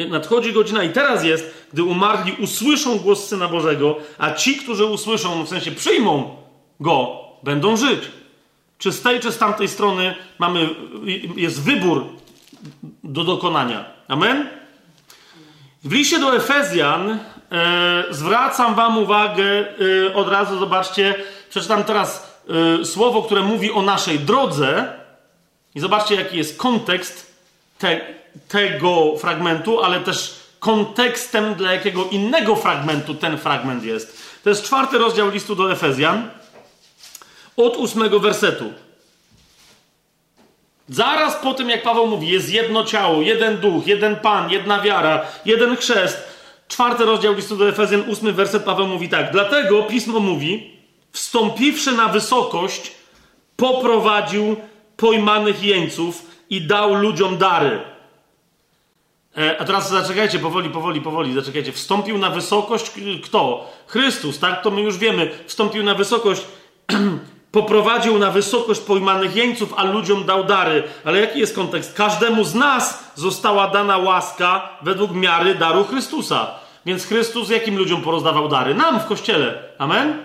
Nadchodzi 0.09 0.53
godzina 0.53 0.85
i 0.85 0.93
teraz 0.93 1.25
jest, 1.25 1.69
gdy 1.73 1.83
umarli 1.83 2.33
usłyszą 2.33 2.99
głos 2.99 3.29
Syna 3.29 3.49
Bożego, 3.49 3.97
a 4.19 4.31
ci, 4.31 4.57
którzy 4.57 4.85
usłyszą, 4.85 5.45
w 5.45 5.49
sensie 5.49 5.71
przyjmą 5.71 6.37
Go, 6.81 7.21
będą 7.43 7.77
żyć. 7.77 8.01
Czy 8.79 8.93
z 8.93 9.03
tej, 9.03 9.21
czy 9.21 9.33
z 9.33 9.39
tamtej 9.39 9.69
strony 9.69 10.15
mamy, 10.39 10.69
jest 11.37 11.63
wybór 11.63 12.05
do 13.05 13.25
dokonania. 13.25 13.85
Amen? 14.09 14.49
W 15.85 15.93
liście 15.93 16.19
do 16.19 16.37
Efezjan 16.37 17.19
zwracam 18.11 18.75
wam 18.75 18.99
uwagę, 18.99 19.45
e, 20.09 20.15
od 20.15 20.29
razu 20.29 20.59
zobaczcie, 20.59 21.15
przeczytam 21.51 21.85
teraz 21.85 22.39
e, 22.81 22.85
słowo, 22.85 23.23
które 23.23 23.43
mówi 23.43 23.73
o 23.73 23.83
naszej 23.83 24.19
drodze 24.19 24.93
i 25.75 25.81
zobaczcie, 25.81 26.15
jaki 26.15 26.37
jest 26.37 26.59
kontekst 26.59 27.33
te, 27.79 28.01
tego 28.49 29.17
fragmentu, 29.17 29.83
ale 29.83 30.01
też 30.01 30.35
kontekstem, 30.59 31.55
dla 31.55 31.73
jakiego 31.73 32.05
innego 32.05 32.57
fragmentu 32.57 33.15
ten 33.15 33.39
fragment 33.39 33.85
jest. 33.85 34.23
To 34.45 34.51
jest 34.51 34.65
czwarty 34.65 34.99
rozdział 34.99 35.31
listu 35.31 35.57
do 35.57 35.73
Efezjan, 35.73 36.31
od 37.57 37.77
ósmego 37.77 38.21
wersetu. 38.21 38.73
Zaraz 40.89 41.37
po 41.37 41.55
tym, 41.55 41.71
jak 41.71 41.83
Paweł 41.83 42.07
mówi, 42.07 42.29
jest 42.29 42.51
jedno 42.51 42.85
ciało, 42.85 43.23
jeden 43.23 43.57
duch, 43.57 43.87
jeden 43.87 44.17
Pan, 44.17 44.51
jedna 44.51 44.81
wiara, 44.81 45.27
jeden 45.45 45.77
chrzest. 45.77 46.32
Czwarty 46.73 47.05
rozdział 47.05 47.35
listu 47.35 47.57
do 47.57 47.69
Efezjan, 47.69 48.05
ósmy 48.09 48.33
werset, 48.33 48.65
Paweł 48.65 48.87
mówi 48.87 49.09
tak. 49.09 49.33
Dlatego 49.33 49.83
pismo 49.83 50.21
mówi, 50.21 50.71
wstąpiwszy 51.11 51.93
na 51.93 52.09
wysokość, 52.09 52.93
poprowadził 53.57 54.57
pojmanych 54.97 55.63
jeńców 55.63 56.27
i 56.51 56.61
dał 56.61 56.95
ludziom 56.95 57.39
dary. 57.39 57.81
E, 59.39 59.61
a 59.61 59.65
teraz 59.65 59.91
zaczekajcie, 59.91 60.39
powoli, 60.39 60.71
powoli, 60.71 61.01
powoli, 61.01 61.35
zaczekajcie. 61.35 61.73
Wstąpił 61.73 62.19
na 62.19 62.31
wysokość 62.31 62.93
kto? 63.25 63.71
Chrystus, 63.87 64.39
tak? 64.39 64.63
To 64.63 64.71
my 64.71 64.81
już 64.81 64.99
wiemy. 64.99 65.31
Wstąpił 65.47 65.83
na 65.83 65.95
wysokość, 65.95 66.43
poprowadził 67.53 68.19
na 68.19 68.31
wysokość 68.31 68.81
pojmanych 68.81 69.37
jeńców, 69.37 69.75
a 69.77 69.85
ludziom 69.85 70.25
dał 70.25 70.45
dary. 70.45 70.83
Ale 71.05 71.21
jaki 71.21 71.39
jest 71.39 71.55
kontekst? 71.55 71.95
Każdemu 71.95 72.45
z 72.45 72.55
nas 72.55 73.13
została 73.15 73.69
dana 73.69 73.99
łaska 73.99 74.69
według 74.83 75.13
miary 75.15 75.55
daru 75.55 75.85
Chrystusa. 75.85 76.51
Więc 76.87 77.07
Chrystus 77.07 77.51
jakim 77.51 77.79
ludziom 77.79 78.03
porozdawał 78.03 78.49
dary? 78.49 78.75
Nam 78.75 79.01
w 79.01 79.07
kościele. 79.07 79.63
Amen? 79.79 80.25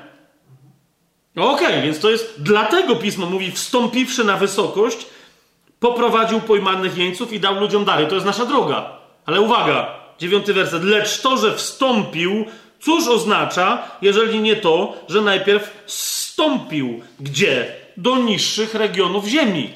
Okej, 1.35 1.67
okay, 1.67 1.81
więc 1.81 1.99
to 1.99 2.09
jest 2.09 2.35
dlatego 2.37 2.95
pismo 2.95 3.25
mówi, 3.25 3.51
wstąpiwszy 3.51 4.23
na 4.23 4.37
wysokość, 4.37 5.05
poprowadził 5.79 6.41
pojmanych 6.41 6.97
jeńców 6.97 7.33
i 7.33 7.39
dał 7.39 7.59
ludziom 7.59 7.85
dary. 7.85 8.07
To 8.07 8.15
jest 8.15 8.27
nasza 8.27 8.45
droga. 8.45 8.89
Ale 9.25 9.41
uwaga, 9.41 9.87
dziewiąty 10.19 10.53
werset. 10.53 10.83
Lecz 10.83 11.21
to, 11.21 11.37
że 11.37 11.55
wstąpił, 11.55 12.45
cóż 12.79 13.07
oznacza, 13.07 13.83
jeżeli 14.01 14.39
nie 14.39 14.55
to, 14.55 14.93
że 15.09 15.21
najpierw 15.21 15.83
wstąpił 16.37 17.01
gdzie? 17.19 17.75
Do 17.97 18.17
niższych 18.17 18.73
regionów 18.73 19.25
ziemi. 19.25 19.69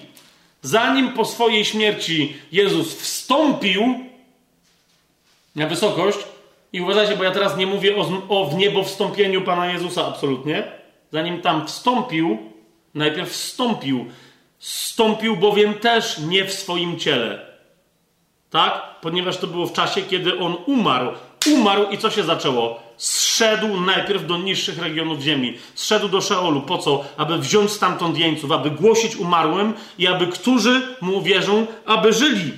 Zanim 0.62 1.14
po 1.14 1.26
swojej 1.26 1.66
śmierci 1.66 2.34
Jezus 2.52 2.96
wstąpił 2.96 4.00
na 5.56 5.68
wysokość, 5.68 6.18
i 6.74 6.82
uważajcie, 6.82 7.18
bo 7.18 7.24
ja 7.24 7.32
teraz 7.32 7.58
nie 7.58 7.68
mówię 7.68 7.96
o, 7.96 8.08
o 8.30 8.46
w 8.46 8.56
niebo 8.56 8.84
wstąpieniu 8.84 9.42
Pana 9.42 9.72
Jezusa 9.72 10.08
absolutnie. 10.08 10.64
Zanim 11.12 11.42
tam 11.42 11.68
wstąpił, 11.68 12.38
najpierw 12.94 13.30
wstąpił. 13.30 14.06
Wstąpił 14.60 15.38
bowiem 15.38 15.74
też 15.74 16.18
nie 16.20 16.46
w 16.46 16.54
swoim 16.54 17.00
ciele. 17.00 17.46
Tak? 18.50 19.00
Ponieważ 19.02 19.38
to 19.38 19.48
było 19.48 19.66
w 19.66 19.74
czasie, 19.74 20.02
kiedy 20.02 20.40
on 20.40 20.56
umarł. 20.66 21.12
Umarł 21.54 21.92
i 21.92 21.98
co 21.98 22.10
się 22.10 22.24
zaczęło? 22.24 22.91
Zszedł 23.02 23.82
najpierw 23.82 24.28
do 24.28 24.38
niższych 24.38 24.80
regionów 24.80 25.22
ziemi. 25.22 25.58
Zszedł 25.76 26.10
do 26.10 26.22
Szeolu. 26.22 26.62
Po 26.62 26.78
co? 26.78 27.06
Aby 27.18 27.38
wziąć 27.38 27.72
stamtąd 27.72 28.18
jeńców, 28.18 28.52
aby 28.52 28.72
głosić 28.72 29.16
umarłym 29.16 29.74
i 29.98 30.08
aby 30.08 30.28
którzy 30.28 30.82
mu 31.02 31.22
wierzą, 31.22 31.68
aby 31.86 32.14
żyli. 32.14 32.52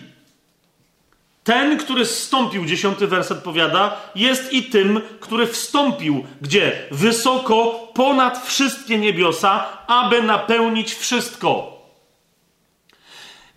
Ten, 1.43 1.77
który 1.77 2.05
zstąpił, 2.05 2.65
dziesiąty 2.65 3.07
werset 3.07 3.43
powiada, 3.43 3.97
jest 4.15 4.53
i 4.53 4.63
tym, 4.63 5.01
który 5.19 5.47
wstąpił, 5.47 6.23
gdzie? 6.41 6.87
Wysoko 6.91 7.87
ponad 7.93 8.47
wszystkie 8.47 8.97
niebiosa, 8.97 9.65
aby 9.87 10.23
napełnić 10.23 10.95
wszystko. 10.95 11.72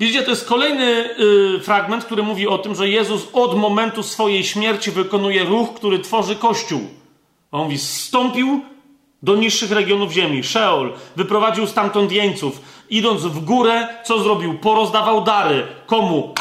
Widzicie, 0.00 0.23
to 0.23 0.31
jest 0.31 0.49
kolejny 0.49 1.10
y, 1.57 1.60
fragment, 1.60 2.05
który 2.05 2.23
mówi 2.23 2.49
o 2.49 2.58
tym, 2.58 2.75
że 2.75 2.89
Jezus 2.89 3.28
od 3.33 3.58
momentu 3.58 4.02
swojej 4.02 4.44
śmierci 4.44 4.91
wykonuje 4.91 5.44
ruch, 5.44 5.75
który 5.75 5.99
tworzy 5.99 6.36
Kościół. 6.36 6.81
On 7.52 7.65
mówi, 7.65 7.78
zstąpił 7.78 8.60
do 9.23 9.36
niższych 9.36 9.70
regionów 9.70 10.12
ziemi, 10.12 10.44
Szeol, 10.44 10.92
wyprowadził 11.16 11.66
stamtąd 11.66 12.12
jeńców. 12.12 12.60
Idąc 12.91 13.23
w 13.23 13.44
górę, 13.44 13.89
co 14.05 14.18
zrobił? 14.18 14.58
Porozdawał 14.58 15.25
dary. 15.25 15.66
Komu? 15.86 16.34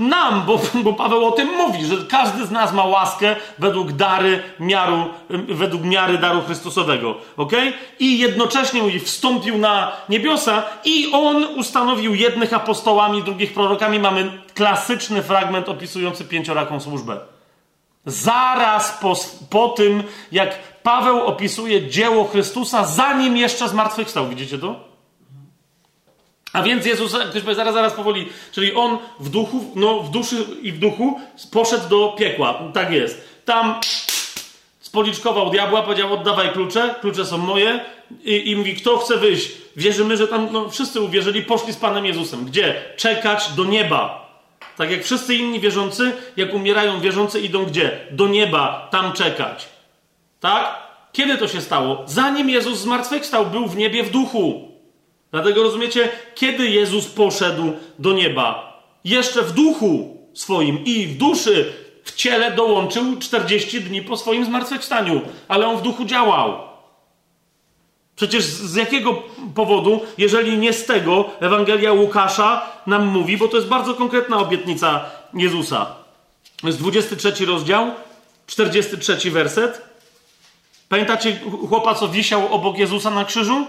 Nam, 0.00 0.42
bo, 0.46 0.60
bo 0.84 0.92
Paweł 0.92 1.24
o 1.24 1.30
tym 1.30 1.48
mówi, 1.56 1.84
że 1.86 1.96
każdy 2.08 2.46
z 2.46 2.50
nas 2.50 2.72
ma 2.72 2.84
łaskę 2.84 3.36
według 3.58 3.92
dary, 3.92 4.42
miaru, 4.60 5.04
według 5.48 5.82
miary 5.82 6.18
daru 6.18 6.42
Chrystusowego. 6.42 7.14
ok? 7.36 7.52
I 7.98 8.18
jednocześnie 8.18 8.82
mówi, 8.82 9.00
wstąpił 9.00 9.58
na 9.58 9.92
niebiosa 10.08 10.62
i 10.84 11.12
on 11.12 11.44
ustanowił 11.44 12.14
jednych 12.14 12.52
apostołami, 12.52 13.22
drugich 13.22 13.54
prorokami. 13.54 13.98
Mamy 13.98 14.42
klasyczny 14.54 15.22
fragment 15.22 15.68
opisujący 15.68 16.24
pięcioraką 16.24 16.80
służbę. 16.80 17.20
Zaraz 18.06 18.98
po, 19.02 19.14
po 19.50 19.68
tym, 19.68 20.02
jak 20.32 20.58
Paweł 20.82 21.26
opisuje 21.26 21.88
dzieło 21.88 22.24
Chrystusa, 22.24 22.84
zanim 22.84 23.36
jeszcze 23.36 23.68
zmartwychwstał. 23.68 24.28
Widzicie 24.28 24.58
to? 24.58 24.89
A 26.52 26.62
więc 26.62 26.86
Jezus, 26.86 27.16
ktoś 27.30 27.42
powie, 27.42 27.54
zaraz, 27.54 27.74
zaraz 27.74 27.92
powoli, 27.92 28.28
czyli 28.52 28.74
on 28.74 28.98
w 29.20 29.28
duchu, 29.28 29.72
no 29.74 30.00
w 30.00 30.10
duszy 30.10 30.36
i 30.62 30.72
w 30.72 30.78
duchu 30.78 31.20
poszedł 31.52 31.88
do 31.88 32.14
piekła. 32.18 32.62
Tak 32.74 32.92
jest. 32.92 33.28
Tam 33.44 33.80
spoliczkował 34.80 35.50
diabła, 35.50 35.82
powiedział 35.82 36.14
oddawaj 36.14 36.52
klucze, 36.52 36.94
klucze 37.00 37.24
są 37.24 37.38
moje 37.38 37.80
i, 38.24 38.50
i 38.50 38.56
mówi, 38.56 38.74
kto 38.74 38.98
chce 38.98 39.16
wyjść. 39.16 39.50
Wierzymy, 39.76 40.16
że 40.16 40.28
tam 40.28 40.48
no, 40.52 40.70
wszyscy 40.70 41.00
uwierzyli, 41.00 41.42
poszli 41.42 41.72
z 41.72 41.76
Panem 41.76 42.06
Jezusem. 42.06 42.44
Gdzie? 42.44 42.82
Czekać 42.96 43.52
do 43.52 43.64
nieba. 43.64 44.30
Tak 44.76 44.90
jak 44.90 45.04
wszyscy 45.04 45.34
inni 45.34 45.60
wierzący, 45.60 46.12
jak 46.36 46.54
umierają 46.54 47.00
wierzący, 47.00 47.40
idą 47.40 47.64
gdzie? 47.64 48.00
Do 48.10 48.28
nieba, 48.28 48.88
tam 48.90 49.12
czekać. 49.12 49.68
Tak? 50.40 50.78
Kiedy 51.12 51.38
to 51.38 51.48
się 51.48 51.60
stało? 51.60 52.02
Zanim 52.06 52.50
Jezus 52.50 52.78
zmartwychwstał, 52.78 53.46
był 53.46 53.66
w 53.66 53.76
niebie 53.76 54.02
w 54.02 54.10
duchu. 54.10 54.69
Dlatego 55.32 55.62
rozumiecie, 55.62 56.08
kiedy 56.34 56.68
Jezus 56.68 57.06
poszedł 57.06 57.72
do 57.98 58.12
nieba? 58.12 58.80
Jeszcze 59.04 59.42
w 59.42 59.52
duchu 59.52 60.16
swoim 60.34 60.84
i 60.84 61.06
w 61.06 61.16
duszy, 61.16 61.72
w 62.04 62.14
ciele 62.14 62.50
dołączył 62.50 63.16
40 63.16 63.80
dni 63.80 64.02
po 64.02 64.16
swoim 64.16 64.44
zmartwychwstaniu, 64.44 65.20
ale 65.48 65.66
on 65.66 65.76
w 65.76 65.82
duchu 65.82 66.04
działał. 66.04 66.70
Przecież 68.16 68.44
z 68.44 68.74
jakiego 68.74 69.22
powodu, 69.54 70.00
jeżeli 70.18 70.58
nie 70.58 70.72
z 70.72 70.86
tego, 70.86 71.30
Ewangelia 71.40 71.92
Łukasza 71.92 72.66
nam 72.86 73.06
mówi, 73.06 73.36
bo 73.36 73.48
to 73.48 73.56
jest 73.56 73.68
bardzo 73.68 73.94
konkretna 73.94 74.38
obietnica 74.38 75.04
Jezusa. 75.34 75.94
To 76.60 76.66
jest 76.66 76.78
23 76.78 77.46
rozdział, 77.46 77.90
43 78.46 79.30
werset. 79.30 79.82
Pamiętacie 80.88 81.40
chłopa, 81.68 81.94
co 81.94 82.08
wisiał 82.08 82.54
obok 82.54 82.78
Jezusa 82.78 83.10
na 83.10 83.24
krzyżu? 83.24 83.66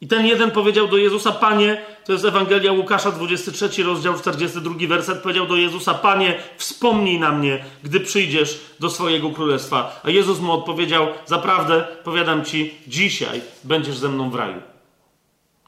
I 0.00 0.08
ten 0.08 0.26
jeden 0.26 0.50
powiedział 0.50 0.88
do 0.88 0.96
Jezusa, 0.96 1.32
Panie, 1.32 1.82
to 2.04 2.12
jest 2.12 2.24
Ewangelia 2.24 2.72
Łukasza, 2.72 3.12
23 3.12 3.82
rozdział, 3.82 4.18
42 4.18 4.74
werset, 4.88 5.18
powiedział 5.18 5.46
do 5.46 5.56
Jezusa, 5.56 5.94
Panie, 5.94 6.38
wspomnij 6.56 7.20
na 7.20 7.32
mnie, 7.32 7.64
gdy 7.82 8.00
przyjdziesz 8.00 8.60
do 8.80 8.90
swojego 8.90 9.30
królestwa. 9.30 10.00
A 10.04 10.10
Jezus 10.10 10.40
mu 10.40 10.52
odpowiedział, 10.52 11.06
zaprawdę, 11.26 11.84
powiadam 12.04 12.44
ci, 12.44 12.74
dzisiaj 12.86 13.40
będziesz 13.64 13.96
ze 13.98 14.08
mną 14.08 14.30
w 14.30 14.34
raju. 14.34 14.62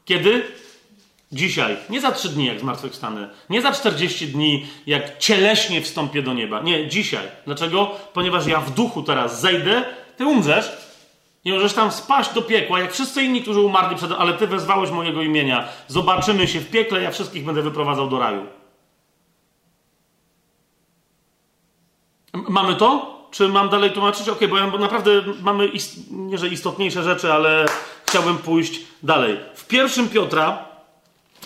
Kiedy? 0.05 0.43
Dzisiaj. 1.31 1.77
Nie 1.89 2.01
za 2.01 2.11
trzy 2.11 2.29
dni, 2.29 2.45
jak 2.45 2.59
zmartwychwstanę. 2.59 3.29
Nie 3.49 3.61
za 3.61 3.71
40 3.71 4.27
dni, 4.27 4.67
jak 4.87 5.17
cieleśnie 5.17 5.81
wstąpię 5.81 6.21
do 6.21 6.33
nieba. 6.33 6.61
Nie, 6.61 6.87
dzisiaj. 6.87 7.27
Dlaczego? 7.45 7.91
Ponieważ 8.13 8.47
ja 8.47 8.61
w 8.61 8.73
duchu 8.73 9.03
teraz 9.03 9.41
zejdę, 9.41 9.83
ty 10.17 10.25
umrzesz, 10.25 10.71
nie 11.45 11.53
możesz 11.53 11.73
tam 11.73 11.91
spaść 11.91 12.33
do 12.33 12.41
piekła, 12.41 12.79
jak 12.79 12.93
wszyscy 12.93 13.23
inni, 13.23 13.41
którzy 13.41 13.59
umarli 13.59 13.95
przed... 13.95 14.11
Ale 14.11 14.33
ty 14.33 14.47
wezwałeś 14.47 14.91
mojego 14.91 15.21
imienia. 15.21 15.67
Zobaczymy 15.87 16.47
się 16.47 16.59
w 16.59 16.69
piekle, 16.69 17.01
ja 17.01 17.11
wszystkich 17.11 17.45
będę 17.45 17.61
wyprowadzał 17.61 18.09
do 18.09 18.19
raju. 18.19 18.45
Mamy 22.33 22.75
to? 22.75 23.19
Czy 23.31 23.47
mam 23.47 23.69
dalej 23.69 23.91
tłumaczyć? 23.91 24.29
Ok, 24.29 24.39
bo, 24.49 24.57
ja, 24.57 24.67
bo 24.67 24.77
naprawdę 24.77 25.11
mamy, 25.41 25.67
ist... 25.67 26.11
nie 26.11 26.37
że 26.37 26.47
istotniejsze 26.47 27.03
rzeczy, 27.03 27.33
ale 27.33 27.65
chciałbym 28.05 28.37
pójść 28.37 28.79
dalej. 29.03 29.39
W 29.55 29.67
pierwszym 29.67 30.09
Piotra, 30.09 30.65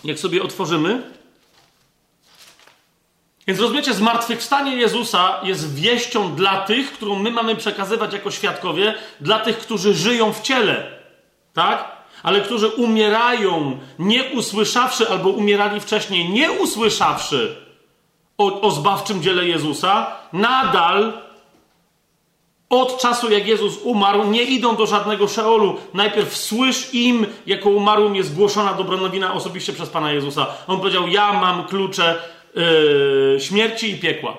jak 0.03 0.19
sobie 0.19 0.43
otworzymy, 0.43 1.13
więc 3.47 3.59
rozumiecie, 3.59 3.93
zmartwychwstanie 3.93 4.75
Jezusa 4.75 5.39
jest 5.43 5.75
wieścią 5.75 6.35
dla 6.35 6.61
tych, 6.61 6.91
którą 6.91 7.19
my 7.19 7.31
mamy 7.31 7.55
przekazywać 7.55 8.13
jako 8.13 8.31
świadkowie, 8.31 8.93
dla 9.22 9.39
tych, 9.39 9.57
którzy 9.57 9.93
żyją 9.93 10.33
w 10.33 10.41
ciele. 10.41 10.91
Tak? 11.53 11.91
Ale 12.23 12.41
którzy 12.41 12.67
umierają, 12.67 13.80
nie 13.99 14.23
usłyszawszy, 14.23 15.09
albo 15.09 15.30
umierali 15.30 15.80
wcześniej, 15.80 16.30
nie 16.30 16.51
usłyszawszy 16.51 17.55
o, 18.38 18.61
o 18.61 18.72
zbawczym 18.72 19.22
dziele 19.22 19.47
Jezusa, 19.47 20.15
nadal 20.33 21.13
od 22.69 23.01
czasu, 23.01 23.31
jak 23.31 23.47
Jezus 23.47 23.77
umarł, 23.83 24.23
nie 24.23 24.43
idą 24.43 24.75
do 24.75 24.85
żadnego 24.85 25.27
Szeolu. 25.27 25.77
Najpierw 25.93 26.38
słysz 26.38 26.93
im, 26.93 27.25
jako 27.45 27.69
umarłym 27.69 28.15
jest 28.15 28.35
głoszona 28.35 28.73
dobronowina 28.73 29.33
osobiście 29.33 29.73
przez 29.73 29.89
Pana 29.89 30.11
Jezusa. 30.11 30.47
On 30.67 30.77
powiedział, 30.80 31.07
ja 31.07 31.33
mam 31.33 31.67
klucze 31.67 32.15
yy, 32.56 33.38
śmierci 33.40 33.91
i 33.91 33.99
piekła. 33.99 34.38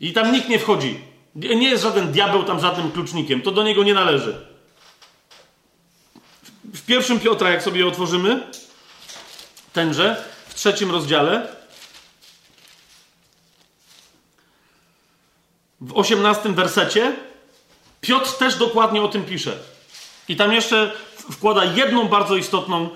I 0.00 0.12
tam 0.12 0.32
nikt 0.32 0.48
nie 0.48 0.58
wchodzi. 0.58 1.00
Nie 1.34 1.68
jest 1.68 1.82
żaden 1.82 2.12
diabeł 2.12 2.44
tam 2.44 2.60
żadnym 2.60 2.92
klucznikiem. 2.92 3.42
To 3.42 3.50
do 3.50 3.62
niego 3.62 3.82
nie 3.84 3.94
należy. 3.94 4.46
W 6.74 6.86
pierwszym 6.86 7.20
Piotra, 7.20 7.50
jak 7.50 7.62
sobie 7.62 7.86
otworzymy, 7.86 8.46
tenże, 9.72 10.24
w 10.48 10.54
trzecim 10.54 10.90
rozdziale, 10.90 11.48
w 15.80 15.98
osiemnastym 15.98 16.54
wersecie, 16.54 17.16
Piotr 18.00 18.32
też 18.32 18.56
dokładnie 18.56 19.02
o 19.02 19.08
tym 19.08 19.24
pisze. 19.24 19.58
I 20.28 20.36
tam 20.36 20.52
jeszcze 20.52 20.92
wkłada 21.30 21.64
jedną 21.64 22.08
bardzo 22.08 22.36
istotną 22.36 22.90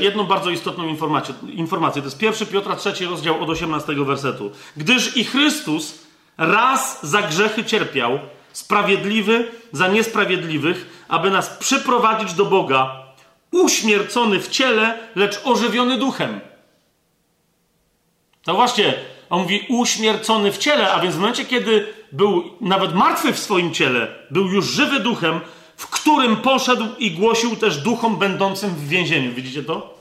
jedną 0.00 0.24
bardzo 0.24 0.50
istotną 0.50 0.88
informację, 0.88 1.34
informację. 1.52 2.02
To 2.02 2.08
jest 2.08 2.22
1 2.22 2.48
Piotra 2.48 2.76
3 2.76 3.06
rozdział 3.06 3.42
od 3.42 3.50
18 3.50 3.94
wersetu. 3.94 4.50
Gdyż 4.76 5.16
i 5.16 5.24
Chrystus 5.24 6.06
raz 6.38 7.06
za 7.06 7.22
grzechy 7.22 7.64
cierpiał, 7.64 8.18
sprawiedliwy 8.52 9.48
za 9.72 9.88
niesprawiedliwych, 9.88 11.04
aby 11.08 11.30
nas 11.30 11.48
przyprowadzić 11.50 12.34
do 12.34 12.44
Boga, 12.44 13.06
uśmiercony 13.50 14.40
w 14.40 14.48
ciele, 14.48 14.98
lecz 15.14 15.40
ożywiony 15.44 15.98
duchem. 15.98 16.40
To 18.44 18.54
właśnie, 18.54 18.94
on 19.30 19.42
mówi 19.42 19.66
uśmiercony 19.68 20.52
w 20.52 20.58
ciele, 20.58 20.92
a 20.92 21.00
więc 21.00 21.14
w 21.14 21.18
momencie, 21.18 21.44
kiedy 21.44 21.86
był 22.12 22.44
nawet 22.60 22.94
martwy 22.94 23.32
w 23.32 23.38
swoim 23.38 23.74
ciele, 23.74 24.08
był 24.30 24.46
już 24.46 24.66
żywy 24.66 25.00
duchem, 25.00 25.40
w 25.76 25.86
którym 25.86 26.36
poszedł 26.36 26.84
i 26.98 27.10
głosił 27.10 27.56
też 27.56 27.76
duchom 27.76 28.16
będącym 28.16 28.70
w 28.70 28.88
więzieniu. 28.88 29.32
Widzicie 29.32 29.62
to? 29.62 29.96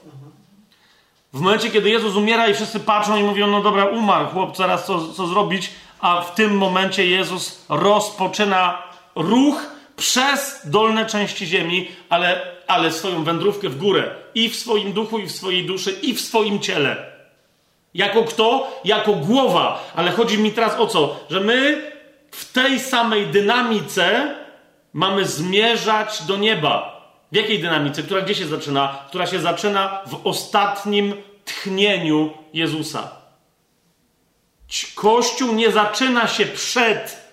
W 1.34 1.40
momencie, 1.40 1.72
kiedy 1.72 1.90
Jezus 1.90 2.16
umiera 2.16 2.48
i 2.48 2.54
wszyscy 2.54 2.80
patrzą 2.80 3.18
i 3.18 3.24
mówią, 3.24 3.48
no 3.48 3.62
dobra, 3.62 3.86
umarł 3.86 4.28
chłop, 4.28 4.58
teraz 4.58 4.86
co, 4.86 5.14
co 5.14 5.28
zrobić? 5.28 5.72
A 6.00 6.22
w 6.22 6.36
tym 6.36 6.58
momencie 6.58 7.06
Jezus 7.06 7.66
rozpoczyna 7.70 8.84
ruch 9.16 9.62
przez 9.98 10.62
dolne 10.66 11.06
części 11.06 11.46
ziemi, 11.46 11.88
ale, 12.10 12.42
ale 12.68 12.92
swoją 12.92 13.24
wędrówkę 13.24 13.70
w 13.70 13.78
górę. 13.78 14.16
I 14.36 14.50
w 14.50 14.56
swoim 14.56 14.94
duchu, 14.94 15.20
i 15.20 15.26
w 15.26 15.32
swojej 15.32 15.66
duszy, 15.66 15.92
i 15.92 16.14
w 16.14 16.22
swoim 16.22 16.60
ciele. 16.60 17.16
Jako 17.94 18.24
kto? 18.24 18.72
Jako 18.86 19.14
głowa. 19.14 19.92
Ale 19.96 20.12
chodzi 20.12 20.38
mi 20.38 20.52
teraz 20.52 20.80
o 20.80 20.88
co? 20.88 21.16
Że 21.30 21.40
my 21.40 21.92
w 22.32 22.52
tej 22.52 22.80
samej 22.80 23.28
dynamice 23.28 24.36
mamy 24.96 25.26
zmierzać 25.26 26.24
do 26.24 26.38
nieba. 26.38 27.02
W 27.32 27.36
jakiej 27.36 27.60
dynamice? 27.60 28.04
Która 28.04 28.22
gdzie 28.22 28.36
się 28.36 28.48
zaczyna? 28.48 29.00
Która 29.08 29.28
się 29.28 29.40
zaczyna 29.40 30.02
w 30.06 30.28
ostatnim 30.28 31.14
tchnieniu 31.46 32.34
Jezusa. 32.54 33.12
Kościół 34.96 35.54
nie 35.54 35.72
zaczyna 35.72 36.28
się 36.28 36.46
przed. 36.46 37.26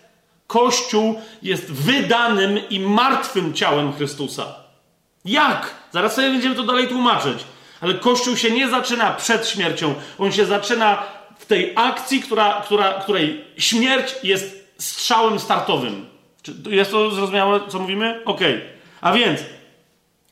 Kościół 0.46 1.20
jest 1.42 1.72
wydanym 1.72 2.68
i 2.68 2.80
martwym 2.80 3.54
ciałem 3.54 3.92
Chrystusa. 3.92 4.54
Jak? 5.24 5.74
Zaraz 5.92 6.14
sobie 6.14 6.30
będziemy 6.30 6.54
to 6.54 6.62
dalej 6.62 6.88
tłumaczyć. 6.88 7.38
Ale 7.80 7.94
Kościół 7.94 8.36
się 8.36 8.50
nie 8.50 8.68
zaczyna 8.68 9.10
przed 9.10 9.48
śmiercią. 9.48 9.94
On 10.18 10.32
się 10.32 10.46
zaczyna 10.46 11.02
w 11.38 11.46
tej 11.46 11.72
akcji, 11.76 12.22
która, 12.22 12.62
która, 12.64 12.92
której 12.92 13.44
śmierć 13.58 14.14
jest 14.22 14.68
strzałem 14.78 15.38
startowym. 15.38 16.11
Czy 16.42 16.54
jest 16.68 16.90
to 16.90 17.10
zrozumiałe, 17.10 17.60
co 17.68 17.78
mówimy? 17.78 18.20
Okej. 18.24 18.56
Okay. 18.56 18.68
A 19.00 19.12
więc 19.12 19.40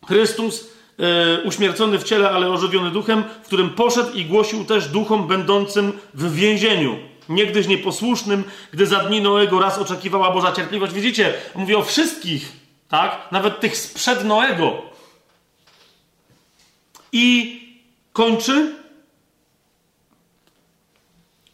Chrystus 0.09 0.71
e, 0.99 1.43
uśmiercony 1.43 1.99
w 1.99 2.05
ciele, 2.05 2.31
ale 2.31 2.51
ożywiony 2.51 2.91
duchem, 2.91 3.25
w 3.43 3.47
którym 3.47 3.71
poszedł 3.71 4.13
i 4.13 4.25
głosił 4.25 4.65
też 4.65 4.89
duchom 4.89 5.29
będącym 5.29 5.93
w 6.15 6.35
więzieniu. 6.35 6.99
Niegdyś 7.29 7.67
nieposłusznym, 7.67 8.45
gdy 8.73 8.87
za 8.87 8.99
dni 8.99 9.21
Noego 9.21 9.61
raz 9.61 9.79
oczekiwała 9.79 10.31
Boża 10.31 10.53
cierpliwość. 10.53 10.93
Widzicie, 10.93 11.35
mówi 11.55 11.75
o 11.75 11.83
wszystkich, 11.83 12.53
tak? 12.89 13.29
Nawet 13.33 13.61
tych 13.61 13.77
sprzed 13.77 14.25
Noego. 14.25 14.83
I 17.13 17.61
kończy, 18.13 18.75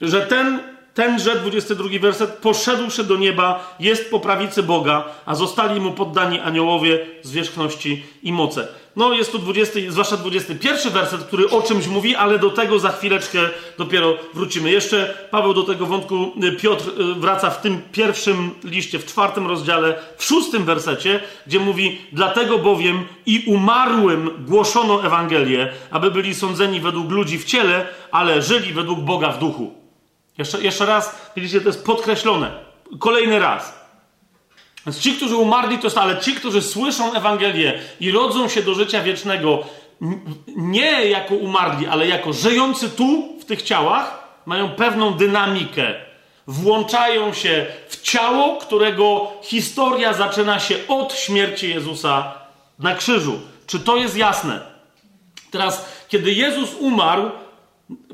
że 0.01 0.27
ten 0.27 0.76
tenże, 0.97 1.37
22 1.37 1.89
werset, 2.01 2.31
poszedłszy 2.31 3.05
do 3.05 3.17
nieba, 3.17 3.77
jest 3.81 4.11
po 4.11 4.21
prawicy 4.21 4.63
Boga, 4.63 5.05
a 5.27 5.35
zostali 5.35 5.81
mu 5.81 5.93
poddani 5.93 6.41
aniołowie 6.41 7.07
zwierzchności 7.23 8.05
i 8.23 8.33
moce. 8.33 8.69
No, 8.97 9.13
jest 9.13 9.33
tu 9.33 9.39
20, 9.39 9.81
zwłaszcza 9.89 10.17
21 10.17 10.93
werset, 10.93 11.25
który 11.25 11.51
o 11.51 11.63
czymś 11.63 11.87
mówi, 11.87 12.17
ale 12.17 12.39
do 12.39 12.51
tego 12.51 12.79
za 12.79 12.93
chwileczkę 12.93 13.39
dopiero 13.79 14.15
wrócimy. 14.35 14.71
Jeszcze 14.71 15.15
Paweł 15.31 15.55
do 15.55 15.63
tego 15.63 15.87
wątku, 15.87 16.33
y, 16.45 16.53
Piotr 16.53 16.89
y, 17.01 17.15
wraca 17.15 17.51
w 17.51 17.61
tym 17.61 17.83
pierwszym 17.93 18.51
liście, 18.65 18.99
w 18.99 19.07
czwartym 19.07 19.47
rozdziale, 19.47 19.95
w 20.17 20.25
szóstym 20.25 20.65
wersecie, 20.65 21.21
gdzie 21.47 21.61
mówi: 21.61 21.99
Dlatego 22.13 22.59
bowiem 22.59 23.05
i 23.27 23.45
umarłym 23.47 24.31
głoszono 24.49 25.05
Ewangelię, 25.05 25.73
aby 25.91 26.11
byli 26.11 26.35
sądzeni 26.35 26.81
według 26.81 27.11
ludzi 27.11 27.39
w 27.39 27.45
ciele, 27.45 27.87
ale 28.11 28.43
żyli 28.43 28.73
według 28.73 29.01
Boga 29.01 29.33
w 29.33 29.39
duchu. 29.39 29.86
Jeszcze, 30.39 30.63
jeszcze 30.63 30.87
raz, 30.87 31.31
widzicie, 31.37 31.61
to 31.61 31.67
jest 31.67 31.85
podkreślone. 31.85 32.51
Kolejny 32.99 33.39
raz. 33.39 33.87
Więc 34.87 34.99
ci, 34.99 35.13
którzy 35.13 35.37
umarli, 35.37 35.79
to 35.79 35.87
jest, 35.87 35.99
ale 35.99 36.21
ci, 36.21 36.35
którzy 36.35 36.63
słyszą 36.63 37.15
Ewangelię 37.15 37.81
i 38.01 38.11
rodzą 38.11 38.49
się 38.49 38.63
do 38.63 38.75
życia 38.75 39.03
wiecznego, 39.03 39.65
nie 40.57 41.07
jako 41.07 41.35
umarli, 41.35 41.87
ale 41.87 42.07
jako 42.07 42.33
żyjący 42.33 42.91
tu, 42.91 43.39
w 43.41 43.45
tych 43.45 43.63
ciałach, 43.63 44.27
mają 44.47 44.71
pewną 44.71 45.13
dynamikę. 45.13 45.95
Włączają 46.47 47.33
się 47.33 47.67
w 47.89 48.03
ciało, 48.03 48.57
którego 48.57 49.33
historia 49.43 50.13
zaczyna 50.13 50.61
się 50.61 50.77
od 50.89 51.15
śmierci 51.15 51.69
Jezusa 51.69 52.35
na 52.79 52.95
krzyżu. 52.95 53.41
Czy 53.67 53.81
to 53.81 53.97
jest 53.97 54.17
jasne? 54.17 54.61
Teraz, 55.51 55.89
kiedy 56.09 56.33
Jezus 56.33 56.75
umarł, 56.81 57.31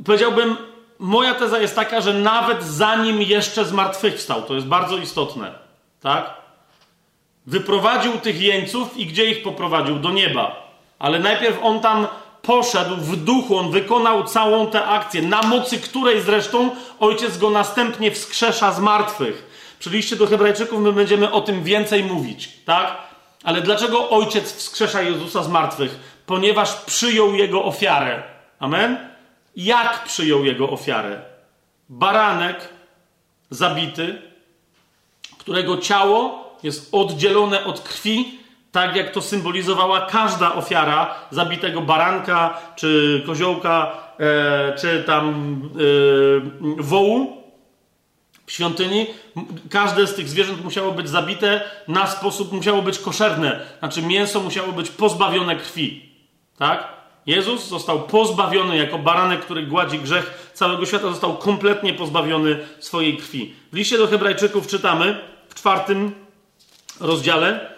powiedziałbym, 0.05 0.57
moja 1.03 1.35
teza 1.35 1.59
jest 1.59 1.75
taka, 1.75 2.01
że 2.01 2.15
nawet 2.15 2.65
zanim 2.65 3.23
jeszcze 3.23 3.65
zmartwychwstał, 3.65 4.43
to 4.43 4.55
jest 4.55 4.67
bardzo 4.67 4.97
istotne, 4.97 5.53
tak? 6.01 6.35
Wyprowadził 7.47 8.13
tych 8.13 8.41
jeńców 8.41 8.97
i 8.97 9.07
gdzie 9.07 9.31
ich 9.31 9.43
poprowadził? 9.43 9.99
Do 9.99 10.11
nieba. 10.11 10.73
Ale 10.99 11.19
najpierw 11.19 11.59
on 11.63 11.81
tam 11.81 12.07
poszedł 12.43 12.97
w 12.97 13.17
duchu, 13.17 13.57
on 13.57 13.71
wykonał 13.71 14.25
całą 14.25 14.67
tę 14.67 14.85
akcję, 14.85 15.23
na 15.23 15.43
mocy 15.43 15.81
której 15.81 16.21
zresztą 16.21 16.71
ojciec 17.01 17.39
go 17.39 17.51
następnie 17.51 18.11
wskrzesza 18.11 18.73
z 18.73 18.81
martwych. 18.81 19.53
Przy 19.79 20.17
do 20.17 20.27
Hebrajczyków 20.27 20.81
my 20.81 20.93
będziemy 20.93 21.31
o 21.31 21.41
tym 21.41 21.65
więcej 21.65 22.05
mówić, 22.05 22.49
tak? 22.65 22.97
Ale 23.45 23.61
dlaczego 23.61 24.11
ojciec 24.11 24.53
wskrzesza 24.53 25.03
Jezusa 25.03 25.43
z 25.43 25.49
martwych? 25.49 26.23
Ponieważ 26.27 26.75
przyjął 26.75 27.35
jego 27.35 27.65
ofiarę. 27.65 28.23
Amen? 28.59 29.12
Jak 29.57 30.05
przyjął 30.05 30.45
jego 30.45 30.71
ofiarę? 30.71 31.23
Baranek 31.89 32.69
zabity, 33.51 34.23
którego 35.39 35.79
ciało 35.79 36.43
jest 36.63 36.95
oddzielone 36.95 37.65
od 37.65 37.81
krwi, 37.81 38.39
tak 38.73 38.97
jak 38.97 39.11
to 39.11 39.23
symbolizowała 39.23 40.01
każda 40.01 40.55
ofiara 40.55 41.15
zabitego 41.31 41.81
baranka, 41.81 42.61
czy 42.77 43.23
koziołka, 43.27 43.97
e, 44.19 44.75
czy 44.79 45.05
tam 45.07 45.61
e, 46.79 46.83
wołu 46.83 47.43
w 48.47 48.53
świątyni. 48.53 49.07
Każde 49.71 50.07
z 50.07 50.15
tych 50.15 50.29
zwierząt 50.29 50.65
musiało 50.65 50.93
być 50.93 51.09
zabite 51.09 51.61
na 51.89 52.07
sposób, 52.07 52.53
musiało 52.53 52.83
być 52.83 52.99
koszerne. 52.99 53.61
Znaczy 53.79 54.03
mięso 54.03 54.41
musiało 54.41 54.73
być 54.73 54.91
pozbawione 54.91 55.57
krwi. 55.57 56.13
Tak? 56.59 57.02
Jezus 57.27 57.69
został 57.69 58.03
pozbawiony 58.03 58.77
jako 58.77 58.99
baranek, 58.99 59.41
który 59.41 59.67
gładzi 59.67 59.99
grzech 59.99 60.53
całego 60.55 60.87
świata, 60.87 61.09
został 61.09 61.37
kompletnie 61.37 61.95
pozbawiony 61.95 62.59
swojej 62.81 63.17
krwi. 63.17 63.55
W 63.73 63.77
liście 63.77 63.99
do 63.99 64.07
Hebrajczyków 64.07 64.67
czytamy 64.67 65.21
w 65.49 65.55
czwartym 65.55 66.15
rozdziale, 67.01 67.73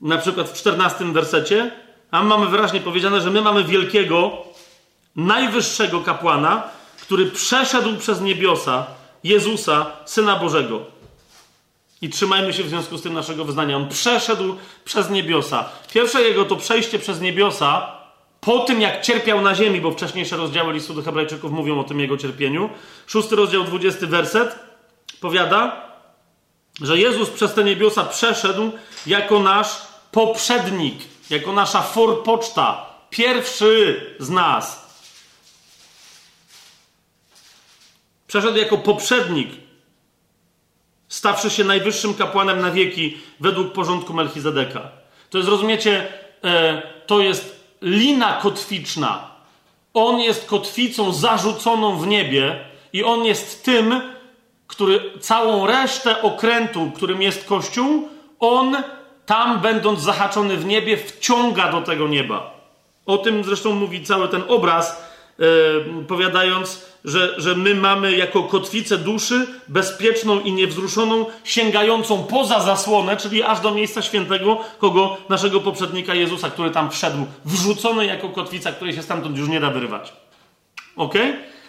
na 0.00 0.18
przykład 0.18 0.48
w 0.48 0.52
czternastym 0.52 1.12
wersecie, 1.12 1.70
a 2.10 2.22
mamy 2.22 2.46
wyraźnie 2.46 2.80
powiedziane, 2.80 3.20
że 3.20 3.30
my 3.30 3.42
mamy 3.42 3.64
wielkiego, 3.64 4.44
najwyższego 5.16 6.00
kapłana, 6.00 6.62
który 7.00 7.26
przeszedł 7.26 7.96
przez 7.96 8.20
niebiosa 8.20 8.86
Jezusa, 9.24 9.86
Syna 10.04 10.36
Bożego. 10.36 10.80
I 12.02 12.08
trzymajmy 12.08 12.52
się 12.52 12.64
w 12.64 12.68
związku 12.68 12.98
z 12.98 13.02
tym 13.02 13.14
naszego 13.14 13.44
wyznania. 13.44 13.76
On 13.76 13.88
przeszedł 13.88 14.56
przez 14.84 15.10
niebiosa. 15.10 15.68
Pierwsze 15.94 16.22
jego 16.22 16.44
to 16.44 16.56
przejście 16.56 16.98
przez 16.98 17.20
niebiosa 17.20 18.01
po 18.44 18.58
tym, 18.58 18.80
jak 18.80 19.02
cierpiał 19.02 19.40
na 19.40 19.54
ziemi, 19.54 19.80
bo 19.80 19.90
wcześniejsze 19.90 20.36
rozdziały 20.36 20.72
listu 20.72 20.94
do 20.94 21.02
Hebrajczyków 21.02 21.52
mówią 21.52 21.80
o 21.80 21.84
tym 21.84 22.00
jego 22.00 22.16
cierpieniu, 22.16 22.70
szósty 23.06 23.36
rozdział, 23.36 23.64
dwudziesty 23.64 24.06
werset, 24.06 24.58
powiada, 25.20 25.88
że 26.80 26.98
Jezus 26.98 27.30
przez 27.30 27.54
te 27.54 27.64
niebiosa 27.64 28.04
przeszedł 28.04 28.72
jako 29.06 29.40
nasz 29.40 29.68
poprzednik, 30.12 30.94
jako 31.30 31.52
nasza 31.52 31.82
forpoczta, 31.82 32.86
pierwszy 33.10 34.00
z 34.18 34.30
nas. 34.30 34.82
Przeszedł 38.26 38.58
jako 38.58 38.78
poprzednik, 38.78 39.50
stawszy 41.08 41.50
się 41.50 41.64
najwyższym 41.64 42.14
kapłanem 42.14 42.60
na 42.60 42.70
wieki 42.70 43.18
według 43.40 43.72
porządku 43.72 44.14
Melchizedeka. 44.14 44.90
To 45.30 45.38
jest, 45.38 45.50
rozumiecie, 45.50 46.12
e, 46.44 46.82
to 47.06 47.20
jest 47.20 47.61
lina 47.82 48.38
kotwiczna. 48.42 49.30
On 49.94 50.20
jest 50.20 50.46
kotwicą 50.46 51.12
zarzuconą 51.12 51.96
w 51.96 52.06
niebie 52.06 52.64
i 52.92 53.04
on 53.04 53.24
jest 53.24 53.64
tym, 53.64 54.00
który 54.66 55.18
całą 55.20 55.66
resztę 55.66 56.22
okrętu, 56.22 56.90
którym 56.94 57.22
jest 57.22 57.44
Kościół, 57.44 58.08
on 58.40 58.76
tam, 59.26 59.60
będąc 59.60 60.00
zahaczony 60.00 60.56
w 60.56 60.64
niebie, 60.64 60.96
wciąga 60.96 61.72
do 61.72 61.80
tego 61.80 62.08
nieba. 62.08 62.54
O 63.06 63.18
tym 63.18 63.44
zresztą 63.44 63.74
mówi 63.74 64.04
cały 64.04 64.28
ten 64.28 64.42
obraz, 64.48 65.02
yy, 65.38 66.04
powiadając, 66.08 66.91
że, 67.04 67.40
że 67.40 67.54
my 67.54 67.74
mamy 67.74 68.16
jako 68.16 68.42
kotwicę 68.42 68.98
duszy 68.98 69.46
bezpieczną 69.68 70.40
i 70.40 70.52
niewzruszoną, 70.52 71.26
sięgającą 71.44 72.24
poza 72.24 72.60
zasłonę, 72.60 73.16
czyli 73.16 73.42
aż 73.42 73.60
do 73.60 73.74
miejsca 73.74 74.02
świętego, 74.02 74.58
kogo 74.78 75.16
naszego 75.28 75.60
poprzednika 75.60 76.14
Jezusa, 76.14 76.50
który 76.50 76.70
tam 76.70 76.90
wszedł, 76.90 77.26
wrzucony 77.44 78.06
jako 78.06 78.28
kotwica, 78.28 78.72
której 78.72 78.94
się 78.94 79.02
stamtąd 79.02 79.38
już 79.38 79.48
nie 79.48 79.60
da 79.60 79.70
wyrwać. 79.70 80.12
Ok? 80.96 81.14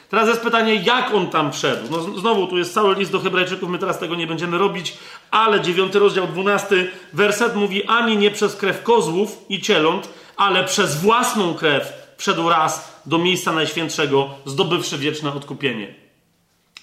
Teraz 0.10 0.28
jest 0.28 0.42
pytanie, 0.42 0.76
jak 0.76 1.14
on 1.14 1.28
tam 1.28 1.52
wszedł. 1.52 1.88
No, 1.92 2.20
znowu, 2.20 2.48
tu 2.48 2.58
jest 2.58 2.74
cały 2.74 2.96
list 2.96 3.12
do 3.12 3.20
Hebrajczyków, 3.20 3.70
my 3.70 3.78
teraz 3.80 4.00
tego 4.00 4.16
nie 4.16 4.28
będziemy 4.28 4.58
robić, 4.58 4.98
ale 5.32 5.62
dziewiąty 5.62 6.00
rozdział, 6.00 6.28
dwunasty 6.28 6.92
werset 7.14 7.56
mówi: 7.56 7.84
ani 7.84 8.18
nie 8.18 8.32
przez 8.32 8.56
krew 8.56 8.84
kozłów 8.84 9.46
i 9.50 9.62
cieląt, 9.62 10.10
ale 10.38 10.64
przez 10.64 11.02
własną 11.02 11.54
krew 11.54 12.03
wszedł 12.24 12.50
raz 12.50 13.02
do 13.06 13.18
miejsca 13.18 13.52
najświętszego, 13.52 14.30
zdobywszy 14.46 14.98
wieczne 14.98 15.34
odkupienie. 15.34 15.94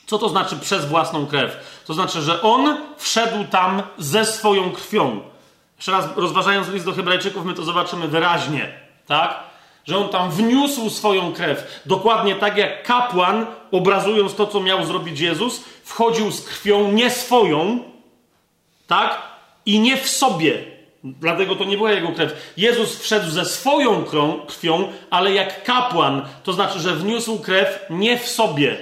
Co 0.07 0.19
to 0.19 0.28
znaczy 0.28 0.57
przez 0.57 0.85
własną 0.85 1.27
krew? 1.27 1.57
To 1.86 1.94
znaczy, 1.94 2.23
że 2.23 2.43
on 2.43 2.77
wszedł 2.97 3.44
tam 3.51 3.83
ze 3.99 4.27
swoją 4.27 4.73
krwią. 4.73 5.20
Jeszcze 5.77 5.93
raz, 5.93 6.05
rozważając 6.17 6.69
list 6.69 6.85
do 6.85 6.93
Hebrajczyków, 6.93 7.44
my 7.44 7.55
to 7.55 7.62
zobaczymy 7.62 8.09
wyraźnie, 8.09 8.73
tak? 9.07 9.41
Że 9.85 9.99
on 9.99 10.09
tam 10.09 10.31
wniósł 10.31 10.91
swoją 10.91 11.33
krew. 11.33 11.81
Dokładnie 11.86 12.35
tak 12.35 12.57
jak 12.57 12.83
kapłan, 12.83 13.47
obrazując 13.70 14.35
to, 14.35 14.47
co 14.47 14.60
miał 14.60 14.85
zrobić 14.85 15.20
Jezus, 15.20 15.65
wchodził 15.85 16.31
z 16.31 16.44
krwią 16.44 16.93
nie 16.93 17.10
swoją, 17.10 17.78
tak? 18.86 19.23
I 19.67 19.78
nie 19.78 19.97
w 19.97 20.09
sobie. 20.09 20.80
Dlatego 21.05 21.57
to 21.57 21.65
nie 21.65 21.77
była 21.77 21.93
jego 21.93 22.09
krew. 22.09 22.53
Jezus 22.57 22.99
wszedł 22.99 23.31
ze 23.31 23.45
swoją 23.45 24.05
krwią, 24.47 24.89
ale 25.11 25.33
jak 25.33 25.65
kapłan, 25.65 26.23
to 26.45 26.53
znaczy, 26.53 26.79
że 26.79 26.97
wniósł 26.97 27.39
krew 27.39 27.87
nie 27.91 28.19
w 28.19 28.29
sobie, 28.29 28.77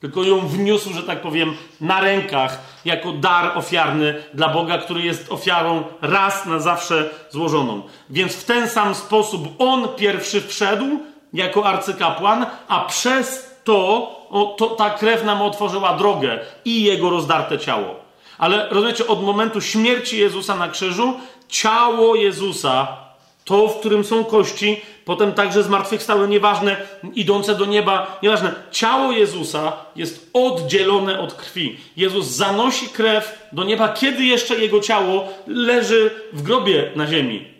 tylko 0.00 0.22
ją 0.22 0.48
wniósł, 0.48 0.92
że 0.92 1.02
tak 1.02 1.20
powiem, 1.20 1.56
na 1.80 2.00
rękach, 2.00 2.60
jako 2.84 3.12
dar 3.12 3.58
ofiarny 3.58 4.22
dla 4.34 4.48
Boga, 4.48 4.78
który 4.78 5.02
jest 5.02 5.32
ofiarą 5.32 5.82
raz 6.02 6.46
na 6.46 6.58
zawsze 6.58 7.10
złożoną. 7.30 7.82
Więc 8.10 8.36
w 8.36 8.44
ten 8.44 8.68
sam 8.68 8.94
sposób 8.94 9.48
on 9.58 9.88
pierwszy 9.96 10.40
wszedł 10.40 10.86
jako 11.32 11.66
arcykapłan, 11.66 12.46
a 12.68 12.84
przez 12.84 13.56
to, 13.64 14.10
o, 14.30 14.54
to 14.58 14.66
ta 14.66 14.90
krew 14.90 15.24
nam 15.24 15.42
otworzyła 15.42 15.96
drogę 15.96 16.38
i 16.64 16.82
jego 16.82 17.10
rozdarte 17.10 17.58
ciało. 17.58 18.06
Ale 18.38 18.68
rozumiecie, 18.70 19.06
od 19.06 19.22
momentu 19.22 19.60
śmierci 19.60 20.18
Jezusa 20.18 20.56
na 20.56 20.68
krzyżu, 20.68 21.14
ciało 21.48 22.14
Jezusa, 22.14 22.96
to 23.44 23.68
w 23.68 23.78
którym 23.80 24.04
są 24.04 24.24
kości, 24.24 24.80
potem 25.04 25.32
także 25.32 25.62
zmartwychwstałe, 25.62 26.28
nieważne, 26.28 26.76
idące 27.14 27.54
do 27.54 27.64
nieba, 27.64 28.18
nieważne. 28.22 28.54
Ciało 28.70 29.12
Jezusa 29.12 29.72
jest 29.96 30.30
oddzielone 30.32 31.20
od 31.20 31.34
krwi. 31.34 31.76
Jezus 31.96 32.26
zanosi 32.26 32.88
krew 32.88 33.48
do 33.52 33.64
nieba, 33.64 33.88
kiedy 33.88 34.24
jeszcze 34.24 34.56
jego 34.56 34.80
ciało 34.80 35.28
leży 35.46 36.10
w 36.32 36.42
grobie 36.42 36.92
na 36.96 37.06
ziemi. 37.06 37.56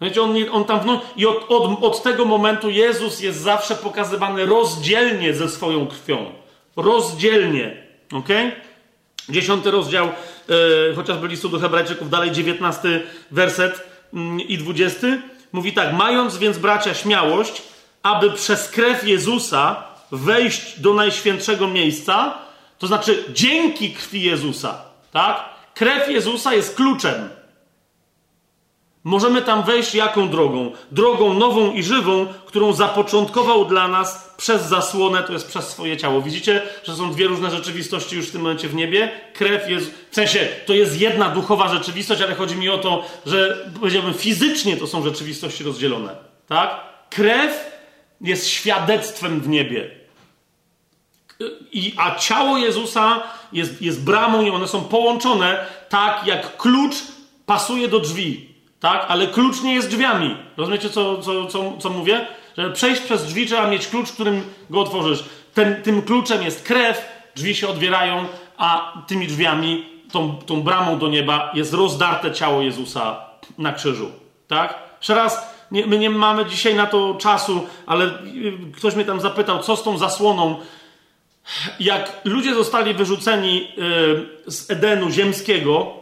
Wiecie, 0.00 0.22
on, 0.22 0.34
on 0.52 0.64
tam 0.64 0.80
wno... 0.80 1.00
I 1.16 1.26
od, 1.26 1.44
od, 1.48 1.84
od 1.84 2.02
tego 2.02 2.24
momentu 2.24 2.70
Jezus 2.70 3.20
jest 3.20 3.40
zawsze 3.40 3.74
pokazywany 3.74 4.46
rozdzielnie 4.46 5.34
ze 5.34 5.48
swoją 5.48 5.86
krwią. 5.86 6.32
Rozdzielnie. 6.76 7.76
Ok? 8.12 8.28
Dziesiąty 9.28 9.70
rozdział, 9.70 10.08
chociażby 10.96 11.28
listu 11.28 11.48
do 11.48 11.58
Hebrajczyków, 11.58 12.10
dalej 12.10 12.30
dziewiętnasty 12.30 13.02
werset 13.30 13.88
yy, 14.12 14.42
i 14.42 14.58
dwudziesty. 14.58 15.22
Mówi 15.52 15.72
tak, 15.72 15.92
mając 15.92 16.38
więc 16.38 16.58
bracia 16.58 16.94
śmiałość, 16.94 17.62
aby 18.02 18.30
przez 18.30 18.68
krew 18.68 19.08
Jezusa 19.08 19.84
wejść 20.12 20.80
do 20.80 20.94
najświętszego 20.94 21.68
miejsca, 21.68 22.38
to 22.78 22.86
znaczy 22.86 23.24
dzięki 23.32 23.90
krwi 23.90 24.22
Jezusa, 24.22 24.82
tak? 25.12 25.44
Krew 25.74 26.10
Jezusa 26.10 26.54
jest 26.54 26.76
kluczem. 26.76 27.28
Możemy 29.08 29.42
tam 29.42 29.62
wejść 29.62 29.94
jaką 29.94 30.28
drogą? 30.28 30.72
Drogą 30.90 31.34
nową 31.34 31.72
i 31.72 31.82
żywą, 31.82 32.26
którą 32.46 32.72
zapoczątkował 32.72 33.64
dla 33.64 33.88
nas 33.88 34.34
przez 34.36 34.62
zasłonę, 34.62 35.22
to 35.22 35.32
jest 35.32 35.48
przez 35.48 35.68
swoje 35.68 35.96
ciało. 35.96 36.22
Widzicie, 36.22 36.62
że 36.84 36.96
są 36.96 37.12
dwie 37.12 37.26
różne 37.26 37.50
rzeczywistości 37.50 38.16
już 38.16 38.28
w 38.28 38.32
tym 38.32 38.40
momencie 38.40 38.68
w 38.68 38.74
niebie? 38.74 39.10
Krew 39.34 39.70
jest, 39.70 39.94
w 40.10 40.14
sensie, 40.14 40.48
to 40.66 40.74
jest 40.74 41.00
jedna 41.00 41.28
duchowa 41.28 41.68
rzeczywistość, 41.68 42.22
ale 42.22 42.34
chodzi 42.34 42.56
mi 42.56 42.68
o 42.68 42.78
to, 42.78 43.04
że 43.26 43.70
powiedziałbym 43.80 44.14
fizycznie 44.14 44.76
to 44.76 44.86
są 44.86 45.02
rzeczywistości 45.02 45.64
rozdzielone. 45.64 46.16
Tak? 46.48 46.80
Krew 47.10 47.70
jest 48.20 48.48
świadectwem 48.48 49.40
w 49.40 49.48
niebie. 49.48 49.90
I, 51.72 51.94
a 51.96 52.14
ciało 52.14 52.58
Jezusa 52.58 53.22
jest, 53.52 53.82
jest 53.82 54.04
bramą 54.04 54.42
i 54.42 54.50
one 54.50 54.68
są 54.68 54.84
połączone 54.84 55.66
tak, 55.88 56.26
jak 56.26 56.56
klucz 56.56 56.94
pasuje 57.46 57.88
do 57.88 58.00
drzwi. 58.00 58.47
Tak? 58.80 59.06
Ale 59.08 59.26
klucz 59.26 59.62
nie 59.62 59.74
jest 59.74 59.88
drzwiami. 59.88 60.36
Rozumiecie, 60.56 60.90
co, 60.90 61.22
co, 61.22 61.46
co, 61.46 61.76
co 61.78 61.90
mówię? 61.90 62.26
Że 62.58 62.70
przejść 62.70 63.02
przez 63.02 63.26
drzwi 63.26 63.46
trzeba 63.46 63.70
mieć 63.70 63.86
klucz, 63.86 64.12
którym 64.12 64.42
go 64.70 64.80
otworzysz. 64.80 65.24
Ten, 65.54 65.82
tym 65.82 66.02
kluczem 66.02 66.42
jest 66.42 66.66
krew, 66.66 67.08
drzwi 67.36 67.54
się 67.54 67.68
otwierają, 67.68 68.26
a 68.56 68.92
tymi 69.06 69.26
drzwiami, 69.26 69.86
tą, 70.12 70.36
tą 70.36 70.62
bramą 70.62 70.98
do 70.98 71.08
nieba 71.08 71.52
jest 71.54 71.72
rozdarte 71.72 72.32
ciało 72.32 72.62
Jezusa 72.62 73.20
na 73.58 73.72
krzyżu. 73.72 74.10
Tak? 74.48 74.78
Jeszcze 74.98 75.14
raz, 75.14 75.54
nie, 75.70 75.86
my 75.86 75.98
nie 75.98 76.10
mamy 76.10 76.46
dzisiaj 76.46 76.74
na 76.74 76.86
to 76.86 77.14
czasu, 77.14 77.66
ale 77.86 78.04
y, 78.06 78.52
ktoś 78.76 78.94
mnie 78.94 79.04
tam 79.04 79.20
zapytał, 79.20 79.62
co 79.62 79.76
z 79.76 79.82
tą 79.82 79.98
zasłoną. 79.98 80.56
Jak 81.80 82.20
ludzie 82.24 82.54
zostali 82.54 82.94
wyrzuceni 82.94 83.68
y, 84.46 84.50
z 84.50 84.70
Edenu 84.70 85.10
ziemskiego, 85.10 85.92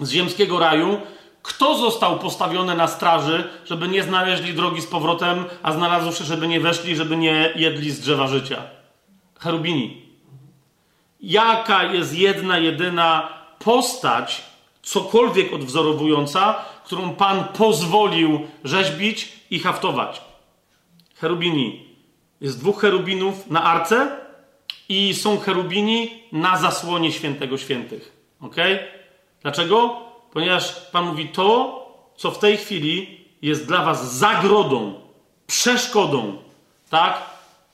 z 0.00 0.10
ziemskiego 0.10 0.58
raju, 0.58 1.00
kto 1.46 1.78
został 1.78 2.18
postawiony 2.18 2.74
na 2.74 2.88
straży, 2.88 3.44
żeby 3.64 3.88
nie 3.88 4.02
znaleźli 4.02 4.54
drogi 4.54 4.82
z 4.82 4.86
powrotem, 4.86 5.44
a 5.62 5.72
znalazłszy, 5.72 6.24
żeby 6.24 6.48
nie 6.48 6.60
weszli, 6.60 6.96
żeby 6.96 7.16
nie 7.16 7.52
jedli 7.56 7.90
z 7.90 8.00
drzewa 8.00 8.26
życia? 8.26 8.62
Cherubini. 9.38 10.02
Jaka 11.20 11.84
jest 11.84 12.14
jedna, 12.14 12.58
jedyna 12.58 13.28
postać, 13.58 14.42
cokolwiek 14.82 15.52
odwzorowująca, 15.52 16.54
którą 16.84 17.14
Pan 17.14 17.44
pozwolił 17.44 18.46
rzeźbić 18.64 19.32
i 19.50 19.58
haftować? 19.58 20.20
Cherubini. 21.14 21.86
Jest 22.40 22.60
dwóch 22.60 22.80
cherubinów 22.80 23.50
na 23.50 23.64
arce 23.64 24.16
i 24.88 25.14
są 25.14 25.38
cherubini 25.38 26.22
na 26.32 26.56
zasłonie 26.56 27.12
świętego 27.12 27.58
świętych. 27.58 28.12
Ok? 28.40 28.56
Dlaczego? 29.42 30.05
Ponieważ 30.36 30.72
Pan 30.72 31.06
mówi 31.06 31.28
to, 31.28 31.82
co 32.16 32.30
w 32.30 32.38
tej 32.38 32.56
chwili 32.56 33.20
jest 33.42 33.66
dla 33.66 33.84
was 33.84 34.14
zagrodą, 34.14 34.94
przeszkodą, 35.46 36.36
tak? 36.90 37.22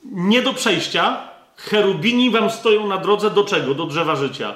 Nie 0.04 0.42
do 0.42 0.54
przejścia. 0.54 1.28
Cherubini 1.56 2.30
wam 2.30 2.50
stoją 2.50 2.86
na 2.86 2.98
drodze 2.98 3.30
do 3.30 3.44
czego? 3.44 3.74
Do 3.74 3.86
drzewa 3.86 4.16
życia. 4.16 4.54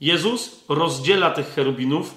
Jezus 0.00 0.64
rozdziela 0.68 1.30
tych 1.30 1.54
cherubinów 1.54 2.14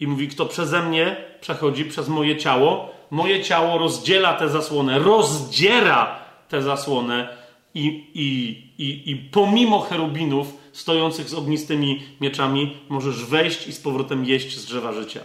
i 0.00 0.06
mówi: 0.06 0.28
Kto 0.28 0.46
przeze 0.46 0.82
mnie 0.82 1.16
przechodzi 1.40 1.84
przez 1.84 2.08
moje 2.08 2.36
ciało, 2.36 2.90
moje 3.10 3.42
ciało 3.42 3.78
rozdziela 3.78 4.32
tę 4.32 4.48
zasłonę, 4.48 4.98
rozdziera 4.98 6.18
tę 6.48 6.62
zasłonę 6.62 7.36
i, 7.74 7.86
i, 8.14 8.48
i, 8.84 9.10
i 9.10 9.16
pomimo 9.16 9.80
cherubinów 9.80 10.59
stojących 10.72 11.28
z 11.28 11.34
ognistymi 11.34 12.02
mieczami, 12.20 12.76
możesz 12.88 13.24
wejść 13.24 13.66
i 13.66 13.72
z 13.72 13.80
powrotem 13.80 14.24
jeść 14.24 14.58
z 14.58 14.64
drzewa 14.64 14.92
życia. 14.92 15.20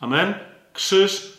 Amen? 0.00 0.34
Krzyż 0.72 1.32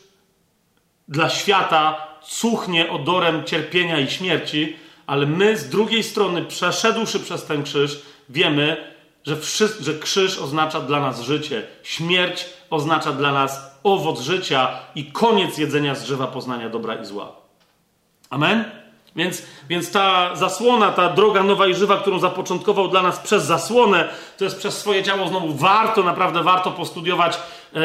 dla 1.07 1.29
świata 1.29 2.07
cuchnie 2.27 2.91
odorem 2.91 3.43
cierpienia 3.43 3.99
i 3.99 4.07
śmierci, 4.09 4.75
ale 5.07 5.25
my 5.25 5.57
z 5.57 5.69
drugiej 5.69 6.03
strony, 6.03 6.45
przeszedłszy 6.45 7.19
przez 7.19 7.45
ten 7.45 7.63
krzyż, 7.63 8.01
wiemy, 8.29 8.93
że, 9.23 9.35
wszy- 9.37 9.83
że 9.83 9.99
krzyż 9.99 10.39
oznacza 10.39 10.81
dla 10.81 10.99
nas 10.99 11.21
życie. 11.21 11.67
Śmierć 11.83 12.45
oznacza 12.69 13.11
dla 13.11 13.31
nas 13.31 13.79
owoc 13.83 14.21
życia 14.21 14.79
i 14.95 15.05
koniec 15.05 15.57
jedzenia 15.57 15.95
z 15.95 16.03
drzewa 16.03 16.27
poznania 16.27 16.69
dobra 16.69 16.95
i 16.95 17.05
zła. 17.05 17.35
Amen? 18.29 18.82
Więc, 19.15 19.43
więc 19.69 19.91
ta 19.91 20.35
zasłona, 20.35 20.91
ta 20.91 21.09
droga 21.09 21.43
nowa 21.43 21.67
i 21.67 21.75
żywa, 21.75 21.97
którą 21.97 22.19
zapoczątkował 22.19 22.87
dla 22.87 23.01
nas 23.01 23.19
przez 23.19 23.43
zasłonę, 23.43 24.09
to 24.37 24.43
jest 24.43 24.57
przez 24.57 24.77
swoje 24.77 25.03
ciało 25.03 25.27
znowu 25.27 25.53
warto, 25.53 26.03
naprawdę 26.03 26.43
warto 26.43 26.71
postudiować 26.71 27.39
e, 27.73 27.79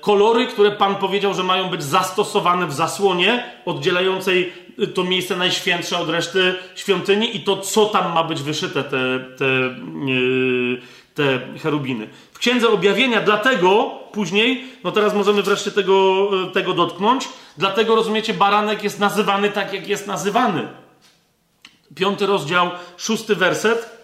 kolory, 0.00 0.46
które 0.46 0.70
Pan 0.70 0.94
powiedział, 0.94 1.34
że 1.34 1.42
mają 1.42 1.68
być 1.68 1.82
zastosowane 1.82 2.66
w 2.66 2.72
zasłonie 2.72 3.44
oddzielającej 3.64 4.52
to 4.94 5.04
miejsce 5.04 5.36
najświętsze 5.36 5.98
od 5.98 6.08
reszty 6.08 6.54
świątyni 6.74 7.36
i 7.36 7.40
to, 7.40 7.56
co 7.56 7.86
tam 7.86 8.12
ma 8.12 8.24
być 8.24 8.42
wyszyte, 8.42 8.84
te, 8.84 9.20
te, 9.38 9.46
e, 9.46 11.01
te 11.14 11.58
cherubiny. 11.62 12.08
W 12.32 12.38
Księdze 12.38 12.68
Objawienia, 12.68 13.20
dlatego 13.20 13.90
później, 14.12 14.64
no 14.84 14.92
teraz 14.92 15.14
możemy 15.14 15.42
wreszcie 15.42 15.70
tego, 15.70 16.28
tego 16.52 16.74
dotknąć, 16.74 17.28
dlatego 17.58 17.94
rozumiecie, 17.94 18.34
baranek 18.34 18.84
jest 18.84 18.98
nazywany 18.98 19.50
tak, 19.50 19.72
jak 19.72 19.88
jest 19.88 20.06
nazywany. 20.06 20.68
Piąty 21.94 22.26
rozdział, 22.26 22.70
szósty 22.96 23.36
werset. 23.36 24.02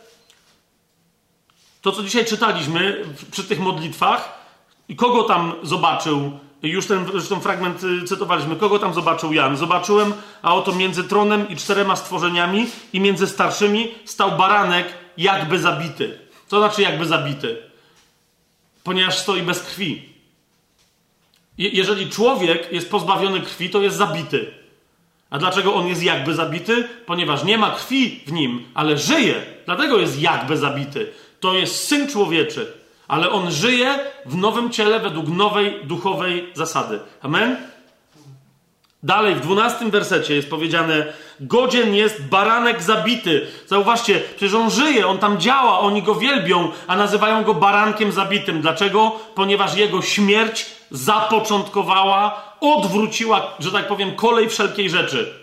To, 1.82 1.92
co 1.92 2.02
dzisiaj 2.02 2.24
czytaliśmy 2.24 3.04
przy 3.30 3.44
tych 3.44 3.60
modlitwach, 3.60 4.38
i 4.88 4.96
kogo 4.96 5.22
tam 5.22 5.52
zobaczył, 5.62 6.38
już 6.62 6.86
ten, 6.86 7.06
już 7.14 7.28
ten 7.28 7.40
fragment 7.40 7.80
cytowaliśmy, 8.06 8.56
kogo 8.56 8.78
tam 8.78 8.94
zobaczył 8.94 9.32
Jan? 9.32 9.56
Zobaczyłem, 9.56 10.12
a 10.42 10.54
oto 10.54 10.72
między 10.72 11.04
tronem 11.04 11.48
i 11.48 11.56
czterema 11.56 11.96
stworzeniami 11.96 12.66
i 12.92 13.00
między 13.00 13.26
starszymi 13.26 13.94
stał 14.04 14.32
baranek 14.32 14.86
jakby 15.16 15.58
zabity. 15.58 16.27
Co 16.48 16.58
znaczy 16.58 16.82
jakby 16.82 17.06
zabity? 17.06 17.62
Ponieważ 18.84 19.18
stoi 19.18 19.42
bez 19.42 19.60
krwi. 19.62 20.08
jeżeli 21.58 22.10
człowiek 22.10 22.72
jest 22.72 22.90
pozbawiony 22.90 23.40
krwi, 23.40 23.70
to 23.70 23.82
jest 23.82 23.96
zabity. 23.96 24.54
A 25.30 25.38
dlaczego 25.38 25.74
on 25.74 25.86
jest 25.86 26.02
jakby 26.02 26.34
zabity? 26.34 26.88
Ponieważ 27.06 27.44
nie 27.44 27.58
ma 27.58 27.70
krwi 27.70 28.20
w 28.26 28.32
nim, 28.32 28.64
ale 28.74 28.98
żyje. 28.98 29.34
Dlatego 29.66 29.98
jest 29.98 30.20
jakby 30.20 30.56
zabity. 30.56 31.12
To 31.40 31.54
jest 31.54 31.88
syn 31.88 32.08
człowieczy, 32.08 32.72
ale 33.08 33.30
on 33.30 33.50
żyje 33.50 33.98
w 34.26 34.36
nowym 34.36 34.70
ciele 34.70 35.00
według 35.00 35.28
nowej 35.28 35.84
duchowej 35.84 36.52
zasady. 36.54 37.00
Amen? 37.22 37.56
Dalej, 39.02 39.34
w 39.34 39.40
dwunastym 39.40 39.90
wersecie 39.90 40.34
jest 40.34 40.50
powiedziane: 40.50 41.12
Godzien 41.40 41.94
jest 41.94 42.22
baranek 42.22 42.82
zabity. 42.82 43.46
Zauważcie, 43.66 44.20
przecież 44.36 44.54
on 44.54 44.70
żyje, 44.70 45.06
on 45.06 45.18
tam 45.18 45.40
działa, 45.40 45.80
oni 45.80 46.02
go 46.02 46.14
wielbią, 46.14 46.70
a 46.86 46.96
nazywają 46.96 47.44
go 47.44 47.54
barankiem 47.54 48.12
zabitym. 48.12 48.60
Dlaczego? 48.60 49.12
Ponieważ 49.34 49.76
jego 49.76 50.02
śmierć 50.02 50.66
zapoczątkowała, 50.90 52.42
odwróciła, 52.60 53.54
że 53.58 53.72
tak 53.72 53.88
powiem, 53.88 54.16
kolej 54.16 54.48
wszelkiej 54.48 54.90
rzeczy, 54.90 55.34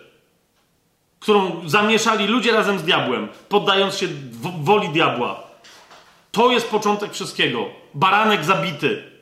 którą 1.19 1.61
zamieszali 1.65 2.27
ludzie 2.27 2.51
razem 2.51 2.79
z 2.79 2.83
diabłem, 2.83 3.27
poddając 3.49 3.97
się 3.97 4.07
woli 4.61 4.89
diabła. 4.89 5.43
To 6.31 6.51
jest 6.51 6.69
początek 6.69 7.13
wszystkiego. 7.13 7.65
Baranek 7.93 8.45
zabity. 8.45 9.14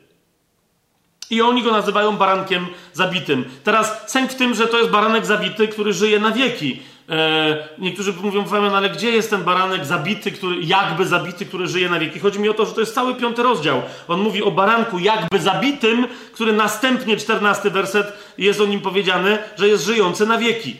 I 1.30 1.42
oni 1.42 1.62
go 1.62 1.72
nazywają 1.72 2.16
barankiem 2.16 2.66
zabitym. 2.92 3.44
Teraz 3.64 4.10
sęk 4.10 4.30
w 4.30 4.34
tym, 4.34 4.54
że 4.54 4.66
to 4.66 4.78
jest 4.78 4.90
baranek 4.90 5.26
zabity, 5.26 5.68
który 5.68 5.92
żyje 5.92 6.18
na 6.18 6.30
wieki. 6.30 6.82
E, 7.08 7.68
niektórzy 7.78 8.12
mówią, 8.22 8.44
no 8.52 8.76
ale 8.76 8.90
gdzie 8.90 9.10
jest 9.10 9.30
ten 9.30 9.44
baranek 9.44 9.86
zabity, 9.86 10.32
który, 10.32 10.56
jakby 10.62 11.06
zabity, 11.06 11.46
który 11.46 11.68
żyje 11.68 11.88
na 11.88 11.98
wieki? 11.98 12.20
Chodzi 12.20 12.40
mi 12.40 12.48
o 12.48 12.54
to, 12.54 12.66
że 12.66 12.72
to 12.72 12.80
jest 12.80 12.94
cały 12.94 13.14
piąty 13.14 13.42
rozdział. 13.42 13.82
On 14.08 14.20
mówi 14.20 14.42
o 14.42 14.50
baranku 14.50 14.98
jakby 14.98 15.40
zabitym, 15.40 16.06
który 16.32 16.52
następnie, 16.52 17.16
czternasty 17.16 17.70
werset, 17.70 18.12
jest 18.38 18.60
o 18.60 18.66
nim 18.66 18.80
powiedziane, 18.80 19.38
że 19.56 19.68
jest 19.68 19.84
żyjący 19.84 20.26
na 20.26 20.38
wieki. 20.38 20.76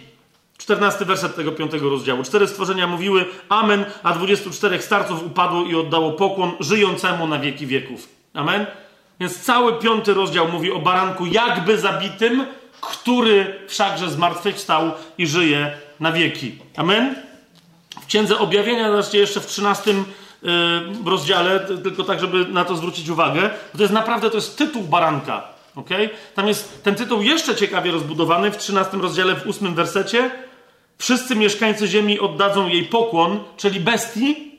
Czternasty 0.59 1.05
werset 1.05 1.37
tego 1.37 1.53
piątego 1.53 1.91
rozdziału. 1.91 2.23
Cztery 2.23 2.49
stworzenia 2.49 2.87
mówiły 2.87 3.25
Amen, 3.49 3.85
a 4.03 4.13
dwudziestu 4.13 4.51
czterech 4.51 4.85
starców 4.85 5.27
upadło 5.27 5.65
i 5.65 5.75
oddało 5.75 6.13
pokłon 6.13 6.53
żyjącemu 6.61 7.27
na 7.27 7.39
wieki 7.39 7.67
wieków. 7.67 8.09
Amen. 8.35 8.67
Więc 9.21 9.41
cały 9.41 9.79
piąty 9.79 10.15
rozdział 10.15 10.49
mówi 10.49 10.73
o 10.73 10.79
baranku 10.79 11.27
jakby 11.27 11.79
zabitym, 11.79 12.47
który 12.81 13.61
wszakże 13.69 14.11
zmartwychwstał 14.11 14.93
i 15.19 15.27
żyje 15.27 15.73
na 16.01 16.13
wieki. 16.13 16.59
Amen? 16.77 17.15
W 18.03 18.07
Księdze 18.07 18.39
Objawienia, 18.39 18.91
zobaczcie 18.91 19.19
jeszcze 19.19 19.41
w 19.41 19.47
13 19.47 19.91
y, 19.91 19.95
rozdziale, 21.05 21.61
tylko 21.61 22.05
tak, 22.05 22.21
żeby 22.21 22.45
na 22.45 22.65
to 22.65 22.77
zwrócić 22.77 23.09
uwagę, 23.09 23.51
to 23.77 23.83
jest 23.83 23.95
naprawdę, 23.95 24.31
to 24.31 24.37
jest 24.37 24.59
tytuł 24.59 24.83
baranka. 24.83 25.55
Okay? 25.75 26.11
Tam 26.35 26.49
jest 26.49 26.85
ten 26.85 26.95
tytuł 26.95 27.23
jeszcze 27.23 27.57
ciekawie 27.57 27.91
rozbudowany 27.91 28.51
w 28.51 28.57
13 28.57 28.97
rozdziale, 28.97 29.37
w 29.37 29.49
8 29.49 29.75
wersecie. 29.75 30.31
Wszyscy 30.99 31.37
mieszkańcy 31.37 31.89
ziemi 31.89 32.21
oddadzą 32.21 32.69
jej 32.69 32.85
pokłon, 32.85 33.41
czyli 33.57 33.81
bestii, 33.81 34.54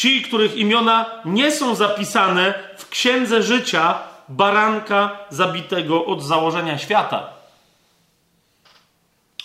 Ci, 0.00 0.22
których 0.22 0.56
imiona 0.56 1.06
nie 1.24 1.52
są 1.52 1.74
zapisane 1.74 2.54
w 2.76 2.88
księdze 2.88 3.42
życia 3.42 3.98
baranka 4.28 5.18
zabitego 5.30 6.06
od 6.06 6.22
założenia 6.22 6.78
świata. 6.78 7.28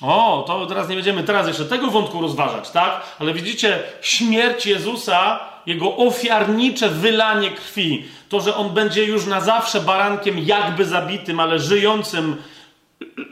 O, 0.01 0.43
to 0.47 0.65
teraz 0.65 0.89
nie 0.89 0.95
będziemy 0.95 1.23
teraz 1.23 1.47
jeszcze 1.47 1.65
tego 1.65 1.87
wątku 1.87 2.21
rozważać, 2.21 2.71
tak? 2.71 3.01
Ale 3.19 3.33
widzicie, 3.33 3.83
śmierć 4.01 4.65
Jezusa, 4.65 5.39
jego 5.65 5.97
ofiarnicze 5.97 6.89
wylanie 6.89 7.51
krwi, 7.51 8.05
to, 8.29 8.41
że 8.41 8.55
on 8.55 8.69
będzie 8.69 9.05
już 9.05 9.25
na 9.25 9.41
zawsze 9.41 9.81
barankiem 9.81 10.39
jakby 10.39 10.85
zabitym, 10.85 11.39
ale 11.39 11.59
żyjącym 11.59 12.35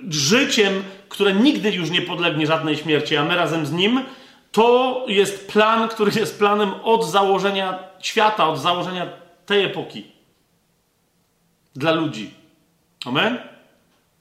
życiem, 0.09 0.83
które 1.09 1.33
nigdy 1.33 1.71
już 1.71 1.89
nie 1.89 2.01
podlegnie 2.01 2.47
żadnej 2.47 2.77
śmierci, 2.77 3.17
a 3.17 3.23
my 3.23 3.35
razem 3.35 3.65
z 3.65 3.71
nim, 3.71 4.01
to 4.53 5.05
jest 5.07 5.47
plan, 5.51 5.89
który 5.89 6.11
jest 6.19 6.39
planem 6.39 6.73
od 6.83 7.05
założenia 7.05 7.79
świata, 7.99 8.49
od 8.49 8.59
założenia 8.59 9.07
tej 9.45 9.65
epoki. 9.65 10.05
Dla 11.75 11.91
ludzi. 11.91 12.33
Amen? 13.05 13.37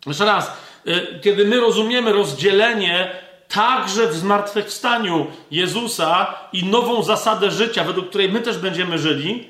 Jeszcze 0.07 0.25
raz, 0.25 0.57
y, 0.87 1.21
kiedy 1.23 1.45
my 1.45 1.61
rozumiemy 1.61 2.13
rozdzielenie 2.13 3.13
także 3.49 4.07
w 4.07 4.15
zmartwychwstaniu 4.15 5.27
Jezusa 5.51 6.35
i 6.53 6.65
nową 6.65 7.03
zasadę 7.03 7.51
życia, 7.51 7.85
według 7.85 8.09
której 8.09 8.29
my 8.29 8.41
też 8.41 8.59
będziemy 8.59 8.99
żyli, 8.99 9.49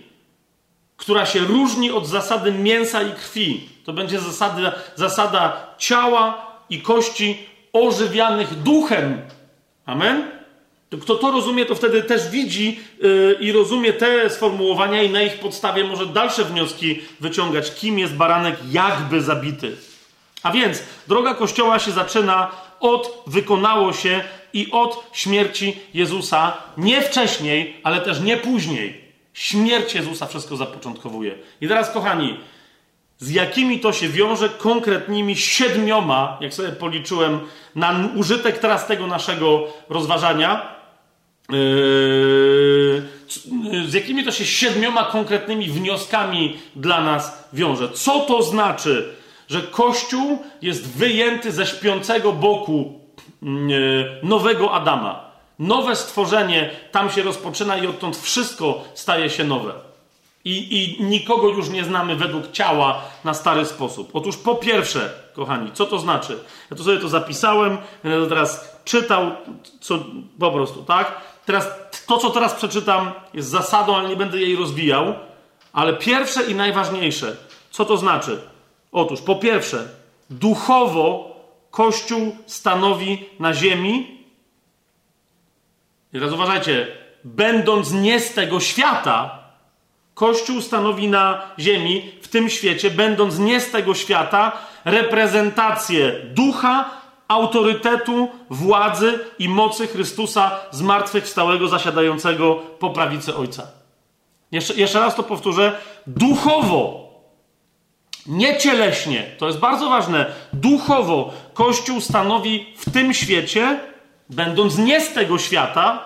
która 0.96 1.26
się 1.26 1.40
różni 1.40 1.90
od 1.90 2.06
zasady 2.06 2.52
mięsa 2.52 3.02
i 3.02 3.12
krwi. 3.12 3.68
To 3.84 3.92
będzie 3.92 4.20
zasada, 4.20 4.72
zasada 4.96 5.66
ciała 5.78 6.46
i 6.70 6.80
kości 6.80 7.46
ożywianych 7.72 8.62
duchem. 8.62 9.22
Amen? 9.86 10.41
Kto 11.00 11.14
to 11.14 11.30
rozumie, 11.30 11.66
to 11.66 11.74
wtedy 11.74 12.02
też 12.02 12.28
widzi 12.28 12.80
yy, 13.00 13.36
i 13.40 13.52
rozumie 13.52 13.92
te 13.92 14.30
sformułowania 14.30 15.02
i 15.02 15.10
na 15.10 15.22
ich 15.22 15.38
podstawie 15.40 15.84
może 15.84 16.06
dalsze 16.06 16.44
wnioski 16.44 17.00
wyciągać, 17.20 17.74
kim 17.74 17.98
jest 17.98 18.14
baranek 18.14 18.56
jakby 18.70 19.20
zabity. 19.20 19.76
A 20.42 20.50
więc 20.50 20.82
droga 21.08 21.34
Kościoła 21.34 21.78
się 21.78 21.90
zaczyna 21.90 22.50
od 22.80 23.22
wykonało 23.26 23.92
się 23.92 24.24
i 24.52 24.70
od 24.70 25.04
śmierci 25.12 25.76
Jezusa, 25.94 26.56
nie 26.76 27.02
wcześniej, 27.02 27.80
ale 27.82 28.00
też 28.00 28.20
nie 28.20 28.36
później. 28.36 29.02
Śmierć 29.32 29.94
Jezusa 29.94 30.26
wszystko 30.26 30.56
zapoczątkowuje. 30.56 31.34
I 31.60 31.68
teraz, 31.68 31.90
kochani, 31.90 32.36
z 33.18 33.30
jakimi 33.30 33.80
to 33.80 33.92
się 33.92 34.08
wiąże 34.08 34.48
konkretnymi 34.48 35.36
siedmioma, 35.36 36.38
jak 36.40 36.54
sobie 36.54 36.68
policzyłem, 36.68 37.40
na 37.74 38.08
użytek 38.16 38.58
teraz 38.58 38.86
tego 38.86 39.06
naszego 39.06 39.66
rozważania, 39.88 40.74
z 43.88 43.94
jakimi 43.94 44.24
to 44.24 44.32
się 44.32 44.44
siedmioma 44.44 45.04
konkretnymi 45.04 45.68
wnioskami 45.68 46.56
dla 46.76 47.00
nas 47.00 47.48
wiąże. 47.52 47.88
Co 47.88 48.20
to 48.20 48.42
znaczy, 48.42 49.14
że 49.48 49.62
Kościół 49.62 50.38
jest 50.62 50.88
wyjęty 50.96 51.52
ze 51.52 51.66
śpiącego 51.66 52.32
boku 52.32 53.00
yy, 53.42 53.48
nowego 54.22 54.72
Adama? 54.72 55.32
Nowe 55.58 55.96
stworzenie 55.96 56.70
tam 56.92 57.10
się 57.10 57.22
rozpoczyna 57.22 57.76
i 57.76 57.86
odtąd 57.86 58.16
wszystko 58.16 58.84
staje 58.94 59.30
się 59.30 59.44
nowe. 59.44 59.72
I, 60.44 60.96
I 61.00 61.04
nikogo 61.04 61.48
już 61.48 61.68
nie 61.68 61.84
znamy 61.84 62.16
według 62.16 62.52
ciała 62.52 63.02
na 63.24 63.34
stary 63.34 63.64
sposób. 63.64 64.10
Otóż 64.12 64.36
po 64.36 64.54
pierwsze, 64.54 65.10
kochani, 65.34 65.70
co 65.72 65.86
to 65.86 65.98
znaczy? 65.98 66.38
Ja 66.70 66.76
to 66.76 66.84
sobie 66.84 66.98
to 66.98 67.08
zapisałem, 67.08 67.78
będę 68.02 68.20
to 68.20 68.26
teraz 68.26 68.78
czytał, 68.84 69.30
co 69.80 69.98
po 70.38 70.50
prostu, 70.50 70.82
tak? 70.82 71.20
Teraz 71.46 71.68
to, 72.06 72.18
co 72.18 72.30
teraz 72.30 72.54
przeczytam, 72.54 73.12
jest 73.34 73.48
zasadą, 73.48 73.96
ale 73.96 74.08
nie 74.08 74.16
będę 74.16 74.40
jej 74.40 74.56
rozwijał. 74.56 75.14
Ale 75.72 75.96
pierwsze 75.96 76.42
i 76.42 76.54
najważniejsze, 76.54 77.36
co 77.70 77.84
to 77.84 77.96
znaczy? 77.96 78.42
Otóż, 78.92 79.20
po 79.20 79.36
pierwsze, 79.36 79.88
duchowo 80.30 81.32
Kościół 81.70 82.36
stanowi 82.46 83.28
na 83.40 83.54
ziemi. 83.54 84.24
I 86.12 86.18
teraz 86.18 86.32
uważajcie, 86.32 86.86
będąc 87.24 87.92
nie 87.92 88.20
z 88.20 88.34
tego 88.34 88.60
świata, 88.60 89.38
Kościół 90.14 90.60
stanowi 90.60 91.08
na 91.08 91.42
ziemi, 91.58 92.12
w 92.22 92.28
tym 92.28 92.50
świecie, 92.50 92.90
będąc 92.90 93.38
nie 93.38 93.60
z 93.60 93.70
tego 93.70 93.94
świata, 93.94 94.52
reprezentację 94.84 96.12
ducha 96.24 97.01
autorytetu, 97.28 98.28
władzy 98.50 99.18
i 99.38 99.48
mocy 99.48 99.86
Chrystusa 99.86 100.50
zmartwychwstałego, 100.70 101.68
zasiadającego 101.68 102.54
po 102.54 102.90
prawicy 102.90 103.36
Ojca. 103.36 103.66
Jeszcze, 104.52 104.74
jeszcze 104.74 105.00
raz 105.00 105.14
to 105.14 105.22
powtórzę. 105.22 105.78
Duchowo, 106.06 107.08
nie 108.26 108.58
cieleśnie, 108.58 109.26
to 109.38 109.46
jest 109.46 109.58
bardzo 109.58 109.88
ważne. 109.88 110.26
Duchowo 110.52 111.32
Kościół 111.54 112.00
stanowi 112.00 112.74
w 112.76 112.90
tym 112.90 113.14
świecie, 113.14 113.80
będąc 114.30 114.78
nie 114.78 115.00
z 115.00 115.12
tego 115.12 115.38
świata, 115.38 116.04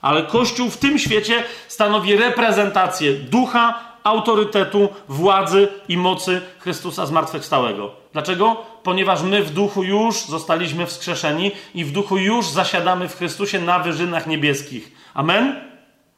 ale 0.00 0.22
Kościół 0.22 0.70
w 0.70 0.76
tym 0.76 0.98
świecie 0.98 1.44
stanowi 1.68 2.16
reprezentację 2.16 3.12
ducha, 3.12 3.87
autorytetu, 4.04 4.88
władzy 5.08 5.68
i 5.88 5.96
mocy 5.96 6.40
Chrystusa 6.58 7.06
zmartwychwstałego. 7.06 7.90
Dlaczego? 8.12 8.56
Ponieważ 8.82 9.22
my 9.22 9.42
w 9.42 9.50
duchu 9.50 9.82
już 9.82 10.20
zostaliśmy 10.20 10.86
wskrzeszeni 10.86 11.50
i 11.74 11.84
w 11.84 11.92
duchu 11.92 12.16
już 12.16 12.46
zasiadamy 12.46 13.08
w 13.08 13.16
Chrystusie 13.16 13.60
na 13.60 13.78
wyżynach 13.78 14.26
niebieskich. 14.26 14.92
Amen? 15.14 15.60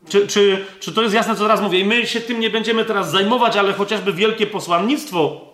Czy, 0.09 0.27
czy, 0.27 0.65
czy 0.81 0.93
to 0.93 1.03
jest 1.03 1.15
jasne, 1.15 1.37
co 1.37 1.43
teraz 1.43 1.61
mówię? 1.61 1.81
I 1.81 1.85
my 1.85 2.07
się 2.07 2.21
tym 2.21 2.41
nie 2.41 2.51
będziemy 2.51 2.85
teraz 2.85 3.11
zajmować, 3.11 3.57
ale 3.57 3.73
chociażby 3.73 4.13
wielkie 4.13 4.47
posłannictwo 4.47 5.50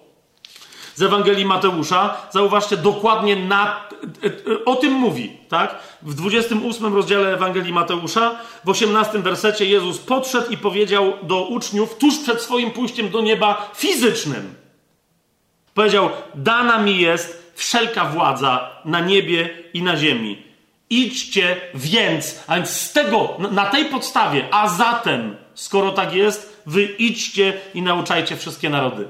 z 0.97 1.03
Ewangelii 1.03 1.45
Mateusza, 1.45 2.17
zauważcie, 2.31 2.77
dokładnie 2.77 3.37
na, 3.37 3.89
o 4.65 4.77
tym 4.77 4.93
mówi, 4.93 5.37
tak? 5.49 5.79
W 6.03 6.15
28 6.15 6.95
rozdziale 6.95 7.35
Ewangelii 7.35 7.73
Mateusza, 7.73 8.37
w 8.65 8.69
18 8.69 9.19
wersecie 9.19 9.65
Jezus 9.65 9.99
podszedł 9.99 10.51
i 10.51 10.57
powiedział 10.57 11.13
do 11.23 11.45
uczniów 11.45 11.97
tuż 11.97 12.19
przed 12.19 12.43
swoim 12.43 12.71
pójściem 12.71 13.11
do 13.11 13.21
nieba 13.21 13.71
fizycznym. 13.75 14.55
Powiedział: 15.75 16.11
Dana 16.35 16.79
mi 16.79 17.01
jest 17.01 17.53
wszelka 17.55 18.05
władza 18.05 18.71
na 18.85 19.01
niebie 19.01 19.51
i 19.75 19.83
na 19.83 19.97
ziemi. 19.97 20.43
Idźcie 20.91 21.57
więc, 21.75 22.45
a 22.47 22.55
więc 22.55 22.71
z 22.71 22.93
tego, 22.93 23.37
na 23.51 23.67
tej 23.67 23.85
podstawie, 23.85 24.49
a 24.51 24.69
zatem, 24.69 25.37
skoro 25.55 25.93
tak 25.93 26.15
jest, 26.15 26.63
wy 26.67 26.83
idźcie 26.83 27.61
i 27.75 27.83
nauczajcie 27.83 28.37
wszystkie 28.37 28.71
narody. 28.71 29.09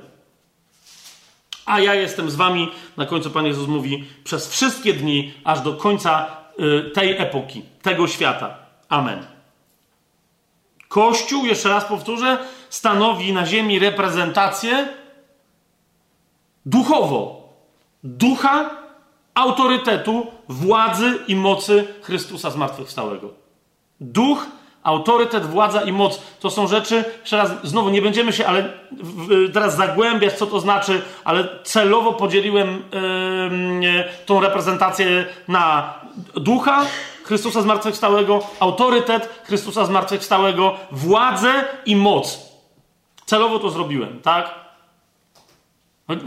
A 1.66 1.80
ja 1.80 1.94
jestem 1.94 2.30
z 2.30 2.34
wami, 2.34 2.70
na 2.96 3.06
końcu 3.06 3.30
Pan 3.30 3.46
Jezus 3.46 3.68
mówi, 3.68 4.04
przez 4.24 4.48
wszystkie 4.48 4.92
dni, 4.92 5.34
aż 5.44 5.60
do 5.60 5.72
końca 5.72 6.26
y, 6.60 6.90
tej 6.90 7.18
epoki, 7.18 7.62
tego 7.82 8.06
świata. 8.08 8.58
Amen. 8.88 9.26
Kościół, 10.88 11.46
jeszcze 11.46 11.68
raz 11.68 11.84
powtórzę, 11.84 12.38
stanowi 12.70 13.32
na 13.32 13.46
ziemi 13.46 13.78
reprezentację 13.78 14.88
duchowo. 16.66 17.48
Ducha, 18.04 18.70
autorytetu, 19.34 20.26
władzy 20.48 21.18
i 21.28 21.36
mocy 21.36 21.88
Chrystusa 22.02 22.50
zmartwychwstałego. 22.50 23.30
Duch, 24.00 24.46
autorytet, 24.86 25.46
władza 25.46 25.80
i 25.80 25.92
moc 25.92 26.20
to 26.40 26.50
są 26.50 26.66
rzeczy, 26.66 27.04
jeszcze 27.20 27.36
raz, 27.36 27.50
znowu 27.64 27.90
nie 27.90 28.02
będziemy 28.02 28.32
się 28.32 28.46
ale 28.46 28.72
teraz 29.54 29.76
zagłębiać, 29.76 30.32
co 30.32 30.46
to 30.46 30.60
znaczy, 30.60 31.02
ale 31.24 31.48
celowo 31.64 32.12
podzieliłem 32.12 32.82
yy, 33.80 34.04
tą 34.26 34.40
reprezentację 34.40 35.26
na 35.48 35.94
ducha, 36.34 36.86
Chrystusa 37.24 37.62
zmartwychwstałego, 37.62 38.40
autorytet 38.60 39.42
Chrystusa 39.44 39.84
zmartwychwstałego, 39.84 40.76
władzę 40.90 41.64
i 41.86 41.96
moc. 41.96 42.38
Celowo 43.26 43.58
to 43.58 43.70
zrobiłem, 43.70 44.20
tak? 44.20 44.54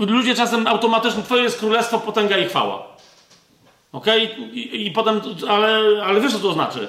Ludzie 0.08 0.36
czasem 0.36 0.68
automatycznie, 0.68 1.24
Twoje 1.24 1.44
jest 1.44 1.60
królestwo, 1.60 2.00
potęga 2.00 2.38
i 2.38 2.46
chwała. 2.46 2.88
Ok? 3.92 4.06
I, 4.54 4.86
I, 4.88 4.92
potem, 4.92 5.22
ale, 5.50 5.82
ale 6.06 6.22
wiesz, 6.22 6.34
co 6.34 6.40
to 6.40 6.54
znaczy? 6.54 6.88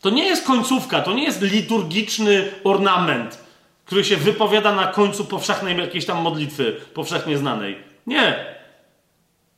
To 0.00 0.10
nie 0.10 0.24
jest 0.24 0.46
końcówka, 0.46 1.02
to 1.02 1.12
nie 1.12 1.24
jest 1.24 1.42
liturgiczny 1.42 2.52
ornament, 2.64 3.38
który 3.84 4.04
się 4.04 4.16
wypowiada 4.16 4.72
na 4.72 4.86
końcu 4.86 5.24
powszechnej 5.24 5.78
jakiejś 5.78 6.06
tam 6.06 6.22
modlitwy, 6.22 6.80
powszechnie 6.94 7.38
znanej. 7.38 7.78
Nie. 8.06 8.44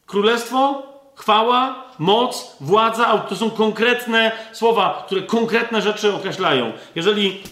Królestwo, 0.06 0.82
chwała, 1.14 1.84
moc, 1.98 2.56
władza, 2.60 3.18
to 3.18 3.36
są 3.36 3.50
konkretne 3.50 4.32
słowa, 4.52 5.02
które 5.06 5.22
konkretne 5.22 5.82
rzeczy 5.82 6.14
określają. 6.14 6.72
Jeżeli 6.94 7.42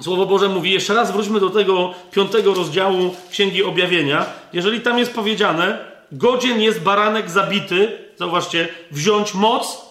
Słowo 0.00 0.26
Boże 0.26 0.48
mówi, 0.48 0.70
jeszcze 0.70 0.94
raz 0.94 1.12
wróćmy 1.12 1.40
do 1.40 1.50
tego 1.50 1.94
piątego 2.10 2.54
rozdziału 2.54 3.14
Księgi 3.30 3.64
Objawienia, 3.64 4.26
jeżeli 4.52 4.80
tam 4.80 4.98
jest 4.98 5.14
powiedziane, 5.14 5.78
godzien 6.12 6.60
jest 6.60 6.82
baranek 6.82 7.30
zabity, 7.30 7.98
zauważcie, 8.16 8.68
wziąć 8.90 9.34
moc 9.34 9.86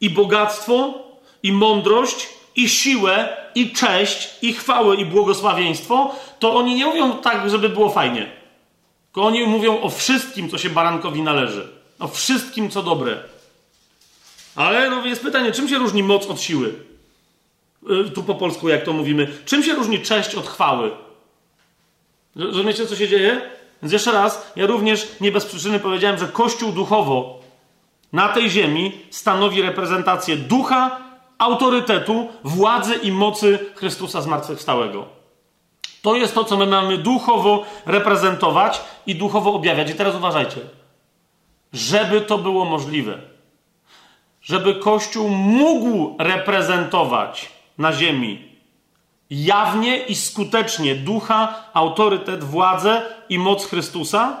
i 0.00 0.10
bogactwo 0.10 0.94
i 1.42 1.52
mądrość 1.52 2.28
i 2.56 2.68
siłę 2.68 3.36
i 3.54 3.72
cześć 3.72 4.28
i 4.42 4.52
chwałę 4.52 4.96
i 4.96 5.04
błogosławieństwo, 5.04 6.14
to 6.38 6.54
oni 6.54 6.74
nie 6.74 6.86
mówią 6.86 7.12
tak, 7.12 7.50
żeby 7.50 7.68
było 7.68 7.90
fajnie. 7.90 8.32
Tylko 9.04 9.26
oni 9.26 9.46
mówią 9.46 9.80
o 9.80 9.88
wszystkim, 9.88 10.50
co 10.50 10.58
się 10.58 10.70
barankowi 10.70 11.22
należy. 11.22 11.68
O 11.98 12.08
wszystkim, 12.08 12.70
co 12.70 12.82
dobre. 12.82 13.18
Ale 14.56 14.90
no 14.90 15.06
jest 15.06 15.22
pytanie, 15.22 15.52
czym 15.52 15.68
się 15.68 15.78
różni 15.78 16.02
moc 16.02 16.26
od 16.26 16.40
siły? 16.40 16.74
Y, 18.06 18.10
tu 18.10 18.22
po 18.22 18.34
polsku, 18.34 18.68
jak 18.68 18.84
to 18.84 18.92
mówimy. 18.92 19.28
Czym 19.44 19.62
się 19.62 19.74
różni 19.74 20.00
cześć 20.00 20.34
od 20.34 20.46
chwały? 20.46 20.90
Rozumiecie, 22.36 22.86
co 22.86 22.96
się 22.96 23.08
dzieje? 23.08 23.40
Więc 23.82 23.92
jeszcze 23.92 24.12
raz, 24.12 24.52
ja 24.56 24.66
również 24.66 25.08
nie 25.20 25.32
bez 25.32 25.46
przyczyny 25.46 25.80
powiedziałem, 25.80 26.18
że 26.18 26.28
Kościół 26.28 26.72
duchowo 26.72 27.40
na 28.12 28.28
tej 28.28 28.50
ziemi 28.50 28.92
stanowi 29.10 29.62
reprezentację 29.62 30.36
ducha, 30.36 31.00
autorytetu, 31.40 32.28
władzy 32.44 32.94
i 32.94 33.12
mocy 33.12 33.58
Chrystusa 33.74 34.20
zmartwychwstałego. 34.20 35.06
To 36.02 36.16
jest 36.16 36.34
to, 36.34 36.44
co 36.44 36.56
my 36.56 36.66
mamy 36.66 36.98
duchowo 36.98 37.64
reprezentować 37.86 38.80
i 39.06 39.14
duchowo 39.14 39.52
objawiać. 39.52 39.90
I 39.90 39.94
teraz 39.94 40.14
uważajcie. 40.14 40.60
Żeby 41.72 42.20
to 42.20 42.38
było 42.38 42.64
możliwe, 42.64 43.18
żeby 44.42 44.74
Kościół 44.74 45.28
mógł 45.28 46.16
reprezentować 46.18 47.50
na 47.78 47.92
ziemi 47.92 48.50
jawnie 49.30 49.98
i 49.98 50.14
skutecznie 50.14 50.94
ducha, 50.94 51.54
autorytet, 51.72 52.44
władzę 52.44 53.02
i 53.28 53.38
moc 53.38 53.66
Chrystusa, 53.66 54.40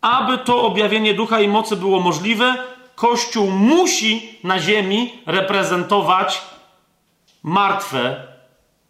aby 0.00 0.38
to 0.38 0.62
objawienie 0.62 1.14
ducha 1.14 1.40
i 1.40 1.48
mocy 1.48 1.76
było 1.76 2.00
możliwe, 2.00 2.54
Kościół 2.94 3.50
musi 3.50 4.38
na 4.44 4.58
ziemi 4.58 5.22
reprezentować 5.26 6.42
martwe, 7.42 8.26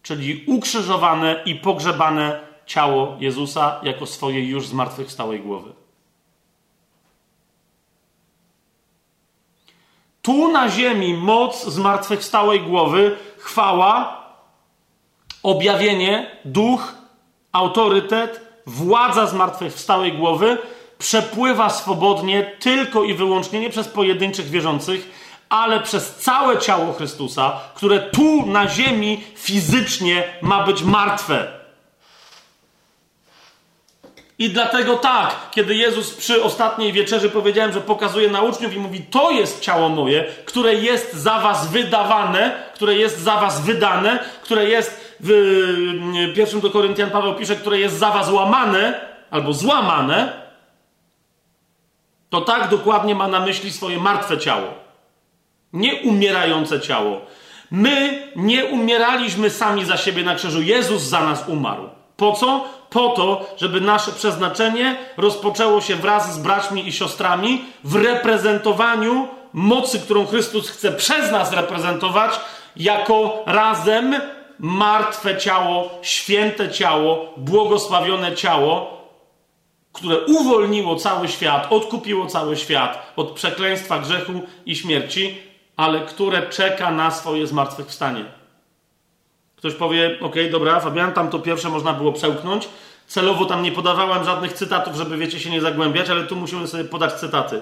czyli 0.03 0.43
ukrzyżowane 0.47 1.41
i 1.45 1.55
pogrzebane 1.55 2.39
ciało 2.65 3.17
Jezusa 3.19 3.79
jako 3.83 4.05
swojej 4.05 4.47
już 4.47 4.67
zmartwychwstałej 4.67 5.39
głowy. 5.39 5.73
Tu 10.21 10.51
na 10.51 10.69
ziemi 10.69 11.13
moc 11.13 11.65
zmartwychwstałej 11.65 12.61
głowy, 12.61 13.17
chwała, 13.37 14.23
objawienie, 15.43 16.31
duch, 16.45 16.93
autorytet, 17.51 18.41
władza 18.65 19.27
zmartwychwstałej 19.27 20.13
głowy 20.13 20.57
przepływa 21.05 21.69
swobodnie 21.69 22.51
tylko 22.59 23.03
i 23.03 23.13
wyłącznie 23.13 23.59
nie 23.59 23.69
przez 23.69 23.87
pojedynczych 23.87 24.49
wierzących, 24.49 25.11
ale 25.49 25.79
przez 25.79 26.15
całe 26.15 26.57
ciało 26.57 26.93
Chrystusa, 26.93 27.59
które 27.75 27.99
tu 27.99 28.45
na 28.45 28.67
ziemi 28.67 29.23
fizycznie 29.35 30.23
ma 30.41 30.63
być 30.63 30.83
martwe. 30.83 31.47
I 34.39 34.49
dlatego 34.49 34.95
tak, 34.95 35.35
kiedy 35.51 35.75
Jezus 35.75 36.13
przy 36.13 36.43
ostatniej 36.43 36.93
wieczerzy 36.93 37.29
powiedziałem, 37.29 37.73
że 37.73 37.81
pokazuje 37.81 38.29
na 38.29 38.41
uczniów 38.41 38.73
i 38.73 38.79
mówi: 38.79 39.01
To 39.01 39.31
jest 39.31 39.61
ciało 39.61 39.89
moje, 39.89 40.25
które 40.45 40.75
jest 40.75 41.13
za 41.13 41.39
was 41.39 41.67
wydawane, 41.67 42.63
które 42.73 42.95
jest 42.95 43.19
za 43.19 43.37
was 43.37 43.61
wydane, 43.61 44.19
które 44.43 44.65
jest 44.65 45.15
w 45.19 46.33
pierwszym 46.35 46.59
do 46.61 46.69
Koryntian 46.69 47.09
Paweł 47.09 47.35
pisze, 47.35 47.55
które 47.55 47.79
jest 47.79 47.97
za 47.97 48.11
was 48.11 48.29
łamane 48.29 48.99
albo 49.31 49.53
złamane, 49.53 50.44
to 52.29 52.41
tak 52.41 52.69
dokładnie 52.69 53.15
ma 53.15 53.27
na 53.27 53.39
myśli 53.39 53.71
swoje 53.71 53.97
martwe 53.97 54.37
ciało. 54.37 54.67
Nie 55.73 55.95
umierające 55.95 56.81
ciało. 56.81 57.21
My 57.71 58.27
nie 58.35 58.65
umieraliśmy 58.65 59.49
sami 59.49 59.85
za 59.85 59.97
siebie 59.97 60.23
na 60.23 60.35
krzyżu. 60.35 60.61
Jezus 60.61 61.01
za 61.01 61.21
nas 61.21 61.43
umarł. 61.47 61.89
Po 62.17 62.31
co? 62.31 62.65
Po 62.89 63.09
to, 63.09 63.45
żeby 63.57 63.81
nasze 63.81 64.11
przeznaczenie 64.11 64.97
rozpoczęło 65.17 65.81
się 65.81 65.95
wraz 65.95 66.33
z 66.33 66.37
braćmi 66.37 66.87
i 66.87 66.91
siostrami 66.91 67.65
w 67.83 67.95
reprezentowaniu 67.95 69.27
mocy, 69.53 69.99
którą 69.99 70.25
Chrystus 70.25 70.69
chce 70.69 70.91
przez 70.91 71.31
nas 71.31 71.53
reprezentować, 71.53 72.39
jako 72.75 73.43
razem 73.45 74.15
martwe 74.59 75.37
ciało, 75.37 75.89
święte 76.01 76.71
ciało, 76.71 77.33
błogosławione 77.37 78.35
ciało, 78.35 79.04
które 79.95 80.19
uwolniło 80.19 80.95
cały 80.95 81.27
świat, 81.27 81.67
odkupiło 81.69 82.25
cały 82.25 82.57
świat 82.57 83.13
od 83.15 83.31
przekleństwa, 83.31 83.99
grzechu 83.99 84.33
i 84.65 84.75
śmierci, 84.75 85.37
ale 85.77 85.99
które 85.99 86.49
czeka 86.49 86.91
na 86.91 87.11
swoje 87.11 87.47
zmartwychwstanie. 87.47 88.25
Ktoś 89.55 89.73
powie, 89.73 90.19
ok, 90.21 90.35
dobra, 90.51 90.79
Fabian, 90.79 91.13
tam 91.13 91.29
to 91.29 91.39
pierwsze 91.39 91.69
można 91.69 91.93
było 91.93 92.13
przełknąć. 92.13 92.69
Celowo 93.07 93.45
tam 93.45 93.63
nie 93.63 93.71
podawałem 93.71 94.25
żadnych 94.25 94.53
cytatów, 94.53 94.95
żeby, 94.95 95.17
wiecie, 95.17 95.39
się 95.39 95.49
nie 95.49 95.61
zagłębiać, 95.61 96.09
ale 96.09 96.23
tu 96.23 96.35
musimy 96.35 96.67
sobie 96.67 96.83
podać 96.83 97.13
cytaty. 97.13 97.61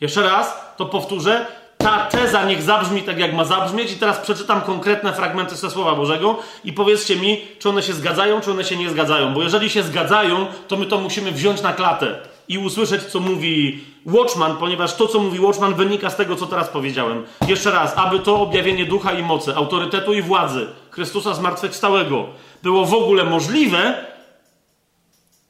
Jeszcze 0.00 0.22
raz, 0.22 0.74
to 0.76 0.86
powtórzę. 0.86 1.46
Ta 1.80 2.06
teza 2.06 2.44
niech 2.44 2.62
zabrzmi 2.62 3.02
tak, 3.02 3.18
jak 3.18 3.34
ma 3.34 3.44
zabrzmieć, 3.44 3.92
i 3.92 3.96
teraz 3.96 4.18
przeczytam 4.18 4.60
konkretne 4.60 5.12
fragmenty 5.12 5.56
ze 5.56 5.70
Słowa 5.70 5.94
Bożego 5.94 6.38
i 6.64 6.72
powiedzcie 6.72 7.16
mi, 7.16 7.40
czy 7.58 7.68
one 7.68 7.82
się 7.82 7.92
zgadzają, 7.92 8.40
czy 8.40 8.50
one 8.50 8.64
się 8.64 8.76
nie 8.76 8.90
zgadzają. 8.90 9.34
Bo 9.34 9.42
jeżeli 9.42 9.70
się 9.70 9.82
zgadzają, 9.82 10.46
to 10.68 10.76
my 10.76 10.86
to 10.86 11.00
musimy 11.00 11.32
wziąć 11.32 11.62
na 11.62 11.72
klatę 11.72 12.18
i 12.48 12.58
usłyszeć, 12.58 13.02
co 13.02 13.20
mówi 13.20 13.84
Watchman, 14.06 14.56
ponieważ 14.56 14.94
to, 14.94 15.08
co 15.08 15.18
mówi 15.18 15.40
Watchman, 15.40 15.74
wynika 15.74 16.10
z 16.10 16.16
tego, 16.16 16.36
co 16.36 16.46
teraz 16.46 16.68
powiedziałem. 16.68 17.24
Jeszcze 17.48 17.70
raz, 17.70 17.92
aby 17.96 18.18
to 18.18 18.40
objawienie 18.40 18.86
ducha 18.86 19.12
i 19.12 19.22
mocy, 19.22 19.56
autorytetu 19.56 20.12
i 20.12 20.22
władzy 20.22 20.66
Chrystusa 20.90 21.34
zmartwychwstałego 21.34 22.26
było 22.62 22.84
w 22.86 22.94
ogóle 22.94 23.24
możliwe, 23.24 24.04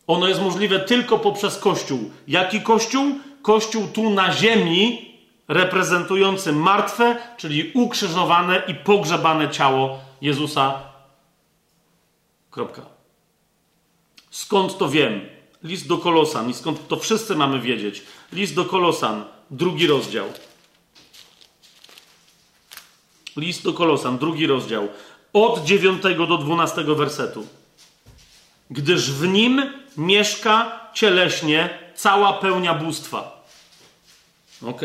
ono 0.07 0.29
jest 0.29 0.43
możliwe 0.43 0.81
tylko 0.81 1.19
poprzez 1.19 1.59
Kościół. 1.59 2.11
Jaki 2.29 2.61
Kościół? 2.61 3.05
Kościół 3.43 3.89
tu 3.95 4.11
na 4.11 4.33
ziemi, 4.33 5.10
reprezentujący 5.51 6.53
martwe, 6.53 7.17
czyli 7.37 7.71
ukrzyżowane 7.75 8.63
i 8.69 8.75
pogrzebane 8.75 9.49
ciało 9.49 9.99
Jezusa. 10.21 10.83
Kropka. 12.51 12.83
Skąd 14.31 14.79
to 14.79 14.89
wiem? 14.89 15.21
List 15.63 15.87
do 15.87 15.99
Kolosan, 15.99 16.51
i 16.51 16.55
skąd 16.55 16.89
to 16.89 16.97
wszyscy 16.97 17.37
mamy 17.37 17.61
wiedzieć. 17.61 18.03
List 18.33 18.55
do 18.55 18.65
Kolosan, 18.65 19.25
drugi 19.51 19.87
rozdział. 19.87 20.27
List 23.37 23.65
do 23.65 23.73
Kolosan, 23.73 24.19
drugi 24.19 24.47
rozdział. 24.47 24.89
Od 25.33 25.65
9 25.65 26.03
do 26.03 26.39
12 26.39 26.85
wersetu. 26.85 27.47
Gdyż 28.71 29.11
w 29.11 29.29
nim 29.29 29.63
mieszka 29.97 30.81
cieleśnie 30.95 31.79
cała 31.95 32.33
pełnia 32.33 32.75
bóstwa. 32.75 33.45
Ok? 34.67 34.81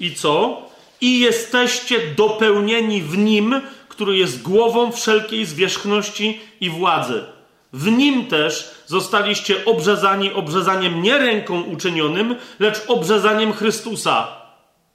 I 0.00 0.14
co? 0.14 0.62
I 1.00 1.20
jesteście 1.20 1.98
dopełnieni 2.16 3.02
w 3.02 3.18
nim, 3.18 3.60
który 3.88 4.16
jest 4.16 4.42
głową 4.42 4.92
wszelkiej 4.92 5.46
zwierzchności 5.46 6.40
i 6.60 6.70
władzy. 6.70 7.24
W 7.72 7.86
nim 7.90 8.26
też 8.26 8.70
zostaliście 8.86 9.64
obrzezani 9.64 10.32
obrzezaniem 10.32 11.02
nie 11.02 11.18
ręką 11.18 11.62
uczynionym, 11.62 12.36
lecz 12.58 12.82
obrzezaniem 12.88 13.52
Chrystusa, 13.52 14.28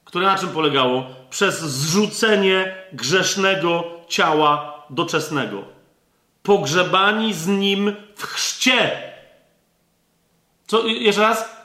które 0.04 0.26
na 0.26 0.38
czym 0.38 0.48
polegało? 0.48 1.06
Przez 1.30 1.60
zrzucenie 1.60 2.74
grzesznego 2.92 3.84
ciała 4.08 4.84
doczesnego. 4.90 5.64
Pogrzebani 6.42 7.34
z 7.34 7.46
nim 7.46 7.96
w 8.16 8.22
chrzcie. 8.22 9.02
Co, 10.66 10.86
jeszcze 10.86 11.20
raz? 11.22 11.56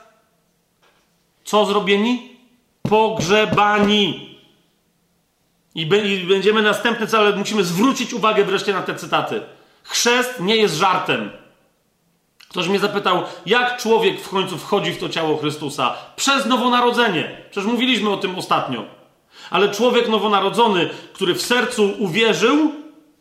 Co 1.44 1.66
zrobieni? 1.66 2.29
Pogrzebani. 2.90 4.36
I, 5.74 5.86
będziemy 6.28 6.62
następny 6.62 7.06
cel, 7.06 7.20
ale 7.20 7.36
musimy 7.36 7.64
zwrócić 7.64 8.12
uwagę 8.12 8.44
wreszcie 8.44 8.72
na 8.72 8.82
te 8.82 8.94
cytaty. 8.94 9.40
Chrzest 9.82 10.40
nie 10.40 10.56
jest 10.56 10.74
żartem. 10.74 11.30
Ktoś 12.48 12.68
mnie 12.68 12.78
zapytał, 12.78 13.22
jak 13.46 13.76
człowiek 13.76 14.20
w 14.20 14.28
końcu 14.28 14.58
wchodzi 14.58 14.92
w 14.92 14.98
to 14.98 15.08
ciało 15.08 15.36
Chrystusa? 15.36 15.94
Przez 16.16 16.46
nowonarodzenie. 16.46 17.36
Przecież 17.50 17.70
mówiliśmy 17.70 18.10
o 18.10 18.16
tym 18.16 18.38
ostatnio. 18.38 18.84
Ale 19.50 19.68
człowiek 19.68 20.08
nowonarodzony, 20.08 20.90
który 21.12 21.34
w 21.34 21.42
sercu 21.42 21.94
uwierzył, 21.98 22.72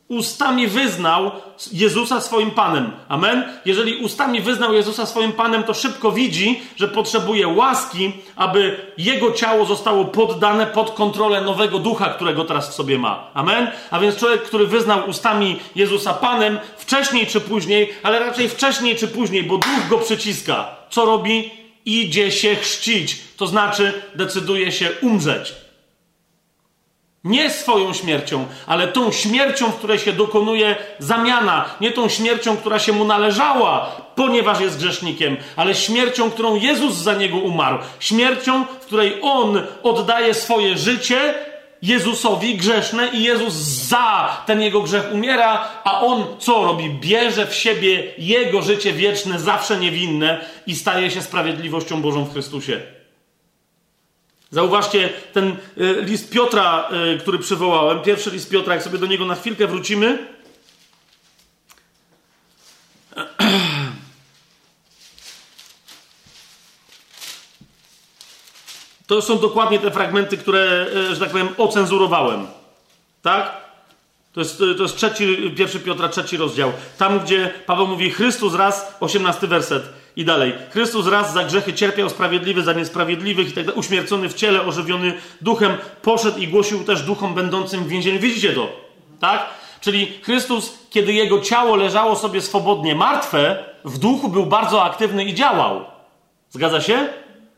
ustami 0.09 0.67
wyznał 0.67 1.31
Jezusa 1.71 2.21
swoim 2.21 2.51
Panem. 2.51 2.91
Amen? 3.09 3.43
Jeżeli 3.65 3.95
ustami 3.95 4.41
wyznał 4.41 4.73
Jezusa 4.73 5.05
swoim 5.05 5.31
Panem, 5.31 5.63
to 5.63 5.73
szybko 5.73 6.11
widzi, 6.11 6.61
że 6.75 6.87
potrzebuje 6.87 7.47
łaski, 7.47 8.11
aby 8.35 8.77
jego 8.97 9.31
ciało 9.31 9.65
zostało 9.65 10.05
poddane 10.05 10.67
pod 10.67 10.91
kontrolę 10.91 11.41
nowego 11.41 11.79
ducha, 11.79 12.09
którego 12.09 12.45
teraz 12.45 12.69
w 12.69 12.73
sobie 12.73 12.97
ma. 12.97 13.31
Amen? 13.33 13.67
A 13.91 13.99
więc 13.99 14.17
człowiek, 14.17 14.43
który 14.43 14.67
wyznał 14.67 15.09
ustami 15.09 15.59
Jezusa 15.75 16.13
Panem, 16.13 16.59
wcześniej 16.77 17.27
czy 17.27 17.41
później, 17.41 17.93
ale 18.03 18.19
raczej 18.19 18.49
wcześniej 18.49 18.95
czy 18.95 19.07
później, 19.07 19.43
bo 19.43 19.57
duch 19.57 19.87
go 19.89 19.97
przyciska. 19.97 20.75
Co 20.89 21.05
robi? 21.05 21.51
Idzie 21.85 22.31
się 22.31 22.55
chrzcić. 22.55 23.17
To 23.37 23.47
znaczy, 23.47 24.01
decyduje 24.15 24.71
się 24.71 24.89
umrzeć. 25.01 25.53
Nie 27.23 27.49
swoją 27.49 27.93
śmiercią, 27.93 28.45
ale 28.67 28.87
tą 28.87 29.11
śmiercią, 29.11 29.71
w 29.71 29.75
której 29.75 29.99
się 29.99 30.13
dokonuje 30.13 30.75
zamiana. 30.99 31.65
Nie 31.81 31.91
tą 31.91 32.09
śmiercią, 32.09 32.57
która 32.57 32.79
się 32.79 32.91
mu 32.91 33.05
należała, 33.05 33.91
ponieważ 34.15 34.59
jest 34.59 34.77
grzesznikiem, 34.77 35.37
ale 35.55 35.75
śmiercią, 35.75 36.31
którą 36.31 36.55
Jezus 36.55 36.95
za 36.95 37.13
niego 37.13 37.37
umarł. 37.37 37.77
Śmiercią, 37.99 38.65
w 38.65 38.85
której 38.85 39.17
on 39.21 39.61
oddaje 39.83 40.33
swoje 40.33 40.77
życie 40.77 41.33
Jezusowi 41.81 42.57
grzeszne 42.57 43.09
i 43.13 43.23
Jezus 43.23 43.53
za 43.53 44.37
ten 44.45 44.61
jego 44.61 44.81
grzech 44.81 45.13
umiera, 45.13 45.67
a 45.83 46.01
on 46.01 46.25
co 46.39 46.63
robi? 46.63 46.89
Bierze 46.89 47.47
w 47.47 47.55
siebie 47.55 48.03
jego 48.17 48.61
życie 48.61 48.93
wieczne, 48.93 49.39
zawsze 49.39 49.77
niewinne 49.77 50.45
i 50.67 50.75
staje 50.75 51.11
się 51.11 51.21
sprawiedliwością 51.21 52.01
Bożą 52.01 52.23
w 52.23 52.33
Chrystusie. 52.33 52.98
Zauważcie 54.51 55.09
ten 55.33 55.55
y, 55.77 56.01
list 56.01 56.29
Piotra, 56.29 56.89
y, 57.15 57.19
który 57.19 57.39
przywołałem, 57.39 58.01
pierwszy 58.01 58.31
list 58.31 58.49
Piotra, 58.49 58.73
jak 58.73 58.83
sobie 58.83 58.97
do 58.97 59.05
niego 59.05 59.25
na 59.25 59.35
chwilkę 59.35 59.67
wrócimy. 59.67 60.27
To 69.07 69.21
są 69.21 69.39
dokładnie 69.39 69.79
te 69.79 69.91
fragmenty, 69.91 70.37
które, 70.37 70.87
y, 70.95 71.15
że 71.15 71.19
tak 71.19 71.29
powiem, 71.29 71.49
ocenzurowałem. 71.57 72.47
Tak? 73.21 73.57
To 74.33 74.39
jest, 74.39 74.57
to 74.57 74.83
jest 74.83 74.95
trzeci, 74.95 75.51
pierwszy 75.57 75.79
Piotra, 75.79 76.09
trzeci 76.09 76.37
rozdział. 76.37 76.73
Tam, 76.97 77.19
gdzie 77.19 77.53
Paweł 77.65 77.87
mówi 77.87 78.11
Chrystus 78.11 78.55
raz, 78.55 78.95
osiemnasty 78.99 79.47
werset. 79.47 79.98
I 80.15 80.25
dalej. 80.25 80.53
Chrystus 80.69 81.07
raz 81.07 81.33
za 81.33 81.43
grzechy 81.43 81.73
cierpiał, 81.73 82.09
sprawiedliwy 82.09 82.63
za 82.63 82.73
niesprawiedliwych 82.73 83.49
i 83.49 83.51
tak 83.51 83.65
dalej. 83.65 83.79
Uśmiercony 83.79 84.29
w 84.29 84.33
ciele, 84.33 84.61
ożywiony 84.61 85.13
duchem, 85.41 85.77
poszedł 86.01 86.39
i 86.39 86.47
głosił 86.47 86.83
też 86.83 87.01
duchom 87.01 87.33
będącym 87.33 87.83
w 87.83 87.87
więzieniu. 87.87 88.19
Widzicie 88.19 88.53
to? 88.53 88.69
Tak? 89.19 89.45
Czyli 89.81 90.07
Chrystus, 90.23 90.79
kiedy 90.89 91.13
jego 91.13 91.41
ciało 91.41 91.75
leżało 91.75 92.15
sobie 92.15 92.41
swobodnie 92.41 92.95
martwe, 92.95 93.63
w 93.85 93.97
duchu 93.97 94.29
był 94.29 94.45
bardzo 94.45 94.83
aktywny 94.83 95.25
i 95.25 95.33
działał. 95.33 95.85
Zgadza 96.49 96.81
się? 96.81 97.07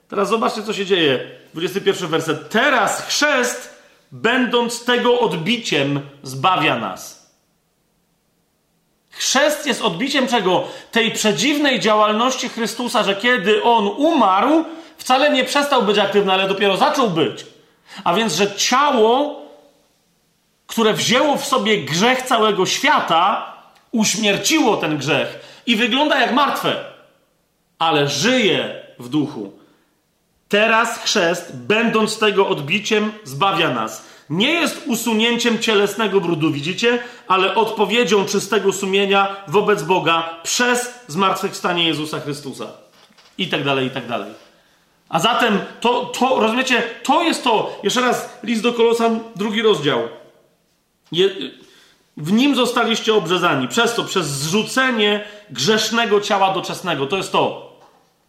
Teraz 0.07 0.29
zobaczcie, 0.29 0.63
co 0.63 0.73
się 0.73 0.85
dzieje. 0.85 1.19
21 1.53 2.09
werset. 2.09 2.49
Teraz 2.49 3.07
chrzest, 3.07 3.81
będąc 4.11 4.85
tego 4.85 5.19
odbiciem, 5.19 6.01
zbawia 6.23 6.79
nas. 6.79 7.20
Chrzest 9.21 9.65
jest 9.65 9.81
odbiciem 9.81 10.27
czego? 10.27 10.63
Tej 10.91 11.11
przedziwnej 11.11 11.79
działalności 11.79 12.49
Chrystusa, 12.49 13.03
że 13.03 13.15
kiedy 13.15 13.63
On 13.63 13.87
umarł, 13.87 14.65
wcale 14.97 15.29
nie 15.29 15.43
przestał 15.43 15.83
być 15.83 15.97
aktywny, 15.97 16.33
ale 16.33 16.47
dopiero 16.47 16.77
zaczął 16.77 17.09
być. 17.09 17.45
A 18.03 18.13
więc, 18.13 18.33
że 18.33 18.55
ciało, 18.55 19.41
które 20.67 20.93
wzięło 20.93 21.37
w 21.37 21.45
sobie 21.45 21.77
grzech 21.77 22.21
całego 22.21 22.65
świata, 22.65 23.53
uśmierciło 23.91 24.77
ten 24.77 24.97
grzech 24.97 25.61
i 25.65 25.75
wygląda 25.75 26.19
jak 26.19 26.33
martwe, 26.33 26.83
ale 27.79 28.07
żyje 28.07 28.83
w 28.99 29.09
duchu. 29.09 29.53
Teraz 30.49 30.99
chrzest, 30.99 31.55
będąc 31.55 32.19
tego 32.19 32.47
odbiciem, 32.47 33.11
zbawia 33.23 33.69
nas 33.69 34.10
nie 34.31 34.51
jest 34.51 34.87
usunięciem 34.87 35.59
cielesnego 35.59 36.21
brudu, 36.21 36.51
widzicie, 36.51 36.99
ale 37.27 37.55
odpowiedzią 37.55 38.25
czystego 38.25 38.73
sumienia 38.73 39.35
wobec 39.47 39.83
Boga 39.83 40.39
przez 40.43 40.93
zmartwychwstanie 41.07 41.87
Jezusa 41.87 42.19
Chrystusa. 42.19 42.67
I 43.37 43.47
tak 43.47 43.63
dalej, 43.63 43.87
i 43.87 43.89
tak 43.89 44.07
dalej. 44.07 44.31
A 45.09 45.19
zatem 45.19 45.59
to, 45.79 46.05
to 46.05 46.39
rozumiecie, 46.39 46.83
to 47.03 47.23
jest 47.23 47.43
to, 47.43 47.79
jeszcze 47.83 48.01
raz, 48.01 48.39
list 48.43 48.63
do 48.63 48.73
Kolosan, 48.73 49.19
drugi 49.35 49.61
rozdział. 49.61 49.99
Je, 51.11 51.29
w 52.17 52.31
nim 52.31 52.55
zostaliście 52.55 53.13
obrzezani. 53.13 53.67
Przez 53.67 53.95
to, 53.95 54.03
przez 54.03 54.27
zrzucenie 54.27 55.25
grzesznego 55.49 56.21
ciała 56.21 56.53
doczesnego. 56.53 57.05
To 57.05 57.17
jest 57.17 57.31
to. 57.31 57.70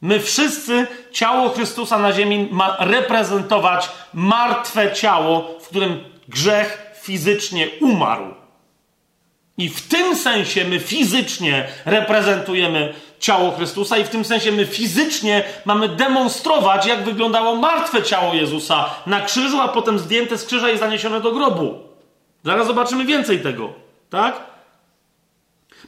My 0.02 0.20
wszyscy, 0.20 0.86
ciało 1.12 1.48
Chrystusa 1.48 1.98
na 1.98 2.12
ziemi 2.12 2.48
ma 2.50 2.76
reprezentować 2.80 3.90
martwe 4.14 4.92
ciało, 4.92 5.58
w 5.60 5.68
którym 5.68 6.04
grzech 6.28 6.92
fizycznie 7.02 7.68
umarł. 7.80 8.34
I 9.58 9.68
w 9.68 9.88
tym 9.88 10.16
sensie 10.16 10.64
my 10.64 10.80
fizycznie 10.80 11.68
reprezentujemy 11.84 12.94
ciało 13.20 13.50
Chrystusa, 13.50 13.98
i 13.98 14.04
w 14.04 14.08
tym 14.08 14.24
sensie 14.24 14.52
my 14.52 14.66
fizycznie 14.66 15.44
mamy 15.64 15.88
demonstrować, 15.88 16.86
jak 16.86 17.04
wyglądało 17.04 17.56
martwe 17.56 18.02
ciało 18.02 18.34
Jezusa 18.34 18.90
na 19.06 19.20
krzyżu, 19.20 19.60
a 19.60 19.68
potem 19.68 19.98
zdjęte 19.98 20.38
z 20.38 20.46
krzyża 20.46 20.70
i 20.70 20.78
zaniesione 20.78 21.20
do 21.20 21.32
grobu. 21.32 21.78
Zaraz 22.44 22.66
zobaczymy 22.66 23.04
więcej 23.04 23.40
tego, 23.40 23.72
tak? 24.10 24.52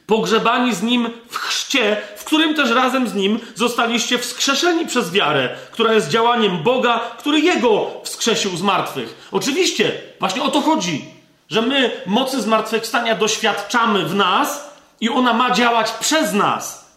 pogrzebani 0.06 0.74
z 0.74 0.82
nim 0.82 1.10
w 1.30 1.36
chrzcie, 1.36 1.96
w 2.24 2.26
którym 2.26 2.54
też 2.54 2.70
razem 2.70 3.08
z 3.08 3.14
nim 3.14 3.38
zostaliście 3.54 4.18
wskrzeszeni 4.18 4.86
przez 4.86 5.12
wiarę, 5.12 5.48
która 5.70 5.92
jest 5.92 6.08
działaniem 6.08 6.62
Boga, 6.62 7.00
który 7.18 7.40
jego 7.40 7.90
wskrzesił 8.04 8.56
z 8.56 8.62
martwych. 8.62 9.28
Oczywiście, 9.32 9.92
właśnie 10.20 10.42
o 10.42 10.48
to 10.48 10.60
chodzi, 10.60 11.04
że 11.48 11.62
my 11.62 11.90
mocy 12.06 12.42
zmartwychwstania 12.42 13.14
doświadczamy 13.14 14.04
w 14.04 14.14
nas 14.14 14.70
i 15.00 15.08
ona 15.08 15.32
ma 15.32 15.50
działać 15.50 15.90
przez 15.90 16.32
nas. 16.32 16.90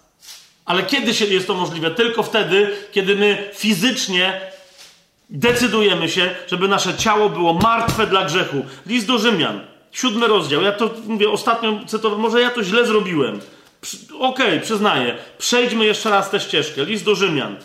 Ale 0.65 0.83
kiedy 0.83 1.14
się 1.14 1.25
jest 1.25 1.47
to 1.47 1.53
możliwe? 1.53 1.91
Tylko 1.91 2.23
wtedy, 2.23 2.75
kiedy 2.91 3.15
my 3.15 3.51
fizycznie 3.56 4.41
decydujemy 5.30 6.09
się, 6.09 6.35
żeby 6.47 6.67
nasze 6.67 6.97
ciało 6.97 7.30
było 7.30 7.53
martwe 7.53 8.07
dla 8.07 8.25
grzechu. 8.25 8.65
List 8.85 9.07
do 9.07 9.17
Rzymian. 9.17 9.61
Siódmy 9.91 10.27
rozdział. 10.27 10.61
Ja 10.61 10.72
to 10.72 10.89
mówię 11.07 11.30
ostatnio 11.30 11.80
cytowałem, 11.88 12.22
może 12.22 12.41
ja 12.41 12.49
to 12.49 12.64
źle 12.64 12.85
zrobiłem. 12.85 13.39
Okej, 14.19 14.48
okay, 14.48 14.59
przyznaję. 14.59 15.17
Przejdźmy 15.38 15.85
jeszcze 15.85 16.09
raz 16.09 16.30
tę 16.30 16.40
ścieżkę. 16.40 16.85
List 16.85 17.06
do 17.06 17.16
Rzymian. 17.16 17.57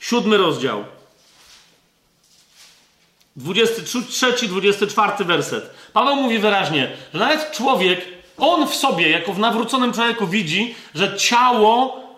Siódmy 0.00 0.36
rozdział. 0.36 0.84
23, 3.36 4.48
24 4.48 5.24
werset. 5.24 5.70
Paweł 5.92 6.16
mówi 6.16 6.38
wyraźnie, 6.38 6.96
że 7.14 7.20
nawet 7.20 7.52
człowiek, 7.52 8.04
on 8.38 8.68
w 8.68 8.74
sobie, 8.74 9.10
jako 9.10 9.32
w 9.32 9.38
nawróconym 9.38 9.92
człowieku, 9.92 10.26
widzi, 10.26 10.74
że 10.94 11.16
ciało 11.16 12.08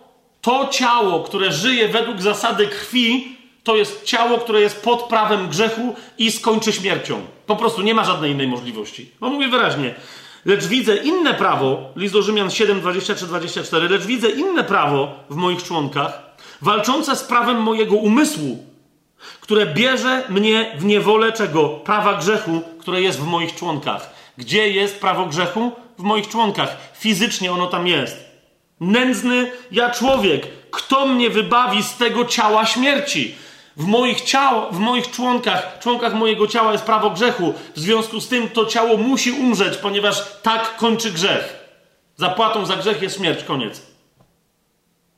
To 0.41 0.67
ciało, 0.71 1.23
które 1.23 1.51
żyje 1.51 1.87
według 1.87 2.21
zasady 2.21 2.67
krwi, 2.67 3.37
to 3.63 3.75
jest 3.75 4.03
ciało, 4.03 4.37
które 4.37 4.61
jest 4.61 4.83
pod 4.83 5.03
prawem 5.03 5.49
grzechu 5.49 5.95
i 6.17 6.31
skończy 6.31 6.73
śmiercią. 6.73 7.21
Po 7.45 7.55
prostu 7.55 7.81
nie 7.81 7.93
ma 7.93 8.03
żadnej 8.03 8.31
innej 8.31 8.47
możliwości. 8.47 9.11
Bo 9.19 9.29
mówię 9.29 9.47
wyraźnie. 9.47 9.95
Lecz 10.45 10.65
widzę 10.65 10.95
inne 10.97 11.33
prawo, 11.33 11.89
list 11.95 12.13
do 12.13 12.21
Rzymian 12.21 12.51
7, 12.51 12.81
23-24, 12.81 13.89
lecz 13.89 14.01
widzę 14.01 14.29
inne 14.29 14.63
prawo 14.63 15.15
w 15.29 15.35
moich 15.35 15.63
członkach, 15.63 16.21
walczące 16.61 17.15
z 17.15 17.23
prawem 17.23 17.61
mojego 17.61 17.95
umysłu, 17.95 18.65
które 19.41 19.65
bierze 19.65 20.23
mnie 20.29 20.75
w 20.77 20.85
niewolę 20.85 21.31
czego? 21.31 21.69
Prawa 21.69 22.17
grzechu, 22.17 22.61
które 22.79 23.01
jest 23.01 23.19
w 23.19 23.25
moich 23.25 23.55
członkach. 23.55 24.13
Gdzie 24.37 24.69
jest 24.69 24.99
prawo 24.99 25.25
grzechu? 25.25 25.71
W 25.97 26.03
moich 26.03 26.27
członkach. 26.27 26.77
Fizycznie 26.93 27.51
ono 27.51 27.67
tam 27.67 27.87
jest. 27.87 28.17
Nędzny 28.79 29.51
ja 29.71 29.89
człowiek. 29.89 30.47
Kto 30.71 31.07
mnie 31.07 31.29
wybawi 31.29 31.83
z 31.83 31.97
tego 31.97 32.25
ciała 32.25 32.65
śmierci? 32.65 33.35
W 33.77 33.85
moich, 33.85 34.21
ciał, 34.21 34.71
w 34.71 34.79
moich 34.79 35.11
członkach, 35.11 35.79
członkach 35.79 36.13
mojego 36.13 36.47
ciała 36.47 36.71
jest 36.71 36.83
prawo 36.83 37.09
grzechu. 37.09 37.53
W 37.75 37.79
związku 37.79 38.21
z 38.21 38.27
tym 38.27 38.49
to 38.49 38.65
ciało 38.65 38.97
musi 38.97 39.31
umrzeć, 39.31 39.77
ponieważ 39.77 40.23
tak 40.41 40.77
kończy 40.77 41.11
grzech. 41.11 41.61
Zapłatą 42.17 42.65
za 42.65 42.75
grzech 42.75 43.01
jest 43.01 43.17
śmierć, 43.17 43.43
koniec. 43.43 43.81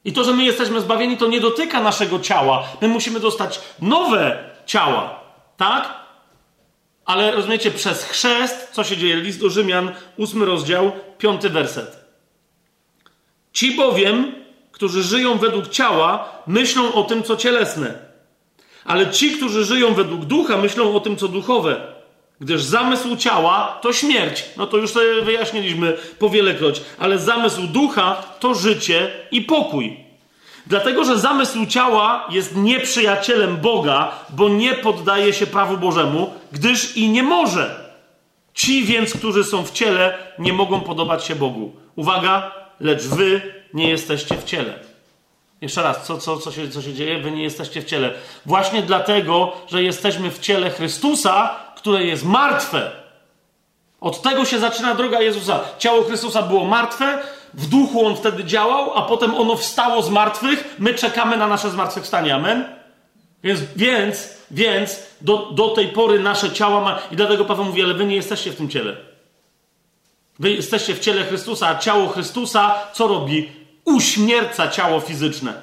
I 0.05 0.13
to, 0.13 0.23
że 0.23 0.33
my 0.33 0.43
jesteśmy 0.43 0.81
zbawieni, 0.81 1.17
to 1.17 1.27
nie 1.27 1.39
dotyka 1.39 1.81
naszego 1.81 2.19
ciała. 2.19 2.63
My 2.81 2.87
musimy 2.87 3.19
dostać 3.19 3.59
nowe 3.81 4.49
ciała. 4.65 5.19
Tak? 5.57 5.93
Ale 7.05 7.31
rozumiecie, 7.31 7.71
przez 7.71 8.03
chrzest, 8.03 8.69
co 8.71 8.83
się 8.83 8.97
dzieje? 8.97 9.15
List 9.15 9.39
do 9.39 9.49
Rzymian, 9.49 9.91
ósmy 10.17 10.45
rozdział, 10.45 10.91
piąty 11.17 11.49
werset. 11.49 12.05
Ci 13.53 13.75
bowiem, 13.75 14.35
którzy 14.71 15.03
żyją 15.03 15.37
według 15.37 15.67
ciała, 15.67 16.29
myślą 16.47 16.93
o 16.93 17.03
tym, 17.03 17.23
co 17.23 17.37
cielesne. 17.37 18.12
Ale 18.85 19.11
ci, 19.11 19.31
którzy 19.31 19.65
żyją 19.65 19.93
według 19.93 20.25
ducha, 20.25 20.57
myślą 20.57 20.95
o 20.95 20.99
tym, 20.99 21.17
co 21.17 21.27
duchowe. 21.27 21.81
Gdyż 22.41 22.63
zamysł 22.63 23.15
ciała 23.15 23.79
to 23.81 23.93
śmierć. 23.93 24.45
No 24.57 24.67
to 24.67 24.77
już 24.77 24.91
sobie 24.91 25.21
wyjaśniliśmy 25.21 25.97
powielekroć. 26.19 26.81
Ale 26.99 27.17
zamysł 27.17 27.67
ducha 27.67 28.23
to 28.39 28.53
życie 28.53 29.11
i 29.31 29.41
pokój. 29.41 29.97
Dlatego, 30.67 31.03
że 31.03 31.19
zamysł 31.19 31.65
ciała 31.65 32.27
jest 32.29 32.55
nieprzyjacielem 32.55 33.57
Boga, 33.57 34.11
bo 34.29 34.49
nie 34.49 34.73
poddaje 34.73 35.33
się 35.33 35.47
prawu 35.47 35.77
Bożemu, 35.77 36.33
gdyż 36.51 36.97
i 36.97 37.09
nie 37.09 37.23
może. 37.23 37.93
Ci 38.53 38.83
więc, 38.83 39.13
którzy 39.13 39.43
są 39.43 39.65
w 39.65 39.71
ciele, 39.71 40.17
nie 40.39 40.53
mogą 40.53 40.81
podobać 40.81 41.25
się 41.25 41.35
Bogu. 41.35 41.75
Uwaga, 41.95 42.51
lecz 42.79 43.03
wy 43.03 43.41
nie 43.73 43.89
jesteście 43.89 44.35
w 44.35 44.43
ciele. 44.43 44.92
Jeszcze 45.63 45.83
raz, 45.83 46.05
co, 46.05 46.17
co, 46.17 46.37
co, 46.37 46.51
się, 46.51 46.69
co 46.69 46.81
się 46.81 46.93
dzieje? 46.93 47.19
Wy 47.19 47.31
nie 47.31 47.43
jesteście 47.43 47.81
w 47.81 47.85
ciele. 47.85 48.13
Właśnie 48.45 48.81
dlatego, 48.81 49.51
że 49.67 49.83
jesteśmy 49.83 50.31
w 50.31 50.39
ciele 50.39 50.69
Chrystusa, 50.69 51.55
które 51.75 52.03
jest 52.03 52.25
martwe. 52.25 52.91
Od 54.01 54.21
tego 54.21 54.45
się 54.45 54.59
zaczyna 54.59 54.95
droga 54.95 55.21
Jezusa. 55.21 55.59
Ciało 55.77 56.03
Chrystusa 56.03 56.41
było 56.41 56.65
martwe, 56.65 57.19
w 57.53 57.67
duchu 57.67 58.05
on 58.05 58.15
wtedy 58.15 58.43
działał, 58.43 58.97
a 58.97 59.01
potem 59.01 59.35
ono 59.35 59.55
wstało 59.55 60.01
z 60.01 60.09
martwych. 60.09 60.75
My 60.79 60.93
czekamy 60.93 61.37
na 61.37 61.47
nasze 61.47 61.69
zmartwychwstanie. 61.69 62.35
Amen? 62.35 62.65
Więc, 63.43 63.59
więc, 63.75 64.29
więc 64.51 64.99
do, 65.21 65.51
do 65.51 65.69
tej 65.69 65.87
pory 65.87 66.19
nasze 66.19 66.51
ciała 66.51 66.81
ma. 66.81 66.99
I 67.11 67.15
dlatego 67.15 67.45
Paweł 67.45 67.65
mówi, 67.65 67.83
ale 67.83 67.93
wy 67.93 68.05
nie 68.05 68.15
jesteście 68.15 68.51
w 68.51 68.55
tym 68.55 68.69
ciele. 68.69 68.95
Wy 70.39 70.51
jesteście 70.51 70.95
w 70.95 70.99
ciele 70.99 71.23
Chrystusa, 71.23 71.67
a 71.67 71.75
ciało 71.75 72.07
Chrystusa 72.07 72.75
co 72.93 73.07
robi? 73.07 73.62
Uśmierca 73.85 74.67
ciało 74.67 74.99
fizyczne. 74.99 75.53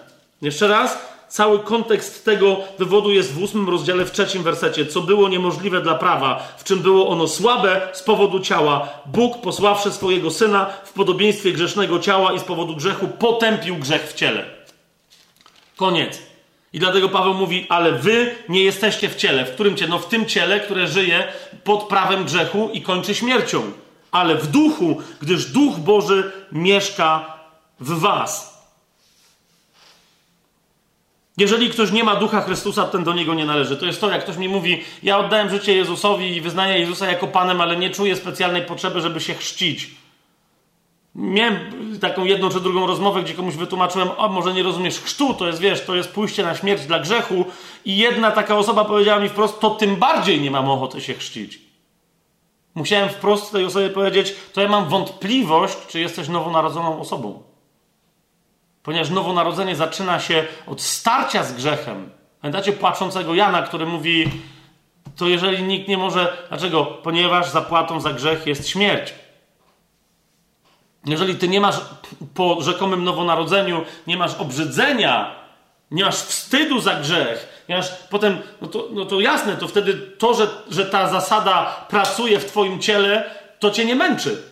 Jeszcze 0.43 0.69
raz, 0.69 0.99
cały 1.29 1.59
kontekst 1.59 2.25
tego 2.25 2.57
wywodu 2.79 3.11
jest 3.11 3.33
w 3.33 3.43
ósmym 3.43 3.69
rozdziale, 3.69 4.05
w 4.05 4.13
trzecim 4.13 4.43
wersecie. 4.43 4.87
Co 4.87 5.01
było 5.01 5.29
niemożliwe 5.29 5.81
dla 5.81 5.95
prawa, 5.95 6.49
w 6.59 6.65
czym 6.65 6.79
było 6.79 7.09
ono 7.09 7.29
słabe 7.29 7.89
z 7.93 8.03
powodu 8.03 8.41
ciała. 8.41 8.89
Bóg, 9.07 9.41
posławszy 9.41 9.91
swojego 9.91 10.31
syna 10.31 10.67
w 10.85 10.93
podobieństwie 10.93 11.53
grzesznego 11.53 11.99
ciała 11.99 12.33
i 12.33 12.39
z 12.39 12.45
powodu 12.45 12.77
grzechu, 12.77 13.09
potępił 13.09 13.77
grzech 13.77 14.03
w 14.03 14.15
ciele. 14.15 14.45
Koniec. 15.77 16.23
I 16.73 16.79
dlatego 16.79 17.09
Paweł 17.09 17.35
mówi, 17.35 17.67
ale 17.69 17.93
wy 17.93 18.35
nie 18.49 18.63
jesteście 18.63 19.09
w 19.09 19.17
ciele. 19.17 19.45
W 19.45 19.55
którym 19.55 19.77
ciele? 19.77 19.91
No 19.91 19.99
w 19.99 20.09
tym 20.09 20.27
ciele, 20.27 20.61
które 20.61 20.87
żyje 20.87 21.33
pod 21.65 21.89
prawem 21.89 22.25
grzechu 22.25 22.71
i 22.73 22.83
kończy 22.83 23.15
śmiercią. 23.15 23.63
Ale 24.11 24.35
w 24.35 24.47
duchu, 24.47 25.03
gdyż 25.23 25.47
duch 25.47 25.79
Boży 25.79 26.33
mieszka 26.53 27.40
w 27.81 28.00
was. 28.00 28.60
Jeżeli 31.36 31.70
ktoś 31.70 31.92
nie 31.92 32.05
ma 32.05 32.17
ducha 32.17 32.41
Chrystusa, 32.41 32.86
ten 32.86 33.05
do 33.05 33.12
niego 33.12 33.34
nie 33.34 33.44
należy. 33.44 33.76
To 33.76 33.86
jest 33.86 34.00
to, 34.00 34.10
jak 34.10 34.23
ktoś 34.23 34.36
mi 34.36 34.49
mówi, 34.49 34.84
ja 35.02 35.18
oddałem 35.18 35.50
życie 35.50 35.76
Jezusowi 35.76 36.36
i 36.36 36.41
wyznaję 36.41 36.78
Jezusa 36.78 37.07
jako 37.07 37.26
Panem, 37.26 37.60
ale 37.60 37.76
nie 37.76 37.91
czuję 37.91 38.17
specjalnej 38.17 38.62
potrzeby, 38.62 39.00
żeby 39.00 39.20
się 39.20 39.34
chrzcić. 39.34 39.91
Miałem 41.15 41.59
taką 42.00 42.25
jedną 42.25 42.50
czy 42.50 42.60
drugą 42.60 42.86
rozmowę, 42.86 43.23
gdzie 43.23 43.34
komuś 43.34 43.55
wytłumaczyłem, 43.55 44.09
o 44.17 44.28
może 44.28 44.55
nie 44.55 44.62
rozumiesz 44.62 45.00
chrztu, 45.00 45.34
to 45.34 45.47
jest, 45.47 45.60
wiesz, 45.60 45.84
to 45.84 45.97
jest 45.97 46.12
pójście 46.12 46.42
na 46.42 46.55
śmierć 46.55 46.86
dla 46.86 46.99
grzechu 46.99 47.44
i 47.84 47.97
jedna 47.97 48.31
taka 48.31 48.57
osoba 48.57 48.84
powiedziała 48.84 49.20
mi 49.20 49.28
wprost, 49.28 49.60
to 49.60 49.70
tym 49.70 49.97
bardziej 49.97 50.41
nie 50.41 50.50
mam 50.50 50.70
ochoty 50.70 51.00
się 51.00 51.15
chrzcić. 51.15 51.59
Musiałem 52.75 53.09
wprost 53.09 53.52
tej 53.52 53.65
osobie 53.65 53.91
powiedzieć, 53.91 54.34
to 54.52 54.60
ja 54.60 54.68
mam 54.68 54.89
wątpliwość, 54.89 55.76
czy 55.89 56.00
jesteś 56.00 56.28
nowonarodzoną 56.28 57.00
osobą. 57.00 57.50
Ponieważ 58.91 59.10
nowonarodzenie 59.10 59.77
zaczyna 59.77 60.20
się 60.20 60.44
od 60.67 60.83
starcia 60.83 61.44
z 61.44 61.52
grzechem. 61.52 62.10
Pamiętacie 62.41 62.73
płaczącego 62.73 63.35
Jana, 63.35 63.62
który 63.62 63.86
mówi, 63.86 64.31
to 65.17 65.28
jeżeli 65.28 65.62
nikt 65.62 65.89
nie 65.89 65.99
może. 65.99 66.36
Dlaczego? 66.49 66.85
Ponieważ 66.85 67.51
zapłatą 67.51 68.01
za 68.01 68.12
grzech 68.12 68.47
jest 68.47 68.69
śmierć. 68.69 69.15
Jeżeli 71.07 71.35
ty 71.35 71.49
nie 71.49 71.60
masz 71.60 71.81
po 72.35 72.62
rzekomym 72.62 73.05
nowonarodzeniu, 73.05 73.85
nie 74.07 74.17
masz 74.17 74.35
obrzydzenia, 74.35 75.35
nie 75.91 76.05
masz 76.05 76.17
wstydu 76.17 76.81
za 76.81 76.94
grzech, 76.94 77.65
nie 77.69 77.77
masz 77.77 77.91
potem, 77.91 78.39
no 78.60 78.69
to, 78.69 78.89
no 78.93 79.05
to 79.05 79.20
jasne, 79.20 79.57
to 79.57 79.69
wtedy 79.69 79.94
to, 79.94 80.35
że, 80.35 80.49
że 80.70 80.86
ta 80.86 81.09
zasada 81.09 81.86
pracuje 81.89 82.39
w 82.39 82.44
twoim 82.44 82.81
ciele, 82.81 83.31
to 83.59 83.70
cię 83.70 83.85
nie 83.85 83.94
męczy. 83.94 84.50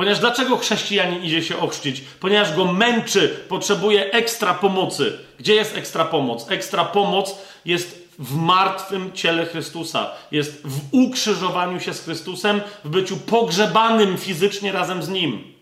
Ponieważ 0.00 0.18
dlaczego 0.18 0.56
chrześcijanin 0.56 1.24
idzie 1.24 1.42
się 1.42 1.58
ochrzcić? 1.58 2.00
Ponieważ 2.20 2.56
go 2.56 2.64
męczy, 2.64 3.28
potrzebuje 3.48 4.12
ekstra 4.12 4.54
pomocy. 4.54 5.18
Gdzie 5.38 5.54
jest 5.54 5.76
ekstra 5.76 6.04
pomoc? 6.04 6.50
Ekstra 6.50 6.84
pomoc 6.84 7.38
jest 7.64 8.08
w 8.18 8.36
martwym 8.36 9.12
ciele 9.12 9.46
Chrystusa. 9.46 10.10
Jest 10.32 10.62
w 10.64 10.80
ukrzyżowaniu 10.90 11.80
się 11.80 11.94
z 11.94 12.04
Chrystusem, 12.04 12.60
w 12.84 12.88
byciu 12.88 13.16
pogrzebanym 13.16 14.18
fizycznie 14.18 14.72
razem 14.72 15.02
z 15.02 15.08
Nim. 15.08 15.54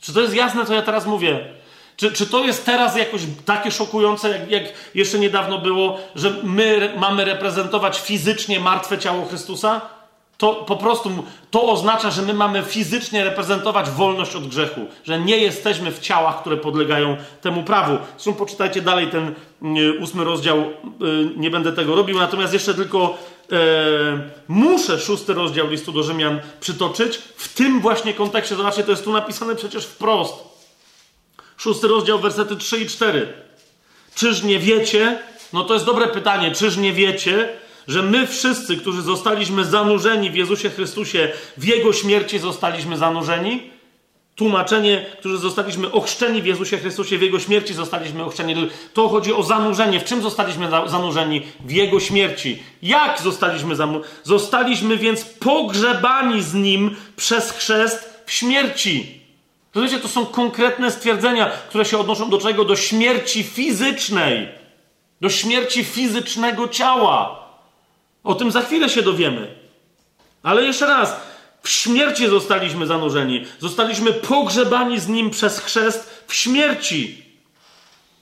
Czy 0.00 0.14
to 0.14 0.20
jest 0.20 0.34
jasne, 0.34 0.66
co 0.66 0.74
ja 0.74 0.82
teraz 0.82 1.06
mówię? 1.06 1.44
Czy, 1.96 2.12
czy 2.12 2.26
to 2.26 2.44
jest 2.44 2.66
teraz 2.66 2.96
jakoś 2.96 3.20
takie 3.44 3.70
szokujące, 3.70 4.28
jak, 4.28 4.50
jak 4.50 4.64
jeszcze 4.94 5.18
niedawno 5.18 5.58
było, 5.58 5.98
że 6.14 6.30
my 6.42 6.92
mamy 6.96 7.24
reprezentować 7.24 8.00
fizycznie 8.00 8.60
martwe 8.60 8.98
ciało 8.98 9.26
Chrystusa? 9.26 9.99
To 10.40 10.54
po 10.54 10.76
prostu 10.76 11.10
to 11.50 11.62
oznacza, 11.62 12.10
że 12.10 12.22
my 12.22 12.34
mamy 12.34 12.62
fizycznie 12.62 13.24
reprezentować 13.24 13.90
wolność 13.90 14.36
od 14.36 14.48
grzechu, 14.48 14.80
że 15.04 15.20
nie 15.20 15.38
jesteśmy 15.38 15.92
w 15.92 15.98
ciałach, 15.98 16.40
które 16.40 16.56
podlegają 16.56 17.16
temu 17.40 17.62
prawu. 17.62 17.98
Zresztą 18.12 18.34
poczytajcie 18.34 18.82
dalej 18.82 19.06
ten 19.06 19.34
y, 19.78 19.98
ósmy 19.98 20.24
rozdział, 20.24 20.58
y, 20.58 20.66
nie 21.36 21.50
będę 21.50 21.72
tego 21.72 21.94
robił, 21.94 22.18
natomiast 22.18 22.52
jeszcze 22.52 22.74
tylko 22.74 23.18
e, 23.52 23.56
muszę 24.48 24.98
szósty 24.98 25.34
rozdział 25.34 25.68
listu 25.68 25.92
do 25.92 26.02
Rzymian 26.02 26.40
przytoczyć. 26.60 27.16
W 27.36 27.54
tym 27.54 27.80
właśnie 27.80 28.14
kontekście, 28.14 28.56
zobaczcie, 28.56 28.82
to 28.82 28.90
jest 28.90 29.04
tu 29.04 29.12
napisane 29.12 29.56
przecież 29.56 29.84
wprost. 29.84 30.34
Szósty 31.56 31.88
rozdział, 31.88 32.18
wersety 32.18 32.56
3 32.56 32.78
i 32.78 32.86
4. 32.86 33.32
Czyż 34.14 34.42
nie 34.42 34.58
wiecie? 34.58 35.18
No 35.52 35.64
to 35.64 35.74
jest 35.74 35.86
dobre 35.86 36.06
pytanie. 36.06 36.50
Czyż 36.50 36.76
nie 36.76 36.92
wiecie, 36.92 37.48
że 37.88 38.02
my 38.02 38.26
wszyscy, 38.26 38.76
którzy 38.76 39.02
zostaliśmy 39.02 39.64
zanurzeni 39.64 40.30
w 40.30 40.34
Jezusie 40.34 40.70
Chrystusie, 40.70 41.32
w 41.56 41.64
Jego 41.64 41.92
śmierci 41.92 42.38
zostaliśmy 42.38 42.96
zanurzeni? 42.96 43.70
Tłumaczenie, 44.36 45.06
którzy 45.18 45.38
zostaliśmy 45.38 45.92
ochrzczeni 45.92 46.42
w 46.42 46.46
Jezusie 46.46 46.78
Chrystusie, 46.78 47.18
w 47.18 47.22
Jego 47.22 47.40
śmierci 47.40 47.74
zostaliśmy 47.74 48.24
ochrzczeni. 48.24 48.68
To 48.94 49.08
chodzi 49.08 49.32
o 49.32 49.42
zanurzenie. 49.42 50.00
W 50.00 50.04
czym 50.04 50.22
zostaliśmy 50.22 50.68
zanurzeni? 50.86 51.42
W 51.64 51.70
Jego 51.70 52.00
śmierci. 52.00 52.62
Jak 52.82 53.20
zostaliśmy 53.20 53.76
zanurzeni? 53.76 54.14
Zostaliśmy 54.22 54.96
więc 54.96 55.24
pogrzebani 55.24 56.42
z 56.42 56.54
Nim 56.54 56.96
przez 57.16 57.50
chrzest 57.50 58.22
w 58.26 58.32
śmierci. 58.32 59.20
Rozumiecie, 59.74 60.00
to 60.00 60.08
są 60.08 60.26
konkretne 60.26 60.90
stwierdzenia, 60.90 61.50
które 61.68 61.84
się 61.84 61.98
odnoszą 61.98 62.30
do 62.30 62.38
czego? 62.38 62.64
Do 62.64 62.76
śmierci 62.76 63.42
fizycznej. 63.42 64.48
Do 65.20 65.30
śmierci 65.30 65.84
fizycznego 65.84 66.68
ciała. 66.68 67.39
O 68.24 68.34
tym 68.34 68.50
za 68.50 68.62
chwilę 68.62 68.88
się 68.88 69.02
dowiemy. 69.02 69.54
Ale 70.42 70.62
jeszcze 70.62 70.86
raz, 70.86 71.16
w 71.62 71.68
śmierci 71.68 72.28
zostaliśmy 72.28 72.86
zanurzeni. 72.86 73.44
Zostaliśmy 73.58 74.12
pogrzebani 74.12 75.00
z 75.00 75.08
nim 75.08 75.30
przez 75.30 75.58
chrzest 75.58 76.24
w 76.26 76.34
śmierci. 76.34 77.22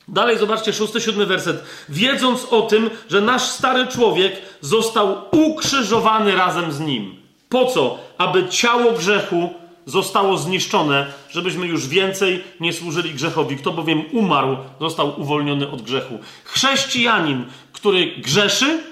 Dalej 0.08 0.38
zobaczcie, 0.38 0.72
szósty, 0.72 1.00
siódmy 1.00 1.26
werset. 1.26 1.64
Wiedząc 1.88 2.44
o 2.44 2.62
tym, 2.62 2.90
że 3.10 3.20
nasz 3.20 3.42
stary 3.42 3.86
człowiek 3.86 4.36
został 4.60 5.24
ukrzyżowany 5.30 6.36
razem 6.36 6.72
z 6.72 6.80
nim. 6.80 7.16
Po 7.48 7.66
co? 7.66 7.98
Aby 8.18 8.48
ciało 8.48 8.92
grzechu 8.92 9.54
zostało 9.86 10.38
zniszczone, 10.38 11.12
żebyśmy 11.30 11.66
już 11.66 11.88
więcej 11.88 12.44
nie 12.60 12.72
służyli 12.72 13.14
grzechowi. 13.14 13.56
Kto 13.56 13.72
bowiem 13.72 14.02
umarł, 14.12 14.56
został 14.80 15.20
uwolniony 15.20 15.70
od 15.70 15.82
grzechu. 15.82 16.18
Chrześcijanin, 16.44 17.44
który 17.72 18.06
grzeszy, 18.06 18.82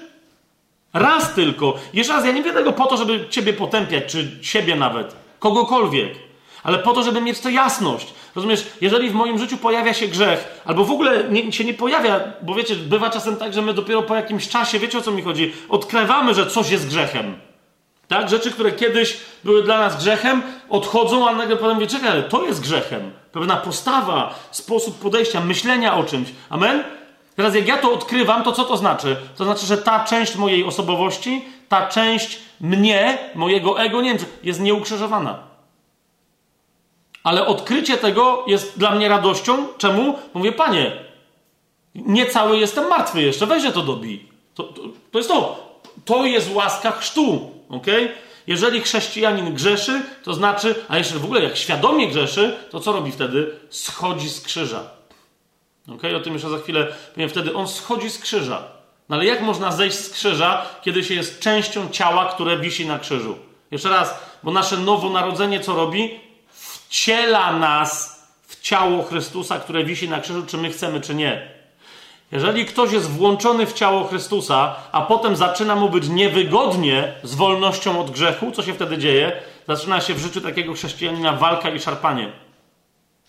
raz 0.93 1.33
tylko. 1.33 1.73
Jeszcze 1.93 2.13
raz, 2.13 2.25
ja 2.25 2.31
nie 2.31 2.43
wiem 2.43 2.55
tego 2.55 2.73
po 2.73 2.85
to, 2.85 2.97
żeby 2.97 3.27
ciebie 3.29 3.53
potępiać, 3.53 4.03
czy 4.05 4.31
siebie 4.41 4.75
nawet, 4.75 5.15
kogokolwiek, 5.39 6.13
ale 6.63 6.79
po 6.79 6.93
to, 6.93 7.03
żeby 7.03 7.21
mieć 7.21 7.39
to 7.39 7.49
jasność. 7.49 8.13
Rozumiesz, 8.35 8.67
jeżeli 8.81 9.09
w 9.09 9.13
moim 9.13 9.39
życiu 9.39 9.57
pojawia 9.57 9.93
się 9.93 10.07
grzech, 10.07 10.61
albo 10.65 10.85
w 10.85 10.91
ogóle 10.91 11.23
nie, 11.29 11.51
się 11.51 11.63
nie 11.63 11.73
pojawia, 11.73 12.19
bo 12.41 12.55
wiecie, 12.55 12.75
bywa 12.75 13.09
czasem 13.09 13.35
tak, 13.35 13.53
że 13.53 13.61
my 13.61 13.73
dopiero 13.73 14.03
po 14.03 14.15
jakimś 14.15 14.49
czasie, 14.49 14.79
wiecie 14.79 14.97
o 14.97 15.01
co 15.01 15.11
mi 15.11 15.21
chodzi, 15.21 15.53
odkrywamy, 15.69 16.33
że 16.33 16.47
coś 16.47 16.69
jest 16.69 16.87
grzechem. 16.87 17.35
Tak? 18.07 18.29
Rzeczy, 18.29 18.51
które 18.51 18.71
kiedyś 18.71 19.17
były 19.43 19.63
dla 19.63 19.79
nas 19.79 19.97
grzechem, 19.97 20.41
odchodzą, 20.69 21.29
a 21.29 21.35
nagle 21.35 21.57
potem 21.57 21.73
mówię, 21.75 21.87
czekaj, 21.87 22.09
ale 22.09 22.23
to 22.23 22.45
jest 22.45 22.61
grzechem. 22.61 23.11
Pewna 23.31 23.57
postawa, 23.57 24.39
sposób 24.51 24.99
podejścia, 24.99 25.41
myślenia 25.41 25.95
o 25.95 26.03
czymś. 26.03 26.29
Amen? 26.49 26.83
Teraz 27.37 27.55
jak 27.55 27.67
ja 27.67 27.77
to 27.77 27.93
odkrywam, 27.93 28.43
to 28.43 28.51
co 28.51 28.63
to 28.63 28.77
znaczy? 28.77 29.15
To 29.35 29.45
znaczy, 29.45 29.65
że 29.65 29.77
ta 29.77 30.05
część 30.05 30.35
mojej 30.35 30.63
osobowości, 30.63 31.45
ta 31.69 31.87
część 31.87 32.39
mnie, 32.61 33.17
mojego 33.35 33.81
ego, 33.81 34.01
nie 34.01 34.15
wiem, 34.15 34.27
jest 34.43 34.59
nieukrzyżowana. 34.59 35.39
Ale 37.23 37.45
odkrycie 37.45 37.97
tego 37.97 38.43
jest 38.47 38.79
dla 38.79 38.91
mnie 38.91 39.09
radością. 39.09 39.67
Czemu? 39.77 40.15
Mówię, 40.33 40.51
panie, 40.51 40.91
nie 41.95 42.25
cały 42.25 42.57
jestem 42.57 42.87
martwy 42.87 43.21
jeszcze, 43.21 43.45
weźże 43.45 43.71
to 43.71 43.81
dobij. 43.81 44.29
To, 44.55 44.63
to, 44.63 44.81
to 45.11 45.19
jest 45.19 45.29
to. 45.29 45.67
To 46.05 46.25
jest 46.25 46.53
łaska 46.53 46.91
chrztu. 46.91 47.51
Okay? 47.69 48.11
Jeżeli 48.47 48.81
chrześcijanin 48.81 49.53
grzeszy, 49.53 50.01
to 50.23 50.33
znaczy, 50.33 50.75
a 50.87 50.97
jeszcze 50.97 51.19
w 51.19 51.25
ogóle 51.25 51.43
jak 51.43 51.57
świadomie 51.57 52.07
grzeszy, 52.07 52.55
to 52.71 52.79
co 52.79 52.91
robi 52.91 53.11
wtedy? 53.11 53.51
Schodzi 53.69 54.29
z 54.29 54.41
krzyża. 54.41 54.96
Okay? 55.95 56.15
O 56.15 56.19
tym 56.19 56.33
jeszcze 56.33 56.49
za 56.49 56.57
chwilę 56.57 56.87
powiem. 57.13 57.29
Wtedy 57.29 57.53
on 57.53 57.67
schodzi 57.67 58.09
z 58.09 58.19
krzyża. 58.19 58.63
No 59.09 59.15
ale 59.15 59.25
jak 59.25 59.41
można 59.41 59.71
zejść 59.71 59.97
z 59.97 60.09
krzyża, 60.09 60.65
kiedy 60.81 61.03
się 61.03 61.13
jest 61.13 61.39
częścią 61.39 61.89
ciała, 61.89 62.25
które 62.25 62.57
wisi 62.57 62.85
na 62.85 62.99
krzyżu? 62.99 63.37
Jeszcze 63.71 63.89
raz, 63.89 64.19
bo 64.43 64.51
nasze 64.51 64.77
nowonarodzenie 64.77 65.59
co 65.59 65.75
robi? 65.75 66.19
Wciela 66.49 67.53
nas 67.53 68.17
w 68.47 68.61
ciało 68.61 69.03
Chrystusa, 69.03 69.59
które 69.59 69.83
wisi 69.83 70.09
na 70.09 70.21
krzyżu, 70.21 70.45
czy 70.45 70.57
my 70.57 70.69
chcemy, 70.69 71.01
czy 71.01 71.15
nie. 71.15 71.51
Jeżeli 72.31 72.65
ktoś 72.65 72.91
jest 72.91 73.09
włączony 73.09 73.65
w 73.65 73.73
ciało 73.73 74.03
Chrystusa, 74.03 74.75
a 74.91 75.01
potem 75.01 75.35
zaczyna 75.35 75.75
mu 75.75 75.89
być 75.89 76.09
niewygodnie 76.09 77.13
z 77.23 77.35
wolnością 77.35 78.01
od 78.01 78.11
grzechu, 78.11 78.51
co 78.51 78.63
się 78.63 78.73
wtedy 78.73 78.97
dzieje? 78.97 79.41
Zaczyna 79.67 80.01
się 80.01 80.13
w 80.13 80.19
życiu 80.19 80.41
takiego 80.41 80.73
chrześcijanina 80.73 81.33
walka 81.33 81.69
i 81.69 81.79
szarpanie. 81.79 82.31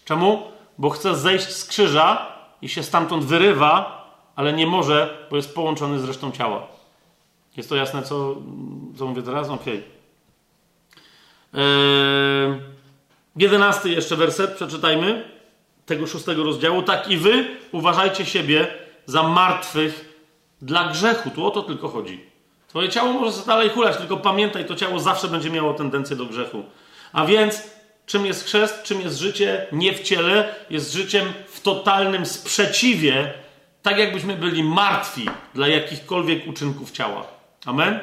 Czemu? 0.04 0.42
Bo 0.78 0.90
chce 0.90 1.16
zejść 1.16 1.48
z 1.48 1.64
krzyża 1.64 2.37
i 2.62 2.68
się 2.68 2.82
stamtąd 2.82 3.24
wyrywa, 3.24 3.98
ale 4.36 4.52
nie 4.52 4.66
może, 4.66 5.26
bo 5.30 5.36
jest 5.36 5.54
połączony 5.54 5.98
z 5.98 6.04
resztą 6.04 6.32
ciała. 6.32 6.66
Jest 7.56 7.68
to 7.68 7.76
jasne, 7.76 8.02
co, 8.02 8.36
co 8.98 9.06
mówię 9.06 9.22
teraz? 9.22 9.48
Okej. 9.48 9.84
Okay. 11.52 11.62
Eee, 11.64 12.60
jedenasty 13.36 13.90
jeszcze 13.90 14.16
werset, 14.16 14.54
przeczytajmy 14.54 15.38
tego 15.86 16.06
szóstego 16.06 16.44
rozdziału. 16.44 16.82
Tak 16.82 17.10
i 17.10 17.16
wy 17.16 17.56
uważajcie 17.72 18.26
siebie 18.26 18.66
za 19.06 19.22
martwych 19.22 20.22
dla 20.62 20.88
grzechu. 20.88 21.30
Tu 21.30 21.46
o 21.46 21.50
to 21.50 21.62
tylko 21.62 21.88
chodzi. 21.88 22.24
Twoje 22.68 22.88
ciało 22.88 23.12
może 23.12 23.42
dalej 23.46 23.68
hulać, 23.68 23.96
tylko 23.96 24.16
pamiętaj, 24.16 24.64
to 24.64 24.74
ciało 24.74 24.98
zawsze 24.98 25.28
będzie 25.28 25.50
miało 25.50 25.74
tendencję 25.74 26.16
do 26.16 26.26
grzechu. 26.26 26.62
A 27.12 27.26
więc 27.26 27.62
czym 28.08 28.26
jest 28.26 28.44
chrzest, 28.44 28.82
czym 28.82 29.00
jest 29.00 29.18
życie 29.18 29.66
nie 29.72 29.92
w 29.92 30.02
ciele, 30.02 30.54
jest 30.70 30.92
życiem 30.92 31.32
w 31.48 31.60
totalnym 31.60 32.26
sprzeciwie, 32.26 33.32
tak 33.82 33.98
jakbyśmy 33.98 34.36
byli 34.36 34.64
martwi 34.64 35.30
dla 35.54 35.68
jakichkolwiek 35.68 36.46
uczynków 36.46 36.90
ciała. 36.90 37.26
Amen? 37.66 38.00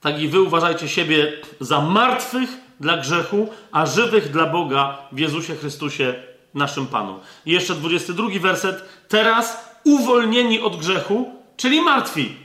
Tak 0.00 0.20
i 0.20 0.28
wy 0.28 0.40
uważajcie 0.40 0.88
siebie 0.88 1.32
za 1.60 1.80
martwych 1.80 2.50
dla 2.80 2.96
grzechu, 2.96 3.48
a 3.72 3.86
żywych 3.86 4.30
dla 4.30 4.46
Boga 4.46 4.98
w 5.12 5.18
Jezusie 5.18 5.56
Chrystusie, 5.56 6.14
naszym 6.54 6.86
Panu. 6.86 7.20
I 7.46 7.52
jeszcze 7.52 7.74
22 7.74 8.28
werset. 8.40 8.88
Teraz 9.08 9.70
uwolnieni 9.84 10.60
od 10.60 10.76
grzechu, 10.76 11.34
czyli 11.56 11.80
martwi. 11.80 12.36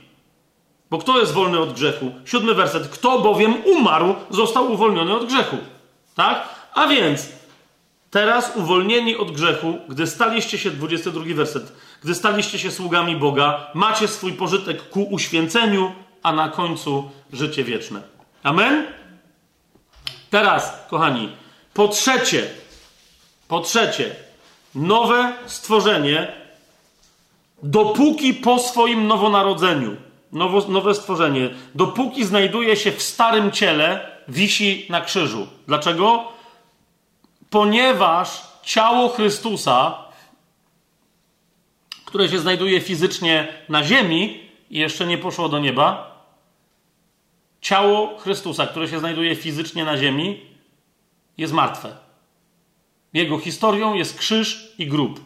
Bo 0.90 0.98
kto 0.98 1.20
jest 1.20 1.32
wolny 1.32 1.58
od 1.58 1.72
grzechu? 1.72 2.12
Siódmy 2.24 2.54
werset. 2.54 2.88
Kto 2.88 3.18
bowiem 3.18 3.54
umarł, 3.64 4.14
został 4.30 4.72
uwolniony 4.72 5.14
od 5.14 5.26
grzechu. 5.26 5.56
Tak? 6.14 6.48
A 6.74 6.86
więc 6.86 7.28
teraz 8.10 8.56
uwolnieni 8.56 9.16
od 9.16 9.30
grzechu, 9.30 9.78
gdy 9.88 10.06
staliście 10.06 10.58
się, 10.58 10.70
22 10.70 11.24
werset, 11.34 11.72
gdy 12.02 12.14
staliście 12.14 12.58
się 12.58 12.70
sługami 12.70 13.16
Boga, 13.16 13.70
macie 13.74 14.08
swój 14.08 14.32
pożytek 14.32 14.88
ku 14.88 15.02
uświęceniu, 15.02 15.92
a 16.22 16.32
na 16.32 16.48
końcu 16.48 17.10
życie 17.32 17.64
wieczne. 17.64 18.02
Amen? 18.42 18.86
Teraz, 20.30 20.86
kochani, 20.90 21.28
po 21.74 21.88
trzecie, 21.88 22.50
po 23.48 23.60
trzecie, 23.60 24.14
nowe 24.74 25.32
stworzenie, 25.46 26.32
dopóki 27.62 28.34
po 28.34 28.58
swoim 28.58 29.06
nowonarodzeniu, 29.06 29.96
nowo, 30.32 30.68
nowe 30.68 30.94
stworzenie, 30.94 31.50
dopóki 31.74 32.24
znajduje 32.24 32.76
się 32.76 32.92
w 32.92 33.02
starym 33.02 33.50
ciele, 33.50 34.11
wisi 34.28 34.86
na 34.90 35.00
krzyżu. 35.00 35.46
Dlaczego? 35.66 36.32
Ponieważ 37.50 38.42
ciało 38.62 39.08
Chrystusa, 39.08 40.04
które 42.04 42.28
się 42.28 42.38
znajduje 42.38 42.80
fizycznie 42.80 43.48
na 43.68 43.84
ziemi 43.84 44.50
i 44.70 44.78
jeszcze 44.78 45.06
nie 45.06 45.18
poszło 45.18 45.48
do 45.48 45.58
nieba, 45.58 46.12
ciało 47.60 48.18
Chrystusa, 48.18 48.66
które 48.66 48.88
się 48.88 48.98
znajduje 48.98 49.36
fizycznie 49.36 49.84
na 49.84 49.96
ziemi, 49.96 50.40
jest 51.38 51.52
martwe. 51.52 51.96
Jego 53.12 53.38
historią 53.38 53.94
jest 53.94 54.18
krzyż 54.18 54.74
i 54.78 54.86
grób. 54.86 55.20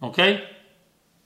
Ok? 0.00 0.16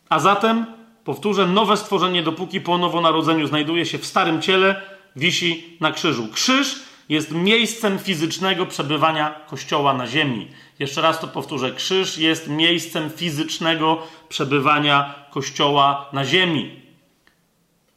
A 0.09 0.19
zatem, 0.19 0.67
powtórzę, 1.05 1.47
nowe 1.47 1.77
stworzenie, 1.77 2.23
dopóki 2.23 2.61
po 2.61 2.79
nowonarodzeniu 2.79 3.47
znajduje 3.47 3.87
się 3.87 3.99
w 3.99 4.07
starym 4.07 4.43
ciele, 4.43 4.98
wisi 5.19 5.77
na 5.81 5.93
krzyżu. 5.93 6.29
Krzyż 6.33 6.77
jest 7.09 7.33
miejscem 7.33 7.99
fizycznego 7.99 8.67
przebywania 8.67 9.31
Kościoła 9.47 9.95
na 9.95 10.07
ziemi. 10.07 10.49
Jeszcze 10.79 11.03
raz 11.03 11.21
to 11.21 11.29
powtórzę. 11.29 11.73
Krzyż 11.73 12.19
jest 12.19 12.49
miejscem 12.49 13.11
fizycznego 13.11 14.03
przebywania 14.29 15.15
Kościoła 15.31 16.09
na 16.13 16.25
ziemi. 16.25 16.81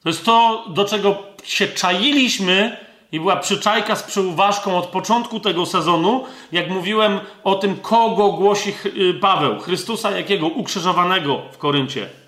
To 0.04 0.10
jest 0.10 0.26
to, 0.26 0.66
do 0.70 0.86
czego 0.86 1.24
się 1.44 1.68
czailiśmy 1.68 2.78
i 3.12 3.20
była 3.20 3.36
przyczajka 3.36 3.96
z 3.96 4.04
przyuważką 4.04 4.78
od 4.78 4.86
początku 4.86 5.40
tego 5.40 5.66
sezonu, 5.66 6.26
jak 6.52 6.70
mówiłem 6.70 7.20
o 7.44 7.56
tym, 7.56 7.76
kogo 7.76 8.32
głosi 8.32 8.74
y, 8.86 9.14
Paweł. 9.14 9.60
Chrystusa 9.60 10.12
jakiego? 10.12 10.48
Ukrzyżowanego 10.48 11.42
w 11.52 11.58
Koryncie. 11.58 12.21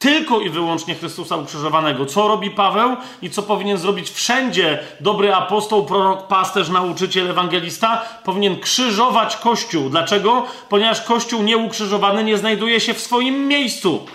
Tylko 0.00 0.40
i 0.40 0.50
wyłącznie 0.50 0.94
Chrystusa 0.94 1.36
ukrzyżowanego. 1.36 2.06
Co 2.06 2.28
robi 2.28 2.50
Paweł 2.50 2.96
i 3.22 3.30
co 3.30 3.42
powinien 3.42 3.78
zrobić 3.78 4.10
wszędzie 4.10 4.78
dobry 5.00 5.34
apostoł, 5.34 5.86
prorok, 5.86 6.26
pasterz, 6.26 6.68
nauczyciel, 6.68 7.30
ewangelista? 7.30 8.02
Powinien 8.24 8.60
krzyżować 8.60 9.36
Kościół. 9.36 9.90
Dlaczego? 9.90 10.44
Ponieważ 10.68 11.00
Kościół 11.00 11.42
nieukrzyżowany 11.42 12.24
nie 12.24 12.38
znajduje 12.38 12.80
się 12.80 12.94
w 12.94 13.00
swoim 13.00 13.48
miejscu. 13.48 14.06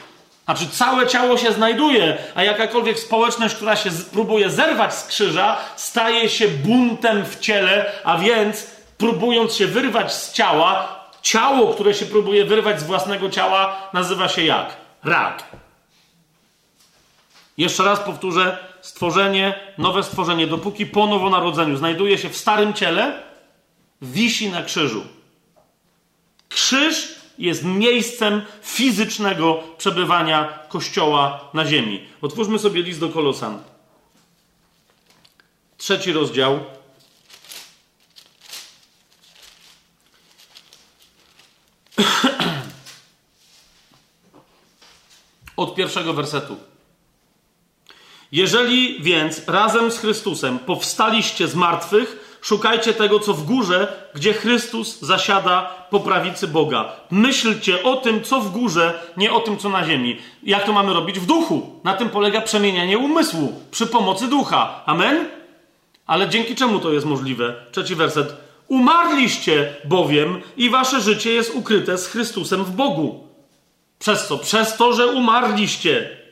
Znaczy, 0.46 0.68
całe 0.70 1.08
ciało 1.08 1.38
się 1.38 1.52
znajduje, 1.52 2.18
a 2.36 2.44
jakakolwiek 2.44 3.00
społeczność, 3.00 3.56
która 3.56 3.76
się 3.76 3.90
próbuje 4.14 4.50
zerwać 4.50 4.94
z 4.96 5.08
krzyża, 5.08 5.58
staje 5.76 6.30
się 6.30 6.48
buntem 6.48 7.26
w 7.26 7.40
ciele, 7.40 7.92
a 8.04 8.18
więc 8.18 8.68
próbując 8.98 9.56
się 9.56 9.68
wyrwać 9.68 10.14
z 10.14 10.34
ciała, 10.34 11.00
ciało, 11.22 11.74
które 11.74 11.94
się 11.94 12.06
próbuje 12.06 12.46
wyrwać 12.46 12.80
z 12.80 12.84
własnego 12.84 13.30
ciała, 13.30 13.76
nazywa 13.94 14.28
się 14.28 14.44
jak? 14.44 14.78
Rak. 15.04 15.55
Jeszcze 17.58 17.84
raz 17.84 18.00
powtórzę: 18.00 18.58
stworzenie, 18.82 19.60
nowe 19.78 20.04
stworzenie, 20.04 20.48
dopóki 20.48 20.86
po 20.86 21.08
nowonarodzeniu 21.08 21.78
znajduje 21.78 22.18
się 22.18 22.30
w 22.30 22.38
starym 22.38 22.74
ciele, 22.74 23.24
wisi 24.02 24.50
na 24.50 24.64
krzyżu. 24.64 25.04
Krzyż 26.50 27.16
jest 27.38 27.64
miejscem 27.64 28.42
fizycznego 28.62 29.64
przebywania 29.78 30.60
Kościoła 30.70 31.50
na 31.54 31.66
ziemi. 31.66 32.08
Otwórzmy 32.22 32.60
sobie 32.60 32.82
list 32.82 33.00
do 33.00 33.10
Kolosan. 33.10 33.64
Trzeci 35.78 36.14
rozdział. 36.14 36.60
Od 45.58 45.76
pierwszego 45.76 46.14
wersetu. 46.14 46.58
Jeżeli 48.36 49.02
więc 49.02 49.48
razem 49.48 49.92
z 49.92 50.00
Chrystusem 50.00 50.60
powstaliście 50.60 51.48
z 51.48 51.56
martwych, 51.56 52.38
szukajcie 52.42 52.94
tego, 52.94 53.20
co 53.20 53.34
w 53.34 53.46
górze, 53.46 53.94
gdzie 54.16 54.34
Chrystus 54.34 55.02
zasiada 55.02 55.88
po 55.90 56.00
prawicy 56.00 56.48
Boga. 56.48 56.92
Myślcie 57.12 57.84
o 57.84 57.96
tym, 57.96 58.24
co 58.24 58.42
w 58.42 58.52
górze, 58.52 59.00
nie 59.18 59.34
o 59.34 59.40
tym, 59.40 59.58
co 59.58 59.70
na 59.70 59.86
ziemi. 59.86 60.18
Jak 60.44 60.66
to 60.66 60.74
mamy 60.74 60.94
robić? 60.94 61.20
W 61.20 61.26
duchu. 61.26 61.80
Na 61.84 61.94
tym 61.94 62.10
polega 62.10 62.42
przemienianie 62.42 62.98
umysłu 62.98 63.62
przy 63.72 63.88
pomocy 63.88 64.28
ducha. 64.28 64.84
Amen? 64.86 65.26
Ale 66.08 66.30
dzięki 66.30 66.56
czemu 66.56 66.80
to 66.80 66.94
jest 66.94 67.06
możliwe? 67.06 67.56
Trzeci 67.72 67.96
werset. 67.96 68.36
Umarliście 68.68 69.76
bowiem 69.86 70.42
i 70.58 70.70
wasze 70.70 71.02
życie 71.02 71.34
jest 71.34 71.56
ukryte 71.56 71.98
z 71.98 72.08
Chrystusem 72.08 72.64
w 72.64 72.72
Bogu. 72.72 73.28
Przez 74.00 74.28
co? 74.28 74.38
Przez 74.38 74.78
to, 74.78 74.94
że 74.94 75.08
umarliście. 75.08 76.25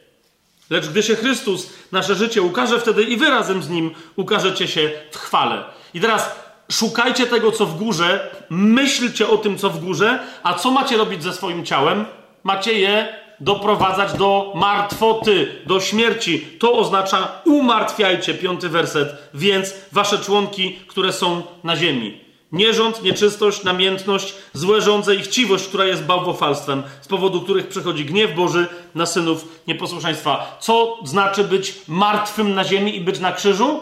Lecz 0.73 0.87
gdy 0.87 1.03
się 1.03 1.15
Chrystus, 1.15 1.69
nasze 1.91 2.15
życie 2.15 2.41
ukaże, 2.41 2.79
wtedy 2.79 3.03
i 3.03 3.17
wy 3.17 3.29
razem 3.29 3.63
z 3.63 3.69
Nim 3.69 3.91
ukażecie 4.15 4.67
się 4.67 4.91
w 5.11 5.17
chwale. 5.17 5.63
I 5.93 6.01
teraz 6.01 6.35
szukajcie 6.71 7.27
tego, 7.27 7.51
co 7.51 7.65
w 7.65 7.77
górze, 7.77 8.31
myślcie 8.49 9.27
o 9.27 9.37
tym, 9.37 9.57
co 9.57 9.69
w 9.69 9.79
górze, 9.79 10.19
a 10.43 10.53
co 10.53 10.71
macie 10.71 10.97
robić 10.97 11.23
ze 11.23 11.33
swoim 11.33 11.65
ciałem? 11.65 12.05
Macie 12.43 12.73
je 12.73 13.15
doprowadzać 13.39 14.13
do 14.13 14.53
martwoty, 14.55 15.61
do 15.65 15.79
śmierci. 15.79 16.47
To 16.59 16.73
oznacza 16.73 17.41
umartwiajcie, 17.45 18.33
piąty 18.33 18.69
werset, 18.69 19.09
więc 19.33 19.73
wasze 19.91 20.17
członki, 20.17 20.79
które 20.87 21.13
są 21.13 21.43
na 21.63 21.75
ziemi. 21.75 22.22
Nierząd, 22.53 23.03
nieczystość, 23.03 23.63
namiętność, 23.63 24.33
złe 24.53 24.81
żądze 24.81 25.15
i 25.15 25.21
chciwość, 25.21 25.67
która 25.67 25.85
jest 25.85 26.03
bałwofalstwem, 26.03 26.83
z 27.01 27.07
powodu 27.07 27.41
których 27.41 27.67
przychodzi 27.67 28.05
gniew 28.05 28.35
Boży 28.35 28.67
na 28.95 29.05
synów 29.05 29.45
nieposłuszeństwa. 29.67 30.57
Co 30.59 30.99
znaczy 31.03 31.43
być 31.43 31.75
martwym 31.87 32.53
na 32.53 32.63
ziemi 32.63 32.95
i 32.95 33.01
być 33.01 33.19
na 33.19 33.31
krzyżu? 33.31 33.81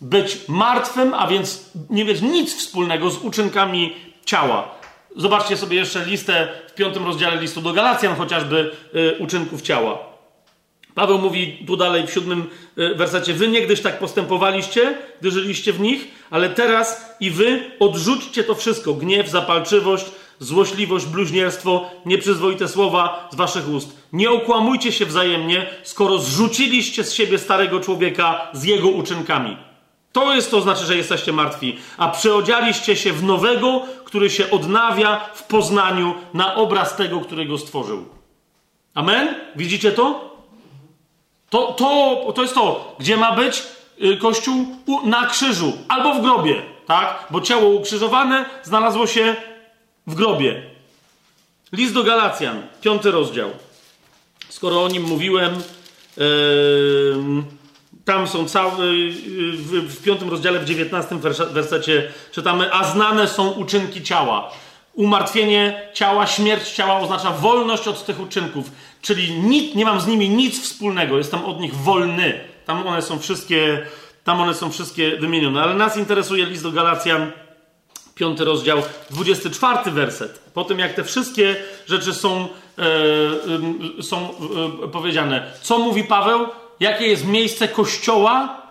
Być 0.00 0.38
martwym, 0.48 1.14
a 1.14 1.26
więc 1.26 1.70
nie 1.90 2.04
mieć 2.04 2.22
nic 2.22 2.56
wspólnego 2.56 3.10
z 3.10 3.18
uczynkami 3.18 3.94
ciała. 4.24 4.68
Zobaczcie 5.16 5.56
sobie 5.56 5.76
jeszcze 5.76 6.04
listę 6.04 6.48
w 6.68 6.74
piątym 6.74 7.04
rozdziale 7.04 7.40
listu 7.40 7.60
do 7.60 7.72
Galacjan, 7.72 8.16
chociażby 8.16 8.70
y, 8.94 9.16
uczynków 9.18 9.62
ciała. 9.62 10.15
Paweł 10.96 11.18
mówi 11.18 11.64
tu 11.66 11.76
dalej 11.76 12.06
w 12.06 12.10
siódmym 12.10 12.46
y, 12.78 12.94
wersecie: 12.94 13.34
Wy 13.34 13.48
niegdyś 13.48 13.80
tak 13.80 13.98
postępowaliście, 13.98 14.98
gdy 15.20 15.30
żyliście 15.30 15.72
w 15.72 15.80
nich, 15.80 16.08
ale 16.30 16.50
teraz 16.50 17.16
i 17.20 17.30
wy 17.30 17.70
odrzućcie 17.80 18.44
to 18.44 18.54
wszystko: 18.54 18.94
gniew, 18.94 19.28
zapalczywość, 19.28 20.06
złośliwość, 20.38 21.06
bluźnierstwo, 21.06 21.90
nieprzyzwoite 22.06 22.68
słowa 22.68 23.28
z 23.32 23.36
waszych 23.36 23.68
ust. 23.68 23.96
Nie 24.12 24.30
okłamujcie 24.30 24.92
się 24.92 25.06
wzajemnie, 25.06 25.66
skoro 25.82 26.18
zrzuciliście 26.18 27.04
z 27.04 27.12
siebie 27.12 27.38
starego 27.38 27.80
człowieka 27.80 28.50
z 28.52 28.64
jego 28.64 28.88
uczynkami. 28.88 29.56
To 30.12 30.34
jest 30.34 30.50
to 30.50 30.60
znaczy, 30.60 30.84
że 30.84 30.96
jesteście 30.96 31.32
martwi, 31.32 31.78
a 31.96 32.08
przyodzialiście 32.08 32.96
się 32.96 33.12
w 33.12 33.22
nowego, 33.22 33.82
który 34.04 34.30
się 34.30 34.50
odnawia 34.50 35.20
w 35.34 35.42
poznaniu 35.42 36.14
na 36.34 36.54
obraz 36.54 36.96
tego, 36.96 37.20
który 37.20 37.46
go 37.46 37.58
stworzył. 37.58 38.04
Amen? 38.94 39.34
Widzicie 39.56 39.92
to? 39.92 40.35
To, 41.56 41.72
to, 41.72 42.32
to 42.32 42.42
jest 42.42 42.54
to, 42.54 42.94
gdzie 42.98 43.16
ma 43.16 43.32
być 43.32 43.62
y, 44.02 44.16
Kościół 44.16 44.66
na 45.04 45.26
krzyżu 45.26 45.72
albo 45.88 46.14
w 46.14 46.22
grobie, 46.22 46.62
tak? 46.86 47.26
Bo 47.30 47.40
ciało 47.40 47.68
ukrzyżowane 47.68 48.44
znalazło 48.62 49.06
się 49.06 49.36
w 50.06 50.14
grobie. 50.14 50.62
List 51.72 51.94
do 51.94 52.02
Galacjan, 52.02 52.62
piąty 52.80 53.10
rozdział. 53.10 53.50
Skoro 54.48 54.84
o 54.84 54.88
nim 54.88 55.02
mówiłem, 55.02 55.62
tam 58.04 58.28
są 58.28 58.48
całe, 58.48 58.76
w, 59.52 59.94
w 59.94 60.02
piątym 60.02 60.30
rozdziale, 60.30 60.58
w 60.58 60.64
dziewiętnastym 60.64 61.20
wersecie 61.52 62.12
czytamy, 62.32 62.72
a 62.72 62.84
znane 62.84 63.28
są 63.28 63.50
uczynki 63.50 64.02
ciała. 64.02 64.52
Umartwienie 64.96 65.88
ciała, 65.94 66.26
śmierć 66.26 66.70
ciała 66.70 67.00
oznacza 67.00 67.30
wolność 67.30 67.88
od 67.88 68.06
tych 68.06 68.20
uczynków. 68.20 68.70
Czyli 69.02 69.34
nic, 69.40 69.74
nie 69.74 69.84
mam 69.84 70.00
z 70.00 70.06
nimi 70.06 70.28
nic 70.28 70.62
wspólnego, 70.62 71.18
jestem 71.18 71.44
od 71.44 71.60
nich 71.60 71.74
wolny. 71.74 72.40
Tam 72.66 72.86
one 72.86 73.02
są 73.02 73.18
wszystkie, 73.18 73.86
tam 74.24 74.40
one 74.40 74.54
są 74.54 74.70
wszystkie 74.70 75.16
wymienione. 75.16 75.62
Ale 75.62 75.74
nas 75.74 75.96
interesuje 75.96 76.46
list 76.46 76.62
do 76.62 76.72
Galacjan, 76.72 77.32
piąty 78.14 78.44
rozdział, 78.44 78.82
24 79.10 79.90
werset. 79.90 80.38
Po 80.38 80.64
tym, 80.64 80.78
jak 80.78 80.94
te 80.94 81.04
wszystkie 81.04 81.56
rzeczy 81.86 82.14
są, 82.14 82.48
e, 83.98 84.02
są 84.02 84.30
e, 84.84 84.88
powiedziane. 84.88 85.52
Co 85.62 85.78
mówi 85.78 86.04
Paweł? 86.04 86.46
Jakie 86.80 87.06
jest 87.06 87.26
miejsce 87.26 87.68
Kościoła 87.68 88.62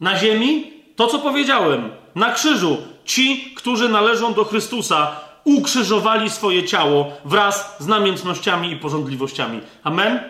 na 0.00 0.18
ziemi? 0.18 0.72
To, 0.96 1.06
co 1.06 1.18
powiedziałem. 1.18 1.90
Na 2.14 2.32
krzyżu. 2.32 2.91
Ci, 3.04 3.54
którzy 3.56 3.88
należą 3.88 4.34
do 4.34 4.44
Chrystusa, 4.44 5.16
ukrzyżowali 5.44 6.30
swoje 6.30 6.64
ciało 6.64 7.12
wraz 7.24 7.76
z 7.78 7.86
namiętnościami 7.86 8.72
i 8.72 8.76
porządliwościami. 8.76 9.60
Amen? 9.84 10.20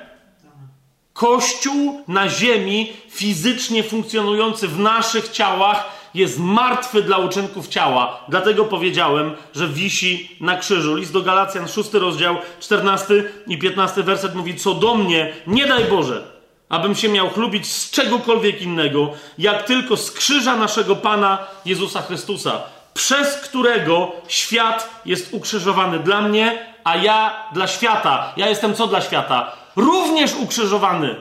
Kościół 1.13 2.05
na 2.09 2.29
ziemi, 2.29 2.93
fizycznie 3.09 3.83
funkcjonujący 3.83 4.69
w 4.69 4.79
naszych 4.79 5.29
ciałach, 5.29 6.03
jest 6.15 6.39
martwy 6.39 7.03
dla 7.03 7.19
uczynków 7.19 7.69
ciała. 7.69 8.25
Dlatego 8.29 8.65
powiedziałem, 8.65 9.33
że 9.55 9.69
wisi 9.69 10.37
na 10.41 10.57
krzyżu. 10.57 10.97
List 10.97 11.13
do 11.13 11.23
Galacjan, 11.23 11.69
6 11.69 11.93
rozdział, 11.93 12.37
14 12.61 13.25
i 13.47 13.59
15 13.59 14.03
werset 14.03 14.35
mówi: 14.35 14.55
Co 14.55 14.75
do 14.75 14.95
mnie, 14.95 15.33
nie 15.47 15.67
daj 15.67 15.85
Boże, 15.85 16.32
abym 16.73 16.95
się 16.95 17.09
miał 17.09 17.31
chlubić 17.31 17.73
z 17.73 17.91
czegokolwiek 17.91 18.63
innego, 18.63 19.11
jak 19.39 19.63
tylko 19.63 19.97
z 19.97 20.11
krzyża 20.11 20.57
naszego 20.57 20.97
Pana 20.97 21.39
Jezusa 21.65 22.03
Chrystusa 22.03 22.63
przez 22.95 23.37
którego 23.37 24.13
świat 24.29 25.01
jest 25.05 25.35
ukrzyżowany 25.35 25.99
dla 25.99 26.21
mnie, 26.21 26.67
a 26.85 26.97
ja 26.97 27.47
dla 27.53 27.67
świata. 27.67 28.33
Ja 28.37 28.49
jestem 28.49 28.75
co 28.75 28.87
dla 28.87 29.01
świata? 29.01 29.53
Również 29.77 30.35
ukrzyżowany. 30.35 31.17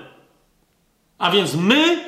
A 1.17 1.31
więc 1.31 1.55
my, 1.55 2.05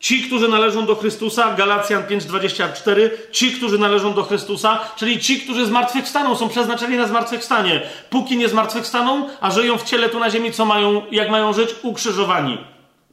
ci, 0.00 0.22
którzy 0.22 0.48
należą 0.48 0.86
do 0.86 0.96
Chrystusa, 0.96 1.54
Galacjan 1.54 2.02
5:24, 2.02 3.10
ci, 3.32 3.52
którzy 3.52 3.78
należą 3.78 4.14
do 4.14 4.22
Chrystusa, 4.22 4.78
czyli 4.96 5.18
ci, 5.18 5.40
którzy 5.40 5.66
zmartwychwstaną, 5.66 6.36
są 6.36 6.48
przeznaczeni 6.48 6.96
na 6.96 7.06
zmartwychwstanie. 7.06 7.82
Póki 8.10 8.36
nie 8.36 8.48
zmartwychwstaną, 8.48 9.28
a 9.40 9.50
żyją 9.50 9.78
w 9.78 9.84
ciele 9.84 10.08
tu 10.08 10.18
na 10.18 10.30
ziemi, 10.30 10.52
co 10.52 10.64
mają, 10.64 11.02
jak 11.10 11.30
mają 11.30 11.52
żyć? 11.52 11.70
Ukrzyżowani. 11.82 12.58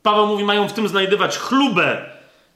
Paweł 0.08 0.28
mówi, 0.28 0.44
mają 0.44 0.68
w 0.68 0.74
tym 0.74 0.88
znajdywać 0.88 1.38
chlubę 1.38 2.06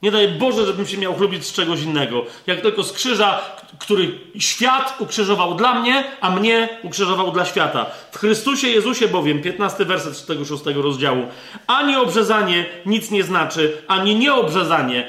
nie 0.02 0.10
daj 0.10 0.28
Boże, 0.28 0.66
żebym 0.66 0.86
się 0.86 0.98
miał 0.98 1.14
chlubić 1.14 1.46
z 1.46 1.52
czegoś 1.52 1.82
innego. 1.82 2.24
Jak 2.46 2.60
tylko 2.60 2.82
z 2.82 2.92
krzyża, 2.92 3.40
który 3.78 4.18
świat 4.38 4.96
ukrzyżował 4.98 5.54
dla 5.54 5.80
mnie, 5.80 6.04
a 6.20 6.30
mnie 6.30 6.68
ukrzyżował 6.82 7.32
dla 7.32 7.44
świata. 7.44 7.86
W 8.12 8.18
Chrystusie 8.18 8.68
Jezusie 8.68 9.08
bowiem, 9.08 9.42
15 9.42 9.84
werset 9.84 10.26
tego 10.26 10.44
szóstego 10.44 10.82
rozdziału, 10.82 11.26
ani 11.66 11.96
obrzezanie 11.96 12.66
nic 12.86 13.10
nie 13.10 13.22
znaczy, 13.22 13.82
ani 13.88 14.14
nieobrzezanie, 14.14 15.08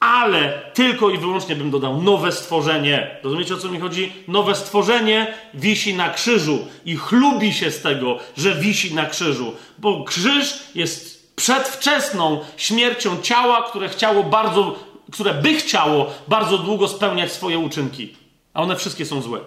ale 0.00 0.52
tylko 0.74 1.10
i 1.10 1.18
wyłącznie 1.18 1.56
bym 1.56 1.70
dodał 1.70 2.02
nowe 2.02 2.32
stworzenie. 2.32 3.16
Rozumiecie 3.22 3.54
o 3.54 3.58
co 3.58 3.68
mi 3.68 3.80
chodzi? 3.80 4.12
Nowe 4.28 4.54
stworzenie 4.54 5.34
wisi 5.54 5.94
na 5.94 6.10
krzyżu 6.10 6.58
i 6.84 6.96
chlubi 6.96 7.52
się 7.52 7.70
z 7.70 7.82
tego, 7.82 8.18
że 8.36 8.54
wisi 8.54 8.94
na 8.94 9.06
krzyżu, 9.06 9.52
bo 9.78 10.04
krzyż 10.04 10.54
jest 10.74 11.13
przedwczesną 11.36 12.40
śmiercią 12.56 13.22
ciała, 13.22 13.62
które 13.62 13.88
chciało 13.88 14.22
bardzo, 14.22 14.78
które 15.12 15.34
by 15.34 15.54
chciało 15.54 16.10
bardzo 16.28 16.58
długo 16.58 16.88
spełniać 16.88 17.32
swoje 17.32 17.58
uczynki. 17.58 18.16
A 18.54 18.62
one 18.62 18.76
wszystkie 18.76 19.06
są 19.06 19.22
złe. 19.22 19.40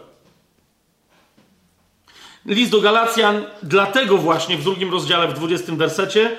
List 2.46 2.72
do 2.72 2.82
Galacjan, 2.82 3.46
dlatego 3.64 4.18
właśnie 4.18 4.58
w 4.58 4.64
drugim 4.64 4.92
rozdziale, 4.92 5.28
w 5.28 5.34
20 5.34 5.76
wersecie, 5.76 6.38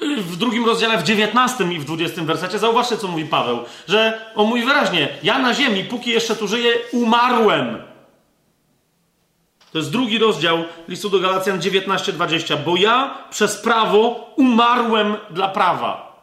w 0.00 0.36
drugim 0.36 0.66
rozdziale, 0.66 0.98
w 0.98 1.02
19 1.02 1.64
i 1.64 1.78
w 1.78 1.84
20 1.84 2.22
wersecie, 2.22 2.58
zauważcie, 2.58 2.96
co 2.96 3.08
mówi 3.08 3.24
Paweł, 3.24 3.58
że 3.88 4.30
on 4.34 4.48
mówi 4.48 4.62
wyraźnie: 4.62 5.08
Ja 5.22 5.38
na 5.38 5.54
ziemi, 5.54 5.84
póki 5.84 6.10
jeszcze 6.10 6.36
tu 6.36 6.48
żyję, 6.48 6.72
umarłem. 6.92 7.89
To 9.72 9.78
jest 9.78 9.92
drugi 9.92 10.18
rozdział 10.18 10.64
listu 10.88 11.10
do 11.10 11.20
Galacjan 11.20 11.60
19:20. 11.60 12.56
Bo 12.64 12.76
ja 12.76 13.18
przez 13.30 13.56
prawo 13.56 14.30
umarłem 14.36 15.16
dla 15.30 15.48
prawa, 15.48 16.22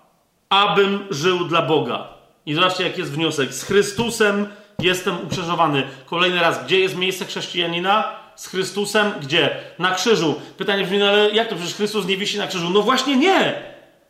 abym 0.50 1.08
żył 1.10 1.46
dla 1.46 1.62
Boga. 1.62 2.08
I 2.46 2.54
zobaczcie, 2.54 2.84
jaki 2.84 3.00
jest 3.00 3.12
wniosek. 3.12 3.54
Z 3.54 3.64
Chrystusem 3.64 4.48
jestem 4.80 5.18
ukrzyżowany. 5.26 5.84
Kolejny 6.06 6.40
raz, 6.40 6.66
gdzie 6.66 6.80
jest 6.80 6.96
miejsce 6.98 7.26
chrześcijanina? 7.26 8.16
Z 8.36 8.48
Chrystusem 8.48 9.12
gdzie? 9.22 9.58
Na 9.80 9.96
krzyżu. 9.96 10.42
Pytanie 10.58 10.84
brzmi, 10.84 10.98
no 10.98 11.08
ale 11.08 11.32
jak 11.32 11.50
to? 11.50 11.56
Przecież 11.56 11.76
Chrystus 11.76 12.06
nie 12.06 12.18
wisi 12.18 12.38
na 12.38 12.48
krzyżu. 12.48 12.70
No 12.70 12.82
właśnie 12.82 13.18
nie! 13.18 13.64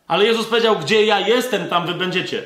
Ale 0.07 0.25
Jezus 0.25 0.45
powiedział, 0.45 0.79
gdzie 0.79 1.05
ja 1.05 1.19
jestem, 1.19 1.67
tam 1.67 1.87
wy 1.87 1.93
będziecie. 1.93 2.43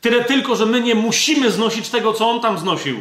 Tyle 0.00 0.24
tylko, 0.24 0.56
że 0.56 0.66
my 0.66 0.80
nie 0.80 0.94
musimy 0.94 1.50
znosić 1.50 1.88
tego, 1.88 2.12
co 2.12 2.30
On 2.30 2.40
tam 2.40 2.58
znosił. 2.58 3.00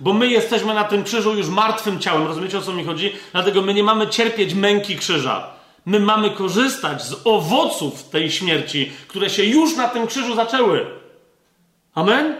Bo 0.00 0.12
my 0.12 0.26
jesteśmy 0.26 0.74
na 0.74 0.84
tym 0.84 1.04
krzyżu 1.04 1.34
już 1.34 1.48
martwym 1.48 2.00
ciałem, 2.00 2.26
rozumiecie 2.26 2.58
o 2.58 2.62
co 2.62 2.72
mi 2.72 2.84
chodzi? 2.84 3.12
Dlatego 3.32 3.62
my 3.62 3.74
nie 3.74 3.84
mamy 3.84 4.08
cierpieć 4.08 4.54
męki 4.54 4.96
krzyża. 4.96 5.50
My 5.86 6.00
mamy 6.00 6.30
korzystać 6.30 7.02
z 7.02 7.16
owoców 7.24 8.08
tej 8.08 8.30
śmierci, 8.30 8.92
które 9.08 9.30
się 9.30 9.44
już 9.44 9.76
na 9.76 9.88
tym 9.88 10.06
krzyżu 10.06 10.34
zaczęły. 10.34 10.86
Amen? 11.94 12.36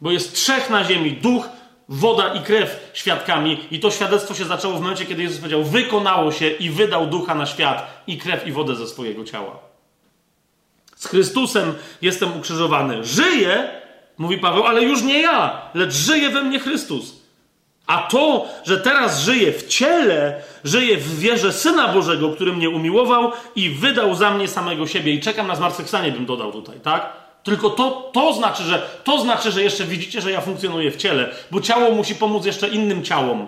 Bo 0.00 0.10
jest 0.10 0.34
trzech 0.34 0.70
na 0.70 0.84
ziemi: 0.84 1.12
duch, 1.12 1.48
woda 1.88 2.34
i 2.34 2.42
krew 2.42 2.90
świadkami. 2.92 3.58
I 3.70 3.80
to 3.80 3.90
świadectwo 3.90 4.34
się 4.34 4.44
zaczęło 4.44 4.74
w 4.74 4.80
momencie, 4.80 5.06
kiedy 5.06 5.22
Jezus 5.22 5.38
powiedział: 5.38 5.64
Wykonało 5.64 6.32
się 6.32 6.50
i 6.50 6.70
wydał 6.70 7.06
ducha 7.06 7.34
na 7.34 7.46
świat 7.46 8.02
i 8.06 8.18
krew 8.18 8.46
i 8.46 8.52
wodę 8.52 8.76
ze 8.76 8.86
swojego 8.86 9.24
ciała. 9.24 9.58
Z 10.96 11.06
Chrystusem 11.06 11.74
jestem 12.02 12.36
ukrzyżowany. 12.36 13.04
Żyję, 13.04 13.80
mówi 14.18 14.38
Paweł, 14.38 14.64
ale 14.64 14.82
już 14.82 15.02
nie 15.02 15.20
ja, 15.20 15.60
lecz 15.74 15.94
żyje 15.94 16.30
we 16.30 16.42
mnie 16.42 16.58
Chrystus. 16.58 17.26
A 17.86 17.98
to, 17.98 18.46
że 18.64 18.80
teraz 18.80 19.20
żyję 19.20 19.52
w 19.52 19.66
ciele, 19.66 20.42
żyję 20.64 20.96
w 20.96 21.18
wierze 21.18 21.52
Syna 21.52 21.88
Bożego, 21.88 22.28
który 22.28 22.52
mnie 22.52 22.70
umiłował 22.70 23.32
i 23.56 23.70
wydał 23.70 24.14
za 24.14 24.30
mnie 24.30 24.48
samego 24.48 24.86
siebie. 24.86 25.12
I 25.12 25.20
czekam 25.20 25.46
na 25.46 25.56
zmartwychwstanie, 25.56 26.12
bym 26.12 26.26
dodał 26.26 26.52
tutaj, 26.52 26.80
tak? 26.80 27.12
Tylko 27.42 27.70
to, 27.70 28.10
to, 28.12 28.32
znaczy, 28.32 28.62
że, 28.62 28.82
to 29.04 29.20
znaczy, 29.20 29.52
że 29.52 29.62
jeszcze 29.62 29.84
widzicie, 29.84 30.20
że 30.20 30.30
ja 30.30 30.40
funkcjonuję 30.40 30.90
w 30.90 30.96
ciele, 30.96 31.34
bo 31.50 31.60
ciało 31.60 31.90
musi 31.90 32.14
pomóc 32.14 32.46
jeszcze 32.46 32.68
innym 32.68 33.04
ciałom. 33.04 33.46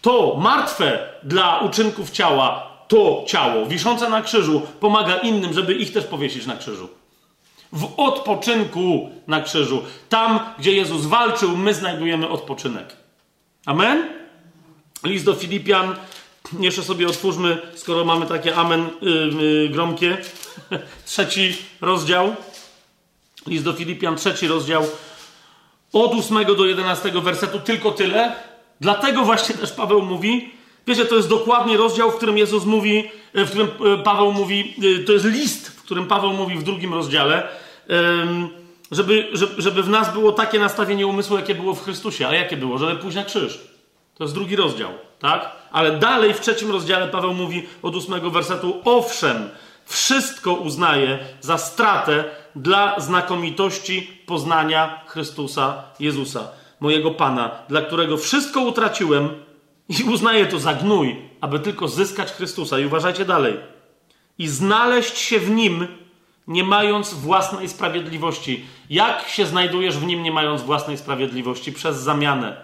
To 0.00 0.36
martwe 0.40 0.98
dla 1.22 1.58
uczynków 1.58 2.10
ciała, 2.10 2.70
to 2.88 3.24
ciało 3.26 3.66
wiszące 3.66 4.08
na 4.10 4.22
krzyżu 4.22 4.62
pomaga 4.80 5.16
innym, 5.16 5.52
żeby 5.52 5.74
ich 5.74 5.92
też 5.92 6.04
powiesić 6.04 6.46
na 6.46 6.56
krzyżu. 6.56 6.88
W 7.72 7.92
odpoczynku 7.96 9.10
na 9.26 9.40
krzyżu. 9.40 9.82
Tam, 10.08 10.40
gdzie 10.58 10.72
Jezus 10.72 11.06
walczył, 11.06 11.56
my 11.56 11.74
znajdujemy 11.74 12.28
odpoczynek. 12.28 12.96
Amen? 13.66 14.08
List 15.04 15.24
do 15.24 15.34
Filipian. 15.34 15.96
Jeszcze 16.60 16.82
sobie 16.82 17.06
otwórzmy, 17.06 17.62
skoro 17.74 18.04
mamy 18.04 18.26
takie 18.26 18.56
amen 18.56 18.88
yy, 19.02 19.10
yy, 19.42 19.68
gromkie. 19.68 20.18
Trzeci 21.06 21.56
rozdział. 21.80 22.36
List 23.46 23.64
do 23.64 23.72
Filipian, 23.72 24.16
trzeci 24.16 24.48
rozdział. 24.48 24.86
Od 25.92 26.14
8 26.14 26.44
do 26.56 26.64
11 26.64 27.10
wersetu 27.10 27.60
tylko 27.60 27.90
tyle. 27.90 28.32
Dlatego 28.80 29.22
właśnie 29.22 29.54
też 29.54 29.72
Paweł 29.72 30.02
mówi, 30.02 30.50
wiecie, 30.86 31.04
to 31.04 31.16
jest 31.16 31.28
dokładnie 31.28 31.76
rozdział, 31.76 32.10
w 32.10 32.16
którym 32.16 32.38
Jezus 32.38 32.64
mówi, 32.64 33.10
w 33.34 33.48
którym 33.48 33.68
e, 33.68 34.02
Paweł 34.02 34.32
mówi, 34.32 34.74
e, 35.00 35.04
to 35.04 35.12
jest 35.12 35.24
list, 35.24 35.73
którym 35.84 36.06
Paweł 36.06 36.32
mówi 36.32 36.58
w 36.58 36.62
drugim 36.62 36.94
rozdziale, 36.94 37.48
żeby, 38.90 39.28
żeby 39.58 39.82
w 39.82 39.88
nas 39.88 40.12
było 40.12 40.32
takie 40.32 40.58
nastawienie 40.58 41.06
umysłu, 41.06 41.36
jakie 41.36 41.54
było 41.54 41.74
w 41.74 41.84
Chrystusie. 41.84 42.28
A 42.28 42.34
jakie 42.34 42.56
było? 42.56 42.78
Żeby 42.78 42.96
pójść 42.96 43.16
na 43.16 43.24
krzyż. 43.24 43.60
To 44.14 44.24
jest 44.24 44.34
drugi 44.34 44.56
rozdział, 44.56 44.90
tak? 45.18 45.52
Ale 45.72 45.98
dalej 45.98 46.34
w 46.34 46.40
trzecim 46.40 46.70
rozdziale 46.70 47.08
Paweł 47.08 47.34
mówi 47.34 47.66
od 47.82 47.96
ósmego 47.96 48.30
wersetu, 48.30 48.80
owszem, 48.84 49.48
wszystko 49.86 50.52
uznaje 50.52 51.18
za 51.40 51.58
stratę 51.58 52.24
dla 52.56 53.00
znakomitości 53.00 54.10
poznania 54.26 55.00
Chrystusa 55.06 55.82
Jezusa, 56.00 56.48
mojego 56.80 57.10
Pana, 57.10 57.50
dla 57.68 57.82
którego 57.82 58.16
wszystko 58.16 58.60
utraciłem 58.60 59.28
i 59.88 60.04
uznaję 60.04 60.46
to 60.46 60.58
za 60.58 60.74
gnój, 60.74 61.16
aby 61.40 61.58
tylko 61.58 61.88
zyskać 61.88 62.32
Chrystusa. 62.32 62.78
I 62.78 62.86
uważajcie 62.86 63.24
dalej. 63.24 63.73
I 64.38 64.48
znaleźć 64.48 65.18
się 65.18 65.38
w 65.38 65.50
Nim, 65.50 65.86
nie 66.46 66.64
mając 66.64 67.14
własnej 67.14 67.68
sprawiedliwości. 67.68 68.64
Jak 68.90 69.28
się 69.28 69.46
znajdujesz 69.46 69.98
w 69.98 70.06
Nim, 70.06 70.22
nie 70.22 70.32
mając 70.32 70.62
własnej 70.62 70.98
sprawiedliwości? 70.98 71.72
Przez 71.72 71.96
zamianę. 71.96 72.56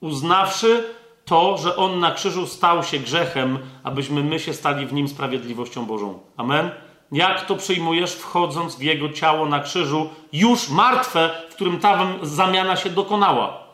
Uznawszy 0.00 0.84
to, 1.24 1.58
że 1.58 1.76
On 1.76 2.00
na 2.00 2.10
krzyżu 2.10 2.46
stał 2.46 2.82
się 2.82 2.98
grzechem, 2.98 3.58
abyśmy 3.82 4.22
my 4.22 4.40
się 4.40 4.54
stali 4.54 4.86
w 4.86 4.92
Nim 4.92 5.08
sprawiedliwością 5.08 5.86
Bożą. 5.86 6.18
Amen? 6.36 6.70
Jak 7.12 7.46
to 7.46 7.56
przyjmujesz, 7.56 8.12
wchodząc 8.14 8.76
w 8.76 8.82
Jego 8.82 9.08
ciało 9.08 9.46
na 9.46 9.60
krzyżu, 9.60 10.10
już 10.32 10.68
martwe, 10.68 11.30
w 11.50 11.54
którym 11.54 11.78
ta 11.78 12.06
zamiana 12.22 12.76
się 12.76 12.90
dokonała? 12.90 13.65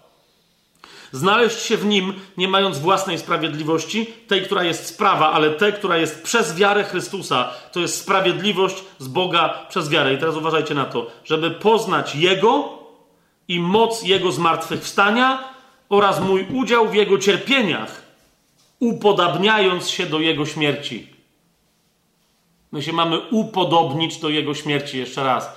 Znaleźć 1.13 1.59
się 1.59 1.77
w 1.77 1.85
nim, 1.85 2.15
nie 2.37 2.49
mając 2.49 2.79
własnej 2.79 3.19
sprawiedliwości, 3.19 4.07
tej, 4.29 4.43
która 4.43 4.65
jest 4.65 4.87
sprawa, 4.87 5.33
ale 5.33 5.51
tej, 5.51 5.73
która 5.73 5.97
jest 5.97 6.23
przez 6.23 6.57
wiarę 6.57 6.85
Chrystusa. 6.85 7.51
To 7.73 7.81
jest 7.81 7.99
sprawiedliwość 7.99 8.77
z 8.99 9.09
Boga 9.09 9.67
przez 9.69 9.89
wiarę. 9.89 10.15
I 10.15 10.19
teraz 10.19 10.37
uważajcie 10.37 10.75
na 10.75 10.85
to, 10.85 11.07
żeby 11.25 11.51
poznać 11.51 12.15
Jego 12.17 12.79
i 13.49 13.61
moc 13.61 14.03
Jego 14.03 14.33
zmartwychwstania 14.33 15.45
oraz 15.89 16.21
mój 16.21 16.47
udział 16.53 16.89
w 16.89 16.95
Jego 16.95 17.19
cierpieniach, 17.19 18.03
upodabniając 18.79 19.91
się 19.91 20.07
do 20.07 20.21
Jego 20.21 20.47
śmierci. 20.47 21.09
My 22.73 22.83
się 22.83 22.93
mamy 22.93 23.21
upodobnić 23.31 24.19
do 24.19 24.29
Jego 24.29 24.55
śmierci. 24.55 24.99
Jeszcze 24.99 25.25
raz. 25.25 25.53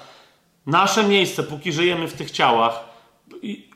Nasze 0.66 1.04
miejsce, 1.04 1.44
póki 1.44 1.72
żyjemy 1.72 2.08
w 2.08 2.14
tych 2.14 2.32
ciałach, 2.32 2.95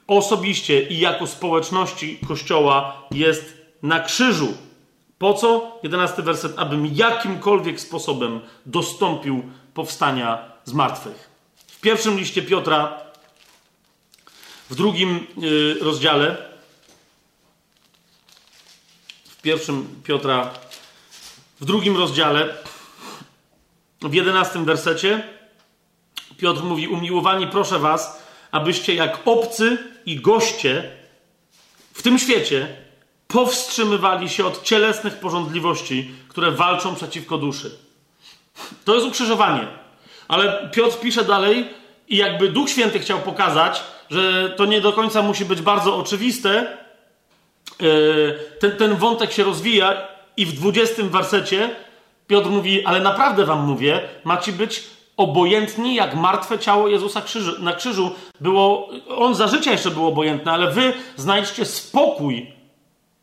osobiście 0.10 0.82
i 0.82 1.00
jako 1.00 1.28
społeczności 1.28 2.20
Kościoła 2.28 3.08
jest 3.12 3.58
na 3.84 4.00
krzyżu. 4.00 4.58
Po 5.18 5.34
co? 5.34 5.80
Jedenasty 5.84 6.22
werset, 6.22 6.60
abym 6.60 6.86
jakimkolwiek 6.86 7.82
sposobem 7.82 8.42
dostąpił 8.66 9.44
powstania 9.74 10.52
z 10.66 10.74
martwych. 10.74 11.30
W 11.68 11.80
pierwszym 11.82 12.18
liście 12.18 12.42
Piotra, 12.42 13.00
w 14.70 14.76
drugim 14.76 15.28
yy, 15.38 15.78
rozdziale, 15.82 16.38
w 19.30 19.42
pierwszym 19.42 20.02
Piotra, 20.04 20.54
w 21.60 21.66
drugim 21.66 21.98
rozdziale, 21.98 22.58
w 24.02 24.14
jedenastym 24.14 24.66
wersecie, 24.66 25.24
Piotr 26.38 26.64
mówi: 26.64 26.88
Umiłowani, 26.88 27.48
proszę 27.48 27.80
was, 27.80 28.19
abyście 28.52 28.96
jak 28.96 29.20
obcy 29.26 29.78
i 30.06 30.16
goście 30.16 30.92
w 31.94 32.02
tym 32.02 32.20
świecie 32.20 32.68
powstrzymywali 33.28 34.30
się 34.30 34.46
od 34.46 34.64
cielesnych 34.64 35.14
porządliwości, 35.14 36.12
które 36.28 36.52
walczą 36.52 36.96
przeciwko 36.96 37.38
duszy. 37.38 37.78
To 38.86 38.96
jest 38.96 39.08
ukrzyżowanie. 39.08 39.68
Ale 40.28 40.70
Piotr 40.74 41.00
pisze 41.00 41.26
dalej 41.26 41.70
i 42.08 42.18
jakby 42.18 42.50
Duch 42.50 42.70
Święty 42.70 43.00
chciał 43.00 43.20
pokazać, 43.20 43.84
że 44.10 44.50
to 44.50 44.66
nie 44.66 44.82
do 44.82 44.94
końca 44.94 45.22
musi 45.22 45.46
być 45.46 45.62
bardzo 45.62 45.98
oczywiste. 45.98 46.50
E, 46.60 47.88
ten, 48.60 48.72
ten 48.72 48.96
wątek 48.96 49.32
się 49.32 49.44
rozwija 49.44 50.08
i 50.38 50.46
w 50.46 50.54
20 50.54 51.04
wersecie 51.04 51.70
Piotr 52.28 52.50
mówi, 52.50 52.86
ale 52.86 53.00
naprawdę 53.00 53.46
wam 53.46 53.66
mówię, 53.66 54.02
macie 54.24 54.52
być 54.52 54.84
obojętni 55.20 55.96
jak 55.96 56.16
martwe 56.16 56.60
ciało 56.60 56.88
Jezusa 56.88 57.22
na 57.60 57.74
krzyżu. 57.74 58.12
Było, 58.42 58.90
on 59.18 59.36
za 59.36 59.48
życia 59.48 59.72
jeszcze 59.72 59.92
był 59.92 60.08
obojętny, 60.08 60.52
ale 60.52 60.72
wy 60.72 60.94
znajdźcie 61.16 61.66
spokój 61.66 62.54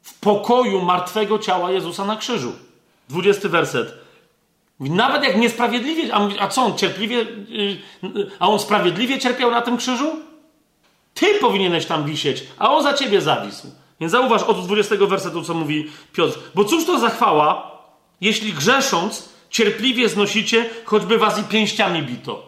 w 0.03 0.21
pokoju 0.21 0.83
martwego 0.83 1.39
ciała 1.39 1.71
Jezusa 1.71 2.05
na 2.05 2.17
krzyżu. 2.17 2.53
20 3.09 3.49
werset. 3.49 3.95
Nawet 4.81 5.25
jak 5.25 5.37
niesprawiedliwie, 5.37 6.15
a, 6.15 6.29
a 6.39 6.49
co 6.49 6.63
on 6.63 6.79
cierpliwie, 6.79 7.27
yy, 7.49 8.31
a 8.39 8.49
on 8.49 8.59
sprawiedliwie 8.59 9.19
cierpiał 9.19 9.51
na 9.51 9.63
tym 9.63 9.77
krzyżu? 9.77 10.17
Ty 11.15 11.27
powinieneś 11.41 11.87
tam 11.87 12.05
wisieć, 12.05 12.45
a 12.59 12.71
on 12.71 12.83
za 12.83 12.95
ciebie 12.95 13.21
zawisł. 13.21 13.67
Więc 14.01 14.13
zauważ 14.13 14.43
od 14.43 14.67
20 14.67 14.97
wersetu, 14.97 15.43
co 15.43 15.55
mówi 15.55 15.91
Piotr. 16.13 16.39
Bo 16.55 16.65
cóż 16.65 16.87
to 16.87 16.99
za 16.99 17.11
chwała, 17.11 17.71
jeśli 18.21 18.53
grzesząc, 18.53 19.36
cierpliwie 19.51 20.09
znosicie, 20.09 20.71
choćby 20.85 21.19
was 21.19 21.39
i 21.39 21.45
pięściami 21.45 22.03
bito. 22.03 22.47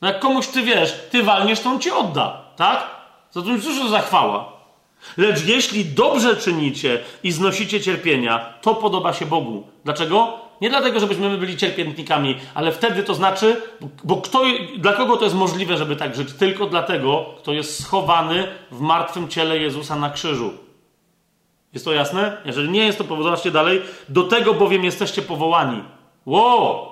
No 0.00 0.08
jak 0.08 0.20
komuś 0.20 0.46
ty 0.46 0.62
wiesz, 0.62 0.94
ty 1.10 1.22
walniesz, 1.22 1.60
to 1.60 1.70
on 1.70 1.80
ci 1.80 1.90
odda, 1.90 2.42
tak? 2.56 2.90
Zatem 3.30 3.60
cóż 3.60 3.78
to 3.78 3.88
za 3.88 4.00
chwała? 4.00 4.52
Lecz 5.16 5.46
jeśli 5.46 5.84
dobrze 5.84 6.36
czynicie 6.36 6.98
i 7.22 7.32
znosicie 7.32 7.80
cierpienia, 7.80 8.54
to 8.62 8.74
podoba 8.74 9.12
się 9.12 9.26
Bogu. 9.26 9.66
Dlaczego? 9.84 10.38
Nie 10.60 10.70
dlatego, 10.70 11.00
żebyśmy 11.00 11.28
my 11.28 11.38
byli 11.38 11.56
cierpiętnikami, 11.56 12.36
ale 12.54 12.72
wtedy 12.72 13.02
to 13.02 13.14
znaczy, 13.14 13.62
bo 14.04 14.16
kto, 14.16 14.42
dla 14.78 14.92
kogo 14.92 15.16
to 15.16 15.24
jest 15.24 15.36
możliwe, 15.36 15.76
żeby 15.76 15.96
tak 15.96 16.16
żyć? 16.16 16.32
Tylko 16.32 16.66
dlatego, 16.66 17.34
kto 17.38 17.52
jest 17.52 17.82
schowany 17.82 18.48
w 18.70 18.80
martwym 18.80 19.28
ciele 19.28 19.58
Jezusa 19.58 19.96
na 19.96 20.10
krzyżu. 20.10 20.52
Jest 21.72 21.84
to 21.84 21.92
jasne? 21.92 22.36
Jeżeli 22.44 22.68
nie 22.68 22.86
jest, 22.86 22.98
to 22.98 23.22
zobaczcie 23.22 23.50
dalej. 23.50 23.82
Do 24.08 24.22
tego 24.22 24.54
bowiem 24.54 24.84
jesteście 24.84 25.22
powołani. 25.22 25.82
Ło! 26.26 26.90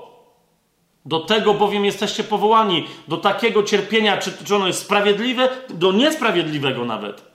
Do 1.05 1.21
tego 1.21 1.55
bowiem 1.55 1.85
jesteście 1.85 2.25
powołani, 2.25 2.87
do 3.09 3.17
takiego 3.17 3.63
cierpienia, 3.63 4.17
czy, 4.17 4.33
czy 4.45 4.57
ono 4.57 4.67
jest 4.67 4.83
sprawiedliwe, 4.83 5.49
do 5.69 5.93
niesprawiedliwego 5.93 6.85
nawet. 6.85 7.29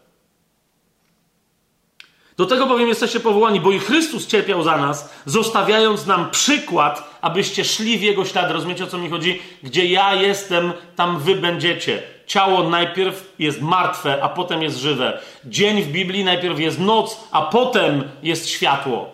Do 2.38 2.45
tego 2.45 2.65
bowiem 2.65 2.88
jesteście 2.88 3.19
powołani, 3.19 3.59
bo 3.59 3.72
i 3.72 3.80
Chrystus 3.80 4.27
cierpiał 4.27 4.63
za 4.63 4.77
nas, 4.77 5.13
zostawiając 5.25 6.05
nam 6.05 6.30
przykład, 6.30 7.17
abyście 7.22 7.65
szli 7.65 7.97
w 7.97 8.01
Jego 8.01 8.25
ślady. 8.25 8.53
Rozumiecie, 8.53 8.83
o 8.83 8.88
co 8.88 8.97
mi 8.97 9.09
chodzi? 9.09 9.41
Gdzie 9.63 9.85
ja 9.85 10.13
jestem, 10.13 10.73
tam 10.95 11.19
wy 11.19 11.35
będziecie. 11.35 12.03
Ciało 12.27 12.69
najpierw 12.69 13.33
jest 13.39 13.61
martwe, 13.61 14.23
a 14.23 14.30
potem 14.30 14.63
jest 14.63 14.77
żywe. 14.77 15.19
Dzień 15.45 15.81
w 15.81 15.88
Biblii 15.88 16.23
najpierw 16.23 16.59
jest 16.59 16.80
noc, 16.80 17.27
a 17.31 17.41
potem 17.41 18.03
jest 18.23 18.49
światło. 18.49 19.11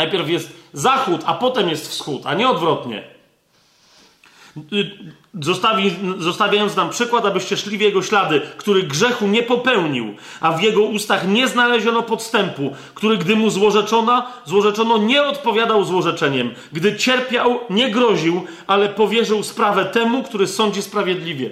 Najpierw 0.00 0.28
jest 0.28 0.52
zachód, 0.72 1.20
a 1.26 1.34
potem 1.34 1.68
jest 1.68 1.88
wschód, 1.88 2.22
a 2.24 2.34
nie 2.34 2.48
odwrotnie. 2.48 3.02
Zostawi, 5.40 5.96
zostawiając 6.18 6.76
nam 6.76 6.90
przykład, 6.90 7.26
abyście 7.26 7.56
szli 7.56 7.78
w 7.78 7.80
jego 7.80 8.02
ślady, 8.02 8.40
który 8.56 8.82
grzechu 8.82 9.26
nie 9.26 9.42
popełnił, 9.42 10.14
a 10.40 10.52
w 10.52 10.62
jego 10.62 10.82
ustach 10.82 11.28
nie 11.28 11.48
znaleziono 11.48 12.02
podstępu, 12.02 12.72
który 12.94 13.18
gdy 13.18 13.36
mu 13.36 13.50
złorzeczono, 13.50 14.26
złorzeczono 14.44 14.98
nie 14.98 15.22
odpowiadał 15.22 15.84
złorzeczeniem, 15.84 16.54
gdy 16.72 16.96
cierpiał, 16.96 17.60
nie 17.70 17.90
groził, 17.90 18.44
ale 18.66 18.88
powierzył 18.88 19.42
sprawę 19.42 19.84
temu, 19.84 20.22
który 20.22 20.46
sądzi 20.46 20.82
sprawiedliwie. 20.82 21.50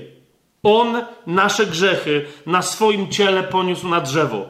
On 0.62 1.02
nasze 1.26 1.66
grzechy 1.66 2.26
na 2.46 2.62
swoim 2.62 3.08
ciele 3.08 3.42
poniósł 3.42 3.88
na 3.88 4.00
drzewo. 4.00 4.46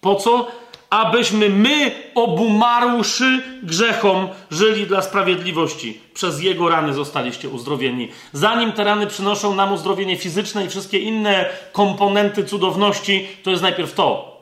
Po 0.00 0.14
co? 0.14 0.46
Abyśmy 0.90 1.48
my, 1.50 1.92
obumarłszy 2.14 3.42
grzechom, 3.62 4.28
żyli 4.50 4.86
dla 4.86 5.02
sprawiedliwości. 5.02 6.00
Przez 6.14 6.42
Jego 6.42 6.68
rany 6.68 6.94
zostaliście 6.94 7.48
uzdrowieni. 7.48 8.08
Zanim 8.32 8.72
te 8.72 8.84
rany 8.84 9.06
przynoszą 9.06 9.54
nam 9.54 9.72
uzdrowienie 9.72 10.16
fizyczne 10.16 10.64
i 10.64 10.68
wszystkie 10.68 10.98
inne 10.98 11.46
komponenty 11.72 12.44
cudowności, 12.44 13.28
to 13.42 13.50
jest 13.50 13.62
najpierw 13.62 13.94
to. 13.94 14.36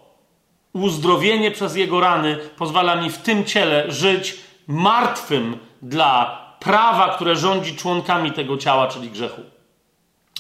Uzdrowienie 0.73 1.51
przez 1.51 1.77
Jego 1.77 2.01
rany 2.01 2.39
pozwala 2.57 2.97
mi 2.97 3.11
w 3.11 3.19
tym 3.19 3.45
ciele 3.45 3.85
żyć 3.93 4.37
martwym 4.67 5.59
dla 5.83 6.45
prawa, 6.61 7.15
które 7.15 7.37
rządzi 7.37 7.77
członkami 7.77 8.33
tego 8.33 8.57
ciała, 8.57 8.89
czyli 8.89 9.11
grzechu. 9.11 9.54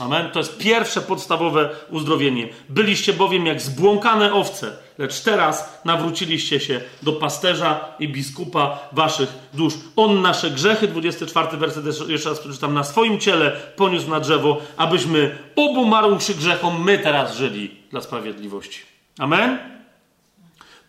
Amen. 0.01 0.31
To 0.31 0.39
jest 0.39 0.59
pierwsze 0.59 1.01
podstawowe 1.01 1.71
uzdrowienie. 1.91 2.49
Byliście 2.69 3.13
bowiem 3.13 3.47
jak 3.47 3.61
zbłąkane 3.61 4.33
owce, 4.33 4.77
lecz 4.99 5.21
teraz 5.21 5.81
nawróciliście 5.85 6.61
się 6.61 6.81
do 7.03 7.13
pasterza 7.13 7.95
i 7.99 8.09
biskupa 8.09 8.89
waszych 8.93 9.29
dusz. 9.53 9.75
On 9.97 10.23
nasze 10.23 10.51
grzechy, 10.51 10.89
24 10.89 11.57
werset, 11.57 11.85
jeszcze 12.09 12.29
raz 12.29 12.41
przeczytam, 12.41 12.75
na 12.75 12.85
swoim 12.85 13.21
ciele 13.21 13.61
poniósł 13.77 14.11
na 14.11 14.21
drzewo, 14.21 14.61
abyśmy 14.77 15.39
obu 15.57 15.87
marłszy 15.87 16.35
grzechom, 16.35 16.85
my 16.85 16.99
teraz 16.99 17.37
żyli 17.37 17.77
dla 17.91 18.01
sprawiedliwości. 18.01 18.81
Amen. 19.19 19.59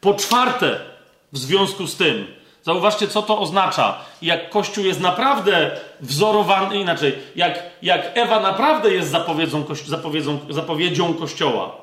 Po 0.01 0.13
czwarte, 0.13 0.79
w 1.33 1.37
związku 1.37 1.87
z 1.87 1.95
tym, 1.95 2.27
Zauważcie, 2.65 3.07
co 3.07 3.21
to 3.21 3.39
oznacza. 3.39 3.97
Jak 4.21 4.49
Kościół 4.49 4.85
jest 4.85 4.99
naprawdę 4.99 5.71
wzorowany, 6.01 6.79
inaczej, 6.79 7.15
jak, 7.35 7.59
jak 7.81 8.11
Ewa 8.13 8.39
naprawdę 8.39 8.93
jest 8.93 9.09
zapowiedzią, 9.09 9.65
zapowiedzią, 9.87 10.39
zapowiedzią 10.49 11.13
Kościoła. 11.13 11.75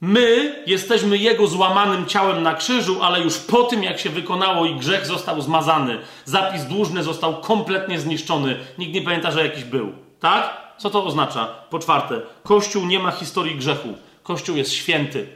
My 0.00 0.62
jesteśmy 0.66 1.18
Jego 1.18 1.46
złamanym 1.46 2.06
ciałem 2.06 2.42
na 2.42 2.54
krzyżu, 2.54 3.02
ale 3.02 3.20
już 3.20 3.38
po 3.38 3.62
tym, 3.62 3.82
jak 3.82 3.98
się 3.98 4.10
wykonało 4.10 4.66
i 4.66 4.74
grzech 4.74 5.06
został 5.06 5.40
zmazany, 5.40 5.98
zapis 6.24 6.64
dłużny 6.64 7.02
został 7.02 7.40
kompletnie 7.40 8.00
zniszczony. 8.00 8.56
Nikt 8.78 8.94
nie 8.94 9.02
pamięta, 9.02 9.30
że 9.30 9.46
jakiś 9.46 9.64
był. 9.64 9.92
Tak? 10.20 10.64
Co 10.78 10.90
to 10.90 11.04
oznacza? 11.04 11.46
Po 11.70 11.78
czwarte, 11.78 12.20
Kościół 12.42 12.86
nie 12.86 12.98
ma 12.98 13.10
historii 13.10 13.56
grzechu. 13.56 13.88
Kościół 14.22 14.56
jest 14.56 14.72
święty. 14.72 15.26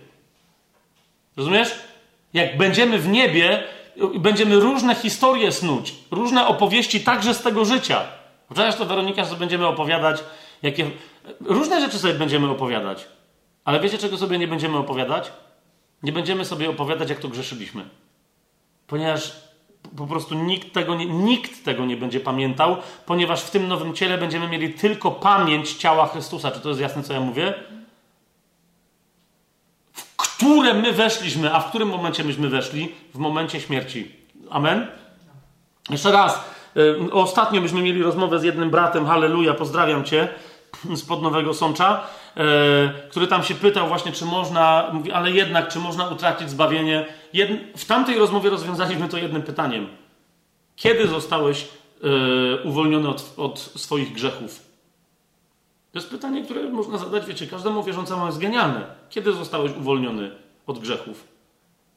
Rozumiesz? 1.36 1.74
Jak 2.34 2.56
będziemy 2.56 2.98
w 2.98 3.08
niebie, 3.08 3.62
będziemy 4.18 4.60
różne 4.60 4.94
historie 4.94 5.52
snuć, 5.52 5.94
różne 6.10 6.46
opowieści 6.46 7.00
także 7.00 7.34
z 7.34 7.42
tego 7.42 7.64
życia. 7.64 8.02
Wczoraj 8.52 8.74
to 8.74 8.84
Weronika, 8.84 9.24
że 9.24 9.36
będziemy 9.36 9.66
opowiadać, 9.66 10.24
jakie... 10.62 10.90
Różne 11.40 11.80
rzeczy 11.80 11.98
sobie 11.98 12.14
będziemy 12.14 12.50
opowiadać. 12.50 13.06
Ale 13.64 13.80
wiecie, 13.80 13.98
czego 13.98 14.18
sobie 14.18 14.38
nie 14.38 14.48
będziemy 14.48 14.76
opowiadać? 14.76 15.32
Nie 16.02 16.12
będziemy 16.12 16.44
sobie 16.44 16.70
opowiadać, 16.70 17.10
jak 17.10 17.18
to 17.18 17.28
grzeszyliśmy. 17.28 17.84
Ponieważ 18.86 19.32
po 19.96 20.06
prostu 20.06 20.34
nikt 20.34 20.72
tego, 20.72 20.94
nie, 20.94 21.06
nikt 21.06 21.64
tego 21.64 21.86
nie 21.86 21.96
będzie 21.96 22.20
pamiętał, 22.20 22.76
ponieważ 23.06 23.42
w 23.42 23.50
tym 23.50 23.68
nowym 23.68 23.94
ciele 23.94 24.18
będziemy 24.18 24.48
mieli 24.48 24.74
tylko 24.74 25.10
pamięć 25.10 25.74
ciała 25.74 26.06
Chrystusa. 26.06 26.50
Czy 26.50 26.60
to 26.60 26.68
jest 26.68 26.80
jasne, 26.80 27.02
co 27.02 27.12
ja 27.12 27.20
mówię? 27.20 27.54
Które 30.48 30.74
my 30.74 30.92
weszliśmy, 30.92 31.54
a 31.54 31.60
w 31.60 31.68
którym 31.68 31.88
momencie 31.88 32.24
myśmy 32.24 32.48
weszli? 32.48 32.94
W 33.14 33.18
momencie 33.18 33.60
śmierci. 33.60 34.12
Amen? 34.50 34.86
Jeszcze 35.90 36.12
raz. 36.12 36.44
Y, 36.76 37.12
ostatnio 37.12 37.60
myśmy 37.60 37.82
mieli 37.82 38.02
rozmowę 38.02 38.38
z 38.38 38.42
jednym 38.42 38.70
bratem, 38.70 39.06
halleluja, 39.06 39.54
pozdrawiam 39.54 40.04
cię, 40.04 40.28
spod 41.02 41.22
Nowego 41.22 41.54
Sącza, 41.54 42.00
y, 42.36 42.40
który 43.10 43.26
tam 43.26 43.42
się 43.42 43.54
pytał 43.54 43.88
właśnie, 43.88 44.12
czy 44.12 44.24
można, 44.24 44.90
mówi, 44.92 45.12
ale 45.12 45.30
jednak, 45.30 45.68
czy 45.68 45.78
można 45.78 46.08
utracić 46.08 46.50
zbawienie. 46.50 47.06
w 47.76 47.84
tamtej 47.84 48.18
rozmowie 48.18 48.50
rozwiązaliśmy 48.50 49.08
to 49.08 49.18
jednym 49.18 49.42
pytaniem. 49.42 49.86
Kiedy 50.76 51.08
zostałeś 51.08 51.64
y, 51.64 52.62
uwolniony 52.64 53.08
od, 53.08 53.34
od 53.36 53.58
swoich 53.58 54.12
grzechów? 54.12 54.67
To 55.98 56.02
jest 56.02 56.10
pytanie, 56.10 56.44
które 56.44 56.70
można 56.70 56.98
zadać, 56.98 57.26
wiecie, 57.26 57.46
każdemu 57.46 57.82
wierzącemu 57.82 58.26
jest 58.26 58.38
genialne. 58.38 58.86
Kiedy 59.10 59.32
zostałeś 59.32 59.72
uwolniony 59.76 60.30
od 60.66 60.78
grzechów? 60.78 61.24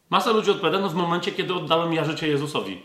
Masa 0.09 0.31
ludzi 0.31 0.51
odpowiada, 0.51 0.79
no 0.79 0.89
w 0.89 0.93
momencie, 0.93 1.31
kiedy 1.31 1.53
oddałem 1.53 1.93
ja 1.93 2.05
życie 2.05 2.27
Jezusowi. 2.27 2.81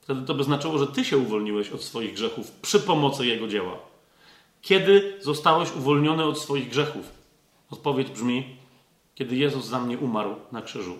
Wtedy 0.00 0.22
to 0.22 0.34
by 0.34 0.44
znaczyło, 0.44 0.78
że 0.78 0.86
ty 0.86 1.04
się 1.04 1.18
uwolniłeś 1.18 1.70
od 1.70 1.82
swoich 1.82 2.14
grzechów 2.14 2.50
przy 2.50 2.80
pomocy 2.80 3.26
Jego 3.26 3.48
dzieła. 3.48 3.76
Kiedy 4.62 5.18
zostałeś 5.20 5.72
uwolniony 5.76 6.24
od 6.24 6.38
swoich 6.38 6.68
grzechów? 6.68 7.10
Odpowiedź 7.70 8.10
brzmi, 8.10 8.56
kiedy 9.14 9.36
Jezus 9.36 9.64
za 9.64 9.80
mnie 9.80 9.98
umarł 9.98 10.34
na 10.52 10.62
krzyżu. 10.62 10.98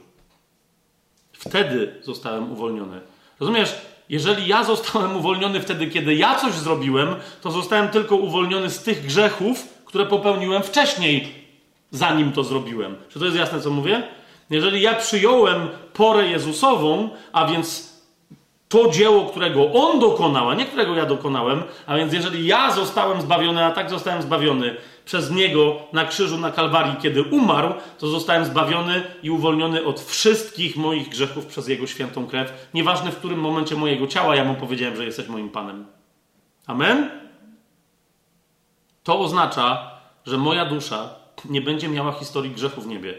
Wtedy 1.33 1.95
zostałem 2.03 2.53
uwolniony. 2.53 3.01
Rozumiesz? 3.41 3.75
Jeżeli 4.09 4.47
ja 4.47 4.65
zostałem 4.65 5.17
uwolniony 5.17 5.61
wtedy, 5.61 5.87
kiedy 5.87 6.15
ja 6.15 6.35
coś 6.35 6.53
zrobiłem, 6.53 7.17
to 7.43 7.51
zostałem 7.51 7.89
tylko 7.89 8.17
uwolniony 8.17 8.71
z 8.71 8.83
tych 8.83 9.07
grzechów, 9.07 9.69
które 9.85 10.07
popełniłem 10.07 10.63
wcześniej, 10.63 11.35
zanim 11.91 12.33
to 12.33 12.45
zrobiłem. 12.45 12.97
Czy 13.09 13.19
to 13.19 13.25
jest 13.25 13.37
jasne, 13.37 13.61
co 13.61 13.71
mówię? 13.71 14.03
Jeżeli 14.51 14.83
ja 14.83 14.95
przyjąłem 14.95 15.69
porę 15.93 16.27
Jezusową, 16.27 17.11
a 17.33 17.47
więc 17.47 17.98
to 18.69 18.91
dzieło, 18.91 19.27
którego 19.27 19.73
On 19.73 20.01
dokonał, 20.01 20.51
a 20.51 20.55
nie 20.55 20.67
którego 20.67 20.95
ja 20.95 21.07
dokonałem, 21.07 21.63
a 21.87 21.97
więc 21.97 22.13
jeżeli 22.13 22.47
ja 22.47 22.73
zostałem 22.73 23.21
zbawiony, 23.21 23.65
a 23.65 23.71
tak 23.71 23.91
zostałem 23.91 24.23
zbawiony 24.23 24.77
przez 25.05 25.31
Niego 25.31 25.77
na 25.93 26.05
krzyżu 26.05 26.39
na 26.39 26.51
Kalwarii, 26.51 26.97
kiedy 27.03 27.23
umarł, 27.23 27.75
to 27.99 28.07
zostałem 28.07 28.45
zbawiony 28.45 29.03
i 29.23 29.31
uwolniony 29.31 29.85
od 29.85 30.01
wszystkich 30.01 30.77
moich 30.77 31.09
grzechów 31.09 31.47
przez 31.47 31.69
Jego 31.69 31.87
świętą 31.87 32.27
krew. 32.27 32.69
Nieważne 32.75 33.11
w 33.11 33.17
którym 33.17 33.41
momencie 33.41 33.77
mojego 33.77 34.07
ciała 34.07 34.37
ja 34.37 34.45
Mu 34.45 34.55
powiedziałem, 34.55 34.97
że 34.97 35.05
jesteś 35.05 35.29
moim 35.29 35.49
Panem. 35.49 35.87
Amen? 36.67 37.11
To 39.03 39.21
oznacza, 39.21 39.91
że 40.27 40.39
moja 40.39 40.65
dusza 40.65 41.15
nie 41.45 41.61
będzie 41.61 41.89
miała 41.89 42.13
historii 42.13 42.51
grzechu 42.51 42.81
w 42.81 42.87
niebie, 42.87 43.15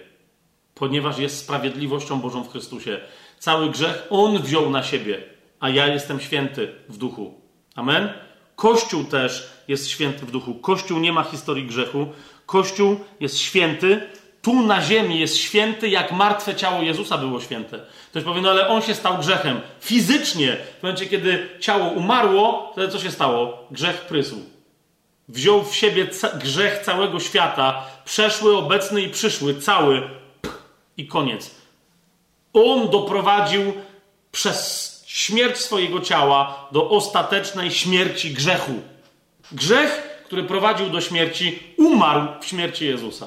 ponieważ 0.75 1.17
jest 1.17 1.37
sprawiedliwością 1.37 2.19
Bożą 2.19 2.43
w 2.43 2.51
Chrystusie. 2.51 2.99
Cały 3.39 3.69
grzech 3.69 4.07
On 4.09 4.37
wziął 4.37 4.69
na 4.69 4.83
siebie, 4.83 5.38
a 5.59 5.69
ja 5.69 5.87
jestem 5.87 6.19
święty 6.19 6.75
w 6.89 6.97
duchu. 6.97 7.33
Amen? 7.75 8.09
Kościół 8.55 9.03
też 9.03 9.49
jest 9.67 9.89
święty 9.89 10.25
w 10.25 10.31
duchu. 10.31 10.55
Kościół 10.55 10.99
nie 10.99 11.13
ma 11.13 11.23
historii 11.23 11.65
grzechu. 11.65 12.07
Kościół 12.45 12.99
jest 13.19 13.37
święty. 13.37 14.01
Tu 14.41 14.61
na 14.61 14.81
ziemi 14.81 15.19
jest 15.19 15.37
święty, 15.37 15.89
jak 15.89 16.11
martwe 16.11 16.55
ciało 16.55 16.81
Jezusa 16.81 17.17
było 17.17 17.41
święte. 17.41 17.79
Ktoś 18.09 18.23
powie, 18.23 18.41
no 18.41 18.49
ale 18.49 18.67
on 18.67 18.81
się 18.81 18.95
stał 18.95 19.17
grzechem. 19.17 19.61
Fizycznie, 19.81 20.57
w 20.79 20.83
momencie, 20.83 21.05
kiedy 21.05 21.49
ciało 21.59 21.85
umarło, 21.85 22.69
wtedy 22.71 22.91
co 22.91 22.99
się 22.99 23.11
stało? 23.11 23.67
Grzech 23.71 24.01
prysł. 24.01 24.35
Wziął 25.27 25.63
w 25.63 25.75
siebie 25.75 26.07
ca 26.07 26.29
grzech 26.29 26.79
całego 26.85 27.19
świata, 27.19 27.85
przeszły, 28.05 28.57
obecny 28.57 29.01
i 29.01 29.09
przyszły, 29.09 29.61
cały 29.61 30.09
i 30.97 31.07
koniec. 31.07 31.51
On 32.53 32.89
doprowadził 32.89 33.73
przez 34.31 34.98
śmierć 35.09 35.57
swojego 35.57 35.99
ciała 35.99 36.67
do 36.71 36.89
ostatecznej 36.89 37.71
śmierci 37.71 38.33
grzechu. 38.33 38.71
Grzech, 39.51 40.21
który 40.25 40.43
prowadził 40.43 40.89
do 40.89 41.01
śmierci, 41.01 41.59
umarł 41.77 42.27
w 42.41 42.45
śmierci 42.45 42.85
Jezusa. 42.85 43.25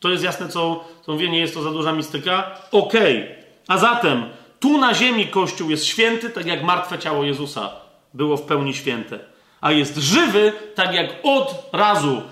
To 0.00 0.08
jest 0.08 0.24
jasne, 0.24 0.48
co, 0.48 0.84
co 1.06 1.12
mówię, 1.12 1.28
nie 1.28 1.38
jest 1.38 1.54
to 1.54 1.62
za 1.62 1.70
duża 1.70 1.92
mistyka? 1.92 2.58
Okej. 2.72 3.22
Okay. 3.22 3.36
A 3.68 3.78
zatem, 3.78 4.28
tu 4.60 4.78
na 4.78 4.94
ziemi 4.94 5.26
Kościół 5.26 5.70
jest 5.70 5.84
święty, 5.84 6.30
tak 6.30 6.46
jak 6.46 6.62
martwe 6.62 6.98
ciało 6.98 7.24
Jezusa 7.24 7.70
było 8.14 8.36
w 8.36 8.42
pełni 8.42 8.74
święte. 8.74 9.18
A 9.60 9.72
jest 9.72 9.96
żywy, 9.96 10.52
tak 10.74 10.94
jak 10.94 11.10
od 11.22 11.68
razu 11.72 12.22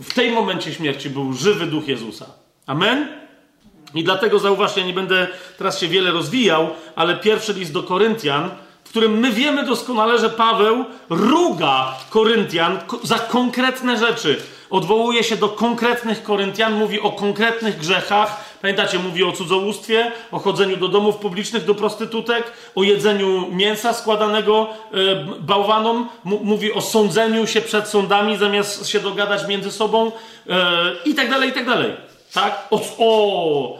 w 0.00 0.14
tej 0.14 0.30
momencie 0.30 0.74
śmierci 0.74 1.10
był 1.10 1.32
żywy 1.32 1.66
duch 1.66 1.88
Jezusa. 1.88 2.26
Amen? 2.66 3.21
I 3.94 4.04
dlatego 4.04 4.38
zauważcie, 4.38 4.80
ja 4.80 4.86
nie 4.86 4.92
będę 4.92 5.28
teraz 5.58 5.80
się 5.80 5.88
wiele 5.88 6.10
rozwijał, 6.10 6.70
ale 6.96 7.16
pierwszy 7.16 7.52
list 7.52 7.72
do 7.72 7.82
Koryntian 7.82 8.50
w 8.84 8.88
którym 8.88 9.18
my 9.18 9.32
wiemy 9.32 9.66
doskonale, 9.66 10.18
że 10.18 10.30
Paweł 10.30 10.84
ruga 11.10 11.94
Koryntian 12.10 12.78
za 13.02 13.18
konkretne 13.18 13.98
rzeczy. 13.98 14.40
Odwołuje 14.70 15.24
się 15.24 15.36
do 15.36 15.48
konkretnych 15.48 16.22
Koryntian, 16.22 16.74
mówi 16.74 17.00
o 17.00 17.12
konkretnych 17.12 17.78
grzechach. 17.78 18.58
Pamiętacie, 18.62 18.98
mówi 18.98 19.24
o 19.24 19.32
cudzołóstwie, 19.32 20.12
o 20.30 20.38
chodzeniu 20.38 20.76
do 20.76 20.88
domów 20.88 21.16
publicznych, 21.16 21.64
do 21.64 21.74
prostytutek, 21.74 22.52
o 22.74 22.82
jedzeniu 22.82 23.48
mięsa 23.50 23.92
składanego 23.92 24.68
e, 24.92 24.96
bałwanom, 25.40 26.08
mówi 26.24 26.72
o 26.72 26.80
sądzeniu 26.80 27.46
się 27.46 27.60
przed 27.60 27.88
sądami 27.88 28.36
zamiast 28.36 28.88
się 28.88 29.00
dogadać 29.00 29.48
między 29.48 29.70
sobą 29.70 30.12
e, 30.48 30.92
i 31.04 31.14
tak 31.14 31.30
dalej, 31.30 31.52
tak. 31.52 32.11
Tak? 32.32 32.68
O, 32.70 32.80
o 32.98 33.78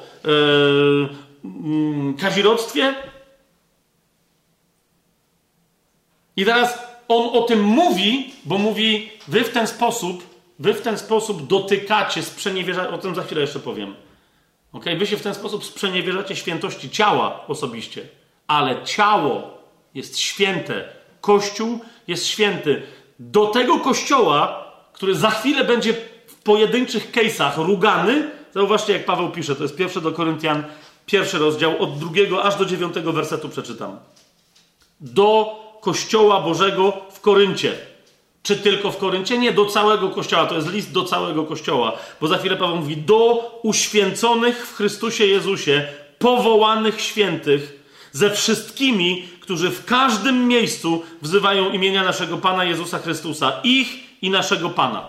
kazirodztwie, 2.19 2.95
I 6.37 6.45
teraz 6.45 6.79
on 7.09 7.37
o 7.37 7.43
tym 7.43 7.63
mówi, 7.63 8.35
bo 8.45 8.59
mówi, 8.59 9.13
wy 9.29 9.45
w 9.45 9.51
ten 9.51 9.67
sposób, 9.67 10.27
wy 10.59 10.75
w 10.75 10.83
ten 10.83 10.99
sposób 10.99 11.47
dotykacie, 11.47 12.23
sprzeniewierzacie, 12.23 12.91
o 12.91 12.99
tym 12.99 13.15
za 13.15 13.23
chwilę 13.23 13.41
jeszcze 13.41 13.61
powiem. 13.61 13.95
Ok? 14.73 14.85
Wy 14.99 15.07
się 15.07 15.17
w 15.17 15.23
ten 15.23 15.35
sposób 15.35 15.65
sprzeniewierzacie 15.65 16.37
świętości 16.37 16.91
ciała 16.91 17.47
osobiście, 17.47 18.09
ale 18.47 18.85
ciało 18.85 19.59
jest 19.95 20.19
święte, 20.19 20.85
Kościół 21.21 21.79
jest 22.09 22.27
święty. 22.27 22.83
Do 23.19 23.47
tego 23.47 23.79
kościoła, 23.79 24.73
który 24.93 25.15
za 25.15 25.31
chwilę 25.31 25.65
będzie 25.65 25.93
w 26.27 26.35
pojedynczych 26.35 27.13
case'ach 27.13 27.67
rugany, 27.67 28.31
zauważcie 28.55 28.93
jak 28.93 29.05
Paweł 29.05 29.31
pisze, 29.31 29.57
to 29.57 29.63
jest 29.63 29.77
pierwsze 29.77 30.01
do 30.01 30.13
Koryntian, 30.13 30.65
pierwszy 31.07 31.39
rozdział, 31.39 31.83
od 31.83 31.99
drugiego 31.99 32.45
aż 32.45 32.57
do 32.57 32.65
dziewiątego 32.65 33.13
wersetu 33.13 33.49
przeczytam. 33.49 33.99
Do 35.01 35.63
Kościoła 35.81 36.41
Bożego 36.41 36.93
w 37.13 37.21
Koryncie. 37.21 37.73
Czy 38.43 38.57
tylko 38.57 38.91
w 38.91 38.97
Koryncie? 38.97 39.39
Nie, 39.39 39.53
do 39.53 39.67
całego 39.67 40.11
Kościoła. 40.11 40.47
To 40.47 40.55
jest 40.55 40.73
list 40.73 40.93
do 40.93 41.05
całego 41.05 41.45
Kościoła. 41.45 41.93
Bo 42.21 42.29
za 42.29 42.39
chwilę 42.39 42.57
Paweł 42.57 42.77
mówi, 42.77 42.97
do 42.97 43.51
uświęconych 43.63 44.67
w 44.67 44.77
Chrystusie 44.77 45.27
Jezusie, 45.27 45.89
powołanych 46.19 47.01
świętych, 47.01 47.83
ze 48.13 48.31
wszystkimi, 48.31 49.29
którzy 49.41 49.71
w 49.71 49.85
każdym 49.85 50.49
miejscu 50.49 51.03
wzywają 51.23 51.71
imienia 51.71 52.05
naszego 52.05 52.39
Pana 52.39 52.65
Jezusa 52.65 52.99
Chrystusa. 52.99 53.61
Ich 53.65 54.23
i 54.23 54.31
naszego 54.31 54.71
Pana. 54.71 55.09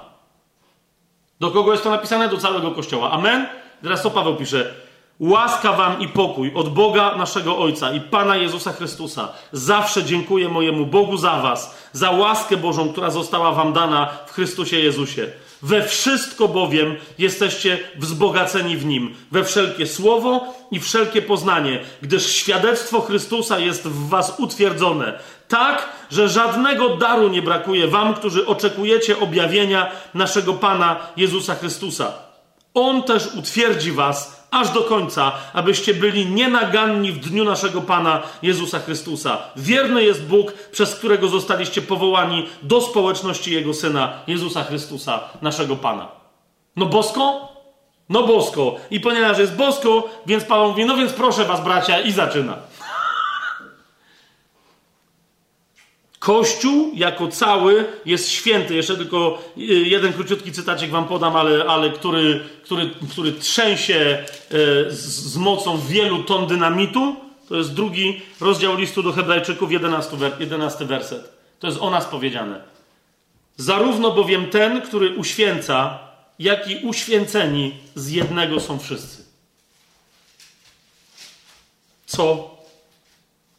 Do 1.44 1.52
kogo 1.52 1.72
jest 1.72 1.84
to 1.84 1.90
napisane? 1.90 2.30
Do 2.30 2.38
całego 2.38 2.72
Kościoła. 2.72 3.12
Amen? 3.12 3.48
Teraz 3.82 4.02
co 4.02 4.12
Paweł 4.12 4.36
pisze? 4.36 4.74
Łaska 5.20 5.74
wam 5.74 6.00
i 6.00 6.08
pokój 6.08 6.52
od 6.56 6.74
Boga 6.74 7.16
naszego 7.18 7.58
Ojca 7.58 7.94
i 7.94 8.02
Pana 8.02 8.36
Jezusa 8.36 8.74
Chrystusa. 8.74 9.28
Zawsze 9.52 10.04
dziękuję 10.04 10.50
mojemu 10.50 10.86
Bogu 10.86 11.18
za 11.18 11.42
was, 11.42 11.78
za 11.92 12.12
łaskę 12.12 12.58
Bożą, 12.58 12.92
która 12.92 13.10
została 13.10 13.52
wam 13.52 13.74
dana 13.74 14.10
w 14.28 14.32
Chrystusie 14.32 14.80
Jezusie. 14.80 15.28
We 15.62 15.88
wszystko 15.88 16.48
bowiem 16.48 16.96
jesteście 17.18 17.80
wzbogaceni 17.96 18.78
w 18.78 18.86
Nim, 18.86 19.16
we 19.32 19.44
wszelkie 19.44 19.88
słowo 19.88 20.54
i 20.72 20.80
wszelkie 20.80 21.22
poznanie, 21.22 21.80
gdyż 22.02 22.32
świadectwo 22.32 23.02
Chrystusa 23.02 23.60
jest 23.60 23.88
w 23.88 24.10
was 24.10 24.40
utwierdzone, 24.40 25.20
tak, 25.54 25.90
że 26.12 26.30
żadnego 26.30 26.98
daru 26.98 27.30
nie 27.30 27.42
brakuje 27.42 27.88
wam, 27.88 28.14
którzy 28.14 28.48
oczekujecie 28.48 29.20
objawienia 29.20 29.92
naszego 30.14 30.54
Pana 30.54 30.96
Jezusa 31.18 31.56
Chrystusa. 31.56 32.14
On 32.74 33.04
też 33.04 33.36
utwierdzi 33.36 33.92
was 33.92 34.48
aż 34.52 34.70
do 34.70 34.82
końca, 34.82 35.32
abyście 35.54 35.94
byli 35.94 36.26
nienaganni 36.26 37.12
w 37.12 37.20
dniu 37.20 37.46
naszego 37.46 37.82
Pana 37.82 38.22
Jezusa 38.42 38.80
Chrystusa. 38.80 39.38
Wierny 39.56 40.04
jest 40.04 40.26
Bóg, 40.26 40.54
przez 40.72 40.96
którego 40.96 41.28
zostaliście 41.28 41.82
powołani 41.82 42.50
do 42.62 42.82
społeczności 42.82 43.54
Jego 43.54 43.74
Syna, 43.74 44.14
Jezusa 44.28 44.64
Chrystusa, 44.64 45.20
naszego 45.42 45.76
Pana. 45.76 46.08
No 46.76 46.86
bosko? 46.86 47.54
No 48.10 48.24
bosko. 48.28 48.76
I 48.92 49.00
ponieważ 49.00 49.38
jest 49.40 49.56
bosko, 49.56 50.10
więc 50.26 50.44
Paweł 50.44 50.68
mówi, 50.68 50.86
no 50.86 50.98
więc 50.98 51.14
proszę 51.14 51.46
was 51.46 51.64
bracia 51.64 52.00
i 52.00 52.12
zaczyna. 52.12 52.58
Kościół 56.24 56.92
jako 56.96 57.28
cały 57.28 57.86
jest 58.06 58.30
święty. 58.30 58.76
Jeszcze 58.76 58.98
tylko 58.98 59.44
y, 59.58 59.62
jeden 59.64 60.14
króciutki 60.14 60.52
cytacik 60.52 60.92
wam 60.92 61.08
podam, 61.08 61.36
ale, 61.36 61.66
ale 61.66 61.90
który, 61.90 62.44
który, 62.64 62.90
który 63.12 63.32
trzęsie 63.32 63.96
e, 63.96 64.26
z, 64.92 65.06
z 65.06 65.38
mocą 65.38 65.78
wielu 65.78 66.24
ton 66.24 66.48
dynamitu. 66.48 67.16
To 67.50 67.56
jest 67.56 67.74
drugi 67.74 68.22
rozdział 68.42 68.78
listu 68.78 69.04
do 69.04 69.12
Hebrajczyków, 69.12 69.72
11, 69.72 70.18
11 70.40 70.86
werset. 70.86 71.34
To 71.60 71.68
jest 71.68 71.80
o 71.80 71.90
nas 71.90 72.06
powiedziane. 72.06 72.62
Zarówno 73.58 74.12
bowiem 74.12 74.50
ten, 74.50 74.82
który 74.82 75.16
uświęca, 75.16 76.00
jak 76.40 76.68
i 76.68 76.86
uświęceni 76.86 77.74
z 77.96 78.10
jednego 78.10 78.60
są 78.60 78.80
wszyscy. 78.80 79.24
Co 82.06 82.53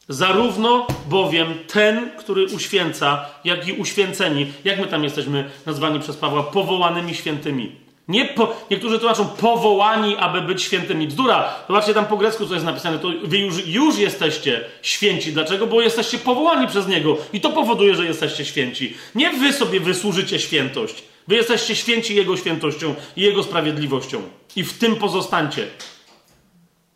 Zarówno 0.08 0.86
bowiem 1.08 1.54
ten, 1.66 2.10
który 2.18 2.46
uświęca, 2.46 3.26
jak 3.44 3.68
i 3.68 3.72
uświęceni, 3.72 4.46
jak 4.64 4.80
my 4.80 4.86
tam 4.86 5.04
jesteśmy 5.04 5.50
nazwani 5.66 6.00
przez 6.00 6.16
Pawła, 6.16 6.42
powołanymi 6.42 7.14
świętymi. 7.14 7.72
Nie 8.08 8.24
po, 8.24 8.56
niektórzy 8.70 8.98
tłumaczą 8.98 9.26
powołani, 9.26 10.16
aby 10.16 10.40
być 10.40 10.62
świętymi. 10.62 11.06
Bzdura. 11.06 11.54
Zobaczcie 11.68 11.94
tam 11.94 12.06
po 12.06 12.16
grecku, 12.16 12.46
co 12.46 12.54
jest 12.54 12.66
napisane. 12.66 12.98
To 12.98 13.08
wy 13.24 13.38
już, 13.38 13.66
już 13.66 13.98
jesteście 13.98 14.64
święci. 14.82 15.32
Dlaczego? 15.32 15.66
Bo 15.66 15.82
jesteście 15.82 16.18
powołani 16.18 16.68
przez 16.68 16.88
Niego. 16.88 17.16
I 17.32 17.40
to 17.40 17.50
powoduje, 17.50 17.94
że 17.94 18.04
jesteście 18.04 18.44
święci. 18.44 18.94
Nie 19.14 19.30
wy 19.30 19.52
sobie 19.52 19.80
wysłużycie 19.80 20.38
świętość. 20.38 21.04
Wy 21.28 21.34
jesteście 21.34 21.76
święci 21.76 22.14
Jego 22.14 22.36
świętością 22.36 22.94
i 23.16 23.22
Jego 23.22 23.42
sprawiedliwością. 23.42 24.22
I 24.56 24.64
w 24.64 24.78
tym 24.78 24.96
pozostańcie. 24.96 25.66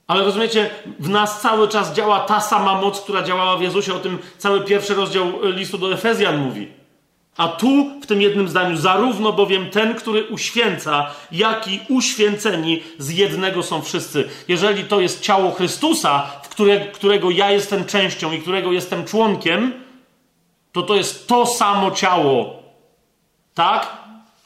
Ale 0.09 0.25
rozumiecie, 0.25 0.71
w 0.99 1.09
nas 1.09 1.41
cały 1.41 1.69
czas 1.69 1.93
działa 1.93 2.21
ta 2.21 2.41
sama 2.41 2.81
moc, 2.81 3.01
która 3.01 3.23
działała 3.23 3.57
w 3.57 3.63
Jezusie. 3.63 3.95
O 3.95 3.99
tym 3.99 4.19
cały 4.39 4.61
pierwszy 4.61 4.95
rozdział 4.95 5.33
listu 5.43 5.79
do 5.79 5.93
Efezjan 5.93 6.39
mówi. 6.39 6.69
A 7.37 7.49
tu, 7.49 8.01
w 8.03 8.07
tym 8.07 8.23
jednym 8.23 8.49
zdaniu, 8.49 8.77
zarówno 8.77 9.33
bowiem 9.33 9.71
ten, 9.71 9.95
który 9.95 10.25
uświęca, 10.25 11.11
jak 11.33 11.69
i 11.69 11.81
uświęceni 11.89 12.83
z 12.99 13.11
jednego 13.11 13.63
są 13.63 13.83
wszyscy. 13.83 14.29
Jeżeli 14.49 14.85
to 14.85 15.01
jest 15.01 15.21
ciało 15.21 15.51
Chrystusa, 15.51 16.27
w 16.43 16.49
które, 16.49 16.81
którego 16.81 17.31
ja 17.31 17.51
jestem 17.51 17.85
częścią 17.85 18.33
i 18.33 18.39
którego 18.39 18.73
jestem 18.73 19.05
członkiem, 19.05 19.73
to 20.73 20.83
to 20.83 20.95
jest 20.95 21.29
to 21.29 21.47
samo 21.47 21.91
ciało. 21.91 22.63
Tak? 23.55 23.97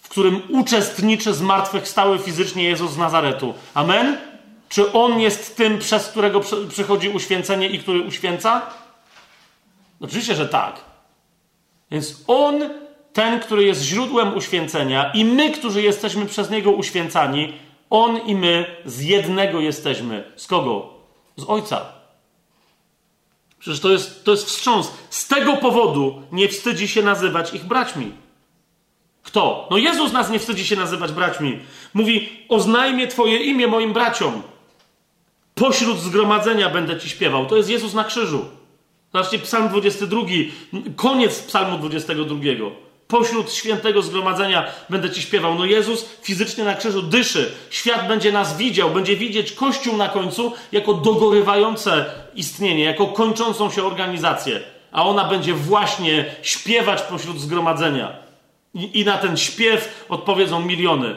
W 0.03 0.09
którym 0.09 0.43
uczestniczy 0.49 1.35
zmartwychwstały 1.35 2.19
fizycznie 2.19 2.65
Jezus 2.65 2.91
z 2.91 2.99
Nazaretu. 2.99 3.55
Amen? 3.75 4.32
Czy 4.73 4.93
on 4.93 5.21
jest 5.21 5.57
tym, 5.57 5.79
przez 5.79 6.09
którego 6.09 6.41
przychodzi 6.69 7.09
uświęcenie 7.09 7.69
i 7.69 7.79
który 7.79 8.01
uświęca? 8.01 8.63
Oczywiście, 10.01 10.35
że 10.35 10.49
tak. 10.49 10.81
Więc 11.91 12.25
on, 12.27 12.71
ten, 13.13 13.41
który 13.41 13.65
jest 13.65 13.83
źródłem 13.83 14.37
uświęcenia, 14.37 15.13
i 15.15 15.25
my, 15.25 15.51
którzy 15.51 15.83
jesteśmy 15.83 16.27
przez 16.27 16.51
niego 16.51 16.71
uświęcani, 16.71 17.53
on 17.91 18.19
i 18.27 18.35
my 18.35 18.77
z 18.85 19.01
jednego 19.01 19.61
jesteśmy. 19.61 20.33
Z 20.37 20.47
kogo? 20.47 20.95
Z 21.37 21.45
ojca. 21.45 21.85
Przecież 23.59 23.81
to 23.81 23.91
jest, 23.91 24.25
to 24.25 24.31
jest 24.31 24.47
wstrząs. 24.47 24.93
Z 25.11 25.29
tego 25.29 25.57
powodu 25.57 26.23
nie 26.33 26.49
wstydzi 26.49 26.89
się 26.89 27.03
nazywać 27.03 27.55
ich 27.55 27.65
braćmi. 27.65 28.13
Kto? 29.23 29.69
No 29.71 29.79
Jezus 29.79 30.13
nas 30.13 30.31
nie 30.31 30.39
wstydzi 30.39 30.67
się 30.67 30.77
nazywać 30.77 31.13
braćmi. 31.13 31.59
Mówi: 31.95 32.29
Oznajmię 32.49 33.07
Twoje 33.09 33.39
imię 33.39 33.67
moim 33.67 33.93
braciom. 33.93 34.43
Pośród 35.55 35.99
zgromadzenia 35.99 36.71
będę 36.71 37.01
ci 37.01 37.09
śpiewał. 37.09 37.47
To 37.47 37.57
jest 37.57 37.69
Jezus 37.69 37.95
na 37.95 38.05
krzyżu. 38.05 38.45
Zobaczcie, 39.13 39.39
Psalm 39.39 39.69
22, 39.69 40.21
koniec 40.97 41.43
Psalmu 41.43 41.79
22. 41.79 42.37
Pośród 43.09 43.53
świętego 43.53 44.03
zgromadzenia 44.03 44.67
będę 44.91 45.11
ci 45.11 45.23
śpiewał. 45.23 45.55
No 45.55 45.65
Jezus 45.65 46.09
fizycznie 46.23 46.65
na 46.65 46.75
krzyżu 46.75 47.03
dyszy. 47.03 47.53
Świat 47.71 48.09
będzie 48.09 48.33
nas 48.33 48.57
widział, 48.57 48.91
będzie 48.91 49.17
widzieć 49.17 49.53
Kościół 49.53 49.97
na 49.97 50.09
końcu 50.09 50.53
jako 50.73 50.95
dogorywające 50.95 52.05
istnienie, 52.35 52.85
jako 52.85 53.07
kończącą 53.07 53.71
się 53.71 53.85
organizację. 53.85 54.61
A 54.93 55.07
ona 55.07 55.25
będzie 55.25 55.55
właśnie 55.55 56.25
śpiewać 56.43 57.03
pośród 57.03 57.41
zgromadzenia. 57.41 58.13
I, 58.75 59.01
i 59.01 59.05
na 59.05 59.19
ten 59.19 59.37
śpiew 59.37 60.05
odpowiedzą 60.09 60.61
miliony. 60.61 61.17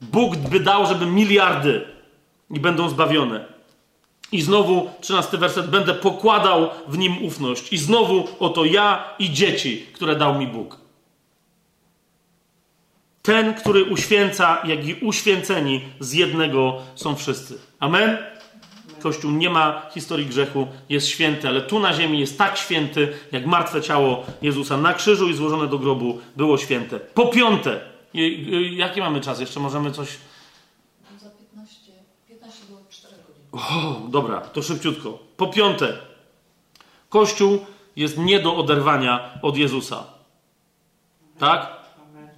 Bóg 0.00 0.36
by 0.36 0.60
dał, 0.60 0.86
żeby 0.86 1.06
miliardy 1.06 1.97
i 2.50 2.60
będą 2.60 2.88
zbawione. 2.88 3.44
I 4.32 4.42
znowu, 4.42 4.90
trzynasty 5.00 5.38
werset, 5.38 5.70
będę 5.70 5.94
pokładał 5.94 6.70
w 6.88 6.98
nim 6.98 7.24
ufność. 7.24 7.72
I 7.72 7.78
znowu 7.78 8.28
oto 8.38 8.64
ja 8.64 9.04
i 9.18 9.30
dzieci, 9.30 9.86
które 9.92 10.16
dał 10.16 10.38
mi 10.38 10.46
Bóg. 10.46 10.78
Ten, 13.22 13.54
który 13.54 13.84
uświęca, 13.84 14.62
jak 14.64 14.86
i 14.86 14.94
uświęceni 14.94 15.80
z 16.00 16.12
jednego 16.12 16.76
są 16.94 17.16
wszyscy. 17.16 17.58
Amen? 17.80 18.18
Kościół 19.00 19.30
nie 19.30 19.50
ma 19.50 19.82
historii 19.94 20.26
grzechu, 20.26 20.66
jest 20.88 21.08
święty, 21.08 21.48
ale 21.48 21.60
tu 21.60 21.78
na 21.78 21.94
ziemi 21.94 22.20
jest 22.20 22.38
tak 22.38 22.56
święty, 22.56 23.12
jak 23.32 23.46
martwe 23.46 23.82
ciało 23.82 24.26
Jezusa 24.42 24.76
na 24.76 24.94
krzyżu 24.94 25.28
i 25.28 25.34
złożone 25.34 25.66
do 25.66 25.78
grobu 25.78 26.20
było 26.36 26.58
święte. 26.58 27.00
Po 27.00 27.26
piąte, 27.26 27.80
jaki 28.70 29.00
mamy 29.00 29.20
czas? 29.20 29.40
Jeszcze 29.40 29.60
możemy 29.60 29.90
coś. 29.90 30.08
Za 31.18 31.30
15, 31.30 31.92
15 32.28 32.60
do 32.70 32.76
4 32.90 33.14
godzin. 33.26 33.42
O, 33.58 34.08
dobra, 34.08 34.40
to 34.40 34.62
szybciutko. 34.62 35.18
Po 35.36 35.46
piąte, 35.46 35.98
Kościół 37.08 37.66
jest 37.96 38.18
nie 38.18 38.40
do 38.40 38.56
oderwania 38.56 39.30
od 39.42 39.56
Jezusa. 39.56 40.04
Tak? 41.38 41.78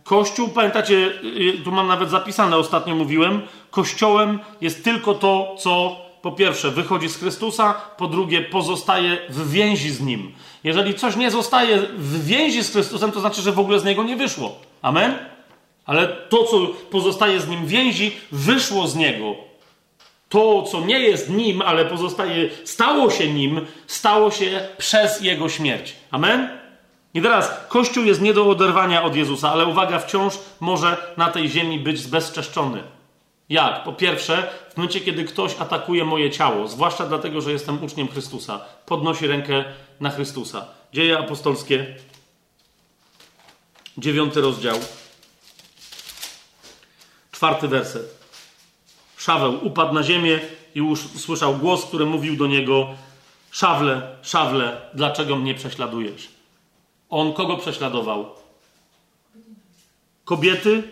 Kościół, 0.04 0.48
pamiętacie, 0.48 0.94
y, 0.94 1.64
tu 1.64 1.72
mam 1.72 1.86
nawet 1.86 2.10
zapisane, 2.10 2.56
ostatnio 2.56 2.94
mówiłem, 2.94 3.42
Kościołem 3.70 4.38
jest 4.60 4.84
tylko 4.84 5.14
to, 5.14 5.54
co 5.58 5.96
po 6.22 6.32
pierwsze 6.32 6.70
wychodzi 6.70 7.08
z 7.08 7.16
Chrystusa, 7.16 7.74
po 7.96 8.06
drugie 8.06 8.42
pozostaje 8.42 9.18
w 9.28 9.50
więzi 9.50 9.90
z 9.90 10.00
Nim. 10.00 10.32
Jeżeli 10.64 10.94
coś 10.94 11.16
nie 11.16 11.30
zostaje 11.30 11.78
w 11.78 12.24
więzi 12.24 12.64
z 12.64 12.72
Chrystusem, 12.72 13.12
to 13.12 13.20
znaczy, 13.20 13.42
że 13.42 13.52
w 13.52 13.58
ogóle 13.58 13.80
z 13.80 13.84
Niego 13.84 14.02
nie 14.04 14.16
wyszło. 14.16 14.56
Amen? 14.82 15.18
Ale 15.86 16.08
to, 16.08 16.44
co 16.44 16.66
pozostaje 16.90 17.40
z 17.40 17.48
Nim 17.48 17.66
więzi, 17.66 18.16
wyszło 18.32 18.88
z 18.88 18.96
Niego. 18.96 19.49
To, 20.30 20.62
co 20.62 20.80
nie 20.80 20.98
jest 21.00 21.30
Nim, 21.30 21.62
ale 21.62 21.84
pozostaje, 21.84 22.50
stało 22.64 23.10
się 23.10 23.32
Nim, 23.32 23.66
stało 23.86 24.30
się 24.30 24.68
przez 24.78 25.20
Jego 25.20 25.48
śmierć. 25.48 25.96
Amen? 26.10 26.60
I 27.14 27.22
teraz 27.22 27.50
Kościół 27.68 28.04
jest 28.04 28.20
nie 28.20 28.34
do 28.34 28.48
oderwania 28.48 29.02
od 29.02 29.16
Jezusa, 29.16 29.52
ale 29.52 29.66
uwaga, 29.66 29.98
wciąż 29.98 30.34
może 30.60 31.14
na 31.16 31.30
tej 31.30 31.48
ziemi 31.48 31.78
być 31.78 32.00
zbezczeszczony. 32.00 32.82
Jak? 33.48 33.84
Po 33.84 33.92
pierwsze, 33.92 34.50
w 34.72 34.76
momencie, 34.76 35.00
kiedy 35.00 35.24
ktoś 35.24 35.56
atakuje 35.58 36.04
moje 36.04 36.30
ciało, 36.30 36.68
zwłaszcza 36.68 37.06
dlatego, 37.06 37.40
że 37.40 37.52
jestem 37.52 37.84
uczniem 37.84 38.08
Chrystusa, 38.08 38.60
podnosi 38.86 39.26
rękę 39.26 39.64
na 40.00 40.10
Chrystusa. 40.10 40.66
Dzieje 40.92 41.18
apostolskie, 41.18 41.96
dziewiąty 43.98 44.40
rozdział, 44.40 44.76
czwarty 47.32 47.68
werset. 47.68 48.19
Szaweł 49.20 49.66
upadł 49.66 49.94
na 49.94 50.02
ziemię 50.02 50.40
i 50.74 50.78
już 50.78 51.00
słyszał 51.00 51.56
głos, 51.56 51.84
który 51.84 52.06
mówił 52.06 52.36
do 52.36 52.46
niego: 52.46 52.88
Szawle, 53.50 54.16
szawle, 54.22 54.80
dlaczego 54.94 55.36
mnie 55.36 55.54
prześladujesz? 55.54 56.28
On 57.10 57.32
kogo 57.32 57.56
prześladował? 57.56 58.26
Kobiety, 60.24 60.82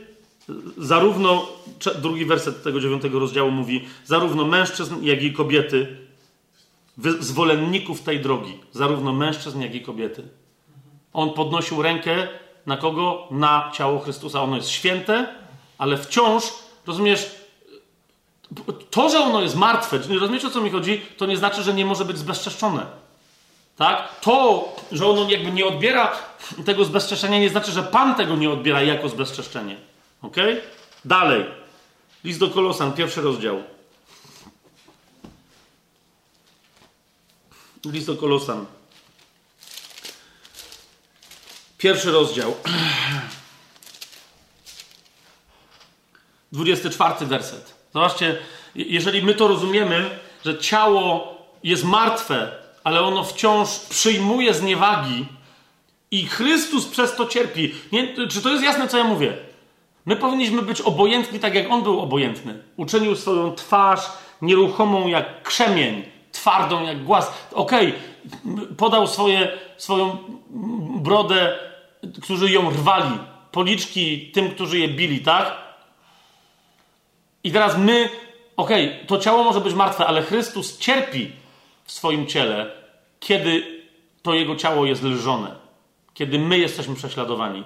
zarówno, 0.78 1.46
drugi 2.02 2.24
werset 2.24 2.62
tego 2.62 2.80
dziewiątego 2.80 3.18
rozdziału 3.18 3.50
mówi, 3.50 3.84
zarówno 4.04 4.44
mężczyzn, 4.44 4.94
jak 5.02 5.22
i 5.22 5.32
kobiety, 5.32 5.96
zwolenników 7.20 8.00
tej 8.02 8.20
drogi, 8.20 8.58
zarówno 8.72 9.12
mężczyzn, 9.12 9.60
jak 9.60 9.74
i 9.74 9.80
kobiety. 9.80 10.22
On 11.12 11.32
podnosił 11.32 11.82
rękę 11.82 12.28
na 12.66 12.76
kogo? 12.76 13.28
Na 13.30 13.72
ciało 13.74 13.98
Chrystusa. 13.98 14.42
Ono 14.42 14.56
jest 14.56 14.68
święte, 14.68 15.34
ale 15.78 15.98
wciąż, 15.98 16.44
rozumiesz, 16.86 17.37
to, 18.90 19.08
że 19.08 19.18
ono 19.18 19.42
jest 19.42 19.56
martwe, 19.56 19.98
rozumiecie 19.98 20.46
o 20.46 20.50
co 20.50 20.60
mi 20.60 20.70
chodzi, 20.70 21.02
to 21.16 21.26
nie 21.26 21.36
znaczy, 21.36 21.62
że 21.62 21.74
nie 21.74 21.86
może 21.86 22.04
być 22.04 22.18
zbezczeszczone. 22.18 22.86
Tak? 23.76 24.20
To, 24.20 24.68
że 24.92 25.06
ono 25.06 25.30
jakby 25.30 25.52
nie 25.52 25.66
odbiera 25.66 26.12
tego 26.64 26.84
zbezczeszczenia, 26.84 27.38
nie 27.38 27.50
znaczy, 27.50 27.72
że 27.72 27.82
Pan 27.82 28.14
tego 28.14 28.36
nie 28.36 28.50
odbiera 28.50 28.82
jako 28.82 29.08
zbezczeszczenie. 29.08 29.76
Ok? 30.22 30.36
Dalej. 31.04 31.44
List 32.24 32.40
do 32.40 32.50
Kolosan, 32.50 32.92
pierwszy 32.92 33.20
rozdział. 33.20 33.62
List 37.84 38.06
do 38.06 38.16
Kolosan. 38.16 38.66
Pierwszy 41.78 42.10
rozdział. 42.10 42.54
24 46.52 47.26
werset. 47.26 47.77
Zobaczcie, 47.94 48.36
jeżeli 48.74 49.22
my 49.22 49.34
to 49.34 49.48
rozumiemy, 49.48 50.10
że 50.44 50.58
ciało 50.58 51.34
jest 51.64 51.84
martwe, 51.84 52.52
ale 52.84 53.00
ono 53.00 53.24
wciąż 53.24 53.68
przyjmuje 53.78 54.54
zniewagi 54.54 55.26
i 56.10 56.26
Chrystus 56.26 56.86
przez 56.86 57.16
to 57.16 57.26
cierpi. 57.26 57.74
Nie, 57.92 58.28
czy 58.28 58.42
to 58.42 58.50
jest 58.50 58.64
jasne, 58.64 58.88
co 58.88 58.98
ja 58.98 59.04
mówię? 59.04 59.36
My 60.06 60.16
powinniśmy 60.16 60.62
być 60.62 60.80
obojętni 60.80 61.38
tak, 61.38 61.54
jak 61.54 61.70
On 61.70 61.82
był 61.82 62.00
obojętny. 62.00 62.62
Uczynił 62.76 63.16
swoją 63.16 63.54
twarz 63.54 64.00
nieruchomą 64.42 65.08
jak 65.08 65.42
krzemień, 65.42 66.02
twardą 66.32 66.84
jak 66.84 67.04
głaz. 67.04 67.32
Okej, 67.52 67.94
okay, 68.44 68.66
podał 68.76 69.06
swoje, 69.06 69.48
swoją 69.76 70.18
brodę, 70.96 71.58
którzy 72.22 72.50
ją 72.50 72.70
rwali, 72.70 73.18
policzki 73.52 74.30
tym, 74.34 74.50
którzy 74.50 74.78
je 74.78 74.88
bili, 74.88 75.20
tak? 75.20 75.67
I 77.44 77.52
teraz 77.52 77.78
my, 77.78 78.08
okej, 78.56 78.94
okay, 78.94 79.06
to 79.06 79.18
ciało 79.18 79.44
może 79.44 79.60
być 79.60 79.74
martwe, 79.74 80.06
ale 80.06 80.22
Chrystus 80.22 80.78
cierpi 80.78 81.32
w 81.84 81.92
swoim 81.92 82.26
ciele, 82.26 82.70
kiedy 83.20 83.82
to 84.22 84.34
jego 84.34 84.56
ciało 84.56 84.86
jest 84.86 85.02
lżone, 85.02 85.54
kiedy 86.14 86.38
my 86.38 86.58
jesteśmy 86.58 86.94
prześladowani. 86.94 87.64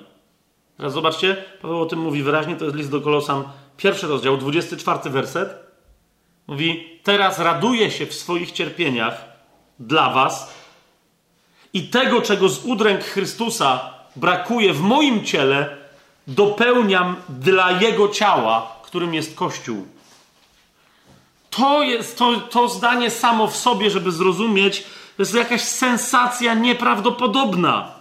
Teraz 0.77 0.93
zobaczcie, 0.93 1.37
Paweł 1.63 1.81
o 1.81 1.87
tym 1.87 1.99
mówi 1.99 2.23
wyraźnie, 2.23 2.57
to 2.57 2.65
jest 2.65 2.77
list 2.77 2.91
do 2.91 3.01
Kolosan, 3.01 3.45
pierwszy 3.77 4.07
rozdział, 4.07 4.37
24 4.37 5.11
werset. 5.11 5.55
Mówi, 6.47 6.99
teraz 7.03 7.39
raduję 7.39 7.91
się 7.91 8.07
w 8.07 8.15
swoich 8.15 8.53
cierpieniach 8.53 9.25
dla 9.79 10.11
was 10.11 10.55
i 11.73 11.83
tego, 11.83 12.23
czego 12.23 12.49
z 12.49 12.65
udręk 12.65 13.05
Chrystusa 13.05 13.95
brakuje 14.17 14.73
w 14.73 14.81
moim 14.81 15.25
ciele, 15.25 15.77
dopełniam 16.27 17.17
dla 17.29 17.73
Jego 17.73 18.09
ciała, 18.09 18.82
którym 18.93 19.15
jest 19.15 19.35
Kościół. 19.35 19.87
To 21.51 21.83
jest 21.83 22.19
to, 22.19 22.41
to 22.41 22.69
zdanie 22.69 23.11
samo 23.11 23.47
w 23.47 23.57
sobie, 23.57 23.91
żeby 23.91 24.13
zrozumieć, 24.13 24.83
to 25.17 25.23
jest 25.23 25.35
jakaś 25.35 25.61
sensacja 25.61 26.55
nieprawdopodobna. 26.55 27.93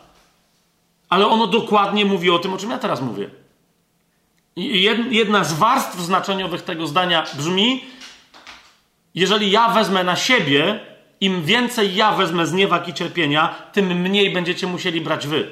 Ale 1.09 1.27
ono 1.27 1.47
dokładnie 1.47 2.05
mówi 2.05 2.29
o 2.29 2.39
tym, 2.39 2.53
o 2.53 2.57
czym 2.57 2.69
ja 2.69 2.77
teraz 2.77 3.01
mówię. 3.01 3.29
Jedna 5.09 5.43
z 5.43 5.53
warstw 5.53 5.99
znaczeniowych 5.99 6.61
tego 6.61 6.87
zdania 6.87 7.25
brzmi: 7.37 7.83
Jeżeli 9.15 9.51
ja 9.51 9.69
wezmę 9.69 10.03
na 10.03 10.15
siebie, 10.15 10.79
im 11.21 11.43
więcej 11.43 11.95
ja 11.95 12.11
wezmę 12.11 12.47
z 12.47 12.53
niewag 12.53 12.87
i 12.87 12.93
cierpienia, 12.93 13.55
tym 13.73 14.01
mniej 14.01 14.33
będziecie 14.33 14.67
musieli 14.67 15.01
brać 15.01 15.27
wy. 15.27 15.51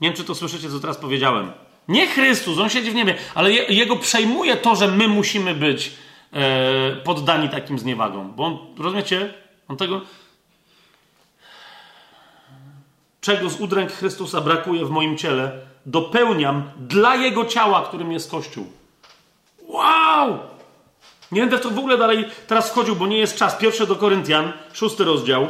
Nie 0.00 0.08
wiem, 0.08 0.16
czy 0.16 0.24
to 0.24 0.34
słyszycie, 0.34 0.70
co 0.70 0.80
teraz 0.80 0.96
powiedziałem. 0.96 1.52
Nie 1.88 2.06
Chrystus, 2.06 2.58
on 2.58 2.68
siedzi 2.68 2.90
w 2.90 2.94
niebie, 2.94 3.14
ale 3.34 3.52
je, 3.52 3.64
jego 3.64 3.96
przejmuje 3.96 4.56
to, 4.56 4.76
że 4.76 4.88
my 4.88 5.08
musimy 5.08 5.54
być 5.54 5.92
e, 6.32 6.96
poddani 6.96 7.48
takim 7.48 7.78
zniewagom. 7.78 8.32
Bo 8.36 8.44
on, 8.44 8.58
rozumiecie? 8.78 9.34
On 9.68 9.76
tego. 9.76 10.00
Czego 13.20 13.50
z 13.50 13.60
udręk 13.60 13.92
Chrystusa 13.92 14.40
brakuje 14.40 14.84
w 14.84 14.90
moim 14.90 15.18
ciele, 15.18 15.52
dopełniam 15.86 16.70
dla 16.76 17.16
jego 17.16 17.44
ciała, 17.44 17.82
którym 17.82 18.12
jest 18.12 18.30
Kościół. 18.30 18.72
Wow! 19.68 20.38
Nie 21.32 21.40
będę 21.40 21.58
w 21.58 21.60
to 21.60 21.70
w 21.70 21.78
ogóle 21.78 21.98
dalej 21.98 22.24
teraz 22.46 22.70
wchodził, 22.70 22.96
bo 22.96 23.06
nie 23.06 23.18
jest 23.18 23.36
czas. 23.36 23.56
Pierwszy 23.56 23.86
do 23.86 23.96
Koryntian, 23.96 24.52
szósty 24.72 25.04
rozdział. 25.04 25.48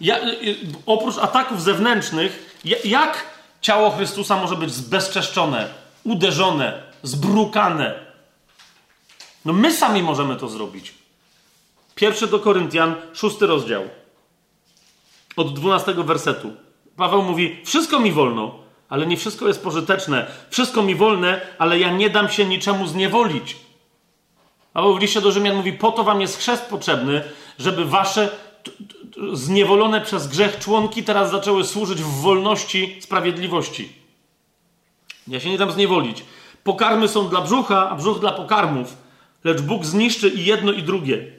Ja, 0.00 0.18
y, 0.18 0.56
oprócz 0.86 1.18
ataków 1.18 1.62
zewnętrznych, 1.62 2.60
jak 2.84 3.33
ciało 3.64 3.90
Chrystusa 3.90 4.36
może 4.36 4.56
być 4.56 4.74
zbezczeszczone, 4.74 5.68
uderzone, 6.04 6.82
zbrukane? 7.02 7.94
No 9.44 9.52
my 9.52 9.72
sami 9.72 10.02
możemy 10.02 10.36
to 10.36 10.48
zrobić. 10.48 10.94
Pierwszy 11.94 12.26
do 12.26 12.40
Koryntian, 12.40 12.94
szósty 13.14 13.46
rozdział. 13.46 13.82
Od 15.36 15.54
dwunastego 15.54 16.04
wersetu. 16.04 16.52
Paweł 16.96 17.22
mówi: 17.22 17.60
Wszystko 17.64 18.00
mi 18.00 18.12
wolno, 18.12 18.58
ale 18.88 19.06
nie 19.06 19.16
wszystko 19.16 19.48
jest 19.48 19.62
pożyteczne. 19.62 20.26
Wszystko 20.50 20.82
mi 20.82 20.94
wolne, 20.94 21.40
ale 21.58 21.78
ja 21.78 21.90
nie 21.90 22.10
dam 22.10 22.28
się 22.28 22.44
niczemu 22.44 22.86
zniewolić. 22.86 23.56
Paweł 24.72 24.94
w 24.96 25.00
liście 25.00 25.20
do 25.20 25.32
Rzymian 25.32 25.56
mówi: 25.56 25.72
Po 25.72 25.92
to 25.92 26.04
wam 26.04 26.20
jest 26.20 26.38
chrzest 26.38 26.64
potrzebny, 26.64 27.24
żeby 27.58 27.84
wasze 27.84 28.28
zniewolone 29.32 30.00
przez 30.00 30.28
grzech 30.28 30.58
członki 30.58 31.02
teraz 31.02 31.30
zaczęły 31.30 31.64
służyć 31.64 32.02
w 32.02 32.20
wolności, 32.20 32.98
sprawiedliwości. 33.00 33.92
Ja 35.28 35.40
się 35.40 35.50
nie 35.50 35.58
dam 35.58 35.72
zniewolić. 35.72 36.24
Pokarmy 36.64 37.08
są 37.08 37.28
dla 37.28 37.40
brzucha, 37.40 37.90
a 37.90 37.94
brzuch 37.94 38.20
dla 38.20 38.32
pokarmów, 38.32 38.96
lecz 39.44 39.60
Bóg 39.60 39.84
zniszczy 39.84 40.28
i 40.28 40.44
jedno, 40.44 40.72
i 40.72 40.82
drugie. 40.82 41.32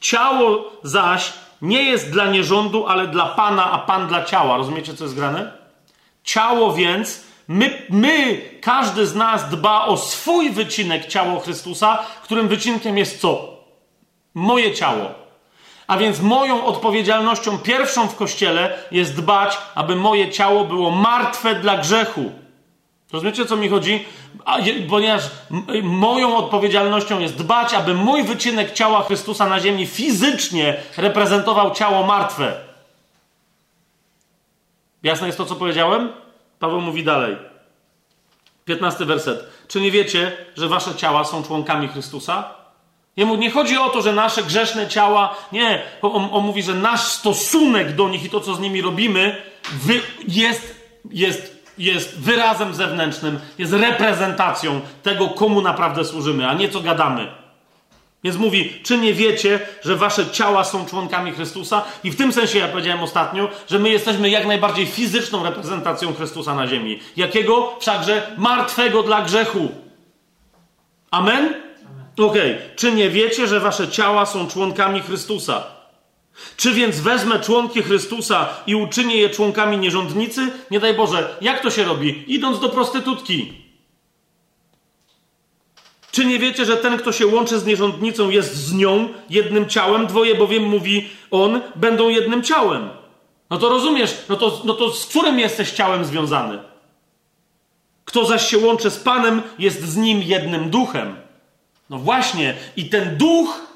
Ciało 0.00 0.72
zaś 0.82 1.32
nie 1.62 1.82
jest 1.82 2.10
dla 2.10 2.26
nierządu, 2.26 2.86
ale 2.86 3.08
dla 3.08 3.26
Pana, 3.26 3.70
a 3.70 3.78
Pan 3.78 4.08
dla 4.08 4.24
ciała. 4.24 4.56
Rozumiecie, 4.56 4.94
co 4.94 5.04
jest 5.04 5.16
grane? 5.16 5.52
Ciało 6.24 6.74
więc 6.74 7.30
My, 7.50 7.82
my, 7.90 8.42
każdy 8.60 9.06
z 9.06 9.14
nas 9.14 9.48
dba 9.48 9.84
o 9.84 9.96
swój 9.96 10.50
wycinek 10.50 11.06
ciało 11.06 11.40
Chrystusa, 11.40 11.98
którym 12.22 12.48
wycinkiem 12.48 12.98
jest 12.98 13.20
co? 13.20 13.56
Moje 14.34 14.74
ciało. 14.74 15.19
A 15.90 15.96
więc 15.96 16.20
moją 16.20 16.64
odpowiedzialnością 16.64 17.58
pierwszą 17.58 18.08
w 18.08 18.16
kościele 18.16 18.78
jest 18.90 19.16
dbać, 19.16 19.58
aby 19.74 19.96
moje 19.96 20.30
ciało 20.30 20.64
było 20.64 20.90
martwe 20.90 21.54
dla 21.54 21.78
grzechu. 21.78 22.32
Rozumiecie, 23.12 23.42
o 23.42 23.46
co 23.46 23.56
mi 23.56 23.68
chodzi? 23.68 24.04
Ponieważ 24.90 25.30
moją 25.82 26.36
odpowiedzialnością 26.36 27.20
jest 27.20 27.36
dbać, 27.36 27.74
aby 27.74 27.94
mój 27.94 28.22
wycinek 28.24 28.72
ciała 28.72 29.02
Chrystusa 29.02 29.48
na 29.48 29.60
ziemi 29.60 29.86
fizycznie 29.86 30.76
reprezentował 30.96 31.74
ciało 31.74 32.06
martwe. 32.06 32.60
Jasne 35.02 35.26
jest 35.26 35.38
to, 35.38 35.46
co 35.46 35.56
powiedziałem? 35.56 36.12
Paweł 36.58 36.80
mówi 36.80 37.04
dalej. 37.04 37.36
15 38.64 39.04
werset. 39.04 39.46
Czy 39.68 39.80
nie 39.80 39.90
wiecie, 39.90 40.36
że 40.56 40.68
wasze 40.68 40.94
ciała 40.94 41.24
są 41.24 41.42
członkami 41.42 41.88
Chrystusa? 41.88 42.59
Jemu 43.16 43.36
nie 43.36 43.50
chodzi 43.50 43.76
o 43.76 43.88
to, 43.88 44.02
że 44.02 44.12
nasze 44.12 44.42
grzeszne 44.42 44.88
ciała, 44.88 45.36
nie, 45.52 45.82
on, 46.02 46.28
on 46.32 46.44
mówi, 46.44 46.62
że 46.62 46.74
nasz 46.74 47.00
stosunek 47.00 47.94
do 47.94 48.08
nich 48.08 48.24
i 48.24 48.30
to, 48.30 48.40
co 48.40 48.54
z 48.54 48.60
nimi 48.60 48.82
robimy, 48.82 49.42
wy, 49.72 50.00
jest, 50.28 50.80
jest, 51.10 51.64
jest 51.78 52.20
wyrazem 52.20 52.74
zewnętrznym, 52.74 53.40
jest 53.58 53.72
reprezentacją 53.72 54.80
tego, 55.02 55.28
komu 55.28 55.62
naprawdę 55.62 56.04
służymy, 56.04 56.48
a 56.48 56.54
nie 56.54 56.68
co 56.68 56.80
gadamy. 56.80 57.40
Więc 58.24 58.36
mówi, 58.36 58.80
czy 58.82 58.98
nie 58.98 59.14
wiecie, 59.14 59.60
że 59.82 59.96
wasze 59.96 60.30
ciała 60.30 60.64
są 60.64 60.86
członkami 60.86 61.32
Chrystusa? 61.32 61.84
I 62.04 62.10
w 62.10 62.16
tym 62.16 62.32
sensie 62.32 62.58
ja 62.58 62.68
powiedziałem 62.68 63.02
ostatnio, 63.02 63.48
że 63.68 63.78
my 63.78 63.90
jesteśmy 63.90 64.30
jak 64.30 64.46
najbardziej 64.46 64.86
fizyczną 64.86 65.44
reprezentacją 65.44 66.14
Chrystusa 66.14 66.54
na 66.54 66.66
ziemi. 66.66 67.00
Jakiego? 67.16 67.76
Wszakże 67.80 68.34
martwego 68.36 69.02
dla 69.02 69.22
grzechu. 69.22 69.68
Amen? 71.10 71.69
Okej. 72.24 72.52
Okay. 72.54 72.70
Czy 72.76 72.92
nie 72.92 73.10
wiecie, 73.10 73.46
że 73.46 73.60
wasze 73.60 73.88
ciała 73.88 74.26
są 74.26 74.48
członkami 74.48 75.00
Chrystusa? 75.00 75.64
Czy 76.56 76.72
więc 76.72 77.00
wezmę 77.00 77.40
członki 77.40 77.82
Chrystusa 77.82 78.48
i 78.66 78.74
uczynię 78.74 79.16
je 79.16 79.30
członkami 79.30 79.78
nierządnicy? 79.78 80.52
Nie 80.70 80.80
daj 80.80 80.94
Boże, 80.94 81.36
jak 81.40 81.62
to 81.62 81.70
się 81.70 81.84
robi? 81.84 82.24
Idąc 82.26 82.60
do 82.60 82.68
prostytutki. 82.68 83.52
Czy 86.12 86.24
nie 86.24 86.38
wiecie, 86.38 86.64
że 86.64 86.76
ten, 86.76 86.98
kto 86.98 87.12
się 87.12 87.26
łączy 87.26 87.58
z 87.58 87.66
nierządnicą, 87.66 88.30
jest 88.30 88.54
z 88.54 88.74
nią 88.74 89.08
jednym 89.30 89.68
ciałem? 89.68 90.06
Dwoje 90.06 90.34
bowiem, 90.34 90.62
mówi 90.62 91.08
on, 91.30 91.60
będą 91.76 92.08
jednym 92.08 92.42
ciałem. 92.42 92.88
No 93.50 93.58
to 93.58 93.68
rozumiesz, 93.68 94.14
no 94.28 94.36
to, 94.36 94.62
no 94.64 94.74
to 94.74 94.92
z 94.92 95.06
którym 95.06 95.38
jesteś 95.38 95.70
ciałem 95.70 96.04
związany? 96.04 96.58
Kto 98.04 98.24
zaś 98.24 98.50
się 98.50 98.58
łączy 98.58 98.90
z 98.90 98.98
Panem, 98.98 99.42
jest 99.58 99.82
z 99.82 99.96
nim 99.96 100.22
jednym 100.22 100.70
duchem. 100.70 101.16
No 101.90 101.98
właśnie, 101.98 102.54
i 102.76 102.84
ten 102.84 103.16
duch 103.16 103.70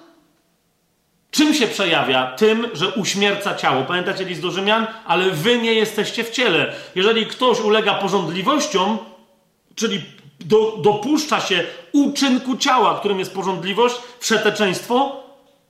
czym 1.30 1.54
się 1.54 1.66
przejawia? 1.66 2.26
Tym, 2.36 2.68
że 2.72 2.88
uśmierca 2.88 3.54
ciało. 3.54 3.82
Pamiętacie 3.82 4.24
list 4.24 4.42
do 4.42 4.50
Rzymian? 4.50 4.86
Ale 5.06 5.30
wy 5.30 5.58
nie 5.58 5.74
jesteście 5.74 6.24
w 6.24 6.30
ciele. 6.30 6.72
Jeżeli 6.94 7.26
ktoś 7.26 7.60
ulega 7.60 7.94
porządliwościom, 7.94 8.98
czyli 9.74 10.02
do, 10.40 10.76
dopuszcza 10.82 11.40
się 11.40 11.64
uczynku 11.92 12.56
ciała, 12.56 12.98
którym 12.98 13.18
jest 13.18 13.34
porządliwość, 13.34 13.94
wszeteczeństwo, 14.20 15.22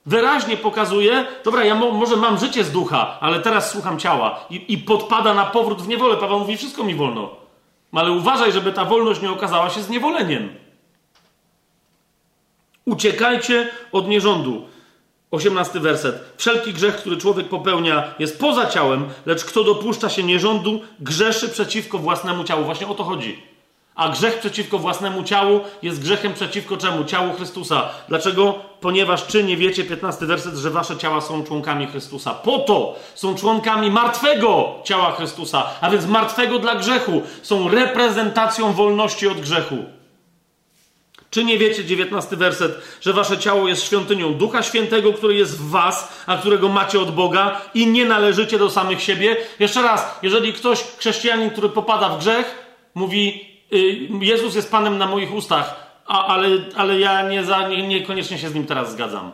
wyraźnie 0.07 0.57
pokazuje, 0.57 1.25
dobra, 1.45 1.65
ja 1.65 1.75
mo, 1.75 1.91
może 1.91 2.17
mam 2.17 2.39
życie 2.39 2.65
z 2.65 2.73
ducha, 2.73 3.19
ale 3.21 3.41
teraz 3.41 3.71
słucham 3.71 3.99
ciała 3.99 4.47
i, 4.51 4.73
i 4.73 4.79
podpada 4.79 5.35
na 5.35 5.45
powrót 5.45 5.83
w 5.83 5.89
niewolę. 5.89 6.17
Paweł 6.17 6.39
mówi, 6.39 6.57
wszystko 6.57 6.85
mi 6.85 6.95
wolno. 6.95 7.31
Ale 7.93 8.13
uważaj, 8.13 8.53
żeby 8.53 8.73
ta 8.73 8.85
wolność 8.85 9.23
nie 9.23 9.31
okazała 9.31 9.71
się 9.71 9.83
zniewoleniem. 9.83 10.64
Uciekajcie 12.87 13.69
od 13.93 14.09
nierządu. 14.09 14.63
18 15.31 15.81
werset. 15.81 16.21
Wszelki 16.37 16.73
grzech, 16.73 16.97
który 16.97 17.17
człowiek 17.17 17.49
popełnia, 17.49 18.15
jest 18.19 18.41
poza 18.41 18.67
ciałem, 18.67 19.09
lecz 19.27 19.45
kto 19.45 19.65
dopuszcza 19.65 20.09
się 20.09 20.23
nierządu, 20.23 20.81
grzeszy 21.01 21.49
przeciwko 21.49 21.99
własnemu 21.99 22.45
ciału. 22.45 22.65
Właśnie 22.65 22.87
o 22.89 22.95
to 22.95 23.05
chodzi. 23.05 23.43
A 23.95 24.09
grzech 24.09 24.39
przeciwko 24.39 24.79
własnemu 24.79 25.23
ciału 25.23 25.61
jest 25.83 26.03
grzechem 26.03 26.35
przeciwko 26.35 26.77
czemu? 26.77 27.05
Ciału 27.05 27.33
Chrystusa. 27.33 27.89
Dlaczego? 28.09 28.55
Ponieważ 28.81 29.27
czy 29.27 29.45
nie 29.45 29.57
wiecie, 29.57 29.85
15 29.85 30.27
werset, 30.27 30.55
że 30.55 30.71
wasze 30.71 30.97
ciała 30.97 31.21
są 31.21 31.45
członkami 31.45 31.87
Chrystusa. 31.87 32.35
Po 32.35 32.59
to 32.59 32.97
są 33.15 33.35
członkami 33.35 33.91
martwego 33.91 34.75
ciała 34.85 35.13
Chrystusa, 35.13 35.67
a 35.81 35.91
więc 35.91 36.07
martwego 36.07 36.59
dla 36.59 36.75
grzechu. 36.75 37.23
Są 37.43 37.69
reprezentacją 37.69 38.73
wolności 38.73 39.29
od 39.29 39.41
grzechu. 39.41 39.77
Czy 41.35 41.45
nie 41.45 41.59
wiecie, 41.59 41.85
19 41.85 42.37
werset, 42.37 42.99
że 43.01 43.13
wasze 43.13 43.39
ciało 43.39 43.69
jest 43.69 43.85
świątynią 43.85 44.35
Ducha 44.35 44.63
Świętego, 44.63 45.13
który 45.13 45.35
jest 45.35 45.59
w 45.59 45.71
was, 45.71 46.23
a 46.27 46.37
którego 46.37 46.69
macie 46.69 47.01
od 47.01 47.15
Boga 47.15 47.61
i 47.75 47.87
nie 47.87 48.05
należycie 48.05 48.59
do 48.59 48.71
samych 48.71 49.03
siebie? 49.03 49.37
Jeszcze 49.59 49.83
raz, 49.83 50.19
jeżeli 50.23 50.53
ktoś, 50.53 50.83
chrześcijanin, 50.99 51.51
który 51.51 51.69
popada 51.69 52.09
w 52.09 52.19
grzech, 52.19 52.65
mówi, 52.95 53.49
y, 53.73 54.09
Jezus 54.21 54.55
jest 54.55 54.71
Panem 54.71 54.99
na 54.99 55.07
moich 55.07 55.35
ustach, 55.35 55.75
a, 56.07 56.27
ale, 56.27 56.49
ale 56.77 57.01
ja 57.01 57.29
nie 57.29 57.45
za, 57.45 57.69
nie, 57.69 57.89
niekoniecznie 57.89 58.39
się 58.39 58.49
z 58.49 58.55
nim 58.55 58.67
teraz 58.67 58.93
zgadzam. 58.93 59.33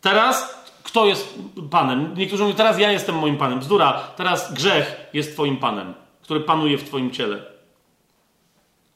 Teraz 0.00 0.64
kto 0.82 1.06
jest 1.06 1.34
Panem? 1.70 2.14
Niektórzy 2.16 2.42
mówią, 2.42 2.56
teraz 2.56 2.78
ja 2.78 2.92
jestem 2.92 3.18
moim 3.18 3.36
Panem. 3.36 3.58
Bzdura, 3.58 3.92
teraz 4.16 4.54
grzech 4.54 5.10
jest 5.12 5.32
Twoim 5.32 5.56
Panem, 5.56 5.94
który 6.22 6.40
panuje 6.40 6.78
w 6.78 6.84
Twoim 6.84 7.10
ciele. 7.10 7.51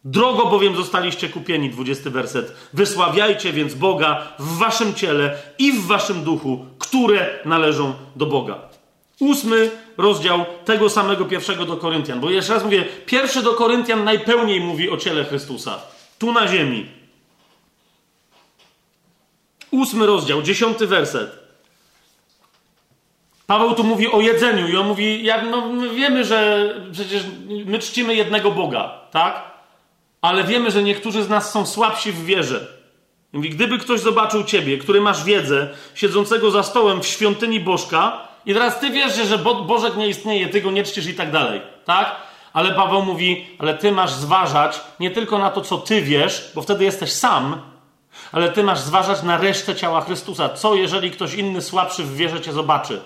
Drogo 0.09 0.47
bowiem 0.47 0.77
zostaliście 0.77 1.29
kupieni, 1.29 1.71
20 1.71 2.11
werset. 2.11 2.53
Wysławiajcie 2.73 3.53
więc 3.53 3.75
Boga 3.75 4.33
w 4.39 4.59
waszym 4.59 4.95
ciele 4.95 5.39
i 5.59 5.73
w 5.73 5.87
waszym 5.87 6.25
duchu, 6.25 6.67
które 6.79 7.39
należą 7.45 7.95
do 8.17 8.27
Boga. 8.27 8.59
Ósmy 9.21 9.71
rozdział 9.97 10.45
tego 10.65 10.91
samego 10.91 11.25
pierwszego 11.25 11.65
do 11.65 11.77
Koryntian. 11.77 12.21
Bo 12.21 12.31
jeszcze 12.31 12.55
raz 12.55 12.65
mówię, 12.65 12.85
pierwszy 13.07 13.43
do 13.43 13.55
Koryntian 13.55 14.05
najpełniej 14.05 14.61
mówi 14.61 14.91
o 14.91 14.97
ciele 14.97 15.25
Chrystusa. 15.25 15.79
Tu 16.19 16.33
na 16.33 16.49
ziemi. 16.49 16.87
Ósmy 19.71 20.07
rozdział, 20.07 20.43
dziesiąty 20.43 20.87
werset. 20.87 21.31
Paweł 23.47 23.75
tu 23.75 23.85
mówi 23.85 24.13
o 24.13 24.21
jedzeniu 24.21 24.69
i 24.69 24.77
on 24.77 24.87
mówi, 24.87 25.25
jak, 25.25 25.45
no, 25.51 25.71
wiemy, 25.95 26.25
że 26.25 26.69
przecież 26.93 27.23
my 27.67 27.79
czcimy 27.79 28.15
jednego 28.15 28.51
Boga, 28.51 29.01
tak? 29.11 29.56
Ale 30.27 30.45
wiemy, 30.45 30.71
że 30.71 30.83
niektórzy 30.83 31.23
z 31.23 31.29
nas 31.29 31.53
są 31.53 31.67
słabsi 31.67 32.13
w 32.13 32.25
wierze. 32.25 32.67
Mówi, 33.33 33.51
gdyby 33.51 33.79
ktoś 33.79 34.01
zobaczył 34.01 34.45
ciebie, 34.45 34.79
który 34.79 35.01
masz 35.01 35.25
wiedzę, 35.25 35.69
siedzącego 35.95 36.51
za 36.51 36.63
stołem 36.63 37.03
w 37.03 37.07
świątyni 37.07 37.61
Bożka, 37.61 38.29
i 38.47 38.55
teraz 38.55 38.81
ty 38.81 38.91
wiesz, 38.91 39.15
że 39.15 39.39
Bo 39.39 39.55
Bożek 39.55 39.97
nie 39.97 40.09
istnieje, 40.09 40.49
ty 40.49 40.61
go 40.61 40.71
nie 40.71 40.85
czcisz 40.85 41.07
i 41.07 41.15
tak 41.15 41.31
dalej, 41.31 41.61
tak? 41.85 42.17
Ale 42.53 42.75
Paweł 42.75 43.03
mówi, 43.03 43.47
ale 43.59 43.75
ty 43.75 43.93
masz 43.93 44.13
zważać 44.13 44.81
nie 45.01 45.11
tylko 45.11 45.39
na 45.39 45.51
to, 45.51 45.61
co 45.61 45.79
ty 45.79 46.03
wiesz, 46.03 46.53
bo 46.55 46.63
wtedy 46.63 46.85
jesteś 46.85 47.13
sam, 47.13 47.61
ale 48.33 48.53
ty 48.53 48.63
masz 48.63 48.81
zważać 48.81 49.23
na 49.23 49.37
resztę 49.39 49.75
ciała 49.75 50.01
Chrystusa. 50.01 50.49
Co 50.49 50.75
jeżeli 50.75 51.11
ktoś 51.11 51.35
inny 51.35 51.63
słabszy 51.63 52.03
w 52.03 52.17
wierze 52.17 52.41
cię 52.41 52.53
zobaczy? 52.53 53.01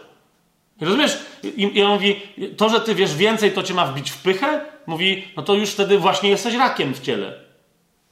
Rozumiesz? 0.81 1.19
I, 1.43 1.79
I 1.79 1.83
on 1.83 1.93
mówi, 1.93 2.17
to, 2.57 2.69
że 2.69 2.81
ty 2.81 2.95
wiesz 2.95 3.17
więcej, 3.17 3.53
to 3.53 3.63
cię 3.63 3.75
ma 3.75 3.87
wbić 3.87 4.11
w 4.11 4.23
pychę? 4.23 4.61
Mówi, 4.87 5.25
no 5.37 5.43
to 5.43 5.55
już 5.55 5.71
wtedy 5.71 5.99
właśnie 5.99 6.31
jesteś 6.31 6.55
rakiem 6.55 6.95
w 6.95 7.01
ciele. 7.01 7.51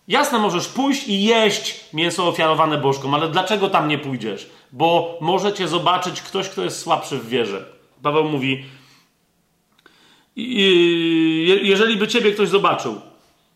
Jasne, 0.09 0.39
możesz 0.39 0.69
pójść 0.69 1.09
i 1.09 1.23
jeść 1.23 1.81
mięso 1.93 2.29
ofiarowane 2.29 2.79
bożkom, 2.79 3.15
ale 3.15 3.29
dlaczego 3.29 3.69
tam 3.69 3.89
nie 3.89 3.99
pójdziesz? 3.99 4.51
Bo 4.73 5.19
może 5.21 5.53
cię 5.53 5.69
zobaczyć 5.69 6.23
ktoś, 6.23 6.49
kto 6.49 6.65
jest 6.65 6.81
słabszy 6.81 7.19
w 7.19 7.29
wierze. 7.29 7.65
Paweł 8.03 8.25
mówi, 8.25 8.65
jeżeli 11.63 11.97
by 11.97 12.09
ciebie 12.09 12.33
ktoś 12.33 12.49
zobaczył, 12.49 13.01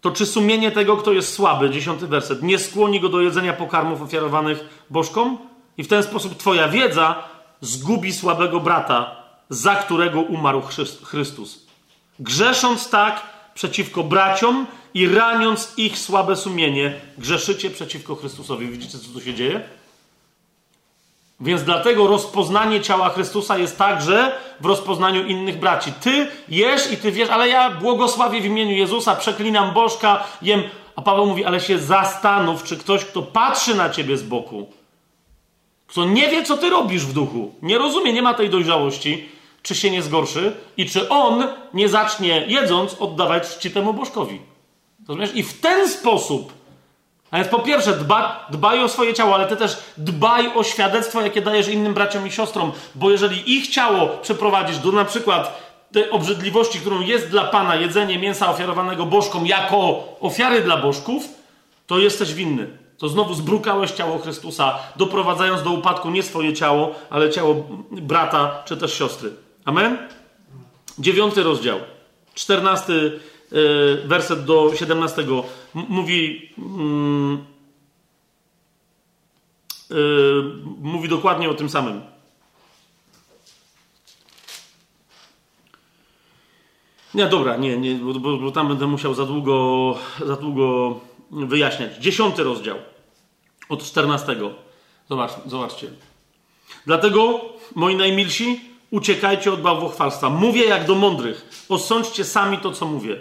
to 0.01 0.11
czy 0.11 0.27
sumienie 0.27 0.71
tego, 0.71 0.97
kto 0.97 1.13
jest 1.13 1.35
słaby, 1.35 1.71
dziesiąty 1.71 2.07
werset, 2.07 2.43
nie 2.43 2.59
skłoni 2.59 3.01
go 3.01 3.09
do 3.09 3.21
jedzenia 3.21 3.53
pokarmów 3.53 4.03
ofiarowanych 4.03 4.85
bożkom? 4.91 5.39
I 5.79 5.85
w 5.85 5.89
ten 5.89 6.03
sposób 6.03 6.37
twoja 6.37 6.69
wiedza 6.69 7.25
zgubi 7.63 8.13
słabego 8.13 8.61
brata, 8.61 9.17
za 9.51 9.75
którego 9.75 10.21
umarł 10.21 10.63
Chrystus. 11.05 11.67
Grzesząc 12.19 12.91
tak 12.91 13.23
przeciwko 13.55 14.03
braciom 14.03 14.67
i 14.95 15.09
raniąc 15.09 15.73
ich 15.77 15.99
słabe 15.99 16.37
sumienie, 16.37 17.01
grzeszycie 17.19 17.71
przeciwko 17.71 18.15
Chrystusowi. 18.15 18.69
Widzicie, 18.69 18.99
co 18.99 19.13
tu 19.13 19.21
się 19.21 19.35
dzieje? 19.35 19.61
Więc 21.41 21.63
dlatego 21.63 22.07
rozpoznanie 22.07 22.81
ciała 22.81 23.09
Chrystusa 23.09 23.59
jest 23.59 23.79
także 23.79 24.33
w 24.61 24.67
rozpoznaniu 24.67 25.27
innych 25.27 25.59
braci. 25.59 25.93
Ty 25.93 26.27
jesz 26.49 26.93
i 26.93 26.97
ty 26.97 27.13
wiesz, 27.13 27.29
ale 27.29 27.49
ja 27.49 27.71
błogosławię 27.71 28.41
w 28.41 28.45
imieniu 28.45 28.73
Jezusa, 28.73 29.17
przeklinam 29.17 29.75
Bożka, 29.75 30.25
jem. 30.43 30.63
A 30.97 31.03
Paweł 31.03 31.27
mówi, 31.27 31.45
ale 31.45 31.61
się 31.61 31.79
zastanów, 31.79 32.65
czy 32.65 32.77
ktoś, 32.77 33.05
kto 33.05 33.23
patrzy 33.23 33.75
na 33.75 33.91
ciebie 33.91 34.17
z 34.17 34.23
boku, 34.23 34.71
kto 35.93 36.05
nie 36.05 36.29
wie, 36.29 36.43
co 36.43 36.57
ty 36.57 36.71
robisz 36.71 37.07
w 37.07 37.13
duchu, 37.13 37.55
nie 37.63 37.79
rozumie, 37.79 38.13
nie 38.13 38.23
ma 38.23 38.35
tej 38.35 38.51
dojrzałości, 38.51 39.29
czy 39.63 39.75
się 39.75 39.91
nie 39.91 40.03
zgorszy 40.03 40.57
i 40.77 40.87
czy 40.91 41.09
on 41.09 41.49
nie 41.75 41.89
zacznie 41.89 42.45
jedząc 42.49 42.95
oddawać 43.01 43.49
czci 43.49 43.71
temu 43.71 43.95
bożkowi. 43.95 44.41
Rozumiesz? 45.09 45.31
I 45.35 45.43
w 45.43 45.61
ten 45.61 45.89
sposób, 45.89 46.53
a 47.31 47.37
więc 47.37 47.49
po 47.49 47.59
pierwsze 47.59 47.93
dba, 47.93 48.47
dbaj 48.51 48.83
o 48.83 48.89
swoje 48.89 49.15
ciało, 49.15 49.35
ale 49.35 49.47
ty 49.47 49.57
też 49.57 49.77
dbaj 49.97 50.51
o 50.55 50.65
świadectwo, 50.65 51.21
jakie 51.21 51.43
dajesz 51.43 51.69
innym 51.69 51.95
braciom 51.95 52.27
i 52.27 52.31
siostrom, 52.31 52.73
bo 52.95 53.11
jeżeli 53.11 53.57
ich 53.57 53.69
ciało 53.69 54.09
przeprowadzisz 54.09 54.79
do 54.79 54.93
na 54.93 55.05
przykład 55.05 55.73
tej 55.93 56.11
obrzydliwości, 56.11 56.81
którą 56.81 57.01
jest 57.01 57.29
dla 57.29 57.45
Pana 57.45 57.77
jedzenie 57.77 58.19
mięsa 58.19 58.51
ofiarowanego 58.51 59.07
bożkom 59.07 59.47
jako 59.47 60.05
ofiary 60.21 60.61
dla 60.61 60.77
bożków, 60.77 61.29
to 61.87 61.99
jesteś 61.99 62.35
winny. 62.35 62.82
To 62.99 63.09
znowu 63.09 63.35
zbrukałeś 63.35 63.91
ciało 63.91 64.19
Chrystusa, 64.19 64.79
doprowadzając 64.97 65.63
do 65.63 65.71
upadku 65.71 66.11
nie 66.11 66.23
swoje 66.23 66.53
ciało, 66.53 66.95
ale 67.11 67.31
ciało 67.31 67.67
brata 67.91 68.63
czy 68.65 68.77
też 68.77 68.95
siostry. 68.99 69.31
Amen? 69.65 69.99
Dziewiąty 70.99 71.43
rozdział, 71.43 71.79
czternasty 72.35 73.21
yy, 73.53 74.03
werset 74.05 74.45
do 74.45 74.77
siedemnastego 74.77 75.45
mówi, 75.75 76.51
yy, 79.91 80.43
mówi 80.81 81.09
dokładnie 81.09 81.51
o 81.51 81.55
tym 81.55 81.69
samym. 81.69 82.01
Nie, 87.15 87.27
dobra, 87.27 87.57
nie, 87.57 87.77
nie 87.77 87.95
bo, 87.95 88.39
bo 88.39 88.51
tam 88.51 88.69
będę 88.69 88.87
musiał 88.87 89.15
za 89.15 89.27
długo, 89.27 89.95
za 90.27 90.37
długo 90.37 91.01
wyjaśniać. 91.33 91.97
Dziesiąty 91.97 92.43
rozdział 92.43 92.77
od 93.69 93.85
czternastego. 93.85 94.51
Zobacz, 95.09 95.31
zobaczcie. 95.47 95.91
Dlatego, 96.87 97.41
moi 97.75 97.97
najmilsi, 97.97 98.61
uciekajcie 98.91 99.53
od 99.53 99.61
bałwochwalstwa. 99.61 100.31
Mówię 100.31 100.65
jak 100.65 100.87
do 100.87 100.95
mądrych. 100.95 101.67
Osądźcie 101.69 102.25
sami 102.25 102.59
to, 102.59 102.73
co 102.73 102.87
mówię. 102.87 103.21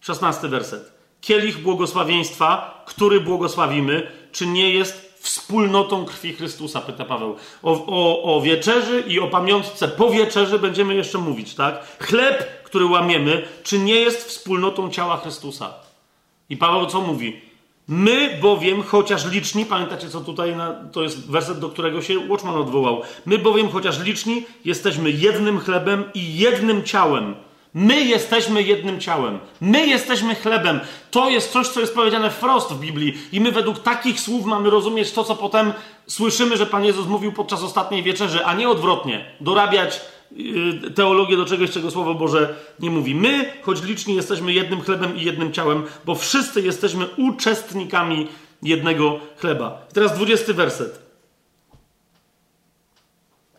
Szesnasty 0.00 0.48
werset. 0.48 0.92
Kielich 1.20 1.58
błogosławieństwa, 1.58 2.84
który 2.86 3.20
błogosławimy, 3.20 4.10
czy 4.32 4.46
nie 4.46 4.70
jest 4.70 5.18
wspólnotą 5.20 6.04
krwi 6.04 6.32
Chrystusa, 6.32 6.80
pyta 6.80 7.04
Paweł. 7.04 7.36
O, 7.62 7.86
o, 7.86 8.36
o 8.36 8.40
wieczerzy 8.40 9.04
i 9.06 9.20
o 9.20 9.26
pamiątce 9.26 9.88
po 9.88 10.10
wieczerzy 10.10 10.58
będziemy 10.58 10.94
jeszcze 10.94 11.18
mówić, 11.18 11.54
tak? 11.54 11.98
Chleb, 12.00 12.62
który 12.62 12.84
łamiemy, 12.86 13.48
czy 13.62 13.78
nie 13.78 13.94
jest 13.94 14.28
wspólnotą 14.28 14.90
ciała 14.90 15.16
Chrystusa? 15.16 15.87
I 16.50 16.56
Paweł 16.56 16.86
co 16.86 17.00
mówi? 17.00 17.40
My 17.88 18.38
bowiem, 18.42 18.82
chociaż 18.82 19.32
liczni, 19.32 19.64
pamiętacie 19.64 20.08
co 20.08 20.20
tutaj, 20.20 20.56
na, 20.56 20.74
to 20.92 21.02
jest 21.02 21.30
werset, 21.30 21.58
do 21.58 21.68
którego 21.68 22.02
się 22.02 22.28
Watchman 22.28 22.56
odwołał. 22.56 23.02
My 23.26 23.38
bowiem, 23.38 23.68
chociaż 23.68 24.00
liczni, 24.00 24.46
jesteśmy 24.64 25.10
jednym 25.10 25.58
chlebem 25.60 26.04
i 26.14 26.38
jednym 26.38 26.84
ciałem. 26.84 27.34
My 27.74 28.04
jesteśmy 28.04 28.62
jednym 28.62 29.00
ciałem. 29.00 29.38
My 29.60 29.86
jesteśmy 29.86 30.34
chlebem. 30.34 30.80
To 31.10 31.30
jest 31.30 31.52
coś, 31.52 31.68
co 31.68 31.80
jest 31.80 31.94
powiedziane 31.94 32.30
wprost 32.30 32.72
w 32.72 32.80
Biblii. 32.80 33.18
I 33.32 33.40
my 33.40 33.52
według 33.52 33.78
takich 33.78 34.20
słów 34.20 34.46
mamy 34.46 34.70
rozumieć 34.70 35.12
to, 35.12 35.24
co 35.24 35.36
potem 35.36 35.72
słyszymy, 36.06 36.56
że 36.56 36.66
Pan 36.66 36.84
Jezus 36.84 37.06
mówił 37.06 37.32
podczas 37.32 37.62
ostatniej 37.62 38.02
wieczerzy, 38.02 38.46
a 38.46 38.54
nie 38.54 38.68
odwrotnie. 38.68 39.24
Dorabiać 39.40 40.00
teologię 40.94 41.36
do 41.36 41.46
czegoś, 41.46 41.70
czego 41.70 41.90
Słowo 41.90 42.14
Boże 42.14 42.54
nie 42.80 42.90
mówi. 42.90 43.14
My, 43.14 43.52
choć 43.62 43.82
liczni, 43.82 44.14
jesteśmy 44.14 44.52
jednym 44.52 44.80
chlebem 44.80 45.16
i 45.16 45.24
jednym 45.24 45.52
ciałem, 45.52 45.82
bo 46.04 46.14
wszyscy 46.14 46.60
jesteśmy 46.60 47.06
uczestnikami 47.16 48.28
jednego 48.62 49.20
chleba. 49.36 49.86
I 49.90 49.94
teraz 49.94 50.14
dwudziesty 50.14 50.54
werset. 50.54 51.08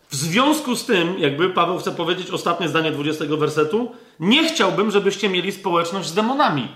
W 0.10 0.16
związku 0.16 0.76
z 0.76 0.86
tym, 0.86 1.20
jakby 1.20 1.50
Paweł 1.50 1.78
chce 1.78 1.92
powiedzieć 1.92 2.30
ostatnie 2.30 2.70
zdanie 2.70 2.92
20 2.92 3.26
wersetu, 3.26 3.92
nie 4.20 4.50
chciałbym, 4.50 4.92
żebyście 4.92 5.30
mieli 5.30 5.52
społeczność 5.52 6.10
z 6.10 6.14
demonami. 6.14 6.68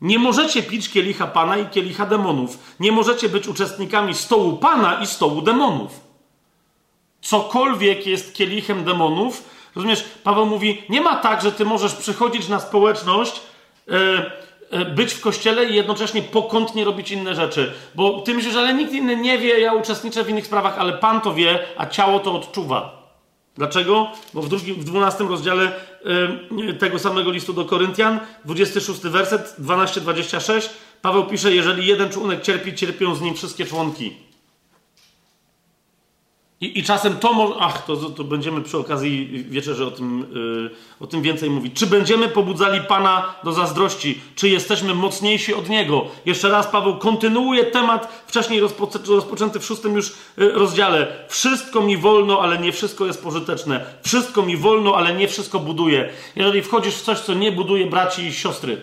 Nie 0.00 0.18
możecie 0.18 0.62
pić 0.62 0.90
kielicha 0.90 1.26
Pana 1.26 1.58
i 1.58 1.66
kielicha 1.66 2.06
demonów. 2.06 2.58
Nie 2.80 2.92
możecie 2.92 3.28
być 3.28 3.48
uczestnikami 3.48 4.14
stołu 4.14 4.56
Pana 4.56 5.00
i 5.02 5.06
stołu 5.06 5.42
demonów. 5.42 6.03
Cokolwiek 7.24 8.06
jest 8.06 8.34
kielichem 8.34 8.84
demonów, 8.84 9.50
rozumiesz, 9.74 10.04
Paweł 10.24 10.46
mówi, 10.46 10.82
nie 10.88 11.00
ma 11.00 11.16
tak, 11.16 11.42
że 11.42 11.52
ty 11.52 11.64
możesz 11.64 11.94
przychodzić 11.94 12.48
na 12.48 12.60
społeczność, 12.60 13.40
yy, 13.86 13.94
E, 14.74 14.84
być 14.84 15.12
w 15.12 15.20
kościele 15.20 15.64
i 15.64 15.74
jednocześnie 15.74 16.22
pokątnie 16.22 16.84
robić 16.84 17.10
inne 17.10 17.34
rzeczy. 17.34 17.72
Bo 17.94 18.20
ty 18.20 18.34
myślisz, 18.34 18.56
ale 18.56 18.74
nikt 18.74 18.92
inny 18.92 19.16
nie 19.16 19.38
wie, 19.38 19.60
ja 19.60 19.74
uczestniczę 19.74 20.24
w 20.24 20.28
innych 20.28 20.46
sprawach, 20.46 20.78
ale 20.78 20.92
Pan 20.92 21.20
to 21.20 21.34
wie, 21.34 21.58
a 21.76 21.86
ciało 21.86 22.20
to 22.20 22.34
odczuwa. 22.34 23.04
Dlaczego? 23.56 24.12
Bo 24.34 24.42
w, 24.42 24.48
drugim, 24.48 24.74
w 24.74 24.84
12 24.84 25.24
rozdziale 25.24 25.72
y, 26.68 26.74
tego 26.74 26.98
samego 26.98 27.30
listu 27.30 27.52
do 27.52 27.64
Koryntian, 27.64 28.20
26 28.44 29.00
werset, 29.00 29.56
12-26, 29.60 30.68
Paweł 31.02 31.24
pisze, 31.24 31.54
jeżeli 31.54 31.86
jeden 31.86 32.10
członek 32.10 32.42
cierpi, 32.42 32.74
cierpią 32.74 33.14
z 33.14 33.20
nim 33.20 33.34
wszystkie 33.34 33.66
członki. 33.66 34.16
I, 36.60 36.78
I, 36.78 36.82
czasem 36.82 37.16
to 37.16 37.32
może. 37.32 37.54
Ach, 37.60 37.84
to, 37.84 37.96
to 37.96 38.24
będziemy 38.24 38.62
przy 38.62 38.78
okazji 38.78 39.44
wieczerzy 39.48 39.86
o 39.86 39.90
tym, 39.90 40.26
yy, 40.34 40.70
o 41.00 41.06
tym 41.06 41.22
więcej 41.22 41.50
mówić. 41.50 41.74
Czy 41.74 41.86
będziemy 41.86 42.28
pobudzali 42.28 42.80
Pana 42.80 43.34
do 43.44 43.52
zazdrości? 43.52 44.20
Czy 44.36 44.48
jesteśmy 44.48 44.94
mocniejsi 44.94 45.54
od 45.54 45.68
Niego? 45.68 46.06
Jeszcze 46.26 46.48
raz 46.48 46.66
Paweł 46.66 46.98
kontynuuje 46.98 47.64
temat 47.64 48.24
wcześniej 48.26 48.60
rozpo, 48.60 48.88
rozpoczęty 49.08 49.60
w 49.60 49.64
szóstym 49.64 49.94
już 49.94 50.12
yy, 50.36 50.52
rozdziale. 50.52 51.24
Wszystko 51.28 51.80
mi 51.80 51.96
wolno, 51.96 52.40
ale 52.40 52.58
nie 52.58 52.72
wszystko 52.72 53.06
jest 53.06 53.22
pożyteczne. 53.22 53.84
Wszystko 54.02 54.42
mi 54.42 54.56
wolno, 54.56 54.96
ale 54.96 55.14
nie 55.14 55.28
wszystko 55.28 55.60
buduje. 55.60 56.10
Jeżeli 56.36 56.62
wchodzisz 56.62 56.94
w 56.94 57.02
coś, 57.02 57.20
co 57.20 57.34
nie 57.34 57.52
buduje 57.52 57.86
braci 57.86 58.22
i 58.22 58.32
siostry. 58.32 58.80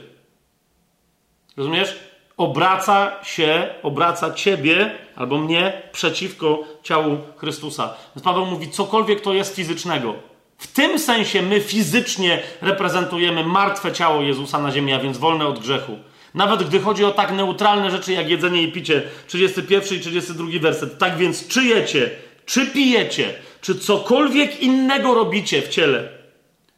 Rozumiesz? 1.57 2.10
Obraca 2.41 3.11
się, 3.23 3.67
obraca 3.83 4.33
ciebie 4.33 4.91
albo 5.15 5.37
mnie 5.37 5.81
przeciwko 5.91 6.63
ciału 6.83 7.17
Chrystusa. 7.37 7.93
Więc 8.15 8.23
Paweł 8.23 8.45
mówi, 8.45 8.69
cokolwiek 8.69 9.21
to 9.21 9.33
jest 9.33 9.55
fizycznego. 9.55 10.15
W 10.57 10.67
tym 10.67 10.99
sensie 10.99 11.41
my 11.41 11.61
fizycznie 11.61 12.39
reprezentujemy 12.61 13.43
martwe 13.43 13.91
ciało 13.91 14.21
Jezusa 14.21 14.61
na 14.61 14.71
ziemi, 14.71 14.93
a 14.93 14.99
więc 14.99 15.17
wolne 15.17 15.47
od 15.47 15.59
grzechu. 15.59 15.97
Nawet 16.33 16.63
gdy 16.63 16.79
chodzi 16.79 17.05
o 17.05 17.11
tak 17.11 17.31
neutralne 17.31 17.91
rzeczy 17.91 18.13
jak 18.13 18.29
jedzenie 18.29 18.61
i 18.61 18.71
picie, 18.71 19.01
31 19.27 19.97
i 19.97 20.01
32 20.01 20.47
werset. 20.61 20.97
Tak 20.97 21.17
więc 21.17 21.47
czy 21.47 21.63
jecie, 21.63 22.09
czy 22.45 22.65
pijecie, 22.65 23.33
czy 23.61 23.75
cokolwiek 23.75 24.59
innego 24.59 25.13
robicie 25.13 25.61
w 25.61 25.69
ciele, 25.69 26.09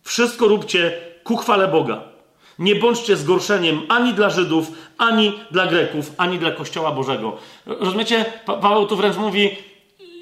wszystko 0.03 0.48
róbcie 0.48 0.98
ku 1.24 1.38
chwale 1.38 1.67
Boga. 1.67 2.12
Nie 2.59 2.75
bądźcie 2.75 3.17
zgorszeniem 3.17 3.82
ani 3.90 4.14
dla 4.14 4.30
Żydów, 4.30 4.72
ani 4.98 5.40
dla 5.51 5.67
Greków, 5.67 6.11
ani 6.17 6.40
dla 6.40 6.51
Kościoła 6.51 6.91
Bożego. 6.91 7.38
Rozumiecie? 7.65 8.25
Pa 8.45 8.53
Paweł 8.53 8.88
tu 8.88 8.95
wręcz 8.95 9.17
mówi, 9.17 9.57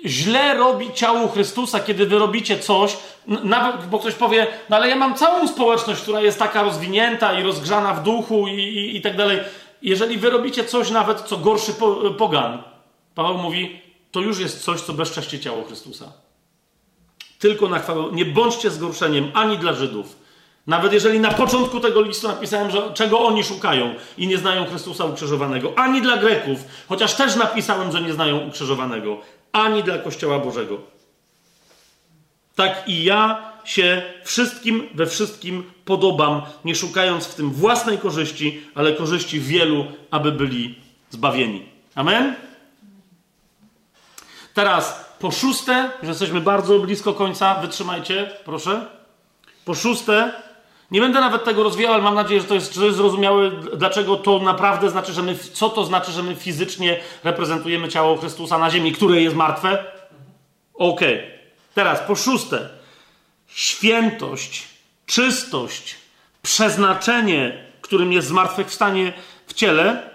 źle 0.05 0.57
robi 0.57 0.93
ciału 0.93 1.27
Chrystusa, 1.27 1.79
kiedy 1.79 2.05
wy 2.05 2.19
robicie 2.19 2.59
coś, 2.59 2.97
nawet, 3.27 3.85
bo 3.85 3.99
ktoś 3.99 4.13
powie, 4.13 4.47
no 4.69 4.75
ale 4.75 4.89
ja 4.89 4.95
mam 4.95 5.15
całą 5.15 5.47
społeczność, 5.47 6.01
która 6.01 6.21
jest 6.21 6.39
taka 6.39 6.63
rozwinięta 6.63 7.39
i 7.39 7.43
rozgrzana 7.43 7.93
w 7.93 8.03
duchu 8.03 8.47
i, 8.47 8.51
i, 8.51 8.97
i 8.97 9.01
tak 9.01 9.17
dalej. 9.17 9.39
Jeżeli 9.81 10.17
wy 10.17 10.29
robicie 10.29 10.63
coś 10.63 10.89
nawet, 10.89 11.21
co 11.21 11.37
gorszy 11.37 11.73
po, 11.73 11.95
pogan, 11.95 12.63
Paweł 13.15 13.37
mówi, 13.37 13.81
to 14.11 14.19
już 14.19 14.39
jest 14.39 14.63
coś, 14.63 14.81
co 14.81 14.93
bezcześci 14.93 15.39
ciało 15.39 15.63
Chrystusa. 15.63 16.11
Tylko 17.39 17.69
na 17.69 17.79
chwałę. 17.79 18.03
Nie 18.11 18.25
bądźcie 18.25 18.69
zgorszeniem 18.69 19.31
ani 19.33 19.57
dla 19.57 19.73
Żydów, 19.73 20.15
nawet 20.67 20.93
jeżeli 20.93 21.19
na 21.19 21.31
początku 21.31 21.79
tego 21.79 22.01
listu 22.01 22.27
napisałem, 22.27 22.71
że 22.71 22.93
czego 22.93 23.19
oni 23.19 23.43
szukają 23.43 23.95
i 24.17 24.27
nie 24.27 24.37
znają 24.37 24.65
Chrystusa 24.65 25.05
ukrzyżowanego, 25.05 25.73
ani 25.75 26.01
dla 26.01 26.17
Greków, 26.17 26.59
chociaż 26.89 27.13
też 27.13 27.35
napisałem, 27.35 27.91
że 27.91 28.01
nie 28.01 28.13
znają 28.13 28.47
ukrzyżowanego, 28.47 29.17
ani 29.51 29.83
dla 29.83 29.97
Kościoła 29.97 30.39
Bożego. 30.39 30.77
Tak 32.55 32.83
i 32.87 33.03
ja 33.03 33.51
się 33.63 34.01
wszystkim 34.23 34.87
we 34.93 35.05
wszystkim 35.05 35.71
podobam, 35.85 36.41
nie 36.65 36.75
szukając 36.75 37.27
w 37.27 37.35
tym 37.35 37.51
własnej 37.51 37.97
korzyści, 37.97 38.63
ale 38.75 38.93
korzyści 38.93 39.39
wielu, 39.39 39.85
aby 40.11 40.31
byli 40.31 40.79
zbawieni. 41.09 41.65
Amen? 41.95 42.35
Teraz 44.53 45.05
po 45.19 45.31
szóste, 45.31 45.91
że 46.03 46.09
jesteśmy 46.09 46.41
bardzo 46.41 46.79
blisko 46.79 47.13
końca, 47.13 47.55
wytrzymajcie, 47.55 48.31
proszę. 48.45 48.85
Po 49.65 49.75
szóste, 49.75 50.33
nie 50.91 51.01
będę 51.01 51.19
nawet 51.19 51.43
tego 51.43 51.63
rozwijał, 51.63 51.93
ale 51.93 52.03
mam 52.03 52.15
nadzieję, 52.15 52.41
że 52.41 52.47
to 52.47 52.55
jest, 52.55 52.73
zrozumiałe, 52.73 53.51
dlaczego 53.51 54.17
to 54.17 54.39
naprawdę 54.39 54.89
znaczy, 54.89 55.13
że 55.13 55.23
my, 55.23 55.35
co 55.35 55.69
to 55.69 55.85
znaczy, 55.85 56.11
że 56.11 56.23
my 56.23 56.35
fizycznie 56.35 56.99
reprezentujemy 57.23 57.89
ciało 57.89 58.17
Chrystusa 58.17 58.57
na 58.57 58.69
ziemi, 58.69 58.91
które 58.91 59.21
jest 59.21 59.35
martwe. 59.35 59.85
Okej. 60.73 61.15
Okay. 61.15 61.31
Teraz 61.73 61.99
po 61.99 62.15
szóste, 62.15 62.69
świętość, 63.47 64.67
czystość, 65.05 65.95
przeznaczenie, 66.41 67.65
którym 67.81 68.11
jest 68.13 68.27
zmartwychwstanie 68.27 69.13
w 69.47 69.53
ciele, 69.53 70.09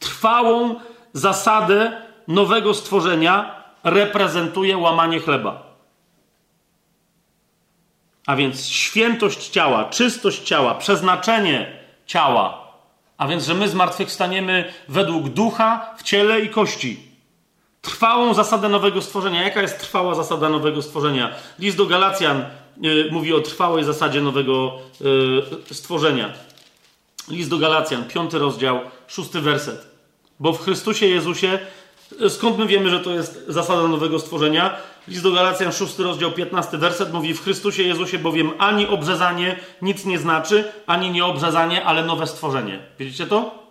trwałą 0.00 0.74
zasadę 1.12 2.02
nowego 2.28 2.74
stworzenia 2.74 3.62
reprezentuje 3.84 4.78
łamanie 4.78 5.20
chleba. 5.20 5.65
A 8.26 8.36
więc 8.36 8.66
świętość 8.68 9.48
ciała, 9.48 9.84
czystość 9.84 10.42
ciała, 10.42 10.74
przeznaczenie 10.74 11.66
ciała, 12.06 12.66
a 13.18 13.28
więc, 13.28 13.46
że 13.46 13.54
my 13.54 13.68
zmartwychwstaniemy 13.68 14.72
według 14.88 15.28
ducha, 15.28 15.94
w 15.98 16.02
ciele 16.02 16.40
i 16.40 16.48
kości. 16.48 17.00
Trwałą 17.82 18.34
zasadę 18.34 18.68
nowego 18.68 19.02
stworzenia. 19.02 19.42
Jaka 19.42 19.62
jest 19.62 19.78
trwała 19.78 20.14
zasada 20.14 20.48
nowego 20.48 20.82
stworzenia? 20.82 21.34
List 21.58 21.76
do 21.76 21.86
Galacjan 21.86 22.44
y, 22.84 23.08
mówi 23.12 23.32
o 23.34 23.40
trwałej 23.40 23.84
zasadzie 23.84 24.20
nowego 24.20 24.78
y, 25.70 25.74
stworzenia. 25.74 26.32
List 27.28 27.50
do 27.50 27.58
Galacjan, 27.58 28.04
piąty 28.04 28.38
rozdział, 28.38 28.80
szósty 29.08 29.40
werset. 29.40 29.86
Bo 30.40 30.52
w 30.52 30.64
Chrystusie 30.64 31.06
Jezusie, 31.06 31.58
y, 32.22 32.30
skąd 32.30 32.58
my 32.58 32.66
wiemy, 32.66 32.90
że 32.90 33.00
to 33.00 33.10
jest 33.10 33.44
zasada 33.48 33.88
nowego 33.88 34.18
stworzenia? 34.18 34.76
List 35.08 35.22
do 35.22 35.32
Galacjan, 35.32 35.72
szósty 35.72 36.02
rozdział, 36.02 36.32
piętnasty 36.32 36.78
werset 36.78 37.12
mówi 37.12 37.34
w 37.34 37.42
Chrystusie 37.42 37.82
Jezusie 37.82 38.18
bowiem 38.18 38.52
ani 38.58 38.86
obrzezanie 38.86 39.56
nic 39.82 40.04
nie 40.04 40.18
znaczy, 40.18 40.72
ani 40.86 41.10
nieobrzezanie, 41.10 41.84
ale 41.84 42.04
nowe 42.04 42.26
stworzenie. 42.26 42.78
Widzicie 42.98 43.26
to? 43.26 43.66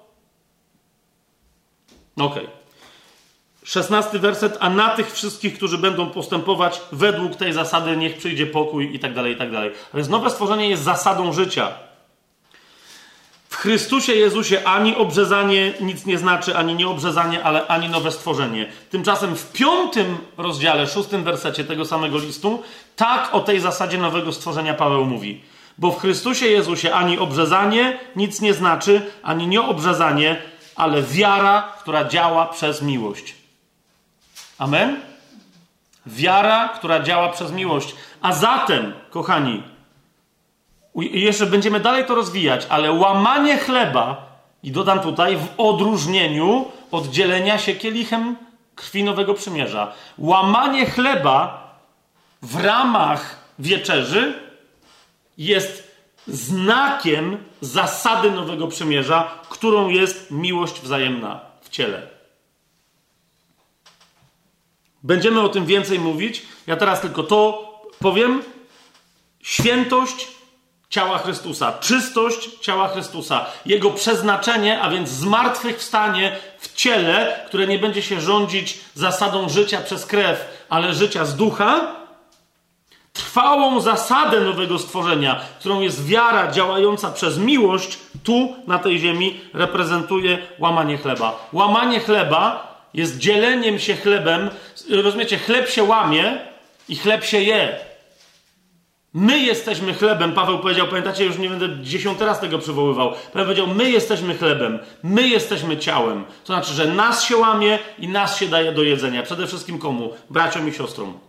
Okej. 2.18 2.44
Okay. 2.44 2.48
Szesnasty 3.64 4.20
werset, 4.20 4.58
a 4.60 4.70
na 4.70 4.90
tych 4.90 5.12
wszystkich, 5.14 5.56
którzy 5.58 5.78
będą 5.78 6.10
postępować 6.10 6.82
według 6.92 7.36
tej 7.36 7.54
zasady, 7.54 7.98
niech 7.98 8.18
przyjdzie 8.18 8.48
pokój 8.48 8.96
i 8.96 9.00
tak 9.00 9.14
dalej, 9.14 9.34
i 9.34 9.38
tak 9.38 9.52
dalej. 9.52 9.72
Więc 9.94 10.10
nowe 10.10 10.30
stworzenie 10.30 10.70
jest 10.70 10.84
zasadą 10.84 11.34
życia. 11.34 11.72
Chrystusie 13.66 14.14
Jezusie 14.14 14.64
ani 14.66 14.96
obrzezanie 14.96 15.74
nic 15.82 16.06
nie 16.06 16.18
znaczy, 16.18 16.58
ani 16.58 16.76
nieobrzezanie, 16.76 17.44
ale 17.44 17.68
ani 17.68 17.90
nowe 17.90 18.12
stworzenie. 18.12 18.72
Tymczasem 18.90 19.36
w 19.36 19.52
piątym 19.52 20.18
rozdziale, 20.38 20.88
szóstym 20.88 21.24
wersecie 21.24 21.64
tego 21.64 21.86
samego 21.86 22.18
listu, 22.18 22.64
tak 22.96 23.36
o 23.36 23.40
tej 23.40 23.60
zasadzie 23.60 23.98
nowego 23.98 24.34
stworzenia 24.34 24.74
Paweł 24.74 25.06
mówi. 25.06 25.42
Bo 25.78 25.92
w 25.92 26.00
Chrystusie 26.00 26.48
Jezusie 26.48 26.94
ani 26.94 27.20
obrzezanie 27.20 28.00
nic 28.16 28.42
nie 28.42 28.54
znaczy, 28.54 29.02
ani 29.24 29.48
nieobrzezanie, 29.48 30.42
ale 30.76 31.02
wiara, 31.02 31.74
która 31.80 32.06
działa 32.06 32.46
przez 32.46 32.82
miłość. 32.82 33.36
Amen? 34.58 35.02
Wiara, 36.06 36.70
która 36.70 37.00
działa 37.00 37.30
przez 37.30 37.52
miłość. 37.52 37.96
A 38.22 38.34
zatem, 38.34 38.94
kochani, 39.10 39.64
jeszcze 40.96 41.46
będziemy 41.46 41.80
dalej 41.80 42.06
to 42.06 42.16
rozwijać, 42.16 42.68
ale 42.70 42.92
łamanie 42.92 43.58
chleba, 43.58 44.36
i 44.64 44.72
dodam 44.72 45.00
tutaj, 45.00 45.38
w 45.38 45.48
odróżnieniu 45.58 46.66
od 46.92 47.08
dzielenia 47.08 47.58
się 47.58 47.76
kielichem 47.76 48.36
krwi 48.76 49.04
nowego 49.04 49.34
przymierza. 49.34 49.94
Łamanie 50.18 50.86
chleba 50.86 51.66
w 52.42 52.56
ramach 52.56 53.40
wieczerzy 53.60 54.40
jest 55.38 55.96
znakiem 56.28 57.38
zasady 57.62 58.32
nowego 58.32 58.68
przymierza, 58.68 59.32
którą 59.50 59.90
jest 59.90 60.32
miłość 60.32 60.82
wzajemna 60.82 61.40
w 61.62 61.70
ciele. 61.70 62.08
Będziemy 65.04 65.42
o 65.42 65.50
tym 65.50 65.66
więcej 65.66 66.00
mówić. 66.00 66.42
Ja 66.68 66.76
teraz 66.76 67.02
tylko 67.02 67.24
to 67.24 67.72
powiem. 68.00 68.44
Świętość 69.42 70.28
ciała 70.90 71.18
Chrystusa, 71.18 71.74
czystość 71.80 72.50
ciała 72.62 72.88
Chrystusa, 72.88 73.46
jego 73.66 73.92
przeznaczenie, 73.92 74.82
a 74.82 74.90
więc 74.90 75.10
zmartwychwstanie 75.10 76.36
w 76.60 76.74
ciele, 76.74 77.40
które 77.48 77.68
nie 77.68 77.80
będzie 77.80 78.02
się 78.02 78.22
rządzić 78.22 78.78
zasadą 78.94 79.50
życia 79.50 79.82
przez 79.82 80.06
krew, 80.06 80.66
ale 80.70 80.94
życia 80.94 81.26
z 81.26 81.36
ducha, 81.36 81.96
trwałą 83.14 83.82
zasadę 83.82 84.42
nowego 84.42 84.80
stworzenia, 84.80 85.42
którą 85.60 85.82
jest 85.82 86.06
wiara 86.06 86.52
działająca 86.52 87.12
przez 87.12 87.38
miłość, 87.38 88.00
tu 88.24 88.56
na 88.68 88.80
tej 88.80 89.00
ziemi 89.00 89.42
reprezentuje 89.54 90.38
łamanie 90.60 90.98
chleba. 90.98 91.48
Łamanie 91.54 92.00
chleba 92.00 92.76
jest 92.94 93.18
dzieleniem 93.18 93.80
się 93.80 93.96
chlebem. 93.96 94.50
Rozumiecie, 94.90 95.38
chleb 95.38 95.70
się 95.70 95.84
łamie 95.84 96.38
i 96.90 96.96
chleb 96.96 97.26
się 97.26 97.42
je. 97.42 97.80
My 99.18 99.40
jesteśmy 99.40 99.94
chlebem. 99.94 100.34
Paweł 100.34 100.60
powiedział, 100.60 100.88
pamiętacie, 100.88 101.26
już 101.26 101.38
nie 101.38 101.50
będę 101.50 101.84
dziesiąty 101.84 102.26
raz 102.26 102.40
tego 102.40 102.60
przywoływał. 102.60 103.12
Paweł 103.12 103.46
powiedział, 103.46 103.68
my 103.68 103.92
jesteśmy 103.92 104.38
chlebem, 104.38 104.80
my 105.04 105.28
jesteśmy 105.28 105.78
ciałem. 105.78 106.26
To 106.26 106.54
znaczy, 106.54 106.74
że 106.74 106.88
nas 106.88 107.24
się 107.24 107.38
łamie 107.38 107.80
i 108.00 108.08
nas 108.08 108.40
się 108.40 108.48
daje 108.48 108.72
do 108.72 108.84
jedzenia. 108.84 109.24
Przede 109.24 109.48
wszystkim 109.48 109.80
komu? 109.80 110.14
Braciom 110.30 110.70
i 110.70 110.74
siostrom. 110.74 111.20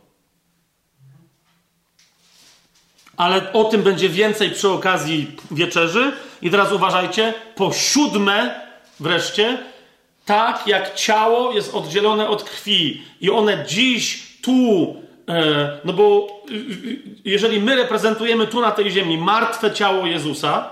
Ale 3.16 3.52
o 3.52 3.64
tym 3.64 3.82
będzie 3.82 4.08
więcej 4.08 4.50
przy 4.50 4.68
okazji 4.68 5.36
wieczerzy. 5.50 6.12
I 6.42 6.50
teraz 6.50 6.72
uważajcie, 6.72 7.34
po 7.54 7.72
siódme 7.72 8.60
wreszcie, 9.00 9.58
tak 10.24 10.66
jak 10.66 10.94
ciało 10.94 11.52
jest 11.52 11.74
oddzielone 11.74 12.28
od 12.28 12.44
krwi 12.44 13.02
i 13.20 13.30
one 13.30 13.64
dziś 13.68 14.26
tu 14.42 14.96
no 15.84 15.92
bo 15.92 16.28
y, 16.50 16.54
y, 16.54 16.98
jeżeli 17.24 17.60
my 17.60 17.76
reprezentujemy 17.76 18.46
tu 18.46 18.60
na 18.60 18.70
tej 18.70 18.90
ziemi 18.90 19.18
martwe 19.18 19.70
ciało 19.70 20.06
Jezusa, 20.06 20.70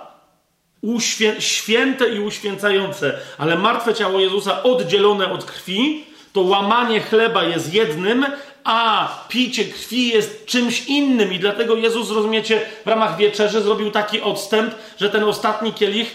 uświę- 0.82 1.40
święte 1.40 2.08
i 2.08 2.20
uświęcające, 2.20 3.18
ale 3.38 3.56
martwe 3.56 3.94
ciało 3.94 4.20
Jezusa 4.20 4.62
oddzielone 4.62 5.32
od 5.32 5.44
krwi, 5.44 6.04
to 6.32 6.40
łamanie 6.40 7.00
chleba 7.00 7.44
jest 7.44 7.74
jednym, 7.74 8.26
a 8.64 9.08
picie 9.28 9.64
krwi 9.64 10.08
jest 10.08 10.46
czymś 10.46 10.86
innym. 10.86 11.32
I 11.32 11.38
dlatego 11.38 11.76
Jezus, 11.76 12.10
rozumiecie, 12.10 12.60
w 12.84 12.88
ramach 12.88 13.16
wieczerzy 13.16 13.60
zrobił 13.62 13.90
taki 13.90 14.20
odstęp, 14.20 14.74
że 15.00 15.10
ten 15.10 15.24
ostatni 15.24 15.72
kielich 15.72 16.14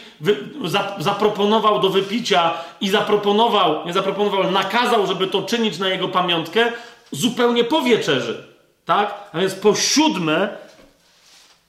zaproponował 0.99 1.79
do 1.79 1.89
wypicia 1.89 2.53
i 2.81 2.89
zaproponował, 2.89 3.85
nie 3.85 3.93
zaproponował, 3.93 4.51
nakazał, 4.51 5.07
żeby 5.07 5.27
to 5.27 5.41
czynić 5.41 5.77
na 5.77 5.87
jego 5.87 6.07
pamiątkę, 6.07 6.71
zupełnie 7.11 7.63
po 7.63 7.81
wieczerzy. 7.81 8.43
Tak? 8.85 9.29
A 9.33 9.39
więc 9.39 9.55
po 9.55 9.75
siódme, 9.75 10.57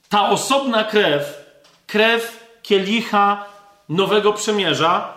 ta 0.08 0.28
osobna 0.28 0.84
krew, 0.84 1.44
krew 1.86 2.46
kielicha 2.62 3.44
nowego 3.88 4.32
przymierza, 4.32 5.14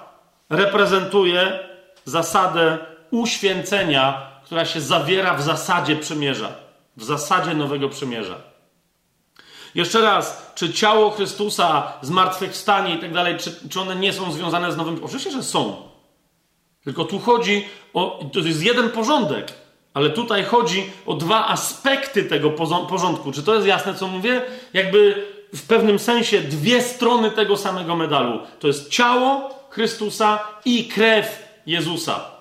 reprezentuje 0.50 1.60
zasadę 2.06 2.78
uświęcenia, 3.12 4.28
która 4.46 4.66
się 4.66 4.82
zawiera 4.82 5.34
w 5.34 5.42
zasadzie 5.42 5.96
przymierza, 5.96 6.52
w 6.98 7.04
zasadzie 7.04 7.54
nowego 7.54 7.90
przymierza. 7.90 8.36
Jeszcze 9.76 10.02
raz, 10.02 10.52
czy 10.56 10.74
ciało 10.74 11.12
Chrystusa, 11.12 11.94
zmartwychwstanie 12.02 12.96
i 12.96 13.00
tak 13.00 13.14
dalej, 13.14 13.38
czy, 13.38 13.70
czy 13.70 13.82
one 13.82 13.96
nie 13.96 14.14
są 14.14 14.32
związane 14.32 14.72
z 14.72 14.78
nowym? 14.78 15.04
Oczywiście, 15.04 15.32
że 15.32 15.44
są. 15.44 15.90
Tylko 16.84 17.06
tu 17.06 17.20
chodzi 17.20 17.66
o. 17.94 18.20
To 18.34 18.40
jest 18.40 18.64
jeden 18.64 18.90
porządek. 18.90 19.63
Ale 19.94 20.10
tutaj 20.10 20.44
chodzi 20.44 20.92
o 21.06 21.14
dwa 21.14 21.48
aspekty 21.48 22.24
tego 22.24 22.50
porządku. 22.90 23.32
Czy 23.32 23.44
to 23.44 23.56
jest 23.56 23.68
jasne, 23.68 23.96
co 23.96 24.08
mówię? 24.08 24.42
Jakby 24.74 25.28
w 25.54 25.68
pewnym 25.68 26.00
sensie 26.00 26.42
dwie 26.42 26.82
strony 26.82 27.32
tego 27.32 27.58
samego 27.58 27.96
medalu. 27.96 28.40
To 28.60 28.68
jest 28.68 28.90
ciało 28.90 29.50
Chrystusa 29.70 30.40
i 30.66 30.88
krew 30.88 31.44
Jezusa. 31.66 32.32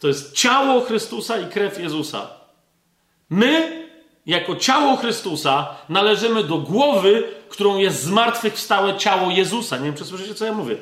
To 0.00 0.08
jest 0.08 0.32
ciało 0.32 0.80
Chrystusa 0.80 1.38
i 1.38 1.46
krew 1.46 1.78
Jezusa. 1.78 2.30
My, 3.30 3.86
jako 4.26 4.56
ciało 4.56 4.96
Chrystusa, 4.96 5.76
należymy 5.88 6.44
do 6.44 6.58
głowy, 6.58 7.24
którą 7.48 7.78
jest 7.78 8.02
zmartwychwstałe 8.02 8.96
ciało 8.96 9.30
Jezusa. 9.30 9.76
Nie 9.76 9.84
wiem, 9.84 9.94
czy 9.94 10.04
słyszycie, 10.04 10.34
co 10.34 10.44
ja 10.44 10.52
mówię. 10.52 10.76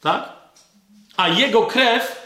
Tak? 0.00 0.32
A 1.16 1.28
jego 1.28 1.62
krew 1.62 2.21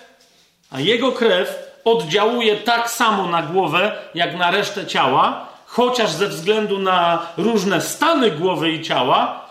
a 0.70 0.80
jego 0.80 1.12
krew 1.12 1.66
oddziałuje 1.84 2.56
tak 2.56 2.90
samo 2.90 3.26
na 3.26 3.42
głowę, 3.42 3.92
jak 4.14 4.36
na 4.36 4.50
resztę 4.50 4.86
ciała, 4.86 5.48
chociaż 5.66 6.10
ze 6.10 6.28
względu 6.28 6.78
na 6.78 7.26
różne 7.36 7.80
stany 7.80 8.30
głowy 8.30 8.70
i 8.70 8.82
ciała, 8.82 9.46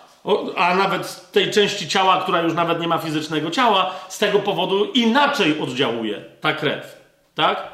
a 0.58 0.76
nawet 0.76 1.32
tej 1.32 1.52
części 1.52 1.88
ciała, 1.88 2.22
która 2.22 2.42
już 2.42 2.54
nawet 2.54 2.80
nie 2.80 2.88
ma 2.88 2.98
fizycznego 2.98 3.52
ciała, 3.52 3.92
z 4.10 4.18
tego 4.18 4.40
powodu 4.40 4.86
inaczej 4.86 5.60
oddziałuje 5.62 6.22
ta 6.42 6.54
krew. 6.54 6.98
Tak? 7.36 7.68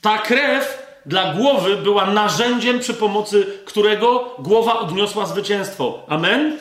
Ta 0.00 0.18
krew 0.18 0.90
dla 1.06 1.34
głowy 1.34 1.76
była 1.76 2.06
narzędziem, 2.06 2.78
przy 2.78 2.94
pomocy 2.94 3.46
którego 3.64 4.34
głowa 4.38 4.78
odniosła 4.78 5.26
zwycięstwo. 5.26 6.02
Amen? 6.08 6.58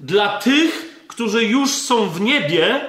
Dla 0.00 0.28
tych, 0.38 1.04
którzy 1.08 1.44
już 1.44 1.70
są 1.70 2.08
w 2.08 2.20
niebie, 2.20 2.80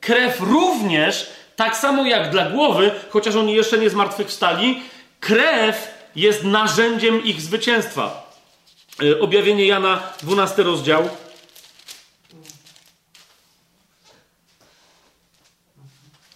krew 0.00 0.40
również 0.40 1.30
tak 1.56 1.76
samo 1.76 2.06
jak 2.06 2.30
dla 2.30 2.50
głowy, 2.50 2.90
chociaż 3.10 3.36
oni 3.36 3.54
jeszcze 3.54 3.78
nie 3.78 3.90
zmartwychwstali, 3.90 4.82
krew 5.20 5.94
jest 6.16 6.44
narzędziem 6.44 7.24
ich 7.24 7.40
zwycięstwa. 7.40 8.30
E, 9.02 9.20
objawienie 9.20 9.66
Jana, 9.66 10.02
12 10.22 10.62
rozdział. 10.62 11.08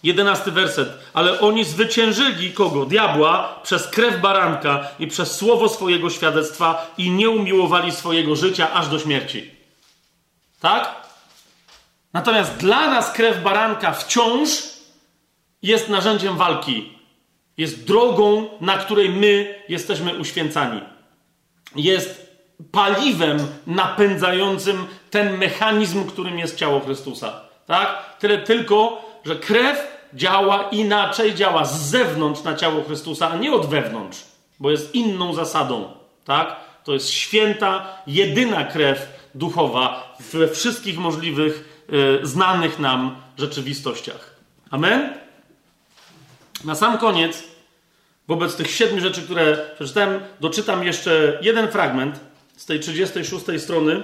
Jedenasty 0.03 0.51
werset. 0.51 0.89
Ale 1.13 1.39
oni 1.39 1.65
zwyciężyli 1.65 2.53
kogo? 2.53 2.85
Diabła 2.85 3.59
przez 3.63 3.87
krew 3.87 4.21
baranka 4.21 4.87
i 4.99 5.07
przez 5.07 5.35
słowo 5.35 5.69
swojego 5.69 6.09
świadectwa 6.09 6.91
i 6.97 7.09
nie 7.09 7.29
umiłowali 7.29 7.91
swojego 7.91 8.35
życia 8.35 8.73
aż 8.73 8.87
do 8.87 8.99
śmierci. 8.99 9.51
Tak? 10.59 10.95
Natomiast 12.13 12.57
dla 12.57 12.89
nas 12.89 13.11
krew 13.11 13.43
baranka 13.43 13.91
wciąż 13.93 14.49
jest 15.61 15.89
narzędziem 15.89 16.37
walki. 16.37 16.93
Jest 17.57 17.87
drogą, 17.87 18.49
na 18.61 18.77
której 18.77 19.09
my 19.09 19.55
jesteśmy 19.69 20.17
uświęcani. 20.17 20.81
Jest 21.75 22.35
paliwem 22.71 23.47
napędzającym 23.67 24.87
ten 25.09 25.37
mechanizm, 25.37 26.05
którym 26.05 26.39
jest 26.39 26.55
ciało 26.55 26.79
Chrystusa. 26.79 27.41
Tak? 27.65 28.15
Tyle 28.19 28.37
tylko, 28.37 29.05
że 29.25 29.35
krew 29.35 29.99
działa 30.13 30.69
inaczej, 30.71 31.35
działa 31.35 31.65
z 31.65 31.81
zewnątrz 31.81 32.43
na 32.43 32.55
ciało 32.55 32.83
Chrystusa, 32.83 33.29
a 33.29 33.37
nie 33.37 33.53
od 33.53 33.65
wewnątrz, 33.65 34.25
bo 34.59 34.71
jest 34.71 34.95
inną 34.95 35.33
zasadą. 35.33 35.91
Tak? 36.25 36.55
To 36.83 36.93
jest 36.93 37.09
święta, 37.09 37.87
jedyna 38.07 38.63
krew 38.63 39.19
duchowa 39.35 40.15
we 40.33 40.47
wszystkich 40.47 40.97
możliwych, 40.97 41.83
y, 42.23 42.27
znanych 42.27 42.79
nam 42.79 43.15
rzeczywistościach. 43.37 44.35
Amen? 44.71 45.19
Na 46.63 46.75
sam 46.75 46.97
koniec, 46.97 47.43
wobec 48.27 48.55
tych 48.55 48.71
siedmiu 48.71 49.01
rzeczy, 49.01 49.21
które 49.21 49.57
przeczytałem, 49.75 50.21
doczytam 50.39 50.83
jeszcze 50.83 51.39
jeden 51.41 51.71
fragment 51.71 52.19
z 52.57 52.65
tej 52.65 52.79
36 52.79 53.45
strony. 53.57 54.03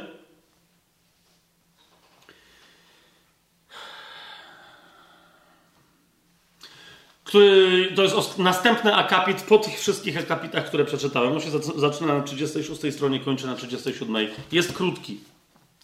Który, 7.23 7.91
to 7.95 8.03
jest 8.03 8.37
następny 8.37 8.95
akapit 8.95 9.41
po 9.41 9.57
tych 9.57 9.79
wszystkich 9.79 10.17
akapitach, 10.17 10.65
które 10.65 10.85
przeczytałem. 10.85 11.33
On 11.33 11.41
się 11.41 11.49
zaczyna 11.75 12.17
na 12.17 12.23
36 12.23 12.93
stronie, 12.93 13.19
kończy 13.19 13.47
na 13.47 13.55
37. 13.55 14.27
Jest 14.51 14.73
krótki. 14.73 15.19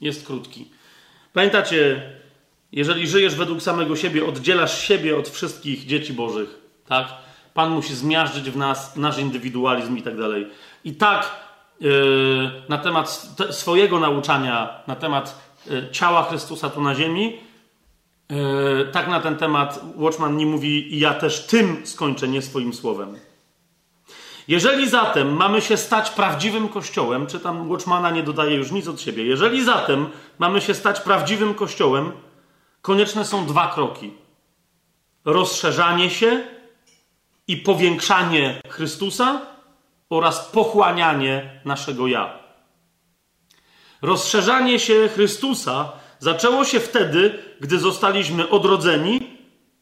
Jest 0.02 0.26
krótki. 0.26 0.70
Pamiętacie, 1.34 2.12
jeżeli 2.72 3.08
żyjesz 3.08 3.36
według 3.36 3.62
samego 3.62 3.96
siebie, 3.96 4.26
oddzielasz 4.26 4.88
siebie 4.88 5.18
od 5.18 5.30
wszystkich 5.30 5.86
dzieci 5.86 6.14
Bożych, 6.14 6.61
tak? 6.92 7.08
Pan 7.54 7.70
musi 7.72 7.96
zmiażdżyć 7.96 8.50
w 8.50 8.58
nas 8.58 8.96
nasz 8.96 9.18
indywidualizm 9.18 9.98
i 9.98 10.02
tak 10.02 10.18
dalej. 10.18 10.48
I 10.84 10.96
tak 10.96 11.32
yy, 11.80 12.52
na 12.70 12.78
temat 12.78 13.30
swojego 13.52 14.00
nauczania, 14.00 14.84
na 14.88 14.96
temat 14.96 15.56
yy, 15.70 15.90
ciała 15.92 16.24
Chrystusa 16.24 16.70
tu 16.70 16.82
na 16.82 16.96
ziemi, 16.96 17.40
yy, 18.30 18.90
tak 18.92 19.08
na 19.08 19.20
ten 19.20 19.38
temat 19.38 19.80
Watchman 19.96 20.38
nie 20.38 20.46
mówi, 20.46 21.00
ja 21.00 21.14
też 21.14 21.48
tym 21.48 21.82
skończę, 21.86 22.28
nie 22.28 22.42
swoim 22.42 22.74
słowem. 22.74 23.18
Jeżeli 24.48 24.90
zatem 24.90 25.34
mamy 25.34 25.62
się 25.62 25.78
stać 25.78 26.10
prawdziwym 26.10 26.70
kościołem, 26.70 27.28
czytam 27.28 27.70
Watchmana, 27.70 28.12
nie 28.12 28.24
dodaje 28.24 28.56
już 28.56 28.72
nic 28.72 28.88
od 28.88 29.02
siebie. 29.02 29.24
Jeżeli 29.24 29.64
zatem 29.64 30.10
mamy 30.40 30.62
się 30.62 30.74
stać 30.74 31.00
prawdziwym 31.00 31.54
kościołem, 31.54 32.12
konieczne 32.82 33.26
są 33.26 33.46
dwa 33.46 33.68
kroki: 33.68 34.14
rozszerzanie 35.26 36.10
się 36.10 36.61
i 37.48 37.58
powiększanie 37.58 38.62
Chrystusa 38.70 39.42
oraz 40.10 40.50
pochłanianie 40.50 41.62
naszego 41.66 42.08
ja. 42.08 42.40
Rozszerzanie 44.02 44.80
się 44.80 45.10
Chrystusa 45.14 45.92
zaczęło 46.20 46.66
się 46.66 46.80
wtedy, 46.80 47.40
gdy 47.60 47.80
zostaliśmy 47.80 48.50
odrodzeni 48.50 49.38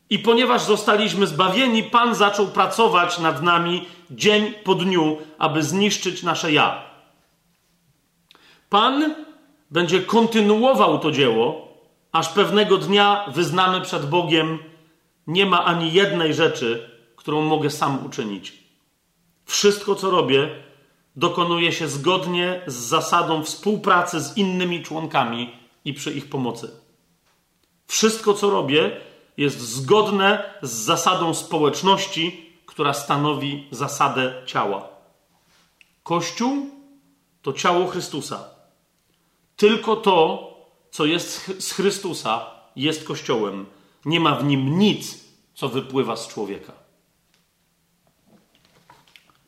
i 0.10 0.20
ponieważ 0.20 0.62
zostaliśmy 0.62 1.28
zbawieni, 1.28 1.84
Pan 1.84 2.16
zaczął 2.16 2.48
pracować 2.48 3.20
nad 3.20 3.44
nami 3.44 3.88
dzień 4.12 4.54
po 4.64 4.76
dniu, 4.76 5.18
aby 5.38 5.64
zniszczyć 5.64 6.24
nasze 6.24 6.52
ja. 6.52 6.84
Pan 8.70 9.16
będzie 9.72 10.02
kontynuował 10.02 11.00
to 11.00 11.12
dzieło, 11.12 11.68
aż 12.12 12.30
pewnego 12.30 12.78
dnia 12.78 13.26
wyznamy 13.28 13.82
przed 13.82 14.10
Bogiem: 14.10 14.60
Nie 15.28 15.46
ma 15.46 15.66
ani 15.66 15.94
jednej 15.94 16.34
rzeczy, 16.34 16.99
którą 17.30 17.42
mogę 17.42 17.70
sam 17.70 18.06
uczynić. 18.06 18.54
Wszystko, 19.46 19.96
co 19.96 20.12
robię, 20.12 20.50
dokonuje 21.16 21.72
się 21.72 21.88
zgodnie 21.88 22.62
z 22.68 22.76
zasadą 22.76 23.44
współpracy 23.44 24.20
z 24.20 24.38
innymi 24.38 24.84
członkami 24.84 25.52
i 25.86 25.94
przy 25.94 26.14
ich 26.14 26.30
pomocy. 26.30 26.72
Wszystko, 27.88 28.34
co 28.34 28.50
robię, 28.50 29.02
jest 29.38 29.60
zgodne 29.60 30.54
z 30.62 30.72
zasadą 30.72 31.34
społeczności, 31.34 32.54
która 32.66 32.94
stanowi 32.94 33.68
zasadę 33.72 34.44
ciała. 34.46 34.90
Kościół 36.04 36.70
to 37.42 37.54
ciało 37.54 37.88
Chrystusa. 37.88 38.50
Tylko 39.56 39.96
to, 39.96 40.50
co 40.92 41.06
jest 41.06 41.56
z 41.60 41.72
Chrystusa, 41.72 42.46
jest 42.76 43.08
Kościołem. 43.08 43.66
Nie 44.06 44.20
ma 44.20 44.36
w 44.36 44.44
nim 44.44 44.80
nic, 44.80 45.20
co 45.54 45.70
wypływa 45.70 46.16
z 46.16 46.28
człowieka. 46.28 46.79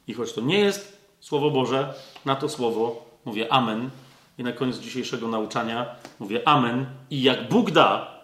I 0.08 0.14
choć 0.14 0.34
to 0.34 0.42
nie 0.42 0.60
jest 0.60 1.02
Słowo 1.22 1.52
Boże, 1.52 1.94
na 2.26 2.36
to 2.36 2.50
słowo 2.50 3.06
mówię 3.26 3.54
Amen. 3.54 3.90
I 4.38 4.44
na 4.44 4.52
koniec 4.52 4.78
dzisiejszego 4.78 5.28
nauczania 5.28 5.96
mówię 6.20 6.48
Amen. 6.48 6.86
I 7.10 7.22
jak 7.22 7.50
Bóg 7.50 7.72
da, 7.72 8.20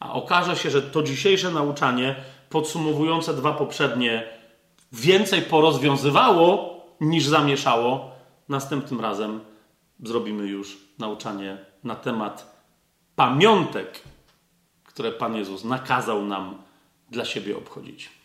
a 0.00 0.12
okaże 0.12 0.56
się, 0.56 0.70
że 0.70 0.82
to 0.82 1.02
dzisiejsze 1.02 1.50
nauczanie, 1.50 2.16
podsumowujące 2.50 3.34
dwa 3.34 3.52
poprzednie, 3.52 4.28
więcej 4.92 5.42
porozwiązywało 5.42 6.80
niż 7.00 7.26
zamieszało, 7.26 8.10
następnym 8.48 9.00
razem 9.00 9.40
zrobimy 10.02 10.46
już 10.46 10.78
nauczanie 10.98 11.58
na 11.84 11.94
temat 11.94 12.56
pamiątek, 13.16 14.02
które 14.84 15.12
Pan 15.12 15.36
Jezus 15.36 15.64
nakazał 15.64 16.24
nam 16.24 16.62
dla 17.10 17.24
siebie 17.24 17.56
obchodzić. 17.56 18.15